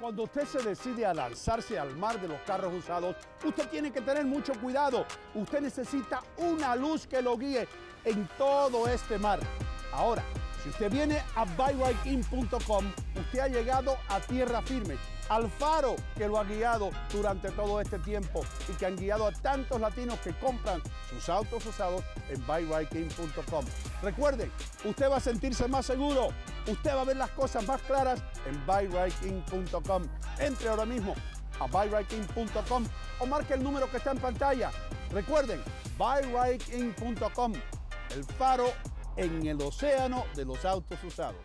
Cuando 0.00 0.22
usted 0.22 0.46
se 0.46 0.62
decide 0.62 1.04
a 1.04 1.12
lanzarse 1.12 1.78
al 1.78 1.94
mar 1.94 2.18
de 2.18 2.26
los 2.26 2.40
carros 2.46 2.72
usados, 2.72 3.16
usted 3.44 3.68
tiene 3.68 3.92
que 3.92 4.00
tener 4.00 4.24
mucho 4.24 4.54
cuidado. 4.54 5.04
Usted 5.34 5.60
necesita 5.60 6.22
una 6.38 6.74
luz 6.74 7.06
que 7.06 7.20
lo 7.20 7.36
guíe 7.36 7.68
en 8.06 8.26
todo 8.38 8.88
este 8.88 9.18
mar. 9.18 9.40
Ahora, 9.92 10.24
si 10.62 10.70
usted 10.70 10.90
viene 10.90 11.22
a 11.34 11.44
buyrightIn.com, 11.44 12.84
usted 13.14 13.38
ha 13.40 13.48
llegado 13.48 13.98
a 14.08 14.20
tierra 14.20 14.62
firme, 14.62 14.96
al 15.30 15.48
faro 15.48 15.94
que 16.16 16.26
lo 16.26 16.38
ha 16.38 16.44
guiado 16.44 16.90
durante 17.12 17.50
todo 17.52 17.80
este 17.80 17.98
tiempo 18.00 18.44
y 18.68 18.72
que 18.72 18.86
han 18.86 18.96
guiado 18.96 19.28
a 19.28 19.32
tantos 19.32 19.80
latinos 19.80 20.18
que 20.20 20.32
compran 20.34 20.82
sus 21.08 21.28
autos 21.28 21.64
usados 21.64 22.02
en 22.28 22.44
buyrightIn.com. 22.46 23.64
Recuerden, 24.02 24.50
usted 24.84 25.08
va 25.08 25.18
a 25.18 25.20
sentirse 25.20 25.68
más 25.68 25.86
seguro, 25.86 26.30
usted 26.66 26.94
va 26.94 27.02
a 27.02 27.04
ver 27.04 27.16
las 27.16 27.30
cosas 27.30 27.66
más 27.66 27.80
claras 27.82 28.20
en 28.44 28.66
buyrightIn.com. 28.66 30.02
Entre 30.40 30.68
ahora 30.68 30.84
mismo 30.84 31.14
a 31.60 31.66
buyrightIn.com 31.66 32.84
o 33.20 33.26
marque 33.26 33.54
el 33.54 33.62
número 33.62 33.88
que 33.88 33.98
está 33.98 34.10
en 34.10 34.18
pantalla. 34.18 34.72
Recuerden, 35.12 35.62
buyrightIn.com, 35.96 37.52
el 38.16 38.24
faro 38.24 38.66
en 39.16 39.46
el 39.46 39.62
océano 39.62 40.24
de 40.34 40.44
los 40.44 40.64
autos 40.64 40.98
usados. 41.04 41.44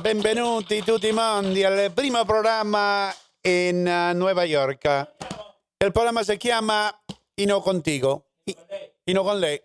Benvenuti 0.00 0.82
tutti 0.82 1.12
mondi 1.12 1.62
al 1.62 1.92
primo 1.92 2.24
programma 2.24 3.14
in 3.42 3.86
eh, 3.86 4.12
Nueva 4.12 4.42
York. 4.42 5.12
Il 5.76 5.92
programma 5.92 6.24
si 6.24 6.36
chiama 6.36 6.92
Ino 7.34 7.60
Contigo. 7.60 8.30
I- 8.42 8.56
Ino 9.04 9.22
con 9.22 9.38
lei. 9.38 9.62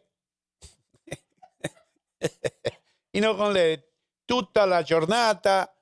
Ino 3.17 3.35
con 3.35 3.53
lei. 3.53 3.81
Tutta 4.23 4.65
la 4.65 4.83
giornata 4.83 5.75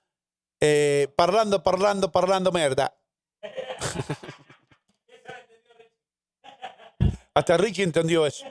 eh, 0.57 1.11
parlando, 1.13 1.59
parlando, 1.59 2.09
parlando 2.09 2.51
merda. 2.51 2.97
Hasta 7.33 7.57
Richie 7.57 7.83
entendió 7.83 8.25
eso. 8.25 8.45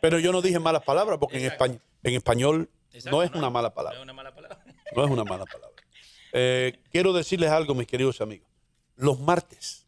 Pero 0.00 0.18
yo 0.18 0.32
no 0.32 0.40
dije 0.40 0.58
malas 0.58 0.82
palabras 0.82 1.18
porque 1.18 1.36
en 1.36 1.44
español, 1.44 1.82
en 2.02 2.14
español 2.14 2.70
no 3.10 3.22
es 3.22 3.30
una 3.32 3.50
mala 3.50 3.74
palabra. 3.74 3.98
No 3.98 4.02
es 4.02 4.04
una 4.04 4.12
mala 4.12 4.34
palabra. 4.34 4.64
No 4.94 5.04
es 5.04 5.10
una 5.10 5.24
mala 5.24 5.44
palabra. 5.44 5.76
Eh, 6.34 6.80
quiero 6.90 7.12
decirles 7.12 7.50
algo, 7.50 7.74
mis 7.74 7.86
queridos 7.86 8.22
amigos. 8.22 8.48
Los 8.96 9.20
martes 9.20 9.86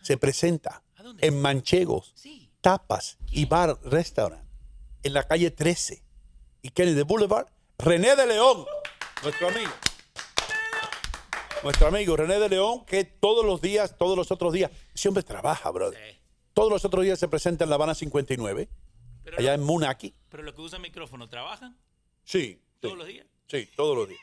se 0.00 0.16
presenta 0.16 0.82
en 1.20 1.42
Manchegos, 1.42 2.14
Tapas 2.62 3.18
y 3.30 3.44
Bar 3.44 3.78
Restaurant, 3.82 4.42
en 5.02 5.12
la 5.12 5.24
calle 5.24 5.50
13 5.50 6.02
y 6.62 6.70
Kennedy 6.70 7.02
Boulevard, 7.02 7.48
René 7.76 8.16
de 8.16 8.26
León, 8.26 8.64
nuestro 9.22 9.48
amigo. 9.48 9.70
Nuestro 11.62 11.88
amigo 11.88 12.16
René 12.16 12.38
de 12.38 12.48
León, 12.48 12.86
que 12.86 13.04
todos 13.04 13.44
los 13.44 13.60
días, 13.60 13.98
todos 13.98 14.16
los 14.16 14.30
otros 14.32 14.54
días, 14.54 14.70
ese 14.94 15.08
hombre 15.08 15.22
trabaja, 15.22 15.70
brother. 15.70 16.22
Todos 16.54 16.70
los 16.70 16.86
otros 16.86 17.04
días 17.04 17.18
se 17.18 17.28
presenta 17.28 17.64
en 17.64 17.70
La 17.70 17.76
Habana 17.76 17.94
59, 17.94 18.70
allá 19.36 19.52
en 19.52 19.62
Munaki. 19.62 20.14
Pero 20.30 20.42
los 20.42 20.54
que 20.54 20.62
usan 20.62 20.80
micrófono, 20.80 21.28
¿trabajan 21.28 21.76
Sí. 22.24 22.60
todos 22.80 22.96
los 22.98 23.06
días? 23.06 23.26
Sí, 23.48 23.68
todos 23.76 23.96
los 23.96 24.08
días. 24.08 24.20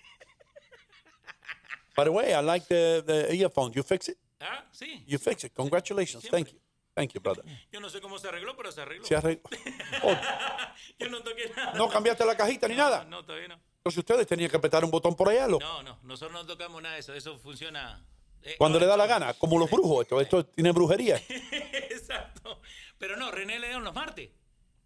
By 1.96 2.06
the 2.06 2.12
way, 2.12 2.32
I 2.34 2.42
like 2.42 2.66
the, 2.68 3.04
the 3.06 3.34
earphones. 3.36 3.76
You 3.76 3.84
fix 3.84 4.08
it? 4.10 4.18
Ah, 4.40 4.64
sí. 4.72 5.04
You 5.08 5.20
fix 5.20 5.44
it. 5.44 5.54
Congratulations. 5.54 6.28
Thank 6.30 6.50
you. 6.54 6.60
Thank 6.96 7.14
you, 7.14 7.22
brother. 7.22 7.44
Yo 7.72 7.80
no 7.80 7.90
sé 7.90 8.02
cómo 8.02 8.18
se 8.20 8.28
arregló, 8.28 8.56
pero 8.58 8.72
se 8.72 8.82
arregló. 8.82 9.06
Se 9.06 9.16
arregló. 9.16 9.42
Yo 11.00 11.10
no 11.10 11.22
toqué 11.24 11.50
nada. 11.56 11.74
No 11.74 11.90
cambiaste 11.90 12.26
la 12.26 12.36
cajita 12.36 12.68
ni 12.68 12.76
nada. 12.76 13.04
No, 13.06 13.24
todavía 13.26 13.48
no. 13.50 13.60
Entonces 13.78 13.98
ustedes 14.00 14.28
tenían 14.28 14.50
que 14.50 14.58
apretar 14.58 14.84
un 14.84 14.92
botón 14.92 15.16
por 15.16 15.30
allá. 15.30 15.48
lo- 15.48 15.60
No, 15.60 15.84
no, 15.84 16.00
nosotros 16.04 16.34
no 16.34 16.46
tocamos 16.46 16.82
nada 16.82 16.96
de 16.96 17.02
eso. 17.02 17.14
Eso 17.14 17.38
funciona. 17.40 18.06
eh, 18.44 18.56
Cuando 18.58 18.80
le 18.80 18.86
da 18.86 18.98
la 18.98 19.08
gana, 19.08 19.34
como 19.34 19.58
los 19.60 19.70
brujos. 19.70 20.02
Esto, 20.04 20.20
esto 20.22 20.46
tiene 20.56 20.72
brujería. 20.72 21.22
Exacto. 21.28 22.62
Pero 22.98 23.16
no, 23.18 23.32
René 23.32 23.60
León 23.60 23.84
los 23.84 23.94
martes. 23.94 24.30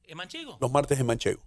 ¿En 0.03 0.17
Manchego? 0.17 0.57
Los 0.59 0.71
martes 0.71 0.99
en 0.99 1.05
Manchego. 1.05 1.41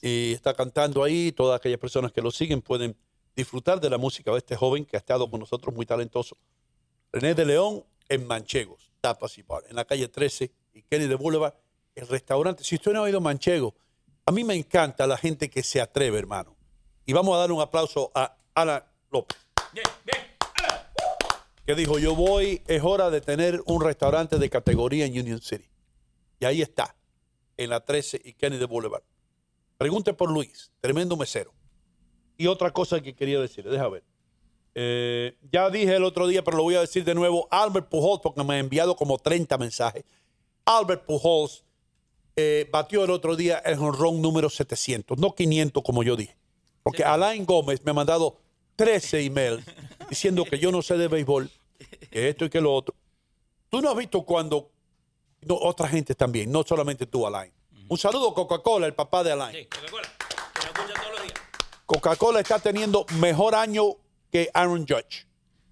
Y 0.00 0.32
está 0.32 0.54
cantando 0.54 1.02
ahí. 1.02 1.32
Todas 1.32 1.58
aquellas 1.58 1.78
personas 1.78 2.12
que 2.12 2.22
lo 2.22 2.30
siguen 2.30 2.62
pueden 2.62 2.96
disfrutar 3.34 3.80
de 3.80 3.88
la 3.88 3.98
música 3.98 4.32
de 4.32 4.38
este 4.38 4.56
joven 4.56 4.84
que 4.84 4.96
ha 4.96 4.98
estado 4.98 5.30
con 5.30 5.40
nosotros, 5.40 5.74
muy 5.74 5.86
talentoso. 5.86 6.36
René 7.12 7.34
de 7.34 7.46
León 7.46 7.84
en 8.08 8.26
Manchegos, 8.26 8.90
Tapas 9.00 9.38
y 9.38 9.42
Bar, 9.42 9.62
en 9.68 9.76
la 9.76 9.84
calle 9.84 10.08
13 10.08 10.50
y 10.74 10.82
Kennedy 10.82 11.14
Boulevard, 11.14 11.54
el 11.94 12.08
restaurante. 12.08 12.64
Si 12.64 12.74
usted 12.74 12.92
no 12.92 13.04
ha 13.04 13.08
a 13.08 13.20
Manchego, 13.20 13.74
a 14.26 14.32
mí 14.32 14.44
me 14.44 14.54
encanta 14.54 15.06
la 15.06 15.16
gente 15.16 15.48
que 15.48 15.62
se 15.62 15.80
atreve, 15.80 16.18
hermano. 16.18 16.56
Y 17.06 17.12
vamos 17.12 17.34
a 17.34 17.38
dar 17.38 17.52
un 17.52 17.60
aplauso 17.60 18.10
a 18.14 18.36
Ana 18.54 18.84
López. 19.10 19.38
Que 21.64 21.74
dijo, 21.74 21.98
yo 21.98 22.14
voy, 22.14 22.62
es 22.66 22.82
hora 22.82 23.10
de 23.10 23.20
tener 23.20 23.62
un 23.66 23.82
restaurante 23.82 24.38
de 24.38 24.50
categoría 24.50 25.06
en 25.06 25.18
Union 25.18 25.40
City. 25.40 25.68
Y 26.40 26.44
ahí 26.44 26.60
está, 26.62 26.94
en 27.56 27.70
la 27.70 27.84
13 27.84 28.20
y 28.24 28.32
Kennedy 28.34 28.64
Boulevard. 28.64 29.02
Pregunte 29.78 30.12
por 30.12 30.30
Luis, 30.30 30.72
tremendo 30.80 31.16
mesero. 31.16 31.52
Y 32.36 32.48
otra 32.48 32.72
cosa 32.72 33.00
que 33.00 33.14
quería 33.14 33.40
decir, 33.40 33.68
deja 33.68 33.88
ver. 33.88 34.04
Eh, 34.74 35.36
ya 35.50 35.70
dije 35.70 35.96
el 35.96 36.04
otro 36.04 36.26
día, 36.26 36.44
pero 36.44 36.56
lo 36.56 36.64
voy 36.64 36.74
a 36.74 36.80
decir 36.80 37.04
de 37.04 37.14
nuevo. 37.14 37.48
Albert 37.50 37.88
Pujols, 37.88 38.20
porque 38.20 38.44
me 38.44 38.54
ha 38.54 38.58
enviado 38.58 38.96
como 38.96 39.18
30 39.18 39.56
mensajes. 39.56 40.04
Albert 40.64 41.04
Pujols 41.06 41.64
eh, 42.36 42.68
batió 42.70 43.04
el 43.04 43.10
otro 43.10 43.34
día 43.36 43.58
el 43.58 43.78
honrón 43.78 44.20
número 44.20 44.50
700, 44.50 45.18
no 45.18 45.34
500 45.34 45.82
como 45.82 46.02
yo 46.02 46.14
dije. 46.14 46.36
Porque 46.82 47.02
Alain 47.02 47.44
Gómez 47.44 47.80
me 47.84 47.90
ha 47.90 47.94
mandado 47.94 48.38
13 48.76 49.24
emails 49.24 49.64
diciendo 50.08 50.44
que 50.44 50.58
yo 50.58 50.70
no 50.70 50.82
sé 50.82 50.96
de 50.96 51.08
béisbol, 51.08 51.50
que 52.10 52.28
esto 52.28 52.44
y 52.44 52.50
que 52.50 52.60
lo 52.60 52.72
otro. 52.72 52.94
Tú 53.68 53.80
no 53.80 53.90
has 53.90 53.96
visto 53.96 54.22
cuando 54.22 54.70
no, 55.42 55.54
otra 55.56 55.88
gente 55.88 56.14
también, 56.14 56.50
no 56.50 56.62
solamente 56.62 57.06
tú, 57.06 57.26
Alain. 57.26 57.52
Un 57.88 57.98
saludo 57.98 58.34
Coca-Cola, 58.34 58.86
el 58.86 58.94
papá 58.94 59.24
de 59.24 59.32
Alain. 59.32 59.66
Coca-Cola, 59.68 60.08
que 60.18 60.60
la 60.60 60.66
escucha 60.66 60.94
todos 61.02 61.12
los 61.12 61.22
días. 61.22 61.40
Coca-Cola 61.86 62.40
está 62.40 62.58
teniendo 62.58 63.06
mejor 63.18 63.54
año 63.54 63.96
que 64.30 64.50
Aaron 64.52 64.86
Judge. 64.86 65.26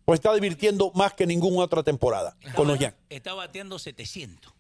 Pues 0.05 0.19
está 0.21 0.33
divirtiendo 0.35 0.93
más 0.95 1.13
que 1.15 1.27
ninguna 1.27 1.65
otra 1.65 1.83
temporada 1.83 2.37
con 2.55 2.69
los 2.69 2.79
Yankees. 2.79 3.05
Está 3.11 3.35
bateando 3.35 3.79
700. 3.79 4.53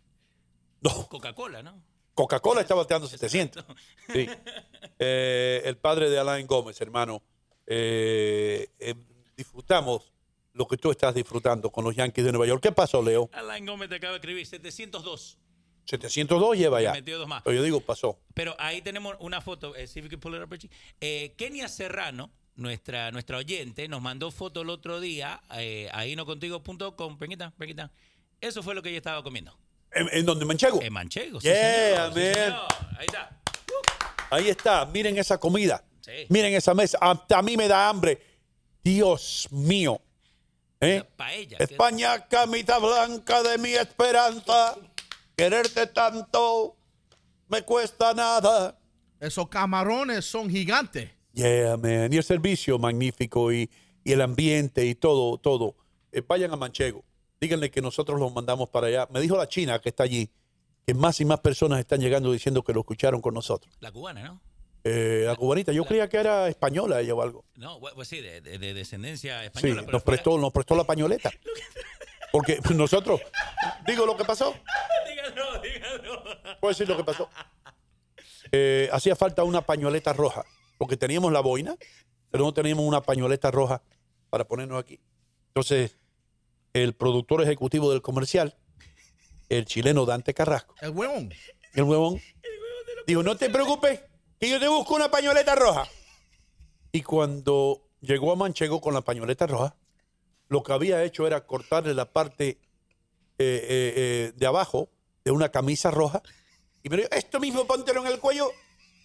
No. 0.82 1.08
Coca-Cola, 1.08 1.62
¿no? 1.62 1.80
Coca-Cola 2.14 2.60
está 2.62 2.74
bateando 2.74 3.06
700. 3.08 3.64
Sí. 4.12 4.28
Eh, 4.98 5.62
el 5.64 5.76
padre 5.76 6.08
de 6.10 6.18
Alain 6.18 6.46
Gómez, 6.46 6.80
hermano. 6.80 7.22
eh, 7.66 8.68
eh, 8.78 8.94
disfrutamos 9.36 10.12
lo 10.52 10.66
que 10.66 10.78
tú 10.78 10.90
estás 10.90 11.14
disfrutando 11.14 11.70
con 11.70 11.84
los 11.84 11.94
Yankees 11.94 12.24
de 12.24 12.32
Nueva 12.32 12.46
York. 12.46 12.62
¿Qué 12.62 12.72
pasó, 12.72 13.02
Leo? 13.02 13.28
Alain 13.32 13.66
Gómez 13.66 13.88
te 13.90 13.96
acaba 13.96 14.12
de 14.12 14.18
escribir 14.18 14.46
702. 14.46 15.38
702 15.86 16.56
lleva 16.56 16.82
ya. 16.82 16.92
Metió 16.92 17.18
dos 17.18 17.28
más. 17.28 17.42
Pero 17.42 17.56
yo 17.56 17.62
digo, 17.62 17.80
pasó. 17.80 18.18
Pero 18.34 18.54
ahí 18.58 18.82
tenemos 18.82 19.16
una 19.20 19.40
foto, 19.40 19.74
eh, 19.76 19.86
can 20.10 20.20
pull 20.20 20.34
it 20.34 20.42
up, 20.42 20.50
Richie. 20.50 20.70
Eh, 21.00 21.32
Kenia 21.36 21.68
Serrano, 21.68 22.30
nuestra, 22.56 23.10
nuestra 23.12 23.38
oyente, 23.38 23.88
nos 23.88 24.02
mandó 24.02 24.30
foto 24.30 24.62
el 24.62 24.70
otro 24.70 25.00
día, 25.00 25.40
eh, 25.56 25.88
ahí 25.92 26.16
no 26.16 26.26
contigo.com, 26.26 27.18
pequita, 27.18 27.52
pequita. 27.56 27.90
Eso 28.40 28.62
fue 28.62 28.74
lo 28.74 28.82
que 28.82 28.88
ella 28.90 28.98
estaba 28.98 29.22
comiendo. 29.22 29.56
¿En, 29.92 30.08
en 30.12 30.26
dónde? 30.26 30.42
¿En 30.42 30.48
Manchego? 30.48 30.82
En 30.82 30.92
Manchego, 30.92 31.40
sí, 31.40 31.46
Yeah, 31.48 32.10
señor, 32.10 32.14
sí, 32.14 32.20
man. 32.20 32.34
señor. 32.34 32.66
Ahí 32.98 33.06
está. 33.06 33.40
Ahí 34.30 34.48
está. 34.48 34.86
Miren 34.86 35.16
esa 35.18 35.38
comida. 35.38 35.84
Sí. 36.00 36.26
Miren 36.28 36.52
esa 36.54 36.74
mesa. 36.74 36.98
Hasta 37.00 37.38
a 37.38 37.42
mí 37.42 37.56
me 37.56 37.68
da 37.68 37.88
hambre. 37.88 38.20
Dios 38.82 39.48
mío. 39.50 40.00
¿Eh? 40.80 41.02
Paella. 41.16 41.56
España, 41.58 42.26
camita 42.28 42.78
blanca 42.78 43.42
de 43.42 43.56
mi 43.58 43.70
esperanza. 43.70 44.76
Quererte 45.36 45.86
tanto 45.88 46.76
me 47.48 47.62
cuesta 47.62 48.14
nada. 48.14 48.78
Esos 49.20 49.48
camarones 49.48 50.24
son 50.24 50.48
gigantes. 50.50 51.10
Yeah, 51.34 51.76
man. 51.76 52.12
Y 52.12 52.16
el 52.16 52.24
servicio 52.24 52.78
magnífico 52.78 53.52
y, 53.52 53.70
y 54.04 54.12
el 54.12 54.22
ambiente 54.22 54.84
y 54.86 54.94
todo, 54.94 55.36
todo. 55.38 55.76
Eh, 56.12 56.22
vayan 56.26 56.52
a 56.52 56.56
Manchego. 56.56 57.04
Díganle 57.40 57.70
que 57.70 57.82
nosotros 57.82 58.18
los 58.18 58.32
mandamos 58.32 58.70
para 58.70 58.86
allá. 58.86 59.06
Me 59.12 59.20
dijo 59.20 59.36
la 59.36 59.46
China 59.46 59.78
que 59.78 59.90
está 59.90 60.04
allí 60.04 60.30
que 60.86 60.94
más 60.94 61.20
y 61.20 61.24
más 61.24 61.40
personas 61.40 61.80
están 61.80 62.00
llegando 62.00 62.32
diciendo 62.32 62.62
que 62.64 62.72
lo 62.72 62.80
escucharon 62.80 63.20
con 63.20 63.34
nosotros. 63.34 63.74
La 63.80 63.90
cubana, 63.92 64.22
¿no? 64.22 64.40
Eh, 64.84 65.24
la 65.26 65.34
cubanita, 65.34 65.72
yo 65.72 65.84
creía 65.84 66.08
que 66.08 66.16
era 66.16 66.48
española 66.48 67.00
ella 67.00 67.12
o 67.12 67.20
algo. 67.20 67.44
No, 67.56 67.80
bu- 67.80 67.92
pues 67.94 68.06
sí, 68.06 68.20
de, 68.20 68.40
de- 68.40 68.58
de 68.58 68.72
descendencia 68.72 69.40
Sí, 69.40 69.46
española. 69.46 69.80
pero 69.82 69.92
nos 69.92 70.02
prestó, 70.04 70.38
nos 70.38 70.52
prestó 70.52 70.76
la 70.76 70.84
pañoleta. 70.84 71.30
Porque 72.36 72.60
nosotros, 72.74 73.18
digo 73.86 74.04
lo 74.04 74.14
que 74.14 74.24
pasó, 74.26 74.54
Dígalo, 75.08 75.58
dígalo. 75.62 76.22
puedo 76.60 76.70
decir 76.70 76.86
lo 76.86 76.94
que 76.94 77.02
pasó. 77.02 77.30
Eh, 78.52 78.90
hacía 78.92 79.16
falta 79.16 79.42
una 79.42 79.62
pañoleta 79.62 80.12
roja, 80.12 80.44
porque 80.76 80.98
teníamos 80.98 81.32
la 81.32 81.40
boina, 81.40 81.74
pero 82.30 82.44
no 82.44 82.52
teníamos 82.52 82.84
una 82.84 83.00
pañoleta 83.00 83.50
roja 83.50 83.80
para 84.28 84.44
ponernos 84.46 84.78
aquí. 84.78 85.00
Entonces, 85.48 85.96
el 86.74 86.92
productor 86.94 87.40
ejecutivo 87.42 87.90
del 87.90 88.02
comercial, 88.02 88.54
el 89.48 89.64
chileno 89.64 90.04
Dante 90.04 90.34
Carrasco, 90.34 90.74
El 90.82 90.90
huevón. 90.90 91.32
el 91.72 91.84
huevón, 91.84 92.20
dijo, 93.06 93.22
no 93.22 93.36
te 93.38 93.48
preocupes, 93.48 94.02
que 94.38 94.50
yo 94.50 94.60
te 94.60 94.68
busco 94.68 94.94
una 94.94 95.10
pañoleta 95.10 95.54
roja. 95.54 95.88
Y 96.92 97.00
cuando 97.00 97.88
llegó 98.02 98.30
a 98.30 98.36
Manchego 98.36 98.82
con 98.82 98.92
la 98.92 99.00
pañoleta 99.00 99.46
roja, 99.46 99.74
lo 100.48 100.62
que 100.62 100.72
había 100.72 101.02
hecho 101.04 101.26
era 101.26 101.46
cortarle 101.46 101.94
la 101.94 102.10
parte 102.12 102.48
eh, 102.48 102.58
eh, 103.38 103.92
eh, 103.96 104.32
de 104.34 104.46
abajo 104.46 104.90
de 105.24 105.30
una 105.30 105.50
camisa 105.50 105.90
roja. 105.90 106.22
Y 106.82 106.88
me 106.88 106.96
dijo, 106.98 107.08
esto 107.10 107.40
mismo 107.40 107.66
póntelo 107.66 108.00
en 108.06 108.12
el 108.12 108.18
cuello. 108.20 108.50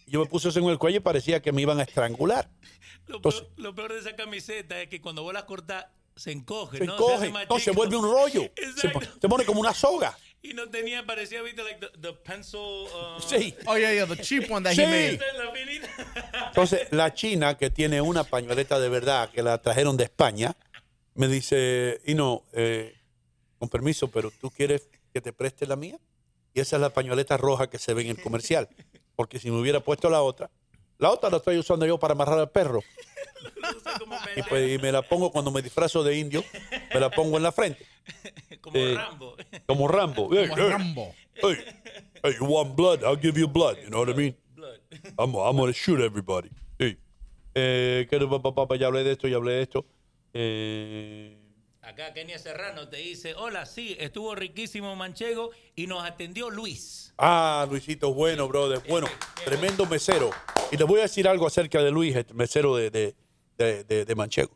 Y 0.05 0.11
yo 0.11 0.19
me 0.19 0.26
puse 0.27 0.49
eso 0.49 0.59
en 0.59 0.65
el 0.65 0.77
cuello 0.77 0.97
y 0.97 1.01
parecía 1.01 1.41
que 1.41 1.51
me 1.51 1.61
iban 1.61 1.80
a 1.80 1.84
estrangular. 1.84 2.49
Lo, 3.07 3.15
Entonces- 3.18 3.41
peor, 3.41 3.53
lo 3.57 3.76
peor 3.76 3.93
de 3.93 3.99
esa 3.99 4.15
camiseta 4.15 4.80
es 4.81 4.88
que 4.89 5.01
cuando 5.01 5.23
vos 5.23 5.34
la 5.34 5.45
cortás, 5.45 5.88
se 6.15 6.31
encoge, 6.31 6.77
Se 6.77 6.85
¿no? 6.85 6.93
encoge, 6.93 7.31
no, 7.31 7.39
se 7.57 7.61
chico. 7.65 7.73
vuelve 7.76 7.95
un 7.95 8.03
rollo. 8.03 8.43
Se, 8.77 8.89
se 9.22 9.30
pone 9.30 9.45
como 9.45 9.59
una 9.61 9.73
soga. 9.73 10.15
Y 10.43 10.53
no 10.53 10.69
tenía, 10.69 11.05
parecía, 11.05 11.41
viste, 11.41 11.63
like 11.63 11.80
the, 11.80 11.97
the 11.99 12.13
pencil. 12.13 12.59
uh, 12.59 13.19
Sí. 13.22 13.55
Oh, 13.65 13.77
yeah, 13.77 13.93
yeah, 13.93 14.05
the 14.05 14.18
cheap 14.22 14.49
one 14.51 14.63
that 14.63 14.73
Sí. 14.76 14.81
he 14.81 14.85
made. 14.88 15.19
Entonces, 16.47 16.88
la 16.91 17.13
china 17.13 17.57
que 17.57 17.69
tiene 17.69 18.01
una 18.01 18.23
pañoleta 18.23 18.80
de 18.80 18.89
verdad 18.89 19.30
que 19.30 19.41
la 19.41 19.61
trajeron 19.61 19.97
de 19.97 20.03
España, 20.05 20.55
me 21.15 21.27
dice, 21.27 21.99
y 22.05 22.15
no, 22.15 22.43
eh, 22.53 22.93
con 23.59 23.69
permiso, 23.69 24.09
pero 24.09 24.31
tú 24.31 24.49
quieres 24.49 24.89
que 25.13 25.21
te 25.21 25.33
preste 25.33 25.65
la 25.67 25.75
mía? 25.75 25.99
Y 26.53 26.59
esa 26.59 26.75
es 26.77 26.81
la 26.81 26.89
pañoleta 26.89 27.38
roja 27.38 27.69
que 27.69 27.77
se 27.79 27.93
ve 27.93 28.01
en 28.03 28.09
el 28.09 28.21
comercial. 28.21 28.69
Porque 29.15 29.39
si 29.39 29.51
me 29.51 29.59
hubiera 29.59 29.79
puesto 29.81 30.09
la 30.09 30.21
otra, 30.21 30.49
la 30.97 31.09
otra 31.11 31.29
la 31.29 31.38
estoy 31.38 31.57
usando 31.57 31.85
yo 31.85 31.97
para 31.99 32.13
amarrar 32.13 32.39
al 32.39 32.49
perro. 32.49 32.81
Y, 34.35 34.43
pues, 34.43 34.71
y 34.71 34.77
me 34.81 34.91
la 34.91 35.01
pongo 35.01 35.31
cuando 35.31 35.51
me 35.51 35.61
disfrazo 35.61 36.03
de 36.03 36.17
indio, 36.17 36.43
me 36.93 36.99
la 36.99 37.09
pongo 37.09 37.38
en 37.38 37.43
la 37.43 37.51
frente. 37.51 37.85
Como 38.61 38.77
Eh, 38.77 38.95
Rambo. 38.95 39.35
Como 39.65 39.88
Rambo. 39.88 40.29
Hey, 40.31 40.49
Como 40.49 40.61
hey, 40.61 40.69
Rambo. 40.69 41.15
hey, 41.35 41.55
hey, 42.23 42.33
you 42.39 42.45
want 42.45 42.75
blood? 42.75 42.99
I'll 43.03 43.19
give 43.19 43.39
you 43.39 43.47
blood. 43.47 43.77
You 43.83 43.89
know 43.89 43.99
what 44.01 44.09
I 44.09 44.13
mean? 44.17 44.35
I'm, 45.17 45.33
I'm 45.35 45.57
gonna 45.57 45.73
shoot 45.73 45.99
everybody. 45.99 46.49
Sí. 46.79 46.97
Eh, 47.55 48.07
¿qué- 48.09 48.19
pa- 48.27 48.53
pa- 48.53 48.67
pa- 48.67 48.75
ya 48.75 48.88
hablé 48.88 49.03
de 49.03 49.11
esto, 49.13 49.27
ya 49.27 49.38
hablé 49.38 49.53
de 49.53 49.61
esto. 49.63 49.85
Eh, 50.34 51.38
Acá 51.82 52.14
Kenia 52.14 52.38
Serrano 52.38 52.88
te 52.90 52.98
dice, 52.98 53.34
hola, 53.36 53.66
sí, 53.66 53.95
estuvo 53.99 54.36
riquísimo 54.36 54.95
Manchego 54.95 55.49
y 55.76 55.88
nos 55.88 56.03
atendió 56.03 56.49
Luis. 56.52 57.14
ah, 57.18 57.66
Luisito, 57.70 58.14
bueno, 58.14 58.48
brother. 58.48 58.82
Bueno, 58.88 59.08
tremendo 59.44 59.86
mesero. 59.88 60.30
Y 60.72 60.78
les 60.78 60.88
voy 60.88 60.99
a 60.99 61.03
decir 61.03 61.28
algo 61.28 61.48
acerca 61.48 61.82
de 61.82 61.90
Luis, 61.91 62.16
el 62.16 62.26
mesero 62.36 62.76
de, 62.76 62.91
de, 62.91 63.16
de, 63.58 63.84
de- 63.84 64.06
de 64.06 64.16
Manchego. 64.16 64.56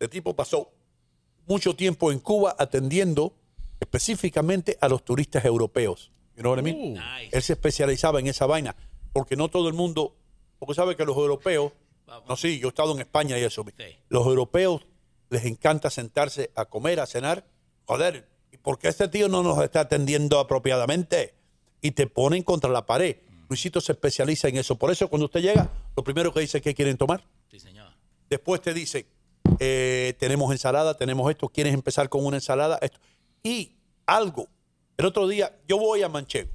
El 0.00 0.08
tipo 0.08 0.34
pasó 0.34 0.72
mucho 1.46 1.76
tiempo 1.76 2.10
en 2.10 2.18
Cuba 2.20 2.56
atendiendo 2.58 3.34
específicamente 3.78 4.78
a 4.80 4.88
los 4.88 5.04
turistas 5.04 5.44
europeos. 5.44 6.10
You 6.36 6.40
know 6.42 6.52
what 6.52 6.60
I 6.60 6.62
mean? 6.62 6.76
Ooh. 6.78 6.94
Nice. 6.94 7.36
Él 7.36 7.42
se 7.42 7.52
especializaba 7.52 8.18
en 8.18 8.28
esa 8.28 8.46
vaina, 8.46 8.74
porque 9.12 9.36
no 9.36 9.48
todo 9.50 9.68
el 9.68 9.74
mundo, 9.74 10.16
porque 10.58 10.74
sabe 10.74 10.96
que 10.96 11.04
los 11.04 11.16
europeos, 11.16 11.72
no 12.26 12.36
sí, 12.36 12.58
yo 12.58 12.68
he 12.68 12.70
estado 12.70 12.92
en 12.92 13.00
España 13.00 13.38
y 13.38 13.42
eso, 13.44 13.64
Sí. 13.76 13.96
los 14.08 14.26
europeos 14.26 14.86
les 15.32 15.46
encanta 15.46 15.88
sentarse 15.88 16.50
a 16.54 16.66
comer, 16.66 17.00
a 17.00 17.06
cenar, 17.06 17.46
joder, 17.86 18.28
¿y 18.52 18.58
por 18.58 18.78
qué 18.78 18.88
este 18.88 19.08
tío 19.08 19.28
no 19.28 19.42
nos 19.42 19.62
está 19.64 19.80
atendiendo 19.80 20.38
apropiadamente? 20.38 21.34
Y 21.80 21.92
te 21.92 22.06
ponen 22.06 22.42
contra 22.42 22.70
la 22.70 22.84
pared. 22.84 23.16
Luisito 23.48 23.80
se 23.80 23.92
especializa 23.92 24.48
en 24.48 24.58
eso, 24.58 24.76
por 24.76 24.90
eso 24.90 25.08
cuando 25.08 25.24
usted 25.24 25.40
llega, 25.40 25.70
lo 25.96 26.04
primero 26.04 26.34
que 26.34 26.40
dice 26.40 26.58
es 26.58 26.62
que 26.62 26.74
quieren 26.74 26.98
tomar. 26.98 27.24
Sí, 27.50 27.58
señor. 27.58 27.88
Después 28.28 28.60
te 28.60 28.74
dice, 28.74 29.06
eh, 29.58 30.14
tenemos 30.18 30.52
ensalada, 30.52 30.94
tenemos 30.98 31.30
esto, 31.30 31.48
¿quieres 31.48 31.72
empezar 31.72 32.10
con 32.10 32.26
una 32.26 32.36
ensalada? 32.36 32.78
Esto. 32.82 32.98
Y 33.42 33.74
algo. 34.04 34.48
El 34.98 35.06
otro 35.06 35.26
día 35.26 35.58
yo 35.66 35.78
voy 35.78 36.02
a 36.02 36.10
Manchego 36.10 36.50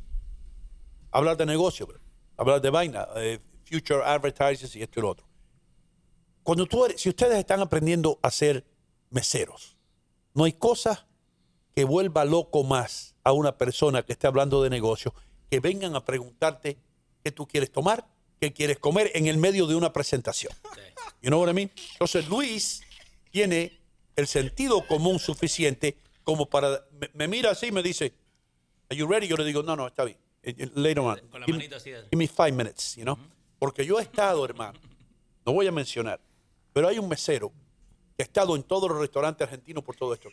a 1.11 1.17
hablar 1.17 1.35
de 1.35 1.47
negocio, 1.47 1.87
bro, 1.87 1.99
a 2.37 2.41
hablar 2.43 2.61
de 2.61 2.69
vaina, 2.69 3.07
eh, 3.15 3.39
future 3.65 4.03
advertisers 4.03 4.75
y 4.75 4.83
esto 4.83 4.99
y 4.99 5.01
lo 5.01 5.09
otro. 5.09 5.26
Cuando 6.47 6.65
tú 6.65 6.85
eres, 6.85 7.01
si 7.01 7.09
ustedes 7.09 7.37
están 7.39 7.59
aprendiendo 7.59 8.19
a 8.21 8.31
ser 8.31 8.63
meseros, 9.09 9.75
no 10.33 10.45
hay 10.45 10.53
cosa 10.53 11.05
que 11.75 11.83
vuelva 11.83 12.23
loco 12.23 12.63
más 12.63 13.15
a 13.25 13.33
una 13.33 13.57
persona 13.57 14.03
que 14.03 14.13
esté 14.13 14.27
hablando 14.27 14.63
de 14.63 14.69
negocio 14.69 15.13
que 15.51 15.59
vengan 15.59 15.97
a 15.97 16.05
preguntarte 16.05 16.77
qué 17.21 17.33
tú 17.33 17.45
quieres 17.49 17.69
tomar, 17.69 18.07
qué 18.39 18.53
quieres 18.53 18.79
comer 18.79 19.11
en 19.13 19.27
el 19.27 19.35
medio 19.35 19.67
de 19.67 19.75
una 19.75 19.91
presentación. 19.91 20.53
You 21.21 21.27
know 21.27 21.41
what 21.41 21.49
I 21.49 21.53
mean? 21.53 21.69
Entonces 21.91 22.29
Luis 22.29 22.81
tiene 23.29 23.81
el 24.15 24.25
sentido 24.25 24.87
común 24.87 25.19
suficiente 25.19 25.97
como 26.23 26.45
para 26.49 26.85
me, 26.93 27.09
me 27.13 27.27
mira 27.27 27.51
así 27.51 27.65
y 27.65 27.71
me 27.73 27.83
dice, 27.83 28.13
"Are 28.89 28.97
you 28.97 29.05
ready?" 29.05 29.27
Yo 29.27 29.35
le 29.35 29.43
digo, 29.43 29.63
"No, 29.63 29.75
no, 29.75 29.85
está 29.85 30.05
bien. 30.05 30.17
Eh, 30.43 30.55
eh, 30.57 30.71
Later 30.75 30.99
on. 30.99 31.19
Con 31.29 31.41
la 31.41 31.45
Give, 31.45 31.57
manito 31.57 31.75
así. 31.75 31.89
give 31.91 32.07
me 32.15 32.25
five 32.25 32.53
minutes, 32.53 32.95
you 32.95 33.03
know? 33.03 33.17
Porque 33.59 33.85
yo 33.85 33.99
he 33.99 34.03
estado, 34.03 34.45
hermano, 34.45 34.79
no 35.45 35.51
voy 35.51 35.67
a 35.67 35.73
mencionar, 35.73 36.21
pero 36.77 36.89
hay 36.89 36.99
un 36.99 37.09
mesero 37.09 37.51
que 38.15 38.21
ha 38.21 38.23
estado 38.23 38.55
en 38.55 38.61
todos 38.61 38.87
los 38.87 38.99
restaurantes 38.99 39.41
argentinos 39.47 39.83
por 39.83 39.95
todo 39.95 40.13
esto. 40.13 40.29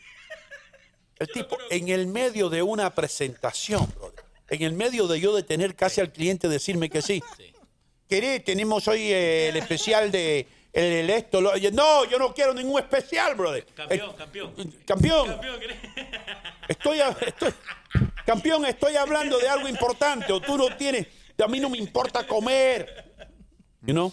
El 1.18 1.26
tipo, 1.28 1.56
en 1.70 1.88
el 1.88 2.06
medio 2.06 2.50
de 2.50 2.60
una 2.60 2.94
presentación, 2.94 3.90
brother, 3.96 4.22
en 4.50 4.60
el 4.60 4.74
medio 4.74 5.06
de 5.06 5.18
yo 5.20 5.34
de 5.34 5.42
tener 5.42 5.74
casi 5.74 6.02
al 6.02 6.12
cliente 6.12 6.46
decirme 6.50 6.90
que 6.90 7.00
sí. 7.00 7.22
¿Querés? 8.06 8.44
Tenemos 8.44 8.86
hoy 8.88 9.10
eh, 9.10 9.48
el 9.48 9.56
especial 9.56 10.12
de 10.12 10.46
el, 10.74 10.84
el 10.84 11.08
esto. 11.08 11.40
lo- 11.40 11.52
no, 11.72 12.04
yo 12.04 12.18
no 12.18 12.34
quiero 12.34 12.52
ningún 12.52 12.78
especial, 12.78 13.34
brother. 13.36 13.64
Campeón, 13.74 14.10
Eh, 14.10 14.14
campeón. 14.18 14.54
campeón, 14.84 15.26
Campeón, 15.28 15.60
¿querés? 15.60 15.78
estoy, 16.68 17.00
a- 17.00 17.08
estoy- 17.26 17.54
campeón, 18.26 18.66
estoy 18.66 18.96
hablando 18.96 19.38
de 19.38 19.48
algo 19.48 19.66
importante. 19.66 20.30
O 20.30 20.42
tú 20.42 20.58
no 20.58 20.76
tienes, 20.76 21.06
a 21.42 21.46
mí 21.48 21.58
no 21.58 21.70
me 21.70 21.78
importa 21.78 22.26
comer. 22.26 23.14
You 23.80 23.94
know? 23.94 24.12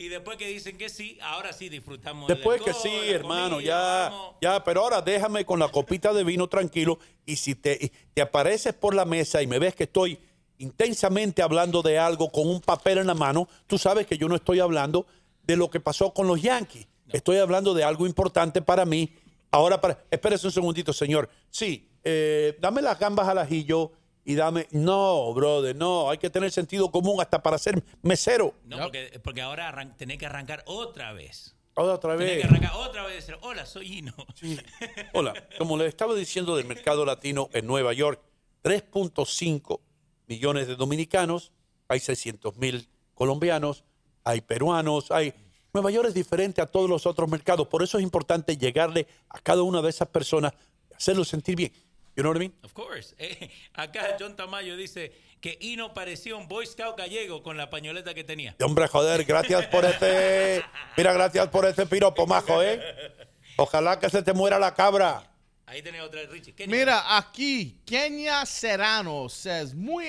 Y 0.00 0.06
después 0.06 0.36
que 0.36 0.46
dicen 0.46 0.78
que 0.78 0.88
sí, 0.88 1.18
ahora 1.20 1.52
sí 1.52 1.68
disfrutamos. 1.68 2.28
Después 2.28 2.62
que 2.62 2.72
sí, 2.72 2.88
hermano, 3.10 3.56
comida, 3.56 3.68
ya, 3.68 4.08
vamos. 4.10 4.34
ya, 4.40 4.62
pero 4.62 4.82
ahora 4.82 5.02
déjame 5.02 5.44
con 5.44 5.58
la 5.58 5.68
copita 5.68 6.12
de 6.12 6.22
vino 6.22 6.46
tranquilo 6.48 7.00
y 7.26 7.34
si 7.34 7.56
te, 7.56 7.90
te 8.14 8.22
apareces 8.22 8.74
por 8.74 8.94
la 8.94 9.04
mesa 9.04 9.42
y 9.42 9.48
me 9.48 9.58
ves 9.58 9.74
que 9.74 9.82
estoy 9.82 10.20
intensamente 10.58 11.42
hablando 11.42 11.82
de 11.82 11.98
algo 11.98 12.30
con 12.30 12.48
un 12.48 12.60
papel 12.60 12.98
en 12.98 13.08
la 13.08 13.14
mano, 13.14 13.48
tú 13.66 13.76
sabes 13.76 14.06
que 14.06 14.16
yo 14.16 14.28
no 14.28 14.36
estoy 14.36 14.60
hablando 14.60 15.04
de 15.42 15.56
lo 15.56 15.68
que 15.68 15.80
pasó 15.80 16.14
con 16.14 16.28
los 16.28 16.40
Yankees. 16.40 16.86
Estoy 17.08 17.38
hablando 17.38 17.74
de 17.74 17.82
algo 17.82 18.06
importante 18.06 18.62
para 18.62 18.84
mí. 18.84 19.12
Ahora, 19.50 19.80
para, 19.80 20.04
espérese 20.12 20.46
un 20.46 20.52
segundito, 20.52 20.92
señor. 20.92 21.28
Sí, 21.50 21.90
eh, 22.04 22.56
dame 22.60 22.82
las 22.82 23.00
gambas 23.00 23.26
al 23.26 23.38
ajillo 23.38 23.90
y 24.28 24.34
dame... 24.34 24.68
No, 24.72 25.32
brother, 25.32 25.74
no. 25.74 26.10
Hay 26.10 26.18
que 26.18 26.28
tener 26.28 26.50
sentido 26.52 26.90
común 26.90 27.18
hasta 27.18 27.42
para 27.42 27.56
ser 27.56 27.82
mesero. 28.02 28.52
No, 28.64 28.76
porque, 28.78 29.18
porque 29.24 29.40
ahora 29.40 29.68
arran- 29.72 29.96
tenés 29.96 30.18
que 30.18 30.26
arrancar 30.26 30.62
otra 30.66 31.14
vez. 31.14 31.56
Otra 31.72 32.14
Tenés 32.18 32.34
vez. 32.34 32.40
que 32.42 32.46
arrancar 32.46 32.72
otra 32.76 33.04
vez 33.04 33.12
y 33.12 33.16
decir, 33.16 33.36
hola, 33.40 33.64
soy 33.64 33.86
Hino. 33.98 34.12
Hola, 35.14 35.32
como 35.56 35.78
les 35.78 35.88
estaba 35.88 36.14
diciendo 36.14 36.56
del 36.56 36.66
mercado 36.66 37.06
latino 37.06 37.48
en 37.54 37.66
Nueva 37.66 37.92
York, 37.94 38.20
3.5 38.64 39.80
millones 40.26 40.66
de 40.66 40.76
dominicanos, 40.76 41.52
hay 41.88 42.00
600 42.00 42.56
mil 42.56 42.86
colombianos, 43.14 43.84
hay 44.24 44.40
peruanos, 44.40 45.10
hay... 45.10 45.32
Nueva 45.72 45.90
York 45.90 46.08
es 46.08 46.14
diferente 46.14 46.60
a 46.60 46.66
todos 46.66 46.88
los 46.90 47.06
otros 47.06 47.28
mercados, 47.30 47.68
por 47.68 47.82
eso 47.82 47.96
es 47.98 48.02
importante 48.04 48.56
llegarle 48.56 49.06
a 49.28 49.38
cada 49.38 49.62
una 49.62 49.80
de 49.82 49.90
esas 49.90 50.08
personas, 50.08 50.52
hacerlo 50.96 51.24
sentir 51.24 51.56
bien. 51.56 51.72
You 52.18 52.24
know 52.24 52.30
what 52.30 52.38
I 52.38 52.40
mean? 52.40 52.54
Of 52.64 52.74
course. 52.74 53.14
Eh, 53.20 53.48
acá 53.74 54.16
John 54.18 54.34
Tamayo 54.34 54.76
dice 54.76 55.12
que 55.40 55.56
Hino 55.60 55.94
parecía 55.94 56.34
un 56.34 56.48
Boy 56.48 56.66
Scout 56.66 56.98
gallego 56.98 57.44
con 57.44 57.56
la 57.56 57.70
pañoleta 57.70 58.12
que 58.12 58.24
tenía. 58.24 58.56
Hombre, 58.60 58.88
joder, 58.88 59.24
gracias 59.24 59.66
por 59.66 59.84
este... 59.84 60.64
Mira, 60.96 61.12
gracias 61.12 61.46
por 61.46 61.64
este 61.64 61.86
piropo, 61.86 62.26
majo, 62.26 62.60
¿eh? 62.60 62.82
Ojalá 63.56 64.00
que 64.00 64.10
se 64.10 64.20
te 64.24 64.32
muera 64.32 64.58
la 64.58 64.74
cabra. 64.74 65.30
Ahí 65.66 65.80
tenés 65.80 66.02
otra 66.02 66.22
de 66.22 66.26
Richie. 66.26 66.54
¿Qué 66.54 66.66
Mira, 66.66 67.16
aquí, 67.16 67.80
Kenia 67.86 68.44
Serrano 68.46 69.28
says, 69.28 69.72
muy, 69.72 70.08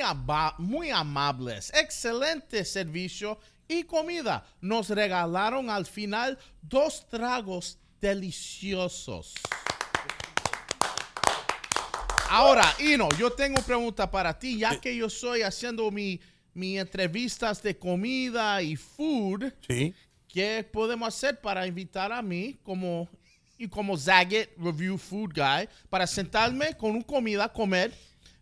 muy 0.58 0.90
amables, 0.90 1.72
excelente 1.76 2.66
servicio 2.66 3.38
y 3.68 3.84
comida. 3.84 4.48
Nos 4.62 4.90
regalaron 4.90 5.70
al 5.70 5.86
final 5.86 6.40
dos 6.64 7.08
tragos 7.08 7.78
deliciosos. 8.02 9.36
Ahora, 12.32 12.76
Ino, 12.80 13.10
yo 13.18 13.32
tengo 13.32 13.58
una 13.58 13.66
pregunta 13.66 14.10
para 14.10 14.38
ti, 14.38 14.60
ya 14.60 14.80
que 14.80 14.96
yo 14.96 15.08
estoy 15.08 15.42
haciendo 15.42 15.90
mi, 15.90 16.20
mi 16.54 16.78
entrevistas 16.78 17.64
de 17.64 17.76
comida 17.76 18.62
y 18.62 18.76
food. 18.76 19.52
Sí. 19.68 19.96
¿Qué 20.28 20.64
podemos 20.72 21.08
hacer 21.08 21.42
para 21.42 21.66
invitar 21.66 22.12
a 22.12 22.22
mí 22.22 22.60
como 22.62 23.10
y 23.58 23.68
como 23.68 23.98
Zagat 23.98 24.50
Review 24.58 25.00
Food 25.00 25.34
Guy 25.34 25.68
para 25.90 26.06
sentarme 26.06 26.78
con 26.78 26.92
una 26.92 27.04
comida, 27.04 27.52
comer, 27.52 27.92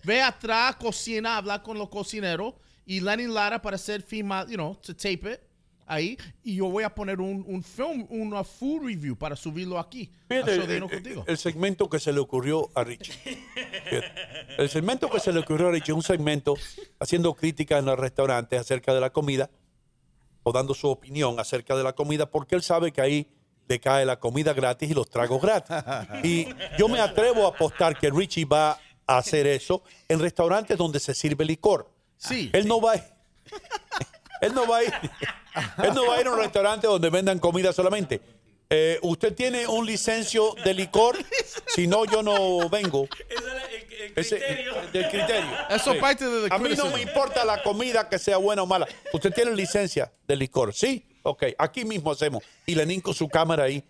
ve 0.03 0.21
atrás, 0.21 0.75
cocina, 0.75 1.37
hablar 1.37 1.63
con 1.63 1.77
los 1.77 1.87
cocineros 1.87 2.55
y 2.85 2.99
Lenny 2.99 3.27
Lara 3.27 3.61
para 3.61 3.75
hacer 3.75 4.01
firma, 4.01 4.45
you 4.47 4.55
know, 4.55 4.75
to 4.75 4.93
tape 4.93 5.31
it 5.31 5.46
ahí 5.87 6.17
y 6.43 6.55
yo 6.55 6.69
voy 6.69 6.83
a 6.83 6.93
poner 6.93 7.19
un, 7.19 7.43
un 7.47 7.63
film, 7.63 8.05
una 8.09 8.43
food 8.43 8.85
review 8.85 9.15
para 9.15 9.35
subirlo 9.35 9.79
aquí. 9.79 10.11
Fíjate, 10.27 10.55
el, 10.55 10.71
Hino 10.77 10.89
contigo. 10.89 11.23
el 11.27 11.37
segmento 11.37 11.89
que 11.89 11.99
se 11.99 12.11
le 12.13 12.19
ocurrió 12.19 12.69
a 12.75 12.83
Richie. 12.83 13.13
Fíjate, 13.13 14.03
El 14.57 14.69
segmento 14.69 15.09
que 15.09 15.19
se 15.19 15.31
le 15.33 15.39
ocurrió 15.39 15.69
a 15.69 15.71
Richie 15.71 15.91
es 15.93 15.95
un 15.97 16.03
segmento 16.03 16.55
haciendo 16.99 17.33
críticas 17.33 17.79
en 17.79 17.85
los 17.85 17.97
restaurantes 17.97 18.59
acerca 18.59 18.93
de 18.93 19.01
la 19.01 19.09
comida 19.11 19.49
o 20.43 20.51
dando 20.51 20.73
su 20.73 20.87
opinión 20.87 21.39
acerca 21.39 21.75
de 21.75 21.83
la 21.83 21.93
comida 21.93 22.29
porque 22.29 22.55
él 22.55 22.61
sabe 22.61 22.91
que 22.91 23.01
ahí 23.01 23.27
le 23.67 23.79
cae 23.79 24.05
la 24.05 24.19
comida 24.19 24.53
gratis 24.53 24.89
y 24.91 24.93
los 24.93 25.09
tragos 25.09 25.41
gratis. 25.41 25.75
Y 26.23 26.47
yo 26.77 26.87
me 26.87 26.99
atrevo 26.99 27.45
a 27.45 27.49
apostar 27.49 27.97
que 27.97 28.09
Richie 28.09 28.45
va 28.45 28.79
a 29.05 29.17
hacer 29.17 29.45
eso 29.47 29.83
en 30.07 30.19
restaurantes 30.19 30.77
donde 30.77 30.99
se 30.99 31.13
sirve 31.13 31.43
licor. 31.45 31.91
Sí. 32.17 32.49
Él 32.53 32.67
no 32.67 32.79
va 32.81 32.93
a, 32.93 32.95
él 34.41 34.53
no 34.53 34.67
va 34.67 34.77
a 34.77 34.83
ir, 34.83 34.93
él 35.83 35.93
no 35.93 36.07
va 36.07 36.15
a 36.17 36.21
ir 36.21 36.27
a 36.27 36.31
un 36.31 36.39
restaurante 36.39 36.87
donde 36.87 37.09
vendan 37.09 37.39
comida 37.39 37.73
solamente. 37.73 38.21
Eh, 38.69 38.99
¿Usted 39.01 39.33
tiene 39.33 39.65
un 39.65 39.85
licencio 39.85 40.53
de 40.65 40.73
licor? 40.73 41.17
Si 41.73 41.87
no, 41.87 42.03
yo 42.05 42.21
no 42.21 42.67
vengo. 42.69 43.07
Ese- 44.15 44.39
del 44.91 45.09
criterio. 45.09 45.49
Eso 45.69 45.93
Sí. 45.93 45.99
parte 45.99 46.25
de 46.27 46.47
A 46.53 46.57
mí 46.57 46.69
no 46.77 46.89
me 46.89 47.01
importa 47.01 47.45
la 47.45 47.61
comida 47.63 48.09
que 48.09 48.19
sea 48.19 48.37
buena 48.37 48.63
o 48.63 48.65
mala. 48.65 48.87
¿Usted 49.13 49.33
tiene 49.33 49.55
licencia 49.55 50.11
de 50.27 50.35
licor? 50.35 50.73
Sí. 50.73 51.05
Ok, 51.23 51.43
aquí 51.57 51.83
mismo 51.85 52.11
hacemos. 52.11 52.43
Y 52.65 52.75
Lenín 52.75 53.01
con 53.01 53.13
su 53.13 53.27
cámara 53.27 53.63
ahí 53.65 53.83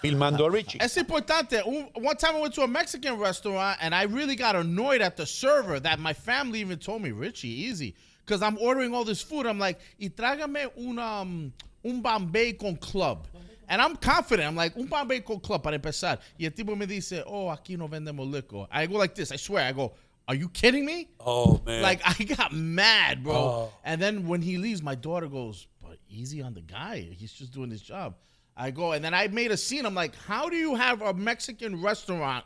filmando 0.00 0.46
a 0.46 0.50
Richie. 0.50 0.78
Es 0.82 0.96
importante. 0.96 1.60
One 1.62 2.16
time 2.18 2.38
I 2.38 2.42
went 2.42 2.54
to 2.54 2.62
a 2.62 2.68
Mexican 2.68 3.18
restaurant 3.18 3.78
and 3.80 3.94
I 3.94 4.04
really 4.04 4.36
got 4.36 4.54
annoyed 4.56 5.02
at 5.02 5.16
the 5.16 5.26
server 5.26 5.80
that 5.80 5.98
my 5.98 6.14
family 6.14 6.60
even 6.60 6.78
told 6.78 7.02
me, 7.02 7.10
Richie, 7.10 7.48
easy. 7.48 7.94
Because 8.24 8.42
I'm 8.42 8.58
ordering 8.58 8.94
all 8.94 9.04
this 9.04 9.20
food. 9.20 9.46
I'm 9.46 9.58
like, 9.58 9.80
y 10.00 10.08
trágame 10.08 10.70
un, 10.76 10.98
um, 10.98 11.52
un 11.84 12.00
Bombay 12.00 12.52
con 12.52 12.76
club. 12.76 13.26
And 13.68 13.80
I'm 13.80 13.96
confident. 13.96 14.48
I'm 14.48 14.56
like, 14.56 14.76
un 14.76 14.86
Bombay 14.86 15.20
con 15.20 15.40
club 15.40 15.62
para 15.62 15.78
empezar. 15.78 16.18
Y 16.38 16.44
el 16.44 16.50
tipo 16.50 16.76
me 16.76 16.86
dice, 16.86 17.22
oh, 17.26 17.46
aquí 17.46 17.76
no 17.76 17.88
vendemos 17.88 18.30
liquor. 18.30 18.68
I 18.70 18.86
go 18.86 18.98
like 18.98 19.14
this. 19.14 19.32
I 19.32 19.36
swear. 19.36 19.64
I 19.64 19.72
go, 19.72 19.92
are 20.28 20.34
you 20.34 20.48
kidding 20.48 20.84
me? 20.84 21.08
Oh, 21.18 21.60
man. 21.66 21.82
Like, 21.82 22.00
I 22.04 22.22
got 22.24 22.52
mad, 22.52 23.24
bro. 23.24 23.34
Oh. 23.34 23.72
And 23.84 24.00
then 24.00 24.26
when 24.26 24.40
he 24.40 24.58
leaves, 24.58 24.82
my 24.82 24.94
daughter 24.94 25.26
goes, 25.26 25.66
but 25.82 25.98
easy 26.08 26.42
on 26.42 26.54
the 26.54 26.60
guy. 26.60 27.08
He's 27.16 27.32
just 27.32 27.52
doing 27.52 27.70
his 27.70 27.82
job. 27.82 28.14
I 28.56 28.70
go, 28.70 28.92
and 28.92 29.04
then 29.04 29.14
I 29.14 29.28
made 29.28 29.50
a 29.50 29.56
scene. 29.56 29.86
I'm 29.86 29.94
like, 29.94 30.14
how 30.14 30.48
do 30.48 30.56
you 30.56 30.74
have 30.74 31.02
a 31.02 31.14
Mexican 31.14 31.82
restaurant 31.82 32.44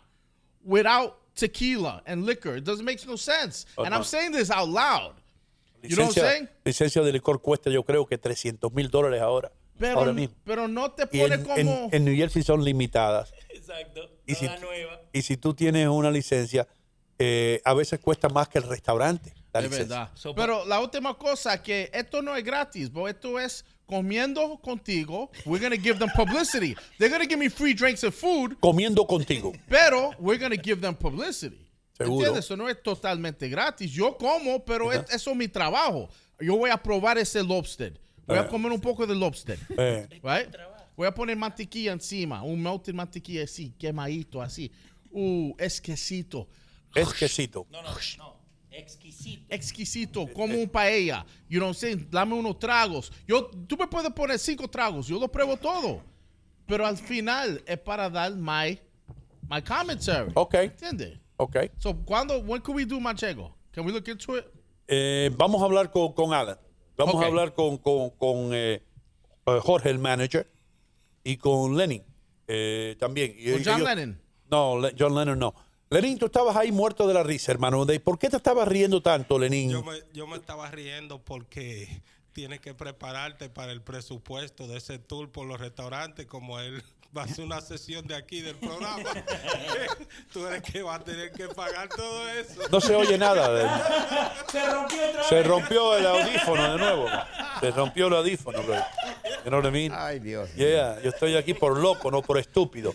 without 0.65 1.19
tequila 1.35 2.03
and 2.07 2.25
liquor? 2.25 2.57
It 2.57 2.65
doesn't 2.65 2.85
make 2.85 3.07
no 3.07 3.17
sense. 3.17 3.67
Oh, 3.77 3.85
and. 3.85 3.95
I'm 3.95 4.05
saying 4.05 4.33
this 4.33 4.51
out 4.51 4.69
loud. 4.69 5.15
Licencia, 5.89 6.51
licencia 6.65 7.03
de 7.03 7.13
licor 7.13 7.41
cuesta 7.43 7.71
yo 7.71 7.83
creo 7.85 8.07
que 8.07 8.19
300 8.19 8.73
mil 8.73 8.89
dólares 8.91 9.21
ahora. 9.21 9.53
Pero, 9.79 9.99
ahora 9.99 10.13
mismo. 10.13 10.35
pero 10.45 10.69
no 10.69 10.91
te 10.93 11.07
pone 11.07 11.35
en, 11.35 11.43
como... 11.45 11.57
en- 11.57 11.89
en 11.93 12.05
New 12.05 12.17
Jersey 12.17 12.43
son 12.43 12.65
limitadas. 12.65 13.33
Exacto. 13.51 14.09
Y 14.27 14.35
si, 14.35 14.47
nueva. 14.47 15.01
y 15.13 15.23
si 15.23 15.37
tú 15.37 15.53
tienes 15.55 15.87
una 15.89 16.11
licencia, 16.11 16.67
eh, 17.19 17.61
a 17.65 17.75
veces 17.75 18.01
cuesta 18.01 18.29
más 18.29 18.49
que 18.49 18.59
el 18.59 18.65
restaurante. 18.65 19.35
la 19.53 19.61
Es 19.61 19.71
verdad. 19.71 20.11
Pero 20.35 20.65
la 20.65 20.81
última 20.81 21.15
cosa 21.19 21.63
que 21.63 21.91
esto 21.93 22.23
no 22.23 22.35
es 22.37 22.43
gratis, 22.45 22.91
bro. 22.93 23.07
Esto 23.09 23.39
es 23.39 23.65
comiendo 23.87 24.59
contigo. 24.63 25.31
We're 25.45 25.63
gonna 25.63 25.81
give 25.81 25.99
them 25.99 26.11
publicity. 26.15 26.75
They're 26.99 27.11
gonna 27.11 27.25
give 27.29 27.37
me 27.39 27.49
free 27.51 27.75
drinks 27.75 28.03
and 28.05 28.13
food. 28.13 28.57
Comiendo 28.61 29.07
contigo. 29.07 29.53
Pero 29.69 30.11
we're 30.19 30.39
gonna 30.41 30.57
give 30.61 30.81
them 30.81 30.95
publicity. 30.95 31.59
Seguro. 31.97 32.19
¿Entiendes? 32.27 32.45
Eso 32.45 32.57
no 32.57 32.69
es 32.69 32.83
totalmente 32.83 33.49
gratis. 33.49 33.91
Yo 33.91 34.17
como, 34.17 34.65
pero 34.65 34.93
es- 34.93 35.09
eso 35.11 35.31
es 35.31 35.37
mi 35.37 35.49
trabajo. 35.49 36.09
Yo 36.39 36.57
voy 36.57 36.71
a 36.71 36.77
probar 36.77 37.17
ese 37.19 37.43
lobster. 37.43 37.99
Voy 38.27 38.37
Eh. 38.37 38.41
a 38.41 38.49
comer 38.49 38.73
un 38.73 38.81
poco 38.81 39.07
de 39.07 39.15
lobster. 39.15 39.59
Eh. 39.79 40.07
Right? 40.23 40.55
Voy 40.97 41.07
a 41.07 41.15
poner 41.15 41.37
mantequilla 41.37 41.93
encima. 41.93 42.43
Un 42.43 42.63
melted 42.63 42.95
mantequilla 42.95 43.45
así, 43.45 43.73
quemadito 43.79 44.41
así. 44.43 44.71
Uh, 45.11 45.55
exquisito. 45.59 46.49
Es 46.95 47.13
quesito. 47.15 47.67
No, 47.71 47.83
no, 47.83 47.89
no. 48.19 48.37
Exquisito. 48.71 49.43
exquisito, 49.49 50.27
como 50.35 50.55
un 50.59 50.69
paella. 50.69 51.25
You 51.49 51.59
know 51.61 51.69
what 51.69 51.77
I'm 51.77 51.81
saying? 51.81 52.09
Dame 52.11 52.35
unos 52.35 52.59
tragos. 52.59 53.11
Yo, 53.27 53.47
tú 53.67 53.77
me 53.79 53.87
puedes 53.87 54.13
poner 54.13 54.39
cinco 54.39 54.69
tragos, 54.69 55.07
yo 55.07 55.19
lo 55.19 55.29
pruebo 55.29 55.57
todo. 55.57 56.03
Pero 56.67 56.85
al 56.87 56.97
final 56.99 57.63
es 57.67 57.79
para 57.79 58.11
dar 58.11 58.35
my, 58.35 58.79
my 59.49 59.63
commentary. 59.63 60.31
Ok. 60.35 60.55
¿Entiendes? 60.55 61.19
Ok. 61.39 61.57
So, 61.79 61.95
cuando, 62.05 62.39
when 62.41 62.61
could 62.63 62.77
we 62.77 62.85
do 62.87 62.99
Manchego? 63.01 63.53
Can 63.73 63.85
we 63.85 63.93
look 63.93 64.09
into 64.09 64.37
it? 64.39 64.47
Eh, 64.89 65.31
vamos 65.37 65.61
a 65.63 65.65
hablar 65.67 65.91
con, 65.91 66.13
con 66.13 66.33
Alan. 66.33 66.59
Vamos 66.97 67.23
a 67.23 67.27
hablar 67.27 67.53
con, 67.55 67.77
con, 67.79 68.11
con, 68.11 68.55
eh, 68.55 68.83
eh, 69.47 69.59
Jorge, 69.63 69.91
el 69.91 69.99
manager, 69.99 70.51
y 71.25 71.37
con 71.37 71.77
Lenin 71.77 72.03
eh, 72.49 72.97
también. 72.99 73.33
¿Con 73.33 73.65
John 73.65 73.81
ellos- 73.81 73.89
Lennon? 73.95 74.21
No, 74.51 74.79
Le- 74.81 74.95
John 74.99 75.15
Lennon 75.15 75.39
no. 75.39 75.55
Lenin, 75.91 76.19
tú 76.19 76.27
estabas 76.27 76.57
ahí 76.57 76.73
muerto 76.73 77.07
de 77.07 77.15
la 77.15 77.23
risa, 77.23 77.53
hermano. 77.53 77.85
¿De 77.85 78.01
¿Por 78.01 78.19
qué 78.19 78.29
te 78.31 78.37
estabas 78.39 78.67
riendo 78.67 79.03
tanto, 79.03 79.39
Lenin? 79.39 79.71
Yo 79.71 79.83
me, 79.85 79.99
yo 80.15 80.27
me 80.27 80.37
estaba 80.37 80.71
riendo 80.71 81.23
porque 81.23 82.03
tienes 82.33 82.61
que 82.61 82.75
prepararte 82.75 83.49
para 83.51 83.73
el 83.73 83.83
presupuesto 83.83 84.67
de 84.67 84.79
ese 84.79 84.99
tour 84.99 85.31
por 85.31 85.47
los 85.47 85.61
restaurantes, 85.61 86.27
como 86.27 86.59
él 86.61 86.83
va 87.17 87.23
a 87.23 87.25
hacer 87.25 87.45
una 87.45 87.61
sesión 87.61 88.07
de 88.07 88.15
aquí 88.15 88.41
del 88.43 88.57
programa. 88.57 88.99
Tú 90.33 90.47
eres 90.47 90.63
que 90.63 90.83
va 90.83 90.97
a 90.97 91.01
tener 91.05 91.33
que 91.33 91.49
pagar 91.49 91.89
todo 91.89 92.29
eso. 92.31 92.61
No 92.71 92.81
se 92.81 92.95
oye 92.95 93.17
nada. 93.19 93.51
de- 93.53 93.69
Se 94.53 94.67
rompió 94.71 95.09
otra 95.09 95.23
Se 95.25 95.35
vez. 95.37 95.47
rompió 95.47 95.97
el 95.97 96.07
audífono 96.07 96.73
de 96.73 96.79
nuevo. 96.79 97.07
Se 97.61 97.71
rompió 97.71 98.07
el 98.09 98.15
audífono, 98.15 98.63
bro. 98.63 98.77
You 99.45 99.51
know 99.51 99.61
what 99.61 99.69
I 99.69 99.71
mean? 99.71 99.93
Ay, 99.95 100.19
Dios. 100.19 100.53
Yeah, 100.55 101.01
yo 101.03 101.11
estoy 101.11 101.37
aquí 101.37 101.55
por 101.55 101.79
loco, 101.79 102.11
no 102.11 102.21
por 102.23 102.39
estúpido. 102.39 102.93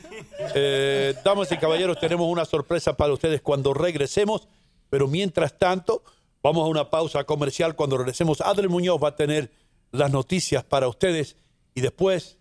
Eh, 0.53 1.15
damas 1.23 1.51
y 1.51 1.57
caballeros, 1.57 1.99
tenemos 1.99 2.27
una 2.27 2.45
sorpresa 2.45 2.95
para 2.95 3.13
ustedes 3.13 3.41
cuando 3.41 3.73
regresemos, 3.73 4.47
pero 4.89 5.07
mientras 5.07 5.57
tanto, 5.57 6.03
vamos 6.43 6.63
a 6.65 6.67
una 6.67 6.89
pausa 6.89 7.23
comercial. 7.23 7.75
Cuando 7.75 7.97
regresemos, 7.97 8.41
Adel 8.41 8.69
Muñoz 8.69 9.01
va 9.01 9.09
a 9.09 9.15
tener 9.15 9.49
las 9.91 10.11
noticias 10.11 10.63
para 10.63 10.87
ustedes 10.87 11.37
y 11.73 11.81
después 11.81 12.37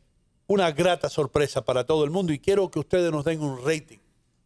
una 0.50 0.72
grata 0.72 1.08
sorpresa 1.08 1.64
para 1.64 1.84
todo 1.84 2.02
el 2.02 2.10
mundo. 2.10 2.32
Y 2.32 2.40
quiero 2.40 2.68
que 2.72 2.80
ustedes 2.80 3.12
nos 3.12 3.24
den 3.24 3.40
un 3.40 3.64
rating 3.64 3.98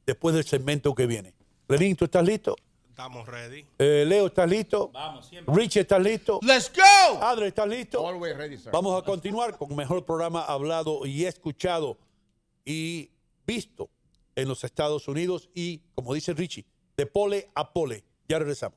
después 0.05 0.35
del 0.35 0.45
segmento 0.45 0.95
que 0.95 1.07
viene. 1.07 1.33
Lenín, 1.67 1.97
¿tú 1.97 2.05
estás 2.05 2.23
listo? 2.23 2.57
Estamos 2.91 3.27
ready. 3.27 3.65
Eh, 3.79 4.05
Leo, 4.07 4.27
¿estás 4.27 4.49
listo? 4.49 4.91
Vamos, 4.93 5.27
siempre. 5.27 5.55
Rich, 5.55 5.79
¿estás 5.79 6.03
listo? 6.03 6.41
Let's 6.43 6.71
go. 6.71 7.23
Adri, 7.23 7.47
¿estás 7.47 7.67
listo? 7.67 8.07
Always 8.07 8.37
ready, 8.37 8.59
sir. 8.59 8.71
Vamos 8.71 9.03
a 9.03 9.05
continuar 9.05 9.57
con 9.57 9.75
mejor 9.75 10.05
programa 10.05 10.43
hablado 10.43 11.07
y 11.07 11.25
escuchado 11.25 11.97
y 12.67 13.11
visto 13.47 13.89
en 14.37 14.47
los 14.47 14.63
Estados 14.63 15.09
Unidos 15.09 15.49
y, 15.55 15.81
como 15.95 16.13
dice 16.13 16.35
Richie, 16.35 16.67
de 16.99 17.07
pole 17.07 17.49
a 17.55 17.73
pole. 17.73 18.05
Ya 18.29 18.39
regresamos. 18.39 18.77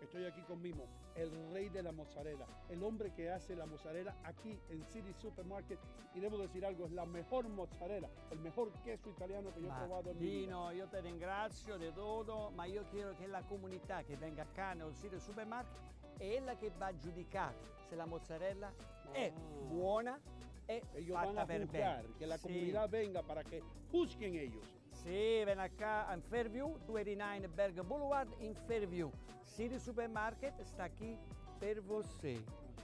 Estoy 0.00 0.24
aquí 0.24 0.40
con 0.42 0.60
Mimo, 0.62 0.84
el 1.14 1.30
rey 1.52 1.68
de 1.68 1.82
la 1.82 1.92
mozzarella, 1.92 2.46
el 2.68 2.82
hombre 2.82 3.12
que 3.12 3.30
hace 3.30 3.54
la 3.54 3.66
mozzarella 3.66 4.16
aquí 4.24 4.58
en 4.70 4.82
City 4.86 5.12
Supermarket. 5.12 5.78
Y 6.14 6.20
debo 6.20 6.38
decir 6.38 6.64
algo, 6.64 6.86
es 6.86 6.92
la 6.92 7.04
mejor 7.04 7.48
mozzarella, 7.48 8.08
el 8.30 8.38
mejor 8.40 8.70
queso 8.82 9.10
italiano 9.10 9.52
que 9.54 9.60
yo 9.60 9.68
he 9.68 9.76
probado 9.78 10.10
en 10.10 10.18
mi 10.18 10.24
vida. 10.26 10.72
Io 10.74 10.88
ti 10.88 11.00
ringrazio 11.00 11.76
di 11.76 11.92
tutto, 11.92 12.50
ma 12.56 12.64
io 12.64 12.84
chiedo 12.90 13.14
che 13.16 13.26
la 13.26 13.42
comunità 13.42 14.02
che 14.02 14.16
venga 14.16 14.46
qua 14.54 14.72
nel 14.72 14.94
sito 14.94 15.18
supermarket 15.18 15.78
è 16.16 16.16
quella 16.16 16.56
che 16.56 16.70
va 16.76 16.86
a 16.86 16.96
giudicare 16.96 17.56
se 17.88 17.94
la 17.94 18.06
mozzarella 18.06 18.72
è 19.12 19.30
buona 19.68 20.18
e 20.66 20.82
Ellos 20.94 21.12
van 21.20 21.36
a 21.38 21.44
juzgar, 21.46 22.04
que 22.16 22.26
la 22.26 22.36
Sì. 22.36 22.42
comunidad 22.46 22.88
venga 22.88 23.22
para 23.22 23.42
que 23.42 23.62
juzguen 23.90 24.34
ellos. 24.36 24.79
Sì, 25.02 25.42
ven 25.44 25.58
acá 25.58 26.12
in 26.14 26.20
Fairview, 26.20 26.76
289 26.86 27.48
Berg 27.48 27.82
Boulevard 27.82 28.28
in 28.40 28.54
Fairview. 28.66 29.10
City 29.44 29.78
Supermarket 29.78 30.60
sta 30.62 30.88
qui 30.90 31.16
per 31.58 31.80
voi. 31.82 32.04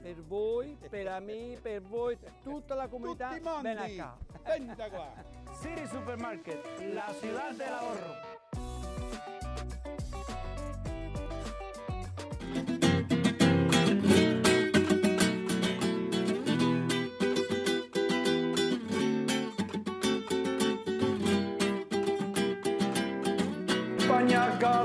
Per 0.01 0.23
voi, 0.23 0.77
per 0.89 1.21
me, 1.21 1.59
per 1.61 1.81
voi, 1.83 2.19
tutta 2.43 2.75
la 2.75 2.87
comunità, 2.87 3.29
Tutti 3.29 3.43
mondi. 3.43 3.63
ven 3.63 3.79
acá. 3.79 4.17
Venta 4.45 4.89
qua. 4.91 5.13
City 5.61 5.87
Supermarket, 5.87 6.65
la 6.93 7.15
ciudad 7.19 7.55
del 7.55 7.73
ahorro. 7.73 8.35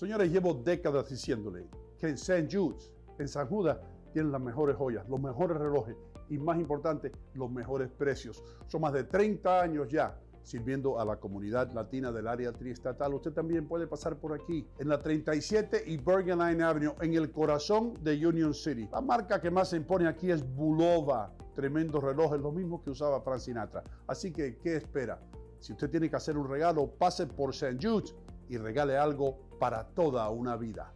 Señores, 0.00 0.32
llevo 0.32 0.54
décadas 0.54 1.10
diciéndole 1.10 1.68
que 1.98 2.08
en 2.08 2.14
St. 2.14 2.48
Jude's, 2.50 2.90
en 3.18 3.28
San 3.28 3.46
Judas, 3.48 3.80
tienen 4.14 4.32
las 4.32 4.40
mejores 4.40 4.74
joyas, 4.76 5.06
los 5.10 5.20
mejores 5.20 5.58
relojes 5.58 5.94
y, 6.30 6.38
más 6.38 6.58
importante, 6.58 7.12
los 7.34 7.50
mejores 7.50 7.90
precios. 7.90 8.42
Son 8.66 8.80
más 8.80 8.94
de 8.94 9.04
30 9.04 9.60
años 9.60 9.88
ya 9.90 10.18
sirviendo 10.42 10.98
a 10.98 11.04
la 11.04 11.16
comunidad 11.16 11.70
latina 11.72 12.10
del 12.12 12.28
área 12.28 12.50
triestatal. 12.50 13.12
Usted 13.12 13.32
también 13.32 13.68
puede 13.68 13.86
pasar 13.86 14.16
por 14.16 14.32
aquí, 14.32 14.66
en 14.78 14.88
la 14.88 14.98
37 15.02 15.84
y 15.86 15.98
Bergen 15.98 16.38
Line 16.38 16.62
Avenue, 16.62 16.94
en 17.02 17.12
el 17.12 17.30
corazón 17.30 17.92
de 18.02 18.26
Union 18.26 18.54
City. 18.54 18.88
La 18.90 19.02
marca 19.02 19.38
que 19.38 19.50
más 19.50 19.68
se 19.68 19.76
impone 19.76 20.08
aquí 20.08 20.30
es 20.30 20.42
Bulova. 20.42 21.30
Tremendos 21.54 22.02
relojes, 22.02 22.40
lo 22.40 22.52
mismo 22.52 22.82
que 22.82 22.88
usaba 22.88 23.20
Frank 23.20 23.40
Sinatra. 23.40 23.84
Así 24.06 24.32
que, 24.32 24.56
¿qué 24.56 24.76
espera? 24.76 25.20
Si 25.58 25.74
usted 25.74 25.90
tiene 25.90 26.08
que 26.08 26.16
hacer 26.16 26.38
un 26.38 26.48
regalo, 26.48 26.90
pase 26.90 27.26
por 27.26 27.50
St. 27.50 27.76
Jude's 27.78 28.14
y 28.50 28.58
regale 28.58 28.98
algo 28.98 29.48
para 29.60 29.86
toda 29.94 30.28
una 30.28 30.56
vida. 30.56 30.92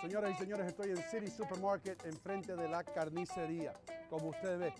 Señoras 0.00 0.32
y 0.32 0.34
señores, 0.34 0.66
estoy 0.66 0.90
en 0.90 0.96
City 0.96 1.28
Supermarket 1.28 2.04
enfrente 2.04 2.56
de 2.56 2.68
la 2.68 2.82
carnicería. 2.82 3.74
Como 4.10 4.30
ustedes 4.30 4.58
ven, 4.58 4.74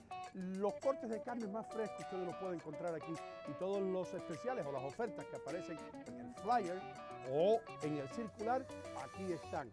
los 0.59 0.75
cortes 0.75 1.09
de 1.09 1.23
carne 1.23 1.47
más 1.47 1.67
frescos 1.69 2.01
ustedes 2.01 2.27
los 2.27 2.37
pueden 2.37 2.57
encontrar 2.57 2.95
aquí 2.95 3.13
y 3.49 3.53
todos 3.59 3.81
los 3.81 4.13
especiales 4.13 4.67
o 4.67 4.73
las 4.73 4.83
ofertas 4.83 5.25
que 5.27 5.37
aparecen 5.37 5.79
en 6.07 6.19
el 6.19 6.35
flyer 6.35 6.81
o 7.31 7.61
en 7.83 7.97
el 7.97 8.09
circular, 8.09 8.67
aquí 9.05 9.33
están. 9.33 9.73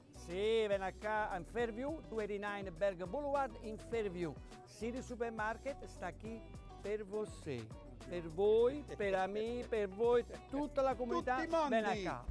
Sì, 0.25 0.67
ven 0.67 0.81
acá 0.81 1.35
in 1.35 1.43
Fairview, 1.45 1.99
289 2.09 2.71
Berg 2.71 3.05
Boulevard 3.05 3.51
in 3.61 3.77
Fairview. 3.77 4.33
City 4.77 5.01
Supermarket 5.01 5.83
sta 5.85 6.13
qui 6.13 6.39
per 6.81 7.03
voi. 7.05 7.67
Per 8.07 8.27
voi, 8.29 8.83
per 8.97 9.27
me, 9.27 9.63
per 9.69 9.87
voi, 9.87 10.25
tutta 10.49 10.81
la 10.81 10.95
comunità, 10.95 11.45
ven 11.69 11.85
acá. 11.85 12.23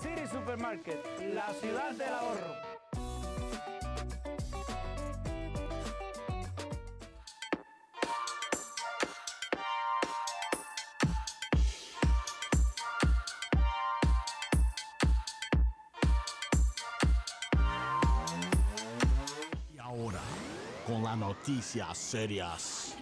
City 0.00 0.26
Supermarket, 0.26 1.04
la 1.32 1.52
ciudad 1.60 1.94
del 1.94 2.12
ahorro. 2.12 2.73
Noticias 21.34 21.98
serias. 21.98 22.94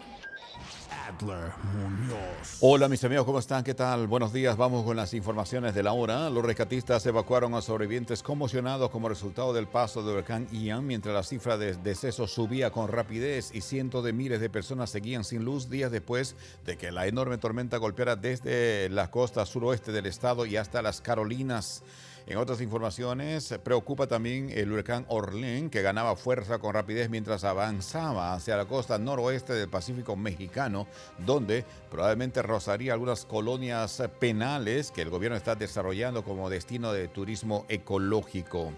Adler 1.06 1.52
Muñoz. 1.74 2.58
Hola 2.60 2.88
mis 2.88 3.02
amigos, 3.04 3.24
¿cómo 3.24 3.38
están? 3.38 3.64
¿Qué 3.64 3.74
tal? 3.74 4.06
Buenos 4.06 4.32
días, 4.32 4.56
vamos 4.56 4.84
con 4.84 4.96
las 4.96 5.12
informaciones 5.14 5.74
de 5.74 5.82
la 5.82 5.92
hora. 5.92 6.30
Los 6.30 6.44
rescatistas 6.44 7.04
evacuaron 7.06 7.54
a 7.54 7.62
sobrevivientes 7.62 8.22
conmocionados 8.22 8.90
como 8.90 9.08
resultado 9.08 9.52
del 9.52 9.66
paso 9.66 10.02
del 10.02 10.14
huracán 10.14 10.46
Ian, 10.50 10.86
mientras 10.86 11.14
la 11.14 11.22
cifra 11.22 11.58
de 11.58 11.74
decesos 11.74 12.32
subía 12.32 12.70
con 12.70 12.88
rapidez 12.88 13.50
y 13.54 13.60
cientos 13.60 14.04
de 14.04 14.12
miles 14.12 14.40
de 14.40 14.50
personas 14.50 14.90
seguían 14.90 15.24
sin 15.24 15.44
luz 15.44 15.68
días 15.68 15.90
después 15.90 16.36
de 16.64 16.76
que 16.76 16.92
la 16.92 17.06
enorme 17.06 17.38
tormenta 17.38 17.76
golpeara 17.76 18.16
desde 18.16 18.88
la 18.88 19.10
costa 19.10 19.44
suroeste 19.44 19.92
del 19.92 20.06
estado 20.06 20.46
y 20.46 20.56
hasta 20.56 20.82
las 20.82 21.00
Carolinas. 21.00 21.82
En 22.26 22.38
otras 22.38 22.60
informaciones, 22.60 23.54
preocupa 23.64 24.06
también 24.06 24.50
el 24.50 24.70
huracán 24.70 25.04
Orlén, 25.08 25.70
que 25.70 25.82
ganaba 25.82 26.14
fuerza 26.14 26.58
con 26.58 26.72
rapidez 26.72 27.10
mientras 27.10 27.42
avanzaba 27.44 28.34
hacia 28.34 28.56
la 28.56 28.66
costa 28.66 28.98
noroeste 28.98 29.52
del 29.54 29.68
Pacífico 29.68 30.14
mexicano, 30.14 30.86
donde 31.18 31.64
probablemente 31.90 32.40
rozaría 32.42 32.92
algunas 32.92 33.24
colonias 33.24 34.02
penales 34.20 34.92
que 34.92 35.02
el 35.02 35.10
gobierno 35.10 35.36
está 35.36 35.56
desarrollando 35.56 36.22
como 36.22 36.48
destino 36.48 36.92
de 36.92 37.08
turismo 37.08 37.66
ecológico. 37.68 38.72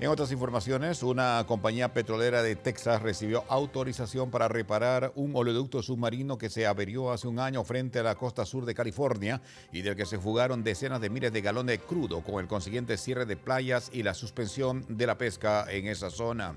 En 0.00 0.08
otras 0.08 0.32
informaciones, 0.32 1.04
una 1.04 1.44
compañía 1.46 1.94
petrolera 1.94 2.42
de 2.42 2.56
Texas 2.56 3.00
recibió 3.00 3.44
autorización 3.48 4.28
para 4.28 4.48
reparar 4.48 5.12
un 5.14 5.36
oleoducto 5.36 5.84
submarino 5.84 6.36
que 6.36 6.50
se 6.50 6.66
averió 6.66 7.12
hace 7.12 7.28
un 7.28 7.38
año 7.38 7.62
frente 7.62 8.00
a 8.00 8.02
la 8.02 8.16
costa 8.16 8.44
sur 8.44 8.64
de 8.64 8.74
California 8.74 9.40
y 9.72 9.82
del 9.82 9.94
que 9.94 10.04
se 10.04 10.18
fugaron 10.18 10.64
decenas 10.64 11.00
de 11.00 11.10
miles 11.10 11.32
de 11.32 11.42
galones 11.42 11.78
de 11.78 11.86
crudo 11.86 12.22
con 12.22 12.40
el 12.40 12.48
consiguiente 12.48 12.96
cierre 12.96 13.24
de 13.24 13.36
playas 13.36 13.88
y 13.92 14.02
la 14.02 14.14
suspensión 14.14 14.84
de 14.88 15.06
la 15.06 15.16
pesca 15.16 15.64
en 15.70 15.86
esa 15.86 16.10
zona. 16.10 16.56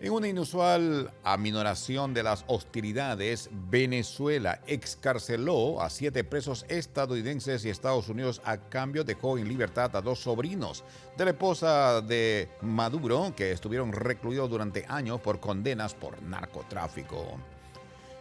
En 0.00 0.12
una 0.12 0.28
inusual 0.28 1.10
aminoración 1.24 2.14
de 2.14 2.22
las 2.22 2.44
hostilidades, 2.46 3.50
Venezuela 3.68 4.60
excarceló 4.68 5.82
a 5.82 5.90
siete 5.90 6.22
presos 6.22 6.64
estadounidenses 6.68 7.64
y 7.64 7.70
Estados 7.70 8.08
Unidos 8.08 8.40
a 8.44 8.58
cambio 8.58 9.02
dejó 9.02 9.38
en 9.38 9.48
libertad 9.48 9.96
a 9.96 10.00
dos 10.00 10.20
sobrinos 10.20 10.84
de 11.16 11.24
la 11.24 11.32
esposa 11.32 12.00
de 12.00 12.48
Maduro 12.62 13.32
que 13.36 13.50
estuvieron 13.50 13.90
recluidos 13.90 14.48
durante 14.48 14.84
años 14.88 15.20
por 15.20 15.40
condenas 15.40 15.94
por 15.94 16.22
narcotráfico. 16.22 17.36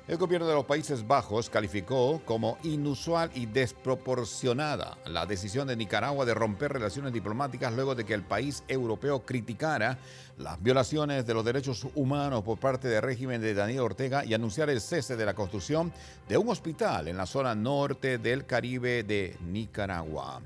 El 0.07 0.15
gobierno 0.15 0.47
de 0.47 0.53
los 0.53 0.63
Países 0.63 1.05
Bajos 1.05 1.49
calificó 1.49 2.21
como 2.23 2.57
inusual 2.63 3.29
y 3.35 3.45
desproporcionada 3.45 4.97
la 5.05 5.25
decisión 5.25 5.67
de 5.67 5.75
Nicaragua 5.75 6.23
de 6.23 6.33
romper 6.33 6.71
relaciones 6.71 7.11
diplomáticas 7.11 7.73
luego 7.73 7.93
de 7.93 8.05
que 8.05 8.13
el 8.13 8.23
país 8.23 8.63
europeo 8.69 9.25
criticara 9.25 9.97
las 10.37 10.63
violaciones 10.63 11.27
de 11.27 11.33
los 11.33 11.43
derechos 11.43 11.85
humanos 11.93 12.41
por 12.43 12.57
parte 12.57 12.87
del 12.87 13.01
régimen 13.01 13.41
de 13.41 13.53
Daniel 13.53 13.81
Ortega 13.81 14.23
y 14.23 14.33
anunciar 14.33 14.69
el 14.69 14.79
cese 14.79 15.17
de 15.17 15.25
la 15.25 15.33
construcción 15.33 15.91
de 16.29 16.37
un 16.37 16.47
hospital 16.47 17.09
en 17.09 17.17
la 17.17 17.25
zona 17.25 17.53
norte 17.53 18.17
del 18.17 18.45
Caribe 18.45 19.03
de 19.03 19.35
Nicaragua. 19.41 20.41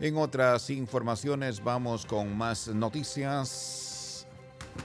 En 0.00 0.16
otras 0.16 0.70
informaciones 0.70 1.62
vamos 1.62 2.06
con 2.06 2.34
más 2.34 2.68
noticias. 2.68 4.26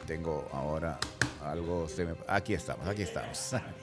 Tengo 0.06 0.50
ahora 0.52 1.00
algo. 1.42 1.88
Aquí 2.28 2.54
estamos, 2.54 2.86
aquí 2.86 3.04
estamos. 3.04 3.56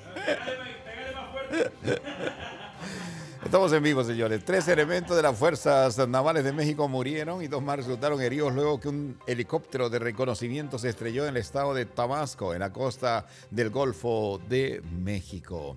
Estamos 3.44 3.72
en 3.72 3.82
vivo, 3.82 4.02
señores. 4.02 4.44
Tres 4.44 4.66
elementos 4.66 5.16
de 5.16 5.22
las 5.22 5.38
Fuerzas 5.38 5.96
Navales 6.08 6.42
de 6.42 6.52
México 6.52 6.88
murieron 6.88 7.42
y 7.42 7.46
dos 7.46 7.62
más 7.62 7.76
resultaron 7.76 8.20
heridos 8.20 8.52
luego 8.52 8.80
que 8.80 8.88
un 8.88 9.18
helicóptero 9.26 9.88
de 9.88 10.00
reconocimiento 10.00 10.78
se 10.78 10.88
estrelló 10.88 11.22
en 11.24 11.30
el 11.30 11.36
estado 11.36 11.72
de 11.72 11.86
Tabasco, 11.86 12.54
en 12.54 12.60
la 12.60 12.72
costa 12.72 13.26
del 13.50 13.70
Golfo 13.70 14.40
de 14.48 14.82
México. 15.00 15.76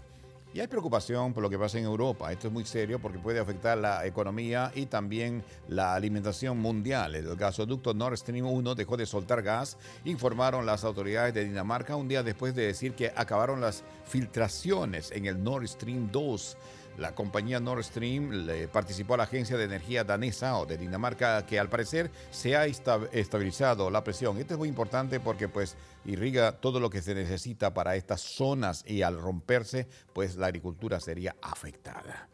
Y 0.51 0.59
hay 0.59 0.67
preocupación 0.67 1.31
por 1.31 1.43
lo 1.43 1.49
que 1.49 1.59
pasa 1.59 1.77
en 1.77 1.85
Europa. 1.85 2.31
Esto 2.31 2.47
es 2.47 2.53
muy 2.53 2.65
serio 2.65 2.97
porque 2.97 3.19
puede 3.19 3.39
afectar 3.39 3.77
la 3.77 4.03
economía 4.07 4.71
y 4.73 4.87
también 4.87 5.43
la 5.67 5.93
alimentación 5.93 6.57
mundial. 6.57 7.13
El 7.13 7.35
gasoducto 7.35 7.93
Nord 7.93 8.17
Stream 8.17 8.47
1 8.47 8.73
dejó 8.73 8.97
de 8.97 9.05
soltar 9.05 9.43
gas, 9.43 9.77
informaron 10.05 10.65
las 10.65 10.83
autoridades 10.83 11.35
de 11.35 11.45
Dinamarca 11.45 11.95
un 11.95 12.07
día 12.07 12.23
después 12.23 12.55
de 12.55 12.65
decir 12.65 12.93
que 12.93 13.13
acabaron 13.15 13.61
las 13.61 13.83
filtraciones 14.05 15.11
en 15.11 15.27
el 15.27 15.43
Nord 15.43 15.67
Stream 15.67 16.09
2. 16.11 16.57
La 16.99 17.15
compañía 17.15 17.61
Nord 17.61 17.85
Stream 17.85 18.45
le 18.45 18.67
participó 18.67 19.13
a 19.13 19.17
la 19.17 19.23
agencia 19.23 19.55
de 19.55 19.63
energía 19.63 20.03
danesa 20.03 20.57
o 20.57 20.65
de 20.65 20.77
Dinamarca 20.77 21.45
que 21.45 21.57
al 21.57 21.69
parecer 21.69 22.11
se 22.29 22.57
ha 22.57 22.65
estabilizado 22.65 23.89
la 23.89 24.03
presión. 24.03 24.37
Esto 24.37 24.55
es 24.55 24.57
muy 24.57 24.67
importante 24.67 25.21
porque 25.21 25.47
pues 25.47 25.77
irriga 26.03 26.51
todo 26.51 26.81
lo 26.81 26.89
que 26.89 27.01
se 27.01 27.15
necesita 27.15 27.73
para 27.73 27.95
estas 27.95 28.19
zonas 28.19 28.83
y 28.85 29.01
al 29.01 29.17
romperse 29.17 29.87
pues 30.11 30.35
la 30.35 30.47
agricultura 30.47 30.99
sería 30.99 31.37
afectada. 31.41 32.27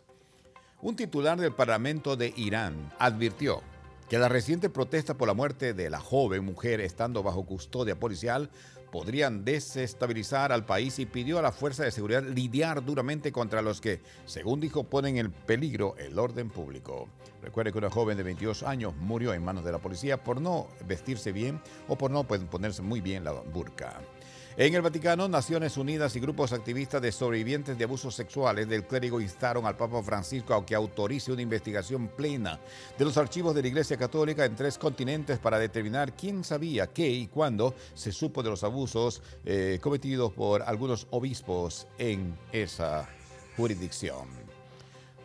Un 0.82 0.96
titular 0.96 1.40
del 1.40 1.54
Parlamento 1.54 2.16
de 2.16 2.34
Irán 2.36 2.92
advirtió 2.98 3.62
que 4.10 4.18
la 4.18 4.30
reciente 4.30 4.70
protesta 4.70 5.16
por 5.16 5.28
la 5.28 5.36
muerte 5.36 5.76
de 5.76 5.92
la 5.92 6.00
joven 6.00 6.44
mujer 6.44 6.82
estando 6.82 7.22
bajo 7.22 7.46
custodia 7.46 8.00
policial 8.00 8.50
podrían 8.96 9.44
desestabilizar 9.44 10.54
al 10.54 10.66
país 10.66 11.00
y 11.00 11.06
pidió 11.06 11.38
a 11.38 11.42
la 11.42 11.52
fuerza 11.52 11.84
de 11.84 11.92
seguridad 11.92 12.24
lidiar 12.24 12.86
duramente 12.86 13.34
contra 13.34 13.62
los 13.62 13.82
que, 13.82 14.00
según 14.24 14.62
dijo, 14.62 14.86
ponen 14.86 15.18
en 15.18 15.34
peligro 15.34 15.96
el 15.98 16.18
orden 16.18 16.50
público. 16.50 17.10
Recuerde 17.42 17.74
que 17.74 17.78
una 17.78 17.90
joven 17.90 18.16
de 18.16 18.24
22 18.24 18.64
años 18.64 18.96
murió 18.96 19.34
en 19.34 19.44
manos 19.44 19.66
de 19.66 19.74
la 19.74 19.80
policía 19.80 20.24
por 20.24 20.40
no 20.40 20.70
vestirse 20.88 21.34
bien 21.34 21.60
o 21.90 21.98
por 21.98 22.10
no 22.10 22.24
ponerse 22.24 22.84
muy 22.84 23.02
bien 23.02 23.26
la 23.26 23.34
burka. 23.34 24.00
En 24.58 24.74
el 24.74 24.82
Vaticano, 24.82 25.28
Naciones 25.28 25.76
Unidas 25.76 26.16
y 26.16 26.22
grupos 26.22 26.54
activistas 26.54 27.02
de 27.02 27.12
sobrevivientes 27.12 27.78
de 27.78 27.84
abusos 27.84 28.16
sexuales 28.16 28.70
del 28.70 28.86
clérigo 28.86 29.20
instaron 29.20 29.66
al 29.66 29.76
Papa 29.76 30.02
Francisco 30.02 30.54
a 30.54 30.66
que 30.66 30.74
autorice 30.74 31.34
una 31.34 31.42
investigación 31.42 32.08
plena 32.08 32.58
de 32.98 33.04
los 33.04 33.18
archivos 33.18 33.54
de 33.54 33.64
la 33.64 33.68
Iglesia 33.68 33.98
Católica 33.98 34.46
en 34.46 34.56
tres 34.56 34.78
continentes 34.78 35.40
para 35.40 35.60
determinar 35.60 36.14
quién 36.14 36.46
sabía 36.46 36.88
qué 36.88 37.10
y 37.10 37.28
cuándo 37.28 37.76
se 37.96 38.14
supo 38.14 38.42
de 38.44 38.52
los 38.52 38.64
abusos 38.64 39.22
eh, 39.44 39.78
cometidos 39.82 40.32
por 40.32 40.62
algunos 40.62 41.06
obispos 41.10 41.86
en 41.98 42.34
esa 42.54 43.10
jurisdicción. 43.58 44.45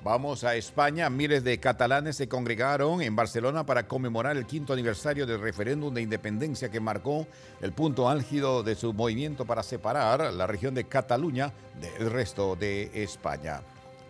Vamos 0.02 0.44
a 0.44 0.56
España. 0.56 1.10
Miles 1.10 1.44
de 1.44 1.60
catalanes 1.60 2.16
se 2.16 2.26
congregaron 2.26 3.02
en 3.02 3.14
Barcelona 3.14 3.66
para 3.66 3.86
conmemorar 3.86 4.34
el 4.38 4.46
quinto 4.46 4.72
aniversario 4.72 5.26
del 5.26 5.42
referéndum 5.42 5.92
de 5.92 6.00
independencia 6.00 6.70
que 6.70 6.80
marcó 6.80 7.26
el 7.60 7.72
punto 7.72 8.08
álgido 8.08 8.62
de 8.62 8.76
su 8.76 8.94
movimiento 8.94 9.44
para 9.44 9.62
separar 9.62 10.32
la 10.32 10.46
región 10.46 10.74
de 10.74 10.84
Cataluña 10.84 11.52
del 11.78 12.10
resto 12.10 12.56
de 12.56 12.90
España. 12.94 13.60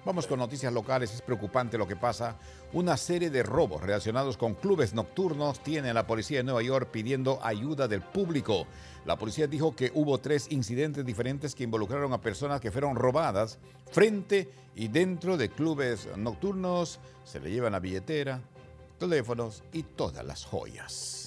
Vamos 0.05 0.29
con 0.29 0.39
noticias 0.39 0.73
locales. 0.73 1.12
Es 1.12 1.23
preocupante 1.23 1.77
lo 1.77 1.89
que 1.89 1.97
pasa. 1.97 2.37
Una 2.72 2.97
serie 2.97 3.30
de 3.30 3.42
robos 3.42 3.82
relacionados 3.82 4.36
con 4.36 4.55
clubes 4.55 4.94
nocturnos 4.94 5.60
tiene 5.60 5.92
la 5.92 6.06
policía 6.06 6.38
de 6.38 6.44
Nueva 6.44 6.62
York 6.62 6.88
pidiendo 6.92 7.40
ayuda 7.42 7.88
del 7.88 8.01
público. 8.01 8.64
La 9.05 9.18
policía 9.18 9.48
dijo 9.48 9.74
que 9.74 9.90
hubo 9.92 10.18
tres 10.18 10.47
incidentes 10.52 11.05
diferentes 11.05 11.56
que 11.56 11.64
involucraron 11.64 12.12
a 12.12 12.20
personas 12.20 12.60
que 12.60 12.70
fueron 12.70 12.94
robadas 12.94 13.59
frente 13.90 14.48
y 14.76 14.86
dentro 14.86 15.36
de 15.36 15.48
clubes 15.48 16.09
nocturnos. 16.16 17.01
Se 17.24 17.40
le 17.40 17.51
llevan 17.51 17.72
la 17.72 17.80
billetera, 17.80 18.40
teléfonos 19.01 19.64
y 19.72 19.82
todas 19.82 20.24
las 20.24 20.44
joyas. 20.44 21.19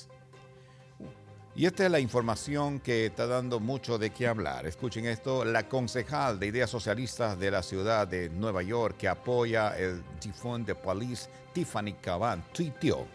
Y 1.55 1.67
esta 1.67 1.85
es 1.85 1.91
la 1.91 1.99
información 1.99 2.79
que 2.79 3.05
está 3.05 3.27
dando 3.27 3.59
mucho 3.59 3.99
de 3.99 4.09
qué 4.09 4.27
hablar. 4.27 4.65
Escuchen 4.65 5.05
esto, 5.05 5.45
la 5.45 5.69
concejal 5.69 6.39
de 6.39 6.47
ideas 6.47 6.69
socialistas 6.69 7.37
de 7.37 7.51
la 7.51 7.61
ciudad 7.61 8.07
de 8.07 8.29
Nueva 8.29 8.63
York 8.63 8.97
que 8.97 9.07
apoya 9.07 9.77
el 9.77 10.03
tifón 10.19 10.65
de 10.65 10.73
police, 10.73 11.29
Tiffany 11.53 11.93
Caban, 12.01 12.43
tuiteó 12.51 13.05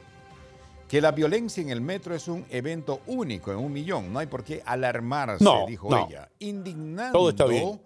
que 0.88 1.00
la 1.00 1.10
violencia 1.10 1.60
en 1.60 1.70
el 1.70 1.80
metro 1.80 2.14
es 2.14 2.28
un 2.28 2.46
evento 2.48 3.00
único 3.08 3.50
en 3.50 3.58
un 3.58 3.72
millón. 3.72 4.12
No 4.12 4.20
hay 4.20 4.28
por 4.28 4.44
qué 4.44 4.62
alarmarse, 4.64 5.44
dijo 5.66 5.88
ella, 6.06 6.30
indignando 6.38 7.80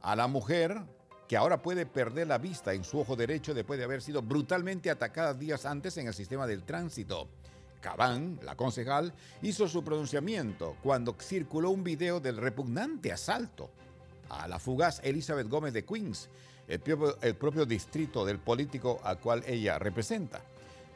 a 0.00 0.16
la 0.16 0.26
mujer 0.26 0.82
que 1.28 1.36
ahora 1.36 1.62
puede 1.62 1.86
perder 1.86 2.26
la 2.26 2.38
vista 2.38 2.74
en 2.74 2.82
su 2.82 2.98
ojo 2.98 3.14
derecho 3.14 3.54
después 3.54 3.78
de 3.78 3.84
haber 3.84 4.02
sido 4.02 4.20
brutalmente 4.20 4.90
atacada 4.90 5.32
días 5.32 5.64
antes 5.64 5.96
en 5.96 6.08
el 6.08 6.14
sistema 6.14 6.46
del 6.46 6.64
tránsito. 6.64 7.28
Cabán, 7.82 8.38
la 8.42 8.56
concejal, 8.56 9.12
hizo 9.42 9.68
su 9.68 9.84
pronunciamiento 9.84 10.76
cuando 10.82 11.14
circuló 11.20 11.68
un 11.70 11.84
video 11.84 12.20
del 12.20 12.38
repugnante 12.38 13.12
asalto 13.12 13.70
a 14.30 14.48
la 14.48 14.58
fugaz 14.58 15.00
Elizabeth 15.04 15.48
Gómez 15.48 15.74
de 15.74 15.84
Queens, 15.84 16.30
el 16.68 16.80
propio, 16.80 17.18
el 17.20 17.34
propio 17.34 17.66
distrito 17.66 18.24
del 18.24 18.38
político 18.38 19.00
al 19.04 19.18
cual 19.18 19.42
ella 19.46 19.78
representa. 19.78 20.40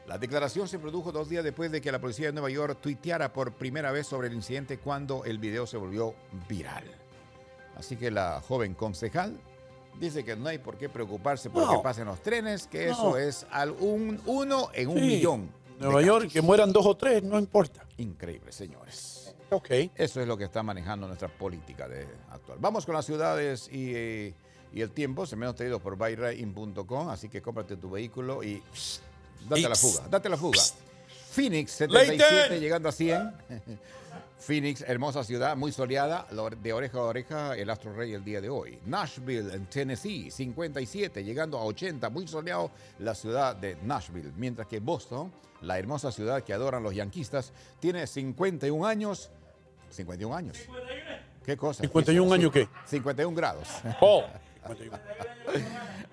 La 0.07 0.17
declaración 0.17 0.67
se 0.69 0.79
produjo 0.79 1.11
dos 1.11 1.29
días 1.29 1.43
después 1.43 1.69
de 1.69 1.81
que 1.81 1.91
la 1.91 1.99
policía 1.99 2.27
de 2.27 2.33
Nueva 2.33 2.49
York 2.49 2.79
tuiteara 2.81 3.33
por 3.33 3.51
primera 3.51 3.91
vez 3.91 4.07
sobre 4.07 4.29
el 4.29 4.33
incidente 4.33 4.79
cuando 4.79 5.25
el 5.25 5.37
video 5.37 5.67
se 5.67 5.75
volvió 5.75 6.15
viral. 6.47 6.85
Así 7.75 7.97
que 7.97 8.09
la 8.09 8.41
joven 8.41 8.73
concejal 8.73 9.37
dice 9.99 10.23
que 10.23 10.35
no 10.35 10.47
hay 10.47 10.59
por 10.59 10.77
qué 10.77 10.87
preocuparse 10.87 11.49
por 11.49 11.69
qué 11.69 11.75
pasen 11.83 12.05
los 12.05 12.21
trenes, 12.21 12.67
que 12.67 12.89
eso 12.89 13.17
es 13.17 13.45
un, 13.79 14.21
uno 14.25 14.69
en 14.73 14.87
un 14.87 15.05
millón. 15.05 15.49
Nueva 15.79 16.01
York, 16.01 16.31
que 16.31 16.41
mueran 16.41 16.71
dos 16.71 16.85
o 16.85 16.95
tres, 16.95 17.23
no 17.23 17.37
importa. 17.39 17.85
Increíble, 17.97 18.51
señores. 18.51 19.35
Ok. 19.49 19.69
Eso 19.95 20.21
es 20.21 20.27
lo 20.27 20.37
que 20.37 20.45
está 20.45 20.63
manejando 20.63 21.07
nuestra 21.07 21.29
política 21.29 21.87
de 21.87 22.07
actual. 22.29 22.57
Vamos 22.59 22.85
con 22.85 22.95
las 22.95 23.05
ciudades 23.05 23.69
y, 23.71 23.93
eh, 23.95 24.33
y 24.73 24.81
el 24.81 24.91
tiempo. 24.91 25.25
Se 25.25 25.35
me 25.35 25.45
han 25.45 25.55
traído 25.55 25.79
por 25.79 25.95
buyrain.com, 25.95 27.09
así 27.09 27.29
que 27.29 27.41
cómprate 27.41 27.77
tu 27.77 27.89
vehículo 27.89 28.43
y 28.43 28.61
pss, 28.73 29.01
date 29.47 29.61
Y 29.61 29.63
la 29.63 29.75
fuga, 29.75 30.07
date 30.09 30.29
la 30.29 30.37
fuga. 30.37 30.61
Phoenix 31.31 31.79
Leighton. 31.81 32.17
77 32.17 32.59
llegando 32.59 32.89
a 32.89 32.91
100. 32.91 33.31
Phoenix, 34.39 34.81
hermosa 34.81 35.23
ciudad, 35.23 35.57
muy 35.57 35.71
soleada, 35.71 36.27
de 36.61 36.73
oreja 36.73 36.99
a 36.99 37.01
oreja, 37.01 37.55
el 37.57 37.69
astro 37.69 37.93
rey 37.93 38.13
el 38.13 38.23
día 38.23 38.39
de 38.39 38.49
hoy. 38.49 38.79
Nashville, 38.85 39.53
en 39.53 39.65
Tennessee, 39.65 40.29
57, 40.29 41.23
llegando 41.23 41.57
a 41.57 41.65
80, 41.65 42.09
muy 42.09 42.27
soleado 42.27 42.71
la 42.99 43.15
ciudad 43.15 43.55
de 43.55 43.77
Nashville. 43.83 44.31
Mientras 44.37 44.67
que 44.67 44.79
Boston, 44.79 45.31
la 45.61 45.79
hermosa 45.79 46.11
ciudad 46.11 46.43
que 46.43 46.53
adoran 46.53 46.83
los 46.83 46.93
yanquistas, 46.93 47.53
tiene 47.79 48.05
51 48.07 48.85
años. 48.85 49.29
51 49.89 50.35
años. 50.35 50.57
¿Qué 51.45 51.55
cosa? 51.55 51.81
51 51.83 52.33
años 52.33 52.51
qué? 52.51 52.67
51 52.85 53.35
grados. 53.35 53.69
Oh. 54.01 54.23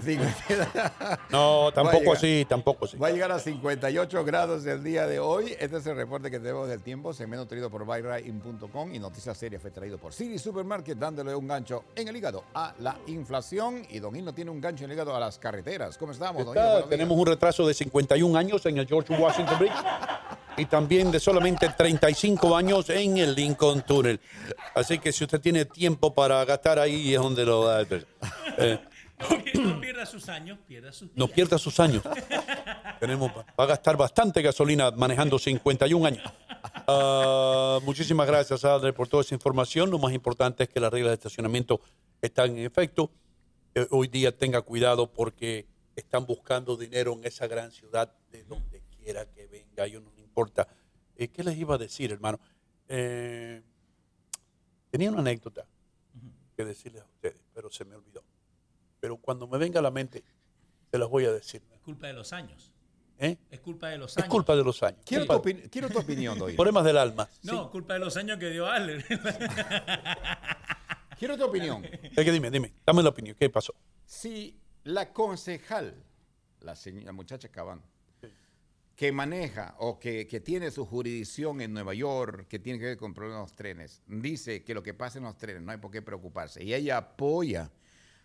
50. 0.04 1.20
No, 1.30 1.72
tampoco 1.72 2.12
así, 2.12 2.46
tampoco 2.48 2.84
así. 2.84 2.96
Va 2.96 3.08
a 3.08 3.10
llegar 3.10 3.32
a 3.32 3.38
58 3.38 4.24
grados 4.24 4.66
el 4.66 4.82
día 4.82 5.06
de 5.06 5.18
hoy. 5.18 5.56
Este 5.58 5.78
es 5.78 5.86
el 5.86 5.96
reporte 5.96 6.30
que 6.30 6.38
tenemos 6.38 6.68
del 6.68 6.82
tiempo, 6.82 7.12
segmento 7.12 7.46
traído 7.46 7.70
por 7.70 7.84
buyrain.com 7.84 8.94
y 8.94 8.98
Noticias 8.98 9.36
Serias 9.36 9.62
fue 9.62 9.70
traído 9.70 9.98
por 9.98 10.12
City 10.12 10.38
Supermarket, 10.38 10.98
dándole 10.98 11.34
un 11.34 11.46
gancho 11.46 11.84
en 11.94 12.08
el 12.08 12.16
hígado 12.16 12.44
a 12.54 12.74
la 12.80 12.98
inflación. 13.06 13.86
Y 13.90 13.98
Don 13.98 14.14
Hino 14.14 14.34
tiene 14.34 14.50
un 14.50 14.60
gancho 14.60 14.84
en 14.84 14.90
el 14.90 14.96
hígado 14.96 15.14
a 15.16 15.20
las 15.20 15.38
carreteras. 15.38 15.96
¿Cómo 15.98 16.12
estamos, 16.12 16.44
Don 16.44 16.56
Hino? 16.56 16.84
Tenemos 16.84 17.16
un 17.16 17.26
retraso 17.26 17.66
de 17.66 17.74
51 17.74 18.38
años 18.38 18.64
en 18.66 18.78
el 18.78 18.86
George 18.86 19.14
Washington 19.14 19.58
Bridge 19.58 19.72
y 20.56 20.66
también 20.66 21.10
de 21.10 21.20
solamente 21.20 21.68
35 21.68 22.56
años 22.56 22.88
en 22.90 23.18
el 23.18 23.34
Lincoln 23.34 23.82
Tunnel. 23.82 24.20
Así 24.74 24.98
que 24.98 25.12
si 25.12 25.24
usted 25.24 25.40
tiene 25.40 25.64
tiempo 25.64 26.14
para 26.14 26.44
gastar 26.44 26.78
ahí 26.78 27.14
es 27.14 27.20
donde 27.20 27.44
lo 27.44 27.62
va 27.62 27.78
a 27.78 27.80
hacer. 27.80 28.06
Eh, 28.58 28.78
No 29.54 29.80
pierda 29.80 30.06
sus 30.06 30.28
años, 30.28 30.58
pierda 30.66 30.92
sus 30.92 31.10
no 31.14 31.28
pierda 31.28 31.56
sus 31.58 31.78
años. 31.80 32.02
Tenemos, 33.00 33.30
va 33.32 33.64
a 33.64 33.66
gastar 33.66 33.96
bastante 33.96 34.42
gasolina 34.42 34.90
manejando 34.90 35.38
51 35.38 36.06
años. 36.06 36.22
Ah, 36.86 37.78
muchísimas 37.84 38.26
gracias, 38.26 38.64
Adre, 38.64 38.92
por 38.92 39.08
toda 39.08 39.22
esa 39.22 39.34
información. 39.34 39.90
Lo 39.90 39.98
más 39.98 40.12
importante 40.12 40.64
es 40.64 40.68
que 40.68 40.80
las 40.80 40.92
reglas 40.92 41.10
de 41.10 41.14
estacionamiento 41.14 41.80
están 42.20 42.50
en 42.58 42.64
efecto. 42.64 43.10
Eh, 43.74 43.86
hoy 43.90 44.08
día 44.08 44.36
tenga 44.36 44.62
cuidado 44.62 45.10
porque 45.12 45.66
están 45.96 46.26
buscando 46.26 46.76
dinero 46.76 47.12
en 47.12 47.24
esa 47.24 47.46
gran 47.46 47.70
ciudad 47.70 48.12
de 48.30 48.44
donde 48.44 48.82
quiera 48.98 49.26
que 49.26 49.46
venga. 49.46 49.84
A 49.84 49.86
ellos 49.86 50.02
no 50.02 50.10
les 50.10 50.20
importa. 50.24 50.66
Eh, 51.16 51.28
¿Qué 51.28 51.44
les 51.44 51.56
iba 51.56 51.76
a 51.76 51.78
decir, 51.78 52.12
hermano? 52.12 52.40
Tenía 52.86 53.62
una 55.10 55.20
anécdota 55.20 55.66
que 56.56 56.64
decirles 56.64 57.02
a 57.02 57.06
ustedes, 57.06 57.40
pero 57.52 57.70
se 57.70 57.84
me 57.84 57.94
olvidó. 57.94 58.22
Pero 59.04 59.18
cuando 59.18 59.46
me 59.46 59.58
venga 59.58 59.80
a 59.80 59.82
la 59.82 59.90
mente, 59.90 60.24
se 60.90 60.96
las 60.96 61.10
voy 61.10 61.26
a 61.26 61.30
decir. 61.30 61.60
Es 61.70 61.78
culpa 61.80 62.06
de 62.06 62.14
los 62.14 62.32
años. 62.32 62.72
¿eh? 63.18 63.36
Es 63.50 63.60
culpa 63.60 63.90
de 63.90 63.98
los 63.98 64.12
Es 64.12 64.16
años. 64.16 64.30
culpa 64.30 64.56
de 64.56 64.64
los 64.64 64.82
años. 64.82 65.02
Quiero, 65.04 65.26
tu, 65.26 65.32
opin- 65.34 65.68
quiero 65.70 65.90
tu 65.90 65.98
opinión, 65.98 66.38
Hino. 66.38 66.46
Problemas 66.56 66.84
del 66.86 66.96
alma. 66.96 67.28
No, 67.42 67.70
culpa 67.70 67.92
de 67.92 68.00
los 68.00 68.16
años 68.16 68.38
que 68.38 68.48
dio 68.48 68.66
Adler. 68.66 69.04
Quiero 71.18 71.36
tu 71.36 71.44
opinión. 71.44 71.84
Es 71.84 72.24
que 72.24 72.32
dime, 72.32 72.50
dime, 72.50 72.72
dame 72.86 73.02
la 73.02 73.10
opinión. 73.10 73.36
¿Qué 73.38 73.50
pasó? 73.50 73.74
Si 74.06 74.58
la 74.84 75.12
concejal, 75.12 76.02
la, 76.60 76.74
señora, 76.74 77.04
la 77.04 77.12
muchacha 77.12 77.50
Cabán, 77.50 77.82
que 78.96 79.12
maneja 79.12 79.74
o 79.80 79.98
que, 79.98 80.26
que 80.26 80.40
tiene 80.40 80.70
su 80.70 80.86
jurisdicción 80.86 81.60
en 81.60 81.74
Nueva 81.74 81.92
York, 81.92 82.46
que 82.48 82.58
tiene 82.58 82.78
que 82.78 82.86
ver 82.86 82.96
con 82.96 83.12
problemas 83.12 83.40
de 83.40 83.50
los 83.50 83.52
trenes, 83.52 84.00
dice 84.06 84.64
que 84.64 84.72
lo 84.72 84.82
que 84.82 84.94
pasa 84.94 85.18
en 85.18 85.24
los 85.24 85.36
trenes 85.36 85.60
no 85.62 85.72
hay 85.72 85.78
por 85.78 85.90
qué 85.90 86.00
preocuparse 86.00 86.64
y 86.64 86.72
ella 86.72 86.96
apoya 86.96 87.70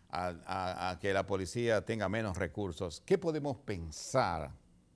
a, 0.09 0.33
a- 0.45 0.89
a 0.91 0.99
que 0.99 1.13
la 1.13 1.25
policía 1.25 1.85
tenga 1.85 2.09
menos 2.09 2.37
recursos, 2.37 3.01
¿qué 3.05 3.17
podemos 3.17 3.57
pensar 3.57 4.51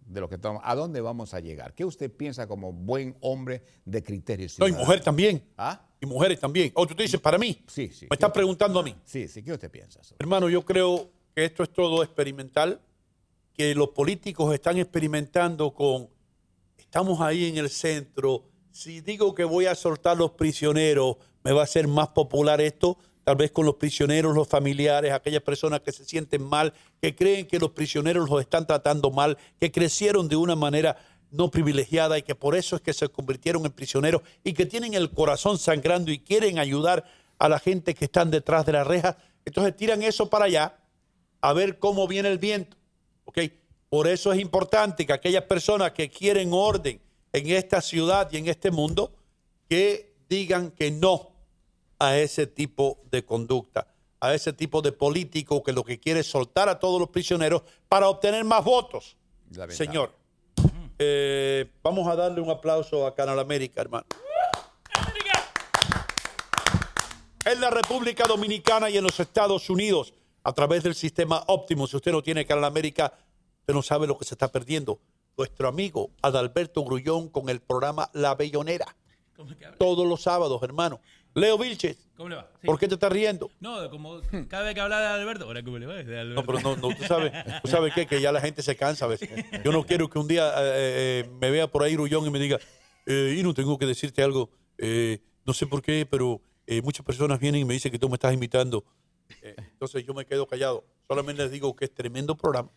de 0.05 0.19
lo 0.19 0.27
que 0.27 0.35
estamos, 0.35 0.61
a 0.65 0.75
dónde 0.75 1.01
vamos 1.01 1.33
a 1.33 1.39
llegar? 1.39 1.73
¿Qué 1.73 1.85
usted 1.85 2.11
piensa 2.11 2.47
como 2.47 2.73
buen 2.73 3.15
hombre 3.21 3.63
de 3.85 4.03
criterio 4.03 4.47
No, 4.57 4.67
y 4.67 4.71
mujer 4.73 5.01
también. 5.01 5.43
¿Ah? 5.57 5.81
Y 6.01 6.05
mujeres 6.05 6.39
también. 6.39 6.71
O 6.75 6.85
tú 6.85 6.93
te 6.95 7.03
dices, 7.03 7.19
para 7.21 7.37
mí. 7.37 7.63
Sí, 7.67 7.87
sí. 7.89 8.07
Me 8.09 8.15
estás 8.15 8.31
preguntando 8.31 8.79
a 8.79 8.83
mí. 8.83 8.93
Sí, 9.05 9.27
sí, 9.29 9.41
¿qué 9.43 9.53
usted 9.53 9.71
piensa? 9.71 10.01
Hermano, 10.19 10.49
yo 10.49 10.65
creo 10.65 11.09
que 11.33 11.45
esto 11.45 11.63
es 11.63 11.71
todo 11.71 12.03
experimental, 12.03 12.81
que 13.53 13.73
los 13.75 13.89
políticos 13.89 14.53
están 14.53 14.77
experimentando 14.77 15.73
con, 15.73 16.09
estamos 16.77 17.21
ahí 17.21 17.45
en 17.47 17.57
el 17.57 17.69
centro, 17.69 18.43
si 18.71 18.99
digo 19.01 19.33
que 19.35 19.43
voy 19.45 19.67
a 19.67 19.75
soltar 19.75 20.17
los 20.17 20.31
prisioneros, 20.31 21.17
me 21.43 21.51
va 21.53 21.63
a 21.63 21.67
ser 21.67 21.87
más 21.87 22.09
popular 22.09 22.59
esto, 22.59 22.97
tal 23.23 23.35
vez 23.35 23.51
con 23.51 23.65
los 23.65 23.75
prisioneros, 23.75 24.35
los 24.35 24.47
familiares, 24.47 25.11
aquellas 25.11 25.41
personas 25.41 25.81
que 25.81 25.91
se 25.91 26.05
sienten 26.05 26.43
mal, 26.43 26.73
que 27.01 27.15
creen 27.15 27.47
que 27.47 27.59
los 27.59 27.71
prisioneros 27.71 28.29
los 28.29 28.41
están 28.41 28.67
tratando 28.67 29.11
mal, 29.11 29.37
que 29.59 29.71
crecieron 29.71 30.27
de 30.27 30.35
una 30.35 30.55
manera 30.55 30.97
no 31.31 31.49
privilegiada 31.49 32.17
y 32.17 32.21
que 32.21 32.35
por 32.35 32.55
eso 32.55 32.75
es 32.75 32.81
que 32.81 32.93
se 32.93 33.09
convirtieron 33.09 33.65
en 33.65 33.71
prisioneros 33.71 34.21
y 34.43 34.53
que 34.53 34.65
tienen 34.65 34.93
el 34.93 35.09
corazón 35.09 35.57
sangrando 35.57 36.11
y 36.11 36.19
quieren 36.19 36.59
ayudar 36.59 37.05
a 37.39 37.49
la 37.49 37.59
gente 37.59 37.95
que 37.95 38.05
están 38.05 38.29
detrás 38.29 38.65
de 38.65 38.73
la 38.73 38.83
reja. 38.83 39.17
Entonces 39.45 39.75
tiran 39.75 40.03
eso 40.03 40.29
para 40.29 40.45
allá 40.45 40.77
a 41.41 41.53
ver 41.53 41.79
cómo 41.79 42.07
viene 42.07 42.29
el 42.29 42.37
viento. 42.37 42.77
Por 43.89 44.07
eso 44.07 44.33
es 44.33 44.39
importante 44.39 45.05
que 45.05 45.13
aquellas 45.13 45.43
personas 45.43 45.91
que 45.91 46.09
quieren 46.09 46.49
orden 46.51 46.99
en 47.31 47.49
esta 47.49 47.81
ciudad 47.81 48.27
y 48.31 48.37
en 48.37 48.47
este 48.47 48.71
mundo, 48.71 49.13
que 49.67 50.15
digan 50.29 50.71
que 50.71 50.91
no 50.91 51.32
a 51.99 52.17
ese 52.17 52.47
tipo 52.47 52.99
de 53.11 53.25
conducta, 53.25 53.87
a 54.19 54.33
ese 54.33 54.53
tipo 54.53 54.81
de 54.81 54.91
político 54.91 55.63
que 55.63 55.73
lo 55.73 55.83
que 55.83 55.99
quiere 55.99 56.21
es 56.21 56.27
soltar 56.27 56.69
a 56.69 56.79
todos 56.79 56.99
los 56.99 57.09
prisioneros 57.09 57.63
para 57.89 58.09
obtener 58.09 58.43
más 58.43 58.63
votos. 58.63 59.17
Señor, 59.69 60.11
eh, 60.97 61.69
vamos 61.83 62.07
a 62.07 62.15
darle 62.15 62.41
un 62.41 62.49
aplauso 62.49 63.05
a 63.05 63.13
Canal 63.13 63.39
América, 63.39 63.81
hermano. 63.81 64.05
En 67.45 67.59
la 67.59 67.69
República 67.69 68.23
Dominicana 68.25 68.89
y 68.89 68.97
en 68.97 69.03
los 69.03 69.19
Estados 69.19 69.69
Unidos, 69.69 70.13
a 70.43 70.53
través 70.53 70.83
del 70.83 70.95
sistema 70.95 71.43
óptimo, 71.47 71.87
si 71.87 71.97
usted 71.97 72.13
no 72.13 72.23
tiene 72.23 72.45
Canal 72.45 72.63
América, 72.63 73.13
usted 73.59 73.73
no 73.73 73.81
sabe 73.81 74.07
lo 74.07 74.17
que 74.17 74.25
se 74.25 74.35
está 74.35 74.49
perdiendo. 74.49 74.99
Nuestro 75.35 75.67
amigo 75.67 76.11
Adalberto 76.21 76.83
Grullón 76.85 77.27
con 77.27 77.49
el 77.49 77.59
programa 77.59 78.09
La 78.13 78.35
Bellonera. 78.35 78.95
Todos 79.77 80.07
los 80.07 80.21
sábados, 80.21 80.61
hermano. 80.63 81.01
Leo 81.35 81.57
Vilches, 81.57 81.97
¿Cómo 82.15 82.29
le 82.29 82.35
va? 82.35 82.51
Sí. 82.61 82.67
¿por 82.67 82.77
qué 82.79 82.87
te 82.87 82.93
estás 82.93 83.11
riendo? 83.11 83.49
No, 83.59 83.89
como 83.89 84.21
cada 84.49 84.63
vez 84.63 84.75
que 84.75 84.81
habla 84.81 84.99
de 84.99 85.07
Alberto, 85.07 85.45
ahora 85.45 85.63
cómo 85.63 85.79
le 85.79 85.85
va 85.87 85.95
de 85.95 86.19
Alberto. 86.19 86.41
No, 86.41 86.45
pero 86.45 86.59
no, 86.61 86.75
no, 86.75 86.95
tú 86.95 87.03
sabes, 87.05 87.31
tú 87.63 87.67
sabes 87.67 87.93
qué, 87.93 88.05
que 88.05 88.21
ya 88.21 88.31
la 88.31 88.39
gente 88.41 88.61
se 88.61 88.75
cansa 88.75 89.05
a 89.05 89.07
veces. 89.07 89.29
Yo 89.63 89.71
no 89.71 89.83
quiero 89.83 90.09
que 90.09 90.19
un 90.19 90.27
día 90.27 90.49
eh, 90.57 91.23
eh, 91.25 91.29
me 91.41 91.49
vea 91.49 91.67
por 91.67 91.83
ahí 91.83 91.93
Grullón 91.93 92.25
y 92.27 92.29
me 92.29 92.39
diga, 92.39 92.59
eh, 93.05 93.35
y 93.37 93.43
no 93.43 93.53
tengo 93.53 93.77
que 93.77 93.85
decirte 93.85 94.21
algo, 94.21 94.49
eh, 94.77 95.19
no 95.45 95.53
sé 95.53 95.65
por 95.65 95.81
qué, 95.81 96.07
pero 96.09 96.41
eh, 96.67 96.81
muchas 96.81 97.05
personas 97.05 97.39
vienen 97.39 97.61
y 97.61 97.65
me 97.65 97.73
dicen 97.73 97.91
que 97.91 97.99
tú 97.99 98.09
me 98.09 98.15
estás 98.15 98.33
invitando. 98.33 98.85
Eh, 99.41 99.55
entonces 99.57 100.05
yo 100.05 100.13
me 100.13 100.25
quedo 100.25 100.47
callado. 100.47 100.85
Solamente 101.07 101.41
les 101.43 101.51
digo 101.51 101.75
que 101.75 101.85
es 101.85 101.93
tremendo 101.93 102.35
programa. 102.35 102.69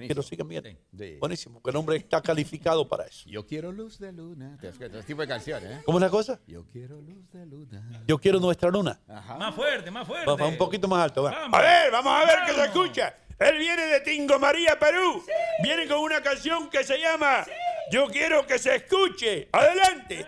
Que 0.00 0.14
lo 0.14 0.22
sigan 0.22 0.48
viendo. 0.48 0.70
Sí. 0.96 1.16
Buenísimo, 1.20 1.62
que 1.62 1.70
el 1.70 1.76
hombre 1.76 1.96
está 1.96 2.20
calificado 2.22 2.88
para 2.88 3.04
eso. 3.04 3.28
Yo 3.28 3.46
quiero 3.46 3.70
luz 3.72 3.98
de 3.98 4.12
luna. 4.12 4.56
Te 4.60 4.68
das 4.68 4.76
cuenta, 4.76 4.98
Ese 4.98 5.06
tipo 5.06 5.20
de 5.22 5.28
canciones, 5.28 5.70
¿eh? 5.70 5.82
¿Cómo 5.84 5.98
es 5.98 6.02
la 6.02 6.10
cosa? 6.10 6.40
Yo 6.46 6.64
quiero 6.72 7.00
luz 7.00 7.30
de 7.30 7.46
luna. 7.46 7.82
Yo 8.06 8.18
quiero 8.18 8.40
nuestra 8.40 8.70
luna. 8.70 8.98
Más 9.06 9.54
fuerte, 9.54 9.90
más 9.90 10.06
fuerte. 10.06 10.26
Va, 10.26 10.36
va 10.36 10.46
un 10.48 10.56
poquito 10.56 10.88
más 10.88 11.04
alto. 11.04 11.22
va. 11.24 11.30
Vamos. 11.30 11.58
A 11.58 11.62
ver, 11.62 11.90
vamos 11.92 12.12
a 12.12 12.24
ver 12.26 12.38
qué 12.46 12.52
se 12.54 12.64
escucha. 12.64 13.14
Él 13.38 13.58
viene 13.58 13.82
de 13.86 14.00
Tingo 14.00 14.38
María, 14.38 14.78
Perú. 14.78 15.22
Viene 15.62 15.86
con 15.88 15.98
una 15.98 16.22
canción 16.22 16.70
que 16.70 16.84
se 16.84 16.98
llama 16.98 17.44
Yo 17.90 18.06
quiero 18.06 18.46
que 18.46 18.58
se 18.58 18.76
escuche. 18.76 19.48
Adelante. 19.52 20.26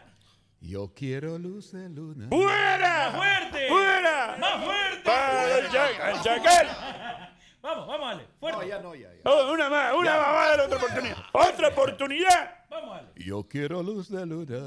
Yo 0.61 0.93
quiero 0.95 1.39
luz 1.39 1.73
de 1.73 1.89
luna. 1.91 2.27
¡Fuera! 2.31 3.13
¡Fuerte! 3.15 3.69
¡Fuera! 3.69 4.37
¡Más 4.39 4.65
fuerte! 4.65 5.03
Para 5.05 5.59
el 5.59 5.69
cha- 5.71 6.11
el 6.11 6.21
chacal. 6.23 7.24
Vamos, 7.65 7.87
vamos, 7.87 8.13
Ale. 8.13 8.27
Fuerte. 8.39 8.69
ya 8.69 8.79
no, 8.79 8.95
ya, 8.95 9.09
ya. 9.09 9.21
Oh, 9.25 9.51
una 9.51 9.71
más, 9.71 9.95
una 9.95 10.11
más, 10.19 10.21
vamos 10.21 10.45
a 10.45 10.49
darle 10.49 10.65
otra 10.67 10.77
oportunidad. 10.77 11.17
¡Otra 11.33 11.69
oportunidad! 11.69 12.55
Vamos, 12.69 12.99
Ale. 12.99 13.09
Yo 13.17 13.43
quiero 13.49 13.83
luz 13.83 14.11
de 14.11 14.27
luna 14.27 14.61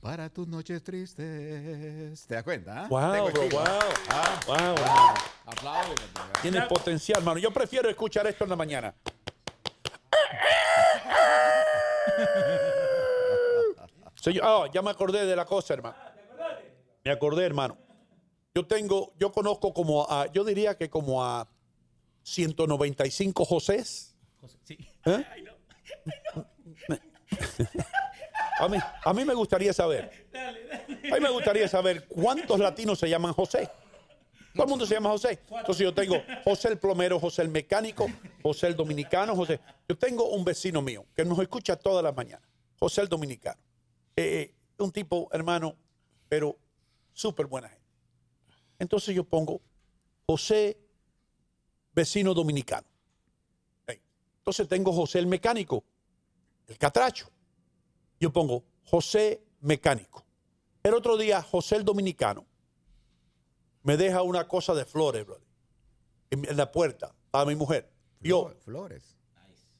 para 0.00 0.30
tus 0.30 0.46
noches 0.46 0.80
tristes. 0.84 2.24
¿Te 2.28 2.34
das 2.36 2.44
cuenta? 2.44 2.84
ah? 2.84 2.86
Wow, 2.88 3.30
bro, 3.32 3.48
wow. 3.48 3.64
Ah, 4.10 4.40
Wow, 4.46 4.56
hermano. 4.56 5.14
Apláudeme, 5.44 5.94
tío. 5.96 6.22
Tiene 6.40 6.62
potencial, 6.62 7.18
hermano. 7.18 7.40
Yo 7.40 7.50
prefiero 7.50 7.90
escuchar 7.90 8.28
esto 8.28 8.44
en 8.44 8.50
la 8.50 8.56
mañana. 8.56 8.94
Señor, 14.22 14.44
ah, 14.46 14.64
ya 14.72 14.82
me 14.82 14.90
acordé 14.90 15.26
de 15.26 15.34
la 15.34 15.44
cosa, 15.44 15.74
hermano. 15.74 15.96
Me 17.04 17.10
acordé, 17.10 17.44
hermano. 17.44 17.76
Yo 18.54 18.64
tengo, 18.64 19.12
yo 19.18 19.32
conozco 19.32 19.74
como 19.74 20.06
a, 20.08 20.26
yo 20.32 20.44
diría 20.44 20.76
que 20.76 20.88
como 20.88 21.24
a 21.24 21.48
195 22.26 23.44
Josés. 23.44 24.16
José, 24.40 24.58
sí. 24.64 24.78
¿Eh? 25.04 25.24
A 28.58 28.68
mí, 28.68 28.78
a 29.04 29.12
mí 29.12 29.24
me 29.24 29.34
gustaría 29.34 29.72
saber. 29.72 30.26
A 30.34 31.14
mí 31.14 31.20
me 31.20 31.30
gustaría 31.30 31.68
saber 31.68 32.08
cuántos 32.08 32.58
latinos 32.58 32.98
se 32.98 33.08
llaman 33.08 33.32
José. 33.32 33.70
Todo 34.54 34.64
el 34.64 34.70
mundo 34.70 34.86
se 34.86 34.94
llama 34.94 35.10
José. 35.10 35.38
Entonces 35.50 35.84
yo 35.84 35.94
tengo 35.94 36.16
José 36.42 36.68
el 36.68 36.78
plomero, 36.78 37.20
José 37.20 37.42
el 37.42 37.50
mecánico, 37.50 38.06
José 38.42 38.68
el 38.68 38.76
dominicano, 38.76 39.36
José. 39.36 39.60
Yo 39.88 39.96
tengo 39.96 40.30
un 40.30 40.44
vecino 40.44 40.82
mío 40.82 41.06
que 41.14 41.24
nos 41.24 41.38
escucha 41.38 41.76
todas 41.76 42.02
las 42.02 42.16
mañanas. 42.16 42.48
José 42.78 43.02
el 43.02 43.08
dominicano. 43.08 43.60
Eh, 44.16 44.24
eh, 44.24 44.54
un 44.78 44.90
tipo, 44.90 45.28
hermano, 45.32 45.76
pero 46.28 46.58
súper 47.12 47.46
buena 47.46 47.68
gente. 47.68 47.84
Entonces 48.78 49.14
yo 49.14 49.22
pongo 49.22 49.60
José, 50.26 50.78
vecino 51.96 52.34
dominicano. 52.34 52.86
Entonces 54.38 54.68
tengo 54.68 54.92
José 54.92 55.18
el 55.18 55.26
mecánico, 55.26 55.82
el 56.68 56.78
catracho. 56.78 57.28
Yo 58.20 58.32
pongo 58.32 58.62
José 58.84 59.42
mecánico. 59.60 60.24
El 60.84 60.94
otro 60.94 61.16
día, 61.16 61.42
José 61.42 61.74
el 61.74 61.84
dominicano 61.84 62.46
me 63.82 63.96
deja 63.96 64.22
una 64.22 64.46
cosa 64.46 64.72
de 64.72 64.84
flores, 64.84 65.26
brother, 65.26 65.46
en, 66.30 66.56
la 66.56 66.70
puerta 66.70 67.12
a 67.32 67.44
mi 67.44 67.56
mujer. 67.56 67.90
Yo, 68.20 68.52
Flores. 68.64 69.16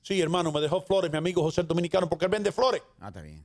sí, 0.02 0.20
hermano, 0.20 0.51
me 0.51 0.60
dejó 0.60 0.80
flores 0.80 1.12
mi 1.12 1.18
amigo 1.18 1.43
José 1.43 1.60
el 1.60 1.68
dominicano 1.68 2.09
porque 2.09 2.24
él 2.24 2.30
vende 2.30 2.51
flores. 2.51 2.82
Ah, 2.98 3.09
está 3.09 3.22
bien. 3.22 3.44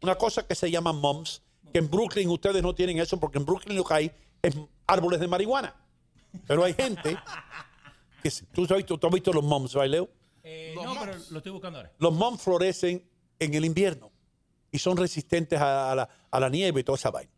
Una 0.00 0.14
cosa 0.16 0.46
que 0.46 0.54
se 0.54 0.70
llama 0.70 0.92
mums, 0.92 1.42
que 1.70 1.78
en 1.78 1.90
Brooklyn 1.90 2.30
ustedes 2.30 2.62
no 2.62 2.74
tienen 2.74 2.98
eso 2.98 3.20
porque 3.20 3.38
en 3.38 3.44
Brooklyn 3.44 3.76
lo 3.76 3.84
que 3.84 3.94
hay 3.94 4.12
es 4.40 4.56
árboles 4.86 5.20
de 5.20 5.28
marihuana. 5.28 5.81
Pero 6.46 6.64
hay 6.64 6.74
gente 6.74 7.16
que, 8.22 8.30
¿tú 8.52 8.62
has 8.64 8.76
visto, 8.76 8.98
tú 8.98 9.06
has 9.06 9.12
visto 9.12 9.32
los 9.32 9.44
mums, 9.44 9.74
¿right, 9.74 9.90
Leo? 9.90 10.08
Eh, 10.42 10.74
no, 10.74 10.94
pero 10.98 11.12
lo 11.30 11.38
estoy 11.38 11.52
buscando 11.52 11.78
ahora. 11.78 11.92
Los 11.98 12.12
mums 12.12 12.42
florecen 12.42 13.08
en 13.38 13.54
el 13.54 13.64
invierno 13.64 14.10
y 14.70 14.78
son 14.78 14.96
resistentes 14.96 15.60
a, 15.60 15.92
a 15.92 15.94
la, 15.94 16.08
a 16.30 16.40
la 16.40 16.48
nieve 16.48 16.80
y 16.80 16.84
toda 16.84 16.96
esa 16.96 17.10
vaina. 17.10 17.30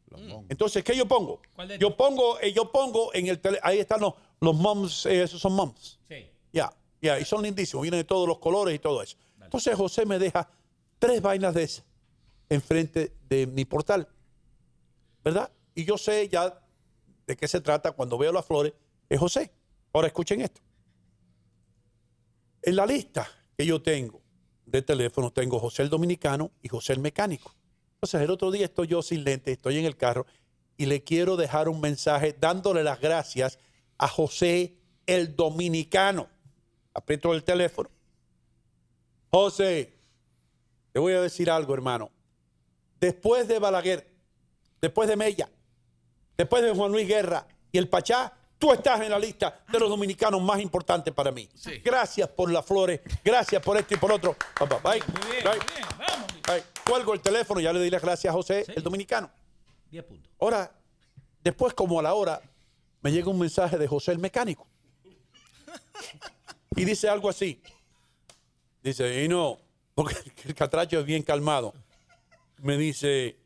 Entonces, 0.48 0.84
¿qué 0.84 0.96
yo 0.96 1.06
pongo? 1.06 1.40
¿Cuál 1.54 1.68
de 1.68 1.78
Yo 1.78 1.96
pongo, 1.96 2.38
eh, 2.40 2.52
yo 2.52 2.70
pongo 2.70 3.12
en 3.14 3.26
el 3.26 3.40
tele, 3.40 3.58
ahí 3.62 3.80
están 3.80 4.00
los, 4.00 4.14
los 4.40 4.54
mums, 4.54 5.06
eh, 5.06 5.24
esos 5.24 5.40
son 5.40 5.54
mums. 5.54 5.98
Sí. 6.08 6.30
Ya, 6.52 6.72
ya, 7.02 7.18
y 7.18 7.24
son 7.24 7.42
lindísimos, 7.42 7.82
vienen 7.82 8.00
de 8.00 8.04
todos 8.04 8.28
los 8.28 8.38
colores 8.38 8.74
y 8.74 8.78
todo 8.78 9.02
eso. 9.02 9.16
Entonces 9.42 9.76
José 9.76 10.06
me 10.06 10.18
deja 10.18 10.48
tres 10.98 11.20
vainas 11.20 11.52
de 11.54 11.64
esas 11.64 11.84
enfrente 12.48 13.12
de 13.28 13.46
mi 13.46 13.64
portal, 13.64 14.08
¿verdad? 15.22 15.50
Y 15.74 15.84
yo 15.84 15.98
sé 15.98 16.28
ya 16.28 16.62
de 17.26 17.36
qué 17.36 17.48
se 17.48 17.60
trata 17.60 17.92
cuando 17.92 18.18
veo 18.18 18.32
las 18.32 18.44
flores, 18.44 18.72
es 19.08 19.18
José. 19.18 19.52
Ahora 19.92 20.08
escuchen 20.08 20.40
esto. 20.40 20.60
En 22.62 22.76
la 22.76 22.86
lista 22.86 23.28
que 23.56 23.66
yo 23.66 23.80
tengo 23.80 24.22
de 24.66 24.82
teléfono 24.82 25.30
tengo 25.32 25.58
José 25.58 25.82
el 25.82 25.90
Dominicano 25.90 26.50
y 26.62 26.68
José 26.68 26.94
el 26.94 27.00
Mecánico. 27.00 27.54
Entonces 27.94 28.20
el 28.20 28.30
otro 28.30 28.50
día 28.50 28.64
estoy 28.64 28.88
yo 28.88 29.02
sin 29.02 29.24
lente, 29.24 29.52
estoy 29.52 29.78
en 29.78 29.84
el 29.84 29.96
carro 29.96 30.26
y 30.76 30.86
le 30.86 31.04
quiero 31.04 31.36
dejar 31.36 31.68
un 31.68 31.80
mensaje 31.80 32.36
dándole 32.38 32.82
las 32.82 33.00
gracias 33.00 33.58
a 33.98 34.08
José 34.08 34.76
el 35.06 35.36
Dominicano. 35.36 36.28
Aprieto 36.92 37.32
el 37.34 37.44
teléfono. 37.44 37.90
José, 39.30 39.94
te 40.92 40.98
voy 41.00 41.12
a 41.12 41.20
decir 41.20 41.50
algo, 41.50 41.74
hermano. 41.74 42.10
Después 43.00 43.48
de 43.48 43.58
Balaguer, 43.58 44.06
después 44.80 45.08
de 45.08 45.16
Mella, 45.16 45.50
después 46.36 46.62
de 46.62 46.72
Juan 46.72 46.92
Luis 46.92 47.06
Guerra 47.06 47.46
y 47.72 47.78
el 47.78 47.88
Pachá, 47.88 48.32
tú 48.64 48.72
estás 48.72 48.98
en 49.02 49.10
la 49.10 49.18
lista 49.18 49.60
de 49.70 49.78
los 49.78 49.90
dominicanos 49.90 50.40
más 50.40 50.58
importantes 50.58 51.12
para 51.12 51.30
mí. 51.30 51.46
Gracias 51.84 52.26
por 52.30 52.50
las 52.50 52.64
flores, 52.64 52.98
gracias 53.22 53.60
por 53.62 53.76
esto 53.76 53.92
y 53.92 53.98
por 53.98 54.10
otro. 54.10 54.34
Bye, 54.58 54.68
bye, 54.68 54.80
bye. 54.82 55.00
Bye. 55.42 55.58
Bye. 56.46 56.64
Cuelgo 56.82 57.12
el 57.12 57.20
teléfono, 57.20 57.60
ya 57.60 57.74
le 57.74 57.82
di 57.82 57.90
las 57.90 58.00
gracias 58.00 58.30
a 58.30 58.34
José, 58.34 58.64
el 58.74 58.82
dominicano. 58.82 59.30
10 59.90 60.04
puntos. 60.04 60.32
Ahora, 60.40 60.72
después 61.42 61.74
como 61.74 62.00
a 62.00 62.02
la 62.02 62.14
hora, 62.14 62.40
me 63.02 63.12
llega 63.12 63.28
un 63.28 63.38
mensaje 63.38 63.76
de 63.76 63.86
José 63.86 64.12
el 64.12 64.18
mecánico. 64.18 64.66
Y 66.74 66.86
dice 66.86 67.06
algo 67.10 67.28
así. 67.28 67.60
Dice, 68.82 69.24
y 69.24 69.28
no, 69.28 69.58
porque 69.94 70.16
el 70.46 70.54
catracho 70.54 71.00
es 71.00 71.04
bien 71.04 71.22
calmado. 71.22 71.74
Me 72.62 72.78
dice, 72.78 73.36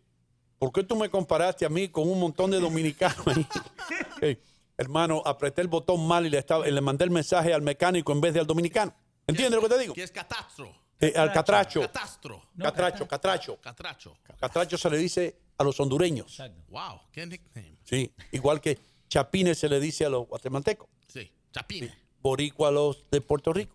¿por 0.61 0.71
qué 0.71 0.85
tú 0.85 0.95
me 0.95 1.11
comparaste 1.11 1.67
a 1.67 1.69
mí 1.69 1.89
con 1.89 2.09
un 2.09 2.21
montón 2.21 2.53
de 2.53 2.61
dominicanos 2.61 3.27
ahí? 3.27 4.39
Hermano, 4.79 5.23
apreté 5.27 5.61
el 5.61 5.69
botón 5.69 6.07
mal 6.07 6.25
y 6.25 6.31
le, 6.31 6.39
estaba, 6.39 6.69
y 6.69 6.71
le 6.71 6.81
mandé 6.81 7.05
el 7.05 7.11
mensaje 7.11 7.53
al 7.53 7.63
mecánico 7.63 8.13
en 8.13 8.21
vez 8.21 8.33
de 8.33 8.41
al 8.41 8.47
dominicano. 8.47 8.95
¿Entiendes 9.27 9.61
lo 9.61 9.69
que 9.69 9.75
te 9.75 9.81
digo? 9.81 9.93
¿Qué 9.93 10.05
es 10.05 10.13
catastro? 10.13 10.73
Eh, 11.01 11.13
al 11.17 11.33
catracho. 11.33 11.81
Catastro. 11.81 12.43
Catracho, 12.57 13.07
catracho. 13.09 13.61
Catracho. 13.61 14.17
Catracho 14.39 14.79
se 14.79 14.89
le 14.89 14.97
dice 14.97 15.37
a 15.59 15.65
los 15.65 15.79
hondureños. 15.81 16.41
Wow, 16.69 17.01
qué 17.11 17.27
nickname. 17.27 17.77
Sí, 17.83 18.13
igual 18.31 18.61
que 18.61 18.79
chapines 19.09 19.59
se 19.59 19.69
le 19.69 19.81
dice 19.81 20.07
a 20.07 20.11
los 20.11 20.29
guatemaltecos. 20.29 20.89
Sí, 21.09 21.31
chapines. 21.53 21.93
Boricua 22.21 22.69
a 22.69 22.71
los 22.73 23.05
de 23.11 23.21
Puerto 23.21 23.53
Rico. 23.53 23.75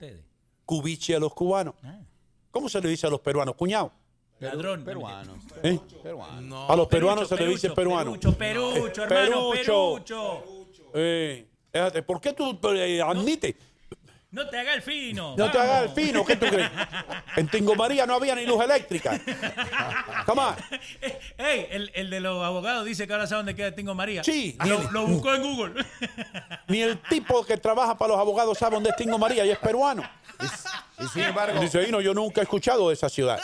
Cubiche 0.65 1.15
a 1.15 1.19
los 1.19 1.33
cubanos. 1.33 1.75
¿Cómo 2.49 2.69
se 2.69 2.79
le 2.79 2.87
dice 2.87 3.07
a 3.07 3.09
los 3.09 3.19
peruanos? 3.19 3.55
Cuñado. 3.55 3.91
Ladrón. 4.39 4.83
Peruanos. 4.83 5.37
¿Eh? 5.63 5.79
Peruanos. 6.01 6.69
a 6.69 6.75
los 6.75 6.87
peruanos 6.87 7.27
se 7.29 7.37
le 7.37 7.47
dice 7.47 7.69
peruano. 7.71 8.11
Perucho, 8.11 8.37
perucho, 8.37 9.03
hermano, 9.03 9.51
perucho. 9.51 10.03
perucho. 10.05 10.52
Eh, 10.93 11.47
¿Por 12.05 12.21
qué 12.21 12.33
tú 12.33 12.59
eh, 12.75 13.01
admites? 13.01 13.55
No 14.31 14.49
te 14.49 14.57
hagas 14.57 14.75
el 14.77 14.81
fino. 14.81 15.35
No 15.37 15.51
te 15.51 15.59
hagas 15.59 15.83
el 15.83 15.89
fino, 15.89 16.25
¿qué 16.25 16.35
tú 16.35 16.47
crees? 16.47 16.71
En 17.35 17.47
Tingo 17.47 17.75
María 17.75 18.07
no 18.07 18.15
había 18.15 18.33
ni 18.33 18.47
luz 18.47 18.63
eléctrica. 18.63 19.19
Come 20.25 20.41
on. 20.41 20.55
Ey, 21.37 21.67
el, 21.69 21.91
el 21.93 22.09
de 22.09 22.19
los 22.19 22.43
abogados 22.43 22.83
dice 22.85 23.05
que 23.05 23.13
ahora 23.13 23.27
sabe 23.27 23.39
dónde 23.39 23.55
queda 23.55 23.75
Tingo 23.75 23.93
María. 23.93 24.23
Sí, 24.23 24.57
Lo, 24.65 24.81
el- 24.81 24.87
lo 24.91 25.05
buscó 25.05 25.35
en 25.35 25.41
Google. 25.43 25.85
Ni 26.67 26.81
el 26.81 26.99
tipo 27.03 27.45
que 27.45 27.57
trabaja 27.57 27.95
para 27.95 28.13
los 28.13 28.19
abogados 28.19 28.57
sabe 28.57 28.75
dónde 28.75 28.89
es 28.89 28.95
Tingo 28.95 29.19
María 29.19 29.45
y 29.45 29.51
es 29.51 29.59
peruano. 29.59 30.01
Y 30.99 31.07
sin 31.09 31.23
embargo, 31.25 31.59
Dice, 31.59 31.79
"Ay, 31.79 31.91
no, 31.91 32.01
yo 32.01 32.13
nunca 32.15 32.41
he 32.41 32.43
escuchado 32.43 32.87
de 32.89 32.95
esa 32.95 33.09
ciudad. 33.09 33.39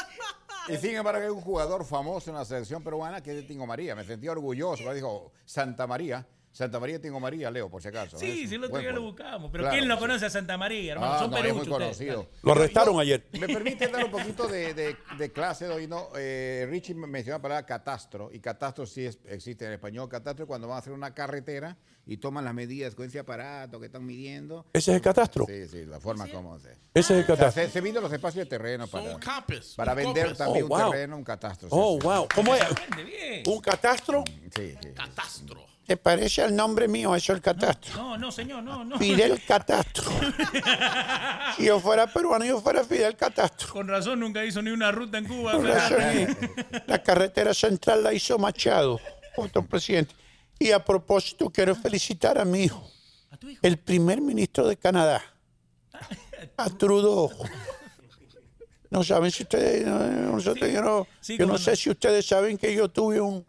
y 0.68 0.76
sin 0.78 0.96
embargo 0.96 1.22
hay 1.22 1.30
un 1.30 1.42
jugador 1.42 1.86
famoso 1.86 2.32
en 2.32 2.36
la 2.38 2.46
selección 2.46 2.84
peruana 2.84 3.22
que 3.22 3.30
es 3.30 3.36
de 3.38 3.44
Tingo 3.44 3.68
María. 3.68 3.94
Me 3.96 4.04
sentí 4.04 4.28
orgulloso. 4.28 4.92
Dijo 4.92 5.32
Santa 5.46 5.86
María. 5.86 6.26
Santa 6.60 6.78
María 6.78 7.00
Tingo 7.00 7.22
María, 7.22 7.50
Leo, 7.50 7.70
por 7.70 7.82
si 7.82 7.88
acaso. 7.88 8.18
Sí, 8.18 8.46
sí, 8.46 8.56
el 8.56 8.66
otro 8.66 8.80
día 8.80 8.92
lo 8.92 9.02
buscamos. 9.02 9.50
Pero 9.50 9.64
Claro, 9.64 9.78
¿quién 9.78 9.88
no 9.88 9.96
sí. 9.96 10.00
conoce 10.02 10.26
a 10.26 10.30
Santa 10.30 10.58
María, 10.58 10.92
hermano? 10.92 11.14
Ah, 11.14 11.20
Son 11.20 11.32
no, 11.32 11.38
muy 11.38 11.52
ustedes. 11.52 11.70
conocido. 11.70 12.28
Lo 12.44 12.52
arrestaron 12.52 13.00
ayer. 13.00 13.26
¿Me 13.40 13.48
permite 13.48 13.88
dar 13.88 14.04
un 14.04 14.12
poquito 14.12 14.46
de, 14.46 14.74
de- 14.74 14.98
de 15.18 15.32
clase 15.32 15.68
de 15.68 15.74
hoy? 15.74 15.88
No, 15.88 16.10
Eh, 16.18 16.68
Richie 16.70 16.96
me 16.96 17.08
mencionó 17.08 17.38
la 17.38 17.42
palabra 17.42 17.66
catastro, 17.66 18.30
y 18.34 18.42
catastro 18.42 18.86
sí 18.86 19.06
es- 19.06 19.20
existe 19.30 19.66
en 19.68 19.72
español. 19.72 20.10
Catastro 20.10 20.44
es 20.44 20.48
cuando 20.50 20.68
van 20.68 20.76
a 20.76 20.80
hacer 20.80 20.92
una 20.92 21.14
carretera 21.14 21.78
y 22.06 22.18
toman 22.18 22.44
las 22.44 22.54
medidas 22.54 22.94
con 22.94 23.06
ese 23.06 23.20
aparato 23.20 23.80
que 23.80 23.86
están 23.86 24.06
midiendo. 24.06 24.66
Ese 24.74 24.92
es 24.92 24.96
el 24.98 25.02
catastro. 25.02 25.46
Sí, 25.48 25.66
sí, 25.66 25.86
la 25.86 26.02
forma 26.02 26.28
como 26.28 26.60
se... 26.60 26.72
Ese 26.94 27.00
es 27.00 27.10
el 27.12 27.20
O 27.24 27.26
sea, 27.28 27.36
catastro. 27.38 27.64
se, 27.64 27.70
se 27.70 27.82
miden 27.82 28.04
los 28.04 28.12
espacios 28.12 28.44
de 28.44 28.50
terreno 28.50 28.86
para, 28.88 29.14
Un 29.16 29.20
campus. 29.22 29.76
para 29.78 29.94
un 29.94 29.98
vender 29.98 30.36
también 30.36 30.64
Oh, 30.64 30.74
un 30.76 30.82
wow. 30.82 30.92
terreno, 30.92 31.16
un 31.16 31.24
catastro. 31.24 31.70
Oh, 31.72 31.98
sí. 32.02 32.06
wow. 32.06 32.28
¿Cómo 32.36 32.54
es? 32.54 32.64
¿Un 33.48 33.62
catastro? 33.62 34.26
Sí, 34.54 34.74
sí. 34.82 34.90
Catastro. 34.94 35.66
¿Te 35.90 35.98
parece 35.98 36.44
al 36.44 36.56
nombre 36.56 36.88
mío 36.88 37.16
eso 37.16 37.34
el 37.34 37.42
catastro? 37.42 37.96
No, 37.96 38.16
no, 38.16 38.32
señor, 38.32 38.62
no, 38.62 38.86
no. 38.86 39.00
Fidel 39.00 39.42
Catastro. 39.44 40.04
Si 41.58 41.66
yo 41.66 41.80
fuera 41.80 42.06
peruano, 42.06 42.46
yo 42.46 42.62
fuera 42.62 42.84
Fidel 42.84 43.16
Catastro. 43.18 43.74
Con 43.74 43.88
razón 43.88 44.20
nunca 44.20 44.46
hizo 44.46 44.62
ni 44.62 44.70
una 44.70 44.92
ruta 44.92 45.18
en 45.18 45.26
Cuba. 45.28 45.54
Por 45.54 45.66
razón, 45.66 46.38
La 46.86 47.02
carretera 47.02 47.56
central 47.56 48.04
la 48.04 48.14
hizo 48.14 48.38
Machado, 48.38 49.00
otro 49.36 49.66
presidente. 49.66 50.14
Y 50.60 50.70
a 50.70 50.86
propósito, 50.86 51.50
quiero 51.50 51.74
felicitar 51.74 52.38
a 52.38 52.46
mi 52.46 52.66
hijo, 52.66 52.88
el 53.64 53.80
primer 53.80 54.22
ministro 54.22 54.68
de 54.68 54.78
Canadá, 54.78 55.24
a 56.56 56.70
Trudeau. 56.70 57.32
No 58.92 59.04
saben 59.04 59.32
si 59.32 59.42
ustedes, 59.42 59.88
no, 59.88 59.98
nosotros, 60.34 60.72
yo 60.72 60.84
no, 60.84 61.08
Sí, 61.20 61.36
yo 61.36 61.48
no 61.48 61.58
sé 61.58 61.76
si 61.76 61.90
ustedes 61.90 62.28
saben 62.28 62.60
que 62.60 62.76
yo 62.76 62.90
tuve 62.90 63.20
un- 63.20 63.44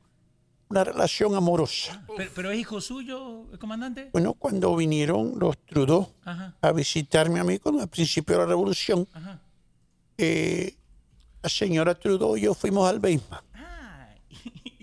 una 0.70 0.84
relación 0.84 1.34
amorosa. 1.34 2.04
Pero, 2.16 2.30
pero 2.34 2.50
es 2.52 2.58
hijo 2.60 2.80
suyo, 2.80 3.44
comandante. 3.58 4.08
Bueno, 4.12 4.34
cuando 4.34 4.74
vinieron 4.76 5.34
los 5.38 5.58
Trudeau 5.66 6.08
Ajá. 6.24 6.54
a 6.60 6.72
visitarme 6.72 7.40
a 7.40 7.44
mí 7.44 7.58
con 7.58 7.80
el 7.80 7.88
principio 7.88 8.36
de 8.36 8.42
la 8.42 8.46
revolución, 8.48 9.06
eh, 10.16 10.76
la 11.42 11.48
señora 11.48 11.94
Trudeau 11.98 12.36
y 12.36 12.42
yo 12.42 12.54
fuimos 12.54 12.88
al 12.88 13.00
Beisman. 13.00 13.40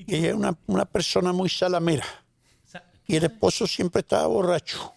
Y 0.09 0.15
ella 0.15 0.29
es 0.29 0.35
una, 0.35 0.57
una 0.67 0.85
persona 0.85 1.33
muy 1.33 1.49
salamera. 1.49 2.05
Sa- 2.65 2.81
Y 3.07 3.15
el 3.17 3.25
esposo 3.25 3.67
siempre 3.67 3.99
estaba 4.01 4.25
borracho. 4.27 4.93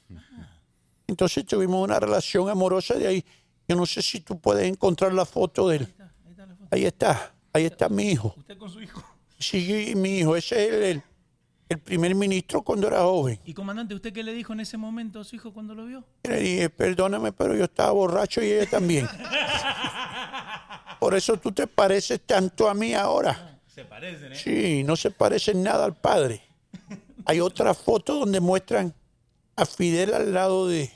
Entonces 1.09 1.45
tuvimos 1.45 1.83
una 1.83 1.99
relación 1.99 2.49
amorosa 2.49 2.95
de 2.95 3.09
ahí. 3.09 3.25
Yo 3.67 3.75
no 3.75 3.87
sé 3.87 4.03
si 4.03 4.21
tú 4.21 4.39
puedes 4.39 4.69
encontrar 4.71 5.12
la 5.12 5.25
foto 5.25 5.69
de 5.69 5.79
él. 5.79 5.95
Ahí 5.99 6.31
está 6.31 6.47
la 6.47 6.55
foto. 6.55 6.69
Ahí 6.71 6.85
está, 6.85 7.35
ahí 7.53 7.65
está 7.65 7.89
mi 7.89 8.05
hijo. 8.11 8.35
Usted 8.37 8.57
con 8.57 8.71
su 8.71 8.81
hijo. 8.81 9.03
Sí, 9.41 9.95
mi 9.97 10.19
hijo, 10.19 10.37
ese 10.37 10.67
es 10.69 10.73
el, 10.75 10.83
el- 10.85 11.03
el 11.71 11.79
primer 11.79 12.15
ministro 12.17 12.62
cuando 12.62 12.89
era 12.89 13.03
joven. 13.03 13.39
Y 13.45 13.55
comandante, 13.55 13.95
¿usted 13.95 14.12
qué 14.12 14.25
le 14.25 14.33
dijo 14.33 14.53
en 14.53 14.59
ese 14.59 14.77
momento 14.77 15.21
a 15.21 15.25
su 15.25 15.37
hijo 15.37 15.53
cuando 15.53 15.73
lo 15.73 15.87
vio? 15.87 16.05
Le 16.25 16.41
dije, 16.41 16.69
perdóname, 16.71 17.31
pero 17.33 17.55
yo 17.55 17.62
estaba 17.65 17.93
borracho 17.93 18.43
y 18.43 18.51
ella 18.51 18.69
también. 18.69 19.09
por 20.99 21.15
eso 21.15 21.37
tú 21.37 21.53
te 21.53 21.67
pareces 21.69 22.21
tanto 22.27 22.69
a 22.69 22.75
mí 22.75 22.93
ahora. 22.93 23.61
Se 23.73 23.85
parecen, 23.85 24.33
¿eh? 24.33 24.37
Sí, 24.37 24.83
no 24.85 24.97
se 24.97 25.12
parece 25.12 25.53
en 25.53 25.62
nada 25.62 25.85
al 25.85 25.95
padre. 25.97 26.43
Hay 27.25 27.39
otra 27.41 27.73
foto 27.73 28.17
donde 28.19 28.41
muestran 28.41 28.93
a 29.55 29.65
Fidel 29.65 30.12
al 30.12 30.35
lado 30.35 30.67
de 30.67 30.91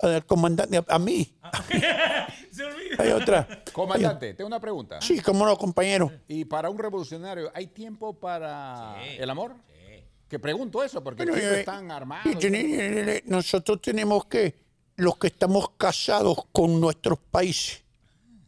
al 0.00 0.24
comandante, 0.24 0.78
a, 0.78 0.84
a 0.88 0.98
mí. 0.98 1.36
Olvida. 1.42 2.29
Hay 2.98 3.10
otra. 3.10 3.62
Comandante, 3.72 4.34
tengo 4.34 4.48
una 4.48 4.60
pregunta. 4.60 5.00
Sí, 5.00 5.20
cómo 5.20 5.44
no, 5.44 5.56
compañero. 5.56 6.10
¿Y 6.28 6.44
para 6.44 6.68
un 6.70 6.78
revolucionario 6.78 7.50
hay 7.54 7.66
tiempo 7.68 8.12
para 8.14 9.02
el 9.04 9.28
amor? 9.30 9.54
Que 10.28 10.38
pregunto 10.38 10.82
eso, 10.84 11.02
porque 11.02 11.24
Bueno, 11.24 11.36
eh, 11.38 11.60
están 11.60 11.90
armados. 11.90 12.32
y 12.32 12.36
tiene- 12.36 13.22
Nosotros 13.26 13.80
tenemos 13.82 14.26
que, 14.26 14.54
los 14.96 15.16
que 15.18 15.26
estamos 15.26 15.70
casados 15.76 16.38
con 16.52 16.80
nuestros 16.80 17.18
países, 17.18 17.82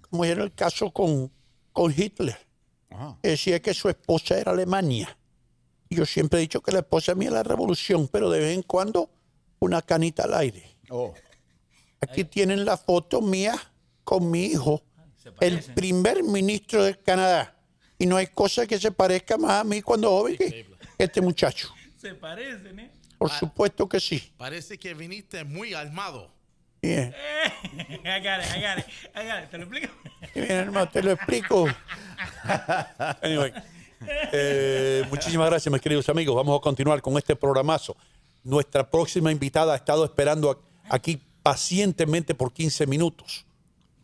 como 0.08 0.24
era 0.24 0.44
el 0.44 0.52
caso 0.52 0.92
con, 0.92 1.32
con 1.72 1.92
Hitler, 1.96 2.36
Ajá. 2.90 3.18
decía 3.22 3.60
que 3.60 3.74
su 3.74 3.88
esposa 3.88 4.38
era 4.38 4.52
Alemania. 4.52 5.16
Yo 5.90 6.06
siempre 6.06 6.38
he 6.38 6.42
dicho 6.42 6.60
que 6.62 6.70
la 6.72 6.78
esposa 6.80 7.14
mía 7.16 7.28
es 7.28 7.34
la 7.34 7.42
revolución, 7.42 8.08
pero 8.08 8.30
de 8.30 8.38
vez 8.40 8.54
en 8.54 8.62
cuando 8.62 9.10
una 9.58 9.82
canita 9.82 10.22
al 10.24 10.34
aire. 10.34 10.76
Oh. 10.88 11.12
Aquí 12.00 12.24
tienen 12.24 12.64
la 12.64 12.76
foto 12.76 13.20
mía 13.20 13.54
con 14.04 14.30
mi 14.30 14.46
hijo, 14.46 14.82
el 15.40 15.62
primer 15.62 16.22
ministro 16.22 16.84
del 16.84 17.00
Canadá. 17.00 17.56
Y 17.98 18.06
no 18.06 18.16
hay 18.16 18.26
cosa 18.26 18.66
que 18.66 18.78
se 18.78 18.90
parezca 18.90 19.36
más 19.38 19.60
a 19.60 19.64
mí 19.64 19.80
cuando 19.80 20.10
joven 20.10 20.36
que 20.36 20.66
este 20.98 21.20
muchacho. 21.20 21.72
Se 22.00 22.14
parecen, 22.14 22.80
¿eh? 22.80 22.90
Por 23.16 23.30
supuesto 23.30 23.88
que 23.88 24.00
sí. 24.00 24.32
Parece 24.36 24.76
que 24.76 24.92
viniste 24.94 25.44
muy 25.44 25.74
armado. 25.74 26.32
Bien. 26.82 27.14
I 28.04 28.18
got 28.18 28.40
it, 28.40 28.56
I 28.56 28.60
got 28.60 28.78
it, 28.78 28.86
I 29.14 29.24
got 29.24 29.44
it. 29.44 29.50
¿Te 29.50 29.58
lo 29.58 29.64
explico? 29.64 29.92
Bien, 30.34 30.50
hermano, 30.50 30.88
te 30.88 31.02
lo 31.02 31.12
explico. 31.12 31.68
Anyway, 33.22 33.52
eh, 34.32 35.04
muchísimas 35.08 35.48
gracias, 35.48 35.72
mis 35.72 35.80
queridos 35.80 36.08
amigos. 36.08 36.34
Vamos 36.34 36.58
a 36.58 36.60
continuar 36.60 37.00
con 37.00 37.16
este 37.16 37.36
programazo. 37.36 37.96
Nuestra 38.42 38.90
próxima 38.90 39.30
invitada 39.30 39.74
ha 39.74 39.76
estado 39.76 40.04
esperando 40.04 40.60
aquí 40.88 41.22
pacientemente 41.44 42.34
por 42.34 42.52
15 42.52 42.86
minutos. 42.88 43.46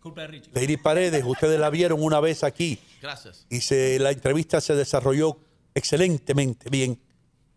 Culpa 0.09 0.23
de 0.23 0.27
Richie. 0.29 0.51
Lady 0.55 0.77
Paredes, 0.77 1.23
ustedes 1.25 1.59
la 1.61 1.71
vieron 1.71 2.03
una 2.03 2.21
vez 2.21 2.43
aquí 2.45 2.79
Gracias. 3.01 3.47
y 3.51 3.61
se, 3.61 3.99
la 3.99 4.11
entrevista 4.11 4.61
se 4.61 4.75
desarrolló 4.75 5.39
excelentemente 5.75 6.69
bien. 6.71 7.01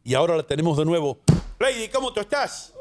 Y 0.03 0.13
ahora 0.15 0.35
la 0.37 0.43
tenemos 0.43 0.77
de 0.77 0.85
nuevo. 0.85 1.19
Lady, 1.59 1.87
¿cómo 1.89 2.11
tú 2.11 2.19
estás? 2.21 2.73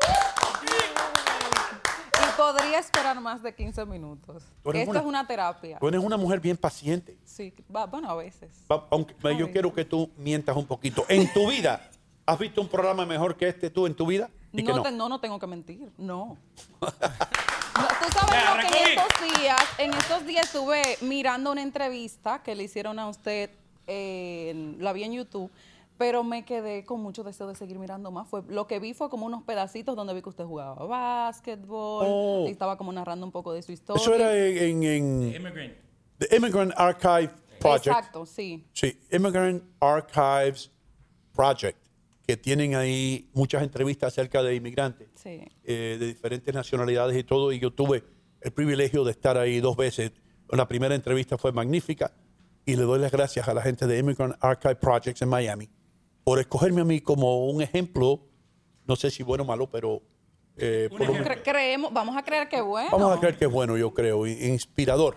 Y 2.15 2.37
podría 2.37 2.79
esperar 2.79 3.21
más 3.21 3.43
de 3.43 3.55
15 3.55 3.85
minutos. 3.85 4.43
Tú 4.63 4.71
eres 4.71 4.83
Esto 4.83 4.91
una- 4.93 5.01
es 5.01 5.07
una 5.07 5.27
terapia. 5.27 5.79
Tú 5.79 5.89
eres 5.89 6.01
una 6.03 6.17
mujer 6.17 6.41
bien 6.41 6.57
paciente. 6.57 7.19
Sí, 7.25 7.53
va- 7.75 7.87
bueno, 7.87 8.11
a 8.11 8.15
veces. 8.17 8.51
Va- 8.71 8.87
Aunque 8.91 9.15
yo 9.39 9.51
quiero 9.53 9.73
que 9.73 9.85
tú 9.85 10.11
mientas 10.17 10.57
un 10.57 10.67
poquito. 10.67 11.05
En 11.09 11.33
tu 11.33 11.49
vida, 11.51 11.91
¿has 12.27 12.39
visto 12.39 12.61
un 12.61 12.69
programa 12.69 13.05
mejor 13.07 13.37
que 13.37 13.49
este 13.49 13.71
tú 13.71 13.87
en 13.87 13.95
tu 13.95 14.07
vida? 14.07 14.31
Y 14.53 14.59
que 14.65 14.71
No, 14.71 14.77
no. 14.79 14.83
te- 14.83 14.93
no, 14.93 15.09
no 15.09 15.21
tengo 15.21 15.39
que 15.39 15.47
mentir, 15.47 15.91
no. 15.99 16.37
No, 17.77 17.87
Tú 17.87 18.13
sabes 18.13 18.31
Ya, 18.33 18.55
lo 18.63 18.69
que 18.69 18.83
en 18.93 18.99
estos 18.99 19.39
días, 19.41 19.61
en 19.79 19.95
estos 19.95 20.27
días 20.27 20.47
estuve 20.47 20.97
mirando 21.03 21.53
una 21.53 21.63
entrevista 21.63 22.43
que 22.43 22.55
le 22.55 22.65
hicieron 22.65 22.99
a 22.99 23.09
usted, 23.09 23.51
eh, 23.87 24.75
la 24.79 24.93
vi 24.93 25.05
en 25.05 25.13
YouTube, 25.13 25.51
pero 25.99 26.25
me 26.25 26.45
quedé 26.45 26.85
con 26.85 27.01
mucho 27.03 27.23
deseo 27.25 27.47
de 27.47 27.55
seguir 27.55 27.79
mirando 27.79 28.11
más. 28.11 28.27
Fue, 28.29 28.43
lo 28.49 28.67
que 28.67 28.79
vi 28.81 28.95
fue 28.95 29.11
como 29.11 29.27
unos 29.27 29.43
pedacitos 29.43 29.95
donde 29.97 30.15
vi 30.15 30.23
que 30.23 30.29
usted 30.31 30.45
jugaba 30.45 30.75
básquetbol, 30.87 32.05
Oh. 32.09 32.45
y 32.49 32.51
estaba 32.51 32.77
como 32.79 32.93
narrando 32.93 33.27
un 33.27 33.33
poco 33.33 33.53
de 33.53 33.63
su 33.63 33.73
historia. 33.73 34.01
Eso 34.03 34.15
era 34.15 34.35
en, 34.37 34.83
en- 34.83 35.23
en 35.23 35.35
Immigrant. 35.35 35.75
The 36.19 36.37
Immigrant 36.37 36.73
Archive 36.77 37.31
Project. 37.61 37.87
Exacto, 37.87 38.27
sí. 38.27 38.65
Sí, 38.73 38.99
Immigrant 39.11 39.63
Archives 39.81 40.71
Project, 41.35 41.79
que 42.31 42.37
tienen 42.37 42.77
ahí 42.77 43.29
muchas 43.35 43.61
entrevistas 43.65 44.13
acerca 44.13 44.41
de 44.41 44.55
inmigrantes 44.55 45.09
Sí. 45.17 45.41
eh, 45.65 45.97
de 45.99 46.07
diferentes 46.07 46.55
nacionalidades 46.55 47.17
y 47.19 47.25
todo. 47.25 47.51
Y 47.51 47.59
yo 47.59 47.73
tuve 47.73 48.05
el 48.41 48.53
privilegio 48.53 49.03
de 49.03 49.11
estar 49.11 49.37
ahí 49.37 49.59
dos 49.59 49.77
veces. 49.77 50.13
La 50.51 50.69
primera 50.69 50.95
entrevista 50.95 51.37
fue 51.37 51.51
magnífica 51.51 52.13
y 52.65 52.77
le 52.77 52.83
doy 52.83 53.01
las 53.01 53.11
gracias 53.11 53.49
a 53.49 53.53
la 53.55 53.63
gente 53.63 53.89
de 53.89 53.99
Immigrant 53.99 54.37
Archive 54.39 54.77
Projects 54.77 55.23
en 55.23 55.29
Miami 55.29 55.69
por 56.23 56.39
escogerme 56.39 56.83
a 56.83 56.85
mí 56.85 57.01
como 57.01 57.47
un 57.47 57.63
ejemplo, 57.63 58.21
no 58.87 58.95
sé 58.95 59.11
si 59.11 59.25
bueno 59.25 59.43
o 59.43 59.47
malo, 59.47 59.69
pero 59.69 60.01
eh, 60.57 60.87
por 60.89 61.01
lo 61.05 61.13
menos- 61.13 61.27
Cre- 61.27 61.43
creemos, 61.43 61.93
vamos 61.93 62.17
a 62.17 62.23
creer 62.23 62.49
que 62.49 62.61
bueno. 62.61 62.91
Vamos 62.93 63.17
a 63.17 63.19
creer 63.19 63.37
que 63.37 63.47
es 63.47 63.51
bueno, 63.51 63.77
yo 63.77 63.93
creo, 63.93 64.25
i- 64.25 64.47
inspirador. 64.47 65.17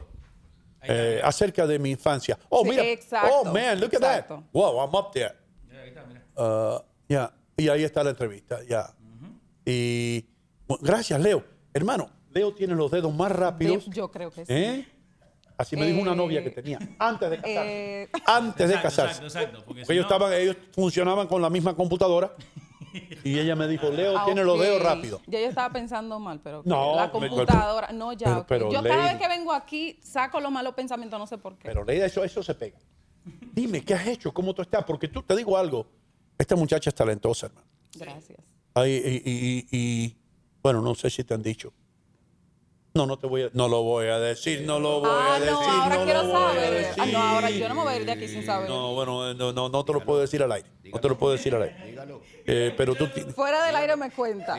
eh, 0.86 1.22
acerca 1.24 1.68
de 1.68 1.78
mi 1.80 1.92
infancia. 1.92 2.38
Oh, 2.50 2.64
Sí, 2.64 2.72
mira. 2.72 2.84
exacto, 2.86 3.30
oh, 3.42 3.46
man, 3.54 3.80
look 3.80 3.94
at 3.96 4.02
that. 4.02 4.20
exacto. 4.20 4.44
Wow, 4.52 4.80
I'm 4.84 4.96
up 4.96 5.12
there. 5.14 5.36
Uh, 6.36 6.80
ya, 7.14 7.34
Y 7.58 7.68
ahí 7.70 7.84
está 7.84 8.04
la 8.04 8.10
entrevista, 8.12 8.60
ya. 8.68 8.94
Y 9.66 10.26
bueno, 10.68 10.82
gracias, 10.84 11.20
Leo. 11.22 11.44
Hermano, 11.74 12.10
Leo 12.32 12.54
tiene 12.54 12.76
los 12.76 12.92
dedos 12.92 13.14
más 13.14 13.32
rápidos. 13.32 13.86
Yo 13.88 14.12
creo 14.12 14.32
que 14.32 14.46
sí. 14.46 14.54
¿eh? 14.54 14.88
Así 15.58 15.76
me 15.78 15.86
dijo 15.86 16.02
una 16.02 16.14
Eh, 16.14 16.16
novia 16.16 16.44
que 16.44 16.50
tenía 16.50 16.80
antes 16.98 17.30
de 17.30 17.38
casarse. 17.38 18.02
Eh, 18.04 18.10
Antes 18.26 18.68
de 18.68 18.74
Exacto, 18.76 18.90
casarse. 18.90 19.24
exacto, 19.24 19.26
exacto, 19.28 19.58
porque 19.66 19.66
Porque 19.82 19.86
si 19.86 19.92
ellos, 19.94 20.06
no- 20.10 20.16
estaban, 20.16 20.34
ellos 20.34 20.58
funcionaban 20.74 21.28
con 21.28 21.42
la 21.42 21.50
misma 21.50 21.76
computadora. 21.76 22.34
Y 23.24 23.40
ella 23.40 23.56
me 23.56 23.68
dijo, 23.68 23.90
Leo 23.90 24.18
ah, 24.18 24.26
tiene 24.26 24.44
los 24.44 24.60
dedos 24.60 24.82
rápido. 24.82 25.20
Ya 25.28 25.40
yo 25.40 25.48
estaba 25.48 25.72
pensando 25.74 26.20
mal, 26.20 26.42
pero 26.44 26.62
No, 26.66 26.96
la 26.96 27.12
pero- 27.12 27.28
computadora, 27.30 27.92
no 27.92 28.14
ya. 28.14 28.26
pero- 28.26 28.40
ok. 28.42 28.46
pero 28.48 28.72
yo 28.72 28.84
cada 28.84 28.98
lady. 28.98 29.10
vez 29.14 29.22
que 29.22 29.28
vengo 29.28 29.54
aquí 29.54 30.00
saco 30.04 30.40
los 30.40 30.52
malos 30.52 30.74
pensamientos, 30.76 31.18
no 31.20 31.26
sé 31.28 31.38
por 31.38 31.58
qué. 31.58 31.68
Pero 31.68 31.84
Leida, 31.84 32.06
eso, 32.06 32.24
eso 32.24 32.44
se 32.44 32.54
pega. 32.56 32.78
Dime, 33.54 33.82
¿qué 33.84 33.94
has 33.94 34.06
hecho? 34.08 34.34
¿Cómo 34.34 34.54
tú 34.54 34.62
estás? 34.64 34.84
Porque 34.84 35.08
tú 35.08 35.22
te 35.24 35.36
digo 35.36 35.58
algo. 35.58 35.88
Esta 36.38 36.56
muchacha 36.56 36.90
es 36.90 36.96
talentosa, 36.96 37.48
hermano. 37.48 37.68
Gracias. 37.96 38.40
Ay, 38.74 38.92
y, 38.92 39.30
y- 39.30 39.68
y- 39.72 39.78
y, 40.06 40.18
bueno, 40.62 40.82
no 40.82 40.96
sé 40.96 41.10
si 41.10 41.24
te 41.24 41.34
han 41.34 41.44
dicho. 41.44 41.72
No, 42.96 43.08
no 43.08 43.18
te 43.18 43.26
voy 43.26 43.44
a, 43.44 43.50
no 43.54 43.68
lo 43.68 43.82
voy 43.82 44.06
a 44.06 44.20
decir, 44.20 44.62
no 44.68 44.80
lo 44.80 45.00
voy 45.00 45.10
Ah, 45.12 45.36
a 45.36 45.40
decir. 45.40 45.52
no, 45.52 45.60
ahora 45.62 45.96
no 45.98 46.04
quiero 46.06 46.32
saber. 46.32 46.88
Ah, 47.00 47.06
no, 47.08 47.18
ahora 47.20 47.50
yo 47.50 47.68
no 47.70 47.74
me 47.76 47.82
voy 47.82 47.94
a 47.94 47.98
ir 47.98 48.06
de 48.06 48.12
aquí 48.12 48.28
sin 48.28 48.46
saber. 48.46 48.70
No, 48.70 48.94
bueno, 48.94 49.34
no, 49.34 49.52
no, 49.52 49.68
no 49.70 49.84
te 49.86 49.94
lo 49.94 50.04
puedo 50.06 50.22
decir 50.22 50.44
al 50.44 50.52
aire. 50.52 50.70
No 50.92 51.00
te 51.00 51.10
lo 51.10 51.18
puedo 51.18 51.34
decir 51.34 51.56
al 51.56 51.64
aire. 51.64 51.96
Eh, 52.46 52.72
pero 52.78 52.94
tú 52.94 53.08
Fuera 53.36 53.66
del 53.66 53.76
aire 53.78 53.96
me 53.96 54.12
cuenta. 54.12 54.58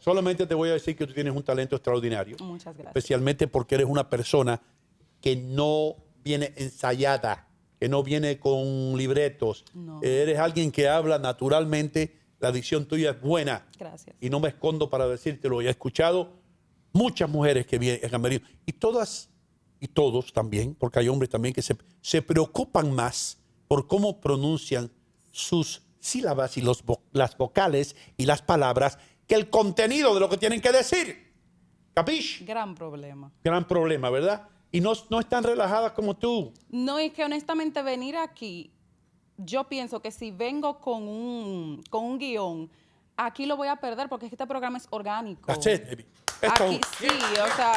solamente 0.00 0.46
te 0.48 0.54
voy 0.54 0.70
a 0.70 0.72
decir 0.72 0.96
que 0.96 1.06
tú 1.06 1.12
tienes 1.14 1.32
un 1.34 1.44
talento 1.44 1.76
extraordinario. 1.76 2.36
Muchas 2.40 2.74
gracias. 2.74 2.88
especialmente 2.88 3.46
porque 3.46 3.76
eres 3.76 3.86
una 3.86 4.08
persona 4.10 4.60
que 5.20 5.36
no 5.36 5.94
viene 6.24 6.52
ensayada, 6.56 7.45
que 7.78 7.88
no 7.88 8.02
viene 8.02 8.38
con 8.38 8.96
libretos. 8.96 9.64
No. 9.74 10.00
Eres 10.02 10.38
alguien 10.38 10.72
que 10.72 10.88
habla 10.88 11.18
naturalmente, 11.18 12.16
la 12.38 12.52
dicción 12.52 12.86
tuya 12.86 13.10
es 13.10 13.20
buena. 13.20 13.66
Gracias. 13.78 14.16
Y 14.20 14.30
no 14.30 14.40
me 14.40 14.48
escondo 14.48 14.90
para 14.90 15.06
decírtelo. 15.06 15.62
Y 15.62 15.66
he 15.66 15.70
escuchado 15.70 16.32
muchas 16.92 17.28
mujeres 17.28 17.66
que 17.66 17.78
vienen, 17.78 18.14
han 18.14 18.22
venido, 18.22 18.42
y 18.64 18.72
todas, 18.72 19.28
y 19.80 19.88
todos 19.88 20.32
también, 20.32 20.74
porque 20.74 20.98
hay 20.98 21.08
hombres 21.08 21.30
también 21.30 21.54
que 21.54 21.62
se, 21.62 21.76
se 22.00 22.22
preocupan 22.22 22.92
más 22.92 23.38
por 23.68 23.86
cómo 23.86 24.20
pronuncian 24.20 24.90
sus 25.30 25.82
sílabas 25.98 26.56
y 26.56 26.62
los 26.62 26.84
las 27.12 27.36
vocales 27.36 27.96
y 28.16 28.26
las 28.26 28.40
palabras 28.40 28.98
que 29.26 29.34
el 29.34 29.50
contenido 29.50 30.14
de 30.14 30.20
lo 30.20 30.28
que 30.28 30.36
tienen 30.36 30.60
que 30.60 30.72
decir. 30.72 31.34
¿Capish? 31.94 32.44
Gran 32.44 32.74
problema. 32.74 33.32
Gran 33.42 33.66
problema, 33.66 34.10
¿verdad? 34.10 34.48
Y 34.72 34.80
no, 34.80 34.92
no 35.10 35.20
están 35.20 35.44
relajadas 35.44 35.92
como 35.92 36.14
tú. 36.14 36.52
No, 36.68 36.98
es 36.98 37.12
que 37.12 37.24
honestamente 37.24 37.82
venir 37.82 38.16
aquí, 38.16 38.70
yo 39.38 39.64
pienso 39.64 40.00
que 40.00 40.10
si 40.10 40.30
vengo 40.30 40.78
con 40.80 41.06
un, 41.08 41.82
con 41.90 42.04
un 42.04 42.18
guion, 42.18 42.70
aquí 43.16 43.46
lo 43.46 43.56
voy 43.56 43.68
a 43.68 43.76
perder 43.76 44.08
porque 44.08 44.26
es 44.26 44.30
que 44.30 44.34
este 44.34 44.46
programa 44.46 44.78
es 44.78 44.86
orgánico. 44.90 45.46
That's 45.46 45.66
it, 45.66 45.84
baby. 45.84 46.06
Esto- 46.42 46.64
Aquí 46.64 46.80
sí, 46.98 47.06
o 47.08 47.56
sea, 47.56 47.72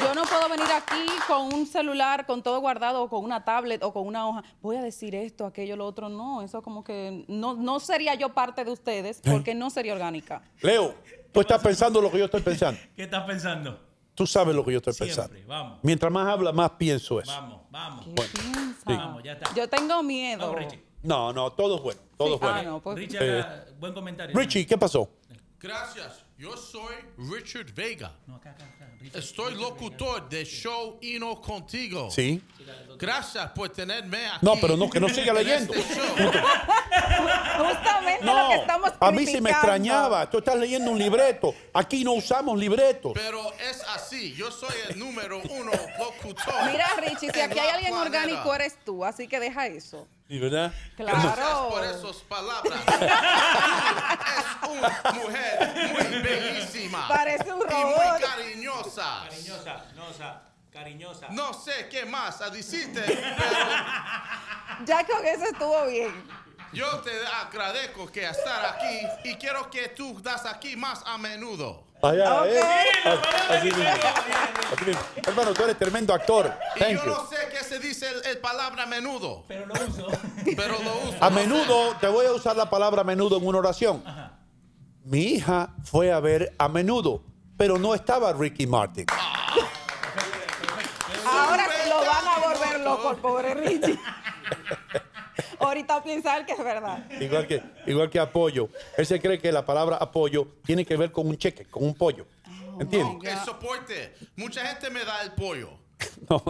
yo 0.00 0.12
no 0.12 0.22
puedo 0.24 0.48
venir 0.48 0.66
aquí 0.74 1.06
con 1.28 1.54
un 1.54 1.66
celular, 1.66 2.26
con 2.26 2.42
todo 2.42 2.58
guardado, 2.60 3.04
o 3.04 3.08
con 3.08 3.22
una 3.22 3.44
tablet 3.44 3.80
o 3.84 3.92
con 3.92 4.04
una 4.08 4.26
hoja. 4.26 4.42
Voy 4.60 4.74
a 4.74 4.82
decir 4.82 5.14
esto, 5.14 5.46
aquello, 5.46 5.76
lo 5.76 5.86
otro. 5.86 6.08
No, 6.08 6.42
eso 6.42 6.62
como 6.62 6.82
que 6.82 7.24
no, 7.28 7.54
no 7.54 7.78
sería 7.78 8.16
yo 8.16 8.30
parte 8.34 8.64
de 8.64 8.72
ustedes 8.72 9.20
porque 9.24 9.54
no 9.54 9.70
sería 9.70 9.92
orgánica. 9.92 10.42
Leo, 10.62 10.96
tú 11.32 11.40
estás 11.42 11.62
pensando 11.62 12.00
lo 12.00 12.10
que 12.10 12.18
yo 12.18 12.24
estoy 12.24 12.42
pensando. 12.42 12.80
¿Qué 12.96 13.04
estás 13.04 13.24
pensando? 13.24 13.78
Tú 14.22 14.26
sabes 14.28 14.54
lo 14.54 14.64
que 14.64 14.70
yo 14.70 14.78
estoy 14.78 14.92
Siempre, 14.94 15.16
pensando. 15.40 15.48
vamos. 15.48 15.78
Mientras 15.82 16.12
más 16.12 16.28
habla, 16.28 16.52
más 16.52 16.70
pienso 16.78 17.20
eso. 17.20 17.32
Vamos, 17.32 17.60
vamos. 17.70 18.06
Piensa. 18.06 18.84
Vamos, 18.84 19.22
ya 19.24 19.32
está. 19.32 19.52
Yo 19.52 19.68
tengo 19.68 20.00
miedo. 20.04 20.46
Vamos, 20.46 20.58
Richie. 20.60 20.80
No, 21.02 21.32
no, 21.32 21.50
todo 21.50 21.74
es 21.78 21.82
bueno. 21.82 22.00
Todo 22.16 22.34
es 22.36 22.40
bueno. 22.40 22.56
Ah, 22.56 22.62
no, 22.62 22.80
pues- 22.80 22.98
Richie, 22.98 23.18
Eh, 23.20 23.40
acá, 23.40 23.64
buen 23.80 23.92
comentario. 23.92 24.38
Richie, 24.38 24.64
¿qué 24.64 24.78
pasó? 24.78 25.10
Gracias. 25.58 26.24
Yo 26.38 26.56
soy 26.56 26.94
Richard 27.18 27.72
Vega. 27.72 28.12
No, 28.26 28.36
acá, 28.36 28.50
acá. 28.50 28.82
Estoy 29.14 29.54
locutor 29.54 30.28
del 30.28 30.46
show 30.46 30.98
Hino 31.00 31.40
Contigo. 31.40 32.10
Sí. 32.10 32.42
Gracias 32.98 33.50
por 33.50 33.68
tenerme 33.68 34.26
aquí. 34.26 34.38
No, 34.42 34.54
pero 34.60 34.76
no, 34.76 34.88
que 34.88 35.00
no 35.00 35.08
siga 35.08 35.32
leyendo. 35.32 35.74
este 35.74 35.94
show. 35.94 36.04
Justamente 37.58 38.24
lo 38.24 38.32
No, 38.34 38.48
que 38.48 38.54
estamos 38.56 38.92
a 39.00 39.10
mí 39.10 39.26
sí 39.26 39.40
me 39.40 39.50
extrañaba. 39.50 40.28
Tú 40.30 40.38
estás 40.38 40.56
leyendo 40.56 40.90
un 40.90 40.98
libreto. 40.98 41.54
Aquí 41.74 42.04
no 42.04 42.12
usamos 42.12 42.58
libretos. 42.58 43.12
Pero 43.14 43.52
es 43.54 43.82
así. 43.94 44.32
Yo 44.34 44.50
soy 44.50 44.74
el 44.88 44.98
número 44.98 45.38
uno 45.38 45.72
locutor. 45.98 46.54
Mira, 46.70 46.86
Richie, 46.98 47.30
si 47.32 47.40
aquí 47.40 47.58
hay 47.58 47.68
alguien 47.68 47.94
orgánico 47.94 48.54
eres 48.54 48.78
tú, 48.84 49.04
así 49.04 49.26
que 49.28 49.40
deja 49.40 49.66
eso. 49.66 50.06
¿Y 50.28 50.38
verdad? 50.38 50.72
Gracias 50.96 51.58
por 51.68 51.84
esas 51.84 52.16
palabras. 52.26 52.80
es 54.38 54.70
una 54.70 55.12
mujer 55.12 55.92
muy 55.92 56.21
bellísima. 56.22 57.08
Parece 57.08 57.52
un 57.52 57.60
Y 57.62 57.72
robot. 57.72 57.96
muy 57.96 58.20
cariñosa. 58.22 59.24
Cariñosa, 59.28 59.84
nosa, 59.94 60.42
cariñosa. 60.72 61.26
No 61.30 61.52
sé 61.52 61.88
qué 61.90 62.04
más 62.06 62.40
a 62.40 62.50
decirte, 62.50 63.02
Ya 64.84 65.04
con 65.06 65.24
eso 65.26 65.44
estuvo 65.44 65.86
bien. 65.86 66.12
yo 66.72 66.86
te 67.00 67.10
agradezco 67.26 68.10
que 68.10 68.24
estar 68.28 68.64
aquí 68.76 69.00
y 69.24 69.34
quiero 69.36 69.70
que 69.70 69.88
tú 69.88 70.20
das 70.22 70.46
aquí 70.46 70.76
más 70.76 71.02
a 71.06 71.18
menudo. 71.18 71.84
Allá, 72.02 72.40
Ok. 72.42 72.46
¿eh? 72.48 72.60
Así 73.48 73.66
mismo. 73.66 73.84
Así 74.72 74.84
mismo. 74.86 75.02
Hermano, 75.24 75.52
tú 75.54 75.62
eres 75.62 75.78
tremendo 75.78 76.12
actor. 76.12 76.52
Y 76.74 76.78
Thank 76.80 76.90
yo 76.94 77.04
you. 77.04 77.10
no 77.12 77.26
sé 77.28 77.36
qué 77.52 77.62
se 77.62 77.78
dice 77.78 78.08
el, 78.08 78.24
el 78.26 78.38
palabra 78.38 78.86
menudo, 78.86 79.44
Pero 79.46 79.66
lo 79.66 79.74
uso. 79.74 80.08
pero 80.56 80.82
lo 80.82 80.98
uso. 81.08 81.16
A 81.20 81.30
no 81.30 81.38
sé. 81.38 81.46
menudo, 81.46 81.96
te 82.00 82.08
voy 82.08 82.26
a 82.26 82.32
usar 82.32 82.56
la 82.56 82.68
palabra 82.68 83.02
a 83.02 83.04
menudo 83.04 83.36
en 83.36 83.46
una 83.46 83.58
oración. 83.58 84.02
Mi 85.04 85.20
hija 85.34 85.74
fue 85.84 86.12
a 86.12 86.20
ver 86.20 86.54
a 86.58 86.68
menudo, 86.68 87.22
pero 87.56 87.78
no 87.78 87.94
estaba 87.94 88.32
Ricky 88.32 88.66
Martin. 88.66 89.06
Ahora 91.26 91.66
lo 91.88 91.96
van 92.06 92.28
a 92.28 92.38
volver 92.46 92.80
loco, 92.80 93.10
el 93.10 93.16
pobre 93.16 93.54
Richie. 93.54 93.98
Ahorita 95.58 95.94
va 95.94 96.00
a 96.00 96.04
pensar 96.04 96.46
que 96.46 96.52
es 96.52 96.58
verdad. 96.58 97.10
Igual 97.20 97.46
que, 97.46 97.62
igual 97.86 98.10
que 98.10 98.20
apoyo. 98.20 98.68
Él 98.96 99.06
se 99.06 99.20
cree 99.20 99.38
que 99.38 99.50
la 99.50 99.64
palabra 99.64 99.96
apoyo 99.96 100.46
tiene 100.64 100.84
que 100.84 100.96
ver 100.96 101.10
con 101.10 101.26
un 101.26 101.36
cheque, 101.36 101.64
con 101.64 101.84
un 101.84 101.94
pollo. 101.94 102.26
¿Entiendes? 102.78 103.32
El 103.32 103.38
soporte. 103.40 104.14
Mucha 104.36 104.66
gente 104.66 104.90
me 104.90 105.04
da 105.04 105.22
el 105.22 105.32
pollo. 105.32 105.81
No. 106.30 106.42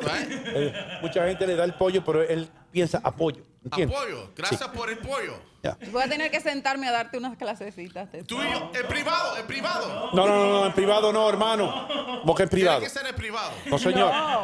Eh, 0.54 0.72
Mucha 1.02 1.26
gente 1.26 1.46
le 1.46 1.56
da 1.56 1.64
el 1.64 1.74
pollo, 1.74 2.04
pero 2.04 2.22
él 2.22 2.48
piensa 2.70 3.00
apoyo. 3.02 3.42
¿Entiendes? 3.64 3.96
Apoyo. 3.96 4.30
Gracias 4.36 4.68
por 4.70 4.90
el 4.90 4.98
pollo. 4.98 5.34
Ya. 5.62 5.76
Voy 5.92 6.02
a 6.02 6.08
tener 6.08 6.30
que 6.30 6.40
sentarme 6.40 6.88
a 6.88 6.92
darte 6.92 7.16
unas 7.18 7.36
clasecitas. 7.36 8.10
de 8.12 8.24
Tú 8.24 8.42
y 8.42 8.50
yo, 8.52 8.70
en 8.74 8.86
privado, 8.88 9.36
en 9.38 9.46
privado. 9.46 10.10
No, 10.12 10.26
no, 10.26 10.36
no, 10.36 10.52
no, 10.60 10.66
en 10.66 10.72
privado 10.72 11.12
no, 11.12 11.28
hermano. 11.28 11.88
Porque 12.26 12.42
en 12.44 12.48
privado. 12.48 12.80
Tiene 12.80 12.92
que 12.92 12.98
ser 12.98 13.08
en 13.08 13.14
privado. 13.16 13.52
No, 13.66 13.78
señor. 13.78 14.12
No. 14.12 14.42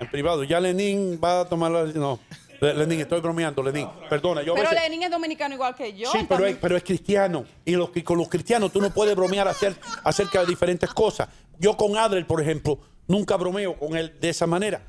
En 0.00 0.10
privado. 0.10 0.44
Ya 0.44 0.60
Lenín 0.60 1.20
va 1.22 1.40
a 1.40 1.44
tomar 1.48 1.70
la. 1.70 1.84
No. 1.84 2.18
Le- 2.60 2.74
Lenín, 2.74 3.00
estoy 3.00 3.20
bromeando, 3.20 3.60
Lenín. 3.62 3.88
Perdona, 4.08 4.42
yo 4.42 4.52
a 4.52 4.56
Pero 4.56 4.70
veces- 4.70 4.84
Lenin 4.84 5.02
es 5.04 5.10
dominicano 5.10 5.54
igual 5.54 5.74
que 5.74 5.92
yo. 5.96 6.10
Sí, 6.12 6.18
pero 6.18 6.22
es, 6.22 6.28
también- 6.28 6.58
pero 6.60 6.76
es 6.76 6.82
cristiano. 6.84 7.44
Y 7.64 7.72
los, 7.74 7.90
que- 7.90 8.04
con 8.04 8.18
los 8.18 8.28
cristianos 8.28 8.70
tú 8.72 8.80
no 8.80 8.90
puedes 8.90 9.14
bromear 9.16 9.48
acer- 9.48 9.76
acerca 10.04 10.40
de 10.40 10.46
diferentes 10.46 10.88
cosas. 10.94 11.28
Yo 11.58 11.76
con 11.76 11.96
Adler, 11.96 12.24
por 12.26 12.40
ejemplo, 12.40 12.78
nunca 13.06 13.36
bromeo 13.36 13.78
con 13.78 13.96
él 13.96 14.18
de 14.20 14.28
esa 14.28 14.46
manera. 14.46 14.82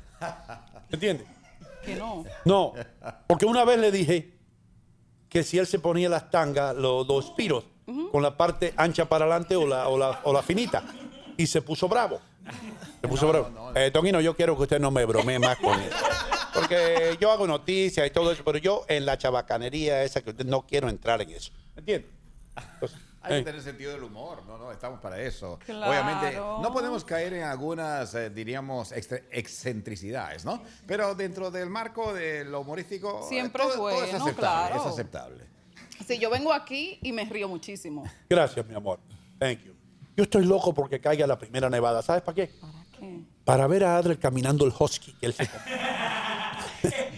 ¿Entiendes? 0.90 1.26
Que 1.84 1.96
no. 1.96 2.24
No, 2.44 2.72
porque 3.26 3.46
una 3.46 3.64
vez 3.64 3.78
le 3.78 3.90
dije 3.90 4.32
que 5.28 5.42
si 5.42 5.58
él 5.58 5.66
se 5.66 5.78
ponía 5.78 6.08
las 6.08 6.30
tangas, 6.30 6.74
los, 6.74 7.06
los 7.06 7.30
piros, 7.32 7.64
con 8.10 8.22
la 8.22 8.36
parte 8.36 8.72
ancha 8.76 9.04
para 9.06 9.26
adelante 9.26 9.56
o 9.56 9.66
la, 9.66 9.88
o, 9.88 9.98
la, 9.98 10.20
o 10.24 10.32
la 10.32 10.42
finita, 10.42 10.82
y 11.36 11.46
se 11.46 11.60
puso 11.60 11.88
bravo. 11.88 12.20
Se 13.00 13.08
puso 13.08 13.28
bravo. 13.28 13.72
Eh, 13.74 13.90
Tonino, 13.90 14.20
yo 14.20 14.34
quiero 14.34 14.56
que 14.56 14.62
usted 14.62 14.80
no 14.80 14.90
me 14.90 15.04
bromee 15.04 15.38
más 15.38 15.58
con 15.58 15.78
él. 15.78 15.90
Porque 16.54 17.18
yo 17.20 17.32
hago 17.32 17.46
noticias 17.46 18.06
y 18.06 18.10
todo 18.10 18.30
eso, 18.30 18.44
pero 18.44 18.58
yo 18.58 18.84
en 18.88 19.04
la 19.04 19.18
chabacanería 19.18 20.04
esa 20.04 20.22
que 20.22 20.30
usted 20.30 20.46
no 20.46 20.62
quiero 20.62 20.88
entrar 20.88 21.20
en 21.20 21.30
eso. 21.30 21.52
¿Entiende? 21.76 22.08
Entonces, 22.74 22.98
Hay 23.24 23.38
que 23.40 23.44
tener 23.46 23.62
sentido 23.62 23.92
del 23.92 24.02
humor, 24.04 24.42
no, 24.46 24.58
no, 24.58 24.70
estamos 24.70 25.00
para 25.00 25.20
eso. 25.20 25.58
Claro. 25.64 25.90
Obviamente, 25.90 26.36
no 26.36 26.72
podemos 26.72 27.04
caer 27.04 27.32
en 27.34 27.42
algunas, 27.44 28.14
eh, 28.14 28.30
diríamos, 28.30 28.92
extra- 28.92 29.22
excentricidades, 29.30 30.44
¿no? 30.44 30.62
Pero 30.86 31.14
dentro 31.14 31.50
del 31.50 31.70
marco 31.70 32.12
de 32.12 32.44
lo 32.44 32.60
humorístico, 32.60 33.20
eh, 33.20 33.28
Siempre 33.28 33.62
todo, 33.62 33.72
es 33.90 33.96
todo 33.96 34.04
es 34.04 34.14
aceptable, 34.14 34.34
claro. 34.68 34.76
es 34.76 34.86
aceptable. 34.86 35.44
Sí, 36.06 36.18
yo 36.18 36.28
vengo 36.28 36.52
aquí 36.52 36.98
y 37.02 37.12
me 37.12 37.24
río 37.24 37.48
muchísimo. 37.48 38.04
gracias, 38.28 38.66
mi 38.66 38.74
amor. 38.74 38.98
Thank 39.38 39.60
you. 39.64 39.74
Yo 40.16 40.24
estoy 40.24 40.44
loco 40.44 40.72
porque 40.74 41.00
caiga 41.00 41.26
la 41.26 41.38
primera 41.38 41.68
nevada. 41.70 42.02
¿Sabes 42.02 42.22
para 42.22 42.34
qué? 42.36 42.50
¿Qué? 42.98 43.20
Para 43.44 43.66
ver 43.66 43.84
a 43.84 43.96
Adler 43.96 44.18
caminando 44.18 44.64
el 44.64 44.72
husky 44.78 45.12
que 45.14 45.26
él 45.26 45.34
se. 45.34 45.48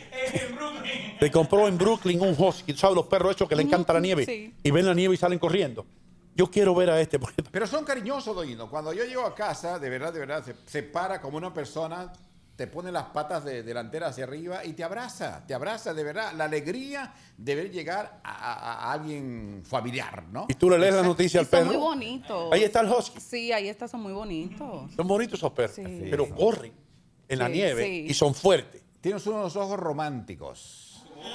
Se 1.18 1.30
compró 1.30 1.66
en 1.68 1.78
Brooklyn 1.78 2.20
un 2.20 2.34
husky. 2.38 2.74
¿Sabes 2.74 2.96
los 2.96 3.06
perros 3.06 3.34
esos 3.36 3.48
que 3.48 3.56
le 3.56 3.62
encanta 3.62 3.92
la 3.92 4.00
nieve? 4.00 4.24
sí. 4.24 4.54
Y 4.62 4.70
ven 4.70 4.86
la 4.86 4.94
nieve 4.94 5.14
y 5.14 5.16
salen 5.18 5.38
corriendo. 5.38 5.86
Yo 6.34 6.50
quiero 6.50 6.74
ver 6.74 6.90
a 6.90 7.00
este. 7.00 7.18
porque- 7.18 7.42
Pero 7.50 7.66
son 7.66 7.84
cariñosos, 7.84 8.34
Doino. 8.36 8.68
Cuando 8.68 8.92
yo 8.92 9.04
llego 9.04 9.24
a 9.24 9.34
casa, 9.34 9.78
de 9.78 9.88
verdad, 9.88 10.12
de 10.12 10.20
verdad, 10.20 10.44
se, 10.44 10.54
se 10.66 10.82
para 10.82 11.20
como 11.20 11.38
una 11.38 11.54
persona, 11.54 12.12
te 12.56 12.66
pone 12.66 12.92
las 12.92 13.04
patas 13.04 13.44
de, 13.44 13.62
delanteras 13.62 14.10
hacia 14.10 14.24
arriba 14.24 14.62
y 14.64 14.72
te 14.74 14.84
abraza, 14.84 15.44
te 15.46 15.54
abraza, 15.54 15.94
de 15.94 16.04
verdad. 16.04 16.32
La 16.36 16.44
alegría 16.44 17.14
de 17.38 17.54
ver 17.54 17.70
llegar 17.70 18.20
a, 18.22 18.30
a- 18.32 18.74
a 18.88 18.92
alguien 18.92 19.62
familiar, 19.64 20.24
¿no? 20.30 20.44
Y 20.48 20.54
tú 20.54 20.68
le 20.68 20.78
lees 20.78 20.94
la 20.94 21.02
noticia 21.02 21.40
al 21.40 21.46
son 21.46 21.60
muy 21.64 21.68
perro. 21.74 21.80
bonitos. 21.86 22.52
Ahí 22.52 22.62
está 22.64 22.80
el 22.80 22.90
husky. 22.92 23.20
Sí, 23.20 23.52
ahí 23.52 23.68
está, 23.68 23.88
son 23.88 24.02
muy 24.02 24.12
bonitos. 24.12 24.92
Son 24.94 25.06
bonitos 25.06 25.38
esos 25.40 25.52
perros. 25.52 25.76
Sí. 25.76 25.82
Pero 26.10 26.28
corren 26.28 26.72
en 27.28 27.38
la 27.38 27.48
nieve 27.48 27.82
sí. 27.84 28.06
y 28.10 28.12
son 28.14 28.34
fuertes. 28.34 28.82
Tienes 29.00 29.26
unos 29.26 29.54
ojos 29.56 29.78
románticos. 29.78 30.85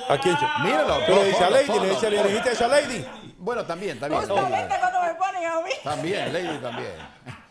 ¿A 0.10 0.18
quién? 0.20 0.36
Míralo, 0.64 0.98
Tú 1.06 1.14
le 1.16 1.26
dices 1.26 1.42
a 1.42 1.50
Lady, 1.50 1.80
le 1.80 1.90
dices, 1.90 2.12
le 2.12 2.24
dijiste 2.24 2.52
eso 2.52 2.66
a 2.66 2.68
Lady. 2.68 3.06
Bueno, 3.38 3.66
también, 3.66 4.00
también. 4.00 4.22
Justamente 4.28 4.76
cuando 4.80 5.02
me 5.02 5.14
ponen 5.16 5.46
a 5.46 5.62
mí. 5.62 5.72
También, 5.84 6.34
Lady 6.34 6.58
también. 6.60 6.92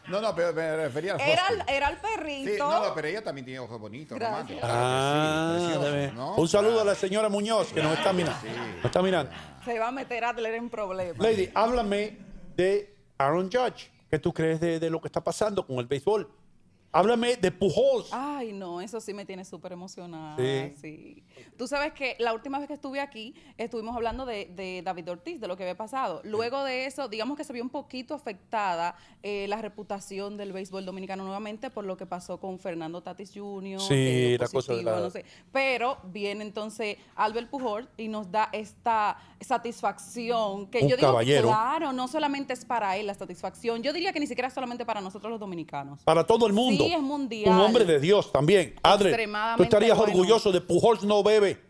No, 0.08 0.20
no, 0.20 0.34
pero 0.34 0.52
me 0.52 0.76
refería 0.76 1.14
al 1.14 1.20
Era, 1.20 1.42
husky. 1.50 1.62
era 1.72 1.88
el 1.88 1.94
Sí, 1.96 2.00
perrito. 2.02 2.68
no, 2.68 2.84
no, 2.88 2.94
pero 2.94 3.06
ella 3.08 3.22
también 3.22 3.44
tiene 3.44 3.60
ojos 3.60 3.78
bonitos, 3.80 4.18
Gracias. 4.18 4.60
románticos. 4.60 4.70
Ah, 4.72 5.56
sí, 5.60 5.78
debe- 5.78 6.12
¿no? 6.12 6.34
Un 6.34 6.48
saludo 6.48 6.80
a 6.80 6.84
la 6.84 6.94
señora 6.96 7.28
Muñoz 7.28 7.72
que 7.72 7.80
nos 7.80 7.96
está 7.96 8.12
mirando. 8.12 8.40
Nos 8.76 8.84
está 8.86 9.02
mirando. 9.02 9.30
Se 9.64 9.78
va 9.78 9.88
a 9.88 9.92
meter 9.92 10.24
a 10.24 10.30
Adler 10.30 10.54
en 10.54 10.68
problemas. 10.68 11.18
Lady, 11.18 11.50
háblame 11.54 12.18
de 12.56 12.92
Aaron 13.18 13.50
Judge. 13.52 13.88
¿Qué 14.10 14.18
tú 14.18 14.32
crees 14.34 14.58
de, 14.60 14.80
de 14.80 14.90
lo 14.90 15.00
que 15.00 15.06
está 15.06 15.20
pasando 15.22 15.64
con 15.64 15.78
el 15.78 15.86
béisbol? 15.86 16.28
Háblame 16.92 17.36
de 17.36 17.52
Pujols. 17.52 18.08
Ay, 18.10 18.52
no, 18.52 18.80
eso 18.80 19.00
sí 19.00 19.14
me 19.14 19.24
tiene 19.24 19.44
súper 19.44 19.72
emocionada. 19.72 20.36
Sí. 20.36 20.74
Sí. 20.80 21.22
Tú 21.56 21.68
sabes 21.68 21.92
que 21.92 22.16
la 22.18 22.32
última 22.34 22.58
vez 22.58 22.66
que 22.66 22.74
estuve 22.74 23.00
aquí, 23.00 23.32
estuvimos 23.56 23.94
hablando 23.94 24.26
de, 24.26 24.46
de 24.56 24.82
David 24.84 25.10
Ortiz, 25.10 25.40
de 25.40 25.46
lo 25.46 25.56
que 25.56 25.62
había 25.62 25.76
pasado. 25.76 26.20
Luego 26.24 26.64
de 26.64 26.86
eso, 26.86 27.08
digamos 27.08 27.36
que 27.36 27.44
se 27.44 27.52
vio 27.52 27.62
un 27.62 27.70
poquito 27.70 28.14
afectada 28.14 28.96
eh, 29.22 29.46
la 29.48 29.62
reputación 29.62 30.36
del 30.36 30.52
béisbol 30.52 30.84
dominicano 30.84 31.22
nuevamente 31.22 31.70
por 31.70 31.84
lo 31.84 31.96
que 31.96 32.06
pasó 32.06 32.40
con 32.40 32.58
Fernando 32.58 33.02
Tatis 33.02 33.30
Jr. 33.34 33.80
Sí, 33.80 34.36
la 34.38 34.48
cosa 34.48 34.74
de 34.74 34.82
la- 34.82 34.98
no 34.98 35.10
sé. 35.10 35.24
Pero 35.52 35.98
viene 36.04 36.42
entonces 36.42 36.96
Albert 37.14 37.50
Pujol 37.50 37.88
y 37.98 38.08
nos 38.08 38.30
da 38.32 38.48
esta 38.52 39.16
satisfacción 39.40 40.66
que 40.68 40.78
Un 40.80 40.88
yo 40.88 40.96
digo, 40.96 41.08
caballero. 41.08 41.48
claro, 41.48 41.92
no 41.92 42.08
solamente 42.08 42.52
es 42.52 42.64
para 42.64 42.96
él 42.96 43.06
la 43.06 43.14
satisfacción. 43.14 43.82
Yo 43.82 43.92
diría 43.92 44.12
que 44.12 44.20
ni 44.20 44.26
siquiera 44.26 44.48
es 44.48 44.54
solamente 44.54 44.84
para 44.84 45.00
nosotros 45.00 45.30
los 45.30 45.38
dominicanos. 45.40 46.02
Para 46.02 46.26
todo 46.26 46.46
el 46.46 46.52
mundo. 46.52 46.79
Sí, 46.79 46.79
es 46.86 47.00
mundial. 47.00 47.54
Un 47.54 47.60
hombre 47.60 47.84
de 47.84 47.98
Dios 48.00 48.32
también. 48.32 48.74
Adre, 48.82 49.12
tú 49.56 49.62
estarías 49.62 49.96
bueno. 49.96 50.12
orgulloso 50.12 50.52
de 50.52 50.60
Pujols 50.60 51.02
no 51.04 51.22
bebe. 51.22 51.60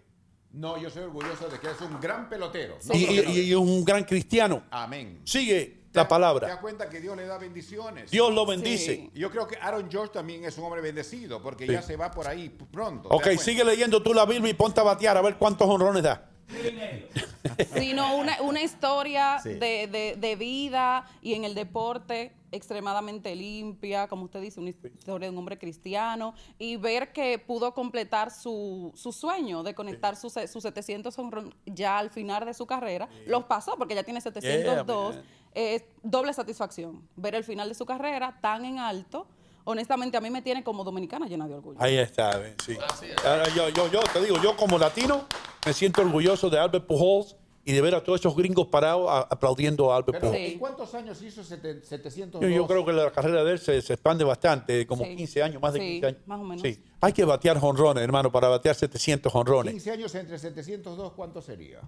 No, 0.53 0.77
yo 0.79 0.91
soy 0.91 1.05
orgulloso 1.05 1.49
de 1.49 1.59
que 1.61 1.69
es 1.71 1.81
un 1.81 2.01
gran 2.01 2.29
pelotero. 2.29 2.77
Y, 2.83 2.89
No, 2.89 2.95
y- 2.95 3.07
pelotero. 3.07 3.33
y 3.33 3.55
un 3.55 3.85
gran 3.85 4.05
cristiano. 4.05 4.63
Amén. 4.71 5.21
Sigue 5.25 5.81
¿Te 5.93 5.99
la 5.99 6.03
das 6.03 6.09
palabra. 6.09 6.61
cuenta 6.61 6.89
que 6.89 7.01
Dios 7.01 7.17
le 7.17 7.27
da 7.27 7.39
bendiciones? 7.39 8.11
Dios 8.11 8.33
lo 8.35 8.47
bendice. 8.47 8.95
Sí. 8.97 9.11
Yo 9.15 9.31
creo 9.31 9.47
que 9.47 9.57
Aaron 9.57 9.89
George 9.91 10.13
también 10.13 10.45
es 10.45 10.57
un 10.59 10.65
hombre 10.65 10.81
bendecido 10.81 11.41
porque 11.43 11.67
Sí. 11.67 11.73
ya 11.73 11.83
se 11.83 11.97
va 11.97 12.11
por 12.11 12.27
ahí 12.29 12.49
pronto. 12.73 13.09
¿te 13.09 13.15
Ok, 13.15 13.25
das 13.27 13.43
sigue 13.43 13.65
leyendo 13.65 14.03
tú 14.03 14.13
la 14.15 14.25
Biblia 14.25 14.51
y 14.51 14.55
ponte 14.55 14.81
a 14.81 14.85
batear 14.85 15.17
a 15.17 15.23
ver 15.23 15.37
cuántos 15.37 15.69
honrones 15.69 16.03
da. 16.03 16.30
sino 17.77 18.17
una, 18.17 18.41
una 18.43 18.63
historia 18.63 19.39
Sí. 19.43 19.51
de, 19.51 19.87
de- 19.87 20.17
de 20.19 20.37
vida 20.37 21.07
y 21.23 21.35
en 21.35 21.45
el 21.45 21.55
deporte 21.55 22.33
extremadamente 22.53 23.35
limpia, 23.37 24.09
como 24.09 24.25
usted 24.25 24.41
dice, 24.41 24.59
una 24.59 24.71
historia 24.71 25.29
de 25.29 25.31
un 25.31 25.39
hombre 25.39 25.57
cristiano, 25.57 26.35
y 26.59 26.77
ver 26.77 27.13
que 27.13 27.39
pudo 27.39 27.75
completar 27.75 28.33
su, 28.33 28.93
su 28.97 29.13
sueño 29.13 29.63
de 29.63 29.75
conectar 29.75 30.17
sus, 30.17 30.33
sus 30.51 30.63
700 30.63 31.17
honrones 31.19 31.55
ya 31.65 31.99
al 31.99 32.11
final 32.11 32.45
de 32.45 32.53
su 32.55 32.67
carrera. 32.67 33.09
Los 33.27 33.45
pasó 33.45 33.77
porque 33.79 33.95
ya 33.95 34.03
tiene 34.03 34.21
702. 34.21 35.15
man. 35.17 35.25
Es 35.55 35.85
doble 36.03 36.33
satisfacción 36.33 37.09
ver 37.17 37.35
el 37.35 37.45
final 37.45 37.69
de 37.69 37.75
su 37.75 37.85
carrera 37.87 38.39
tan 38.41 38.65
en 38.65 38.79
alto. 38.79 39.27
Honestamente, 39.65 40.17
a 40.17 40.21
mí 40.21 40.31
me 40.31 40.43
tiene 40.43 40.65
como 40.65 40.85
dominicana 40.85 41.27
llena 41.27 41.47
de 41.47 41.55
orgullo. 41.55 41.79
Ahí 41.81 41.97
está, 41.99 42.37
ven, 42.39 42.55
sí. 42.65 42.77
Ahora, 43.25 43.49
yo, 43.55 43.69
yo, 43.71 43.91
yo 43.91 44.01
te 44.13 44.21
digo, 44.23 44.37
yo 44.43 44.57
como 44.57 44.79
latino 44.79 45.25
me 45.67 45.73
siento 45.73 46.03
orgulloso 46.03 46.49
de 46.51 46.59
Albert 46.59 46.87
Pujols 46.87 47.37
y 47.65 47.73
de 47.73 47.81
ver 47.83 47.95
a 47.95 48.03
todos 48.03 48.19
esos 48.21 48.35
gringos 48.35 48.69
parados 48.69 49.09
a- 49.11 49.21
aplaudiendo 49.21 49.93
a 49.93 49.97
Albert 49.97 50.19
Pero, 50.19 50.33
Pujols. 50.33 50.53
¿En 50.53 50.59
cuántos 50.59 50.95
años 50.95 51.21
hizo 51.23 51.45
sete- 51.45 51.83
702? 51.85 52.41
Yo, 52.43 52.49
yo 52.49 52.67
creo 52.67 52.85
que 52.87 52.93
la 52.93 53.11
carrera 53.13 53.45
de 53.45 53.53
él 53.53 53.59
se, 53.59 53.81
se 53.83 53.93
expande 53.93 54.25
bastante, 54.25 54.87
como 54.87 55.05
Sí. 55.05 55.15
15 55.15 55.43
años, 55.43 55.61
más 55.61 55.75
de 55.75 55.81
Sí, 55.81 55.87
15 56.01 56.07
años. 56.07 56.21
más 56.27 56.41
o 56.41 56.45
menos. 56.45 56.63
Sí. 56.63 56.83
Hay 57.03 57.13
que 57.13 57.25
batear 57.25 57.59
honrones, 57.61 58.03
hermano, 58.03 58.33
para 58.33 58.49
batear 58.49 58.75
700 58.75 59.33
honrones. 59.35 59.73
15 59.75 59.91
años 59.91 60.15
entre 60.15 60.39
702, 60.39 61.13
¿cuánto 61.13 61.43
sería? 61.43 61.81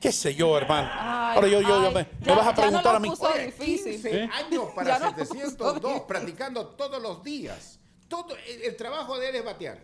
Qué 0.00 0.12
sé 0.12 0.34
yo, 0.34 0.56
hermano. 0.56 0.88
Ay, 0.92 1.36
Ahora 1.36 1.48
yo, 1.48 1.60
yo, 1.60 1.68
yo 1.68 1.88
ay, 1.88 1.94
me, 1.94 2.02
me 2.20 2.26
ya- 2.26 2.34
vas 2.34 2.46
a 2.46 2.50
ya 2.50 2.56
no 2.56 2.62
preguntar 2.62 2.96
a 2.96 3.00
mí. 3.00 3.08
puso 3.10 3.28
difícil. 3.32 3.92
15 3.92 4.22
años 4.32 4.64
para 4.74 4.98
Ya 4.98 5.10
no 5.10 5.16
702, 5.16 6.02
practicando 6.02 6.66
todos 6.68 7.02
los 7.02 7.22
días. 7.22 7.78
Todo, 8.08 8.34
el, 8.46 8.62
el 8.62 8.76
trabajo 8.76 9.18
de 9.18 9.28
él 9.30 9.36
es 9.36 9.44
batear. 9.44 9.78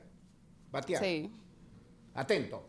Batear. 0.71 1.03
Sí. 1.03 1.31
Atento. 2.15 2.65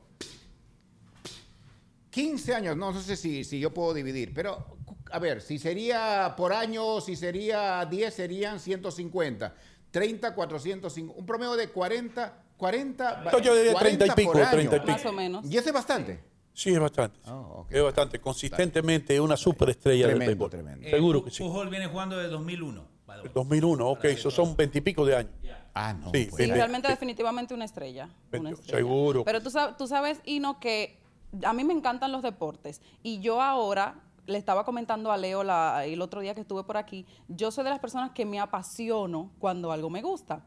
15 2.10 2.56
años, 2.56 2.78
no 2.78 3.00
sé 3.02 3.16
si, 3.18 3.44
si 3.44 3.60
yo 3.60 3.74
puedo 3.74 3.94
dividir, 3.94 4.34
pero 4.34 4.78
a 5.12 5.20
ver, 5.20 5.42
si 5.42 5.60
sería 5.60 6.34
por 6.38 6.54
año, 6.54 7.02
si 7.02 7.16
sería 7.16 7.86
10, 7.86 8.14
serían 8.14 8.60
150. 8.60 9.54
30, 9.92 10.34
450, 10.36 11.14
un 11.20 11.26
promedio 11.26 11.56
de 11.56 11.70
40, 11.70 12.44
40, 12.58 13.22
No, 13.32 13.40
yo 13.40 13.56
diría 13.56 13.74
30 13.76 14.06
y 14.06 14.10
40 14.10 14.16
pico, 14.16 14.32
por 14.32 14.42
año. 14.42 14.52
30 14.52 14.76
y 14.76 14.80
pico. 14.80 14.92
Más 14.92 15.06
o 15.06 15.12
menos. 15.14 15.46
Y 15.46 15.58
eso 15.58 15.68
es 15.70 15.74
bastante. 15.74 16.14
Sí, 16.16 16.20
es 16.56 16.80
bastante. 16.80 17.20
Oh, 17.28 17.66
Es 17.70 17.84
bastante. 17.84 18.20
Consistentemente 18.20 19.20
una 19.20 19.38
superestrella 19.38 20.08
del 20.08 20.18
Tremendo, 20.18 20.48
béisbol. 20.48 20.50
tremendo. 20.50 20.90
Seguro 20.90 21.20
Eh, 21.20 21.24
que 21.26 21.32
sí. 21.32 21.44
Pujol 21.44 21.70
viene 21.70 21.88
jugando 21.88 22.18
desde 22.18 22.30
2001. 22.32 22.88
by 23.06 23.18
the 23.18 23.24
way. 23.24 23.32
2001, 23.34 23.88
ok, 23.90 24.06
eso 24.06 24.32
son 24.32 24.56
veintipico 24.56 25.06
de 25.06 25.16
años. 25.18 25.32
Ah, 25.74 25.94
no. 25.94 26.10
Sí, 26.12 26.30
Sí, 26.36 26.46
realmente 26.46 26.88
definitivamente 26.88 27.54
una 27.54 27.66
estrella. 27.66 28.10
una 28.32 28.52
estrella. 28.52 28.78
seguro. 28.78 29.24
Pero 29.26 29.42
tú 29.44 29.50
sabes, 29.50 29.76
tú 29.78 29.88
sabes, 29.88 30.22
Ino, 30.26 30.60
que 30.60 30.98
a 31.44 31.54
mí 31.54 31.64
me 31.66 31.74
encantan 31.74 32.12
los 32.14 32.24
deportes. 32.24 32.82
Y 33.04 33.20
yo 33.20 33.42
ahora, 33.42 34.02
le 34.26 34.38
estaba 34.40 34.64
comentando 34.66 35.12
a 35.12 35.18
Leo 35.18 35.44
la- 35.44 35.86
el 35.86 36.02
otro 36.02 36.22
día 36.22 36.34
que 36.34 36.42
estuve 36.42 36.64
por 36.64 36.78
aquí, 36.78 37.06
yo 37.28 37.52
soy 37.52 37.64
de 37.66 37.70
las 37.70 37.80
personas 37.80 38.12
que 38.12 38.26
me 38.26 38.40
apasiono 38.40 39.32
cuando 39.38 39.72
algo 39.72 39.90
me 39.90 40.02
gusta. 40.02 40.44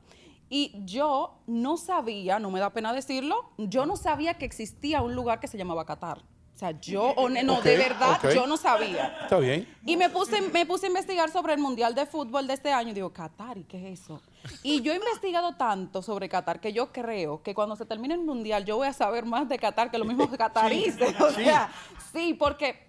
Y 0.50 0.72
yo 0.84 1.38
no 1.46 1.76
sabía, 1.76 2.38
no 2.38 2.50
me 2.50 2.60
da 2.60 2.70
pena 2.70 2.92
decirlo, 2.92 3.50
yo 3.58 3.86
no 3.86 3.96
sabía 3.96 4.34
que 4.34 4.44
existía 4.44 5.02
un 5.02 5.14
lugar 5.14 5.40
que 5.40 5.48
se 5.48 5.58
llamaba 5.58 5.84
Qatar. 5.84 6.18
O 6.18 6.58
sea, 6.58 6.72
yo, 6.72 7.14
no, 7.44 7.60
de 7.60 7.76
verdad, 7.76 8.18
yo 8.34 8.48
no 8.48 8.56
sabía. 8.56 9.16
Está 9.22 9.38
bien. 9.38 9.68
Y 9.86 9.96
me 9.96 10.10
puse, 10.10 10.40
me 10.40 10.66
puse 10.66 10.86
a 10.86 10.88
investigar 10.88 11.30
sobre 11.30 11.52
el 11.52 11.60
Mundial 11.60 11.94
de 11.94 12.04
Fútbol 12.04 12.48
de 12.48 12.54
este 12.54 12.72
año 12.72 12.90
y 12.90 12.94
digo, 12.94 13.12
Qatar, 13.12 13.58
¿y 13.58 13.62
qué 13.62 13.92
es 13.92 14.00
eso? 14.00 14.20
Y 14.64 14.82
yo 14.82 14.92
he 14.92 14.96
investigado 14.96 15.54
tanto 15.54 16.02
sobre 16.02 16.28
Qatar 16.28 16.60
que 16.60 16.72
yo 16.72 16.90
creo 16.90 17.44
que 17.44 17.54
cuando 17.54 17.76
se 17.76 17.86
termine 17.86 18.14
el 18.14 18.22
Mundial 18.22 18.64
yo 18.64 18.76
voy 18.76 18.88
a 18.88 18.92
saber 18.92 19.24
más 19.24 19.48
de 19.48 19.56
Qatar 19.56 19.92
que 19.92 19.98
los 19.98 20.08
mismos 20.08 20.30
cataríes. 20.36 20.96
O 21.20 21.30
sea, 21.30 21.70
sí, 22.12 22.34
porque 22.34 22.87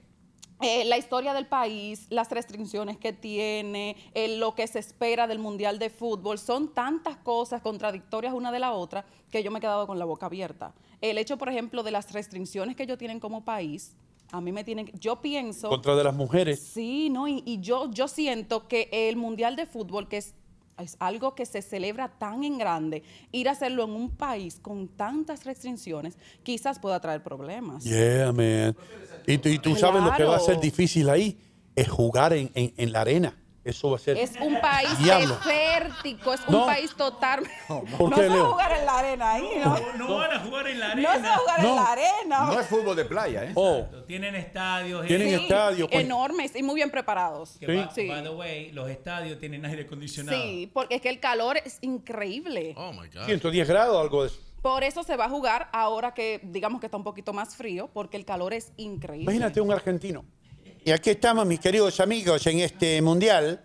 eh, 0.61 0.85
la 0.85 0.97
historia 0.97 1.33
del 1.33 1.45
país, 1.45 2.07
las 2.09 2.29
restricciones 2.31 2.97
que 2.97 3.13
tiene, 3.13 3.95
eh, 4.13 4.37
lo 4.37 4.55
que 4.55 4.67
se 4.67 4.79
espera 4.79 5.27
del 5.27 5.39
Mundial 5.39 5.79
de 5.79 5.89
Fútbol, 5.89 6.37
son 6.37 6.73
tantas 6.73 7.17
cosas 7.17 7.61
contradictorias 7.61 8.33
una 8.33 8.51
de 8.51 8.59
la 8.59 8.73
otra 8.73 9.05
que 9.31 9.41
yo 9.41 9.51
me 9.51 9.59
he 9.59 9.61
quedado 9.61 9.87
con 9.87 9.97
la 9.99 10.05
boca 10.05 10.25
abierta. 10.25 10.73
El 11.01 11.17
hecho, 11.17 11.37
por 11.37 11.49
ejemplo, 11.49 11.81
de 11.83 11.91
las 11.91 12.11
restricciones 12.11 12.75
que 12.75 12.83
ellos 12.83 12.97
tienen 12.97 13.19
como 13.19 13.45
país, 13.45 13.95
a 14.31 14.41
mí 14.41 14.51
me 14.51 14.63
tienen, 14.63 14.91
yo 14.99 15.21
pienso... 15.21 15.69
Contra 15.69 15.95
de 15.95 16.03
las 16.03 16.13
mujeres. 16.13 16.59
Sí, 16.59 17.09
no, 17.09 17.27
y, 17.27 17.41
y 17.45 17.61
yo, 17.61 17.89
yo 17.91 18.07
siento 18.07 18.67
que 18.67 18.89
el 18.91 19.15
Mundial 19.15 19.55
de 19.55 19.65
Fútbol, 19.65 20.07
que 20.07 20.17
es, 20.17 20.35
es 20.81 20.95
algo 20.99 21.35
que 21.35 21.45
se 21.45 21.61
celebra 21.61 22.07
tan 22.19 22.43
en 22.43 22.57
grande, 22.57 23.03
ir 23.31 23.49
a 23.49 23.51
hacerlo 23.53 23.83
en 23.85 23.91
un 23.91 24.09
país 24.09 24.59
con 24.61 24.87
tantas 24.87 25.45
restricciones, 25.45 26.17
quizás 26.43 26.79
pueda 26.79 26.99
traer 26.99 27.21
problemas. 27.23 27.83
Yeah, 27.83 28.31
man. 28.31 28.75
Y, 29.27 29.37
tú- 29.37 29.49
y 29.49 29.59
tú 29.59 29.75
sabes 29.75 30.03
lo 30.03 30.13
que 30.13 30.23
va 30.23 30.35
a 30.35 30.39
ser 30.39 30.59
difícil 30.59 31.09
ahí, 31.09 31.37
es 31.75 31.87
jugar 31.87 32.33
en, 32.33 32.51
en- 32.53 32.73
en 32.77 32.91
la 32.91 33.01
arena. 33.01 33.37
Eso 33.63 33.89
va 33.89 33.97
a 33.97 33.99
ser. 33.99 34.17
Es 34.17 34.31
un 34.39 34.59
país 34.61 34.97
Diablo. 34.99 35.35
desértico, 35.43 36.33
es 36.33 36.41
un 36.47 36.53
No. 36.53 36.65
país 36.65 36.95
total. 36.95 37.43
No, 37.67 37.83
¿Por 37.97 38.13
qué, 38.15 38.21
se 38.21 38.29
va 38.29 38.35
a 38.35 38.45
jugar 38.51 38.71
en 38.79 38.85
la 38.85 38.97
arena 38.99 39.31
ahí, 39.33 39.49
¿no? 39.63 39.77
No 39.97 40.15
van 40.17 40.31
a 40.31 40.39
jugar 40.39 40.67
en 40.67 40.79
la 40.79 40.87
No 40.95 41.09
arena. 41.09 41.13
se 41.15 41.21
va 41.21 41.33
a 41.33 41.37
jugar 41.37 41.59
en 41.65 41.75
la 41.75 41.85
arena. 41.91 42.39
No 42.45 42.59
es 42.59 42.67
fútbol 42.67 42.95
de 42.95 43.05
playa, 43.05 43.43
¿eh? 43.43 43.51
Oh, 43.55 43.85
Tienen 44.07 44.35
estadios. 44.35 45.05
Tienen 45.05 45.27
Sí, 45.29 45.35
estadio, 45.43 45.87
coño. 45.89 45.99
enormes 45.99 46.55
y 46.55 46.63
muy 46.63 46.75
bien 46.75 46.89
preparados. 46.89 47.57
que 47.59 47.67
by- 47.67 47.89
Sí. 47.93 48.07
by 48.07 48.23
the 48.23 48.29
way, 48.29 48.71
los 48.71 48.89
estadios 48.89 49.39
tienen 49.39 49.65
aire 49.65 49.83
acondicionado. 49.83 50.41
Sí, 50.41 50.69
porque 50.73 50.95
es 50.95 51.01
que 51.01 51.09
el 51.09 51.19
calor 51.19 51.57
es 51.57 51.77
increíble. 51.81 52.73
Oh 52.77 52.91
my 52.93 53.07
God. 53.09 53.25
110 53.25 53.67
grados, 53.67 53.99
algo 54.01 54.23
de 54.23 54.29
eso. 54.29 54.39
Por 54.61 54.83
eso 54.83 55.03
se 55.03 55.15
va 55.15 55.25
a 55.25 55.29
jugar 55.29 55.69
ahora 55.71 56.13
que 56.13 56.39
digamos 56.43 56.79
que 56.81 56.87
está 56.87 56.97
un 56.97 57.03
poquito 57.03 57.31
más 57.33 57.55
frío, 57.55 57.89
porque 57.93 58.17
el 58.17 58.25
calor 58.25 58.53
es 58.53 58.71
increíble. 58.77 59.23
Imagínate 59.23 59.61
un 59.61 59.71
argentino. 59.71 60.25
Y 60.83 60.91
aquí 60.91 61.09
estamos, 61.09 61.45
mis 61.45 61.59
queridos 61.59 61.99
amigos, 61.99 62.47
en 62.47 62.59
este 62.59 63.01
mundial 63.01 63.59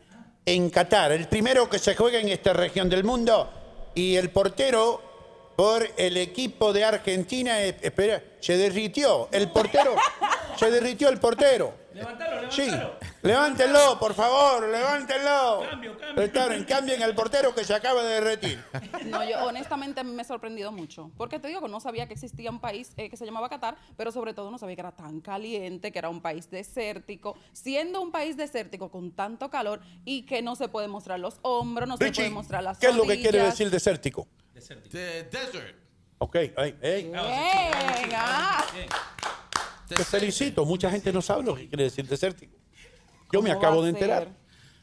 en 0.45 0.69
Qatar, 0.69 1.13
el 1.13 1.29
primero 1.29 1.71
que 1.71 1.79
se 1.79 1.95
juega 1.95 2.19
en 2.19 2.29
esta 2.29 2.53
región 2.53 2.91
del 2.91 3.05
mundo. 3.05 3.51
Y 3.95 4.17
el 4.17 4.31
portero 4.31 5.14
por 5.57 5.89
el 5.97 6.17
equipo 6.17 6.73
de 6.73 6.85
Argentina, 6.85 7.63
eh, 7.63 7.77
espera, 7.83 8.23
se 8.41 8.57
derritió. 8.57 9.29
El 9.33 9.51
portero, 9.51 9.95
se 10.57 10.71
derritió 10.71 11.09
el 11.09 11.19
portero. 11.19 11.85
Levántalo, 11.95 12.51
Sí, 12.51 12.63
levántalo. 12.63 12.99
levántenlo, 13.23 13.99
por 14.01 14.15
favor, 14.15 14.69
levántenlo. 14.69 15.63
Cambio, 15.71 15.97
cambio. 15.97 16.67
Cambien 16.67 17.03
al 17.05 17.15
portero 17.15 17.55
que 17.55 17.63
se 17.63 17.73
acaba 17.73 18.03
de 18.03 18.15
derretir. 18.15 18.65
No, 19.05 19.23
yo 19.23 19.45
honestamente 19.45 20.03
me 20.03 20.23
ha 20.23 20.25
sorprendido 20.25 20.73
mucho, 20.73 21.13
porque 21.17 21.39
te 21.39 21.47
digo 21.47 21.61
que 21.61 21.69
no 21.69 21.79
sabía 21.79 22.09
que 22.09 22.15
existía 22.15 22.51
un 22.51 22.59
país 22.59 22.91
eh, 22.97 23.09
que 23.09 23.17
se 23.17 23.25
llamaba 23.25 23.49
Qatar, 23.49 23.77
pero 23.97 24.11
sobre 24.11 24.35
todo 24.35 24.51
no 24.51 24.59
sabía 24.59 24.75
que 24.75 24.81
era 24.81 24.91
tan 24.91 25.21
caliente, 25.21 25.93
que 25.93 25.99
era 26.01 26.09
un 26.09 26.21
país 26.21 26.51
desértico, 26.51 27.37
siendo 27.53 28.01
un 28.01 28.11
país 28.11 28.37
desértico 28.37 28.91
con 28.91 29.13
tanto 29.13 29.49
calor 29.49 29.81
y 30.05 30.23
que 30.23 30.43
no 30.43 30.57
se 30.57 30.67
puede 30.67 30.89
mostrar 30.89 31.21
los 31.21 31.39
hombros, 31.43 31.89
no 31.89 31.97
se 31.97 32.11
puede 32.11 32.31
mostrar 32.31 32.65
las 32.65 32.79
¿qué 32.79 32.89
es 32.89 32.97
lo 32.97 33.05
que 33.05 33.21
quiere 33.21 33.39
decir 33.41 33.71
desértico? 33.71 34.27
The 34.69 35.25
desert. 35.25 35.77
Ok, 36.19 36.37
ay, 36.57 36.79
hey, 36.81 37.03
Bien, 37.03 37.17
ah. 38.15 38.65
te 39.89 40.05
felicito. 40.05 40.65
Mucha 40.65 40.91
gente 40.91 41.13
no 41.13 41.21
sabe 41.21 41.43
lo 41.43 41.55
que 41.55 41.69
quiere 41.69 41.85
decir 41.85 42.07
desértico. 42.07 42.57
Yo 43.33 43.43
me 43.43 43.51
¿Cómo 43.51 43.61
acabo 43.61 43.83
de 43.83 43.91
enterar. 43.91 44.29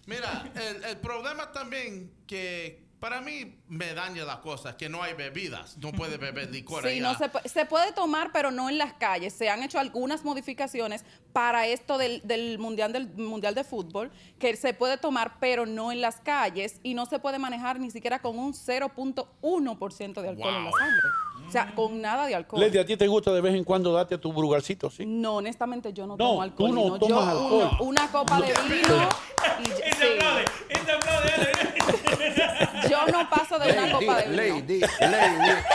Mira, 0.05 0.51
el, 0.55 0.83
el 0.83 0.97
problema 0.97 1.51
también 1.51 2.11
que 2.27 2.90
para 3.01 3.19
mí 3.19 3.57
me 3.67 3.95
daña 3.95 4.23
la 4.25 4.41
cosa, 4.41 4.77
que 4.77 4.87
no 4.87 5.01
hay 5.01 5.15
bebidas. 5.15 5.75
No 5.79 5.91
puede 5.91 6.17
beber 6.17 6.51
licor 6.51 6.83
Sí, 6.83 6.89
allá. 6.89 7.01
no 7.01 7.17
se, 7.17 7.49
se 7.49 7.65
puede 7.65 7.91
tomar, 7.93 8.31
pero 8.31 8.51
no 8.51 8.69
en 8.69 8.77
las 8.77 8.93
calles. 8.93 9.33
Se 9.33 9.49
han 9.49 9.63
hecho 9.63 9.79
algunas 9.79 10.23
modificaciones 10.23 11.03
para 11.33 11.65
esto 11.65 11.97
del, 11.97 12.21
del 12.25 12.59
mundial 12.59 12.93
del 12.93 13.07
mundial 13.15 13.55
de 13.55 13.63
fútbol, 13.63 14.11
que 14.37 14.55
se 14.55 14.75
puede 14.75 14.99
tomar, 14.99 15.39
pero 15.39 15.65
no 15.65 15.91
en 15.91 15.99
las 15.99 16.21
calles 16.21 16.79
y 16.83 16.93
no 16.93 17.07
se 17.07 17.17
puede 17.17 17.39
manejar 17.39 17.79
ni 17.79 17.89
siquiera 17.89 18.19
con 18.19 18.37
un 18.37 18.53
0.1% 18.53 20.21
de 20.21 20.29
alcohol 20.29 20.55
en 20.55 20.65
la 20.65 20.71
sangre. 20.71 21.07
O 21.51 21.53
sea, 21.53 21.75
con 21.75 21.99
nada 21.99 22.27
de 22.27 22.33
alcohol. 22.35 22.61
Lady, 22.61 22.77
¿a 22.77 22.85
ti 22.85 22.95
te 22.95 23.05
gusta 23.07 23.33
de 23.33 23.41
vez 23.41 23.53
en 23.53 23.65
cuando 23.65 23.91
darte 23.91 24.17
tu 24.17 24.31
brugarcito, 24.31 24.89
sí? 24.89 25.05
No, 25.05 25.35
honestamente 25.35 25.91
yo 25.91 26.07
no, 26.07 26.15
No, 26.15 26.25
tomo 26.29 26.41
alcohol. 26.41 26.69
tú 26.69 26.73
no 26.75 26.81
Nino. 26.83 26.97
tomas 26.97 27.09
Yo 27.09 27.19
alcohol. 27.29 27.69
Una, 27.81 27.81
una 27.81 28.07
copa 28.09 28.39
de 28.39 28.53
vino 28.69 29.09
y 29.59 29.63
Este 29.69 29.91
sí. 29.99 30.05
yo 32.89 33.05
no 33.07 33.29
paso 33.29 33.59
de 33.59 33.69
una 33.73 33.91
copa 33.91 34.21
de 34.21 34.29
vino. 34.29 34.41
lady, 34.41 34.79
lady, 34.79 34.85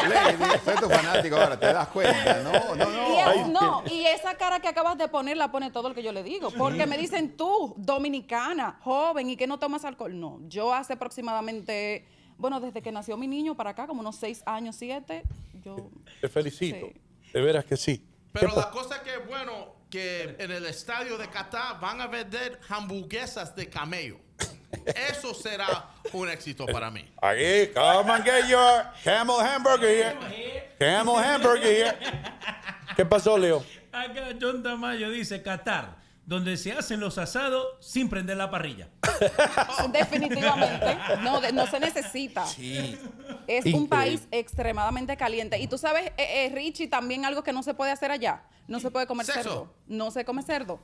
lady, 0.08 0.44
soy 0.64 0.76
tu 0.76 0.88
fanático 0.88 1.36
ahora, 1.36 1.60
te 1.60 1.66
das 1.66 1.88
cuenta, 1.88 2.42
no, 2.42 2.52
no, 2.74 2.86
no. 2.86 3.14
Y, 3.14 3.18
es- 3.40 3.48
no, 3.48 3.82
y 3.90 4.06
esa 4.06 4.34
cara 4.36 4.60
que 4.60 4.68
acabas 4.68 4.96
de 4.96 5.08
poner 5.08 5.36
la 5.36 5.52
pone 5.52 5.70
todo 5.70 5.90
lo 5.90 5.94
que 5.94 6.02
yo 6.02 6.12
le 6.12 6.22
digo. 6.22 6.50
Porque 6.52 6.86
me 6.86 6.96
dicen 6.96 7.36
tú, 7.36 7.74
dominicana, 7.76 8.78
joven, 8.82 9.28
y 9.30 9.36
que 9.36 9.46
no 9.46 9.58
tomas 9.58 9.84
alcohol. 9.84 10.18
No, 10.18 10.38
yo 10.48 10.72
hace 10.72 10.94
aproximadamente, 10.94 12.06
bueno, 12.38 12.60
desde 12.60 12.82
que 12.82 12.92
nació 12.92 13.16
mi 13.16 13.26
niño 13.26 13.54
para 13.54 13.70
acá, 13.70 13.86
como 13.86 14.00
unos 14.00 14.16
seis 14.16 14.42
años, 14.46 14.76
siete, 14.76 15.22
yo... 15.66 15.90
Te 16.20 16.28
felicito. 16.28 16.90
Sí. 16.92 17.30
De 17.32 17.40
veras 17.40 17.64
que 17.64 17.76
sí. 17.76 18.06
Pero 18.32 18.50
¿Qué 18.50 18.56
la 18.56 18.70
cosa 18.70 19.02
que 19.02 19.14
es 19.14 19.26
bueno, 19.26 19.76
que 19.90 20.36
en 20.38 20.50
el 20.50 20.66
estadio 20.66 21.18
de 21.18 21.28
Qatar 21.28 21.80
van 21.80 22.00
a 22.00 22.06
vender 22.06 22.60
hamburguesas 22.68 23.54
de 23.56 23.68
camello. 23.68 24.18
Eso 25.08 25.32
será 25.34 25.90
un 26.12 26.28
éxito 26.28 26.66
para 26.66 26.90
mí. 26.90 27.08
Aquí, 27.22 27.72
come 27.72 28.12
and 28.12 28.24
get 28.24 28.48
your 28.48 28.84
camel 29.02 29.40
hamburger 29.40 29.88
here. 29.88 30.74
Camel 30.78 31.16
hamburger 31.16 31.72
here. 31.72 31.98
¿Qué 32.96 33.04
pasó, 33.04 33.38
Leo? 33.38 33.64
Acá 33.92 34.36
John 34.40 34.62
Tamayo 34.62 35.10
dice 35.10 35.42
Qatar, 35.42 35.96
donde 36.26 36.56
se 36.56 36.72
hacen 36.72 37.00
los 37.00 37.18
asados 37.18 37.64
sin 37.80 38.08
prender 38.10 38.36
la 38.36 38.50
parrilla. 38.50 38.88
Definitivamente, 39.92 40.98
no, 41.22 41.40
de- 41.40 41.52
no 41.52 41.66
se 41.66 41.80
necesita. 41.80 42.44
Sí. 42.46 42.98
Es 43.46 43.64
un 43.72 43.88
país 43.88 44.26
extremadamente 44.30 45.16
caliente. 45.16 45.58
Y 45.58 45.66
tú 45.68 45.78
sabes, 45.78 46.08
eh, 46.16 46.46
eh, 46.46 46.50
Richie, 46.52 46.88
también 46.88 47.24
algo 47.24 47.42
que 47.42 47.52
no 47.52 47.62
se 47.62 47.74
puede 47.74 47.92
hacer 47.92 48.10
allá. 48.10 48.42
No 48.66 48.80
se 48.80 48.90
puede 48.90 49.06
comer 49.06 49.26
Sexo. 49.26 49.42
cerdo. 49.42 49.74
No 49.86 50.10
se 50.10 50.24
come 50.24 50.42
cerdo. 50.42 50.80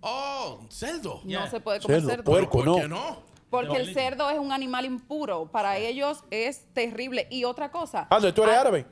Oh, 0.00 0.60
cerdo. 0.68 1.20
No 1.24 1.46
se 1.48 1.60
puede 1.60 1.80
comer 1.80 2.00
Cerdo, 2.00 2.10
cerdo. 2.10 2.24
puerco, 2.24 2.58
¿Por 2.58 2.66
no. 2.66 2.76
qué 2.76 2.88
no? 2.88 3.22
Porque 3.48 3.76
el 3.76 3.94
cerdo 3.94 4.28
es 4.30 4.38
un 4.38 4.52
animal 4.52 4.84
impuro. 4.84 5.46
Para 5.50 5.78
ellos 5.78 6.22
es 6.30 6.66
terrible. 6.74 7.26
Y 7.30 7.44
otra 7.44 7.70
cosa. 7.70 8.06
Ande, 8.10 8.32
¿tú 8.32 8.42
eres 8.42 8.56
árabe? 8.56 8.84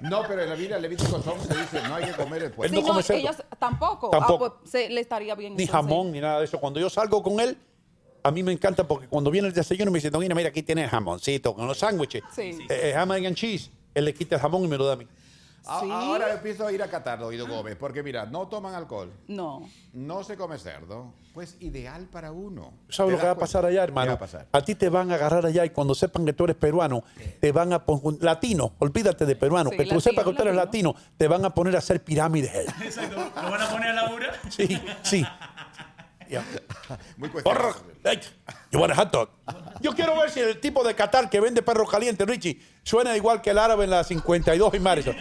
No, 0.00 0.22
pero 0.28 0.42
en 0.42 0.48
la 0.50 0.54
Biblia 0.54 0.78
Levítico 0.78 1.20
son 1.22 1.40
se 1.40 1.54
dice, 1.54 1.82
no 1.88 1.94
hay 1.96 2.04
que 2.04 2.12
comer 2.12 2.42
el 2.44 2.52
puerco. 2.52 2.74
no 2.74 2.80
Sí, 2.80 2.86
come 2.86 2.96
no, 2.98 3.02
cerdo. 3.02 3.20
ellos 3.20 3.36
tampoco. 3.58 4.10
Tampoco. 4.10 4.44
Ah, 4.46 4.56
pues 4.60 4.70
se, 4.70 4.88
le 4.90 5.00
estaría 5.00 5.34
bien. 5.34 5.56
Ni 5.56 5.64
entonces. 5.64 5.72
jamón, 5.88 6.12
ni 6.12 6.20
nada 6.20 6.38
de 6.38 6.44
eso. 6.44 6.58
Cuando 6.60 6.78
yo 6.78 6.88
salgo 6.90 7.22
con 7.22 7.40
él, 7.40 7.56
a 8.22 8.30
mí 8.30 8.42
me 8.42 8.52
encanta 8.52 8.86
porque 8.86 9.08
cuando 9.08 9.30
viene 9.30 9.48
el 9.48 9.54
desayuno 9.54 9.90
me 9.90 9.98
dice, 9.98 10.10
Don 10.10 10.22
Ina, 10.22 10.34
mira, 10.34 10.50
aquí 10.50 10.62
tienes 10.62 10.90
jamoncito 10.90 11.54
con 11.54 11.66
los 11.66 11.78
sándwiches. 11.78 12.22
Sí. 12.34 12.58
Eh, 12.68 12.90
eh, 12.90 12.94
ham, 12.94 13.10
egg 13.12 13.26
and 13.26 13.36
cheese. 13.36 13.70
Él 13.94 14.04
le 14.04 14.14
quita 14.14 14.36
el 14.36 14.40
jamón 14.42 14.64
y 14.64 14.68
me 14.68 14.76
lo 14.76 14.86
da 14.86 14.92
a 14.92 14.96
mí. 14.96 15.06
A- 15.66 15.80
Sí. 15.80 15.88
Ahora 15.90 16.32
empiezo 16.32 16.66
a 16.66 16.72
ir 16.72 16.82
a 16.82 16.88
Qatar, 16.88 17.22
Oído 17.22 17.46
Gómez, 17.46 17.76
porque 17.76 18.02
mira, 18.02 18.24
no 18.26 18.48
toman 18.48 18.74
alcohol, 18.74 19.12
No. 19.28 19.68
no 19.92 20.24
se 20.24 20.36
come 20.36 20.58
cerdo, 20.58 21.12
pues 21.34 21.56
ideal 21.60 22.06
para 22.10 22.32
uno. 22.32 22.72
¿Sabes 22.88 23.10
¿Te 23.10 23.16
lo 23.16 23.20
que 23.20 23.26
va 23.26 23.32
a 23.32 23.38
pasar 23.38 23.64
allá, 23.66 23.80
¿Qué 23.80 23.84
hermano? 23.84 24.08
va 24.12 24.14
a 24.14 24.18
pasar? 24.18 24.46
A 24.50 24.62
ti 24.62 24.74
te 24.74 24.88
van 24.88 25.10
a 25.10 25.14
agarrar 25.16 25.44
allá 25.44 25.64
y 25.64 25.70
cuando 25.70 25.94
sepan 25.94 26.24
que 26.24 26.32
tú 26.32 26.44
eres 26.44 26.56
peruano, 26.56 27.02
te 27.40 27.52
van 27.52 27.72
a 27.72 27.84
poner, 27.84 28.22
latino, 28.22 28.72
olvídate 28.78 29.26
de 29.26 29.36
peruano, 29.36 29.70
Sí, 29.70 29.76
que 29.76 29.82
tú 29.84 29.88
latino, 29.96 30.00
sepas 30.00 30.24
que 30.24 30.32
tú 30.32 30.42
eres 30.42 30.54
latino, 30.56 30.94
te 31.16 31.28
van 31.28 31.44
a 31.44 31.50
poner 31.54 31.74
a 31.76 31.78
hacer 31.78 32.02
pirámides. 32.02 32.52
Exacto. 32.82 33.16
¿Lo 33.16 33.50
van 33.50 33.60
a 33.62 33.68
poner 33.68 33.88
a 33.90 33.92
Laura? 33.92 34.32
Sí, 34.48 34.80
sí. 35.02 35.24
Ya. 36.28 36.44
Muy 37.16 37.30
Porro, 37.30 37.74
hey, 38.04 38.20
you 38.70 38.78
want 38.78 38.92
a 38.92 38.94
hot 38.94 39.10
dog? 39.10 39.28
Yo 39.80 39.92
quiero 39.94 40.14
ver 40.14 40.30
si 40.30 40.40
el 40.40 40.60
tipo 40.60 40.84
de 40.84 40.94
Qatar 40.94 41.30
que 41.30 41.40
vende 41.40 41.62
perro 41.62 41.86
caliente, 41.86 42.26
Richie, 42.26 42.60
suena 42.82 43.16
igual 43.16 43.40
que 43.40 43.50
el 43.50 43.58
árabe 43.58 43.84
en 43.84 43.90
la 43.90 44.04
52 44.04 44.74
y 44.74 44.78
Madison. 44.78 45.16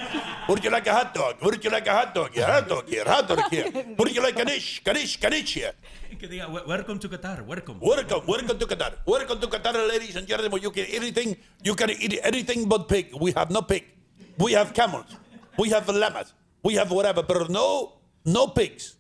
Would 0.49 0.61
you 0.61 0.69
like 0.69 0.89
a 0.89 0.93
hot 0.93 1.13
dog? 1.13 1.35
Would 1.41 1.61
you 1.63 1.69
like 1.69 1.87
a 1.89 1.93
hot 1.93 2.13
dog? 2.13 2.31
Yeah, 2.35 2.47
hot 2.59 2.67
dog 2.67 2.85
here, 2.89 3.05
hot 3.05 3.27
dog 3.27 3.39
here. 3.49 3.71
Would 3.97 4.11
you 4.13 4.21
like 4.21 4.37
a 4.41 4.43
niche, 4.45 4.81
kanish, 4.83 5.17
kanish 5.19 5.53
here? 5.55 5.73
Que 6.19 6.27
diga, 6.27 6.47
"We- 6.49 6.63
welcome 6.67 6.99
to 6.99 7.07
Qatar, 7.09 7.45
welcome. 7.45 7.79
Welcome, 7.79 8.23
welcome 8.27 8.57
to 8.59 8.65
Qatar. 8.67 8.93
Welcome 9.05 9.39
to 9.39 9.47
Qatar, 9.47 9.87
ladies 9.87 10.15
and 10.17 10.27
gentlemen. 10.27 10.61
You 10.61 10.71
can 10.71 10.85
eat 10.85 10.95
anything. 10.95 11.37
You 11.63 11.75
can 11.75 11.89
eat 11.91 12.19
anything 12.23 12.67
but 12.67 12.87
pig. 12.89 13.13
We 13.19 13.31
have 13.35 13.49
no 13.49 13.61
pig. 13.61 13.85
We 14.37 14.53
have 14.53 14.73
camels. 14.73 15.07
We 15.57 15.69
have 15.69 15.87
llamas. 15.87 16.33
We 16.63 16.75
have 16.75 16.91
whatever, 16.91 17.23
but 17.23 17.49
no, 17.49 17.93
no 18.25 18.47
pigs. 18.47 18.96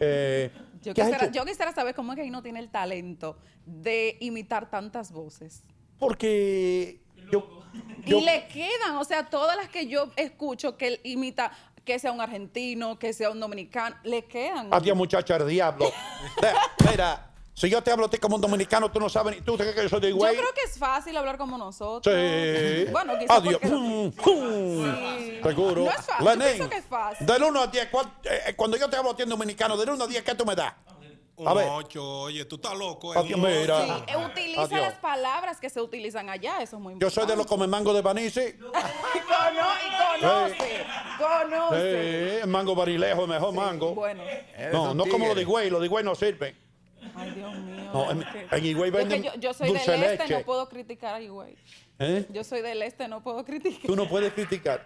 Eh, 0.00 0.50
Yo 0.82 0.94
¿qué 0.94 1.02
has 1.02 1.08
quisiera, 1.08 1.32
yo 1.32 1.72
saber 1.74 1.94
cómo 1.94 2.12
es 2.12 2.16
que 2.16 2.22
ahí 2.22 2.30
no 2.30 2.42
tiene 2.42 2.60
el 2.60 2.70
talento 2.70 3.38
de 3.64 4.16
imitar 4.20 4.70
tantas 4.70 5.12
voces. 5.12 5.62
Porque 5.98 7.00
y 8.04 8.20
le 8.20 8.46
quedan, 8.48 8.96
o 8.96 9.04
sea, 9.04 9.28
todas 9.28 9.56
las 9.56 9.68
que 9.68 9.86
yo 9.86 10.10
escucho 10.16 10.76
que 10.76 10.88
él 10.88 11.00
imita, 11.02 11.50
que 11.84 11.98
sea 11.98 12.12
un 12.12 12.20
argentino, 12.20 12.98
que 12.98 13.12
sea 13.12 13.30
un 13.30 13.40
dominicano, 13.40 13.96
le 14.04 14.24
quedan. 14.24 14.72
Adiós, 14.72 14.96
muchacha 14.96 15.38
del 15.38 15.48
diablo. 15.48 15.90
Mira, 16.90 17.30
si 17.58 17.70
yo 17.70 17.82
te 17.82 17.90
hablo 17.90 18.04
a 18.04 18.10
ti 18.10 18.18
como 18.18 18.36
un 18.36 18.42
dominicano, 18.42 18.90
tú 18.90 19.00
no 19.00 19.08
sabes 19.08 19.36
ni 19.36 19.40
tú 19.40 19.56
crees 19.56 19.74
que 19.74 19.82
yo 19.84 19.88
soy 19.88 20.00
de 20.00 20.10
Yo 20.10 20.16
güey. 20.16 20.36
creo 20.36 20.52
que 20.52 20.60
es 20.70 20.78
fácil 20.78 21.16
hablar 21.16 21.38
como 21.38 21.56
nosotros. 21.56 22.14
Sí. 22.14 22.84
Bueno, 22.92 23.18
quizás 23.18 23.38
Adiós. 23.38 23.60
Mm, 23.62 24.08
mm. 24.08 25.42
Seguro. 25.42 25.84
No 25.84 25.90
es 25.90 25.96
fácil, 26.04 26.26
yo 26.26 26.38
pienso 26.38 26.68
que 26.70 26.76
es 26.76 26.84
fácil. 26.84 27.26
Del 27.26 27.42
1 27.42 27.60
a 27.62 27.66
10, 27.68 27.86
¿cuál- 27.90 28.12
eh, 28.24 28.52
cuando 28.54 28.76
yo 28.76 28.90
te 28.90 28.96
hablo 28.96 29.12
a 29.12 29.16
ti 29.16 29.22
en 29.22 29.30
dominicano, 29.30 29.76
del 29.76 29.88
1 29.90 30.04
a 30.04 30.06
10, 30.06 30.22
¿qué 30.22 30.34
tú 30.34 30.44
me 30.44 30.54
das? 30.54 30.74
A 31.44 31.52
ver. 31.52 31.66
ocho, 31.70 32.02
oye, 32.22 32.46
tú 32.46 32.56
estás 32.56 32.74
loco. 32.76 33.12
Adiós, 33.12 33.38
un 33.38 33.44
ocho. 33.44 33.54
mira. 33.60 33.84
Sí, 33.84 33.92
eh, 34.08 34.16
utiliza 34.16 34.62
Adiós. 34.62 34.80
las 34.80 34.94
palabras 34.94 35.58
que 35.60 35.68
se 35.68 35.80
utilizan 35.82 36.30
allá, 36.30 36.62
eso 36.62 36.76
es 36.76 36.82
muy 36.82 36.92
Yo 36.92 36.94
importante. 36.94 37.14
soy 37.20 37.26
de 37.26 37.36
los 37.36 37.46
come 37.46 37.66
mango 37.66 37.92
de 37.92 38.00
Banici. 38.02 38.40
Cono- 38.54 38.72
y 39.14 40.20
conoce, 40.20 40.86
conoce. 41.18 42.36
Sí, 42.36 42.42
el 42.42 42.48
mango 42.48 42.74
barilejo, 42.74 43.22
el 43.24 43.28
mejor 43.28 43.52
mango. 43.52 43.94
Bueno. 43.94 44.22
No, 44.72 44.90
un 44.92 44.96
no 44.96 45.04
como 45.06 45.26
lo 45.28 45.34
de 45.34 45.42
Higüey, 45.42 45.68
lo 45.70 45.78
de 45.80 45.86
Higüey 45.86 46.04
no 46.04 46.14
sirve. 46.14 46.56
Ay, 47.16 47.30
Dios 47.32 47.54
mío. 47.58 47.90
No, 47.92 48.10
en, 48.10 48.24
en 48.50 48.64
Higüey 48.66 48.90
venden 48.90 49.22
yo, 49.22 49.34
yo 49.34 49.54
soy 49.54 49.68
dulce 49.68 49.90
del 49.90 50.00
de 50.00 50.06
este, 50.12 50.22
leche. 50.24 50.38
no 50.38 50.44
puedo 50.44 50.68
criticar 50.68 51.14
a 51.14 51.20
Higüey. 51.20 51.56
¿Eh? 51.98 52.26
Yo 52.30 52.44
soy 52.44 52.60
del 52.62 52.82
este, 52.82 53.08
no 53.08 53.22
puedo 53.22 53.44
criticar. 53.44 53.86
Tú 53.86 53.96
no 53.96 54.08
puedes 54.08 54.32
criticar. 54.32 54.84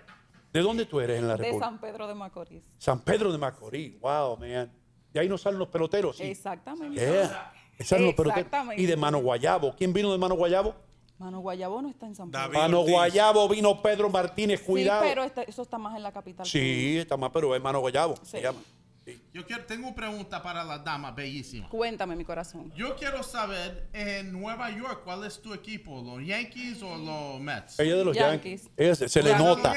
¿De 0.53 0.61
dónde 0.61 0.85
tú 0.87 1.01
eres 1.01 1.19
en 1.19 1.29
la 1.29 1.37
De 1.37 1.45
República? 1.45 1.67
San 1.67 1.81
Pedro 1.81 2.07
de 2.09 2.15
Macorís. 2.15 2.65
San 2.79 3.01
Pedro 3.01 3.33
de 3.33 3.39
Macorís. 3.39 4.01
Wow, 4.01 4.37
man. 4.37 4.73
Y 5.13 5.19
ahí 5.19 5.29
no 5.29 5.39
salen 5.39 5.59
los 5.59 5.69
peloteros. 5.69 6.17
Sí. 6.17 6.25
Exactamente. 6.25 7.01
Yeah. 7.01 7.53
Salen 7.81 8.07
los 8.07 8.15
peloteros. 8.15 8.47
Exactamente. 8.47 8.83
Y 8.83 8.87
de 8.87 8.97
Mano 8.97 9.19
Guayabo. 9.19 9.75
¿Quién 9.77 9.93
vino 9.93 10.11
de 10.13 10.19
Mano 10.19 10.35
Guayabo? 10.35 10.75
Mano 11.19 11.41
Guayabo 11.41 11.83
no 11.83 11.89
está 11.89 12.07
en 12.07 12.15
San 12.15 12.31
Pedro. 12.31 12.51
Mano 12.51 12.81
Guayabo 12.83 13.49
vino 13.49 13.83
Pedro 13.83 14.09
Martínez. 14.09 14.61
Cuidado. 14.63 15.03
Sí, 15.03 15.09
pero 15.09 15.23
este- 15.25 15.49
eso 15.51 15.63
está 15.63 15.79
más 15.79 15.97
en 15.97 16.03
la 16.03 16.13
capital. 16.13 16.47
Sí, 16.47 16.99
está 16.99 17.17
más, 17.17 17.31
pero 17.31 17.55
es 17.55 17.63
Mano 17.63 17.81
Guayabo. 17.81 18.15
Se 18.23 18.41
llama. 18.41 18.59
Yo 19.33 19.47
quiero, 19.47 19.65
tengo 19.65 19.87
una 19.87 19.95
pregunta 19.95 20.43
para 20.43 20.65
la 20.65 20.79
dama 20.79 21.13
bellísima. 21.13 21.69
Cuéntame, 21.69 22.17
mi 22.17 22.25
corazón. 22.25 22.73
Yo 22.75 22.97
quiero 22.97 23.23
saber 23.23 23.89
en 23.93 24.33
Nueva 24.33 24.71
York 24.71 25.03
cuál 25.05 25.25
es 25.25 25.41
tu 25.41 25.55
equipo, 25.55 26.03
los 26.03 26.27
Yankees 26.27 26.83
o 26.83 26.97
los 26.97 27.41
Mets. 27.41 27.79
Ella 27.79 27.97
de 27.97 28.05
los 28.05 28.17
Yankees. 28.17 28.63
Yankees. 28.63 28.75
Ella 28.77 28.95
se, 28.97 29.09
se 29.09 29.23
le 29.23 29.37
nota. 29.37 29.73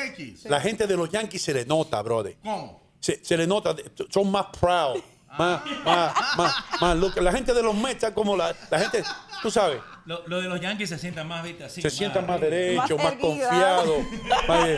La 0.45 0.59
gente 0.59 0.87
de 0.87 0.97
los 0.97 1.09
Yankees 1.09 1.41
se 1.41 1.53
le 1.53 1.65
nota, 1.65 2.01
brother. 2.01 2.35
¿Cómo? 2.41 2.81
Se, 2.99 3.23
se 3.23 3.37
le 3.37 3.45
nota. 3.45 3.75
Son 4.09 4.31
más 4.31 4.47
proud. 4.59 5.01
Más, 5.37 5.63
más, 5.83 6.13
más, 6.37 6.55
más. 6.79 6.97
look. 6.97 7.17
La 7.21 7.31
gente 7.31 7.53
de 7.53 7.61
los 7.61 7.75
Mets 7.75 7.95
está 7.95 8.13
como 8.13 8.35
la, 8.35 8.55
la 8.69 8.79
gente, 8.79 9.03
tú 9.41 9.49
sabes, 9.49 9.81
Lo, 10.05 10.27
lo 10.27 10.41
de 10.41 10.49
los 10.49 10.59
Yankees 10.59 10.89
se 10.89 10.97
sientan 10.97 11.27
más, 11.27 11.43
viste, 11.43 11.63
así. 11.63 11.81
se 11.81 11.89
sientan 11.89 12.27
más 12.27 12.41
derechos, 12.41 12.89
más, 12.91 12.99
Más 13.03 13.13
erguida. 13.13 13.27
confiados. 13.49 13.97
Más, 14.47 14.67
eh, 14.69 14.77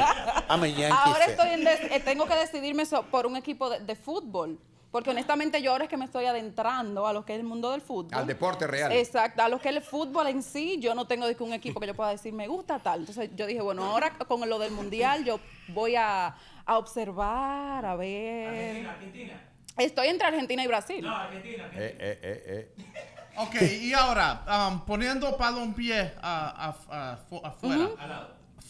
I'm 0.49 0.63
a 0.63 0.67
Yankee 0.67 0.83
Ahora 0.91 1.19
fan. 1.21 1.29
estoy 1.31 1.49
en 1.49 1.63
des- 1.63 1.91
eh, 1.91 2.01
tengo 2.05 2.27
que 2.27 2.35
decidirme 2.35 2.85
so- 2.85 3.03
por 3.03 3.25
un 3.25 3.35
equipo 3.35 3.69
de, 3.69 3.79
de 3.79 3.95
fútbol. 3.95 4.59
Porque 4.91 5.09
honestamente 5.09 5.61
yo 5.61 5.71
ahora 5.71 5.83
es 5.85 5.89
que 5.89 5.97
me 5.97 6.05
estoy 6.05 6.25
adentrando 6.25 7.05
a 7.05 7.11
lo 7.11 7.25
que 7.25 7.33
es 7.33 7.39
el 7.39 7.45
mundo 7.45 7.71
del 7.71 7.81
fútbol. 7.81 8.13
Al 8.17 8.25
deporte 8.27 8.65
real. 8.65 8.91
Exacto, 8.93 9.41
a 9.41 9.49
lo 9.49 9.59
que 9.59 9.67
es 9.69 9.75
el 9.75 9.81
fútbol 9.81 10.27
en 10.27 10.41
sí, 10.41 10.77
yo 10.79 10.95
no 10.95 11.05
tengo 11.05 11.25
un 11.39 11.53
equipo 11.53 11.81
que 11.81 11.87
yo 11.87 11.93
pueda 11.95 12.11
decir 12.11 12.31
me 12.31 12.47
gusta 12.47 12.79
tal. 12.79 13.01
Entonces 13.01 13.29
yo 13.35 13.45
dije, 13.45 13.59
bueno, 13.61 13.83
ahora 13.83 14.11
con 14.19 14.47
lo 14.47 14.57
del 14.57 14.71
mundial 14.71 15.25
yo 15.25 15.39
voy 15.69 15.95
a, 15.97 16.33
a 16.65 16.77
observar, 16.77 17.85
a 17.85 17.95
ver. 17.97 18.87
Estoy 19.77 20.07
entre 20.07 20.27
Argentina 20.27 20.63
y 20.63 20.67
Brasil. 20.67 21.05
Argentina. 21.05 21.69
Eh, 21.73 21.97
eh, 21.99 22.19
eh, 22.21 22.69
eh. 22.77 22.83
Ok, 23.37 23.55
y 23.81 23.93
ahora, 23.93 24.43
um, 24.71 24.79
poniendo 24.85 25.37
a, 26.21 26.73
a- 26.91 27.11
a- 27.11 27.17
fu- 27.17 27.41
afuera. 27.43 27.89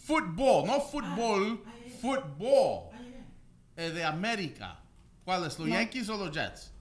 Fútbol, 0.06 0.66
no 0.68 0.80
fútbol, 0.82 1.64
fútbol 2.02 2.90
eh, 3.76 3.90
de 3.92 4.03
América. 4.06 4.77
¿Cuál 5.24 5.45
es, 5.45 5.58
los 5.58 5.68
No. 5.68 5.74
Yankees 5.74 6.08
o 6.10 6.18
los 6.18 6.32
Jets? 6.32 6.72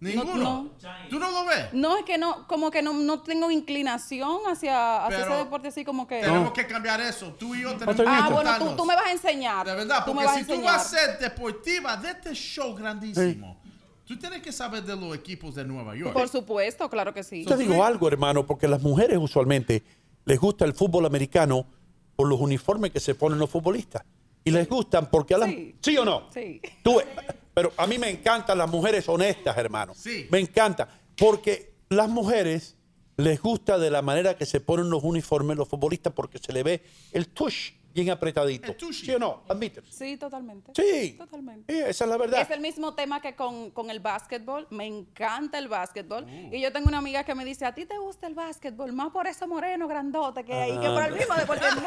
No, 0.00 0.08
Ninguno. 0.08 0.34
no. 0.34 0.70
¿Tú 1.08 1.20
no 1.20 1.30
lo 1.30 1.44
ves? 1.44 1.72
No, 1.72 1.96
es 1.96 2.04
que 2.04 2.18
no, 2.18 2.48
como 2.48 2.72
que 2.72 2.82
no, 2.82 2.92
no 2.92 3.20
tengo 3.22 3.48
inclinación 3.52 4.40
hacia, 4.48 5.04
hacia 5.06 5.16
Pero 5.20 5.30
ese 5.34 5.44
deporte 5.44 5.68
así 5.68 5.84
como 5.84 6.08
que. 6.08 6.20
Tenemos 6.20 6.50
que 6.52 6.66
cambiar 6.66 7.00
eso. 7.00 7.28
Tú 7.38 7.54
y 7.54 7.62
yo 7.62 7.72
tenemos 7.74 7.90
estoy 7.94 8.06
que 8.06 8.10
Ah, 8.12 8.16
listo. 8.16 8.34
bueno, 8.34 8.50
tú, 8.50 8.56
juntarnos. 8.64 8.76
tú 8.76 8.84
me 8.84 8.96
vas 8.96 9.06
a 9.06 9.12
enseñar. 9.12 9.64
De 9.64 9.74
verdad, 9.76 10.04
tú 10.04 10.10
me 10.12 10.14
porque 10.14 10.26
vas 10.26 10.36
a 10.36 10.38
si 10.40 10.44
tú 10.44 10.52
enseñar. 10.54 10.74
vas 10.74 10.86
a 10.86 10.88
ser 10.88 11.18
deportiva 11.20 11.96
de 11.98 12.10
este 12.10 12.34
show 12.34 12.74
grandísimo, 12.74 13.60
tú 14.04 14.18
tienes 14.18 14.42
que 14.42 14.52
saber 14.52 14.84
de 14.84 14.96
los 14.96 15.14
equipos 15.14 15.54
de 15.54 15.64
Nueva 15.64 15.96
York. 15.96 16.12
Por 16.12 16.28
supuesto, 16.28 16.88
claro 16.88 17.12
que 17.14 17.22
sí. 17.22 17.44
Te 17.44 17.56
digo 17.56 17.84
algo, 17.84 18.08
hermano, 18.08 18.46
porque 18.46 18.68
las 18.68 18.82
mujeres 18.82 19.18
usualmente 19.18 19.82
les 20.24 20.38
gusta 20.38 20.64
el 20.64 20.74
fútbol 20.74 21.06
americano 21.06 21.66
por 22.16 22.28
los 22.28 22.40
uniformes 22.40 22.90
que 22.90 23.00
se 23.00 23.14
ponen 23.14 23.38
los 23.38 23.50
futbolistas. 23.50 24.02
Y 24.44 24.50
les 24.50 24.68
gustan 24.68 25.08
porque 25.10 25.34
a 25.34 25.38
las... 25.38 25.48
Sí. 25.48 25.74
¿Sí 25.80 25.96
o 25.96 26.04
no? 26.04 26.28
Sí. 26.32 26.60
Tú, 26.82 27.00
pero 27.54 27.72
a 27.76 27.86
mí 27.86 27.98
me 27.98 28.10
encantan 28.10 28.58
las 28.58 28.68
mujeres 28.68 29.08
honestas, 29.08 29.56
hermano. 29.56 29.94
Sí. 29.94 30.26
Me 30.30 30.40
encanta. 30.40 30.88
Porque 31.16 31.74
las 31.88 32.08
mujeres 32.08 32.76
les 33.16 33.40
gusta 33.40 33.78
de 33.78 33.90
la 33.90 34.02
manera 34.02 34.36
que 34.36 34.46
se 34.46 34.60
ponen 34.60 34.90
los 34.90 35.04
uniformes 35.04 35.56
los 35.56 35.68
futbolistas 35.68 36.12
porque 36.12 36.38
se 36.38 36.52
le 36.52 36.62
ve 36.62 36.82
el 37.12 37.28
tush 37.28 37.72
bien 37.94 38.10
apretadito. 38.10 38.74
¿Sí 38.92 39.10
o 39.12 39.18
no? 39.18 39.42
Admítelo. 39.48 39.86
Sí, 39.90 40.16
totalmente. 40.16 40.72
Sí. 40.74 41.14
Totalmente. 41.18 41.72
Sí, 41.72 41.80
esa 41.80 42.04
es 42.04 42.10
la 42.10 42.16
verdad. 42.16 42.40
Es 42.40 42.50
el 42.50 42.60
mismo 42.60 42.94
tema 42.94 43.20
que 43.20 43.34
con, 43.34 43.70
con 43.70 43.90
el 43.90 44.00
básquetbol. 44.00 44.66
Me 44.70 44.86
encanta 44.86 45.58
el 45.58 45.68
básquetbol. 45.68 46.24
Uh. 46.24 46.54
Y 46.54 46.60
yo 46.60 46.72
tengo 46.72 46.88
una 46.88 46.98
amiga 46.98 47.24
que 47.24 47.34
me 47.34 47.44
dice, 47.44 47.64
¿a 47.64 47.74
ti 47.74 47.86
te 47.86 47.98
gusta 47.98 48.26
el 48.26 48.34
básquetbol? 48.34 48.92
Más 48.92 49.10
por 49.10 49.26
eso 49.26 49.46
moreno, 49.46 49.86
grandote 49.88 50.44
que 50.44 50.52
hay, 50.54 50.78
que 50.78 50.86
Ah. 50.86 50.94
por 50.94 51.02
el 51.04 51.12
mismo 51.14 51.34
deporte. 51.34 51.64
No. 51.76 51.82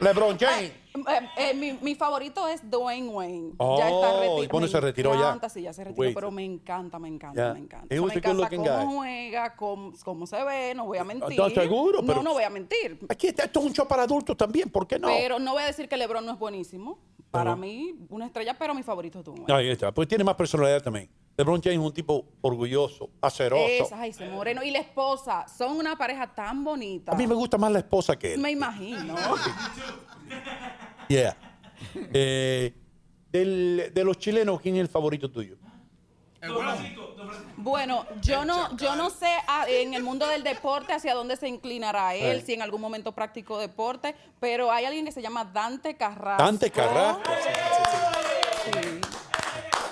LeBron 0.00 0.38
James. 0.38 0.72
Eh, 1.08 1.28
eh, 1.50 1.54
mi, 1.54 1.72
mi 1.80 1.94
favorito 1.94 2.46
es 2.48 2.68
Dwayne 2.70 3.08
Wayne. 3.08 3.52
Oh, 3.58 3.78
ya 3.78 3.88
está 3.88 4.12
retirado. 4.20 4.44
y 4.44 4.46
bueno, 4.48 4.66
se 4.68 4.80
retiró 4.80 5.12
ya. 5.14 5.18
Me 5.18 5.24
encanta, 5.26 5.48
sí, 5.48 5.62
ya 5.62 5.72
se 5.72 5.84
retiró, 5.84 6.00
Wait. 6.00 6.14
pero 6.14 6.30
me 6.30 6.44
encanta, 6.44 6.98
me 6.98 7.08
encanta, 7.08 7.40
Yeah. 7.42 7.52
me 7.54 7.60
encanta. 7.60 7.86
O 7.86 7.88
sea, 7.88 8.06
me 8.06 8.14
encanta 8.14 8.48
cómo 8.56 8.86
guy. 8.86 8.96
juega, 8.96 9.56
cómo, 9.56 9.92
cómo 10.04 10.26
se 10.26 10.42
ve, 10.44 10.74
no 10.74 10.86
voy 10.86 10.98
a 10.98 11.04
mentir. 11.04 11.32
¿Estás 11.32 11.52
seguro? 11.52 12.00
No, 12.00 12.06
Pero- 12.06 12.22
no 12.22 12.32
voy 12.32 12.44
a 12.44 12.50
mentir. 12.50 12.98
Aquí 13.08 13.26
está, 13.28 13.44
esto 13.44 13.60
es 13.60 13.66
un 13.66 13.72
show 13.72 13.86
para 13.86 14.04
adultos 14.04 14.36
también, 14.36 14.68
¿por 14.70 14.86
qué 14.86 14.98
no? 14.98 15.08
Pero 15.08 15.38
no 15.38 15.52
voy 15.52 15.62
a 15.62 15.66
decir 15.66 15.88
que 15.88 15.96
LeBron 15.96 16.24
no 16.24 16.32
es 16.32 16.38
buenísimo. 16.38 16.98
Para 17.30 17.54
mí, 17.54 17.94
una 18.08 18.24
estrella, 18.26 18.56
pero 18.58 18.72
mi 18.74 18.82
favorito 18.82 19.18
es 19.18 19.24
Dwayne 19.24 19.44
Wayne. 19.44 19.54
Ahí 19.60 19.68
está, 19.70 19.92
pues 19.92 20.08
tiene 20.08 20.24
más 20.24 20.36
personalidad 20.36 20.82
también. 20.82 21.10
LeBron 21.36 21.60
James 21.62 21.78
es 21.78 21.84
un 21.84 21.92
tipo 21.92 22.24
orgulloso, 22.40 23.10
aceroso. 23.20 23.62
Esa, 23.68 24.00
ay, 24.00 24.08
ese 24.08 24.26
moreno. 24.30 24.62
Y 24.62 24.70
la 24.70 24.78
esposa, 24.78 25.46
son 25.46 25.76
una 25.76 25.94
pareja 25.98 26.34
tan 26.34 26.64
bonita. 26.64 27.12
A 27.12 27.14
mí 27.14 27.26
me 27.26 27.34
gusta 27.34 27.58
más 27.58 27.70
la 27.70 27.80
esposa 27.80 28.16
que 28.18 28.32
él. 28.34 28.40
Me 28.40 28.52
imagino. 28.52 29.14
Yeah. 31.08 31.36
Eh, 32.12 32.72
del- 33.30 33.90
de 33.94 34.04
los 34.04 34.18
chilenos, 34.18 34.60
¿quién 34.60 34.76
es 34.76 34.82
el 34.82 34.88
favorito 34.88 35.30
tuyo? 35.30 35.56
Bueno, 37.56 38.06
yo 38.22 38.44
no, 38.44 38.76
yo 38.76 38.94
no 38.94 39.10
sé 39.10 39.26
ah, 39.48 39.64
en 39.68 39.94
el 39.94 40.02
mundo 40.02 40.26
del 40.28 40.44
deporte 40.44 40.92
hacia 40.92 41.14
dónde 41.14 41.36
se 41.36 41.48
inclinará 41.48 42.14
él, 42.14 42.42
si 42.42 42.52
en 42.54 42.62
algún 42.62 42.80
momento 42.80 43.12
practicó 43.12 43.58
deporte, 43.58 44.14
pero 44.38 44.70
hay 44.70 44.84
alguien 44.84 45.04
que 45.04 45.12
se 45.12 45.20
llama 45.22 45.44
Dante 45.44 45.96
Carrasco. 45.96 46.42
Dante 46.44 46.70
Carrasco. 46.70 47.22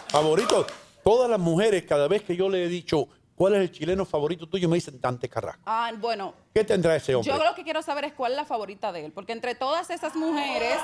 Favorito. 0.08 0.66
Todas 1.02 1.28
las 1.28 1.40
mujeres, 1.40 1.82
cada 1.84 2.08
vez 2.08 2.22
que 2.22 2.36
yo 2.36 2.48
le 2.48 2.64
he 2.64 2.68
dicho, 2.68 3.08
¿Cuál 3.36 3.54
es 3.56 3.62
el 3.62 3.72
chileno 3.72 4.04
favorito 4.04 4.48
tuyo? 4.48 4.68
Me 4.68 4.76
dicen 4.76 5.00
Dante 5.00 5.28
Carrasco. 5.28 5.60
Ah, 5.66 5.90
bueno, 5.98 6.34
¿Qué 6.54 6.62
tendrá 6.62 6.94
ese 6.94 7.16
hombre? 7.16 7.32
yo 7.32 7.42
lo 7.44 7.52
que 7.56 7.64
quiero 7.64 7.82
saber 7.82 8.04
es 8.04 8.12
cuál 8.12 8.30
es 8.32 8.36
la 8.36 8.44
favorita 8.44 8.92
de 8.92 9.06
él, 9.06 9.12
porque 9.12 9.32
entre 9.32 9.56
todas 9.56 9.90
esas 9.90 10.14
mujeres, 10.14 10.76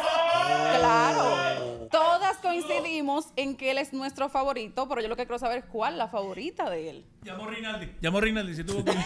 claro, 0.79 1.87
todas 1.93 2.39
coincidimos 2.39 3.27
en 3.37 3.57
que 3.57 3.70
él 3.70 3.79
es 3.79 3.93
nuestro 3.93 4.29
favorito, 4.29 4.89
pero 4.89 5.01
yo 5.01 5.07
lo 5.09 5.15
que 5.17 5.27
quiero 5.27 5.39
saber 5.39 5.59
es 5.59 5.65
cuál 5.67 5.93
es 5.93 5.99
la 5.99 6.09
favorita 6.09 6.69
de 6.69 6.91
él. 6.91 7.05
Llamó 7.23 7.47
Rinaldi. 7.47 7.95
Llamó 8.01 8.20
Rinaldi. 8.20 8.55
Si 8.57 8.65
tuvo 8.65 8.85
que... 8.91 8.91
El 8.91 8.97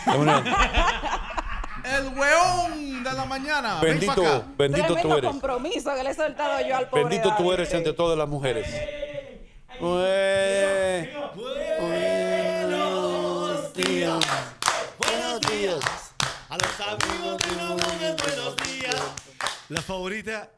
weón 2.18 3.04
de 3.04 3.12
la 3.12 3.24
mañana. 3.26 3.78
Bendito, 3.82 4.44
bendito 4.56 4.96
tú 4.96 5.12
eres. 5.12 5.30
compromiso 5.30 5.94
que 5.94 6.02
le 6.02 6.10
he 6.10 6.14
soltado 6.14 6.66
yo 6.66 6.78
al 6.78 6.88
pobre 6.88 7.04
Bendito 7.04 7.34
tú 7.36 7.52
eres 7.52 7.70
entre 7.74 7.92
todas 7.92 8.16
las 8.16 8.26
mujeres. 8.26 8.66
Bue- 9.78 11.10
Buenos 11.12 11.34
días. 13.74 14.24
Buenos 14.98 15.40
días. 15.52 15.80
A 16.48 16.56
los 16.58 16.80
amigos 16.80 17.42
de 17.42 17.54
Gómez, 17.54 18.16
buenos 18.22 18.56
días. 18.56 19.02
La 19.68 19.82
favorita 19.82 20.50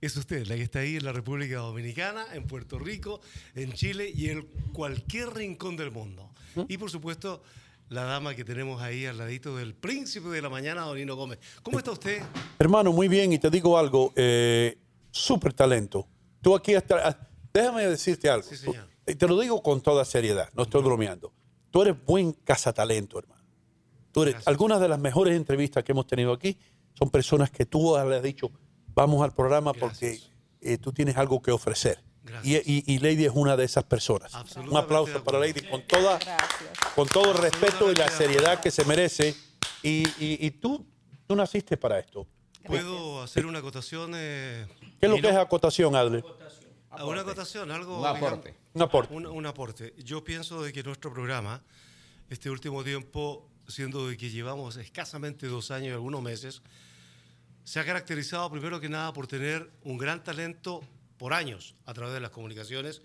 es 0.00 0.16
usted, 0.16 0.46
la 0.46 0.54
que 0.56 0.62
está 0.62 0.80
ahí 0.80 0.96
en 0.96 1.04
la 1.04 1.12
República 1.12 1.56
Dominicana, 1.56 2.24
en 2.32 2.46
Puerto 2.46 2.78
Rico, 2.78 3.20
en 3.54 3.72
Chile 3.72 4.10
y 4.14 4.30
en 4.30 4.42
cualquier 4.72 5.34
rincón 5.34 5.76
del 5.76 5.90
mundo. 5.90 6.30
Y 6.68 6.78
por 6.78 6.90
supuesto, 6.90 7.42
la 7.88 8.04
dama 8.04 8.34
que 8.34 8.44
tenemos 8.44 8.80
ahí 8.82 9.06
al 9.06 9.18
ladito 9.18 9.56
del 9.56 9.74
príncipe 9.74 10.28
de 10.28 10.42
la 10.42 10.48
mañana, 10.48 10.82
Donino 10.82 11.16
Gómez. 11.16 11.38
¿Cómo 11.62 11.78
está 11.78 11.90
usted? 11.92 12.22
Hermano, 12.58 12.92
muy 12.92 13.08
bien, 13.08 13.32
y 13.32 13.38
te 13.38 13.50
digo 13.50 13.78
algo, 13.78 14.12
eh, 14.16 14.78
súper 15.10 15.52
talento. 15.52 16.06
Tú 16.42 16.54
aquí 16.54 16.74
hasta... 16.74 17.08
ah, 17.08 17.18
Déjame 17.52 17.86
decirte 17.86 18.28
algo. 18.28 18.48
Tú- 18.64 18.74
y 19.06 19.14
te 19.14 19.26
lo 19.26 19.38
digo 19.40 19.62
con 19.62 19.80
toda 19.80 20.04
seriedad, 20.04 20.50
no 20.54 20.64
estoy 20.64 20.82
bromeando. 20.82 21.32
Tú 21.70 21.82
eres 21.82 21.94
buen 22.04 22.32
cazatalento, 22.32 23.18
hermano. 23.18 23.42
Tú 24.12 24.22
eres, 24.22 24.36
algunas 24.46 24.80
de 24.80 24.88
las 24.88 24.98
mejores 24.98 25.36
entrevistas 25.36 25.84
que 25.84 25.92
hemos 25.92 26.06
tenido 26.06 26.32
aquí 26.32 26.56
son 26.94 27.10
personas 27.10 27.50
que 27.50 27.66
tú 27.66 27.96
le 28.08 28.16
has 28.16 28.22
dicho, 28.22 28.50
vamos 28.94 29.22
al 29.22 29.32
programa 29.34 29.72
porque 29.72 30.18
eh, 30.60 30.78
tú 30.78 30.92
tienes 30.92 31.16
algo 31.16 31.40
que 31.42 31.50
ofrecer. 31.52 32.02
Y, 32.42 32.56
y- 32.56 32.84
y 32.86 32.98
Lady 32.98 33.24
es 33.24 33.32
una 33.34 33.56
de 33.56 33.64
esas 33.64 33.84
personas. 33.84 34.32
Un 34.70 34.76
aplauso 34.76 35.24
para 35.24 35.38
Lady 35.38 35.62
con, 35.62 35.82
toda, 35.86 36.18
con 36.94 37.08
todo 37.08 37.32
el 37.32 37.38
respeto 37.38 37.90
y 37.90 37.94
la 37.94 38.08
seriedad 38.10 38.60
que 38.60 38.70
se 38.70 38.84
merece. 38.84 39.34
Y, 39.82 40.02
y- 40.18 40.38
y 40.46 40.50
tú, 40.50 40.84
tú 41.26 41.36
naciste 41.36 41.76
para 41.76 41.98
esto. 41.98 42.26
¿Puedo 42.66 43.22
hacer 43.22 43.46
una 43.46 43.60
acotación? 43.60 44.12
eh, 44.14 44.66
¿Qué 45.00 45.06
es 45.06 45.08
lo 45.10 45.16
que 45.16 45.22
no- 45.22 45.28
es 45.30 45.36
acotación, 45.36 45.94
Adler? 45.96 46.22
Ah, 46.90 47.04
Una 47.04 47.20
acotación, 47.20 47.70
algo. 47.70 48.00
Un 48.00 48.06
aporte. 48.06 48.48
digamos, 48.48 48.72
Un 48.74 48.82
aporte. 48.82 49.14
Un, 49.14 49.26
un 49.26 49.46
aporte. 49.46 49.94
Yo 49.98 50.24
pienso 50.24 50.62
de 50.62 50.72
que 50.72 50.82
nuestro 50.82 51.12
programa, 51.12 51.62
este 52.30 52.48
último 52.50 52.82
tiempo, 52.82 53.48
siendo 53.66 54.08
de 54.08 54.16
que 54.16 54.30
llevamos 54.30 54.76
escasamente 54.76 55.46
dos 55.46 55.70
años 55.70 55.88
y 55.88 55.92
algunos 55.92 56.22
meses, 56.22 56.62
se 57.64 57.80
ha 57.80 57.84
caracterizado 57.84 58.50
primero 58.50 58.80
que 58.80 58.88
nada 58.88 59.12
por 59.12 59.26
tener 59.26 59.70
un 59.82 59.98
gran 59.98 60.24
talento 60.24 60.82
por 61.18 61.34
años 61.34 61.74
a 61.84 61.92
través 61.92 62.14
de 62.14 62.20
las 62.20 62.30
comunicaciones. 62.30 63.02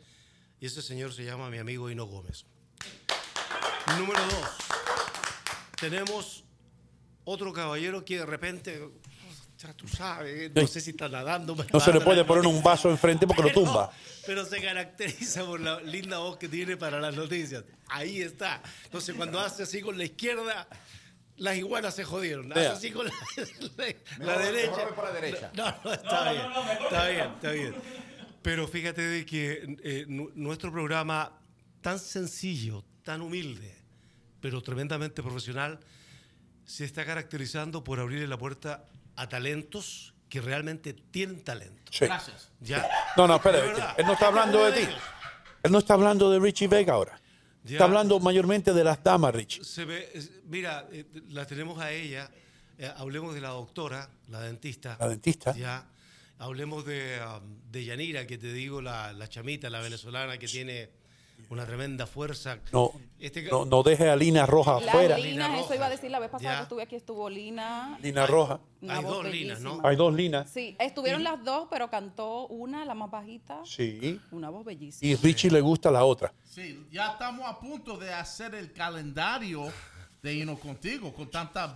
Y 0.61 0.67
ese 0.67 0.81
señor 0.81 1.11
se 1.13 1.25
llama 1.25 1.49
mi 1.49 1.57
amigo 1.57 1.89
Hino 1.89 2.05
Gómez. 2.05 2.45
Número 3.99 4.21
dos, 4.27 4.49
tenemos 5.77 6.45
otro 7.25 7.51
caballero 7.51 8.05
que 8.05 8.19
de 8.19 8.25
repente, 8.25 8.89
ya 9.63 9.73
tú 9.73 9.87
sabes, 9.87 10.51
no 10.53 10.67
sé 10.67 10.81
si 10.81 10.89
está 10.91 11.07
nadando. 11.07 11.55
No 11.71 11.79
se 11.79 11.93
le 11.93 12.01
puede 12.01 12.25
poner 12.25 12.45
un 12.45 12.61
vaso 12.61 12.89
enfrente 12.89 13.25
porque 13.25 13.43
lo 13.43 13.51
tumba. 13.51 13.91
Pero 14.25 14.45
se 14.45 14.61
caracteriza 14.61 15.45
por 15.45 15.59
la 15.59 15.79
linda 15.81 16.17
voz 16.19 16.37
que 16.37 16.49
tiene 16.49 16.75
para 16.77 16.99
las 16.99 17.15
noticias. 17.15 17.63
Ahí 17.87 18.21
está. 18.21 18.61
Entonces, 18.85 19.15
cuando 19.15 19.39
hace 19.39 19.63
así 19.63 19.81
con 19.81 19.97
la 19.97 20.03
izquierda, 20.05 20.67
las 21.37 21.55
iguanas 21.57 21.95
se 21.95 22.03
jodieron. 22.03 22.51
Hace 22.51 22.67
así 22.67 22.91
con 22.91 23.05
la, 23.07 23.11
la- 23.77 23.85
la 23.85 24.25
Mejor- 24.25 24.43
derecha. 24.43 24.71
mejor 24.71 24.85
ve 24.89 24.93
por 24.95 25.03
la 25.05 25.11
derecha. 25.11 25.51
No, 25.55 25.75
no, 25.83 25.93
está 25.93 26.31
bien. 26.31 26.45
está 26.83 27.07
bien, 27.09 27.27
está 27.35 27.51
bien. 27.51 27.75
Pero 28.41 28.67
fíjate 28.67 29.01
de 29.01 29.25
que 29.25 29.77
eh, 29.83 30.05
nu- 30.07 30.31
nuestro 30.35 30.71
programa, 30.71 31.31
tan 31.81 31.99
sencillo, 31.99 32.83
tan 33.03 33.21
humilde, 33.21 33.73
pero 34.41 34.61
tremendamente 34.61 35.23
profesional, 35.23 35.79
se 36.65 36.85
está 36.85 37.05
caracterizando 37.05 37.83
por 37.83 37.99
abrirle 37.99 38.27
la 38.27 38.37
puerta 38.37 38.85
a 39.15 39.29
talentos 39.29 40.13
que 40.29 40.41
realmente 40.41 40.93
tienen 40.93 41.43
talento. 41.43 41.91
Sí. 41.91 42.05
Gracias. 42.05 42.49
¿Ya? 42.59 42.87
No, 43.15 43.27
no, 43.27 43.35
espera. 43.35 43.95
Él 43.97 44.05
no 44.05 44.13
está 44.13 44.25
es 44.25 44.29
hablando 44.29 44.65
de 44.65 44.71
ti. 44.71 44.91
Él 45.63 45.71
no 45.71 45.77
está 45.77 45.93
hablando 45.93 46.31
de 46.31 46.39
Richie 46.39 46.67
Vega 46.67 46.93
ahora. 46.93 47.19
Ya. 47.63 47.73
Está 47.73 47.85
hablando 47.85 48.19
mayormente 48.19 48.73
de 48.73 48.83
las 48.83 49.03
damas, 49.03 49.33
Richie. 49.33 49.63
Se 49.63 49.85
ve, 49.85 50.11
mira, 50.45 50.87
eh, 50.91 51.05
la 51.29 51.45
tenemos 51.45 51.79
a 51.79 51.91
ella. 51.91 52.29
eh, 52.77 52.91
hablemos 52.97 53.33
de 53.35 53.41
la 53.41 53.49
doctora, 53.49 54.09
la 54.29 54.41
dentista. 54.41 54.97
La 54.99 55.07
dentista. 55.07 55.55
Ya. 55.55 55.85
Hablemos 56.39 56.85
de, 56.85 57.21
um, 57.25 57.71
de 57.71 57.85
Yanira, 57.85 58.27
que 58.27 58.37
te 58.37 58.51
digo, 58.51 58.81
la, 58.81 59.13
la 59.13 59.29
chamita, 59.29 59.69
la 59.69 59.79
venezolana, 59.79 60.37
que 60.37 60.47
tiene 60.47 60.89
una 61.49 61.65
tremenda 61.65 62.07
fuerza. 62.07 62.57
No, 62.71 62.91
Este- 63.19 63.43
no, 63.43 63.63
no 63.65 63.83
deje 63.83 64.09
a 64.09 64.15
Lina 64.15 64.45
Roja 64.45 64.79
Las 64.79 64.89
afuera. 64.89 65.17
Linas, 65.17 65.63
eso 65.63 65.75
iba 65.75 65.85
a 65.85 65.89
decir 65.89 66.09
la 66.09 66.19
vez 66.19 66.29
pasada 66.29 66.51
Ya. 66.51 66.57
que 66.57 66.63
estuve 66.63 66.81
aquí, 66.83 66.95
estuvo 66.95 67.29
Lina. 67.29 67.97
Lina 68.01 68.25
Roja. 68.25 68.59
Hay 68.89 69.03
dos 69.03 69.25
Linas, 69.25 69.59
¿no? 69.61 69.79
Hay 69.83 69.95
dos 69.95 70.13
Linas. 70.13 70.49
Sí, 70.49 70.75
estuvieron 70.79 71.23
las 71.23 71.43
dos, 71.43 71.67
pero 71.69 71.89
cantó 71.89 72.47
una, 72.47 72.85
la 72.85 72.95
más 72.95 73.11
bajita. 73.11 73.61
Sí. 73.65 74.19
Una 74.31 74.49
voz 74.49 74.65
bellísima. 74.65 75.11
Y 75.11 75.15
Richie 75.15 75.51
le 75.51 75.61
gusta 75.61 75.91
la 75.91 76.03
otra. 76.05 76.33
Sí, 76.43 76.87
ya 76.91 77.11
estamos 77.11 77.45
a 77.47 77.59
punto 77.59 77.97
de 77.97 78.11
hacer 78.13 78.55
el 78.55 78.73
calendario 78.73 79.71
de 80.23 80.33
irnos 80.33 80.57
contigo 80.59 81.13
con 81.13 81.29
tantas 81.29 81.71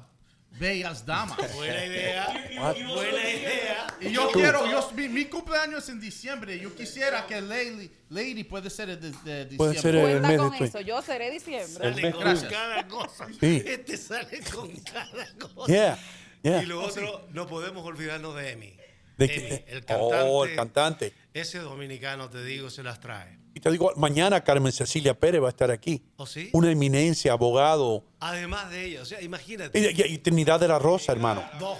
bellas 0.51 1.05
damas. 1.05 1.37
Buena 1.55 1.85
idea. 1.85 2.49
Buena 2.87 3.29
idea. 3.29 3.97
Y 4.01 4.11
yo 4.11 4.29
quiero, 4.31 4.69
yo, 4.69 4.91
mi, 4.95 5.07
mi 5.09 5.25
cumpleaños 5.25 5.83
es 5.83 5.89
en 5.89 5.99
diciembre. 5.99 6.59
Yo 6.59 6.73
quisiera 6.75 7.25
que 7.25 7.41
Lady, 7.41 7.91
Lady 8.09 8.43
puede 8.43 8.69
ser 8.69 8.89
el 8.89 8.99
de, 9.01 9.09
de 9.09 9.45
diciembre. 9.45 9.57
Puede 9.57 9.79
ser 9.79 9.95
el 9.95 10.21
mes 10.21 10.31
de 10.31 10.37
con 10.37 10.53
eso, 10.55 10.81
yo 10.81 11.01
seré 11.01 11.31
diciembre. 11.31 11.87
El 11.87 11.93
Sale 11.93 12.01
mes 12.01 12.15
con 12.15 12.35
tuyo. 12.35 12.49
cada 12.49 12.87
cosa. 12.87 13.27
Sí. 13.39 13.63
Este 13.65 13.97
sale 13.97 14.39
con 14.53 14.71
cada 14.77 15.27
cosa. 15.39 15.71
Yeah, 15.71 15.99
yeah. 16.43 16.63
Y 16.63 16.65
lo 16.65 16.83
otro, 16.83 17.27
no 17.31 17.47
podemos 17.47 17.85
olvidarnos 17.85 18.35
de 18.35 18.51
Emi. 18.51 18.77
¿De 19.17 19.25
Emi, 19.25 19.63
el 19.67 19.85
cantante. 19.85 20.15
Oh, 20.27 20.45
el 20.45 20.55
cantante. 20.55 21.13
Ese 21.33 21.59
dominicano, 21.59 22.29
te 22.29 22.43
digo, 22.43 22.69
se 22.69 22.83
las 22.83 22.99
trae. 22.99 23.37
Y 23.57 23.59
te 23.59 23.71
digo, 23.71 23.91
mañana 23.95 24.43
Carmen 24.43 24.71
Cecilia 24.71 25.19
Pérez 25.19 25.41
va 25.41 25.47
a 25.47 25.49
estar 25.49 25.71
aquí. 25.71 26.03
¿Oh, 26.17 26.27
sí? 26.27 26.51
Una 26.53 26.69
eminencia, 26.71 27.31
abogado. 27.31 28.03
Además 28.19 28.69
de 28.69 28.85
ella, 28.85 29.01
o 29.01 29.05
sea, 29.05 29.19
imagínate. 29.19 29.79
Y, 29.79 29.99
y- 29.99 30.13
y 30.13 30.17
Trinidad 30.19 30.59
de 30.59 30.67
la 30.67 30.77
Rosa, 30.77 31.11
hermano. 31.11 31.43
Dos. 31.59 31.79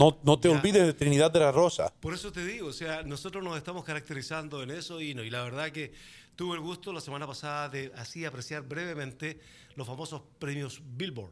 No, 0.00 0.18
no 0.24 0.40
te 0.40 0.48
olvides 0.48 0.84
de 0.84 0.94
Trinidad 0.94 1.30
de 1.30 1.38
la 1.38 1.52
Rosa. 1.52 1.94
Por 2.00 2.12
eso 2.12 2.32
te 2.32 2.44
digo, 2.44 2.66
o 2.66 2.72
sea, 2.72 3.04
nosotros 3.04 3.44
nos 3.44 3.56
estamos 3.56 3.84
caracterizando 3.84 4.64
en 4.64 4.72
eso 4.72 5.00
y 5.00 5.14
no. 5.14 5.22
Y 5.22 5.30
la 5.30 5.44
verdad 5.44 5.70
que 5.70 5.92
tuve 6.34 6.56
el 6.56 6.60
gusto 6.60 6.92
la 6.92 7.00
semana 7.00 7.24
pasada 7.24 7.68
de 7.68 7.92
así 7.94 8.24
apreciar 8.24 8.62
brevemente 8.62 9.38
los 9.76 9.86
famosos 9.86 10.22
premios 10.40 10.82
Billboard. 10.96 11.30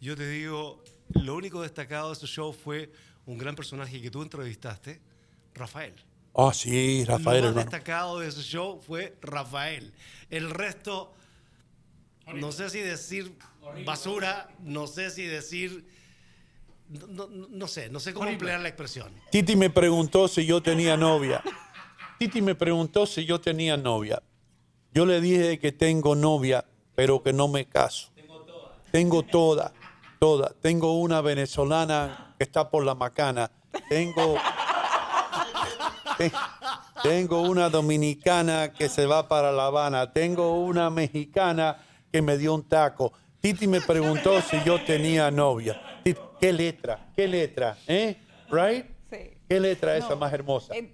Yo 0.00 0.16
te 0.16 0.28
digo, 0.28 0.82
lo 1.14 1.36
único 1.36 1.62
destacado 1.62 2.08
de 2.08 2.14
este 2.14 2.26
show 2.26 2.52
fue 2.52 2.90
un 3.26 3.38
gran 3.38 3.54
personaje 3.54 4.02
que 4.02 4.10
tú 4.10 4.22
entrevistaste, 4.22 5.00
Rafael. 5.54 5.94
Ah, 6.36 6.52
sí, 6.52 7.04
Rafael, 7.04 7.24
lo 7.24 7.30
más 7.30 7.36
hermano. 7.50 7.54
destacado 7.70 8.18
de 8.20 8.28
ese 8.28 8.42
show 8.42 8.80
fue 8.86 9.16
Rafael. 9.22 9.92
El 10.28 10.50
resto, 10.50 11.14
no 12.34 12.52
sé 12.52 12.68
si 12.70 12.80
decir 12.80 13.34
basura, 13.84 14.48
no 14.60 14.86
sé 14.86 15.10
si 15.10 15.22
decir, 15.24 15.86
no, 16.88 17.26
no- 17.28 17.46
no 17.48 17.66
sé, 17.68 17.88
no 17.88 18.00
sé 18.00 18.12
cómo 18.12 18.28
emplear 18.28 18.60
la 18.60 18.68
expresión. 18.68 19.12
Titi 19.30 19.56
me 19.56 19.70
preguntó 19.70 20.28
si 20.28 20.44
yo 20.44 20.62
tenía 20.62 20.96
novia. 20.96 21.42
Titi 22.18 22.42
me 22.42 22.54
preguntó 22.54 23.06
si 23.06 23.24
yo 23.24 23.40
tenía 23.40 23.76
novia. 23.76 24.22
Yo 24.92 25.04
le 25.06 25.20
dije 25.20 25.58
que 25.58 25.72
tengo 25.72 26.14
novia, 26.14 26.64
pero 26.94 27.22
que 27.22 27.32
no 27.32 27.48
me 27.48 27.66
caso. 27.66 28.10
Tengo 28.92 29.22
toda, 29.22 29.72
toda. 30.20 30.54
Tengo 30.60 30.98
una 31.00 31.20
venezolana 31.20 32.34
que 32.38 32.44
está 32.44 32.70
por 32.70 32.84
la 32.84 32.94
macana. 32.94 33.50
Tengo, 33.90 34.34
te- 34.34 34.40
tengo 37.02 37.42
una 37.42 37.68
dominicana 37.70 38.72
que 38.72 38.88
se 38.88 39.06
va 39.06 39.28
para 39.28 39.52
La 39.52 39.66
Habana. 39.66 40.12
Tengo 40.12 40.54
una 40.64 40.90
mexicana 40.90 41.78
que 42.12 42.22
me 42.22 42.36
dio 42.38 42.54
un 42.54 42.68
taco. 42.68 43.12
Titi 43.40 43.66
me 43.66 43.80
preguntó 43.80 44.40
si 44.40 44.62
yo 44.64 44.82
tenía 44.84 45.30
novia. 45.30 45.80
Titi, 46.02 46.20
¿Qué 46.40 46.52
letra? 46.52 47.10
¿Qué 47.14 47.26
letra? 47.28 47.76
¿Eh? 47.86 48.16
¿Right? 48.50 48.86
Sí. 49.10 49.38
¿Qué 49.48 49.60
letra 49.60 49.96
esa 49.96 50.10
No, 50.10 50.16
más 50.16 50.32
hermosa? 50.32 50.74
eh, 50.74 50.92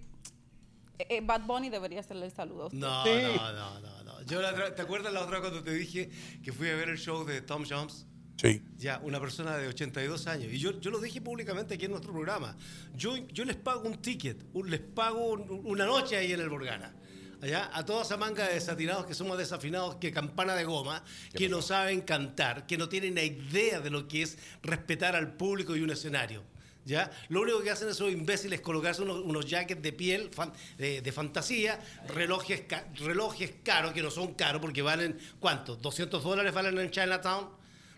eh, 0.99 1.21
Bad 1.23 1.43
Bunny 1.43 1.69
debería 1.71 2.01
hacerle 2.01 2.27
el 2.27 2.33
saludo 2.33 2.65
a 2.65 2.67
usted. 2.67 2.79
No, 2.79 3.05
Sí. 3.05 3.11
no, 3.37 3.53
no, 3.53 3.81
no, 3.81 4.03
no. 4.05 4.23
Yo 4.23 4.41
la 4.41 4.51
otra- 4.51 4.75
¿Te 4.75 4.83
acuerdas 4.83 5.13
la 5.13 5.21
otra 5.23 5.41
cuando 5.41 5.63
te 5.63 5.73
dije 5.73 6.11
que 6.45 6.53
fui 6.53 6.69
a 6.69 6.75
ver 6.77 6.91
el 6.91 6.99
show 6.99 7.25
de 7.25 7.41
Tom 7.43 7.65
Jones? 7.69 8.07
Sí. 8.43 8.61
Ya, 8.77 8.99
una 9.05 9.21
persona 9.21 9.57
de 9.57 9.69
82 9.69 10.27
años. 10.27 10.53
Y 10.53 10.59
yo, 10.59 10.79
yo 10.81 10.91
lo 10.91 10.99
dije 10.99 11.21
públicamente 11.21 11.75
aquí 11.75 11.85
en 11.85 11.93
nuestro 11.93 12.13
programa. 12.13 12.57
Yo, 12.97 13.17
yo 13.29 13.45
les 13.45 13.55
pago 13.57 13.89
un 13.89 14.03
ticket, 14.03 14.37
un- 14.53 14.69
les 14.69 14.81
pago 14.81 15.33
un- 15.35 15.61
una 15.65 15.87
noche 15.87 16.17
ahí 16.17 16.33
en 16.33 16.41
el 16.41 16.49
Borgana. 16.49 16.93
allá, 17.41 17.71
a 17.73 17.85
toda 17.85 18.03
esa 18.03 18.17
manga 18.17 18.47
de 18.47 18.55
desatinados 18.55 19.05
que 19.05 19.15
somos 19.15 19.37
desafinados 19.37 19.97
que 19.97 20.13
campana 20.13 20.55
de 20.55 20.63
goma, 20.65 21.05
que 21.35 21.49
no 21.49 21.61
saben 21.61 22.01
cantar, 22.03 22.67
que 22.69 22.79
no 22.79 22.89
tienen 22.89 23.17
la 23.17 23.25
idea 23.25 23.81
de 23.81 23.91
lo 23.91 24.07
que 24.07 24.23
es 24.23 24.39
respetar 24.63 25.17
al 25.17 25.33
público 25.37 25.75
y 25.75 25.81
un 25.81 25.91
escenario. 25.91 26.45
¿Ya? 26.85 27.11
Lo 27.31 27.41
único 27.43 27.61
que 27.63 27.71
hacen 27.71 27.89
esos 27.89 28.13
imbéciles 28.13 28.59
es 28.61 28.65
colocarse 28.65 29.03
unos, 29.03 29.19
unos 29.25 29.45
jackets 29.47 29.83
de 29.83 29.93
piel 29.93 30.31
fan- 30.33 30.53
de, 30.79 31.01
de 31.01 31.13
fantasía, 31.13 31.81
relojes, 32.09 32.63
relojes 32.97 33.53
caros, 33.65 33.93
que 33.93 34.03
no 34.03 34.11
son 34.13 34.35
caros 34.35 34.61
porque 34.61 34.83
valen, 34.83 35.19
¿cuánto? 35.41 35.77
¿200 35.81 36.23
dólares 36.23 36.53
valen 36.55 36.79
en 36.79 36.91
Chinatown? 36.93 37.49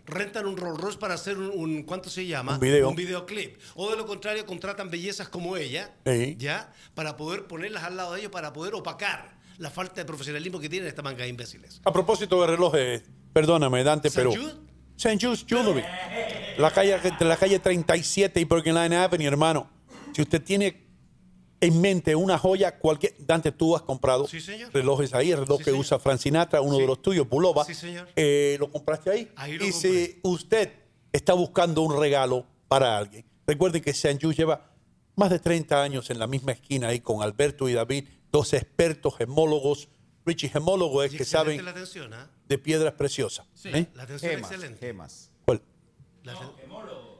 Rentan 0.07 0.45
un 0.45 0.55
Rolls 0.57 0.79
Royce 0.79 0.97
para 0.99 1.15
hacer 1.15 1.37
un, 1.37 1.51
un- 1.53 1.83
¿cuánto 1.83 2.09
se 2.09 2.25
llama? 2.27 2.55
Un 2.55 2.59
video. 2.59 2.89
Un 2.89 2.95
videoclip. 2.95 3.57
O 3.75 3.89
de 3.89 3.97
lo 3.97 4.05
contrario, 4.05 4.45
contratan 4.45 4.89
bellezas 4.89 5.29
como 5.29 5.57
ella, 5.57 5.93
Sí. 6.05 6.35
¿ya? 6.37 6.71
Para 6.93 7.17
poder 7.17 7.45
ponerlas 7.47 7.83
al 7.83 7.97
lado 7.97 8.13
de 8.13 8.19
ellos, 8.19 8.31
para 8.31 8.53
poder 8.53 8.75
opacar 8.75 9.35
la 9.57 9.69
falta 9.71 9.95
de 9.95 10.05
profesionalismo 10.05 10.59
que 10.59 10.69
tienen 10.69 10.87
esta 10.87 11.01
manga 11.01 11.23
de 11.23 11.29
imbéciles. 11.29 11.81
A 11.85 11.91
propósito 11.93 12.39
de 12.41 12.47
relojes, 12.47 13.03
perdóname, 13.33 13.83
Dante, 13.83 14.09
¿San 14.09 14.25
pero. 14.29 14.41
St. 14.97 15.17
Jude's 15.25 15.45
Jewelry. 15.47 15.83
La 16.57 16.71
calle, 16.71 16.97
entre 17.03 17.27
la 17.27 17.35
calle 17.37 17.59
37 17.59 18.39
y 18.39 18.45
Broken 18.45 18.75
Line 18.75 18.95
Avenue, 18.95 19.25
hermano. 19.27 19.69
Si 20.13 20.21
usted 20.21 20.41
tiene 20.41 20.84
en 21.61 21.81
mente 21.81 22.15
una 22.15 22.37
joya, 22.37 22.77
cualquier. 22.77 23.15
Dante, 23.19 23.51
tú 23.51 23.75
has 23.75 23.81
comprado 23.81 24.27
Sí, 24.27 24.39
señor. 24.41 24.71
relojes 24.73 25.13
ahí, 25.13 25.31
el 25.31 25.39
reloj 25.39 25.57
Sí, 25.59 25.63
que 25.65 25.71
señor. 25.71 25.81
usa 25.81 25.99
Fran 25.99 26.19
Sinatra, 26.19 26.61
uno 26.61 26.77
de 26.77 26.85
los 26.87 27.01
tuyos, 27.01 27.27
Bulova. 27.27 27.63
Sí, 27.65 27.73
señor. 27.73 28.07
Eh, 28.15 28.57
¿Lo 28.59 28.71
compraste 28.71 29.09
ahí? 29.11 29.31
Ahí 29.35 29.57
lo 29.57 29.65
y 29.65 29.71
si 29.71 30.19
usted 30.23 30.71
está 31.11 31.33
buscando 31.33 31.81
un 31.81 31.99
regalo 31.99 32.45
para 32.67 32.97
alguien, 32.97 33.25
recuerden 33.47 33.81
que 33.81 33.91
St. 33.91 34.19
Jude 34.21 34.35
lleva 34.35 34.71
más 35.15 35.29
de 35.29 35.39
30 35.39 35.81
años 35.81 36.09
en 36.09 36.19
la 36.19 36.27
misma 36.27 36.51
esquina 36.51 36.89
ahí 36.89 36.99
con 36.99 37.21
Alberto 37.23 37.69
y 37.69 37.73
David, 37.73 38.07
dos 38.31 38.53
expertos 38.53 39.15
gemólogos. 39.17 39.87
Richie, 40.25 40.49
gemólogo 40.49 41.03
es 41.03 41.13
Y 41.13 41.17
que 41.17 41.23
saben 41.25 41.63
la 41.63 41.71
atención, 41.71 42.11
¿ah? 42.13 42.29
de 42.49 42.57
piedras 42.57 42.93
preciosas. 42.95 43.45
Sí, 43.53 43.69
¿eh? 43.69 43.87
la 43.93 44.03
atención 44.03 44.31
Gemas, 44.31 44.51
excelente. 44.51 44.79
gemas. 44.85 45.31
¿Cuál? 45.45 45.61
La- 46.23 46.33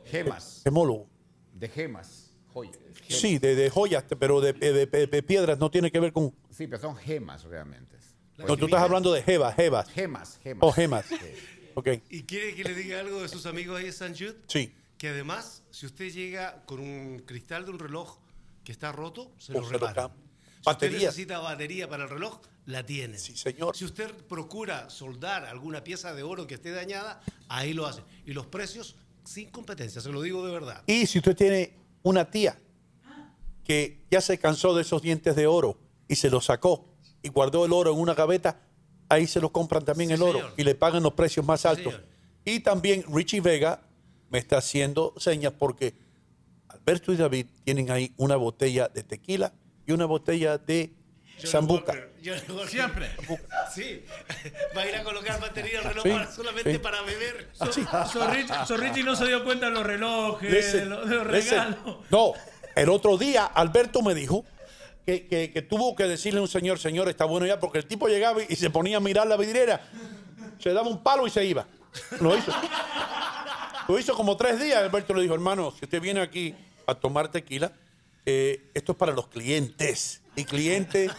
Gemas. 0.06 0.62
Gemólogo. 0.64 1.08
De 1.54 1.70
gemas. 1.70 2.25
Joyas. 2.56 2.78
Sí, 3.10 3.38
de, 3.38 3.54
de 3.56 3.70
joyas, 3.70 4.06
pero 4.18 4.40
de, 4.42 4.54
de- 4.54 4.86
de- 4.88 5.08
de 5.08 5.24
piedras 5.24 5.60
no 5.60 5.70
tiene 5.70 5.92
que 5.92 6.00
ver 6.00 6.14
con. 6.14 6.34
Sí, 6.50 6.68
pero 6.68 6.82
son 6.82 6.96
gemas 6.96 7.44
realmente. 7.44 7.98
No, 8.38 8.58
tú 8.58 8.66
estás 8.66 8.82
hablando 8.82 9.12
de 9.14 9.22
jebas, 9.22 9.56
jebas. 9.56 9.90
Gemas, 9.90 10.40
gemas. 10.44 10.64
O 10.68 10.72
gemas. 10.72 11.06
Ok. 11.76 11.90
¿Y 12.10 12.24
quiere 12.24 12.56
que 12.56 12.64
le 12.64 12.74
diga 12.74 13.00
algo 13.02 13.22
de 13.22 13.28
sus 13.28 13.46
amigos 13.46 13.80
ahí 13.80 13.88
en 13.88 13.94
San 13.94 14.14
Jude? 14.14 14.36
Sí. 14.48 14.74
Que 14.98 15.10
además, 15.10 15.64
si 15.72 15.86
usted 15.86 16.10
llega 16.12 16.64
con 16.66 16.80
un 16.80 17.20
cristal 17.26 17.66
de 17.66 17.72
un 17.72 17.80
reloj 17.80 18.18
que 18.64 18.72
está 18.72 18.92
roto, 18.94 19.32
se 19.38 19.52
O 19.54 19.60
lo 19.62 19.68
cam- 19.70 20.12
Si 20.12 20.62
Baterías. 20.66 20.66
usted 20.66 20.92
necesita 21.08 21.40
batería 21.40 21.88
para 21.90 22.04
el 22.06 22.10
reloj, 22.10 22.40
la 22.66 22.86
tiene. 22.86 23.18
Sí, 23.20 23.36
señor. 23.38 23.76
Si 23.76 23.86
usted 23.86 24.12
procura 24.28 24.90
soldar 24.90 25.46
alguna 25.46 25.84
pieza 25.84 26.14
de 26.14 26.24
oro 26.24 26.48
que 26.48 26.56
esté 26.56 26.72
dañada, 26.72 27.22
ahí 27.50 27.74
lo 27.74 27.86
hace. 27.86 28.02
Y 28.26 28.32
los 28.34 28.48
precios 28.48 28.96
sin 29.26 29.50
competencia, 29.50 30.02
se 30.02 30.10
lo 30.12 30.22
digo 30.22 30.46
de 30.46 30.52
verdad. 30.54 30.84
Y 30.88 31.06
si 31.06 31.20
usted 31.20 31.36
tiene 31.36 31.74
una 32.06 32.30
tía 32.30 32.58
que 33.64 34.06
ya 34.12 34.22
se 34.22 34.38
cansó 34.38 34.76
de 34.76 34.84
esos 34.84 35.02
dientes 35.02 35.36
de 35.36 35.48
oro 35.48 35.80
y 36.08 36.16
se 36.16 36.30
los 36.30 36.46
sacó 36.46 36.86
y 37.24 37.30
guardó 37.30 37.66
el 37.66 37.74
oro 37.74 37.92
en 37.92 38.00
una 38.00 38.14
gaveta, 38.14 38.62
ahí 39.10 39.26
se 39.26 39.42
lo 39.42 39.52
compran 39.52 39.84
también 39.84 40.10
Sí, 40.10 40.14
el 40.14 40.22
oro 40.22 40.40
señor. 40.40 40.54
y 40.56 40.64
le 40.64 40.76
pagan 40.76 41.02
los 41.02 41.14
precios 41.14 41.44
más 41.46 41.66
altos. 41.66 42.00
Y 42.46 42.60
también 42.60 43.04
Richie 43.12 43.42
Vega 43.42 43.82
me 44.30 44.38
está 44.38 44.58
haciendo 44.60 45.14
señas 45.18 45.54
porque 45.58 45.96
Alberto 46.68 47.12
y 47.12 47.16
David 47.18 47.48
tienen 47.64 47.90
ahí 47.90 48.14
una 48.18 48.36
botella 48.36 48.88
de 48.88 49.02
tequila 49.02 49.54
y 49.88 49.92
una 49.94 50.06
botella 50.06 50.60
de 50.60 50.94
Zambuca. 52.34 52.68
Siempre. 52.68 53.10
Sí. 53.74 54.04
Va 54.76 54.82
a 54.82 54.88
ir 54.90 54.96
a 54.96 55.04
colocar 55.04 55.40
batería 55.40 55.80
al 55.80 55.86
reloj 55.86 56.04
Sí, 56.04 56.10
para- 56.10 56.32
solamente 56.32 56.72
sí. 56.72 56.78
para 56.80 57.02
beber. 57.02 57.50
Ah, 57.60 57.70
sí. 57.72 57.84
So 58.68 58.78
no 58.78 59.16
se 59.16 59.26
dio 59.28 59.44
cuenta 59.44 59.68
de 59.68 59.72
los 59.74 59.84
relojes, 59.86 60.52
Listen, 60.52 60.80
de, 60.82 60.86
los- 60.86 61.10
de 61.10 61.16
los 61.16 61.28
listen. 61.32 61.60
regalos. 61.60 61.98
No, 62.10 62.34
el 62.76 62.90
otro 62.90 63.18
día 63.18 63.46
Alberto 63.46 64.02
me 64.02 64.14
dijo 64.16 64.44
que, 65.06 65.28
que- 65.28 65.52
que 65.52 65.62
tuvo 65.62 65.96
que 65.96 66.06
decirle 66.06 66.40
a 66.40 66.42
un 66.44 66.48
señor, 66.48 66.80
señor, 66.80 67.08
está 67.10 67.26
bueno 67.26 67.46
ya, 67.46 67.60
porque 67.60 67.78
el 67.78 67.86
tipo 67.86 68.08
llegaba 68.08 68.42
y 68.48 68.56
se 68.56 68.70
ponía 68.70 68.98
a 68.98 69.00
mirar 69.00 69.28
la 69.28 69.38
vidriera, 69.38 69.82
se 70.60 70.74
daba 70.74 70.88
un 70.88 71.04
palo 71.04 71.28
y 71.28 71.30
se 71.30 71.46
iba. 71.46 71.68
Lo 72.20 72.36
hizo. 72.38 72.52
Lo 73.88 74.00
hizo 74.00 74.16
como 74.16 74.36
tres 74.36 74.60
días. 74.60 74.80
Alberto 74.82 75.14
le 75.14 75.22
dijo, 75.22 75.34
hermano, 75.36 75.72
si 75.78 75.86
usted 75.86 76.02
viene 76.02 76.22
aquí 76.22 76.56
a 76.88 76.96
tomar 76.96 77.28
tequila, 77.30 77.72
eh, 78.26 78.72
esto 78.74 78.94
es 78.94 78.98
para 78.98 79.12
los 79.14 79.28
clientes. 79.28 80.22
Y 80.36 80.44
cliente 80.46 81.06
eh, 81.06 81.10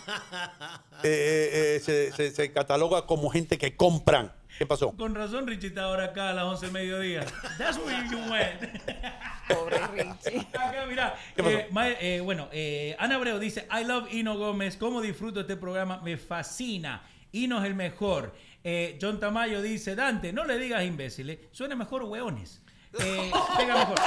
eh, 1.03 1.77
eh, 1.77 1.81
se, 1.83 2.13
se- 2.13 2.31
se 2.31 2.53
cataloga 2.53 3.07
como 3.07 3.31
gente 3.31 3.59
que 3.59 3.77
compran. 3.77 4.33
¿Qué 4.59 4.65
pasó? 4.67 4.93
Con 4.93 5.15
razón 5.15 5.47
Richie 5.47 5.69
está 5.69 5.83
ahora 5.85 6.05
acá 6.07 6.31
a 6.31 6.33
las 6.33 6.45
11 6.45 6.67
del 6.67 6.73
mediodía. 6.73 7.27
That's 7.59 7.77
where 7.79 8.09
you 8.11 8.19
went. 8.31 8.61
Pobre 9.49 9.79
Richie. 9.89 10.39
Acá, 10.55 10.87
mira. 10.89 11.15
¿Qué 11.35 11.43
pasó? 11.43 11.59
eh, 11.59 11.97
eh, 12.01 12.21
bueno, 12.21 12.49
eh, 12.53 12.97
Ana 12.99 13.17
Abreu 13.17 13.39
dice, 13.39 13.67
I 13.71 13.85
love 13.85 14.11
Hino 14.13 14.39
Gómez. 14.39 14.77
¿Cómo 14.79 15.03
disfruto 15.03 15.41
este 15.41 15.57
programa? 15.57 16.01
Me 16.03 16.17
fascina. 16.17 17.03
Hino 17.33 17.59
es 17.59 17.67
el 17.67 17.75
mejor. 17.75 18.35
Eh, 18.65 18.99
John 19.01 19.21
Tamayo 19.21 19.61
dice, 19.61 19.95
Dante, 19.95 20.33
no 20.33 20.45
le 20.45 20.59
digas 20.59 20.83
imbéciles. 20.85 21.39
Suena 21.53 21.77
mejor 21.77 22.05
hueones. 22.05 22.63
Eh, 22.99 23.31
pega 23.57 23.77
mejor. 23.77 23.99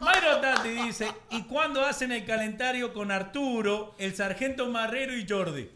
Mayro 0.00 0.40
Tati 0.40 0.68
dice, 0.68 1.08
¿y 1.30 1.42
cuándo 1.44 1.84
hacen 1.84 2.12
el 2.12 2.24
calendario 2.24 2.92
con 2.92 3.10
Arturo, 3.10 3.94
el 3.98 4.14
sargento 4.14 4.66
Marrero 4.68 5.16
y 5.16 5.26
Jordi? 5.28 5.70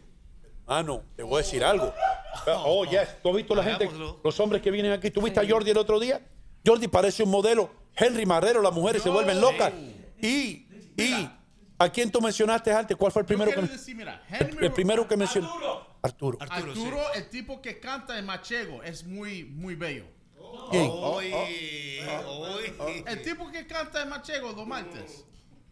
Mano, 0.65 1.03
te 1.15 1.23
voy 1.23 1.35
a 1.35 1.37
decir 1.37 1.63
algo. 1.63 1.93
Oh, 2.47 2.85
yes. 2.85 3.21
¿Tú 3.21 3.29
has 3.29 3.35
visto 3.35 3.53
la 3.55 3.63
gente, 3.63 3.89
los 4.23 4.39
hombres 4.39 4.61
que 4.61 4.71
vienen 4.71 4.91
aquí? 4.91 5.11
¿Tú 5.11 5.21
viste 5.21 5.39
a 5.39 5.47
Jordi 5.47 5.71
el 5.71 5.77
otro 5.77 5.99
día? 5.99 6.21
Jordi 6.65 6.87
parece 6.87 7.23
un 7.23 7.31
modelo. 7.31 7.69
Henry 7.95 8.25
Marrero, 8.25 8.61
las 8.61 8.73
mujeres 8.73 9.03
se 9.03 9.09
vuelven 9.09 9.39
locas. 9.41 9.71
Y, 10.21 10.67
y, 10.97 11.29
¿a 11.77 11.89
quién 11.89 12.09
tú 12.11 12.21
mencionaste 12.21 12.71
antes? 12.71 12.95
¿Cuál 12.95 13.11
fue 13.11 13.21
el 13.23 13.25
primero 13.25 13.51
que 13.51 13.61
decir, 13.61 13.95
mira, 13.95 14.23
el, 14.29 14.39
Henry- 14.49 14.65
el 14.65 14.71
primero 14.71 15.07
que 15.07 15.17
mencionó? 15.17 15.51
Arturo. 16.01 16.37
Arturo, 16.41 16.99
el 17.13 17.29
tipo 17.29 17.61
que 17.61 17.79
canta 17.79 18.17
en 18.17 18.25
Machego, 18.25 18.81
es 18.83 19.03
muy, 19.05 19.43
muy 19.43 19.75
bello. 19.75 20.05
¿Quién? 20.71 20.89
Hoy, 20.91 21.31
hoy. 21.33 23.03
El 23.07 23.21
tipo 23.21 23.49
que 23.51 23.65
canta 23.67 24.01
en 24.01 24.09
Machego 24.09 24.51
los 24.51 24.67
martes. 24.67 25.25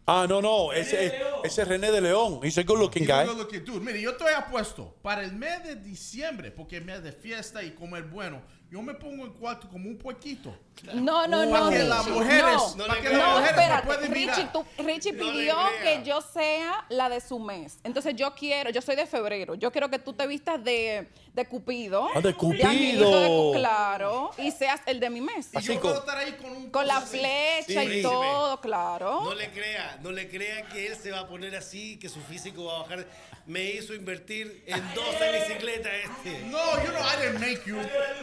Ah, 0.06 0.26
no, 0.28 0.42
no. 0.42 0.72
Ese, 0.72 1.14
ese 1.44 1.62
es 1.62 1.68
René 1.68 1.92
de 1.92 2.00
León. 2.00 2.40
He's 2.42 2.58
a 2.58 2.62
good 2.64 2.78
looking 2.78 3.06
guy. 3.06 3.24
Lo 3.26 3.46
que 3.46 3.60
tú- 3.60 3.80
Mire, 3.80 4.00
yo 4.00 4.10
estoy 4.10 4.32
apuesto 4.34 4.96
para 5.02 5.22
el 5.22 5.32
mes 5.32 5.62
de 5.62 5.76
diciembre, 5.76 6.50
porque 6.50 6.78
es 6.78 6.84
mes 6.84 7.02
de 7.04 7.12
fiesta 7.12 7.62
y 7.62 7.70
comer 7.70 8.04
bueno. 8.04 8.42
Yo 8.72 8.80
me 8.80 8.94
pongo 8.94 9.26
en 9.26 9.32
cuarto 9.34 9.68
como 9.68 9.86
un 9.86 9.98
puequito. 9.98 10.56
No, 10.94 11.26
no, 11.26 11.40
Para 11.50 11.60
no, 11.60 11.68
que 11.68 11.76
Richie. 11.76 11.88
las 11.90 12.08
mujeres- 12.08 12.76
no, 12.76 12.86
para 12.86 13.00
que 13.02 13.10
no, 13.10 13.18
las 13.18 13.28
mujeres 13.28 13.42
me 13.42 13.48
espérate. 13.62 13.86
pueden 13.86 14.12
Richie, 14.14 14.26
mirar. 14.30 14.52
tú- 14.54 14.64
Richie 14.78 15.12
No 15.12 15.18
pidió 15.32 15.54
crea. 15.78 15.82
que 15.82 16.04
yo 16.08 16.20
sea 16.22 16.86
la 16.88 17.10
de 17.10 17.20
su 17.20 17.38
mes. 17.38 17.78
Entonces 17.84 18.16
yo 18.16 18.34
quiero, 18.34 18.70
yo 18.70 18.80
soy 18.80 18.96
de 18.96 19.04
febrero. 19.04 19.56
Yo 19.56 19.70
quiero 19.70 19.90
que 19.90 19.98
tú 19.98 20.14
te 20.14 20.26
vistas 20.26 20.64
de, 20.64 21.06
de 21.34 21.44
Cupido. 21.46 22.08
Ah, 22.14 22.22
de 22.22 22.32
Cupido. 22.34 23.52
de 23.52 23.58
claro. 23.58 24.30
Y 24.38 24.50
seas 24.50 24.80
el 24.86 25.00
de 25.00 25.10
mi 25.10 25.20
mes. 25.20 25.50
Y 25.52 25.60
yo 25.60 25.78
puedo 25.78 25.98
estar 25.98 26.16
ahí 26.16 26.32
con 26.40 26.50
un... 26.56 26.70
Con 26.70 26.86
la 26.86 27.02
flecha 27.02 27.82
Sí. 27.82 27.98
y 27.98 28.02
todo, 28.02 28.58
claro. 28.62 29.20
No 29.24 29.34
le 29.34 29.50
crea, 29.50 29.98
no 30.02 30.10
le 30.12 30.30
crea 30.30 30.62
que 30.68 30.86
él 30.86 30.96
se 30.96 31.10
va 31.10 31.20
a 31.20 31.28
poner 31.28 31.54
así, 31.56 31.98
que 31.98 32.08
su 32.08 32.22
físico 32.22 32.64
va 32.64 32.76
a 32.76 32.82
bajar. 32.84 33.06
Me 33.46 33.72
hizo 33.72 33.92
invertir 33.94 34.62
en 34.66 34.80
12 34.94 35.32
bicicletas 35.32 35.92
este. 36.04 36.44
No, 36.46 36.58
you 36.84 36.90
know, 36.90 37.02
I 37.02 37.16
didn't 37.22 37.40
make 37.40 37.60
you. 37.66 37.76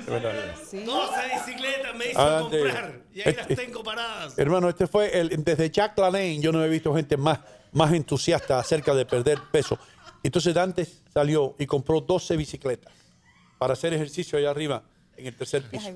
12 0.05 0.85
bicicletas 1.33 1.95
me 1.95 2.05
hizo 2.11 2.19
Adelante. 2.19 2.59
comprar. 2.59 3.01
Y 3.13 3.21
ahí 3.21 3.33
las 3.35 3.49
Este- 3.49 3.55
tengo 3.65 3.83
paradas. 3.83 4.37
Hermano, 4.37 4.69
este 4.69 4.87
fue 4.87 5.19
el, 5.19 5.43
desde 5.43 5.69
Jack 5.69 5.97
LaLanne, 5.97 6.39
yo 6.39 6.51
no 6.51 6.63
he 6.63 6.69
visto 6.69 6.93
gente 6.95 7.17
más, 7.17 7.39
más 7.71 7.91
entusiasta 7.93 8.59
acerca 8.59 8.93
de 8.95 9.05
perder 9.05 9.39
peso. 9.51 9.77
Entonces 10.23 10.53
Dante 10.53 10.87
salió 11.13 11.55
y 11.59 11.65
compró 11.65 12.01
12 12.01 12.35
bicicletas 12.37 12.93
para 13.57 13.73
hacer 13.73 13.93
ejercicio 13.93 14.37
allá 14.37 14.51
arriba 14.51 14.83
en 15.17 15.27
el 15.27 15.35
tercer 15.35 15.63
piso. 15.69 15.89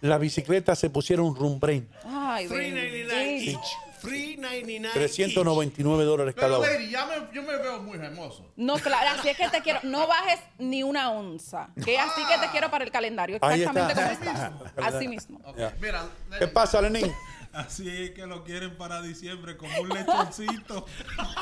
Las 0.00 0.18
bicicletas 0.18 0.78
se 0.78 0.88
pusieron 0.90 1.34
rumbrain, 1.36 1.88
Ay, 2.04 2.48
399 2.48 3.14
bendito. 3.14 3.60
Each. 4.04 4.40
399 4.40 4.90
399 4.94 6.04
dólares 6.04 6.34
cada 6.34 6.58
uno. 6.58 6.66
lady, 6.66 6.90
ya 6.90 7.06
me, 7.06 7.14
yo 7.32 7.42
me 7.42 7.56
veo 7.56 7.80
muy 7.82 7.98
hermoso. 7.98 8.52
No, 8.56 8.78
claro, 8.78 9.18
así 9.18 9.28
es 9.28 9.36
que 9.36 9.48
te 9.48 9.60
quiero. 9.60 9.80
No 9.82 10.06
bajes 10.06 10.40
ni 10.58 10.82
una 10.82 11.10
onza. 11.10 11.68
Que 11.84 11.94
es 11.94 12.00
así 12.00 12.22
que 12.26 12.38
te 12.38 12.50
quiero 12.52 12.70
para 12.70 12.84
el 12.84 12.90
calendario. 12.90 13.36
Exactamente 13.36 13.94
como 13.94 14.06
está. 14.06 14.52
Así 14.82 15.08
mismo. 15.08 15.40
Ya. 15.56 15.74
Mira, 15.80 16.04
¿Qué 16.38 16.46
pasa, 16.46 16.80
Lenín? 16.80 17.12
Así 17.52 17.88
es 17.88 18.10
que 18.12 18.26
lo 18.26 18.44
quieren 18.44 18.76
para 18.76 19.02
diciembre 19.02 19.56
como 19.56 19.80
un 19.80 19.88
lechoncito. 19.88 20.86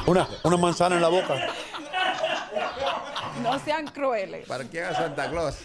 Una, 0.07 0.27
una 0.43 0.57
manzana 0.57 0.97
en 0.97 1.03
la 1.03 1.09
boca. 1.09 1.35
No 3.43 3.59
sean 3.59 3.87
crueles. 3.89 4.47
¿Para 4.47 4.65
qué 4.65 4.83
haga 4.83 4.97
Santa 4.97 5.31
Claus? 5.31 5.57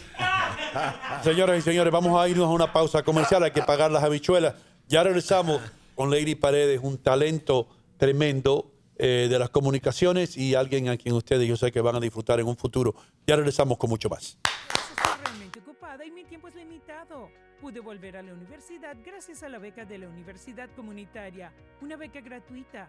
Señoras 1.22 1.58
y 1.58 1.62
señores, 1.62 1.92
vamos 1.92 2.20
a 2.20 2.28
irnos 2.28 2.46
a 2.46 2.50
una 2.50 2.72
pausa 2.72 3.02
comercial. 3.02 3.42
Hay 3.42 3.52
que 3.52 3.62
pagar 3.62 3.90
las 3.90 4.04
habichuelas. 4.04 4.54
Ya 4.86 5.02
regresamos 5.02 5.62
con 5.94 6.10
Lady 6.10 6.34
Paredes, 6.34 6.80
un 6.82 6.98
talento 6.98 7.68
tremendo 7.96 8.70
eh, 8.96 9.26
de 9.28 9.38
las 9.38 9.50
comunicaciones 9.50 10.36
y 10.36 10.54
alguien 10.54 10.88
a 10.88 10.96
quien 10.96 11.14
ustedes 11.14 11.48
yo 11.48 11.56
sé 11.56 11.72
que 11.72 11.80
van 11.80 11.96
a 11.96 12.00
disfrutar 12.00 12.40
en 12.40 12.46
un 12.46 12.56
futuro. 12.56 12.94
Ya 13.26 13.36
regresamos 13.36 13.78
con 13.78 13.90
mucho 13.90 14.08
más. 14.08 14.38
Estoy 14.90 15.24
realmente 15.24 15.60
ocupada 15.60 16.04
y 16.04 16.10
mi 16.10 16.24
tiempo 16.24 16.48
es 16.48 16.54
limitado. 16.54 17.28
Pude 17.60 17.80
volver 17.80 18.16
a 18.16 18.22
la 18.22 18.34
universidad 18.34 18.96
gracias 19.04 19.42
a 19.42 19.48
la 19.48 19.58
beca 19.58 19.84
de 19.84 19.98
la 19.98 20.08
Universidad 20.08 20.68
Comunitaria, 20.76 21.52
una 21.80 21.96
beca 21.96 22.20
gratuita. 22.20 22.88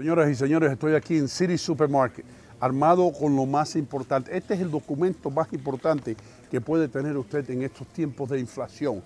Señoras 0.00 0.30
y 0.30 0.34
señores, 0.34 0.72
estoy 0.72 0.94
aquí 0.94 1.18
en 1.18 1.28
City 1.28 1.58
Supermarket, 1.58 2.24
armado 2.58 3.12
con 3.12 3.36
lo 3.36 3.44
más 3.44 3.76
importante. 3.76 4.34
Este 4.34 4.54
es 4.54 4.60
el 4.60 4.70
documento 4.70 5.28
más 5.28 5.52
importante 5.52 6.16
que 6.50 6.58
puede 6.58 6.88
tener 6.88 7.18
usted 7.18 7.50
en 7.50 7.60
estos 7.60 7.86
tiempos 7.88 8.30
de 8.30 8.40
inflación. 8.40 9.02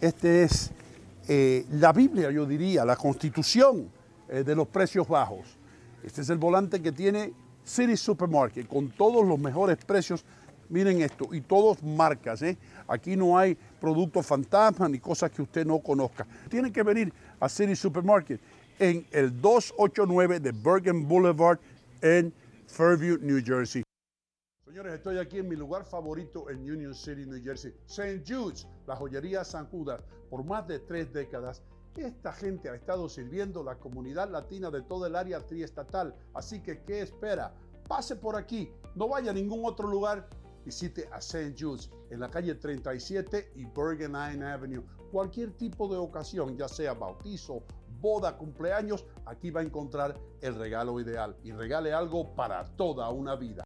Este 0.00 0.44
es 0.44 0.70
eh, 1.26 1.66
la 1.72 1.92
Biblia, 1.92 2.30
yo 2.30 2.46
diría, 2.46 2.84
la 2.84 2.94
constitución 2.94 3.90
eh, 4.28 4.44
de 4.44 4.54
los 4.54 4.68
precios 4.68 5.08
bajos. 5.08 5.58
Este 6.04 6.20
es 6.20 6.30
el 6.30 6.38
volante 6.38 6.80
que 6.80 6.92
tiene 6.92 7.32
City 7.64 7.96
Supermarket 7.96 8.68
con 8.68 8.90
todos 8.90 9.26
los 9.26 9.40
mejores 9.40 9.78
precios. 9.78 10.24
Miren 10.68 11.02
esto, 11.02 11.28
y 11.32 11.40
todos 11.40 11.82
marcas, 11.82 12.42
¿eh? 12.42 12.56
Aquí 12.86 13.16
no 13.16 13.36
hay 13.36 13.56
productos 13.80 14.24
fantasmas 14.24 14.90
ni 14.90 15.00
cosas 15.00 15.32
que 15.32 15.42
usted 15.42 15.66
no 15.66 15.80
conozca. 15.80 16.24
Tienen 16.48 16.72
que 16.72 16.84
venir 16.84 17.12
a 17.40 17.48
City 17.48 17.74
Supermarket 17.74 18.40
en 18.78 19.06
el 19.12 19.40
289 19.40 20.40
de 20.40 20.52
Bergen 20.52 21.08
Boulevard 21.08 21.58
en 22.02 22.32
Fairview, 22.66 23.18
New 23.18 23.42
Jersey. 23.44 23.82
Señores, 24.66 24.94
estoy 24.94 25.18
aquí 25.18 25.38
en 25.38 25.48
mi 25.48 25.56
lugar 25.56 25.84
favorito 25.84 26.50
en 26.50 26.58
Union 26.58 26.94
City, 26.94 27.24
New 27.24 27.42
Jersey, 27.42 27.72
St. 27.86 28.22
Jude's, 28.26 28.66
la 28.86 28.96
joyería 28.96 29.44
San 29.44 29.66
Judas, 29.66 30.02
por 30.28 30.44
más 30.44 30.66
de 30.68 30.80
tres 30.80 31.12
décadas. 31.12 31.62
Esta 31.96 32.32
gente 32.32 32.68
ha 32.68 32.74
estado 32.74 33.08
sirviendo 33.08 33.64
la 33.64 33.78
comunidad 33.78 34.30
latina 34.30 34.70
de 34.70 34.82
todo 34.82 35.06
el 35.06 35.16
área 35.16 35.46
triestatal, 35.46 36.14
así 36.34 36.60
que 36.60 36.82
¿qué 36.82 37.00
espera? 37.00 37.54
Pase 37.88 38.16
por 38.16 38.36
aquí, 38.36 38.70
no 38.94 39.08
vaya 39.08 39.30
a 39.30 39.34
ningún 39.34 39.64
otro 39.64 39.88
lugar, 39.88 40.28
visite 40.66 41.08
a 41.10 41.18
St. 41.18 41.54
Jude's 41.58 41.90
en 42.10 42.20
la 42.20 42.28
calle 42.28 42.54
37 42.54 43.52
y 43.54 43.64
Bergen 43.64 44.14
Avenue. 44.14 44.84
Cualquier 45.10 45.52
tipo 45.52 45.88
de 45.88 45.96
ocasión, 45.96 46.56
ya 46.56 46.68
sea 46.68 46.92
bautizo, 46.92 47.62
boda, 48.00 48.36
cumpleaños, 48.36 49.04
aquí 49.24 49.50
va 49.50 49.60
a 49.60 49.64
encontrar 49.64 50.16
el 50.40 50.54
regalo 50.54 51.00
ideal 51.00 51.36
y 51.42 51.52
regale 51.52 51.92
algo 51.92 52.34
para 52.34 52.64
toda 52.76 53.10
una 53.10 53.36
vida. 53.36 53.65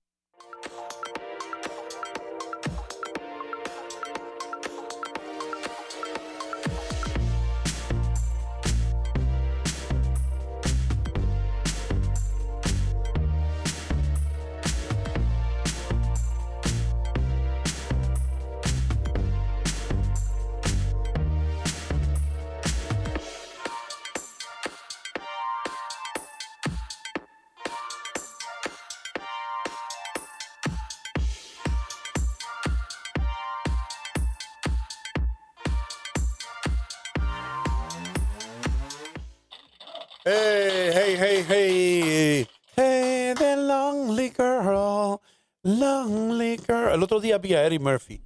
El 46.94 47.02
otro 47.02 47.20
día 47.20 47.38
vi 47.38 47.54
a 47.54 47.64
Eddie 47.66 47.78
Murphy 47.78 48.22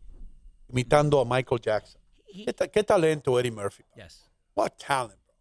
imitando 0.68 1.20
a 1.20 1.24
Michael 1.24 1.60
Jackson. 1.60 2.00
¿Qué, 2.26 2.54
qué 2.70 2.82
talento 2.84 3.38
Eddie 3.38 3.50
Murphy? 3.52 3.84
Yes. 3.96 4.28
What 4.54 4.72
talent, 4.78 5.18
bro. 5.24 5.34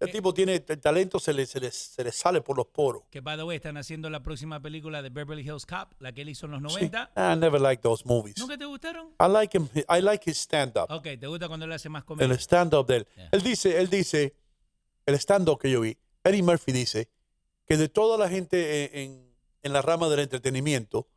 El 0.00 0.12
tipo 0.12 0.32
tiene 0.32 0.62
el 0.66 0.80
talento, 0.80 1.18
se 1.18 1.32
le, 1.32 1.44
se, 1.46 1.58
le, 1.58 1.72
se 1.72 2.04
le 2.04 2.12
sale 2.12 2.40
por 2.40 2.56
los 2.56 2.66
poros. 2.66 3.02
Que, 3.10 3.20
by 3.20 3.36
the 3.36 3.42
way, 3.42 3.56
están 3.56 3.76
haciendo 3.76 4.08
la 4.10 4.22
próxima 4.22 4.60
película 4.60 5.02
de 5.02 5.08
Beverly 5.10 5.42
Hills 5.42 5.66
Cop, 5.66 5.92
la 5.98 6.12
que 6.12 6.22
él 6.22 6.28
hizo 6.28 6.46
en 6.46 6.52
los 6.62 6.72
Sí. 6.74 6.88
90. 6.88 7.12
I 7.16 7.36
never 7.36 7.60
liked 7.60 7.82
those 7.82 8.04
movies. 8.06 8.38
¿Nunca 8.38 8.56
te 8.56 8.64
gustaron? 8.64 9.08
I 9.18 9.26
like 9.28 9.56
him. 9.56 9.68
I 9.74 10.00
like 10.00 10.30
his 10.30 10.36
stand-up. 10.38 10.86
Ok, 10.90 11.04
¿te 11.18 11.26
gusta 11.26 11.48
cuando 11.48 11.66
él 11.66 11.72
hace 11.72 11.88
más 11.88 12.02
El 12.02 12.06
comedia? 12.06 12.34
stand-up 12.36 12.86
de 12.86 12.96
él. 12.98 13.08
Él 13.32 13.42
dice, 13.42 13.80
él 13.80 13.90
dice, 13.90 14.36
el 15.06 15.14
stand-up 15.16 15.58
que 15.60 15.70
yo 15.70 15.80
vi, 15.80 15.98
Eddie 16.22 16.42
Murphy 16.44 16.70
dice 16.72 17.08
que 17.66 17.76
de 17.76 17.88
toda 17.88 18.16
la 18.18 18.28
gente 18.28 18.84
en, 18.84 19.10
en- 19.12 19.28
en 19.64 19.72
la 19.72 19.82
rama 19.82 20.08
del 20.08 20.20
entretenimiento, 20.20 21.08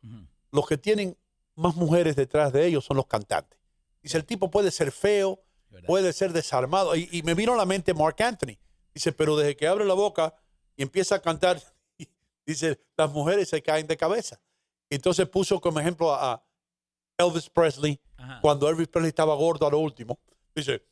los 0.50 0.66
que 0.66 0.76
tienen 0.76 1.16
más 1.54 1.76
mujeres 1.76 2.16
detrás 2.16 2.52
de 2.52 2.66
ellos 2.66 2.84
son 2.84 2.96
los 2.96 3.06
cantantes. 3.06 3.58
Dice, 4.02 4.16
el 4.18 4.24
tipo 4.24 4.50
puede 4.50 4.70
ser 4.70 4.90
feo, 4.92 5.40
puede 5.86 6.12
ser 6.12 6.32
desarmado. 6.32 6.96
Y, 6.96 7.08
y 7.12 7.22
me 7.22 7.34
vino 7.34 7.54
a 7.54 7.56
la 7.56 7.66
mente 7.66 7.94
Mark 7.94 8.16
Anthony. 8.22 8.58
Dice, 8.94 9.12
pero 9.12 9.36
desde 9.36 9.56
que 9.56 9.66
abre 9.66 9.84
la 9.84 9.94
boca 9.94 10.34
y 10.76 10.82
empieza 10.82 11.16
a 11.16 11.22
cantar, 11.22 11.62
dice, 12.46 12.80
las 12.96 13.10
mujeres 13.10 13.48
se 13.48 13.62
caen 13.62 13.86
de 13.86 13.96
cabeza. 13.96 14.40
Entonces 14.90 15.26
puso 15.28 15.60
como 15.60 15.80
ejemplo 15.80 16.12
a 16.12 16.44
a 17.18 17.24
Elvis 17.24 17.48
Presley, 17.48 18.00
cuando 18.40 18.68
Elvis 18.68 18.88
Presley 18.88 19.08
estaba 19.08 19.34
gordo 19.34 19.66
a 19.66 19.70
lo 19.70 19.78
último. 19.78 20.18
Dice, 20.54 20.82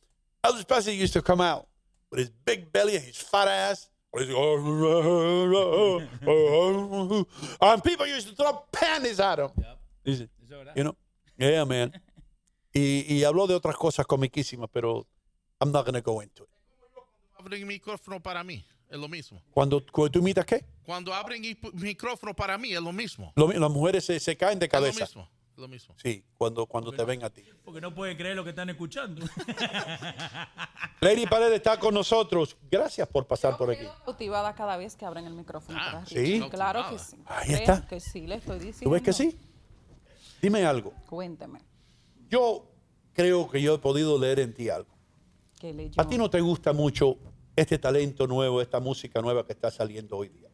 Elvis 0.43 0.65
Presley 0.65 1.01
used 1.01 1.13
to 1.13 1.21
come 1.21 1.41
out 1.41 1.67
with 2.11 2.19
his 2.19 2.31
big 2.45 2.71
belly 2.71 2.95
and 2.95 3.05
his 3.05 3.17
fat 3.17 3.47
ass. 3.47 3.89
And 7.61 7.81
people 7.83 8.05
used 8.05 8.27
to 8.27 8.35
throw 8.35 8.65
panties 8.71 9.19
at 9.21 9.39
him. 9.39 9.51
Dice, 10.03 10.27
you 10.75 10.83
know, 10.83 10.95
yeah, 11.37 11.65
man. 11.65 11.91
Y, 12.73 13.15
y 13.15 13.25
habló 13.25 13.47
de 13.47 13.53
otras 13.53 13.75
cosas 13.75 14.05
comiquísimas, 14.05 14.69
pero 14.71 15.05
I'm 15.59 15.73
not 15.73 15.85
going 15.85 16.01
to 16.01 16.01
go 16.01 16.21
into 16.23 16.43
it. 16.43 16.49
Abren 17.37 17.67
micrófono 17.67 18.21
para 18.21 18.45
mí, 18.45 18.63
es 18.89 18.97
lo 18.97 19.09
mismo. 19.09 19.41
Cuando, 19.51 19.83
cuando 19.91 20.09
tú 20.11 20.19
imitas 20.19 20.45
qué? 20.45 20.63
Cuando 20.85 21.13
abren 21.13 21.41
micrófono 21.73 22.33
para 22.33 22.57
mí, 22.57 22.71
es 22.71 22.81
lo 22.81 22.93
mismo. 22.93 23.33
Lo 23.35 23.51
las 23.51 23.69
mujeres 23.69 24.05
se, 24.05 24.17
se 24.21 24.37
caen 24.37 24.57
de 24.57 24.67
Es 24.67 24.71
lo 24.71 24.79
cabeza. 24.79 25.03
mismo. 25.03 25.29
Es 25.53 25.57
lo 25.57 25.67
mismo. 25.67 25.95
Sí, 26.01 26.23
cuando, 26.37 26.65
cuando 26.65 26.93
te 26.93 27.03
ven 27.03 27.25
a 27.25 27.29
ti. 27.29 27.43
Porque 27.65 27.81
no 27.81 27.93
pueden 27.93 28.15
creer 28.15 28.37
lo 28.37 28.43
que 28.45 28.51
están 28.51 28.69
escuchando. 28.69 29.25
Lady 31.01 31.25
Paredes 31.25 31.55
está 31.55 31.77
con 31.77 31.93
nosotros. 31.93 32.55
Gracias 32.69 33.05
por 33.09 33.27
pasar 33.27 33.57
por 33.57 33.69
aquí. 33.69 33.85
Cautivada 34.05 34.55
cada 34.55 34.77
vez 34.77 34.95
que 34.95 35.05
abren 35.05 35.25
el 35.25 35.33
micrófono. 35.33 35.77
para 35.77 36.05
¿sí? 36.05 36.41
Claro 36.49 36.89
que 36.89 36.99
sí. 36.99 37.17
Ahí 37.25 37.53
está. 37.53 37.85
que 37.85 37.99
sí, 37.99 38.27
le 38.27 38.35
estoy 38.35 38.59
diciendo. 38.59 38.83
¿Tú 38.85 38.89
ves 38.91 39.01
que 39.01 39.11
sí? 39.11 39.37
Dime 40.41 40.65
algo. 40.65 40.93
Cuénteme. 41.07 41.59
Yo 42.29 42.65
creo 43.13 43.49
que 43.49 43.61
yo 43.61 43.75
he 43.75 43.77
podido 43.77 44.17
leer 44.17 44.39
en 44.39 44.53
ti 44.53 44.69
algo. 44.69 44.89
¿Qué 45.59 45.73
leyó? 45.73 46.01
A 46.01 46.07
ti 46.07 46.17
no 46.17 46.29
te 46.29 46.41
gusta 46.41 46.73
mucho 46.73 47.17
este 47.55 47.77
talento 47.77 48.25
nuevo, 48.27 48.61
esta 48.61 48.79
música 48.79 49.21
nueva 49.21 49.45
que 49.45 49.53
está 49.53 49.69
saliendo 49.69 50.17
hoy 50.17 50.29
día. 50.29 50.49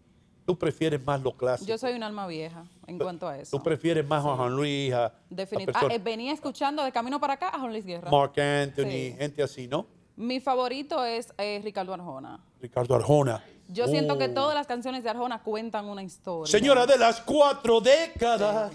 Tú 0.46 0.58
prefieres 0.58 1.04
más 1.04 1.22
lo 1.22 1.34
clásico. 1.36 1.68
Yo 1.68 1.78
soy 1.78 1.94
un 1.94 2.04
alma 2.04 2.26
vieja 2.26 2.66
en 2.88 2.98
cuanto 2.98 3.28
a 3.28 3.38
eso. 3.38 3.56
Tú 3.58 3.62
prefieres 3.64 4.06
más 4.08 4.26
a 4.26 4.36
Juan 4.36 4.56
Luis, 4.56 4.94
a, 4.94 5.14
Definitivamente. 5.30 5.94
Ah, 5.94 5.96
eh, 5.96 6.00
venía 6.02 6.32
escuchando 6.34 6.84
de 6.84 6.92
camino 6.92 7.20
para 7.20 7.34
acá 7.34 7.50
a 7.50 7.60
Juan 7.60 7.72
Luis 7.72 7.86
Guerra. 7.86 8.10
Mark 8.10 8.40
Anthony, 8.40 8.90
Sí. 8.90 9.16
gente 9.18 9.44
así, 9.44 9.68
¿no? 9.68 9.86
Mi 10.16 10.40
favorito 10.40 11.04
es 11.06 11.34
eh, 11.38 11.60
Ricardo 11.64 11.94
Arjona. 11.94 12.40
Ricardo 12.62 12.96
Arjona. 12.96 13.44
Yo 13.68 13.88
siento 13.88 14.18
que 14.18 14.26
Oh. 14.30 14.34
todas 14.34 14.56
las 14.56 14.66
canciones 14.68 15.04
de 15.04 15.10
Arjona 15.10 15.44
cuentan 15.44 15.86
una 15.86 16.02
historia. 16.02 16.50
Señora 16.50 16.86
de 16.86 16.98
las 16.98 17.20
cuatro 17.22 17.82
décadas. 17.82 18.72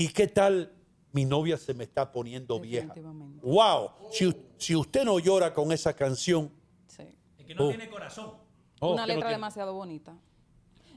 ¿Y 0.00 0.08
qué 0.08 0.26
tal? 0.28 0.72
Mi 1.12 1.26
novia 1.26 1.58
se 1.58 1.74
me 1.74 1.84
está 1.84 2.10
poniendo 2.10 2.58
vieja. 2.58 2.94
Wow. 3.42 3.90
Si, 4.56 4.74
usted 4.74 5.04
no 5.04 5.18
llora 5.18 5.52
con 5.52 5.72
esa 5.72 5.92
canción. 5.92 6.50
Es 7.36 7.44
que 7.44 7.54
no 7.54 7.66
Oh. 7.66 7.68
tiene 7.68 7.90
corazón. 7.90 8.32
Oh, 8.80 8.94
una 8.94 9.04
¿qué 9.04 9.08
no 9.12 9.14
letra 9.16 9.30
demasiado 9.30 9.74
bonita. 9.74 10.16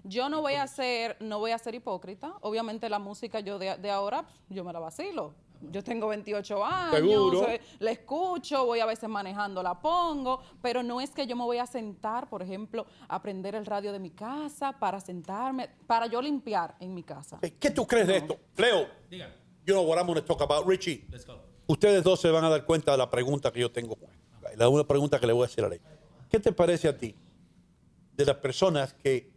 Yo 0.06 0.30
no 0.30 0.40
voy 0.40 0.54
a 0.54 0.66
ser, 0.68 1.18
no 1.20 1.40
voy 1.40 1.52
a 1.52 1.58
ser 1.58 1.76
hipócrita. 1.76 2.36
Obviamente 2.40 2.88
la 2.88 2.98
música 3.00 3.42
yo 3.42 3.60
de, 3.60 3.76
de 3.76 3.92
ahora, 3.92 4.24
pues, 4.48 4.56
yo 4.56 4.64
me 4.64 4.72
la 4.72 4.80
vacilo. 4.80 5.34
Yo 5.72 5.84
tengo 5.84 6.08
28 6.08 6.66
años, 6.66 6.96
Seguro. 6.96 7.48
eh, 7.48 7.62
la 7.80 7.92
escucho, 7.92 8.66
voy 8.66 8.80
a 8.80 8.86
veces 8.86 9.08
manejando, 9.10 9.62
la 9.64 9.80
pongo, 9.80 10.42
pero 10.62 10.84
no 10.84 11.00
es 11.02 11.12
que 11.12 11.26
yo 11.28 11.36
me 11.36 11.44
voy 11.44 11.58
a 11.58 11.66
sentar, 11.66 12.30
por 12.30 12.42
ejemplo, 12.42 12.86
a 13.08 13.22
prender 13.22 13.56
el 13.56 13.66
radio 13.66 13.92
de 13.92 14.00
mi 14.00 14.10
casa 14.12 14.74
para 14.80 15.00
sentarme, 15.00 15.70
para 15.88 16.08
yo 16.08 16.22
limpiar 16.22 16.76
en 16.80 16.94
mi 16.94 17.04
casa. 17.04 17.40
¿Qué 17.60 17.70
tú 17.72 17.86
crees 17.88 18.08
de 18.08 18.18
esto? 18.18 18.38
Leo, 18.58 18.88
Diga. 19.10 19.30
you 19.66 19.74
know 19.74 19.84
what 19.84 19.98
I'm 19.98 20.06
going 20.06 20.16
to 20.20 20.26
talk 20.26 20.42
about. 20.42 20.68
Richie, 20.68 21.06
Let's 21.10 21.26
go. 21.26 21.40
ustedes 21.68 22.04
dos 22.04 22.20
se 22.20 22.30
van 22.30 22.44
a 22.44 22.50
dar 22.50 22.66
cuenta 22.66 22.92
de 22.92 22.98
la 22.98 23.10
pregunta 23.10 23.52
que 23.52 23.60
yo 23.62 23.72
tengo. 23.72 23.98
La 24.56 24.70
una 24.70 24.84
pregunta 24.84 25.20
que 25.20 25.26
le 25.28 25.34
voy 25.34 25.44
a 25.44 25.46
hacer 25.46 25.66
a 25.66 25.70
Ley. 25.70 25.80
¿Qué 26.30 26.40
te 26.40 26.52
parece 26.52 26.88
a 26.88 26.98
ti 26.98 27.16
de 28.16 28.26
las 28.26 28.36
personas 28.38 28.94
que 28.94 29.32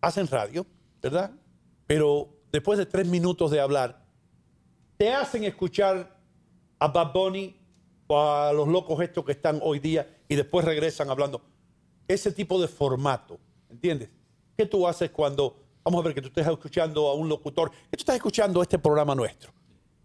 hacen 0.00 0.26
radio, 0.26 0.66
verdad? 1.02 1.30
Pero 1.86 2.28
después 2.52 2.78
de 2.78 2.86
tres 2.86 3.06
minutos 3.06 3.50
de 3.50 3.60
hablar, 3.60 3.97
te 4.98 5.12
hacen 5.12 5.44
escuchar 5.44 6.18
a 6.78 6.88
Bad 6.88 7.12
Bunny 7.12 7.56
o 8.08 8.20
a 8.20 8.52
los 8.52 8.66
locos 8.66 9.00
estos 9.00 9.24
que 9.24 9.32
están 9.32 9.60
hoy 9.62 9.78
día 9.78 10.18
y 10.28 10.34
después 10.34 10.64
regresan 10.64 11.08
hablando. 11.08 11.40
Ese 12.06 12.32
tipo 12.32 12.60
de 12.60 12.66
formato, 12.66 13.38
¿entiendes? 13.70 14.10
¿Qué 14.56 14.66
tú 14.66 14.88
haces 14.88 15.10
cuando, 15.10 15.56
vamos 15.84 16.00
a 16.00 16.04
ver, 16.04 16.14
que 16.14 16.20
tú 16.20 16.28
estés 16.28 16.46
escuchando 16.46 17.08
a 17.08 17.14
un 17.14 17.28
locutor, 17.28 17.70
que 17.70 17.96
tú 17.96 18.00
estás 18.00 18.16
escuchando 18.16 18.60
este 18.60 18.78
programa 18.78 19.14
nuestro? 19.14 19.52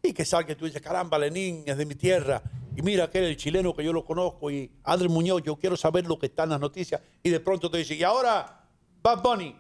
Y 0.04 0.14
que 0.14 0.26
salga 0.26 0.52
y 0.52 0.56
tú 0.56 0.66
dices, 0.66 0.82
caramba, 0.82 1.18
Lenín 1.18 1.64
es 1.66 1.76
de 1.76 1.86
mi 1.86 1.96
tierra. 1.96 2.44
Y 2.76 2.82
mira 2.82 3.06
aquel 3.06 3.24
el 3.24 3.38
chileno 3.38 3.74
que 3.74 3.84
yo 3.84 3.94
lo 3.94 4.06
conozco. 4.06 4.52
Y 4.52 4.70
Andrés 4.84 5.10
Muñoz, 5.10 5.42
yo 5.44 5.56
quiero 5.56 5.78
saber 5.78 6.06
lo 6.06 6.20
que 6.20 6.26
está 6.26 6.44
en 6.44 6.50
las 6.50 6.60
noticias. 6.60 7.02
Y 7.24 7.30
de 7.30 7.40
pronto 7.40 7.72
te 7.72 7.78
dice, 7.78 7.96
y 7.96 8.04
ahora, 8.04 8.68
Bad 9.02 9.24
Bunny. 9.24 9.56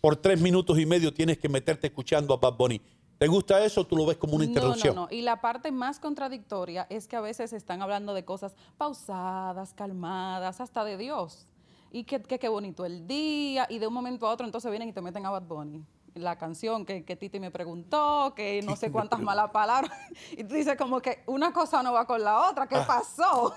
Por 0.00 0.16
tres 0.16 0.38
minutos 0.38 0.78
y 0.78 0.84
medio 0.84 1.14
tienes 1.14 1.38
que 1.38 1.48
meterte 1.48 1.86
escuchando 1.86 2.34
a 2.34 2.36
Bad 2.36 2.54
Bunny. 2.54 2.82
¿Te 3.18 3.26
gusta 3.28 3.64
eso 3.64 3.82
o 3.82 3.86
tú 3.86 3.96
lo 3.96 4.06
ves 4.06 4.16
como 4.16 4.34
una 4.34 4.44
interrupción? 4.44 4.94
No, 4.94 5.02
no, 5.02 5.06
no. 5.08 5.16
Y 5.16 5.22
la 5.22 5.40
parte 5.40 5.70
más 5.72 5.98
contradictoria 6.00 6.86
es 6.90 7.06
que 7.06 7.16
a 7.16 7.20
veces 7.20 7.52
están 7.52 7.80
hablando 7.80 8.12
de 8.12 8.24
cosas 8.24 8.54
pausadas, 8.76 9.72
calmadas, 9.74 10.60
hasta 10.60 10.84
de 10.84 10.96
Dios. 10.96 11.46
Y 11.90 12.04
que 12.04 12.20
qué 12.22 12.48
bonito 12.48 12.84
el 12.84 13.06
día. 13.06 13.66
Y 13.70 13.78
de 13.78 13.86
un 13.86 13.94
momento 13.94 14.26
a 14.26 14.30
otro 14.30 14.44
entonces 14.44 14.70
vienen 14.70 14.88
y 14.88 14.92
te 14.92 15.00
meten 15.00 15.24
a 15.26 15.30
Bad 15.30 15.42
Bunny. 15.44 15.84
La 16.14 16.36
canción 16.38 16.84
que, 16.84 17.04
que 17.04 17.16
Titi 17.16 17.38
me 17.40 17.50
preguntó, 17.50 18.34
que 18.36 18.62
no 18.62 18.74
sé 18.76 18.90
cuántas 18.90 19.20
malas 19.22 19.50
palabras. 19.50 19.92
Y 20.32 20.42
tú 20.44 20.54
dices 20.54 20.76
como 20.76 21.00
que 21.00 21.22
una 21.26 21.52
cosa 21.52 21.82
no 21.82 21.92
va 21.92 22.06
con 22.06 22.22
la 22.22 22.48
otra. 22.50 22.66
¿Qué 22.68 22.76
Ah. 22.76 22.84
pasó? 22.86 23.54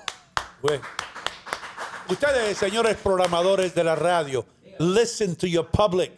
Pues, 0.61 0.79
ustedes, 2.09 2.57
señores 2.57 2.95
programadores 2.97 3.73
de 3.75 3.83
la 3.83 3.95
radio, 3.95 4.45
listen 4.79 5.35
to 5.35 5.47
your 5.47 5.67
public. 5.69 6.11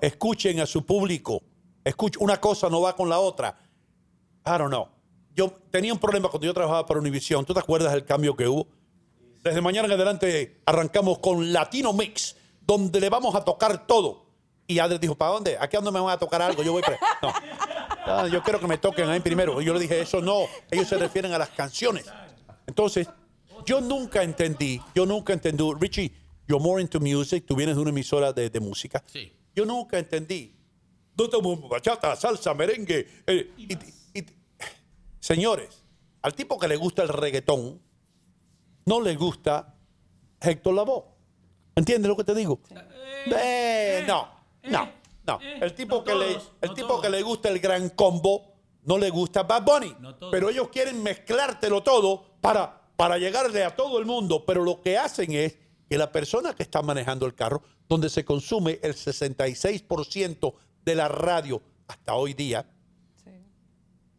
Escuchen 0.00 0.60
a 0.60 0.66
su 0.66 0.84
público. 0.84 1.40
Escuchen, 1.84 2.22
una 2.22 2.40
cosa 2.40 2.68
no 2.68 2.80
va 2.80 2.96
con 2.96 3.08
la 3.08 3.18
otra. 3.18 3.56
I 4.46 4.50
don't 4.58 4.68
know. 4.68 4.88
Yo 5.34 5.50
tenía 5.70 5.92
un 5.92 5.98
problema 5.98 6.28
cuando 6.28 6.46
yo 6.46 6.54
trabajaba 6.54 6.86
para 6.86 7.00
Univision. 7.00 7.44
¿Tú 7.44 7.52
te 7.52 7.60
acuerdas 7.60 7.92
del 7.92 8.04
cambio 8.04 8.34
que 8.36 8.48
hubo? 8.48 8.66
Desde 9.42 9.60
mañana 9.60 9.86
en 9.86 9.92
adelante 9.92 10.62
arrancamos 10.64 11.18
con 11.18 11.52
Latino 11.52 11.92
Mix, 11.92 12.36
donde 12.60 13.00
le 13.00 13.10
vamos 13.10 13.34
a 13.34 13.44
tocar 13.44 13.86
todo. 13.86 14.24
Y 14.66 14.78
Adri 14.78 14.96
dijo, 14.98 15.14
¿para 15.14 15.32
dónde? 15.32 15.58
¿Aquí 15.60 15.76
dónde 15.76 15.90
me 15.90 16.00
van 16.00 16.14
a 16.14 16.18
tocar 16.18 16.40
algo? 16.40 16.62
Yo 16.62 16.72
voy 16.72 16.82
para... 16.82 16.98
No. 17.20 17.32
Ah, 18.06 18.28
yo 18.30 18.42
quiero 18.42 18.60
que 18.60 18.66
me 18.66 18.78
toquen 18.78 19.08
ahí 19.08 19.20
primero. 19.20 19.60
Y 19.60 19.64
yo 19.64 19.74
le 19.74 19.80
dije, 19.80 20.00
eso 20.00 20.20
no. 20.20 20.46
Ellos 20.70 20.88
se 20.88 20.96
refieren 20.96 21.32
a 21.32 21.38
las 21.38 21.50
canciones. 21.50 22.06
Entonces, 22.66 23.08
yo 23.66 23.80
nunca 23.80 24.22
entendí, 24.22 24.80
yo 24.94 25.06
nunca 25.06 25.32
entendí, 25.32 25.64
Richie, 25.78 26.12
you're 26.46 26.62
more 26.62 26.80
into 26.80 27.00
music, 27.00 27.44
tú 27.46 27.56
vienes 27.56 27.76
de 27.76 27.82
una 27.82 27.90
emisora 27.90 28.32
de, 28.32 28.50
de 28.50 28.60
música. 28.60 29.02
Sí. 29.06 29.32
Yo 29.54 29.64
nunca 29.64 29.98
entendí. 29.98 30.54
No 31.16 31.28
tomo 31.28 31.56
bachata, 31.68 32.14
salsa, 32.16 32.54
merengue. 32.54 33.06
eh, 33.26 33.52
y- 33.56 33.72
y- 34.18 34.26
señores, 35.20 35.82
al 36.22 36.34
tipo 36.34 36.58
que 36.58 36.68
le 36.68 36.76
gusta 36.76 37.02
el 37.02 37.08
reggaetón, 37.08 37.80
no 38.86 39.00
le 39.00 39.14
gusta 39.16 39.74
Héctor 40.40 40.74
Lavoe. 40.74 41.04
¿Entiendes 41.76 42.08
lo 42.08 42.16
que 42.16 42.24
te 42.24 42.34
digo? 42.34 42.60
Eh, 43.38 44.04
no, 44.06 44.28
no, 44.64 44.88
no. 45.26 45.38
El 45.40 45.74
tipo, 45.74 46.04
que, 46.04 46.14
le, 46.14 46.38
el 46.60 46.74
tipo 46.74 47.00
que 47.00 47.08
le 47.10 47.22
gusta 47.22 47.48
el 47.48 47.58
gran 47.60 47.88
combo 47.90 48.52
no 48.84 48.98
le 48.98 49.10
gusta 49.10 49.42
Bad 49.44 49.62
Bunny. 49.64 49.94
pero 50.30 50.50
ellos 50.50 50.68
quieren 50.68 51.02
mezclártelo 51.02 51.82
todo 51.82 52.24
para, 52.40 52.82
para 52.96 53.16
llegarle 53.18 53.64
a 53.64 53.74
todo 53.74 53.98
el 53.98 54.04
mundo. 54.06 54.44
Pero 54.44 54.62
lo 54.62 54.80
que 54.82 54.98
hacen 54.98 55.32
es 55.32 55.56
que 55.88 55.96
la 55.98 56.12
persona 56.12 56.54
que 56.54 56.62
está 56.62 56.82
manejando 56.82 57.24
el 57.26 57.34
carro, 57.34 57.62
donde 57.88 58.08
se 58.10 58.24
consume 58.24 58.78
el 58.82 58.94
66% 58.94 60.54
de 60.84 60.94
la 60.94 61.08
radio 61.08 61.62
hasta 61.86 62.14
hoy 62.14 62.34
día, 62.34 62.66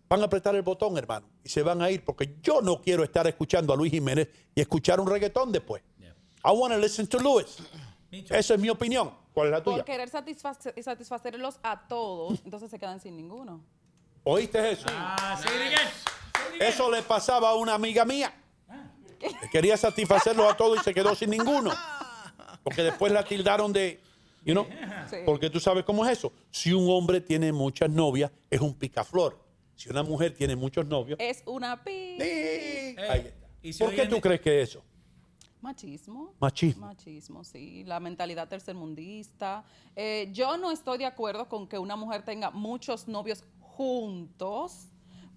van 0.07 0.21
a 0.21 0.25
apretar 0.25 0.55
el 0.55 0.61
botón, 0.61 0.97
hermano, 0.97 1.27
y 1.43 1.49
se 1.49 1.61
van 1.61 1.81
a 1.81 1.89
ir, 1.89 2.03
porque 2.03 2.37
yo 2.41 2.61
no 2.61 2.81
quiero 2.81 3.03
estar 3.03 3.27
escuchando 3.27 3.73
a 3.73 3.75
Luis 3.75 3.91
Jiménez 3.91 4.29
y 4.53 4.61
escuchar 4.61 4.99
un 4.99 5.07
reggaetón 5.07 5.51
después. 5.51 5.83
I 6.43 6.51
want 6.51 6.73
to 6.73 6.79
listen 6.79 7.07
to 7.07 7.17
Luis. 7.19 7.57
Esa 8.11 8.53
es 8.53 8.59
mi 8.59 8.69
opinión. 8.69 9.11
¿Cuál 9.33 9.47
es 9.47 9.51
la 9.51 9.63
tuya? 9.63 9.77
Por 9.77 9.85
querer 9.85 10.09
satisfacer, 10.09 10.81
satisfacerlos 10.81 11.59
a 11.63 11.87
todos, 11.87 12.41
entonces 12.45 12.69
se 12.69 12.79
quedan 12.79 12.99
sin 12.99 13.17
ninguno. 13.17 13.63
¿Oíste 14.23 14.71
eso? 14.71 14.85
Ah, 14.89 15.39
sí. 15.41 15.49
Eso 16.59 16.89
le 16.89 17.01
pasaba 17.01 17.49
a 17.49 17.55
una 17.55 17.73
amiga 17.73 18.05
mía. 18.05 18.33
Que 19.19 19.49
Quería 19.51 19.75
satisfacerlos 19.75 20.51
a 20.51 20.55
todos 20.55 20.79
y 20.79 20.83
se 20.83 20.93
quedó 20.93 21.15
sin 21.15 21.31
ninguno. 21.31 21.71
Porque 22.63 22.83
después 22.83 23.11
la 23.11 23.23
tildaron 23.23 23.73
de, 23.73 24.01
you 24.45 24.53
know, 24.53 24.65
Sí. 25.09 25.17
porque 25.25 25.49
tú 25.49 25.59
sabes 25.59 25.83
cómo 25.83 26.05
es 26.05 26.17
eso. 26.17 26.31
Si 26.51 26.71
un 26.71 26.89
hombre 26.89 27.19
tiene 27.19 27.51
muchas 27.51 27.89
novias, 27.89 28.31
es 28.49 28.61
un 28.61 28.73
picaflor. 28.73 29.37
Si 29.75 29.89
una 29.89 30.03
mujer 30.03 30.33
tiene 30.33 30.55
muchos 30.55 30.85
novios, 30.85 31.17
Es 31.19 31.43
una 31.45 31.83
pi. 31.83 31.91
ahí 32.21 32.95
está. 32.97 33.17
y 33.61 33.73
si 33.73 33.83
¿Por 33.83 33.93
qué 33.93 34.05
tú 34.05 34.21
crees 34.21 34.39
que 34.39 34.61
es 34.61 34.69
eso? 34.69 34.83
Machismo. 35.61 36.33
Machismo. 36.39 36.85
Machismo, 36.85 37.43
sí. 37.43 37.83
La 37.85 37.99
mentalidad 37.99 38.47
tercermundista. 38.47 39.65
Eh, 39.95 40.29
yo 40.31 40.57
no 40.57 40.69
estoy 40.71 40.99
de 40.99 41.05
acuerdo 41.07 41.49
con 41.49 41.67
que 41.67 41.79
una 41.79 41.95
mujer 41.95 42.21
tenga 42.23 42.51
muchos 42.51 43.07
novios 43.07 43.43
juntos, 43.59 44.87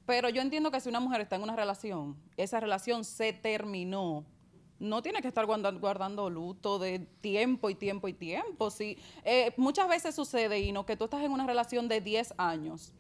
pero 0.04 0.28
yo 0.28 0.40
entiendo 0.42 0.70
que 0.70 0.80
si 0.80 0.88
una 0.88 1.00
mujer 1.00 1.22
está 1.22 1.36
en 1.36 1.42
una 1.42 1.56
relación, 1.56 2.16
esa 2.36 2.60
relación 2.60 3.04
se 3.04 3.32
terminó. 3.32 4.24
No 4.80 5.02
tiene 5.02 5.20
que 5.20 5.28
estar 5.28 5.44
guarda- 5.46 5.72
guardando 5.72 6.30
luto 6.30 6.78
de 6.78 7.00
tiempo 7.20 7.68
y 7.70 7.74
tiempo 7.74 8.06
y 8.08 8.12
tiempo. 8.14 8.70
Sí. 8.70 8.96
Eh, 9.24 9.52
muchas 9.56 9.88
veces 9.88 10.14
sucede, 10.14 10.60
Ino, 10.60 10.86
que 10.86 10.96
tú 10.96 11.04
estás 11.04 11.22
en 11.22 11.32
una 11.32 11.46
relación 11.46 11.88
de 11.88 12.00
10 12.00 12.34
años 12.38 12.92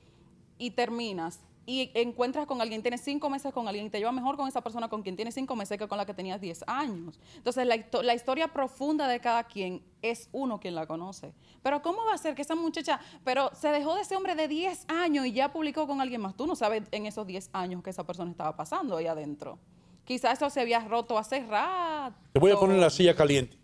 y 0.58 0.70
terminas 0.72 1.40
y 1.66 1.90
encuentras 1.92 2.46
con 2.46 2.62
alguien, 2.62 2.80
tienes 2.80 3.02
cinco 3.02 3.28
meses 3.28 3.52
con 3.52 3.68
alguien 3.68 3.86
y 3.86 3.90
te 3.90 3.98
lleva 3.98 4.10
mejor 4.10 4.38
con 4.38 4.48
esa 4.48 4.62
persona 4.62 4.88
con 4.88 5.02
quien 5.02 5.16
tienes 5.16 5.34
cinco 5.34 5.54
meses 5.54 5.76
que 5.78 5.86
con 5.86 5.98
la 5.98 6.06
que 6.06 6.14
tenías 6.14 6.40
10 6.40 6.64
años. 6.66 7.20
Entonces, 7.36 7.66
la, 7.66 7.76
la 8.02 8.14
historia 8.14 8.48
profunda 8.48 9.06
de 9.06 9.20
cada 9.20 9.44
quien 9.44 9.82
es 10.00 10.30
uno 10.32 10.58
quien 10.58 10.74
la 10.74 10.86
conoce. 10.86 11.34
Pero, 11.62 11.82
¿cómo 11.82 12.04
va 12.06 12.14
a 12.14 12.18
ser 12.18 12.34
que 12.34 12.40
esa 12.40 12.54
muchacha, 12.54 12.98
pero 13.22 13.50
se 13.54 13.68
dejó 13.68 13.94
de 13.94 14.00
ese 14.00 14.16
hombre 14.16 14.34
de 14.34 14.48
10 14.48 14.86
años 14.88 15.26
y 15.26 15.32
ya 15.32 15.52
publicó 15.52 15.86
con 15.86 16.00
alguien 16.00 16.22
más? 16.22 16.34
Tú 16.34 16.46
no 16.46 16.56
sabes 16.56 16.84
en 16.90 17.04
esos 17.04 17.26
10 17.26 17.50
años 17.52 17.82
que 17.82 17.90
esa 17.90 18.04
persona 18.06 18.30
estaba 18.30 18.56
pasando 18.56 18.96
ahí 18.96 19.06
adentro. 19.06 19.58
Quizás 20.08 20.38
eso 20.38 20.48
se 20.48 20.62
había 20.62 20.80
roto 20.88 21.18
hace 21.18 21.44
rato. 21.46 22.16
Te 22.32 22.40
voy 22.40 22.50
a 22.50 22.56
poner 22.56 22.78
la 22.78 22.88
silla 22.88 23.14
caliente. 23.14 23.58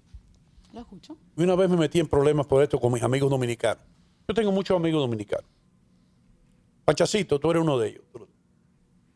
¿Lo 0.75 0.81
escucho? 0.81 1.17
Y 1.39 1.43
una 1.43 1.55
vez 1.55 1.71
me 1.71 1.77
metí 1.79 2.01
en 2.01 2.07
problemas 2.07 2.47
por 2.47 2.63
esto 2.63 2.79
con 2.79 2.93
mis 2.93 3.03
amigos 3.03 3.31
dominicanos. 3.31 3.83
Yo 4.29 4.35
tengo 4.35 4.53
muchos 4.53 4.77
amigos 4.77 5.01
dominicanos. 5.01 5.47
Pachacito, 6.85 7.41
tú 7.41 7.51
eres 7.51 7.63
uno 7.63 7.79
de 7.79 7.89
ellos. 7.89 8.03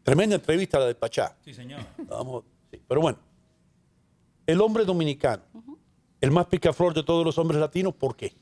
Tremenda 0.03 0.37
entrevista 0.37 0.79
la 0.79 0.87
de 0.87 0.95
Pachá. 0.95 1.37
Sí, 1.45 1.53
señor. 1.53 1.81
Vamos, 2.09 2.45
sí, 2.71 2.81
Pero 2.89 3.03
bueno, 3.03 3.19
el 4.47 4.59
hombre 4.63 4.87
dominicano, 4.87 5.43
el 6.23 6.31
más 6.31 6.47
picaflor 6.47 6.95
de 6.95 7.03
todos 7.03 7.27
los 7.27 7.37
hombres 7.37 7.61
latinos, 7.61 7.93
¿por 7.93 8.17
qué? 8.17 8.33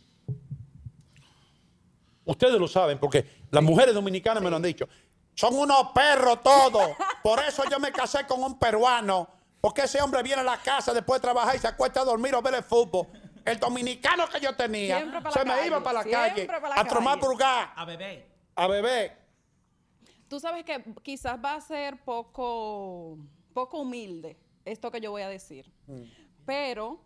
Ustedes 2.24 2.60
lo 2.60 2.68
saben, 2.68 2.98
porque 2.98 3.26
las 3.50 3.64
mujeres 3.64 3.96
dominicanas 3.96 4.44
me 4.44 4.48
lo 4.48 4.54
han 4.54 4.62
dicho. 4.62 4.88
Son 5.36 5.54
unos 5.56 5.92
perros 5.92 6.42
todos. 6.42 6.96
Por 7.22 7.38
eso 7.40 7.62
yo 7.70 7.78
me 7.78 7.92
casé 7.92 8.26
con 8.26 8.42
un 8.42 8.58
peruano. 8.58 9.28
Porque 9.60 9.82
ese 9.82 10.00
hombre 10.00 10.22
viene 10.22 10.40
a 10.40 10.44
la 10.44 10.56
casa 10.58 10.92
después 10.94 11.20
de 11.20 11.22
trabajar 11.22 11.54
y 11.54 11.58
se 11.58 11.68
acuesta 11.68 12.00
a 12.00 12.04
dormir 12.04 12.34
o 12.34 12.42
ver 12.42 12.54
el 12.54 12.62
fútbol. 12.62 13.06
el 13.44 13.58
dominicano 13.60 14.28
que 14.28 14.40
yo 14.40 14.56
tenía 14.56 14.96
Siempre 14.96 15.20
pa' 15.20 15.28
la 15.28 15.32
se 15.32 15.44
me 15.44 15.50
calle, 15.52 15.66
iba 15.68 15.80
para 15.82 15.92
la 15.92 16.02
siempre 16.02 16.30
calle 16.30 16.46
pa' 16.46 16.68
la 16.68 16.80
a 16.80 16.84
tomar 16.84 17.20
purgar, 17.20 17.72
A 17.76 17.84
bebé. 17.84 18.26
a 18.56 18.66
beber. 18.66 19.16
Tú 20.28 20.40
sabes 20.40 20.64
que 20.64 20.82
quizás 21.02 21.38
va 21.44 21.54
a 21.54 21.60
ser 21.60 22.02
poco, 22.02 23.18
poco 23.54 23.78
humilde 23.78 24.36
esto 24.64 24.90
que 24.90 25.00
yo 25.00 25.12
voy 25.12 25.22
a 25.22 25.28
decir, 25.28 25.72
pero 26.44 26.98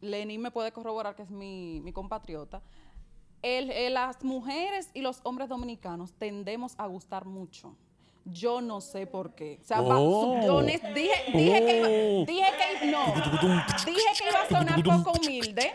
Lenín 0.00 0.40
me 0.40 0.50
puede 0.50 0.72
corroborar 0.72 1.14
que 1.14 1.22
es 1.22 1.30
mi, 1.30 1.80
mi 1.82 1.92
compatriota. 1.92 2.62
El- 3.44 3.70
eh, 3.70 3.90
las 3.90 4.24
mujeres 4.24 4.88
y 4.94 5.02
los 5.02 5.20
hombres 5.22 5.50
dominicanos 5.50 6.12
tendemos 6.14 6.74
a 6.78 6.86
gustar 6.86 7.26
mucho. 7.26 7.76
Yo 8.24 8.62
no 8.62 8.80
sé 8.80 9.06
por 9.06 9.34
qué. 9.34 9.58
O 9.62 9.66
sea, 9.66 9.82
va- 9.82 9.98
Oh. 10.00 10.40
yo 10.42 10.62
dije, 10.62 10.80
dije 11.34 11.66
que 11.66 11.76
iba, 11.78 11.88
Oh. 11.88 12.24
dije 12.26 12.50
que 12.80 12.86
no, 12.86 13.04
dije 13.84 14.00
que 14.18 14.28
iba 14.30 14.40
a 14.40 14.48
sonar 14.48 14.82
poco 14.82 15.12
humilde. 15.20 15.74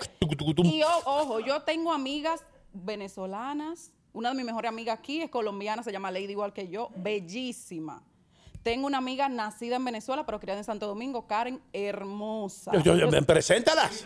Y 0.64 0.82
o- 0.82 1.02
ojo, 1.06 1.40
yo 1.42 1.62
tengo 1.62 1.92
amigas 1.94 2.44
venezolanas. 2.74 3.92
Una 4.14 4.30
de 4.30 4.36
mis 4.36 4.46
mejores 4.46 4.68
amigas 4.70 4.98
aquí 4.98 5.22
es 5.22 5.30
colombiana, 5.30 5.84
se 5.84 5.92
llama 5.92 6.10
Lady 6.10 6.32
igual 6.32 6.52
que 6.54 6.68
yo, 6.68 6.90
bellísima. 6.96 8.02
Tengo 8.64 8.88
una 8.88 8.98
amiga 8.98 9.30
nacida 9.30 9.78
en 9.78 9.86
Venezuela, 9.86 10.26
pero 10.26 10.40
criada 10.40 10.60
en 10.60 10.66
Santo 10.66 10.86
Domingo, 10.86 11.26
Karen, 11.28 11.62
hermosa. 11.72 12.72
Yo- 12.74 12.96
yo- 12.96 13.10
yo- 13.10 13.26
preséntalas. 13.26 14.06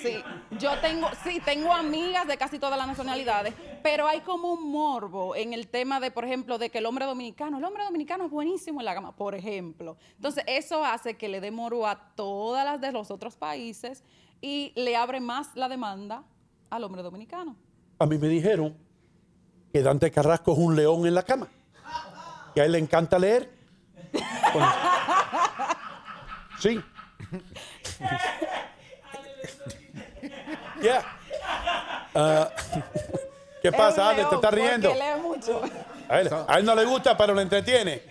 Sí, 0.00 0.16
yo 0.58 0.78
tengo, 0.80 1.08
sí, 1.22 1.40
tengo 1.44 1.72
amigas 1.72 2.26
de 2.26 2.36
casi 2.38 2.58
todas 2.58 2.78
las 2.78 2.86
nacionalidades, 2.86 3.54
pero 3.82 4.06
hay 4.06 4.20
como 4.20 4.52
un 4.52 4.70
morbo 4.70 5.36
en 5.36 5.52
el 5.52 5.68
tema 5.68 6.00
de, 6.00 6.10
por 6.10 6.24
ejemplo, 6.24 6.56
de 6.58 6.70
que 6.70 6.78
el 6.78 6.86
hombre 6.86 7.04
dominicano, 7.04 7.58
el 7.58 7.64
hombre 7.64 7.84
dominicano 7.84 8.24
es 8.24 8.30
buenísimo 8.30 8.80
en 8.80 8.86
la 8.86 8.94
gama, 8.94 9.14
por 9.14 9.34
ejemplo. 9.34 9.96
Entonces, 10.16 10.44
eso 10.46 10.82
hace 10.84 11.16
que 11.16 11.28
le 11.28 11.40
dé 11.42 11.50
morbo 11.50 11.86
a 11.86 12.14
todas 12.14 12.64
las 12.64 12.80
de 12.80 12.90
los 12.90 13.10
otros 13.10 13.36
países 13.36 14.02
y 14.40 14.72
le 14.76 14.96
abre 14.96 15.20
más 15.20 15.54
la 15.54 15.68
demanda 15.68 16.24
al 16.70 16.84
hombre 16.84 17.02
dominicano. 17.02 17.54
A 17.98 18.06
mí 18.06 18.16
me 18.18 18.28
dijeron 18.28 18.76
que 19.72 19.82
Dante 19.82 20.10
Carrasco 20.10 20.52
es 20.52 20.58
un 20.58 20.74
león 20.74 21.06
en 21.06 21.14
la 21.14 21.22
cama. 21.22 21.48
Que 22.54 22.60
a 22.62 22.64
él 22.64 22.72
le 22.72 22.78
encanta 22.78 23.18
leer. 23.18 23.50
Sí. 26.58 26.80
Ya. 30.82 31.02
Ah, 32.14 32.50
¿Qué 33.62 33.72
pasa, 33.72 34.10
Ale? 34.10 34.24
¿Te 34.26 34.34
estás 34.34 34.52
riendo? 34.52 34.90
Porque 34.90 35.02
lee 35.02 35.20
mucho. 35.22 35.62
A 36.08 36.20
él, 36.20 36.28
a 36.46 36.58
él 36.58 36.64
no 36.66 36.74
le 36.74 36.84
gusta, 36.84 37.16
pero 37.16 37.34
le 37.34 37.42
entretiene. 37.42 38.02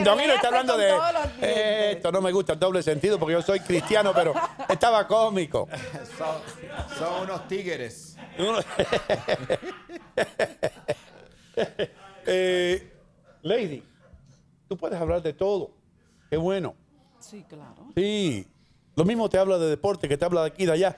No, 0.00 0.14
está 0.20 0.48
hablando 0.48 0.76
de. 0.76 0.96
eh, 1.40 1.92
esto 1.96 2.12
no 2.12 2.20
me 2.20 2.30
gusta 2.30 2.52
el 2.52 2.60
doble 2.60 2.82
sentido 2.82 3.18
porque 3.18 3.32
yo 3.32 3.42
soy 3.42 3.58
cristiano, 3.60 4.12
pero 4.14 4.32
estaba 4.68 5.06
cómico. 5.08 5.68
Son, 6.16 6.36
son 6.96 7.22
unos 7.22 7.48
tigres. 7.48 8.16
Eh, 12.24 12.92
Lady, 13.42 13.82
tú 14.72 14.78
puedes 14.78 14.98
hablar 14.98 15.22
de 15.22 15.34
todo. 15.34 15.70
Qué 16.30 16.38
bueno. 16.38 16.74
Sí, 17.20 17.44
claro. 17.46 17.88
Sí. 17.94 18.46
Lo 18.96 19.04
mismo 19.04 19.28
te 19.28 19.36
habla 19.36 19.58
de 19.58 19.68
deporte 19.68 20.08
que 20.08 20.16
te 20.16 20.24
habla 20.24 20.40
de 20.42 20.46
aquí 20.48 20.62
y 20.62 20.66
de 20.66 20.72
allá. 20.72 20.96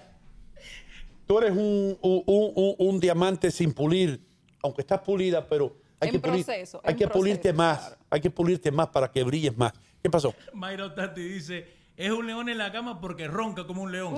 Tú 1.26 1.38
eres 1.38 1.50
un, 1.50 1.98
un- 2.00 2.22
un- 2.26 2.52
un- 2.54 2.74
un 2.78 3.00
diamante 3.00 3.50
sin 3.50 3.72
pulir, 3.72 4.24
aunque 4.62 4.82
estás 4.82 5.00
pulida, 5.00 5.44
pero 5.48 5.76
hay 5.98 6.08
En 6.10 6.12
que, 6.14 6.20
pulir- 6.22 6.44
proceso, 6.44 6.80
hay 6.84 6.94
que 6.94 7.08
pulirte 7.08 7.52
más. 7.52 7.96
Hay 8.10 8.20
que 8.20 8.30
pulirte 8.30 8.70
más 8.70 8.88
para 8.90 9.10
que 9.10 9.24
brilles 9.24 9.56
más. 9.56 9.72
¿Qué 10.00 10.08
pasó? 10.08 10.32
Mayro 10.52 10.92
Tati 10.94 11.20
dice, 11.22 11.66
es 11.96 12.10
un 12.12 12.26
león 12.28 12.48
en 12.48 12.58
la 12.58 12.70
cama 12.70 13.00
porque 13.00 13.26
ronca 13.26 13.66
como 13.66 13.82
un 13.82 13.90
león. 13.90 14.16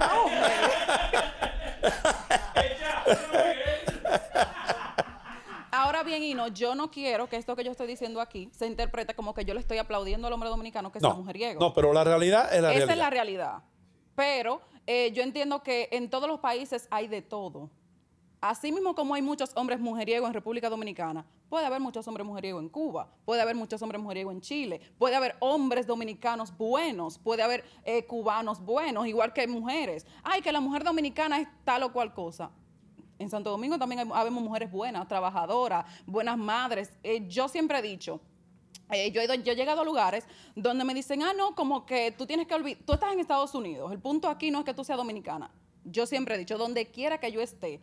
Ahora 0.00 1.52
bien, 6.06 6.22
Ino, 6.22 6.48
yo 6.48 6.74
no 6.74 6.90
quiero 6.90 7.28
que 7.28 7.36
esto 7.36 7.54
que 7.54 7.64
yo 7.64 7.70
estoy 7.72 7.86
diciendo 7.86 8.20
aquí 8.20 8.48
se 8.52 8.66
interprete 8.66 9.14
como 9.14 9.34
que 9.34 9.44
yo 9.44 9.52
le 9.52 9.60
estoy 9.60 9.78
aplaudiendo 9.78 10.26
al 10.28 10.32
hombre 10.32 10.48
dominicano 10.48 10.90
que 10.90 11.00
sea 11.00 11.10
No, 11.10 11.16
mujeriego. 11.16 11.60
no, 11.60 11.74
pero 11.74 11.92
la 11.92 12.04
realidad 12.04 12.52
es 12.54 12.62
la 12.62 12.70
Esa 12.72 12.78
realidad. 12.78 12.90
es 12.92 12.98
la 12.98 13.10
realidad. 13.10 13.62
Pero 14.14 14.60
eh, 14.86 15.12
yo 15.12 15.22
entiendo 15.22 15.62
que 15.62 15.88
en 15.92 16.08
todos 16.08 16.28
los 16.28 16.40
países 16.40 16.88
hay 16.90 17.08
de 17.08 17.20
todo. 17.20 17.70
Así 18.40 18.70
mismo 18.70 18.94
como 18.94 19.14
hay 19.14 19.22
muchos 19.22 19.50
hombres 19.56 19.80
mujeriegos 19.80 20.28
en 20.28 20.34
República 20.34 20.68
Dominicana, 20.68 21.26
puede 21.48 21.64
haber 21.66 21.80
muchos 21.80 22.06
hombres 22.06 22.26
mujeriegos 22.26 22.62
en 22.62 22.68
Cuba, 22.68 23.10
puede 23.24 23.40
haber 23.40 23.56
muchos 23.56 23.80
hombres 23.82 24.00
mujeriegos 24.00 24.34
en 24.34 24.40
Chile, 24.40 24.80
puede 24.98 25.16
haber 25.16 25.36
hombres 25.40 25.86
dominicanos 25.86 26.56
buenos, 26.56 27.18
puede 27.18 27.42
haber 27.42 27.64
eh, 27.84 28.04
cubanos 28.04 28.60
buenos, 28.60 29.06
igual 29.06 29.32
que 29.32 29.46
mujeres. 29.48 30.06
Ay, 30.22 30.42
que 30.42 30.52
la 30.52 30.60
mujer 30.60 30.84
dominicana 30.84 31.40
es 31.40 31.48
tal 31.64 31.82
o 31.84 31.92
cual 31.92 32.12
cosa. 32.14 32.50
En 33.18 33.30
Santo 33.30 33.50
Domingo 33.50 33.78
también 33.78 34.00
hay, 34.00 34.08
habemos 34.14 34.42
mujeres 34.42 34.70
buenas, 34.70 35.06
trabajadoras, 35.08 35.84
buenas 36.06 36.36
madres. 36.36 36.92
Eh, 37.02 37.26
yo 37.28 37.48
siempre 37.48 37.78
he 37.78 37.82
dicho, 37.82 38.20
eh, 38.90 39.10
yo, 39.10 39.20
he 39.20 39.42
yo 39.42 39.52
he 39.52 39.56
llegado 39.56 39.80
a 39.80 39.84
lugares 39.84 40.24
donde 40.54 40.84
me 40.84 40.94
dicen, 40.94 41.22
ah, 41.22 41.32
no, 41.36 41.54
como 41.54 41.86
que 41.86 42.12
tú 42.12 42.26
tienes 42.26 42.46
que 42.46 42.54
olvidar, 42.54 42.82
tú 42.84 42.92
estás 42.92 43.12
en 43.12 43.20
Estados 43.20 43.54
Unidos, 43.54 43.90
el 43.92 43.98
punto 43.98 44.28
aquí 44.28 44.50
no 44.50 44.60
es 44.60 44.64
que 44.64 44.74
tú 44.74 44.84
seas 44.84 44.98
dominicana. 44.98 45.50
Yo 45.84 46.06
siempre 46.06 46.34
he 46.34 46.38
dicho, 46.38 46.58
donde 46.58 46.86
quiera 46.90 47.18
que 47.18 47.30
yo 47.30 47.40
esté, 47.40 47.80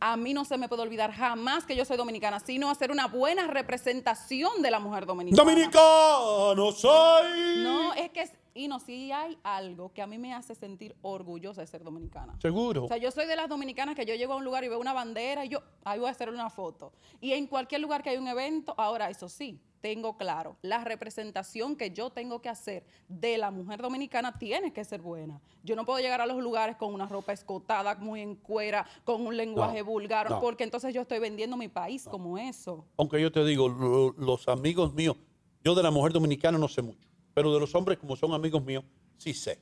a 0.00 0.16
mí 0.16 0.34
no 0.34 0.44
se 0.44 0.58
me 0.58 0.68
puede 0.68 0.82
olvidar 0.82 1.12
jamás 1.12 1.64
que 1.64 1.74
yo 1.76 1.84
soy 1.84 1.96
dominicana, 1.96 2.40
sino 2.40 2.70
hacer 2.70 2.90
una 2.90 3.06
buena 3.06 3.46
representación 3.46 4.62
de 4.62 4.70
la 4.70 4.78
mujer 4.78 5.06
dominicana. 5.06 5.42
Dominicano 5.42 6.72
soy. 6.72 7.62
No, 7.62 7.94
es 7.94 8.10
que, 8.10 8.30
y 8.54 8.68
no, 8.68 8.78
sí 8.78 9.12
hay 9.12 9.38
algo 9.42 9.92
que 9.92 10.02
a 10.02 10.06
mí 10.06 10.18
me 10.18 10.34
hace 10.34 10.54
sentir 10.54 10.94
orgullosa 11.02 11.60
de 11.60 11.66
ser 11.66 11.82
dominicana. 11.82 12.38
Seguro. 12.40 12.84
O 12.84 12.88
sea, 12.88 12.98
yo 12.98 13.10
soy 13.10 13.26
de 13.26 13.36
las 13.36 13.48
dominicanas 13.48 13.94
que 13.94 14.04
yo 14.04 14.14
llego 14.14 14.34
a 14.34 14.36
un 14.36 14.44
lugar 14.44 14.64
y 14.64 14.68
veo 14.68 14.78
una 14.78 14.92
bandera 14.92 15.44
y 15.44 15.48
yo, 15.48 15.62
ahí 15.84 15.98
voy 15.98 16.08
a 16.08 16.12
hacer 16.12 16.28
una 16.30 16.50
foto. 16.50 16.92
Y 17.20 17.32
en 17.32 17.46
cualquier 17.46 17.80
lugar 17.80 18.02
que 18.02 18.10
hay 18.10 18.16
un 18.16 18.28
evento, 18.28 18.74
ahora 18.76 19.08
eso 19.08 19.28
sí, 19.28 19.60
tengo 19.86 20.16
claro, 20.16 20.56
la 20.62 20.82
representación 20.82 21.76
que 21.76 21.92
yo 21.92 22.10
tengo 22.10 22.42
que 22.42 22.48
hacer 22.48 22.84
de 23.06 23.38
la 23.38 23.52
mujer 23.52 23.80
dominicana 23.80 24.36
tiene 24.36 24.72
que 24.72 24.84
ser 24.84 25.00
buena. 25.00 25.40
Yo 25.62 25.76
no 25.76 25.86
puedo 25.86 26.00
llegar 26.00 26.20
a 26.20 26.26
los 26.26 26.42
lugares 26.42 26.74
con 26.74 26.92
una 26.92 27.06
ropa 27.06 27.32
escotada, 27.32 27.94
muy 27.94 28.20
en 28.20 28.34
cuera, 28.34 28.84
con 29.04 29.24
un 29.24 29.36
lenguaje 29.36 29.78
No, 29.78 29.84
vulgar, 29.84 30.28
no. 30.28 30.40
porque 30.40 30.64
entonces 30.64 30.92
yo 30.92 31.02
estoy 31.02 31.20
vendiendo 31.20 31.56
mi 31.56 31.68
país 31.68 32.04
como 32.10 32.36
eso. 32.36 32.84
Aunque 32.96 33.20
yo 33.22 33.30
te 33.30 33.44
digo, 33.44 33.68
lo- 33.68 34.10
los 34.18 34.48
amigos 34.48 34.92
míos, 34.92 35.16
yo 35.62 35.76
de 35.76 35.84
la 35.84 35.92
mujer 35.92 36.12
dominicana 36.12 36.58
no 36.58 36.66
sé 36.66 36.82
mucho, 36.82 37.08
pero 37.32 37.54
de 37.54 37.60
los 37.60 37.72
hombres, 37.76 37.96
como 37.98 38.16
son 38.16 38.32
amigos 38.32 38.64
míos, 38.64 38.82
sí 39.18 39.32
sé. 39.34 39.60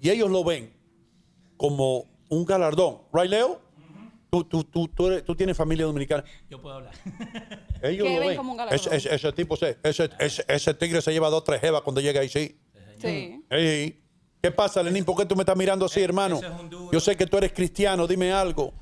Y 0.00 0.10
ellos 0.10 0.28
lo 0.28 0.42
ven 0.42 0.72
como 1.56 2.06
un 2.30 2.44
galardón. 2.44 2.98
¿Right, 3.12 3.30
Leo? 3.30 3.60
Tú, 4.32 4.44
tú, 4.44 4.64
tú, 4.64 4.88
tú, 4.88 5.08
eres- 5.08 5.24
tú 5.26 5.34
tienes 5.36 5.54
familia 5.54 5.84
dominicana. 5.84 6.24
Yo 6.48 6.58
puedo 6.58 6.76
hablar. 6.76 6.94
Ellos 7.82 8.08
lo 8.08 8.18
ven 8.18 8.28
ven. 8.28 8.36
como 8.38 8.54
un. 8.54 8.60
Ese, 8.70 8.96
ese- 8.96 9.14
ese 9.14 9.30
tipo, 9.32 9.58
se, 9.58 9.76
ese, 9.82 10.08
ese, 10.18 10.42
ese 10.48 10.72
tigre 10.72 11.02
se 11.02 11.12
lleva 11.12 11.28
dos, 11.28 11.44
tres 11.44 11.60
jevas 11.60 11.82
cuando 11.82 12.00
llega 12.00 12.22
ahí, 12.22 12.30
sí. 12.30 12.58
Sí. 12.98 13.44
Ey, 13.50 14.02
¿Qué 14.40 14.50
pasa, 14.50 14.82
Lenín? 14.82 15.04
¿Por 15.04 15.18
qué 15.18 15.26
tú 15.26 15.36
me 15.36 15.42
estás 15.42 15.54
mirando 15.54 15.84
así, 15.84 16.00
hermano? 16.02 16.40
Yo 16.90 16.98
sé 16.98 17.14
que 17.14 17.26
tú 17.26 17.36
eres 17.36 17.52
cristiano, 17.52 18.06
dime 18.06 18.32
algo. 18.32 18.72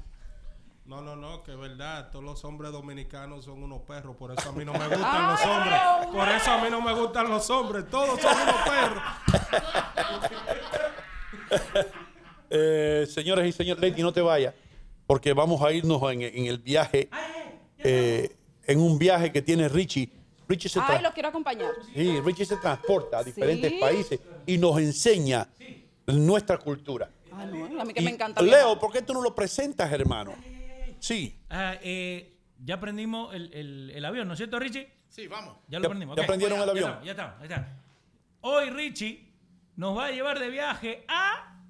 No, 0.85 1.01
no, 1.01 1.17
no, 1.17 1.43
que 1.43 1.51
es 1.51 1.59
verdad. 1.59 2.11
Todos 2.13 2.25
los 2.25 2.45
hombres 2.45 2.71
dominicanos 2.71 3.45
son 3.45 3.61
unos 3.65 3.83
perros. 3.83 4.15
Por 4.17 4.31
eso 4.31 4.51
a 4.51 4.53
mí 4.53 4.65
no 4.65 4.73
me 4.73 4.87
gustan 4.87 5.27
los 5.33 5.45
hombres. 5.45 5.81
Por 6.13 6.29
eso 6.29 6.51
a 6.53 6.63
mí 6.63 6.71
no 6.71 6.81
me 6.81 6.93
gustan 6.95 7.29
los 7.29 7.51
hombres. 7.51 7.91
Todos 7.91 8.21
son 8.21 8.37
unos 8.41 8.57
perros. 8.69 9.03
Eh, 12.53 13.07
señoras 13.09 13.47
y 13.47 13.53
señores, 13.53 13.81
Lady, 13.81 14.03
no 14.03 14.13
te 14.13 14.21
vayas, 14.21 14.53
porque 15.11 15.33
vamos 15.33 15.61
a 15.61 15.73
irnos 15.73 16.01
en, 16.13 16.23
en 16.23 16.47
el 16.47 16.59
viaje, 16.59 17.09
eh, 17.79 18.31
en 18.65 18.79
un 18.79 18.97
viaje 18.97 19.33
que 19.33 19.43
tiene 19.43 19.69
Richie. 19.69 20.09
Richie 20.49 20.69
se, 20.69 20.79
Ay, 20.79 20.99
tra- 20.99 21.03
lo 21.03 21.13
quiero 21.13 21.31
acompañar. 21.31 21.73
sí, 21.93 22.21
Richie 22.21 22.45
se 22.47 22.57
transporta 22.59 23.19
a 23.19 23.25
diferentes 23.25 23.73
Sí. 23.73 23.79
países 23.81 24.21
y 24.47 24.57
nos 24.57 24.79
enseña 24.79 25.49
nuestra 26.07 26.59
cultura. 26.59 27.11
Ah, 27.33 27.45
no, 27.45 27.81
a 27.81 27.85
mí 27.85 27.93
que 27.93 28.03
Y, 28.03 28.05
me 28.05 28.13
encanta. 28.13 28.41
Leo, 28.41 28.79
¿por 28.79 28.93
qué 28.93 29.03
tú 29.03 29.13
no 29.13 29.21
lo 29.21 29.35
presentas, 29.35 29.91
hermano? 29.93 30.33
Sí. 31.01 31.37
Ah, 31.51 31.75
eh, 31.83 32.37
ya 32.65 32.77
aprendimos 32.77 33.35
el, 33.35 33.53
el- 33.53 33.91
el 33.93 34.05
avión, 34.05 34.29
¿no 34.29 34.35
es 34.35 34.39
cierto, 34.39 34.61
Richie? 34.61 34.93
Sí, 35.09 35.27
vamos. 35.27 35.57
Ya 35.67 35.81
lo 35.81 35.83
Ya- 35.83 35.87
aprendimos. 35.89 36.15
ya 36.17 36.23
ok. 36.23 36.25
aprendieron 36.25 36.61
el 36.61 36.71
avión. 36.71 37.01
Ya 37.03 37.11
está, 37.11 37.37
ya 37.41 37.45
está. 37.57 37.83
Hoy 38.43 38.71
Richie 38.71 39.29
nos 39.75 39.99
va 39.99 40.07
a 40.07 40.11
llevar 40.13 40.39
de 40.39 40.51
viaje 40.51 41.05
a... 41.09 41.61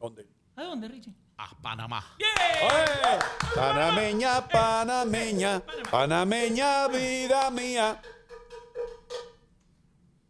¿Dónde? 0.00 0.26
¿A 0.56 0.64
dónde, 0.64 0.88
Richie? 0.88 1.14
A 1.40 1.48
Panamá. 1.62 2.04
¡Eh! 2.18 3.18
Panameña, 3.54 4.46
panameña, 4.46 5.62
panameña, 5.90 6.86
vida 6.88 7.50
mía. 7.50 7.98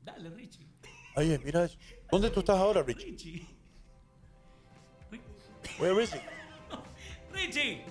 Dale, 0.04 0.30
Richie. 0.30 0.68
Oye, 1.16 1.36
mira 1.40 1.64
eso. 1.64 1.76
¿Dónde 2.12 2.30
tú 2.30 2.38
estás 2.40 2.56
ahora, 2.56 2.84
Richie? 2.84 3.10
Richie. 3.10 3.48
Where 5.80 6.00
is 6.00 6.14
he? 6.14 6.20
Richie. 7.32 7.84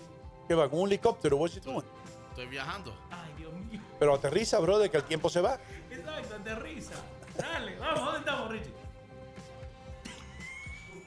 ¿Qué 0.48 0.56
va? 0.56 0.70
¿Con 0.70 0.80
un 0.80 0.88
helicóptero? 0.88 1.36
What's 1.36 1.58
he 1.58 1.60
doing? 1.60 1.84
Estoy 2.30 2.48
viajando. 2.48 2.96
Ay, 3.12 3.34
Dios 3.38 3.54
mío. 3.54 3.82
Pero 4.00 4.16
aterriza, 4.16 4.60
brother, 4.60 4.90
que 4.90 4.96
el 4.96 5.04
tiempo 5.04 5.30
se 5.30 5.42
va. 5.42 5.60
Exacto, 5.92 6.36
aterriza. 6.36 6.94
Dale, 7.38 7.78
vamos, 7.80 8.06
¿dónde 8.06 8.20
estamos, 8.20 8.50
Richie? 8.50 8.74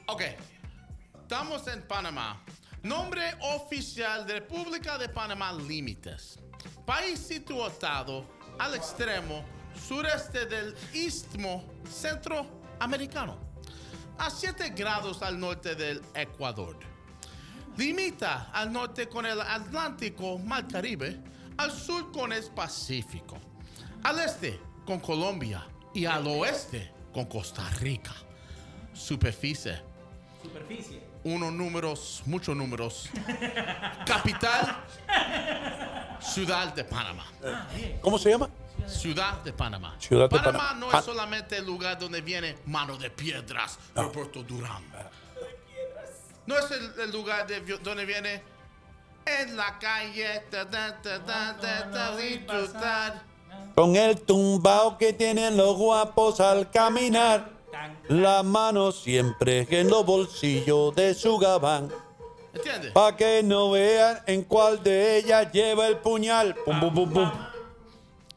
Ok. 0.08 0.23
Estamos 1.33 1.67
en 1.67 1.81
Panamá. 1.89 2.44
Nombre 2.83 3.23
oficial 3.41 4.27
de 4.27 4.35
República 4.35 4.99
de 4.99 5.09
Panamá 5.09 5.51
Límites. 5.55 6.39
País 6.85 7.20
situado 7.20 8.27
al 8.59 8.75
extremo 8.75 9.43
sureste 9.75 10.44
del 10.44 10.75
istmo 10.93 11.65
centroamericano, 11.89 13.39
a 14.19 14.28
7 14.28 14.75
grados 14.77 15.23
al 15.23 15.41
norte 15.41 15.75
del 15.75 16.02
Ecuador. 16.15 16.78
Limita 17.78 18.51
al 18.52 18.70
norte 18.70 19.09
con 19.09 19.25
el 19.25 19.41
Atlántico, 19.41 20.36
Mar 20.36 20.69
Caribe, 20.69 21.19
al 21.57 21.73
sur 21.73 22.12
con 22.12 22.35
el 22.35 22.44
Pacífico, 22.51 23.39
al 24.02 24.19
este 24.19 24.61
con 24.85 25.01
Colombia 25.01 25.67
y 25.94 26.05
al 26.05 26.27
oeste 26.27 26.93
con 27.11 27.25
Costa 27.25 27.70
Rica. 27.81 28.12
Superficie, 28.93 29.81
Superficie. 30.43 31.11
Unos 31.25 31.52
números, 31.52 32.23
muchos 32.26 32.57
números. 32.57 33.09
Capital, 34.07 34.76
Ciudad 36.20 36.73
de 36.75 36.84
Panamá. 36.84 37.26
¿Cómo 38.01 38.18
se 38.18 38.31
llama? 38.31 38.49
Ciudad 38.86 39.42
de 39.42 39.52
Panamá. 39.52 39.97
Ciudad 39.99 40.28
de 40.28 40.36
Panamá 40.36 40.59
Panamá. 40.59 40.86
no 40.92 40.99
es 40.99 41.05
solamente 41.05 41.57
el 41.57 41.67
lugar 41.67 41.99
donde 41.99 42.20
viene 42.20 42.57
Mano 42.67 42.97
de 42.97 43.10
Piedras, 43.10 43.78
Roberto 43.94 44.42
Durán. 44.42 44.83
No 46.47 46.59
es 46.59 46.70
el, 46.70 47.01
el 47.01 47.12
lugar 47.12 47.47
de 47.47 47.60
donde 47.60 48.05
viene 48.05 48.42
en 49.25 49.57
la 49.57 49.78
calle 49.78 50.41
ta, 50.51 50.68
ta, 50.68 51.01
ta. 51.01 52.15
Con 53.75 53.97
el 53.97 54.20
tumbao 54.20 54.99
que 54.99 55.12
tienen 55.12 55.57
los 55.57 55.76
guapos 55.76 56.41
al 56.41 56.70
caminar. 56.70 57.61
La 58.09 58.43
mano 58.43 58.93
siempre 58.93 59.67
en 59.70 59.89
los 59.89 60.05
bolsillos 60.05 60.94
de 60.94 61.15
su 61.15 61.39
gabán. 61.39 61.91
¿Entiendes? 62.52 62.93
Pa' 62.93 63.17
que 63.17 63.43
no 63.43 63.70
vean 63.70 64.20
en 64.27 64.44
cuál 64.44 64.83
de 64.83 65.17
ellas 65.19 65.51
lleva 65.52 65.89
el 65.89 65.97
puñal. 65.99 66.55
Pum, 66.65 66.78
pum, 66.81 66.94
pum, 66.94 67.12
pum. 67.12 67.31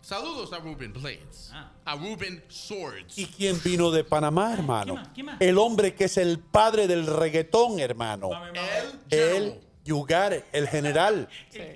Saludos 0.01 0.53
a 0.53 0.59
Ruben 0.59 0.93
Blades. 0.93 1.51
A 1.83 1.95
Ruben 1.95 2.43
Swords. 2.47 3.17
¿Y 3.17 3.25
quién 3.25 3.59
vino 3.63 3.91
de 3.91 4.03
Panamá, 4.03 4.53
hermano? 4.53 4.95
más? 4.95 5.07
¿Quién 5.13 5.25
más? 5.25 5.41
El 5.41 5.57
hombre 5.57 5.95
que 5.95 6.05
es 6.05 6.17
el 6.17 6.39
padre 6.39 6.87
del 6.87 7.07
reggaetón, 7.07 7.79
hermano. 7.79 8.29
El 9.09 9.19
Él, 9.19 9.61
Yugar, 9.83 10.45
el 10.51 10.67
general. 10.67 11.27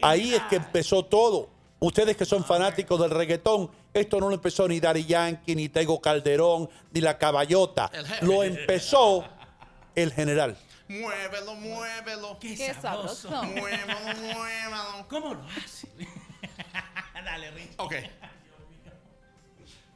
Ahí 0.02 0.34
es 0.34 0.42
que 0.44 0.58
empezó 0.58 1.04
todo. 1.06 1.50
Ustedes 1.80 2.18
que 2.18 2.26
son 2.26 2.44
fanáticos 2.44 3.00
del 3.00 3.12
reggaetón, 3.12 3.70
esto 4.00 4.20
no 4.20 4.30
lo 4.30 4.36
empezó 4.36 4.68
ni 4.68 4.80
Daddy 4.80 5.06
Yankee, 5.06 5.56
ni 5.56 5.70
Tego 5.70 6.00
Calderón, 6.02 6.70
ni 6.92 7.02
la 7.02 7.18
Caballota. 7.18 7.92
Lo 8.22 8.44
empezó 8.44 9.26
el 9.96 10.12
general. 10.14 10.58
Muévelo, 10.88 11.56
muévelo. 11.56 12.40
Qué 12.40 12.74
sabroso. 12.74 13.30
Muévelo, 13.30 14.00
muévelo. 14.18 15.08
¿Cómo 15.08 15.34
lo 15.36 15.44
hace? 15.44 15.88
Dale, 17.26 17.52
Rich. 17.52 17.74
Ok. 17.78 17.94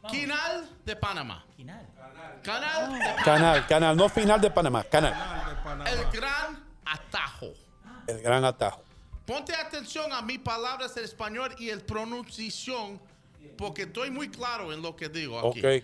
Quinal 0.10 0.70
de 0.86 0.96
Panamá. 0.96 1.46
Quinal. 1.56 1.88
Canal 2.44 2.94
de 2.94 3.00
Panamá. 3.00 3.24
Canal, 3.24 3.68
canal, 3.68 3.98
no 3.98 4.10
final 4.10 4.42
de 4.42 4.52
Panamá, 4.52 4.84
canal. 4.84 5.14
El 5.88 6.12
gran 6.12 6.64
atajo. 6.86 7.54
El 8.08 8.22
gran 8.22 8.44
atajo. 8.44 8.84
Ponte 9.26 9.56
atención 9.56 10.12
a 10.12 10.22
mis 10.22 10.40
palabras 10.40 10.98
en 10.98 11.06
español 11.06 11.56
y 11.58 11.70
el 11.70 11.82
pronunciación, 11.82 13.02
porque 13.58 13.84
estoy 13.84 14.12
muy 14.12 14.30
claro 14.30 14.74
en 14.74 14.82
lo 14.82 14.96
que 14.96 15.10
digo 15.10 15.40
aquí. 15.40 15.60
Ok. 15.60 15.84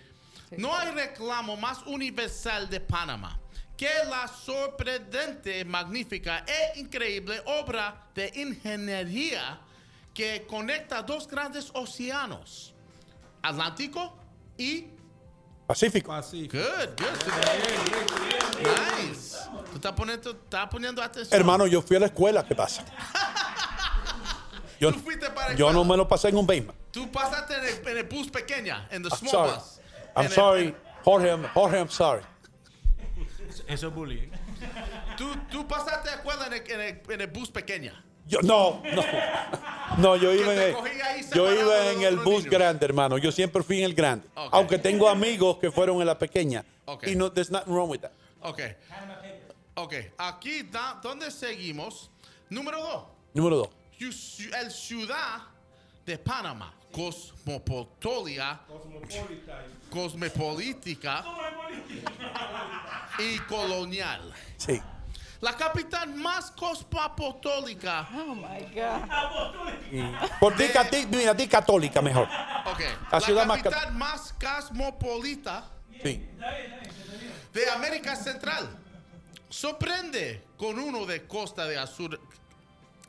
No 0.58 0.74
hay 0.76 0.90
reclamo 0.90 1.56
más 1.56 1.82
universal 1.86 2.68
de 2.68 2.80
Panamá 2.80 3.38
que 3.76 3.88
la 4.10 4.28
sorprendente, 4.28 5.64
magnífica 5.64 6.44
e 6.46 6.78
increíble 6.80 7.40
obra 7.46 8.08
de 8.14 8.30
ingeniería 8.34 9.58
que 10.12 10.44
conecta 10.46 11.02
dos 11.02 11.26
grandes 11.26 11.70
océanos, 11.72 12.74
Atlántico 13.40 14.14
y 14.58 14.86
Pacífico. 15.66 16.12
Good, 16.12 16.50
good. 16.50 16.98
Nice. 18.60 19.38
Tú 19.70 19.76
estás 19.76 19.92
poniendo, 19.92 20.30
estás 20.32 20.68
poniendo 20.68 21.00
atención. 21.00 21.40
Hermano, 21.40 21.66
yo 21.68 21.80
fui 21.80 21.96
a 21.96 22.00
la 22.00 22.06
escuela, 22.06 22.44
¿qué 22.44 22.56
pasa? 22.56 22.84
Yo, 24.80 24.92
Tú 24.92 24.98
fuiste 24.98 25.30
para 25.30 25.50
la 25.50 25.54
yo 25.54 25.72
no 25.72 25.84
me 25.84 25.96
lo 25.96 26.08
pasé 26.08 26.28
en 26.30 26.38
un 26.38 26.46
basement. 26.46 26.79
Tú 26.90 27.10
pasaste 27.10 27.54
en 27.54 27.64
el, 27.64 27.88
en 27.88 27.96
el 27.98 28.04
bus 28.04 28.28
pequeña, 28.30 28.88
en 28.90 29.02
the 29.02 29.08
I'm 29.10 29.16
small 29.18 29.30
sorry. 29.30 29.52
bus. 29.52 29.80
I'm 30.16 30.24
En 30.24 30.24
el- 30.26 30.32
sorry. 30.32 30.74
Jorge, 31.04 31.28
I'm- 31.28 31.46
Jorge, 31.54 31.78
I'm 31.78 31.88
sorry. 31.88 32.22
Eso 33.66 33.88
es 33.88 33.94
bullying. 33.94 34.30
Tú, 35.16 35.34
tú 35.50 35.66
pasaste 35.66 36.10
escuela 36.10 36.46
en 36.46 36.52
el, 36.54 36.70
en 36.70 36.80
el- 36.80 37.02
en 37.14 37.20
el 37.20 37.26
bus 37.28 37.50
pequeña. 37.50 38.04
Yo, 38.26 38.40
no, 38.42 38.80
no. 38.94 39.02
No, 39.98 40.16
yo 40.16 40.32
iba 40.32 40.52
en 40.54 40.60
el, 40.60 40.76
yo 41.34 41.52
iba 41.52 41.90
en 41.90 42.02
el 42.02 42.16
bus 42.18 42.44
niños. 42.44 42.50
grande, 42.50 42.84
hermano. 42.86 43.18
Yo 43.18 43.32
siempre 43.32 43.62
fui 43.62 43.78
en 43.78 43.84
el 43.86 43.94
grande. 43.94 44.28
Aunque 44.34 44.78
tengo 44.78 45.08
amigos 45.08 45.58
que 45.58 45.70
fueron 45.72 46.00
en 46.00 46.06
la 46.06 46.16
pequeña. 46.18 46.64
Ok. 46.84 47.08
Y 47.08 47.16
no, 47.16 47.32
there's 47.32 47.50
nothing 47.50 47.72
wrong 47.72 47.90
with 47.90 48.00
that. 48.00 48.12
Ok. 48.42 48.60
Ok. 49.74 49.94
Aquí, 50.18 50.62
da, 50.64 51.00
¿dónde 51.02 51.30
seguimos? 51.30 52.10
Número 52.50 52.80
dos. 52.80 53.04
Número 53.34 53.56
dos. 53.56 53.68
El 54.00 54.70
ciudad 54.70 55.42
de 56.06 56.18
Panamá. 56.18 56.72
Cosmopolita. 56.92 58.60
Cosmopolitica. 59.90 61.24
y 63.18 63.38
colonial. 63.40 64.32
Sí. 64.56 64.80
La 65.40 65.56
capital 65.56 66.14
más 66.14 66.50
cosmopolita. 66.50 68.08
Oh 68.14 68.34
my 68.34 68.60
God. 68.74 70.28
Por 70.38 70.54
ti, 70.56 70.64
mira, 71.10 71.32
di 71.34 71.46
católica 71.48 72.02
mejor. 72.02 72.28
Ok. 72.66 72.80
La 73.10 73.20
ciudad 73.20 73.46
más 73.46 73.62
capital 73.62 73.92
más 73.94 74.34
cosmopolita 74.34 75.64
Sí. 76.02 76.26
de 77.52 77.70
América 77.70 78.14
Central. 78.16 78.68
Sorprende 79.48 80.44
con 80.56 80.78
uno 80.78 81.06
de 81.06 81.26
Costa 81.26 81.66
de 81.66 81.78
Azul, 81.78 82.20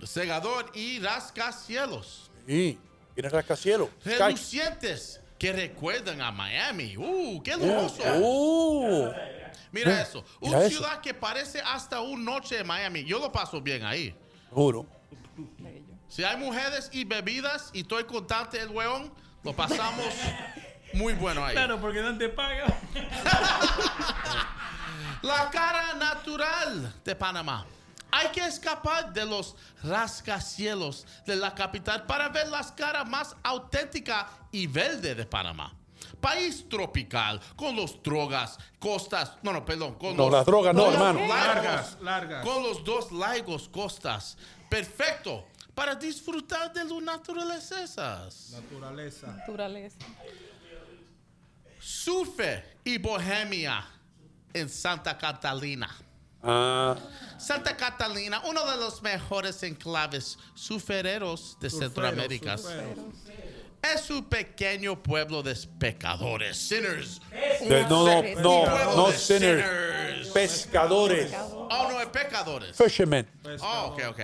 Segador 0.03 0.71
y 0.73 0.99
Rascacielos. 0.99 2.31
Sí. 2.47 2.79
Tiene 3.13 3.29
rascacielos. 3.29 3.89
Sky. 4.01 4.09
Relucientes 4.17 5.19
que 5.37 5.51
recuerdan 5.53 6.19
a 6.21 6.31
Miami. 6.31 6.95
¡Uh, 6.97 7.41
qué 7.43 7.55
lujoso! 7.57 8.01
Uh. 8.17 9.11
Mira 9.71 9.91
Uh, 9.91 10.01
eso. 10.01 10.25
mira 10.41 10.57
Una 10.57 10.65
eso. 10.65 10.77
ciudad 10.77 10.99
que 11.01 11.13
parece 11.13 11.61
hasta 11.61 12.01
una 12.01 12.23
noche 12.33 12.59
en 12.59 12.67
Miami. 12.67 13.03
Yo 13.05 13.19
lo 13.19 13.31
paso 13.31 13.61
bien 13.61 13.83
ahí. 13.85 14.13
Juro. 14.51 14.85
Si 16.09 16.23
hay 16.25 16.35
mujeres 16.37 16.89
y 16.91 17.05
bebidas 17.05 17.69
y 17.73 17.81
estoy 17.81 18.03
contante 18.03 18.59
el 18.59 18.67
weón, 18.69 19.13
lo 19.43 19.55
pasamos 19.55 20.05
muy 20.93 21.13
bueno 21.13 21.45
ahí. 21.45 21.53
Claro, 21.53 21.79
porque 21.79 22.01
no 22.01 22.17
te 22.17 22.27
paga. 22.29 22.65
La 25.21 25.49
cara 25.51 25.93
natural 25.93 26.93
de 27.05 27.15
Panamá. 27.15 27.65
Hay 28.11 28.29
que 28.29 28.45
escapar 28.45 29.13
de 29.13 29.25
los 29.25 29.55
rascacielos 29.83 31.05
de 31.25 31.35
la 31.35 31.55
capital 31.55 32.05
para 32.05 32.29
ver 32.29 32.47
las 32.49 32.71
caras 32.71 33.07
más 33.07 33.35
auténticas 33.43 34.25
y 34.51 34.67
verde 34.67 35.15
de 35.15 35.25
Panamá. 35.25 35.73
País 36.19 36.67
tropical, 36.67 37.39
con 37.55 37.75
los 37.75 38.01
drogas, 38.03 38.57
costas, 38.79 39.33
no, 39.41 39.53
no, 39.53 39.63
perdón, 39.63 39.95
con 39.95 40.15
No, 40.15 40.23
los 40.23 40.31
las 40.33 40.45
drogas 40.45 40.75
no, 40.75 40.91
hermano. 40.91 41.25
Largas, 41.27 41.97
largas. 42.01 42.45
Con 42.45 42.63
los 42.63 42.83
dos 42.83 43.11
lagos 43.11 43.69
costas. 43.69 44.37
Perfecto 44.69 45.45
para 45.73 45.95
disfrutar 45.95 46.71
de 46.73 46.83
las 46.83 47.01
naturalezas. 47.01 48.51
Naturaleza. 48.51 49.27
Naturaleza. 49.27 49.97
Surfe 51.79 52.77
y 52.83 52.97
bohemia 52.97 53.83
en 54.53 54.69
Santa 54.69 55.17
Catalina. 55.17 55.89
Ah, 56.43 56.95
Santa 57.37 57.75
Catalina, 57.75 58.41
uno 58.45 58.65
de 58.69 58.77
los 58.77 59.01
mejores 59.01 59.61
enclaves 59.63 60.37
surfereros 60.53 61.57
de 61.59 61.69
Surferos, 61.69 61.93
Centroamérica. 61.93 62.57
surferos. 62.57 62.97
Es 63.81 64.09
un 64.11 64.23
pequeño 64.25 65.01
pueblo 65.01 65.41
de 65.41 65.55
pecadores, 65.79 66.55
sinners. 66.57 67.19
de- 67.61 67.83
no, 67.89 68.05
no, 68.05 68.41
no, 68.41 68.95
no 68.95 69.07
de 69.11 69.17
sinners. 69.17 70.27
Pescadores. 70.29 71.31
Oh, 71.51 71.87
no, 71.91 71.99
es 71.99 72.07
pecadores. 72.07 72.77
Fishermen. 72.77 73.27
Oh, 73.61 73.93
ok, 73.95 74.01
ok. 74.09 74.19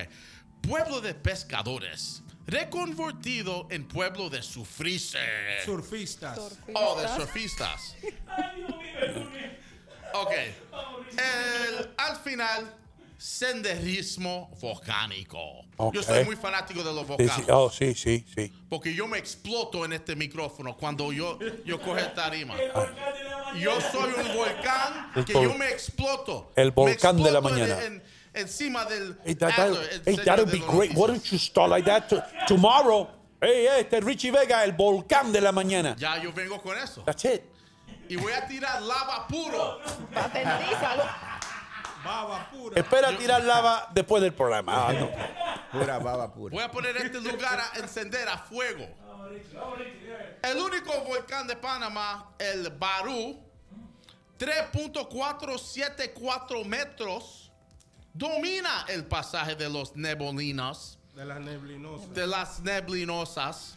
Pueblo 0.61 1.01
de 1.01 1.13
pescadores. 1.15 2.21
Reconvertido 2.45 3.67
en 3.71 3.85
pueblo 3.87 4.29
de 4.29 4.41
sufrices. 4.43 5.19
Surfistas. 5.65 6.39
Oh, 6.75 6.99
de 7.01 7.07
surfistas. 7.09 7.95
Ok. 10.13 10.31
El- 11.11 11.89
al 11.97 12.15
final, 12.17 12.73
senderismo 13.17 14.49
volcánico. 14.61 15.39
Ok. 15.77 15.93
Yo 15.95 16.03
soy 16.03 16.23
muy 16.25 16.35
fanático 16.35 16.83
de 16.83 16.93
los 16.93 17.01
Sí, 17.03 17.07
volcanes. 17.07 17.35
sí. 17.35 17.43
Oh, 17.51 17.69
sí, 17.69 17.93
sí, 17.95 18.25
sí. 18.35 18.53
Porque 18.69 18.93
yo 18.93 19.07
me 19.07 19.17
exploto 19.17 19.85
en 19.85 19.93
este 19.93 20.15
micrófono 20.15 20.75
cuando 20.77 21.11
yo, 21.11 21.37
yo 21.65 21.79
coge 21.81 22.03
tarima. 22.15 22.55
Yo 23.59 23.79
soy 23.81 24.11
un 24.13 24.35
volcán 24.35 25.11
El 25.15 25.25
que 25.25 25.33
vol- 25.33 25.43
yo 25.43 25.53
me 25.55 25.69
exploto. 25.69 26.51
el 26.55 26.71
volcán 26.71 27.17
de 27.17 27.31
la 27.31 27.39
exploto 27.39 27.55
en- 27.55 27.61
mañana. 27.69 27.83
en- 27.85 28.03
encima 28.33 28.85
del 28.85 29.17
Hey, 29.25 29.35
that, 29.35 29.55
that, 29.55 29.67
el 29.69 30.01
hey, 30.05 30.19
that'll 30.23 30.45
be 30.45 30.59
great. 30.59 30.91
Why 30.95 31.07
don't 31.07 31.23
you 31.31 31.37
start 31.39 31.69
like 31.69 31.85
that 31.89 32.07
to- 32.09 32.23
tomorrow? 32.47 33.09
Hey, 33.39 33.67
este 33.79 33.99
Richie 34.01 34.31
Vega, 34.31 34.63
el 34.63 34.73
volcán 34.73 35.31
de 35.31 35.41
la 35.41 35.51
mañana. 35.51 35.95
Ya 35.97 36.21
yo 36.21 36.31
vengo 36.33 36.59
con 36.61 36.77
eso. 36.77 37.03
That's 37.03 37.23
it. 37.25 37.41
Y 38.09 38.15
voy 38.15 38.31
a 38.33 38.47
tirar 38.47 38.81
lava 38.81 39.27
puro. 39.27 39.79
Baba 42.03 42.49
pura. 42.51 42.79
Espera 42.79 43.17
tirar 43.17 43.43
lava 43.43 43.89
después 43.93 44.21
del 44.21 44.33
programa. 44.33 44.87
Ah, 44.87 44.93
no. 44.93 45.09
Pura 45.71 45.99
baba 45.99 46.31
pura. 46.33 46.53
Voy 46.53 46.63
a 46.63 46.71
poner 46.71 46.95
este 46.97 47.19
lugar 47.19 47.59
a 47.59 47.71
encender 47.79 48.27
a 48.29 48.37
fuego. 48.37 48.87
El 50.41 50.57
único 50.57 50.93
volcán 51.03 51.47
de 51.47 51.55
Panamá, 51.57 52.31
el 52.39 52.69
Barú, 52.69 53.37
3.474 54.39 56.63
metros, 56.65 57.51
domina 58.13 58.85
el 58.87 59.05
pasaje 59.05 59.55
de 59.55 59.69
los 59.69 59.95
neblinos, 59.95 60.97
De 61.15 61.25
las 61.25 61.39
neblinosas. 61.41 62.13
de 62.13 62.27
las 62.27 62.59
neblinosas, 62.61 63.75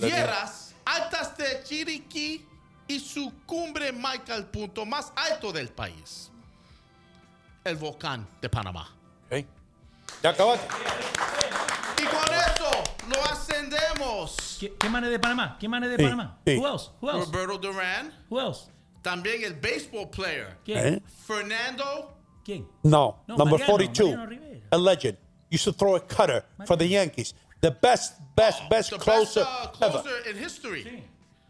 tierras 0.00 0.74
altas 0.84 1.36
de 1.36 1.62
Chiriquí 1.62 2.44
y 2.88 2.98
su 3.00 3.32
cumbre 3.46 3.92
marca 3.92 4.34
el 4.34 4.46
punto 4.46 4.84
más 4.84 5.12
alto 5.16 5.52
del 5.52 5.68
país, 5.68 6.30
el 7.64 7.76
volcán 7.76 8.26
de 8.40 8.48
Panamá. 8.48 8.88
Ok. 9.30 9.44
¿Ya 10.22 10.30
acabaste? 10.30 10.66
Y 11.98 12.04
con 12.04 12.34
eso 12.34 12.70
lo 13.08 13.24
ascendemos. 13.24 14.58
¿Qui- 14.60 14.72
¿Quién 14.78 14.92
más 14.92 15.02
es 15.04 15.10
de 15.10 15.18
Panamá? 15.18 15.56
¿Quién 15.58 15.70
más 15.70 15.82
es 15.82 15.90
de 15.90 15.96
Sí, 15.96 16.02
Panamá? 16.02 16.38
sí. 16.46 16.56
Who 16.58 16.66
else? 16.68 16.90
Who 17.00 17.10
else? 17.10 17.30
Roberto 17.32 17.58
Duran. 17.58 18.12
Who 18.28 18.40
else? 18.40 18.70
También 19.02 19.42
el 19.44 19.54
baseball 19.54 20.08
player. 20.10 20.58
¿Quién? 20.64 20.94
¿Eh? 20.94 21.02
Fernando. 21.26 22.16
¿Quién? 22.44 22.68
No, 22.82 23.22
No, 23.26 23.36
number 23.36 23.58
Mariano, 23.58 23.72
42. 23.72 24.16
Mariano. 24.16 24.60
A 24.70 24.76
legend. 24.76 25.18
Used 25.50 25.64
to 25.64 25.72
throw 25.72 25.96
a 25.96 26.00
cutter 26.00 26.44
for 26.66 26.76
the 26.76 26.86
Yankees. 26.88 27.34
The 27.60 27.70
best, 27.70 28.14
best, 28.34 28.68
best 28.68 28.90
The 28.90 28.96
best 28.96 29.04
closer, 29.04 29.42
uh, 29.42 29.70
ever. 29.80 30.00
closer 30.02 30.28
in 30.30 30.36
history. 30.38 31.04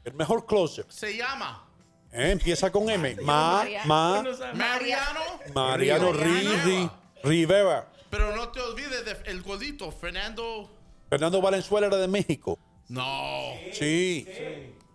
El 0.05 0.15
mejor 0.15 0.47
closer. 0.47 0.85
Se 0.89 1.17
llama 1.17 1.69
Eh, 2.13 2.33
Empieza 2.33 2.71
con 2.71 2.91
M. 2.91 3.17
Ma, 3.23 3.65
ma, 3.87 4.23
Mariano. 4.55 5.21
Mariano 5.55 6.13
Ri- 6.13 6.91
Rivera. 7.25 7.89
Pero 8.11 8.37
no 8.37 8.51
te 8.51 8.61
olvides 8.61 9.05
del 9.25 9.43
gordito, 9.43 9.91
Fernando. 9.91 10.71
Fernando 11.09 11.41
Valenzuela 11.41 11.87
era 11.87 11.97
de 11.97 12.09
México. 12.09 12.59
No. 12.89 13.53
Sí. 13.73 14.29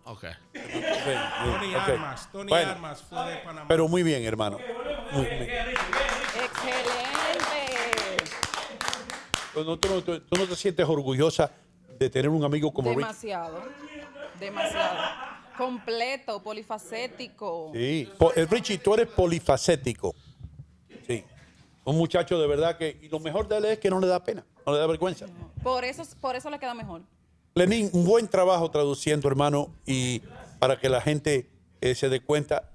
Ok. 0.03 0.25
Tony. 0.53 1.73
Armas. 1.73 2.31
Tony 2.31 2.49
Bueno, 2.49 2.71
Armas 2.71 3.01
fue 3.01 3.31
de 3.31 3.37
Panamá. 3.37 3.65
Pero 3.67 3.87
muy 3.87 4.03
bien, 4.03 4.23
hermano. 4.23 4.59
Muy 5.11 5.25
bien. 5.25 5.43
Excelente. 5.43 5.77
Tú 9.53 9.63
no, 9.63 9.79
tú 9.79 9.87
no- 9.89 10.03
tú- 10.03 10.19
tú 10.19 10.35
no 10.37 10.45
te 10.45 10.55
sientes 10.55 10.87
orgullosa 10.87 11.49
de 11.97 12.09
tener 12.11 12.29
un 12.29 12.43
amigo 12.43 12.71
como 12.71 12.93
Rick. 12.93 13.07
Demasiado. 14.39 14.97
Completo, 15.57 16.41
polifacético. 16.43 17.71
Sí. 17.73 18.09
Po- 18.17 18.31
eh, 18.35 18.45
Richie, 18.49 18.77
tú 18.77 18.93
eres 18.93 19.07
polifacético. 19.07 20.13
Sí. 21.07 21.23
Un 21.83 21.97
muchacho 21.97 22.39
de 22.39 22.47
verdad 22.47 22.77
que. 22.77 22.97
Y 23.01 23.09
lo 23.09 23.19
mejor 23.19 23.47
de 23.47 23.57
él 23.57 23.65
es 23.65 23.79
que 23.79 23.89
no 23.89 23.99
le 23.99 24.07
da 24.07 24.23
pena, 24.23 24.45
no 24.65 24.73
le 24.73 24.79
da 24.79 24.87
vergüenza. 24.87 25.25
Por 25.63 25.83
eso, 25.83 26.03
por 26.21 26.35
eso 26.35 26.49
le 26.49 26.59
queda 26.59 26.73
mejor. 26.73 27.01
Lenín, 27.55 27.89
un 27.93 28.05
buen 28.05 28.27
trabajo 28.27 28.69
traduciendo, 28.69 29.27
hermano, 29.27 29.69
y 29.85 30.21
para 30.59 30.77
que 30.79 30.89
la 30.89 31.01
gente 31.01 31.49
eh, 31.81 31.95
se 31.95 32.09
dé 32.09 32.19
cuenta. 32.21 32.69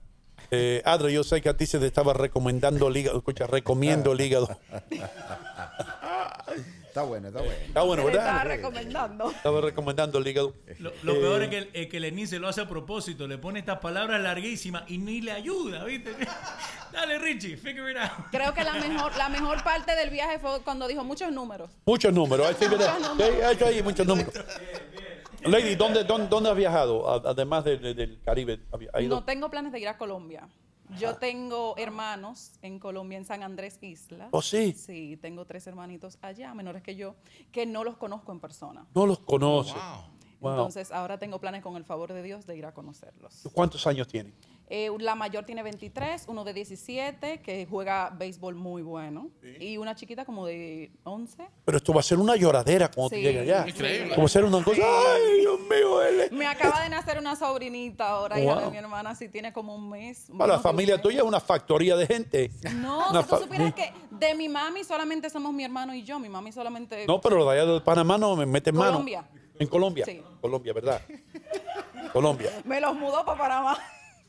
Eh, 0.50 0.82
Adri, 0.84 1.12
yo 1.14 1.22
sé 1.24 1.40
que 1.40 1.48
a 1.48 1.56
ti 1.56 1.66
se 1.66 1.78
te 1.78 1.86
estaba 1.86 2.12
recomendando 2.14 2.88
el 2.88 2.96
hígado. 2.96 3.16
Escucha, 3.18 3.46
recomiendo 3.46 4.12
el 4.12 4.20
hígado. 4.20 4.48
Está 6.92 7.04
bueno, 7.04 7.28
está 7.28 7.40
bueno. 7.40 7.54
Está 7.66 7.82
bueno, 7.84 8.04
¿verdad? 8.04 8.26
estaba 8.26 8.44
recomendando. 8.44 9.30
Estaba 9.30 9.60
recomendando 9.62 10.18
el 10.18 10.26
hígado. 10.26 10.54
Lo, 10.78 10.92
lo 11.02 11.12
Eh, 11.14 11.20
peor 11.20 11.42
es 11.44 11.48
que, 11.48 11.56
el- 11.58 11.70
es 11.72 11.86
que 11.86 12.00
Lenín 12.00 12.28
se 12.28 12.38
lo 12.38 12.48
hace 12.48 12.60
a 12.60 12.68
propósito, 12.68 13.26
le 13.26 13.38
pone 13.38 13.60
estas 13.60 13.78
palabras 13.78 14.20
larguísimas 14.20 14.82
y 14.88 14.98
ni 14.98 15.22
le 15.22 15.32
ayuda, 15.32 15.84
¿viste? 15.84 16.10
Dale, 16.92 17.18
Richie, 17.18 17.56
figure 17.56 17.90
it 17.92 17.96
out. 17.96 18.26
Creo 18.30 18.52
que 18.52 18.62
la 18.62 18.74
mejor, 18.74 19.16
la 19.16 19.30
mejor 19.30 19.64
parte 19.64 19.96
del 19.96 20.10
viaje 20.10 20.38
fue 20.38 20.60
cuando 20.62 20.86
dijo 20.86 21.02
muchos 21.02 21.32
números. 21.32 21.70
Muchos 21.86 22.12
números. 22.12 22.46
ahí 22.46 22.56
sí. 22.58 22.66
Muchos 22.68 23.62
ahí 23.62 23.82
muchos 23.82 24.06
números. 24.06 24.34
Lady, 25.44 25.74
¿dónde, 25.74 26.04
dónde, 26.04 26.28
dónde 26.28 26.50
has 26.50 26.56
viajado? 26.56 27.26
Además 27.26 27.64
de- 27.64 27.78
de- 27.78 27.94
del 27.94 28.20
Caribe. 28.22 28.60
No 29.08 29.24
tengo 29.24 29.48
planes 29.50 29.72
de 29.72 29.80
ir 29.80 29.88
a 29.88 29.96
Colombia. 29.96 30.46
Yo 30.98 31.16
tengo 31.16 31.74
hermanos 31.76 32.52
en 32.62 32.78
Colombia, 32.78 33.18
en 33.18 33.24
San 33.24 33.42
Andrés 33.42 33.78
Isla. 33.80 34.28
¿Oh, 34.30 34.42
sí? 34.42 34.72
Sí, 34.72 35.18
tengo 35.20 35.44
tres 35.44 35.66
hermanitos 35.66 36.18
allá, 36.22 36.54
menores 36.54 36.82
que 36.82 36.96
yo, 36.96 37.14
que 37.50 37.66
no 37.66 37.84
los 37.84 37.96
conozco 37.96 38.32
en 38.32 38.40
persona. 38.40 38.86
No 38.94 39.06
los 39.06 39.18
conoce. 39.20 39.74
Wow. 40.40 40.50
Entonces, 40.52 40.90
ahora 40.90 41.18
tengo 41.18 41.40
planes 41.40 41.62
con 41.62 41.76
el 41.76 41.84
favor 41.84 42.12
de 42.12 42.22
Dios 42.22 42.46
de 42.46 42.56
ir 42.56 42.66
a 42.66 42.74
conocerlos. 42.74 43.48
¿Cuántos 43.52 43.86
años 43.86 44.08
tienen? 44.08 44.34
Eh, 44.68 44.90
la 45.00 45.14
mayor 45.14 45.44
tiene 45.44 45.62
23, 45.62 46.24
uno 46.28 46.44
de 46.44 46.54
17, 46.54 47.42
que 47.42 47.66
juega 47.68 48.08
béisbol 48.10 48.54
muy 48.54 48.80
bueno, 48.80 49.28
y 49.60 49.76
una 49.76 49.94
chiquita 49.94 50.24
como 50.24 50.46
de 50.46 50.90
11. 51.04 51.46
Pero 51.66 51.76
esto 51.76 51.92
va 51.92 52.00
a 52.00 52.02
ser 52.02 52.18
una 52.18 52.36
lloradera 52.36 52.90
cuando 52.90 53.10
Sí, 53.10 53.16
tú 53.16 53.22
llegues 53.28 53.42
allá. 53.42 53.68
Increíble. 53.68 54.08
Como 54.10 54.22
va 54.22 54.26
a 54.26 54.28
ser 54.28 54.44
una 54.44 54.64
cosa. 54.64 54.82
¡Ay, 54.82 55.40
Dios 55.40 55.60
mío! 55.60 56.02
Él 56.02 56.20
es- 56.20 56.32
Me 56.32 56.46
acaba 56.46 56.80
de 56.82 56.88
nacer 56.88 57.18
una 57.18 57.36
sobrinita 57.36 58.08
ahora, 58.08 58.40
hija 58.40 58.60
de 58.62 58.70
mi 58.70 58.78
hermana, 58.78 59.14
sí 59.14 59.28
tiene 59.28 59.52
como 59.52 59.74
un 59.74 59.90
mes. 59.90 60.28
Para 60.38 60.54
la 60.54 60.58
familia 60.60 61.00
tuya 61.00 61.18
es 61.18 61.24
una 61.24 61.40
factoría 61.40 61.94
de 61.96 62.06
gente. 62.06 62.50
No, 62.76 63.22
si 63.22 63.28
tú 63.28 63.36
supieras 63.36 63.74
que 63.74 63.92
de 64.10 64.34
mi 64.34 64.48
mami 64.48 64.84
solamente 64.84 65.28
somos 65.28 65.52
mi 65.52 65.64
hermano 65.64 65.94
y 65.94 66.02
yo. 66.02 66.18
Mi 66.18 66.30
mami 66.30 66.50
solamente. 66.50 67.06
No, 67.06 67.20
pero 67.20 67.36
lo 67.36 67.50
de 67.50 67.60
allá 67.60 67.70
de 67.72 67.80
Panamá 67.82 68.16
no 68.16 68.36
me 68.36 68.46
mete 68.46 68.72
mano. 68.72 68.92
Colombia. 68.92 69.28
En 69.58 69.66
Colombia. 69.68 70.04
Sí. 70.06 70.22
Colombia, 70.40 70.72
¿verdad? 70.72 71.02
Colombia. 72.12 72.50
Me 72.64 72.80
los 72.80 72.94
mudó 72.94 73.24
para 73.24 73.38
Panamá. 73.38 73.78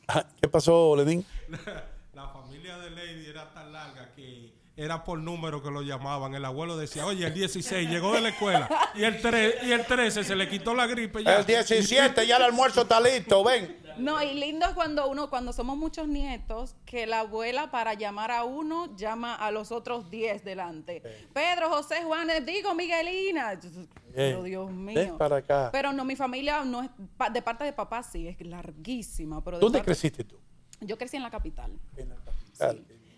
Ah, 0.07 0.25
¿Qué 0.41 0.48
pasó, 0.48 0.95
Lenín? 0.95 1.25
La 2.14 2.27
familia 2.30 2.77
de 2.77 2.91
Lady 2.91 3.25
era 3.27 3.51
tan 3.53 3.72
larga 3.72 4.11
que 4.15 4.42
era 4.76 5.03
por 5.03 5.19
número 5.19 5.61
que 5.61 5.69
lo 5.69 5.82
llamaban. 5.84 6.34
El 6.34 6.45
abuelo 6.45 6.77
decía, 6.77 7.06
oye, 7.06 7.27
el 7.27 7.34
16 7.34 7.90
llegó 7.90 8.14
de 8.14 8.22
la 8.22 8.30
escuela 8.30 8.68
y 8.95 9.03
el, 9.03 9.22
tre- 9.22 9.53
y 9.64 9.72
el 9.72 9.85
13 9.85 10.24
se 10.24 10.35
le 10.35 10.48
quitó 10.50 10.74
la 10.74 10.88
gripe. 10.88 11.24
Ya. 11.24 11.38
El 11.38 11.45
17, 11.45 12.26
ya 12.26 12.38
el 12.38 12.43
almuerzo 12.43 12.82
está 12.82 13.00
listo, 13.00 13.43
ven. 13.43 13.82
No, 14.00 14.24
y 14.24 14.34
lindo 14.34 14.66
es 14.66 14.72
cuando 14.72 15.08
uno, 15.08 15.30
cuando 15.30 15.53
somos 15.53 15.77
muchos 15.77 16.08
nietos, 16.08 16.76
que 16.84 17.06
la 17.06 17.19
abuela 17.19 17.69
para 17.69 17.93
llamar 17.93 18.32
a 18.32 18.43
uno 18.43 18.95
llama 18.95 19.35
a 19.35 19.52
los 19.52 19.72
otros 19.72 20.10
10 20.10 20.43
delante. 20.43 21.03
Pedro, 21.32 21.69
José, 21.69 22.02
Juan, 22.03 22.27
digo 22.43 22.74
Miguelina. 22.74 23.60
Eh, 24.16 24.32
Yo, 24.35 24.42
Dios 24.42 24.72
mío. 24.72 24.95
ven 24.95 25.18
para 25.19 25.38
acá. 25.38 25.69
Pero 25.72 25.93
no, 25.93 26.03
mi 26.06 26.16
familia 26.16 26.66
no 26.66 26.82
es, 26.82 26.90
pa- 27.16 27.30
de 27.30 27.43
parte 27.43 27.64
de 27.66 27.74
papá 27.74 28.02
sí, 28.02 28.27
es 28.27 28.42
larguísima. 28.42 29.43
Pero 29.43 29.60
¿Dónde 29.60 29.77
parte- 29.77 29.85
creciste 29.92 30.24
tú? 30.24 30.40
Yo 30.82 30.98
crecí 30.98 31.18
en 31.18 31.24
la 31.24 31.30
capital. 31.30 31.72
Ah, 32.60 32.74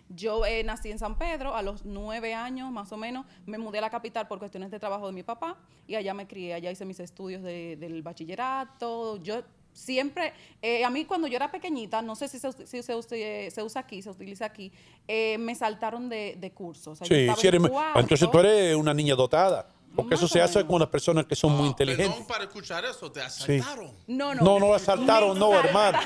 Yo 0.10 0.46
eh, 0.46 0.64
nací 0.64 0.92
en 0.92 1.00
San 1.00 1.18
Pedro 1.18 1.56
a 1.56 1.62
los 1.62 1.84
nueve 1.86 2.34
años 2.34 2.72
más 2.72 2.92
o 2.92 2.98
menos. 2.98 3.26
Me 3.46 3.58
mudé 3.58 3.80
a 3.80 3.82
la 3.82 3.90
capital 3.90 4.28
por 4.28 4.40
cuestiones 4.40 4.70
de 4.72 4.80
trabajo 4.80 5.08
de 5.08 5.14
mi 5.14 5.24
papá 5.24 5.58
y 5.88 5.96
allá 5.96 6.14
me 6.14 6.28
crié. 6.28 6.54
Allá 6.54 6.70
hice 6.72 6.86
mis 6.86 7.00
estudios 7.00 7.42
de- 7.42 7.76
del 7.78 8.04
bachillerato. 8.04 9.18
Yo 9.24 9.42
siempre, 9.74 10.34
eh, 10.62 10.86
a 10.86 10.90
mí 10.90 11.06
cuando 11.06 11.28
yo 11.28 11.36
era 11.36 11.52
pequeñita, 11.52 12.02
no 12.02 12.16
sé 12.16 12.28
si 12.28 12.40
se, 12.40 12.52
si 12.52 12.82
se, 12.84 12.96
usa- 12.96 13.52
se 13.52 13.64
usa 13.64 13.82
aquí, 13.82 14.02
se 14.02 14.10
utiliza 14.10 14.46
aquí, 14.46 14.72
eh, 15.08 15.38
me 15.38 15.56
saltaron 15.56 16.08
de, 16.08 16.38
de 16.40 16.52
cursos. 16.52 16.88
O 16.88 16.96
sea, 16.96 17.08
yo 17.08 17.16
Sí, 17.36 17.48
en 17.48 17.56
entonces 17.96 18.30
tú 18.32 18.40
eres 18.40 18.76
una 18.76 18.94
niña 18.94 19.16
dotada. 19.16 19.68
Porque 19.96 20.16
eso 20.16 20.28
se 20.28 20.42
hace 20.42 20.58
menos. 20.60 20.72
con 20.72 20.80
las 20.82 20.90
personas 20.90 21.26
que 21.26 21.38
son 21.38 21.52
muy 21.54 21.74
Perdón 21.74 21.94
inteligentes. 21.94 22.26
para 22.28 22.44
escuchar 22.44 22.84
eso, 22.84 23.10
te 23.10 23.22
Sí. 23.30 23.58
asaltaron. 23.60 23.92
No, 24.08 24.36
no. 24.36 24.44
No, 24.44 24.60
no 24.60 24.74
asaltaron, 24.74 25.40
no, 25.40 25.54
hermano. 25.60 25.98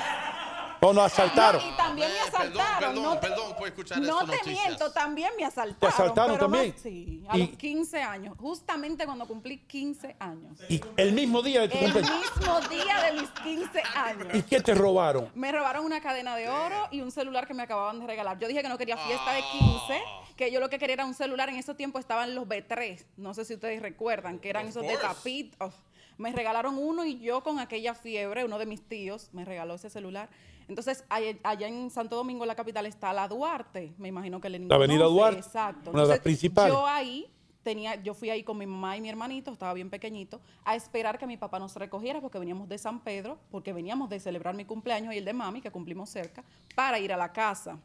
No, 0.80 0.92
nos 0.92 1.04
asaltaron. 1.12 1.62
Y 1.66 1.76
también 1.76 2.10
me 2.12 2.20
asaltaron. 2.20 2.78
perdón, 2.78 3.02
no 3.04 3.18
te, 3.18 3.28
perdón 3.28 3.54
escuchar 3.66 3.98
no 4.00 4.20
te 4.20 4.26
noticias. 4.26 4.46
miento, 4.46 4.90
también 4.92 5.30
me 5.36 5.44
asaltaron. 5.44 5.78
¿Te 5.78 5.86
asaltaron 5.86 6.36
pero 6.36 6.48
no- 6.48 6.54
también? 6.56 6.74
sí, 6.82 7.22
a 7.28 7.36
Y- 7.36 7.46
los 7.48 7.56
15 7.58 8.02
años. 8.02 8.36
Justamente 8.38 9.04
cuando 9.04 9.26
cumplí 9.26 9.58
15 9.58 10.16
años. 10.18 10.58
Y 10.68 10.80
el 10.96 11.12
mismo 11.12 11.42
día 11.42 11.62
de 11.62 11.68
tu 11.68 11.76
El 11.78 11.92
mismo 11.92 12.60
día 12.70 13.00
de 13.04 13.20
mis 13.20 13.30
15 13.30 13.82
años. 13.94 14.28
¿Y 14.34 14.42
qué 14.42 14.60
te 14.60 14.74
robaron? 14.74 15.30
Me 15.34 15.52
robaron 15.52 15.84
una 15.84 16.00
cadena 16.00 16.34
de 16.36 16.48
oro 16.48 16.88
y 16.90 17.00
un 17.02 17.10
celular 17.10 17.46
que 17.46 17.54
me 17.54 17.62
acababan 17.62 18.00
de 18.00 18.06
regalar. 18.06 18.38
Yo 18.38 18.48
dije 18.48 18.62
que 18.62 18.68
no 18.68 18.78
quería 18.78 18.96
fiesta 18.96 19.32
de 19.32 19.42
15, 19.52 20.00
que 20.36 20.50
yo 20.50 20.60
lo 20.60 20.70
que 20.70 20.78
quería 20.78 20.94
era 20.94 21.04
un 21.04 21.14
celular. 21.14 21.48
En 21.50 21.56
ese 21.56 21.74
tiempo 21.74 21.98
estaban 21.98 22.34
los 22.34 22.46
B3, 22.48 23.04
no 23.18 23.34
sé 23.34 23.44
si 23.44 23.54
ustedes 23.54 23.82
recuerdan, 23.82 24.38
que 24.38 24.48
eran 24.48 24.64
Of 24.64 24.70
esos 24.70 24.82
de 24.86 24.96
tapitos. 24.96 25.74
Me 26.16 26.32
regalaron 26.32 26.76
uno 26.78 27.04
y 27.04 27.18
yo 27.20 27.42
con 27.42 27.58
aquella 27.58 27.94
fiebre, 27.94 28.44
uno 28.44 28.58
de 28.58 28.66
mis 28.66 28.82
tíos 28.86 29.28
me 29.32 29.44
regaló 29.44 29.74
ese 29.74 29.88
celular. 29.90 30.28
Entonces, 30.70 31.04
allá, 31.08 31.36
allá 31.42 31.66
en 31.66 31.90
Santo 31.90 32.14
Domingo, 32.14 32.46
la 32.46 32.54
capital, 32.54 32.86
está 32.86 33.12
la 33.12 33.26
Duarte. 33.26 33.92
Me 33.98 34.06
imagino 34.06 34.40
que 34.40 34.48
Lenin 34.48 34.68
La 34.68 34.76
avenida 34.76 35.00
conoce, 35.00 35.14
Duarte, 35.14 35.40
Exacto. 35.40 35.90
una 35.90 36.02
de 36.02 36.08
las 36.08 36.20
principales. 36.20 36.72
Yo 36.72 36.86
ahí 36.86 37.28
tenía, 37.64 37.96
yo 37.96 38.14
fui 38.14 38.30
ahí 38.30 38.44
con 38.44 38.56
mi 38.56 38.66
mamá 38.66 38.96
y 38.96 39.00
mi 39.00 39.08
hermanito, 39.08 39.50
estaba 39.50 39.74
bien 39.74 39.90
pequeñito, 39.90 40.40
a 40.64 40.76
esperar 40.76 41.18
que 41.18 41.26
mi 41.26 41.36
papá 41.36 41.58
nos 41.58 41.74
recogiera 41.74 42.20
porque 42.20 42.38
veníamos 42.38 42.68
de 42.68 42.78
San 42.78 43.00
Pedro, 43.00 43.36
porque 43.50 43.72
veníamos 43.72 44.08
de 44.10 44.20
celebrar 44.20 44.54
mi 44.54 44.64
cumpleaños 44.64 45.12
y 45.12 45.18
el 45.18 45.24
de 45.24 45.32
mami, 45.32 45.60
que 45.60 45.72
cumplimos 45.72 46.08
cerca, 46.08 46.44
para 46.76 47.00
ir 47.00 47.12
a 47.12 47.16
la 47.16 47.32
casa. 47.32 47.76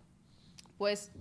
Pues 0.78 1.12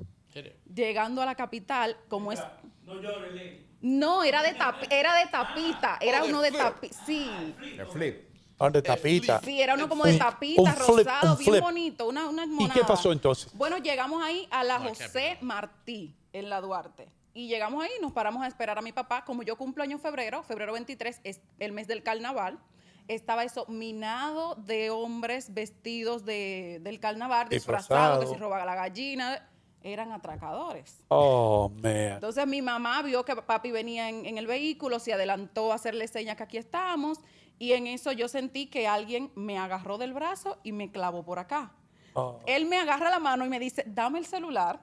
llegando 0.72 1.22
a 1.22 1.24
la 1.24 1.34
capital, 1.34 1.96
como 2.08 2.30
es... 2.30 2.42
No 2.84 3.00
llores. 3.00 3.62
No, 3.80 4.22
era 4.22 4.42
de, 4.42 4.54
tap- 4.54 4.86
era 4.90 5.14
de 5.16 5.26
tapita, 5.30 5.96
era 6.02 6.22
de 6.22 6.28
uno 6.28 6.42
de 6.42 6.52
tapita, 6.52 6.94
sí. 7.06 7.54
El 7.78 7.86
flip. 7.86 8.33
Ah, 8.58 8.70
de 8.70 8.82
tapita. 8.82 9.40
Sí, 9.40 9.60
era 9.60 9.74
uno 9.74 9.88
como 9.88 10.04
de 10.04 10.16
tapita, 10.16 10.72
flip, 10.74 10.88
rosado, 10.88 11.32
un 11.32 11.38
bien 11.38 11.50
flip. 11.50 11.62
bonito, 11.62 12.08
una, 12.08 12.28
una 12.28 12.44
¿Y 12.44 12.68
qué 12.70 12.82
pasó 12.84 13.10
entonces? 13.10 13.52
Bueno, 13.54 13.78
llegamos 13.78 14.22
ahí 14.22 14.46
a 14.50 14.62
la 14.62 14.78
José 14.78 15.38
Martí, 15.40 16.14
en 16.32 16.48
la 16.48 16.60
Duarte. 16.60 17.08
Y 17.32 17.48
llegamos 17.48 17.82
ahí, 17.82 17.90
nos 18.00 18.12
paramos 18.12 18.42
a 18.44 18.46
esperar 18.46 18.78
a 18.78 18.82
mi 18.82 18.92
papá. 18.92 19.24
Como 19.24 19.42
yo 19.42 19.56
cumplo 19.56 19.82
año 19.82 19.96
en 19.96 20.00
febrero, 20.00 20.44
febrero 20.44 20.72
23 20.72 21.20
es 21.24 21.40
el 21.58 21.72
mes 21.72 21.88
del 21.88 22.04
carnaval, 22.04 22.60
estaba 23.08 23.42
eso 23.42 23.66
minado 23.66 24.54
de 24.54 24.90
hombres 24.90 25.52
vestidos 25.52 26.24
de, 26.24 26.78
del 26.82 27.00
carnaval, 27.00 27.48
disfrazados, 27.48 28.24
que 28.24 28.30
se 28.30 28.38
roba 28.38 28.64
la 28.64 28.74
gallina. 28.76 29.48
Eran 29.82 30.12
atracadores. 30.12 31.04
Oh, 31.08 31.70
man. 31.82 32.14
Entonces 32.14 32.46
mi 32.46 32.62
mamá 32.62 33.02
vio 33.02 33.22
que 33.22 33.36
papi 33.36 33.70
venía 33.70 34.08
en, 34.08 34.24
en 34.24 34.38
el 34.38 34.46
vehículo, 34.46 34.98
se 34.98 35.12
adelantó 35.12 35.72
a 35.72 35.74
hacerle 35.74 36.08
señas 36.08 36.36
que 36.36 36.42
aquí 36.42 36.56
estamos 36.56 37.18
y 37.58 37.72
en 37.72 37.86
eso 37.86 38.12
yo 38.12 38.28
sentí 38.28 38.66
que 38.66 38.86
alguien 38.86 39.30
me 39.34 39.58
agarró 39.58 39.98
del 39.98 40.12
brazo 40.12 40.58
y 40.62 40.72
me 40.72 40.90
clavó 40.90 41.24
por 41.24 41.38
acá. 41.38 41.72
Oh. 42.14 42.40
Él 42.46 42.66
me 42.66 42.76
agarra 42.76 43.10
la 43.10 43.18
mano 43.18 43.44
y 43.44 43.48
me 43.48 43.58
dice, 43.58 43.84
dame 43.86 44.18
el 44.18 44.26
celular. 44.26 44.80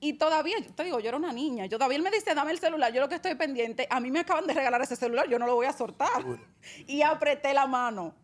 Y 0.00 0.14
todavía, 0.14 0.58
yo 0.58 0.72
te 0.74 0.82
digo, 0.82 0.98
yo 0.98 1.08
era 1.08 1.16
una 1.16 1.32
niña, 1.32 1.66
yo 1.66 1.78
todavía 1.78 1.96
él 1.96 2.02
me 2.02 2.10
dice, 2.10 2.34
dame 2.34 2.50
el 2.50 2.58
celular, 2.58 2.92
yo 2.92 3.00
lo 3.00 3.08
que 3.08 3.14
estoy 3.14 3.36
pendiente, 3.36 3.86
a 3.88 4.00
mí 4.00 4.10
me 4.10 4.18
acaban 4.18 4.46
de 4.48 4.52
regalar 4.52 4.82
ese 4.82 4.96
celular, 4.96 5.28
yo 5.28 5.38
no 5.38 5.46
lo 5.46 5.54
voy 5.54 5.66
a 5.66 5.72
soltar. 5.72 6.08
Y 6.86 7.02
apreté 7.02 7.54
la 7.54 7.66
mano. 7.66 8.14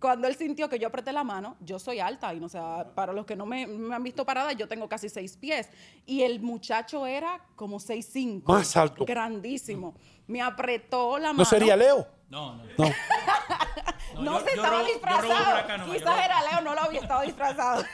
Cuando 0.00 0.28
él 0.28 0.36
sintió 0.36 0.68
que 0.68 0.78
yo 0.78 0.88
apreté 0.88 1.12
la 1.12 1.24
mano, 1.24 1.56
yo 1.60 1.78
soy 1.80 1.98
alta, 1.98 2.32
y 2.32 2.38
no 2.38 2.46
o 2.46 2.48
sea, 2.48 2.92
para 2.94 3.12
los 3.12 3.26
que 3.26 3.34
no 3.34 3.46
me, 3.46 3.66
me 3.66 3.94
han 3.94 4.02
visto 4.02 4.24
parada, 4.24 4.52
yo 4.52 4.68
tengo 4.68 4.88
casi 4.88 5.08
seis 5.08 5.36
pies. 5.36 5.68
Y 6.06 6.22
el 6.22 6.40
muchacho 6.40 7.06
era 7.06 7.40
como 7.56 7.80
seis 7.80 8.08
cinco. 8.12 8.52
Más 8.52 8.76
alto. 8.76 9.04
Grandísimo. 9.04 9.94
Me 10.28 10.40
apretó 10.40 11.18
la 11.18 11.28
mano. 11.28 11.38
¿No 11.38 11.44
sería 11.44 11.76
Leo? 11.76 12.17
No, 12.28 12.56
no. 12.56 12.64
No. 12.76 14.22
No, 14.22 14.40
yo- 14.40 14.46
se 14.46 14.56
yo 14.56 14.62
estaba 14.62 14.78
robo- 14.82 14.86
disfrazado. 14.86 15.56
acá 15.56 15.76
yo 15.86 15.92
Quizás 15.92 16.24
era 16.24 16.42
Leo, 16.50 16.60
no 16.62 16.74
lo 16.74 16.80
había 16.82 17.00
estado 17.00 17.22
disfrazado. 17.22 17.84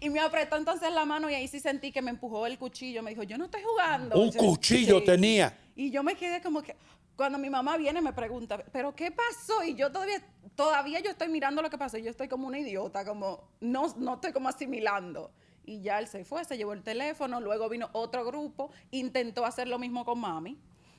y 0.00 0.10
me 0.10 0.20
apretó 0.20 0.56
entonces 0.56 0.92
la 0.92 1.04
mano 1.04 1.30
y 1.30 1.34
ahí 1.34 1.48
sí 1.48 1.60
sentí 1.60 1.92
que 1.92 2.02
me 2.02 2.10
empujó 2.10 2.46
el 2.46 2.58
cuchillo. 2.58 3.02
Me 3.02 3.10
dijo, 3.10 3.22
yo 3.22 3.38
no 3.38 3.46
estoy 3.46 3.62
jugando. 3.62 4.18
Un 4.20 4.30
Yo- 4.30 4.38
cuchillo 4.40 4.98
Sí. 5.00 5.04
tenía. 5.06 5.56
Y 5.74 5.90
yo 5.90 6.02
me 6.02 6.14
quedé 6.14 6.40
como 6.42 6.62
que, 6.62 6.76
cuando 7.16 7.38
mi 7.38 7.48
mamá 7.48 7.76
viene 7.76 8.00
me 8.02 8.12
pregunta, 8.12 8.58
¿pero 8.72 8.94
qué 8.94 9.10
pasó? 9.10 9.62
Y 9.64 9.74
yo 9.74 9.90
todavía, 9.90 10.22
todavía 10.54 11.00
yo 11.00 11.10
estoy 11.10 11.28
mirando 11.28 11.62
lo 11.62 11.70
que 11.70 11.78
pasó. 11.78 11.96
y 11.96 12.02
Yo 12.02 12.10
estoy 12.10 12.28
como 12.28 12.46
una 12.46 12.58
idiota, 12.58 13.04
como, 13.04 13.48
no, 13.60 13.94
no 13.96 14.14
estoy 14.14 14.32
como 14.32 14.48
asimilando. 14.48 15.30
Y 15.64 15.80
ya 15.80 15.98
él 15.98 16.06
se 16.06 16.24
fue, 16.24 16.44
se 16.44 16.56
llevó 16.56 16.74
el 16.74 16.82
teléfono, 16.82 17.40
luego 17.40 17.68
vino 17.68 17.88
otro 17.92 18.24
grupo, 18.24 18.70
intentó 18.92 19.44
hacer 19.44 19.66
lo 19.66 19.78
mismo 19.80 20.04
con 20.04 20.20
mami, 20.20 20.58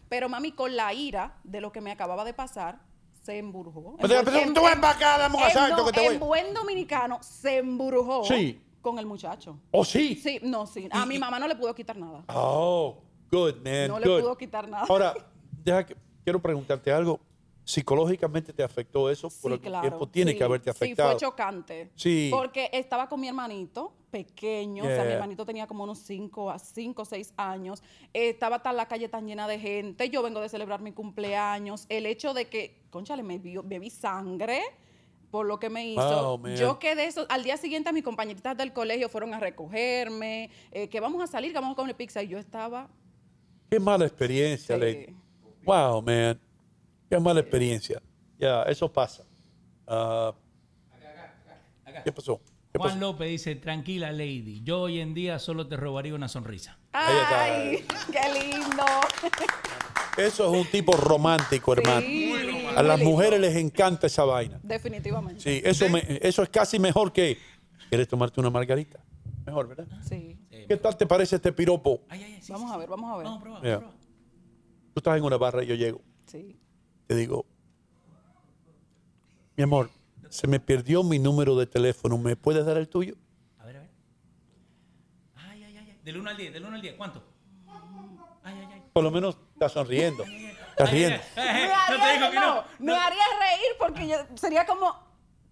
pero 0.09 0.29
mami 0.29 0.51
con 0.51 0.75
la 0.75 0.93
ira 0.93 1.37
de 1.43 1.61
lo 1.61 1.71
que 1.71 1.81
me 1.81 1.91
acababa 1.91 2.23
de 2.25 2.33
pasar, 2.33 2.79
se 3.21 3.37
embrujó. 3.37 3.97
Pero 3.99 4.23
tú 4.23 4.29
un 4.29 4.37
en- 4.37 5.57
asalto 5.57 5.77
no, 5.77 5.85
que 5.85 5.91
te 5.91 5.99
voy. 6.05 6.13
en 6.15 6.19
buen 6.19 6.53
dominicano, 6.53 7.19
se 7.21 7.57
embrujó 7.57 8.23
Sí. 8.23 8.61
con 8.81 8.97
el 8.99 9.05
muchacho. 9.05 9.59
¿Oh, 9.71 9.83
sí? 9.83 10.15
Sí, 10.15 10.39
no, 10.43 10.65
sí. 10.65 10.87
A 10.91 11.05
mi 11.05 11.19
mamá 11.19 11.39
no 11.39 11.47
le 11.47 11.55
pudo 11.55 11.75
quitar 11.75 11.97
nada. 11.97 12.23
Oh, 12.29 12.97
good, 13.31 13.55
man. 13.63 13.87
No 13.89 13.99
le 13.99 14.05
pudo 14.05 14.37
quitar 14.37 14.67
nada. 14.69 14.85
Ahora, 14.87 15.13
deja 15.63 15.85
que, 15.85 15.97
quiero 16.23 16.41
preguntarte 16.41 16.91
algo. 16.91 17.19
¿Psicológicamente 17.67 18.53
te 18.53 18.63
afectó 18.63 19.09
eso? 19.09 19.27
Por 19.27 19.37
Sí, 19.37 19.47
algún 19.47 19.59
claro. 19.59 19.81
tiempo 19.89 20.07
tiene 20.07 20.31
Sí, 20.31 20.37
que 20.37 20.43
haberte 20.45 20.69
afectado. 20.69 21.09
Sí, 21.09 21.15
fue 21.19 21.27
chocante. 21.27 21.89
Sí. 21.95 22.29
Porque 22.31 22.69
estaba 22.71 23.09
con 23.09 23.19
mi 23.19 23.27
hermanito, 23.27 23.93
pequeño, 24.09 24.85
o 24.85 24.87
sea, 24.87 25.03
mi 25.03 25.11
hermanito 25.11 25.45
tenía 25.45 25.67
como 25.67 25.83
unos 25.83 25.99
5 25.99 26.49
a 26.49 26.59
5 26.59 27.01
o 27.01 27.03
6 27.05 27.33
años. 27.35 27.83
Eh, 28.13 28.29
estaba 28.29 28.63
tan 28.63 28.77
la 28.77 28.87
calle 28.87 29.09
tan 29.09 29.27
llena 29.27 29.49
de 29.49 29.59
gente. 29.59 30.09
Yo 30.09 30.23
vengo 30.23 30.39
de 30.39 30.47
celebrar 30.47 30.79
mi 30.81 30.93
cumpleaños. 30.93 31.87
El 31.89 32.05
hecho 32.05 32.33
de 32.33 32.47
que, 32.47 32.79
conchale, 32.89 33.21
me, 33.21 33.37
vio, 33.37 33.63
vi 33.63 33.89
sangre 33.89 34.61
por 35.29 35.45
lo 35.45 35.59
que 35.59 35.69
me 35.69 35.89
hizo. 35.89 36.23
Wow, 36.23 36.37
man. 36.37 36.55
yo 36.55 36.79
quedé 36.79 37.03
eso. 37.03 37.25
Al 37.27 37.43
día 37.43 37.57
siguiente, 37.57 37.91
mis 37.91 38.03
compañeritas 38.05 38.55
del 38.55 38.71
colegio 38.71 39.09
fueron 39.09 39.33
a 39.33 39.41
recogerme, 39.41 40.49
eh, 40.71 40.87
que 40.87 41.01
vamos 41.01 41.21
a 41.21 41.27
salir, 41.27 41.51
que 41.51 41.59
vamos 41.59 41.73
a 41.73 41.75
comer 41.75 41.97
pizza. 41.97 42.23
Y 42.23 42.29
yo 42.29 42.37
estaba 42.37 42.89
Qué 43.69 43.77
mala 43.77 44.05
experiencia, 44.05 44.75
Sí. 44.75 44.81
Lady. 44.81 45.15
Wow, 45.65 46.01
man. 46.01 46.39
Qué 47.09 47.19
mala 47.19 47.39
experiencia. 47.39 48.01
Ya, 48.37 48.63
eso 48.63 48.91
pasa. 48.91 49.23
Ah, 49.87 50.33
¿Qué 52.03 52.11
pasó? 52.11 52.39
¿Qué 52.71 52.77
Juan 52.77 52.89
pasó? 52.89 52.99
López 52.99 53.29
dice, 53.29 53.55
tranquila 53.55 54.11
Lady, 54.11 54.61
yo 54.63 54.81
hoy 54.81 54.99
en 54.99 55.13
día 55.13 55.39
solo 55.39 55.67
te 55.67 55.77
robaría 55.77 56.13
una 56.13 56.27
sonrisa. 56.27 56.77
¡Ay, 56.91 57.85
qué 58.11 58.19
lindo! 58.51 58.83
Eso 60.17 60.51
es 60.53 60.61
un 60.61 60.67
tipo 60.69 60.95
romántico, 60.97 61.73
hermano. 61.73 62.05
A 62.75 62.83
las 62.83 62.99
mujeres 62.99 63.39
les 63.39 63.55
encanta 63.55 64.07
esa 64.07 64.23
vaina. 64.25 64.59
Definitivamente. 64.63 65.41
Sí, 65.41 65.61
eso, 65.63 65.89
me- 65.89 66.03
eso 66.21 66.43
es 66.43 66.49
casi 66.49 66.77
mejor 66.79 67.11
que. 67.13 67.37
¿Quieres 67.89 68.07
tomarte 68.07 68.39
una 68.39 68.49
margarita? 68.49 68.99
Mejor, 69.45 69.67
¿verdad? 69.69 69.87
Sí. 70.07 70.37
¿Qué 70.67 70.75
tal 70.77 70.97
te 70.97 71.05
parece 71.07 71.37
este 71.37 71.53
piropo? 71.53 72.01
vamos 72.49 72.71
a 72.71 72.77
ver, 72.77 72.89
vamos 72.89 73.13
a 73.13 73.17
ver. 73.17 73.27
Mira, 73.63 73.79
tú 73.79 74.97
estás 74.99 75.17
en 75.17 75.23
una 75.23 75.37
barra 75.37 75.63
y 75.63 75.67
yo 75.67 75.75
llego. 75.75 76.01
Sí. 76.25 76.59
Te 77.07 77.15
digo, 77.15 77.45
mi 79.55 79.63
amor, 79.63 79.89
se 80.29 80.45
me 80.45 80.59
perdió 80.59 81.03
mi 81.03 81.19
número 81.19 81.55
de 81.55 81.65
teléfono. 81.65 82.17
¿Me 82.17 82.35
puedes 82.35 82.65
dar 82.65 82.77
el 82.77 82.89
tuyo? 82.89 83.15
A 83.57 83.65
ver, 83.65 83.77
a 83.77 83.79
ver. 83.79 83.89
Ay, 85.35 85.63
ay, 85.63 85.77
ay. 85.77 85.99
Del 86.03 86.17
1 86.17 86.29
al 86.29 86.37
10, 86.37 86.53
del 86.53 86.65
1 86.65 86.75
al 86.75 86.81
10, 86.81 86.95
¿cuánto? 86.95 87.23
Por 88.91 89.03
lo 89.03 89.11
menos 89.11 89.37
estás 89.53 89.71
sonriendo. 89.71 90.23
Estás 90.23 90.91
riendo. 90.91 91.17
No 91.35 92.03
te 92.03 92.13
digo 92.13 92.31
que 92.31 92.39
no, 92.39 92.55
no. 92.55 92.65
me 92.79 92.93
haría 92.93 93.23
reír 93.39 93.71
porque 93.79 94.07
yo 94.07 94.17
sería 94.35 94.65
como 94.65 95.06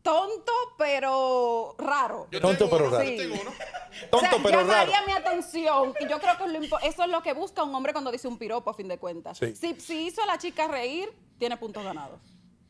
tonto 0.05 0.51
pero 0.77 1.75
raro. 1.77 2.27
Tonto 2.39 2.69
pero 2.69 2.89
raro. 2.89 3.03
Sí. 3.05 3.17
Tonto 4.11 4.17
O 4.17 4.19
sea, 4.19 4.31
pero 4.43 4.59
raro. 4.63 4.91
llamaría 4.91 5.01
mi 5.05 5.11
atención. 5.13 5.93
Y 5.99 6.07
yo 6.07 6.19
creo 6.19 6.37
que 6.37 6.47
lo 6.47 6.59
eso 6.79 7.03
es 7.03 7.09
lo 7.09 7.21
que 7.23 7.33
busca 7.33 7.63
un 7.63 7.73
hombre 7.73 7.91
cuando 7.91 8.11
dice 8.11 8.27
un 8.27 8.37
piropo, 8.37 8.69
a 8.69 8.73
fin 8.73 8.87
de 8.87 8.97
cuentas. 8.97 9.37
Sí. 9.37 9.55
Si, 9.55 9.79
si 9.79 10.05
hizo 10.07 10.21
a 10.21 10.25
la 10.27 10.37
chica 10.37 10.67
reír, 10.67 11.11
tiene 11.39 11.57
puntos 11.57 11.83
ganados. 11.83 12.19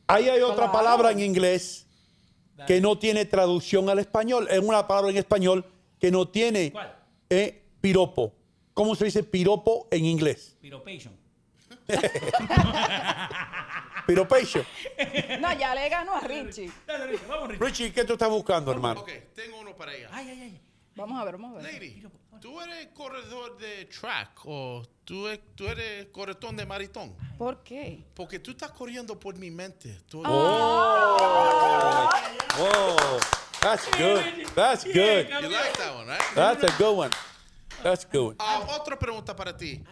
Ahí 0.07 0.29
hay 0.29 0.41
otra 0.41 0.55
Claro. 0.55 0.71
palabra 0.71 1.11
en 1.11 1.19
inglés 1.19 1.85
que 2.67 2.79
no 2.79 2.97
tiene 2.97 3.25
traducción 3.25 3.89
al 3.89 3.99
español. 3.99 4.47
Es 4.49 4.59
una 4.59 4.87
palabra 4.87 5.11
en 5.11 5.17
español 5.17 5.65
que 5.99 6.09
no 6.11 6.27
tiene 6.27 6.71
eh, 7.29 7.63
piropo. 7.81 8.31
¿Cómo 8.73 8.95
se 8.95 9.05
dice 9.05 9.23
piropo 9.23 9.87
en 9.91 10.05
inglés? 10.05 10.55
Piropation. 10.61 11.13
Piropation. 14.05 14.65
No, 15.39 15.53
ya 15.53 15.73
le 15.75 15.89
ganó 15.89 16.15
a 16.15 16.21
Richie. 16.21 16.71
Dale, 16.85 17.07
Richie, 17.07 17.25
vamos, 17.27 17.49
Richie. 17.49 17.65
Richie, 17.65 17.93
¿qué 17.93 18.03
tú 18.05 18.13
estás 18.13 18.29
buscando, 18.29 18.71
hermano? 18.71 19.01
Ok, 19.01 19.09
tengo 19.35 19.59
uno 19.59 19.75
para 19.75 19.93
ella. 19.93 20.09
Ay, 20.11 20.29
ay, 20.29 20.41
ay. 20.41 20.61
Vamos 20.95 21.19
a 21.21 21.25
ver, 21.25 21.33
vamos 21.37 21.51
a 21.59 21.61
ver. 21.61 21.73
Lady, 21.73 22.03
¿tú 22.39 22.61
eres 22.61 22.87
corredor 22.93 23.57
de 23.57 23.83
track 23.85 24.39
o 24.45 24.81
tú, 25.03 25.27
e- 25.27 25.39
tú 25.55 25.67
eres 25.67 26.05
corretón 26.07 26.55
de 26.55 26.65
maratón? 26.65 27.13
¿Por 27.37 27.63
qué? 27.63 28.05
Porque 28.13 28.39
tú 28.39 28.51
estás 28.51 28.71
corriendo 28.71 29.19
por 29.19 29.35
mi 29.35 29.51
mente. 29.51 29.99
Tú- 30.07 30.23
Oh. 30.25 32.09
Oh, 32.57 33.19
that's 33.59 33.85
good. 33.97 34.21
That's 34.55 34.83
good. 34.85 35.27
You 35.29 35.49
like 35.49 35.77
that 35.77 35.93
one, 35.95 36.07
right? 36.07 36.21
That's 36.33 36.63
a 36.63 36.71
good 36.77 36.95
one. 36.97 37.11
That's 37.83 38.05
good. 38.05 38.35
Ah, 38.39 38.65
otra 38.79 38.97
pregunta 38.97 39.35
para 39.35 39.55
ti. 39.57 39.83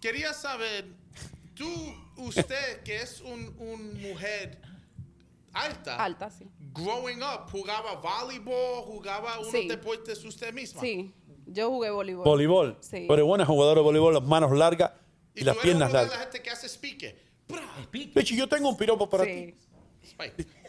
Quería 0.00 0.32
saber, 0.32 0.86
tú, 1.62 2.22
usted 2.24 2.82
que 2.82 2.96
es 3.02 3.20
un, 3.20 3.54
un 3.58 4.00
mujer 4.02 4.60
alta, 5.52 6.02
Alta, 6.02 6.30
sí. 6.30 6.46
growing 6.72 7.22
up, 7.22 7.50
jugaba 7.50 7.94
voleibol, 7.96 8.82
jugaba 8.84 9.38
unos 9.38 9.52
Sí. 9.52 9.68
deportes 9.68 10.24
usted 10.24 10.52
misma. 10.52 10.80
Sí, 10.80 11.12
yo 11.46 11.68
jugué 11.70 11.90
voleibol. 11.90 12.24
Voleibol. 12.24 12.78
Sí. 12.80 13.04
Pero 13.08 13.26
buena 13.26 13.44
jugadora 13.46 13.80
de 13.80 13.84
voleibol, 13.84 14.14
las 14.14 14.22
manos 14.22 14.52
largas 14.52 14.92
y, 15.34 15.44
las 15.44 15.54
tú 15.54 15.60
eres 15.60 15.62
piernas 15.62 15.90
una 15.90 15.98
de 16.00 16.06
la 16.06 16.10
largas. 16.10 16.24
gente 16.32 16.42
que 16.42 16.50
hace 16.50 16.66
speaker. 16.68 17.22
Yo 18.24 18.48
tengo 18.48 18.68
un 18.68 18.76
piropo 18.76 19.08
para 19.08 19.24
ti. 19.24 19.54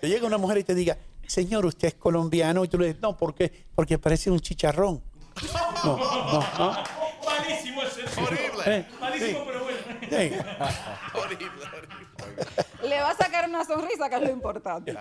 Te 0.02 0.08
llega 0.08 0.28
una 0.28 0.38
mujer 0.38 0.58
y 0.60 0.64
te 0.64 0.76
diga, 0.76 0.98
señor, 1.28 1.66
usted 1.66 1.88
es 1.90 1.94
colombiano. 1.96 2.64
Y 2.66 2.68
tú 2.68 2.78
le 2.78 2.88
dices, 2.88 3.02
no, 3.02 3.16
¿por 3.18 3.34
qué? 3.34 3.66
Porque 3.74 3.98
parece 3.98 4.30
un 4.32 4.40
chicharrón. 4.40 5.02
No, 5.84 5.98
no, 5.98 6.40
no. 6.60 6.84
Malísimo 7.26 7.82
ese. 7.84 8.04
Horrible. 8.22 8.64
Eh, 8.66 8.86
Malísimo, 9.02 9.40
sí. 9.40 9.44
pero 9.48 9.63
horrible, 10.16 11.48
horrible. 11.78 12.88
Le 12.90 13.00
va 13.02 13.12
a 13.12 13.16
sacar 13.16 13.48
una 13.50 13.64
sonrisa, 13.66 14.10
que 14.10 14.16
es 14.16 14.22
lo 14.22 14.30
importante. 14.32 14.94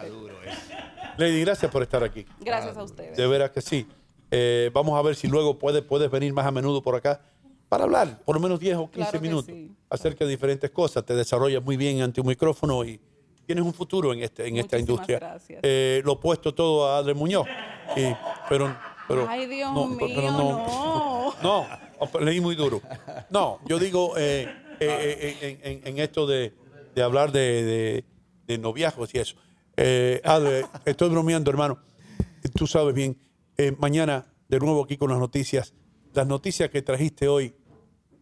Lady, 1.16 1.40
gracias 1.40 1.70
por 1.70 1.82
estar 1.82 2.02
aquí. 2.04 2.24
Gracias 2.40 2.76
a 2.76 2.82
ustedes. 2.82 3.16
De 3.16 3.26
veras 3.26 3.50
que 3.50 3.60
sí. 3.60 3.86
Eh, 4.30 4.70
vamos 4.72 4.98
a 4.98 5.02
ver 5.02 5.14
si 5.14 5.28
luego 5.28 5.58
puedes, 5.58 5.82
puedes 5.82 6.10
venir 6.10 6.32
más 6.32 6.46
a 6.46 6.50
menudo 6.50 6.80
por 6.82 6.94
acá 6.96 7.20
para 7.68 7.84
hablar 7.84 8.18
por 8.24 8.34
lo 8.34 8.40
menos 8.40 8.58
10 8.60 8.76
o 8.76 8.90
15 8.90 8.92
Claro 8.96 9.12
que 9.12 9.20
minutos 9.20 9.46
sí. 9.46 9.70
acerca 9.90 10.24
de 10.24 10.30
diferentes 10.30 10.70
cosas. 10.70 11.04
Te 11.04 11.14
desarrollas 11.14 11.62
muy 11.62 11.76
bien 11.76 12.00
ante 12.02 12.20
un 12.20 12.26
micrófono 12.28 12.84
y 12.84 12.98
tienes 13.46 13.64
un 13.64 13.74
futuro 13.74 14.12
en, 14.12 14.22
este, 14.22 14.46
en 14.46 14.56
esta 14.56 14.78
industria. 14.78 15.18
gracias. 15.18 15.60
Eh, 15.62 16.00
lo 16.04 16.12
opuesto 16.12 16.54
todo 16.54 16.88
a 16.88 16.98
Adler 16.98 17.14
Muñoz. 17.14 17.46
Y- 17.96 18.14
pero, 18.48 18.74
pero, 19.08 19.26
Ay, 19.28 19.46
Dios 19.46 19.72
no, 19.72 19.86
mío, 19.86 19.98
pero 20.14 20.30
no. 20.32 21.34
no, 21.42 21.66
oh, 21.98 22.20
leí 22.20 22.40
muy 22.40 22.54
duro. 22.54 22.80
No, 23.30 23.58
yo 23.66 23.78
digo 23.78 24.14
eh, 24.16 24.48
eh, 24.88 25.36
eh, 25.62 25.80
en, 25.84 25.98
esto 25.98 26.26
de, 26.26 26.52
de 26.94 27.02
hablar 27.02 27.32
de, 27.32 27.62
de- 27.64 28.04
de 28.46 28.58
noviazgos 28.58 29.14
y 29.14 29.18
eso. 29.18 29.36
Eh, 29.76 30.20
Adler, 30.24 30.66
estoy 30.84 31.08
bromeando, 31.10 31.50
hermano. 31.50 31.78
Tú 32.54 32.66
sabes 32.66 32.94
bien. 32.94 33.16
eh, 33.56 33.72
mañana, 33.78 34.26
de 34.48 34.58
nuevo 34.58 34.82
aquí 34.84 34.96
con 34.96 35.10
las 35.10 35.18
noticias. 35.18 35.74
Las 36.12 36.26
noticias 36.26 36.68
que 36.70 36.82
trajiste 36.82 37.28
hoy 37.28 37.54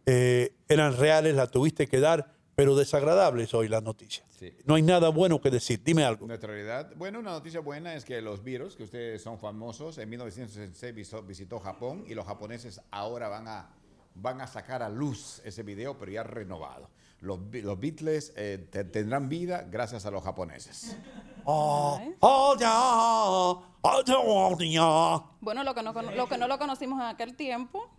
eran 0.05 0.97
reales, 0.97 1.35
las 1.35 1.51
tuviste 1.51 1.87
que 1.87 1.99
dar, 1.99 2.33
pero 2.55 2.75
desagradables 2.75 3.53
hoy 3.53 3.67
las 3.67 3.83
noticias. 3.83 4.25
No 4.65 4.75
hay 4.75 4.81
nada 4.81 5.09
bueno 5.09 5.39
que 5.41 5.49
decir. 5.51 5.81
Dime 5.83 6.03
algo. 6.03 6.25
Nuestra 6.27 6.49
realidad. 6.51 6.91
Bueno, 6.97 7.19
una 7.19 7.31
noticia 7.31 7.59
buena 7.59 7.93
es 7.95 8.03
que 8.05 8.21
los 8.21 8.43
virus, 8.43 8.75
que 8.75 8.83
ustedes 8.83 9.21
son 9.21 9.37
famosos, 9.39 9.97
en 9.97 10.09
1966 10.09 10.93
visitó, 10.95 11.23
visitó 11.23 11.59
Japón 11.59 12.03
y 12.07 12.13
los 12.15 12.25
japoneses 12.25 12.81
ahora 12.91 13.29
van 13.29 13.47
a, 13.47 13.69
van 14.15 14.41
a 14.41 14.47
sacar 14.47 14.81
a 14.83 14.89
luz 14.89 15.41
ese 15.45 15.63
video, 15.63 15.97
pero 15.97 16.11
ya 16.11 16.23
renovado. 16.23 16.89
Los, 17.21 17.49
Be- 17.51 17.61
los 17.61 17.79
Beatles 17.79 18.33
eh, 18.35 18.67
te- 18.71 18.83
tendrán 18.83 19.29
vida 19.29 19.67
gracias 19.69 20.05
a 20.05 20.11
los 20.11 20.23
japoneses. 20.23 20.97
Oh, 21.45 21.99
oh, 22.19 22.55
ya, 22.59 22.71
oh, 22.73 23.63
ya, 24.05 24.15
oh, 24.17 24.57
ya. 24.59 25.23
Bueno, 25.39 25.63
lo 25.63 25.73
que, 25.75 25.83
no, 25.83 25.93
lo 25.93 26.27
que 26.27 26.37
no 26.37 26.47
lo 26.47 26.57
conocimos 26.57 26.99
en 26.99 27.05
aquel 27.07 27.35
tiempo, 27.35 27.89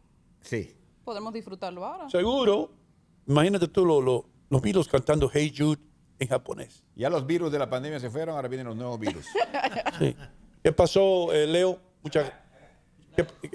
Sí. 0.40 0.74
podemos 1.04 1.32
disfrutarlo 1.32 1.84
ahora. 1.84 2.10
Seguro. 2.10 2.70
Imagínate 3.26 3.68
tú 3.68 3.84
lo- 3.86 4.00
lo- 4.00 4.26
los 4.50 4.60
Beatles 4.60 4.88
cantando 4.88 5.30
Hey 5.32 5.54
Jude 5.56 5.80
en 6.18 6.28
japonés. 6.28 6.82
Ya 6.96 7.08
los 7.08 7.24
virus 7.26 7.50
de 7.52 7.58
la 7.60 7.70
pandemia 7.70 8.00
se 8.00 8.10
fueron, 8.10 8.34
ahora 8.36 8.48
vienen 8.48 8.66
los 8.66 8.76
nuevos 8.76 8.98
virus. 8.98 9.26
Sí. 9.98 10.16
¿Qué 10.62 10.72
pasó, 10.72 11.32
eh, 11.32 11.46
Leo? 11.46 11.78
Muchas 12.02 12.28
¿Qué- 12.28 12.36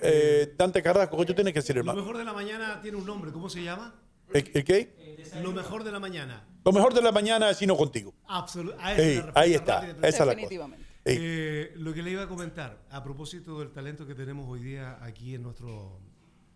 eh, 0.02 0.53
Dante 0.58 0.82
Carrasco, 0.84 1.18
¿qué 1.18 1.26
tú 1.26 1.34
tienes 1.34 1.53
que 1.53 1.60
decir, 1.60 1.76
Lo 1.76 1.82
hermano? 1.82 2.00
mejor 2.02 2.18
de 2.18 2.24
la 2.26 2.34
mañana 2.34 2.82
tiene 2.82 2.98
un 2.98 3.06
nombre, 3.06 3.32
¿cómo 3.32 3.50
se 3.50 3.64
llama? 3.64 3.95
¿El, 4.34 4.50
el 4.53 4.64
qué? 4.64 5.26
Lo 5.42 5.52
mejor 5.52 5.84
de 5.84 5.92
la 5.92 6.00
mañana. 6.00 6.45
Lo 6.66 6.72
mejor 6.74 6.94
de 6.94 7.02
la 7.02 7.11
mañana 7.11 7.50
es 7.50 7.66
no 7.66 7.77
contigo. 7.77 8.14
Absol- 8.27 8.76
a 8.80 8.94
esa 8.94 9.02
Ey, 9.02 9.10
es 9.11 9.18
la 9.18 9.24
respuesta 9.26 9.40
ahí 9.40 9.53
está, 9.53 10.08
esa 10.08 10.24
es 10.24 10.27
la 10.27 10.36
cosa. 10.66 10.77
Eh, 11.06 11.72
lo 11.77 11.94
que 11.94 12.03
le 12.03 12.11
iba 12.11 12.24
a 12.24 12.27
comentar, 12.27 12.84
a 12.90 13.02
propósito 13.03 13.60
del 13.60 13.72
talento 13.72 14.06
que 14.06 14.14
tenemos 14.14 14.45
hoy 14.50 14.61
día 14.61 14.98
aquí 15.02 15.36
en, 15.36 15.44
nuestro, 15.44 16.02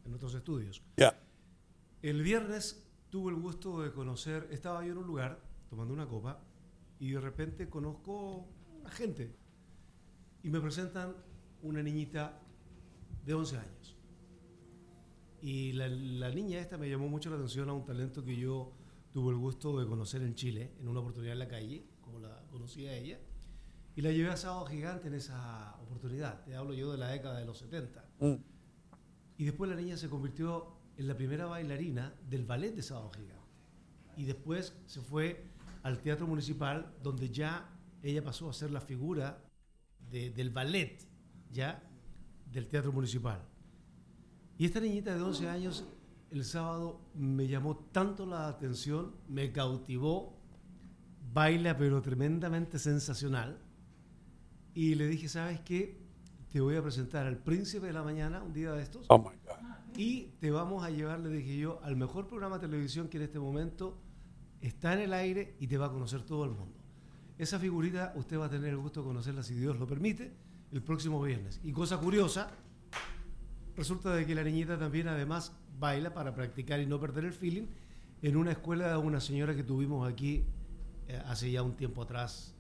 en 0.04 0.12
nuestros 0.12 0.34
estudios. 0.36 0.82
Ya. 0.98 1.18
El 2.02 2.22
viernes 2.22 2.84
tuve 3.10 3.32
el 3.32 3.38
gusto 3.40 3.82
de 3.82 3.92
conocer, 3.94 4.48
estaba 4.52 4.84
yo 4.86 4.92
en 4.92 4.98
un 4.98 5.08
lugar 5.08 5.40
tomando 5.70 5.94
una 5.94 6.06
copa 6.08 6.42
y 7.00 7.12
de 7.12 7.22
repente 7.22 7.70
conozco 7.70 8.46
a 8.86 8.90
gente 8.90 9.34
y 10.44 10.50
me 10.50 10.60
presentan 10.60 11.16
una 11.62 11.82
niñita 11.82 12.42
de 13.26 13.34
11 13.34 13.58
años. 13.58 13.98
Y 15.42 15.74
la, 15.74 15.88
la 15.88 16.30
niña 16.30 16.60
esta 16.60 16.78
me 16.78 16.90
llamó 16.90 17.08
mucho 17.10 17.30
la 17.30 17.36
atención 17.38 17.70
a 17.70 17.74
un 17.74 17.84
talento 17.86 18.24
que 18.24 18.36
yo 18.36 18.74
tuve 19.12 19.32
el 19.32 19.38
gusto 19.38 19.80
de 19.80 19.88
conocer 19.88 20.22
en 20.22 20.36
Chile, 20.36 20.72
en 20.80 20.88
una 20.88 21.00
oportunidad 21.00 21.34
en 21.34 21.40
la 21.40 21.48
calle, 21.48 21.86
como 22.02 22.20
la 22.20 22.44
conocí 22.52 22.86
a 22.86 22.94
ella, 22.96 23.20
y 23.96 24.02
la 24.02 24.12
llevé 24.12 24.30
a 24.30 24.38
Sábado 24.38 24.66
Gigante 24.68 25.08
en 25.08 25.16
esa 25.16 25.76
oportunidad. 25.82 26.44
Te 26.46 26.56
hablo 26.56 26.74
yo 26.74 26.92
de 26.92 26.98
la 26.98 27.10
década 27.10 27.40
de 27.40 27.46
los 27.46 27.58
70. 27.58 28.06
Mm. 28.20 28.34
Y 29.38 29.46
después 29.46 29.70
la 29.70 29.76
niña 29.76 29.98
se 29.98 30.10
convirtió 30.10 30.78
en 30.98 31.08
la 31.08 31.16
primera 31.18 31.46
bailarina 31.48 32.14
del 32.30 32.46
ballet 32.46 32.74
de 32.76 32.84
Sábado 32.84 33.10
Gigante. 33.12 33.42
Y 34.16 34.26
después 34.26 34.76
se 34.86 35.02
fue 35.02 35.44
al 35.84 36.00
Teatro 36.02 36.28
Municipal, 36.28 36.94
donde 37.02 37.30
ya 37.32 37.68
ella 38.04 38.24
pasó 38.24 38.50
a 38.50 38.54
ser 38.54 38.72
la 38.72 38.82
figura 38.82 39.44
de- 40.10 40.30
del 40.30 40.52
ballet, 40.52 41.00
ya, 41.52 41.84
del 42.52 42.68
Teatro 42.68 42.92
Municipal. 42.92 43.42
Y 44.58 44.66
esta 44.66 44.80
niñita 44.80 45.16
de 45.16 45.22
11 45.22 45.50
años, 45.50 45.86
el 46.30 46.46
sábado 46.46 47.02
me 47.16 47.48
llamó 47.48 47.78
tanto 47.92 48.26
la 48.26 48.48
atención, 48.48 49.16
me 49.28 49.52
cautivó, 49.52 50.38
baila 51.34 51.78
pero 51.78 52.02
tremendamente 52.02 52.78
sensacional. 52.78 53.58
Y 54.74 54.96
le 54.96 55.08
dije, 55.08 55.28
¿sabes 55.28 55.60
qué? 55.62 56.00
Te 56.52 56.62
voy 56.62 56.76
a 56.76 56.84
presentar 56.84 57.26
al 57.26 57.38
príncipe 57.38 57.88
de 57.88 57.94
la 57.94 58.04
mañana, 58.04 58.44
un 58.44 58.54
día 58.54 58.72
de 58.74 58.84
estos. 58.84 59.06
Oh 59.10 59.18
my 59.18 59.36
God. 59.46 59.72
Y 59.98 60.28
te 60.40 60.52
vamos 60.52 60.84
a 60.84 60.90
llevar, 60.90 61.20
le 61.20 61.30
dije 61.30 61.58
yo, 61.58 61.80
al 61.84 61.96
mejor 61.96 62.28
programa 62.28 62.58
de 62.58 62.68
televisión 62.68 63.08
que 63.08 63.18
en 63.18 63.24
este 63.24 63.40
momento 63.40 63.98
está 64.62 64.94
en 64.94 65.00
el 65.00 65.14
aire 65.14 65.56
y 65.60 65.68
te 65.68 65.78
va 65.78 65.88
a 65.88 65.92
conocer 65.92 66.22
todo 66.24 66.46
el 66.46 66.52
mundo. 66.52 66.78
Esa 67.38 67.60
figurita 67.60 68.14
usted 68.16 68.40
va 68.40 68.46
a 68.46 68.50
tener 68.50 68.70
el 68.70 68.78
gusto 68.78 69.02
de 69.02 69.08
conocerla, 69.08 69.44
si 69.44 69.56
Dios 69.56 69.80
lo 69.80 69.88
permite, 69.88 70.32
el 70.72 70.82
próximo 70.82 71.22
viernes. 71.22 71.60
Y 71.64 71.72
cosa 71.72 71.98
curiosa, 71.98 72.52
resulta 73.76 74.14
de 74.14 74.26
que 74.26 74.36
la 74.36 74.44
niñita 74.44 74.78
también 74.78 75.08
además 75.08 75.54
baila 75.80 76.14
para 76.14 76.34
practicar 76.34 76.80
y 76.80 76.86
no 76.86 77.00
perder 77.00 77.26
el 77.26 77.34
feeling 77.34 77.68
en 78.22 78.38
una 78.38 78.52
escuela 78.52 78.90
de 78.90 78.98
una 78.98 79.20
señora 79.20 79.56
que 79.56 79.64
tuvimos 79.64 80.08
aquí 80.12 80.44
eh, 81.08 81.22
hace 81.26 81.52
ya 81.52 81.64
un 81.64 81.76
tiempo 81.76 82.04
atrás, 82.04 82.54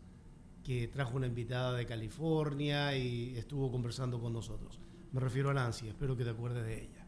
que 0.63 0.87
trajo 0.87 1.15
una 1.15 1.27
invitada 1.27 1.73
de 1.73 1.85
California 1.85 2.95
y 2.97 3.37
estuvo 3.37 3.71
conversando 3.71 4.19
con 4.19 4.33
nosotros. 4.33 4.79
Me 5.11 5.19
refiero 5.19 5.49
a 5.49 5.53
Nancy, 5.53 5.87
espero 5.87 6.15
que 6.15 6.23
te 6.23 6.31
acuerdes 6.31 6.63
de 6.65 6.83
ella. 6.83 7.05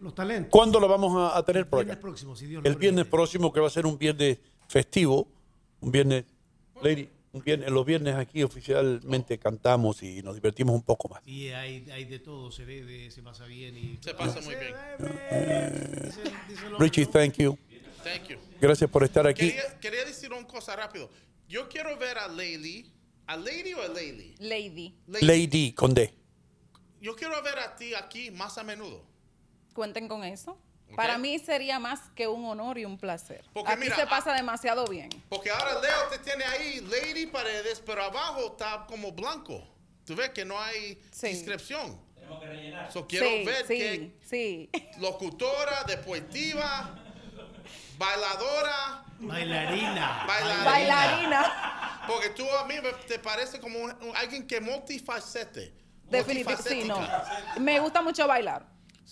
Los 0.00 0.14
talentos. 0.14 0.50
¿Cuándo 0.50 0.78
lo 0.78 0.88
vamos 0.88 1.16
a, 1.16 1.36
a 1.36 1.42
tener 1.44 1.68
por 1.68 1.80
viernes 1.80 1.96
acá? 1.96 2.02
próximo, 2.02 2.36
si 2.36 2.46
Dios 2.46 2.62
lo 2.62 2.70
El 2.70 2.76
viernes 2.76 3.06
próximo, 3.06 3.52
que 3.52 3.60
va 3.60 3.66
a 3.66 3.70
ser 3.70 3.86
un 3.86 3.98
viernes 3.98 4.38
festivo, 4.68 5.28
un 5.80 5.90
viernes, 5.90 6.24
lady, 6.82 7.08
viernes, 7.32 7.70
los 7.70 7.84
viernes 7.86 8.14
aquí 8.16 8.42
oficialmente 8.42 9.38
cantamos 9.38 10.02
y 10.02 10.22
nos 10.22 10.34
divertimos 10.34 10.74
un 10.74 10.82
poco 10.82 11.08
más. 11.08 11.22
Y 11.26 11.48
hay, 11.48 11.88
hay 11.90 12.04
de 12.04 12.18
todo, 12.18 12.50
se 12.50 12.64
bebe, 12.64 13.10
se 13.10 13.22
pasa 13.22 13.44
bien 13.46 13.76
y... 13.76 13.98
Se 14.02 14.14
pasa 14.14 14.40
muy 14.40 14.54
bien. 14.54 14.74
Dice- 16.04 16.22
dice 16.48 16.62
Richie, 16.78 17.06
thank 17.06 17.34
you. 17.38 17.58
Thank 18.02 18.28
you. 18.28 18.38
Gracias 18.60 18.88
por 18.90 19.04
estar 19.04 19.26
aquí. 19.26 19.48
Quería, 19.48 19.78
quería 19.80 20.04
decir 20.04 20.32
una 20.32 20.46
cosa 20.46 20.74
rápido. 20.76 21.10
Yo 21.48 21.68
quiero 21.68 21.96
ver 21.98 22.18
a 22.18 22.28
Lady. 22.28 22.92
¿A 23.26 23.36
Lady 23.36 23.74
o 23.74 23.82
a 23.82 23.88
Lady? 23.88 24.34
Lady. 24.38 24.94
Lady 25.06 25.72
con 25.72 25.92
D. 25.92 26.14
Yo 27.00 27.14
quiero 27.14 27.42
ver 27.42 27.58
a 27.58 27.76
ti 27.76 27.94
aquí 27.94 28.30
más 28.30 28.56
a 28.58 28.64
menudo. 28.64 29.04
Cuenten 29.74 30.08
con 30.08 30.24
eso. 30.24 30.58
Para 30.96 31.18
mí 31.18 31.38
sería 31.38 31.78
más 31.78 32.00
que 32.14 32.26
un 32.26 32.44
honor 32.44 32.78
y 32.78 32.84
un 32.84 32.98
placer. 32.98 33.44
Porque 33.52 33.72
Aquí 33.72 33.80
mira, 33.80 33.96
se 33.96 34.06
pasa 34.06 34.32
demasiado 34.34 34.86
bien. 34.86 35.08
Porque 35.28 35.50
ahora 35.50 35.80
Leo 35.80 36.08
te 36.10 36.18
tiene 36.18 36.44
ahí 36.44 36.80
Lady 36.80 37.26
Paredes, 37.26 37.80
pero 37.84 38.02
abajo 38.02 38.48
está 38.52 38.84
como 38.88 39.12
blanco. 39.12 39.62
Tú 40.04 40.14
ves 40.16 40.30
que 40.30 40.44
no 40.44 40.58
hay 40.60 41.00
inscripción. 41.22 42.00
Tenemos 42.14 42.40
que 42.40 42.46
rellenar. 42.46 42.92
So, 42.92 43.06
quiero 43.06 43.26
sí, 43.26 43.44
ver 43.44 43.66
sí, 43.66 43.78
que 43.78 44.12
sí. 44.26 44.70
locutora, 44.98 45.84
deportiva, 45.84 46.98
bailadora. 47.98 49.04
Bailarina. 49.20 50.24
Bailarina. 50.26 50.64
Bailarina. 50.64 52.02
Porque 52.06 52.30
tú 52.30 52.46
a 52.56 52.64
mí 52.64 52.74
te 53.06 53.18
parece 53.18 53.60
como 53.60 53.78
un- 53.78 53.90
un- 54.02 54.16
alguien 54.16 54.46
que 54.46 54.60
multifacete. 54.60 55.74
Definitivamente, 56.04 56.70
sí, 56.70 56.84
no. 56.88 56.98
Me 57.60 57.78
gusta 57.80 58.00
mucho 58.00 58.26
bailar. 58.26 58.64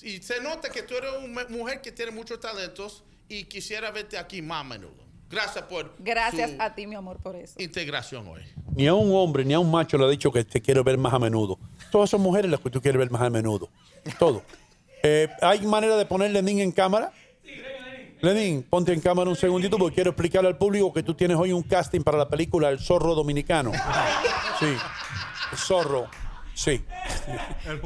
Y 0.03 0.19
se 0.23 0.41
nota 0.41 0.69
que 0.71 0.83
tú 0.83 0.95
eres 0.95 1.11
una 1.23 1.47
mujer 1.49 1.81
que 1.81 1.93
tiene 1.93 2.13
muchos 2.13 2.39
talentos 2.41 3.03
y 3.29 3.45
quisiera 3.45 3.91
verte 3.91 4.19
aquí 4.19 4.43
más 4.43 4.61
a 4.61 4.65
menudo. 4.65 5.07
Gracias 5.29 5.65
por 5.65 5.93
Gracias 5.99 6.53
su 6.53 6.57
a 6.63 6.75
ti, 6.75 6.87
mi 6.87 6.95
amor, 6.95 7.17
por 7.19 7.35
eso. 7.35 7.55
integración 7.59 8.29
hoy. 8.29 8.43
Ni 8.77 8.87
a 8.87 8.95
un 8.95 9.13
hombre, 9.15 9.45
ni 9.45 9.55
a 9.55 9.59
un 9.59 9.71
macho 9.71 9.99
le 9.99 10.05
ha 10.05 10.09
dicho 10.09 10.31
que 10.31 10.45
te 10.45 10.61
quiero 10.61 10.85
ver 10.85 10.99
más 10.99 11.13
a 11.13 11.19
menudo. 11.19 11.59
Todas 11.91 12.11
son 12.11 12.21
mujeres 12.21 12.51
las 12.51 12.61
que 12.61 12.71
tú 12.71 12.81
quieres 12.81 12.99
ver 12.99 13.11
más 13.11 13.23
a 13.23 13.31
menudo. 13.31 13.69
Todo. 14.19 14.43
Eh, 15.03 15.29
¿Hay 15.43 15.61
manera 15.67 15.97
de 15.97 16.07
poner 16.07 16.31
Lenin 16.31 16.61
en 16.61 16.71
cámara? 16.73 17.13
Lenin, 18.21 18.63
ponte 18.63 18.93
en 18.93 19.01
cámara 19.01 19.29
un 19.29 19.37
segundito 19.37 19.77
porque 19.79 19.97
quiero 19.97 20.11
explicarle 20.11 20.49
al 20.49 20.57
público 20.57 20.93
que 20.93 21.03
tú 21.03 21.15
tienes 21.15 21.37
hoy 21.37 21.53
un 21.53 21.63
casting 21.63 22.01
para 22.03 22.17
la 22.19 22.29
película 22.29 22.69
El 22.71 22.79
Zorro 22.79 23.15
Dominicano. 23.15 23.73
Sí, 24.59 24.67
El 25.53 25.59
Zorro, 25.59 26.09
sí. 26.57 26.85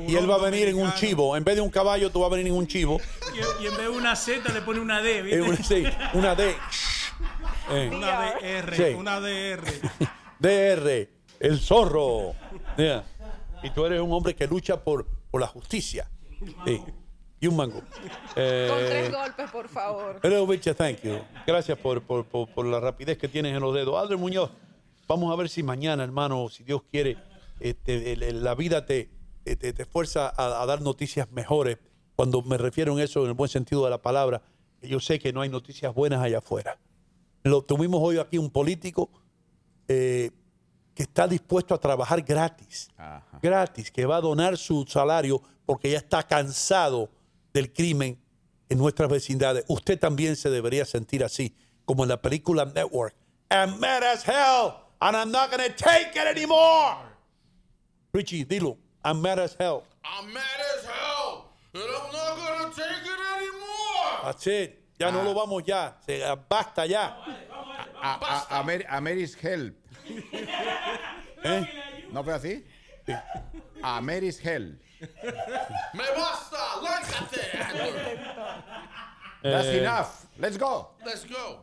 Y 0.08 0.16
él 0.16 0.30
va 0.30 0.36
a 0.36 0.38
venir 0.38 0.68
en 0.68 0.78
un 0.78 0.92
chivo. 0.94 1.36
En 1.36 1.44
vez 1.44 1.56
de 1.56 1.60
un 1.60 1.70
caballo, 1.70 2.10
tú 2.10 2.20
vas 2.20 2.28
a 2.32 2.36
venir 2.36 2.46
en 2.52 2.54
un 2.58 2.66
chivo. 2.66 2.98
Y, 3.34 3.64
y 3.64 3.66
en 3.66 3.72
vez 3.76 3.82
de 3.82 3.88
una 3.90 4.16
Z 4.16 4.52
le 4.52 4.62
pone 4.62 4.80
una 4.80 5.02
D, 5.02 5.22
¿viste? 5.22 5.38
Eh, 5.38 5.42
una, 5.42 5.56
sí, 5.56 5.84
una 6.14 6.34
D. 6.34 6.54
Eh, 7.72 7.88
Una 7.94 8.34
DR, 8.40 8.74
Sí. 8.74 8.82
una 8.96 9.20
DR. 9.20 9.62
DR, 10.40 11.08
el 11.38 11.60
zorro. 11.60 12.34
Yeah. 12.76 13.04
Y 13.62 13.70
tú 13.70 13.84
eres 13.86 14.00
un 14.00 14.10
hombre 14.12 14.34
que 14.34 14.46
lucha 14.48 14.82
por, 14.82 15.06
por 15.30 15.40
la 15.40 15.46
justicia. 15.46 16.10
Sí. 16.66 16.82
y 17.38 17.46
un 17.46 17.54
mango. 17.56 17.78
Con 17.80 17.88
Eh, 18.36 18.86
tres 18.88 19.12
golpes, 19.12 19.50
por 19.52 19.68
favor. 19.68 20.18
Hello, 20.22 20.46
Bicha, 20.48 20.74
thank 20.74 21.00
you. 21.02 21.20
Gracias 21.46 21.78
por, 21.78 22.02
por, 22.02 22.24
por- 22.24 22.48
por 22.48 22.66
la 22.66 22.80
rapidez 22.80 23.16
que 23.18 23.28
tienes 23.28 23.54
en 23.54 23.60
los 23.60 23.72
dedos. 23.72 23.94
Adler 24.02 24.18
Muñoz, 24.18 24.50
vamos 25.06 25.32
a 25.32 25.36
ver 25.36 25.48
si 25.48 25.62
mañana, 25.62 26.02
hermano, 26.02 26.48
si 26.48 26.64
Dios 26.64 26.82
quiere, 26.90 27.18
este, 27.60 28.12
el- 28.12 28.22
el- 28.22 28.44
la 28.44 28.54
vida 28.54 28.86
te, 28.86 29.10
te, 29.44 29.56
te 29.56 29.84
fuerza 29.84 30.28
a, 30.36 30.62
a 30.62 30.66
dar 30.66 30.80
noticias 30.82 31.30
mejores. 31.30 31.78
Cuando 32.16 32.42
me 32.42 32.58
refiero 32.58 32.92
en 32.92 33.00
eso, 33.00 33.22
en 33.22 33.28
el 33.28 33.34
buen 33.34 33.48
sentido 33.50 33.84
de 33.84 33.90
la 33.90 34.02
palabra, 34.02 34.42
yo 34.82 35.00
sé 35.00 35.18
que 35.18 35.32
no 35.32 35.40
hay 35.40 35.48
noticias 35.48 35.94
buenas 35.94 36.22
allá 36.22 36.38
afuera. 36.38 36.78
Lo, 37.42 37.62
tuvimos 37.62 38.00
hoy 38.02 38.18
aquí 38.18 38.36
un 38.38 38.50
político 38.50 39.10
eh, 39.88 40.30
que 40.94 41.02
está 41.04 41.26
dispuesto 41.26 41.74
a 41.74 41.78
trabajar 41.78 42.20
gratis. 42.22 42.88
Gratis, 43.40 43.90
que 43.90 44.04
va 44.06 44.16
a 44.16 44.20
donar 44.20 44.58
su 44.58 44.84
salario 44.86 45.40
porque 45.64 45.90
ya 45.90 45.98
está 45.98 46.22
cansado 46.22 47.08
del 47.54 47.72
crimen 47.72 48.18
en 48.68 48.78
nuestras 48.78 49.08
vecindades. 49.08 49.64
Usted 49.68 49.98
también 49.98 50.36
se 50.36 50.50
debería 50.50 50.84
sentir 50.84 51.24
así, 51.24 51.54
como 51.84 52.02
en 52.04 52.10
la 52.10 52.20
película 52.20 52.64
Network. 52.66 53.14
I'm 53.50 53.80
mad 53.80 54.02
as 54.04 54.24
hell 54.26 54.74
and 55.00 55.16
I'm 55.16 55.30
not 55.32 55.50
going 55.50 55.66
to 55.68 55.74
take 55.74 56.10
it 56.14 56.26
anymore. 56.36 56.96
Richie, 58.12 58.44
dilo. 58.44 58.76
I'm 59.04 59.20
mad 59.22 59.38
as 59.38 59.54
hell. 59.58 59.84
I'm 60.04 60.32
mad 60.32 60.42
as 60.76 60.84
hell, 60.84 61.46
and 61.74 61.82
I'm 61.82 62.12
not 62.12 62.36
gonna 62.36 62.74
take 62.74 63.06
it 63.06 63.20
anymore. 63.36 64.24
That's 64.24 64.46
it. 64.46 64.76
Ya 64.98 65.10
no 65.10 65.22
lo 65.22 65.32
vamos 65.34 65.62
ya. 65.66 65.92
Se, 66.06 66.20
basta 66.48 66.86
ya. 66.86 67.12
A, 68.02 68.46
a, 68.50 68.60
a, 68.60 68.64
Mer- 68.64 68.84
a 68.88 69.00
Mary's 69.00 69.34
Help. 69.34 69.74
¿Eh? 71.44 71.64
¿No 72.12 72.22
fue 72.22 72.34
así? 72.34 72.64
A 73.82 74.00
Mary's 74.02 74.38
Help. 74.38 74.74
Me 75.94 76.04
basta, 76.16 76.58
lárgate. 76.82 77.40
That's 79.42 79.66
Eh, 79.68 79.78
enough. 79.80 80.26
Let's 80.38 80.58
go. 80.58 80.88
Let's 81.06 81.24
go. 81.24 81.60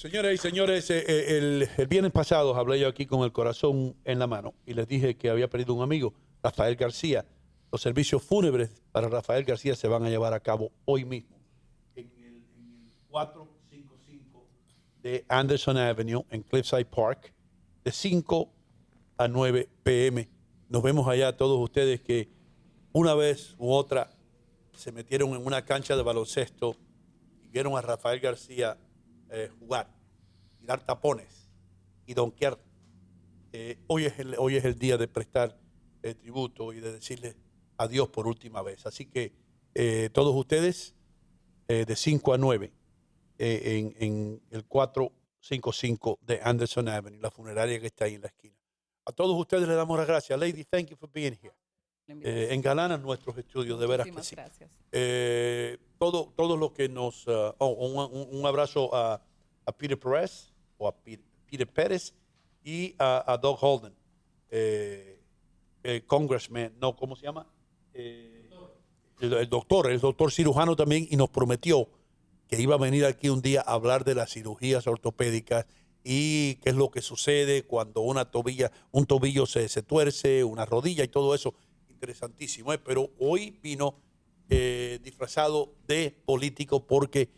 Señoras 0.00 0.32
y 0.32 0.38
señores, 0.38 0.88
eh, 0.88 1.04
eh, 1.06 1.68
el, 1.76 1.86
viernes 1.86 2.10
pasado 2.10 2.56
hablé 2.56 2.80
yo 2.80 2.88
aquí 2.88 3.04
con 3.04 3.22
el 3.22 3.32
corazón 3.32 3.94
en 4.06 4.18
la 4.18 4.26
mano 4.26 4.54
y 4.64 4.72
les 4.72 4.88
dije 4.88 5.14
que 5.14 5.28
había 5.28 5.50
perdido 5.50 5.74
un 5.74 5.82
amigo, 5.82 6.14
Rafael 6.42 6.74
García. 6.74 7.26
Los 7.70 7.82
servicios 7.82 8.22
fúnebres 8.22 8.70
para 8.92 9.10
Rafael 9.10 9.44
García 9.44 9.76
se 9.76 9.88
van 9.88 10.02
a 10.04 10.08
llevar 10.08 10.32
a 10.32 10.40
cabo 10.40 10.72
hoy 10.86 11.04
mismo 11.04 11.36
en 11.96 12.10
el, 12.16 12.36
en 12.56 12.82
el 12.82 12.92
455 13.10 14.46
de 15.02 15.26
Anderson 15.28 15.76
Avenue 15.76 16.24
en 16.30 16.44
Cliffside 16.44 16.86
Park 16.86 17.34
de 17.84 17.92
5 17.92 18.50
a 19.18 19.28
9 19.28 19.68
pm. 19.82 20.30
Nos 20.70 20.82
vemos 20.82 21.08
allá 21.08 21.36
todos 21.36 21.60
ustedes 21.60 22.00
que 22.00 22.30
una 22.92 23.12
vez 23.12 23.54
u 23.58 23.70
otra 23.70 24.10
se 24.74 24.92
metieron 24.92 25.34
en 25.34 25.46
una 25.46 25.62
cancha 25.66 25.94
de 25.94 26.02
baloncesto 26.02 26.74
y 27.44 27.48
vieron 27.50 27.76
a 27.76 27.82
Rafael 27.82 28.18
García 28.18 28.78
eh, 29.30 29.50
jugar 29.58 29.90
y 30.60 30.66
dar 30.66 30.84
tapones 30.84 31.50
y 32.06 32.14
donkear. 32.14 32.58
Eh, 33.52 33.78
hoy, 33.88 34.06
es 34.06 34.18
el, 34.18 34.36
hoy 34.38 34.56
es 34.56 34.64
el 34.64 34.78
día 34.78 34.96
de 34.96 35.08
prestar 35.08 35.58
eh, 36.02 36.14
tributo 36.14 36.72
y 36.72 36.80
de 36.80 36.92
decirle 36.92 37.36
adiós 37.76 38.08
por 38.08 38.26
última 38.26 38.62
vez. 38.62 38.86
Así 38.86 39.06
que 39.06 39.32
eh, 39.74 40.10
todos 40.12 40.34
ustedes 40.34 40.94
eh, 41.68 41.84
de 41.86 41.96
5 41.96 42.34
a 42.34 42.38
9 42.38 42.72
eh, 43.38 43.78
en, 43.78 44.04
en 44.04 44.42
el 44.50 44.64
455 44.64 46.18
de 46.20 46.40
Anderson 46.42 46.88
Avenue, 46.88 47.20
la 47.20 47.30
funeraria 47.30 47.80
que 47.80 47.86
está 47.86 48.04
ahí 48.06 48.14
en 48.14 48.22
la 48.22 48.28
esquina. 48.28 48.56
A 49.04 49.12
todos 49.12 49.38
ustedes 49.38 49.66
les 49.66 49.76
damos 49.76 49.96
las 49.96 50.06
gracias. 50.06 50.38
Lady, 50.38 50.64
thank 50.64 50.88
you 50.88 50.96
for 50.96 51.08
being 51.10 51.36
here. 51.40 51.54
Eh, 52.22 52.48
engalanan 52.50 53.02
nuestros 53.02 53.36
estudios, 53.38 53.78
de 53.78 53.86
veras 53.86 54.06
que 54.06 54.12
Muchísimas 54.12 54.52
sí. 54.52 54.58
gracias. 54.58 54.70
Eh, 54.92 55.78
todo, 55.98 56.32
todo 56.36 56.56
lo 56.56 56.72
que 56.72 56.88
nos... 56.88 57.26
ah, 57.28 57.54
oh, 57.58 57.68
un, 57.70 58.46
abrazo 58.46 58.94
a, 58.94 59.20
a 59.66 59.72
Peter 59.72 59.98
Perez, 59.98 60.52
o 60.78 60.88
a 60.88 60.92
Pe- 60.96 61.20
Peter 61.50 61.66
Pérez, 61.66 62.14
y 62.64 62.94
a, 62.98 63.32
a 63.32 63.38
Doug 63.38 63.58
Holden, 63.60 63.94
eh, 64.50 65.18
el 65.82 66.04
congressman, 66.06 66.72
no, 66.80 66.96
¿cómo 66.96 67.16
se 67.16 67.22
llama? 67.26 67.46
Eh, 67.94 68.50
el, 69.20 69.32
el 69.34 69.48
doctor, 69.48 69.90
el 69.90 70.00
doctor 70.00 70.32
cirujano 70.32 70.76
también, 70.76 71.06
y 71.10 71.16
nos 71.16 71.30
prometió 71.30 71.88
que 72.48 72.60
iba 72.60 72.74
a 72.74 72.78
venir 72.78 73.04
aquí 73.04 73.28
un 73.28 73.40
día 73.42 73.62
a 73.64 73.74
hablar 73.74 74.04
de 74.04 74.14
las 74.14 74.32
cirugías 74.32 74.86
ortopédicas 74.86 75.66
y 76.02 76.56
qué 76.56 76.70
es 76.70 76.74
lo 76.74 76.90
que 76.90 77.00
sucede 77.00 77.62
cuando 77.62 78.00
una 78.00 78.24
tobilla, 78.30 78.72
un 78.90 79.06
tobillo 79.06 79.46
se, 79.46 79.68
se 79.68 79.82
tuerce, 79.82 80.42
una 80.42 80.64
rodilla 80.64 81.04
y 81.04 81.08
todo 81.08 81.34
eso. 81.34 81.54
Interesantísimo, 82.00 82.72
¿eh? 82.72 82.78
pero 82.78 83.10
hoy 83.18 83.58
vino 83.62 83.94
eh, 84.48 84.98
disfrazado 85.02 85.74
de 85.86 86.16
político 86.24 86.86
porque 86.86 87.28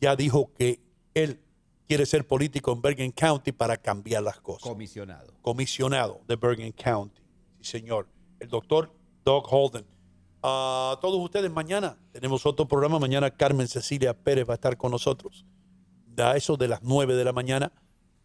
ya 0.00 0.16
dijo 0.16 0.52
que 0.52 0.80
él 1.14 1.40
quiere 1.86 2.04
ser 2.06 2.26
político 2.26 2.72
en 2.72 2.82
Bergen 2.82 3.12
County 3.12 3.52
para 3.52 3.76
cambiar 3.76 4.24
las 4.24 4.40
cosas. 4.40 4.64
Comisionado. 4.64 5.32
Comisionado 5.42 6.22
de 6.26 6.34
Bergen 6.34 6.72
County. 6.72 7.22
Sí, 7.60 7.70
señor. 7.70 8.08
El 8.40 8.48
doctor 8.48 8.92
Doug 9.24 9.46
Holden. 9.48 9.86
A 10.42 10.98
todos 11.00 11.22
ustedes 11.22 11.48
mañana 11.48 11.96
tenemos 12.10 12.44
otro 12.46 12.66
programa. 12.66 12.98
Mañana 12.98 13.30
Carmen 13.30 13.68
Cecilia 13.68 14.12
Pérez 14.12 14.44
va 14.48 14.54
a 14.54 14.56
estar 14.56 14.76
con 14.76 14.90
nosotros. 14.90 15.46
Da 16.08 16.36
eso 16.36 16.56
de 16.56 16.66
las 16.66 16.82
9 16.82 17.14
de 17.14 17.24
la 17.24 17.32
mañana. 17.32 17.72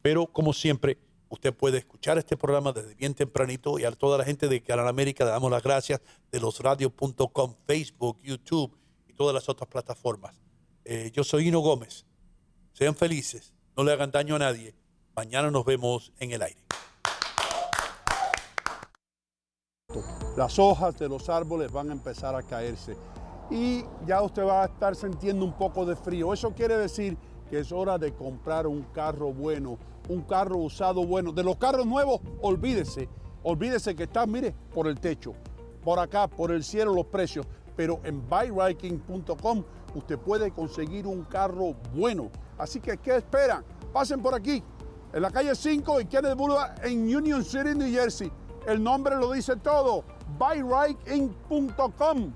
Pero 0.02 0.26
como 0.26 0.52
siempre, 0.52 0.98
usted 1.30 1.54
puede 1.54 1.80
escuchar 1.80 2.18
este 2.18 2.38
programa 2.38 2.72
desde 2.72 2.95
bien 2.95 3.14
tempranito 3.14 3.80
y 3.80 3.86
a 3.86 3.92
toda 3.92 4.18
la 4.18 4.24
gente 4.24 4.48
de 4.48 4.62
Canal 4.62 4.88
América 4.88 5.26
le 5.26 5.32
damos 5.32 5.52
las 5.52 5.64
gracias 5.64 6.02
de 6.32 6.40
losradios.com, 6.40 7.56
Facebook, 7.66 8.20
YouTube 8.24 8.78
y 9.08 9.14
todas 9.14 9.34
las 9.34 9.50
otras 9.50 9.68
plataformas. 9.70 10.36
Eh, 10.84 11.12
yo 11.14 11.24
soy 11.24 11.48
Hino 11.48 11.60
Gómez. 11.60 12.06
Sean 12.74 12.95
felices, 12.95 13.54
no 13.76 13.84
le 13.84 13.94
hagan 13.94 14.12
daño 14.12 14.36
a 14.36 14.40
nadie. 14.40 14.76
Mañana 15.16 15.50
nos 15.50 15.66
vemos 15.66 16.12
en 16.20 16.32
el 16.32 16.42
aire. 16.42 16.62
Las 20.36 20.60
hojas 20.60 21.00
de 21.00 21.08
los 21.08 21.30
árboles 21.30 21.72
van 21.72 21.90
a 21.90 21.94
empezar 21.94 22.36
a 22.36 22.44
caerse 22.44 22.98
y 23.50 23.86
ya 24.06 24.22
usted 24.22 24.44
va 24.44 24.64
a 24.64 24.66
estar 24.66 24.95
sintiendo 24.95 25.45
un 25.45 25.54
poco 25.54 25.86
de 25.86 25.95
frío. 25.95 26.34
Eso 26.34 26.52
quiere 26.54 26.78
decir 26.78 27.18
que 27.50 27.60
es 27.60 27.72
hora 27.72 27.98
de 27.98 28.14
comprar 28.14 28.68
un 28.68 28.84
carro 28.94 29.32
bueno, 29.32 29.78
un 30.09 30.22
carro 30.22 30.58
usado 30.58 31.06
bueno. 31.06 31.32
De 31.32 31.43
los 31.43 31.58
carros 31.58 31.85
nuevos, 31.85 32.22
olvídese, 32.42 33.09
olvídese 33.43 33.95
que 33.95 34.03
está, 34.03 34.25
mire, 34.25 34.53
por 34.74 34.88
el 34.88 35.00
techo, 35.00 35.34
por 35.84 36.00
acá, 36.00 36.27
por 36.27 36.51
el 36.51 36.64
cielo 36.64 36.93
los 36.93 37.06
precios. 37.06 37.45
Pero 37.75 38.00
en 38.03 38.27
buyriking.com 38.27 39.64
usted 39.95 40.17
puede 40.17 40.51
conseguir 40.51 41.08
un 41.08 41.24
carro 41.24 41.75
bueno. 41.93 42.30
Así 42.58 42.80
que, 42.80 42.98
¿qué 42.98 43.17
esperan? 43.17 43.64
Pasen 43.92 44.22
por 44.22 44.34
aquí, 44.34 44.64
en 45.14 45.22
la 45.22 45.32
calle 45.32 45.56
5 45.56 46.01
y 46.01 46.06
Kenneth 46.06 46.35
Boulevard 46.35 46.85
en 46.85 47.16
Union 47.16 47.43
City, 47.43 47.74
New 47.74 47.90
Jersey. 47.92 48.32
El 48.67 48.84
nombre 48.84 49.16
lo 49.16 49.32
dice 49.32 49.56
todo. 49.56 50.03
buyriking.com. 50.38 52.34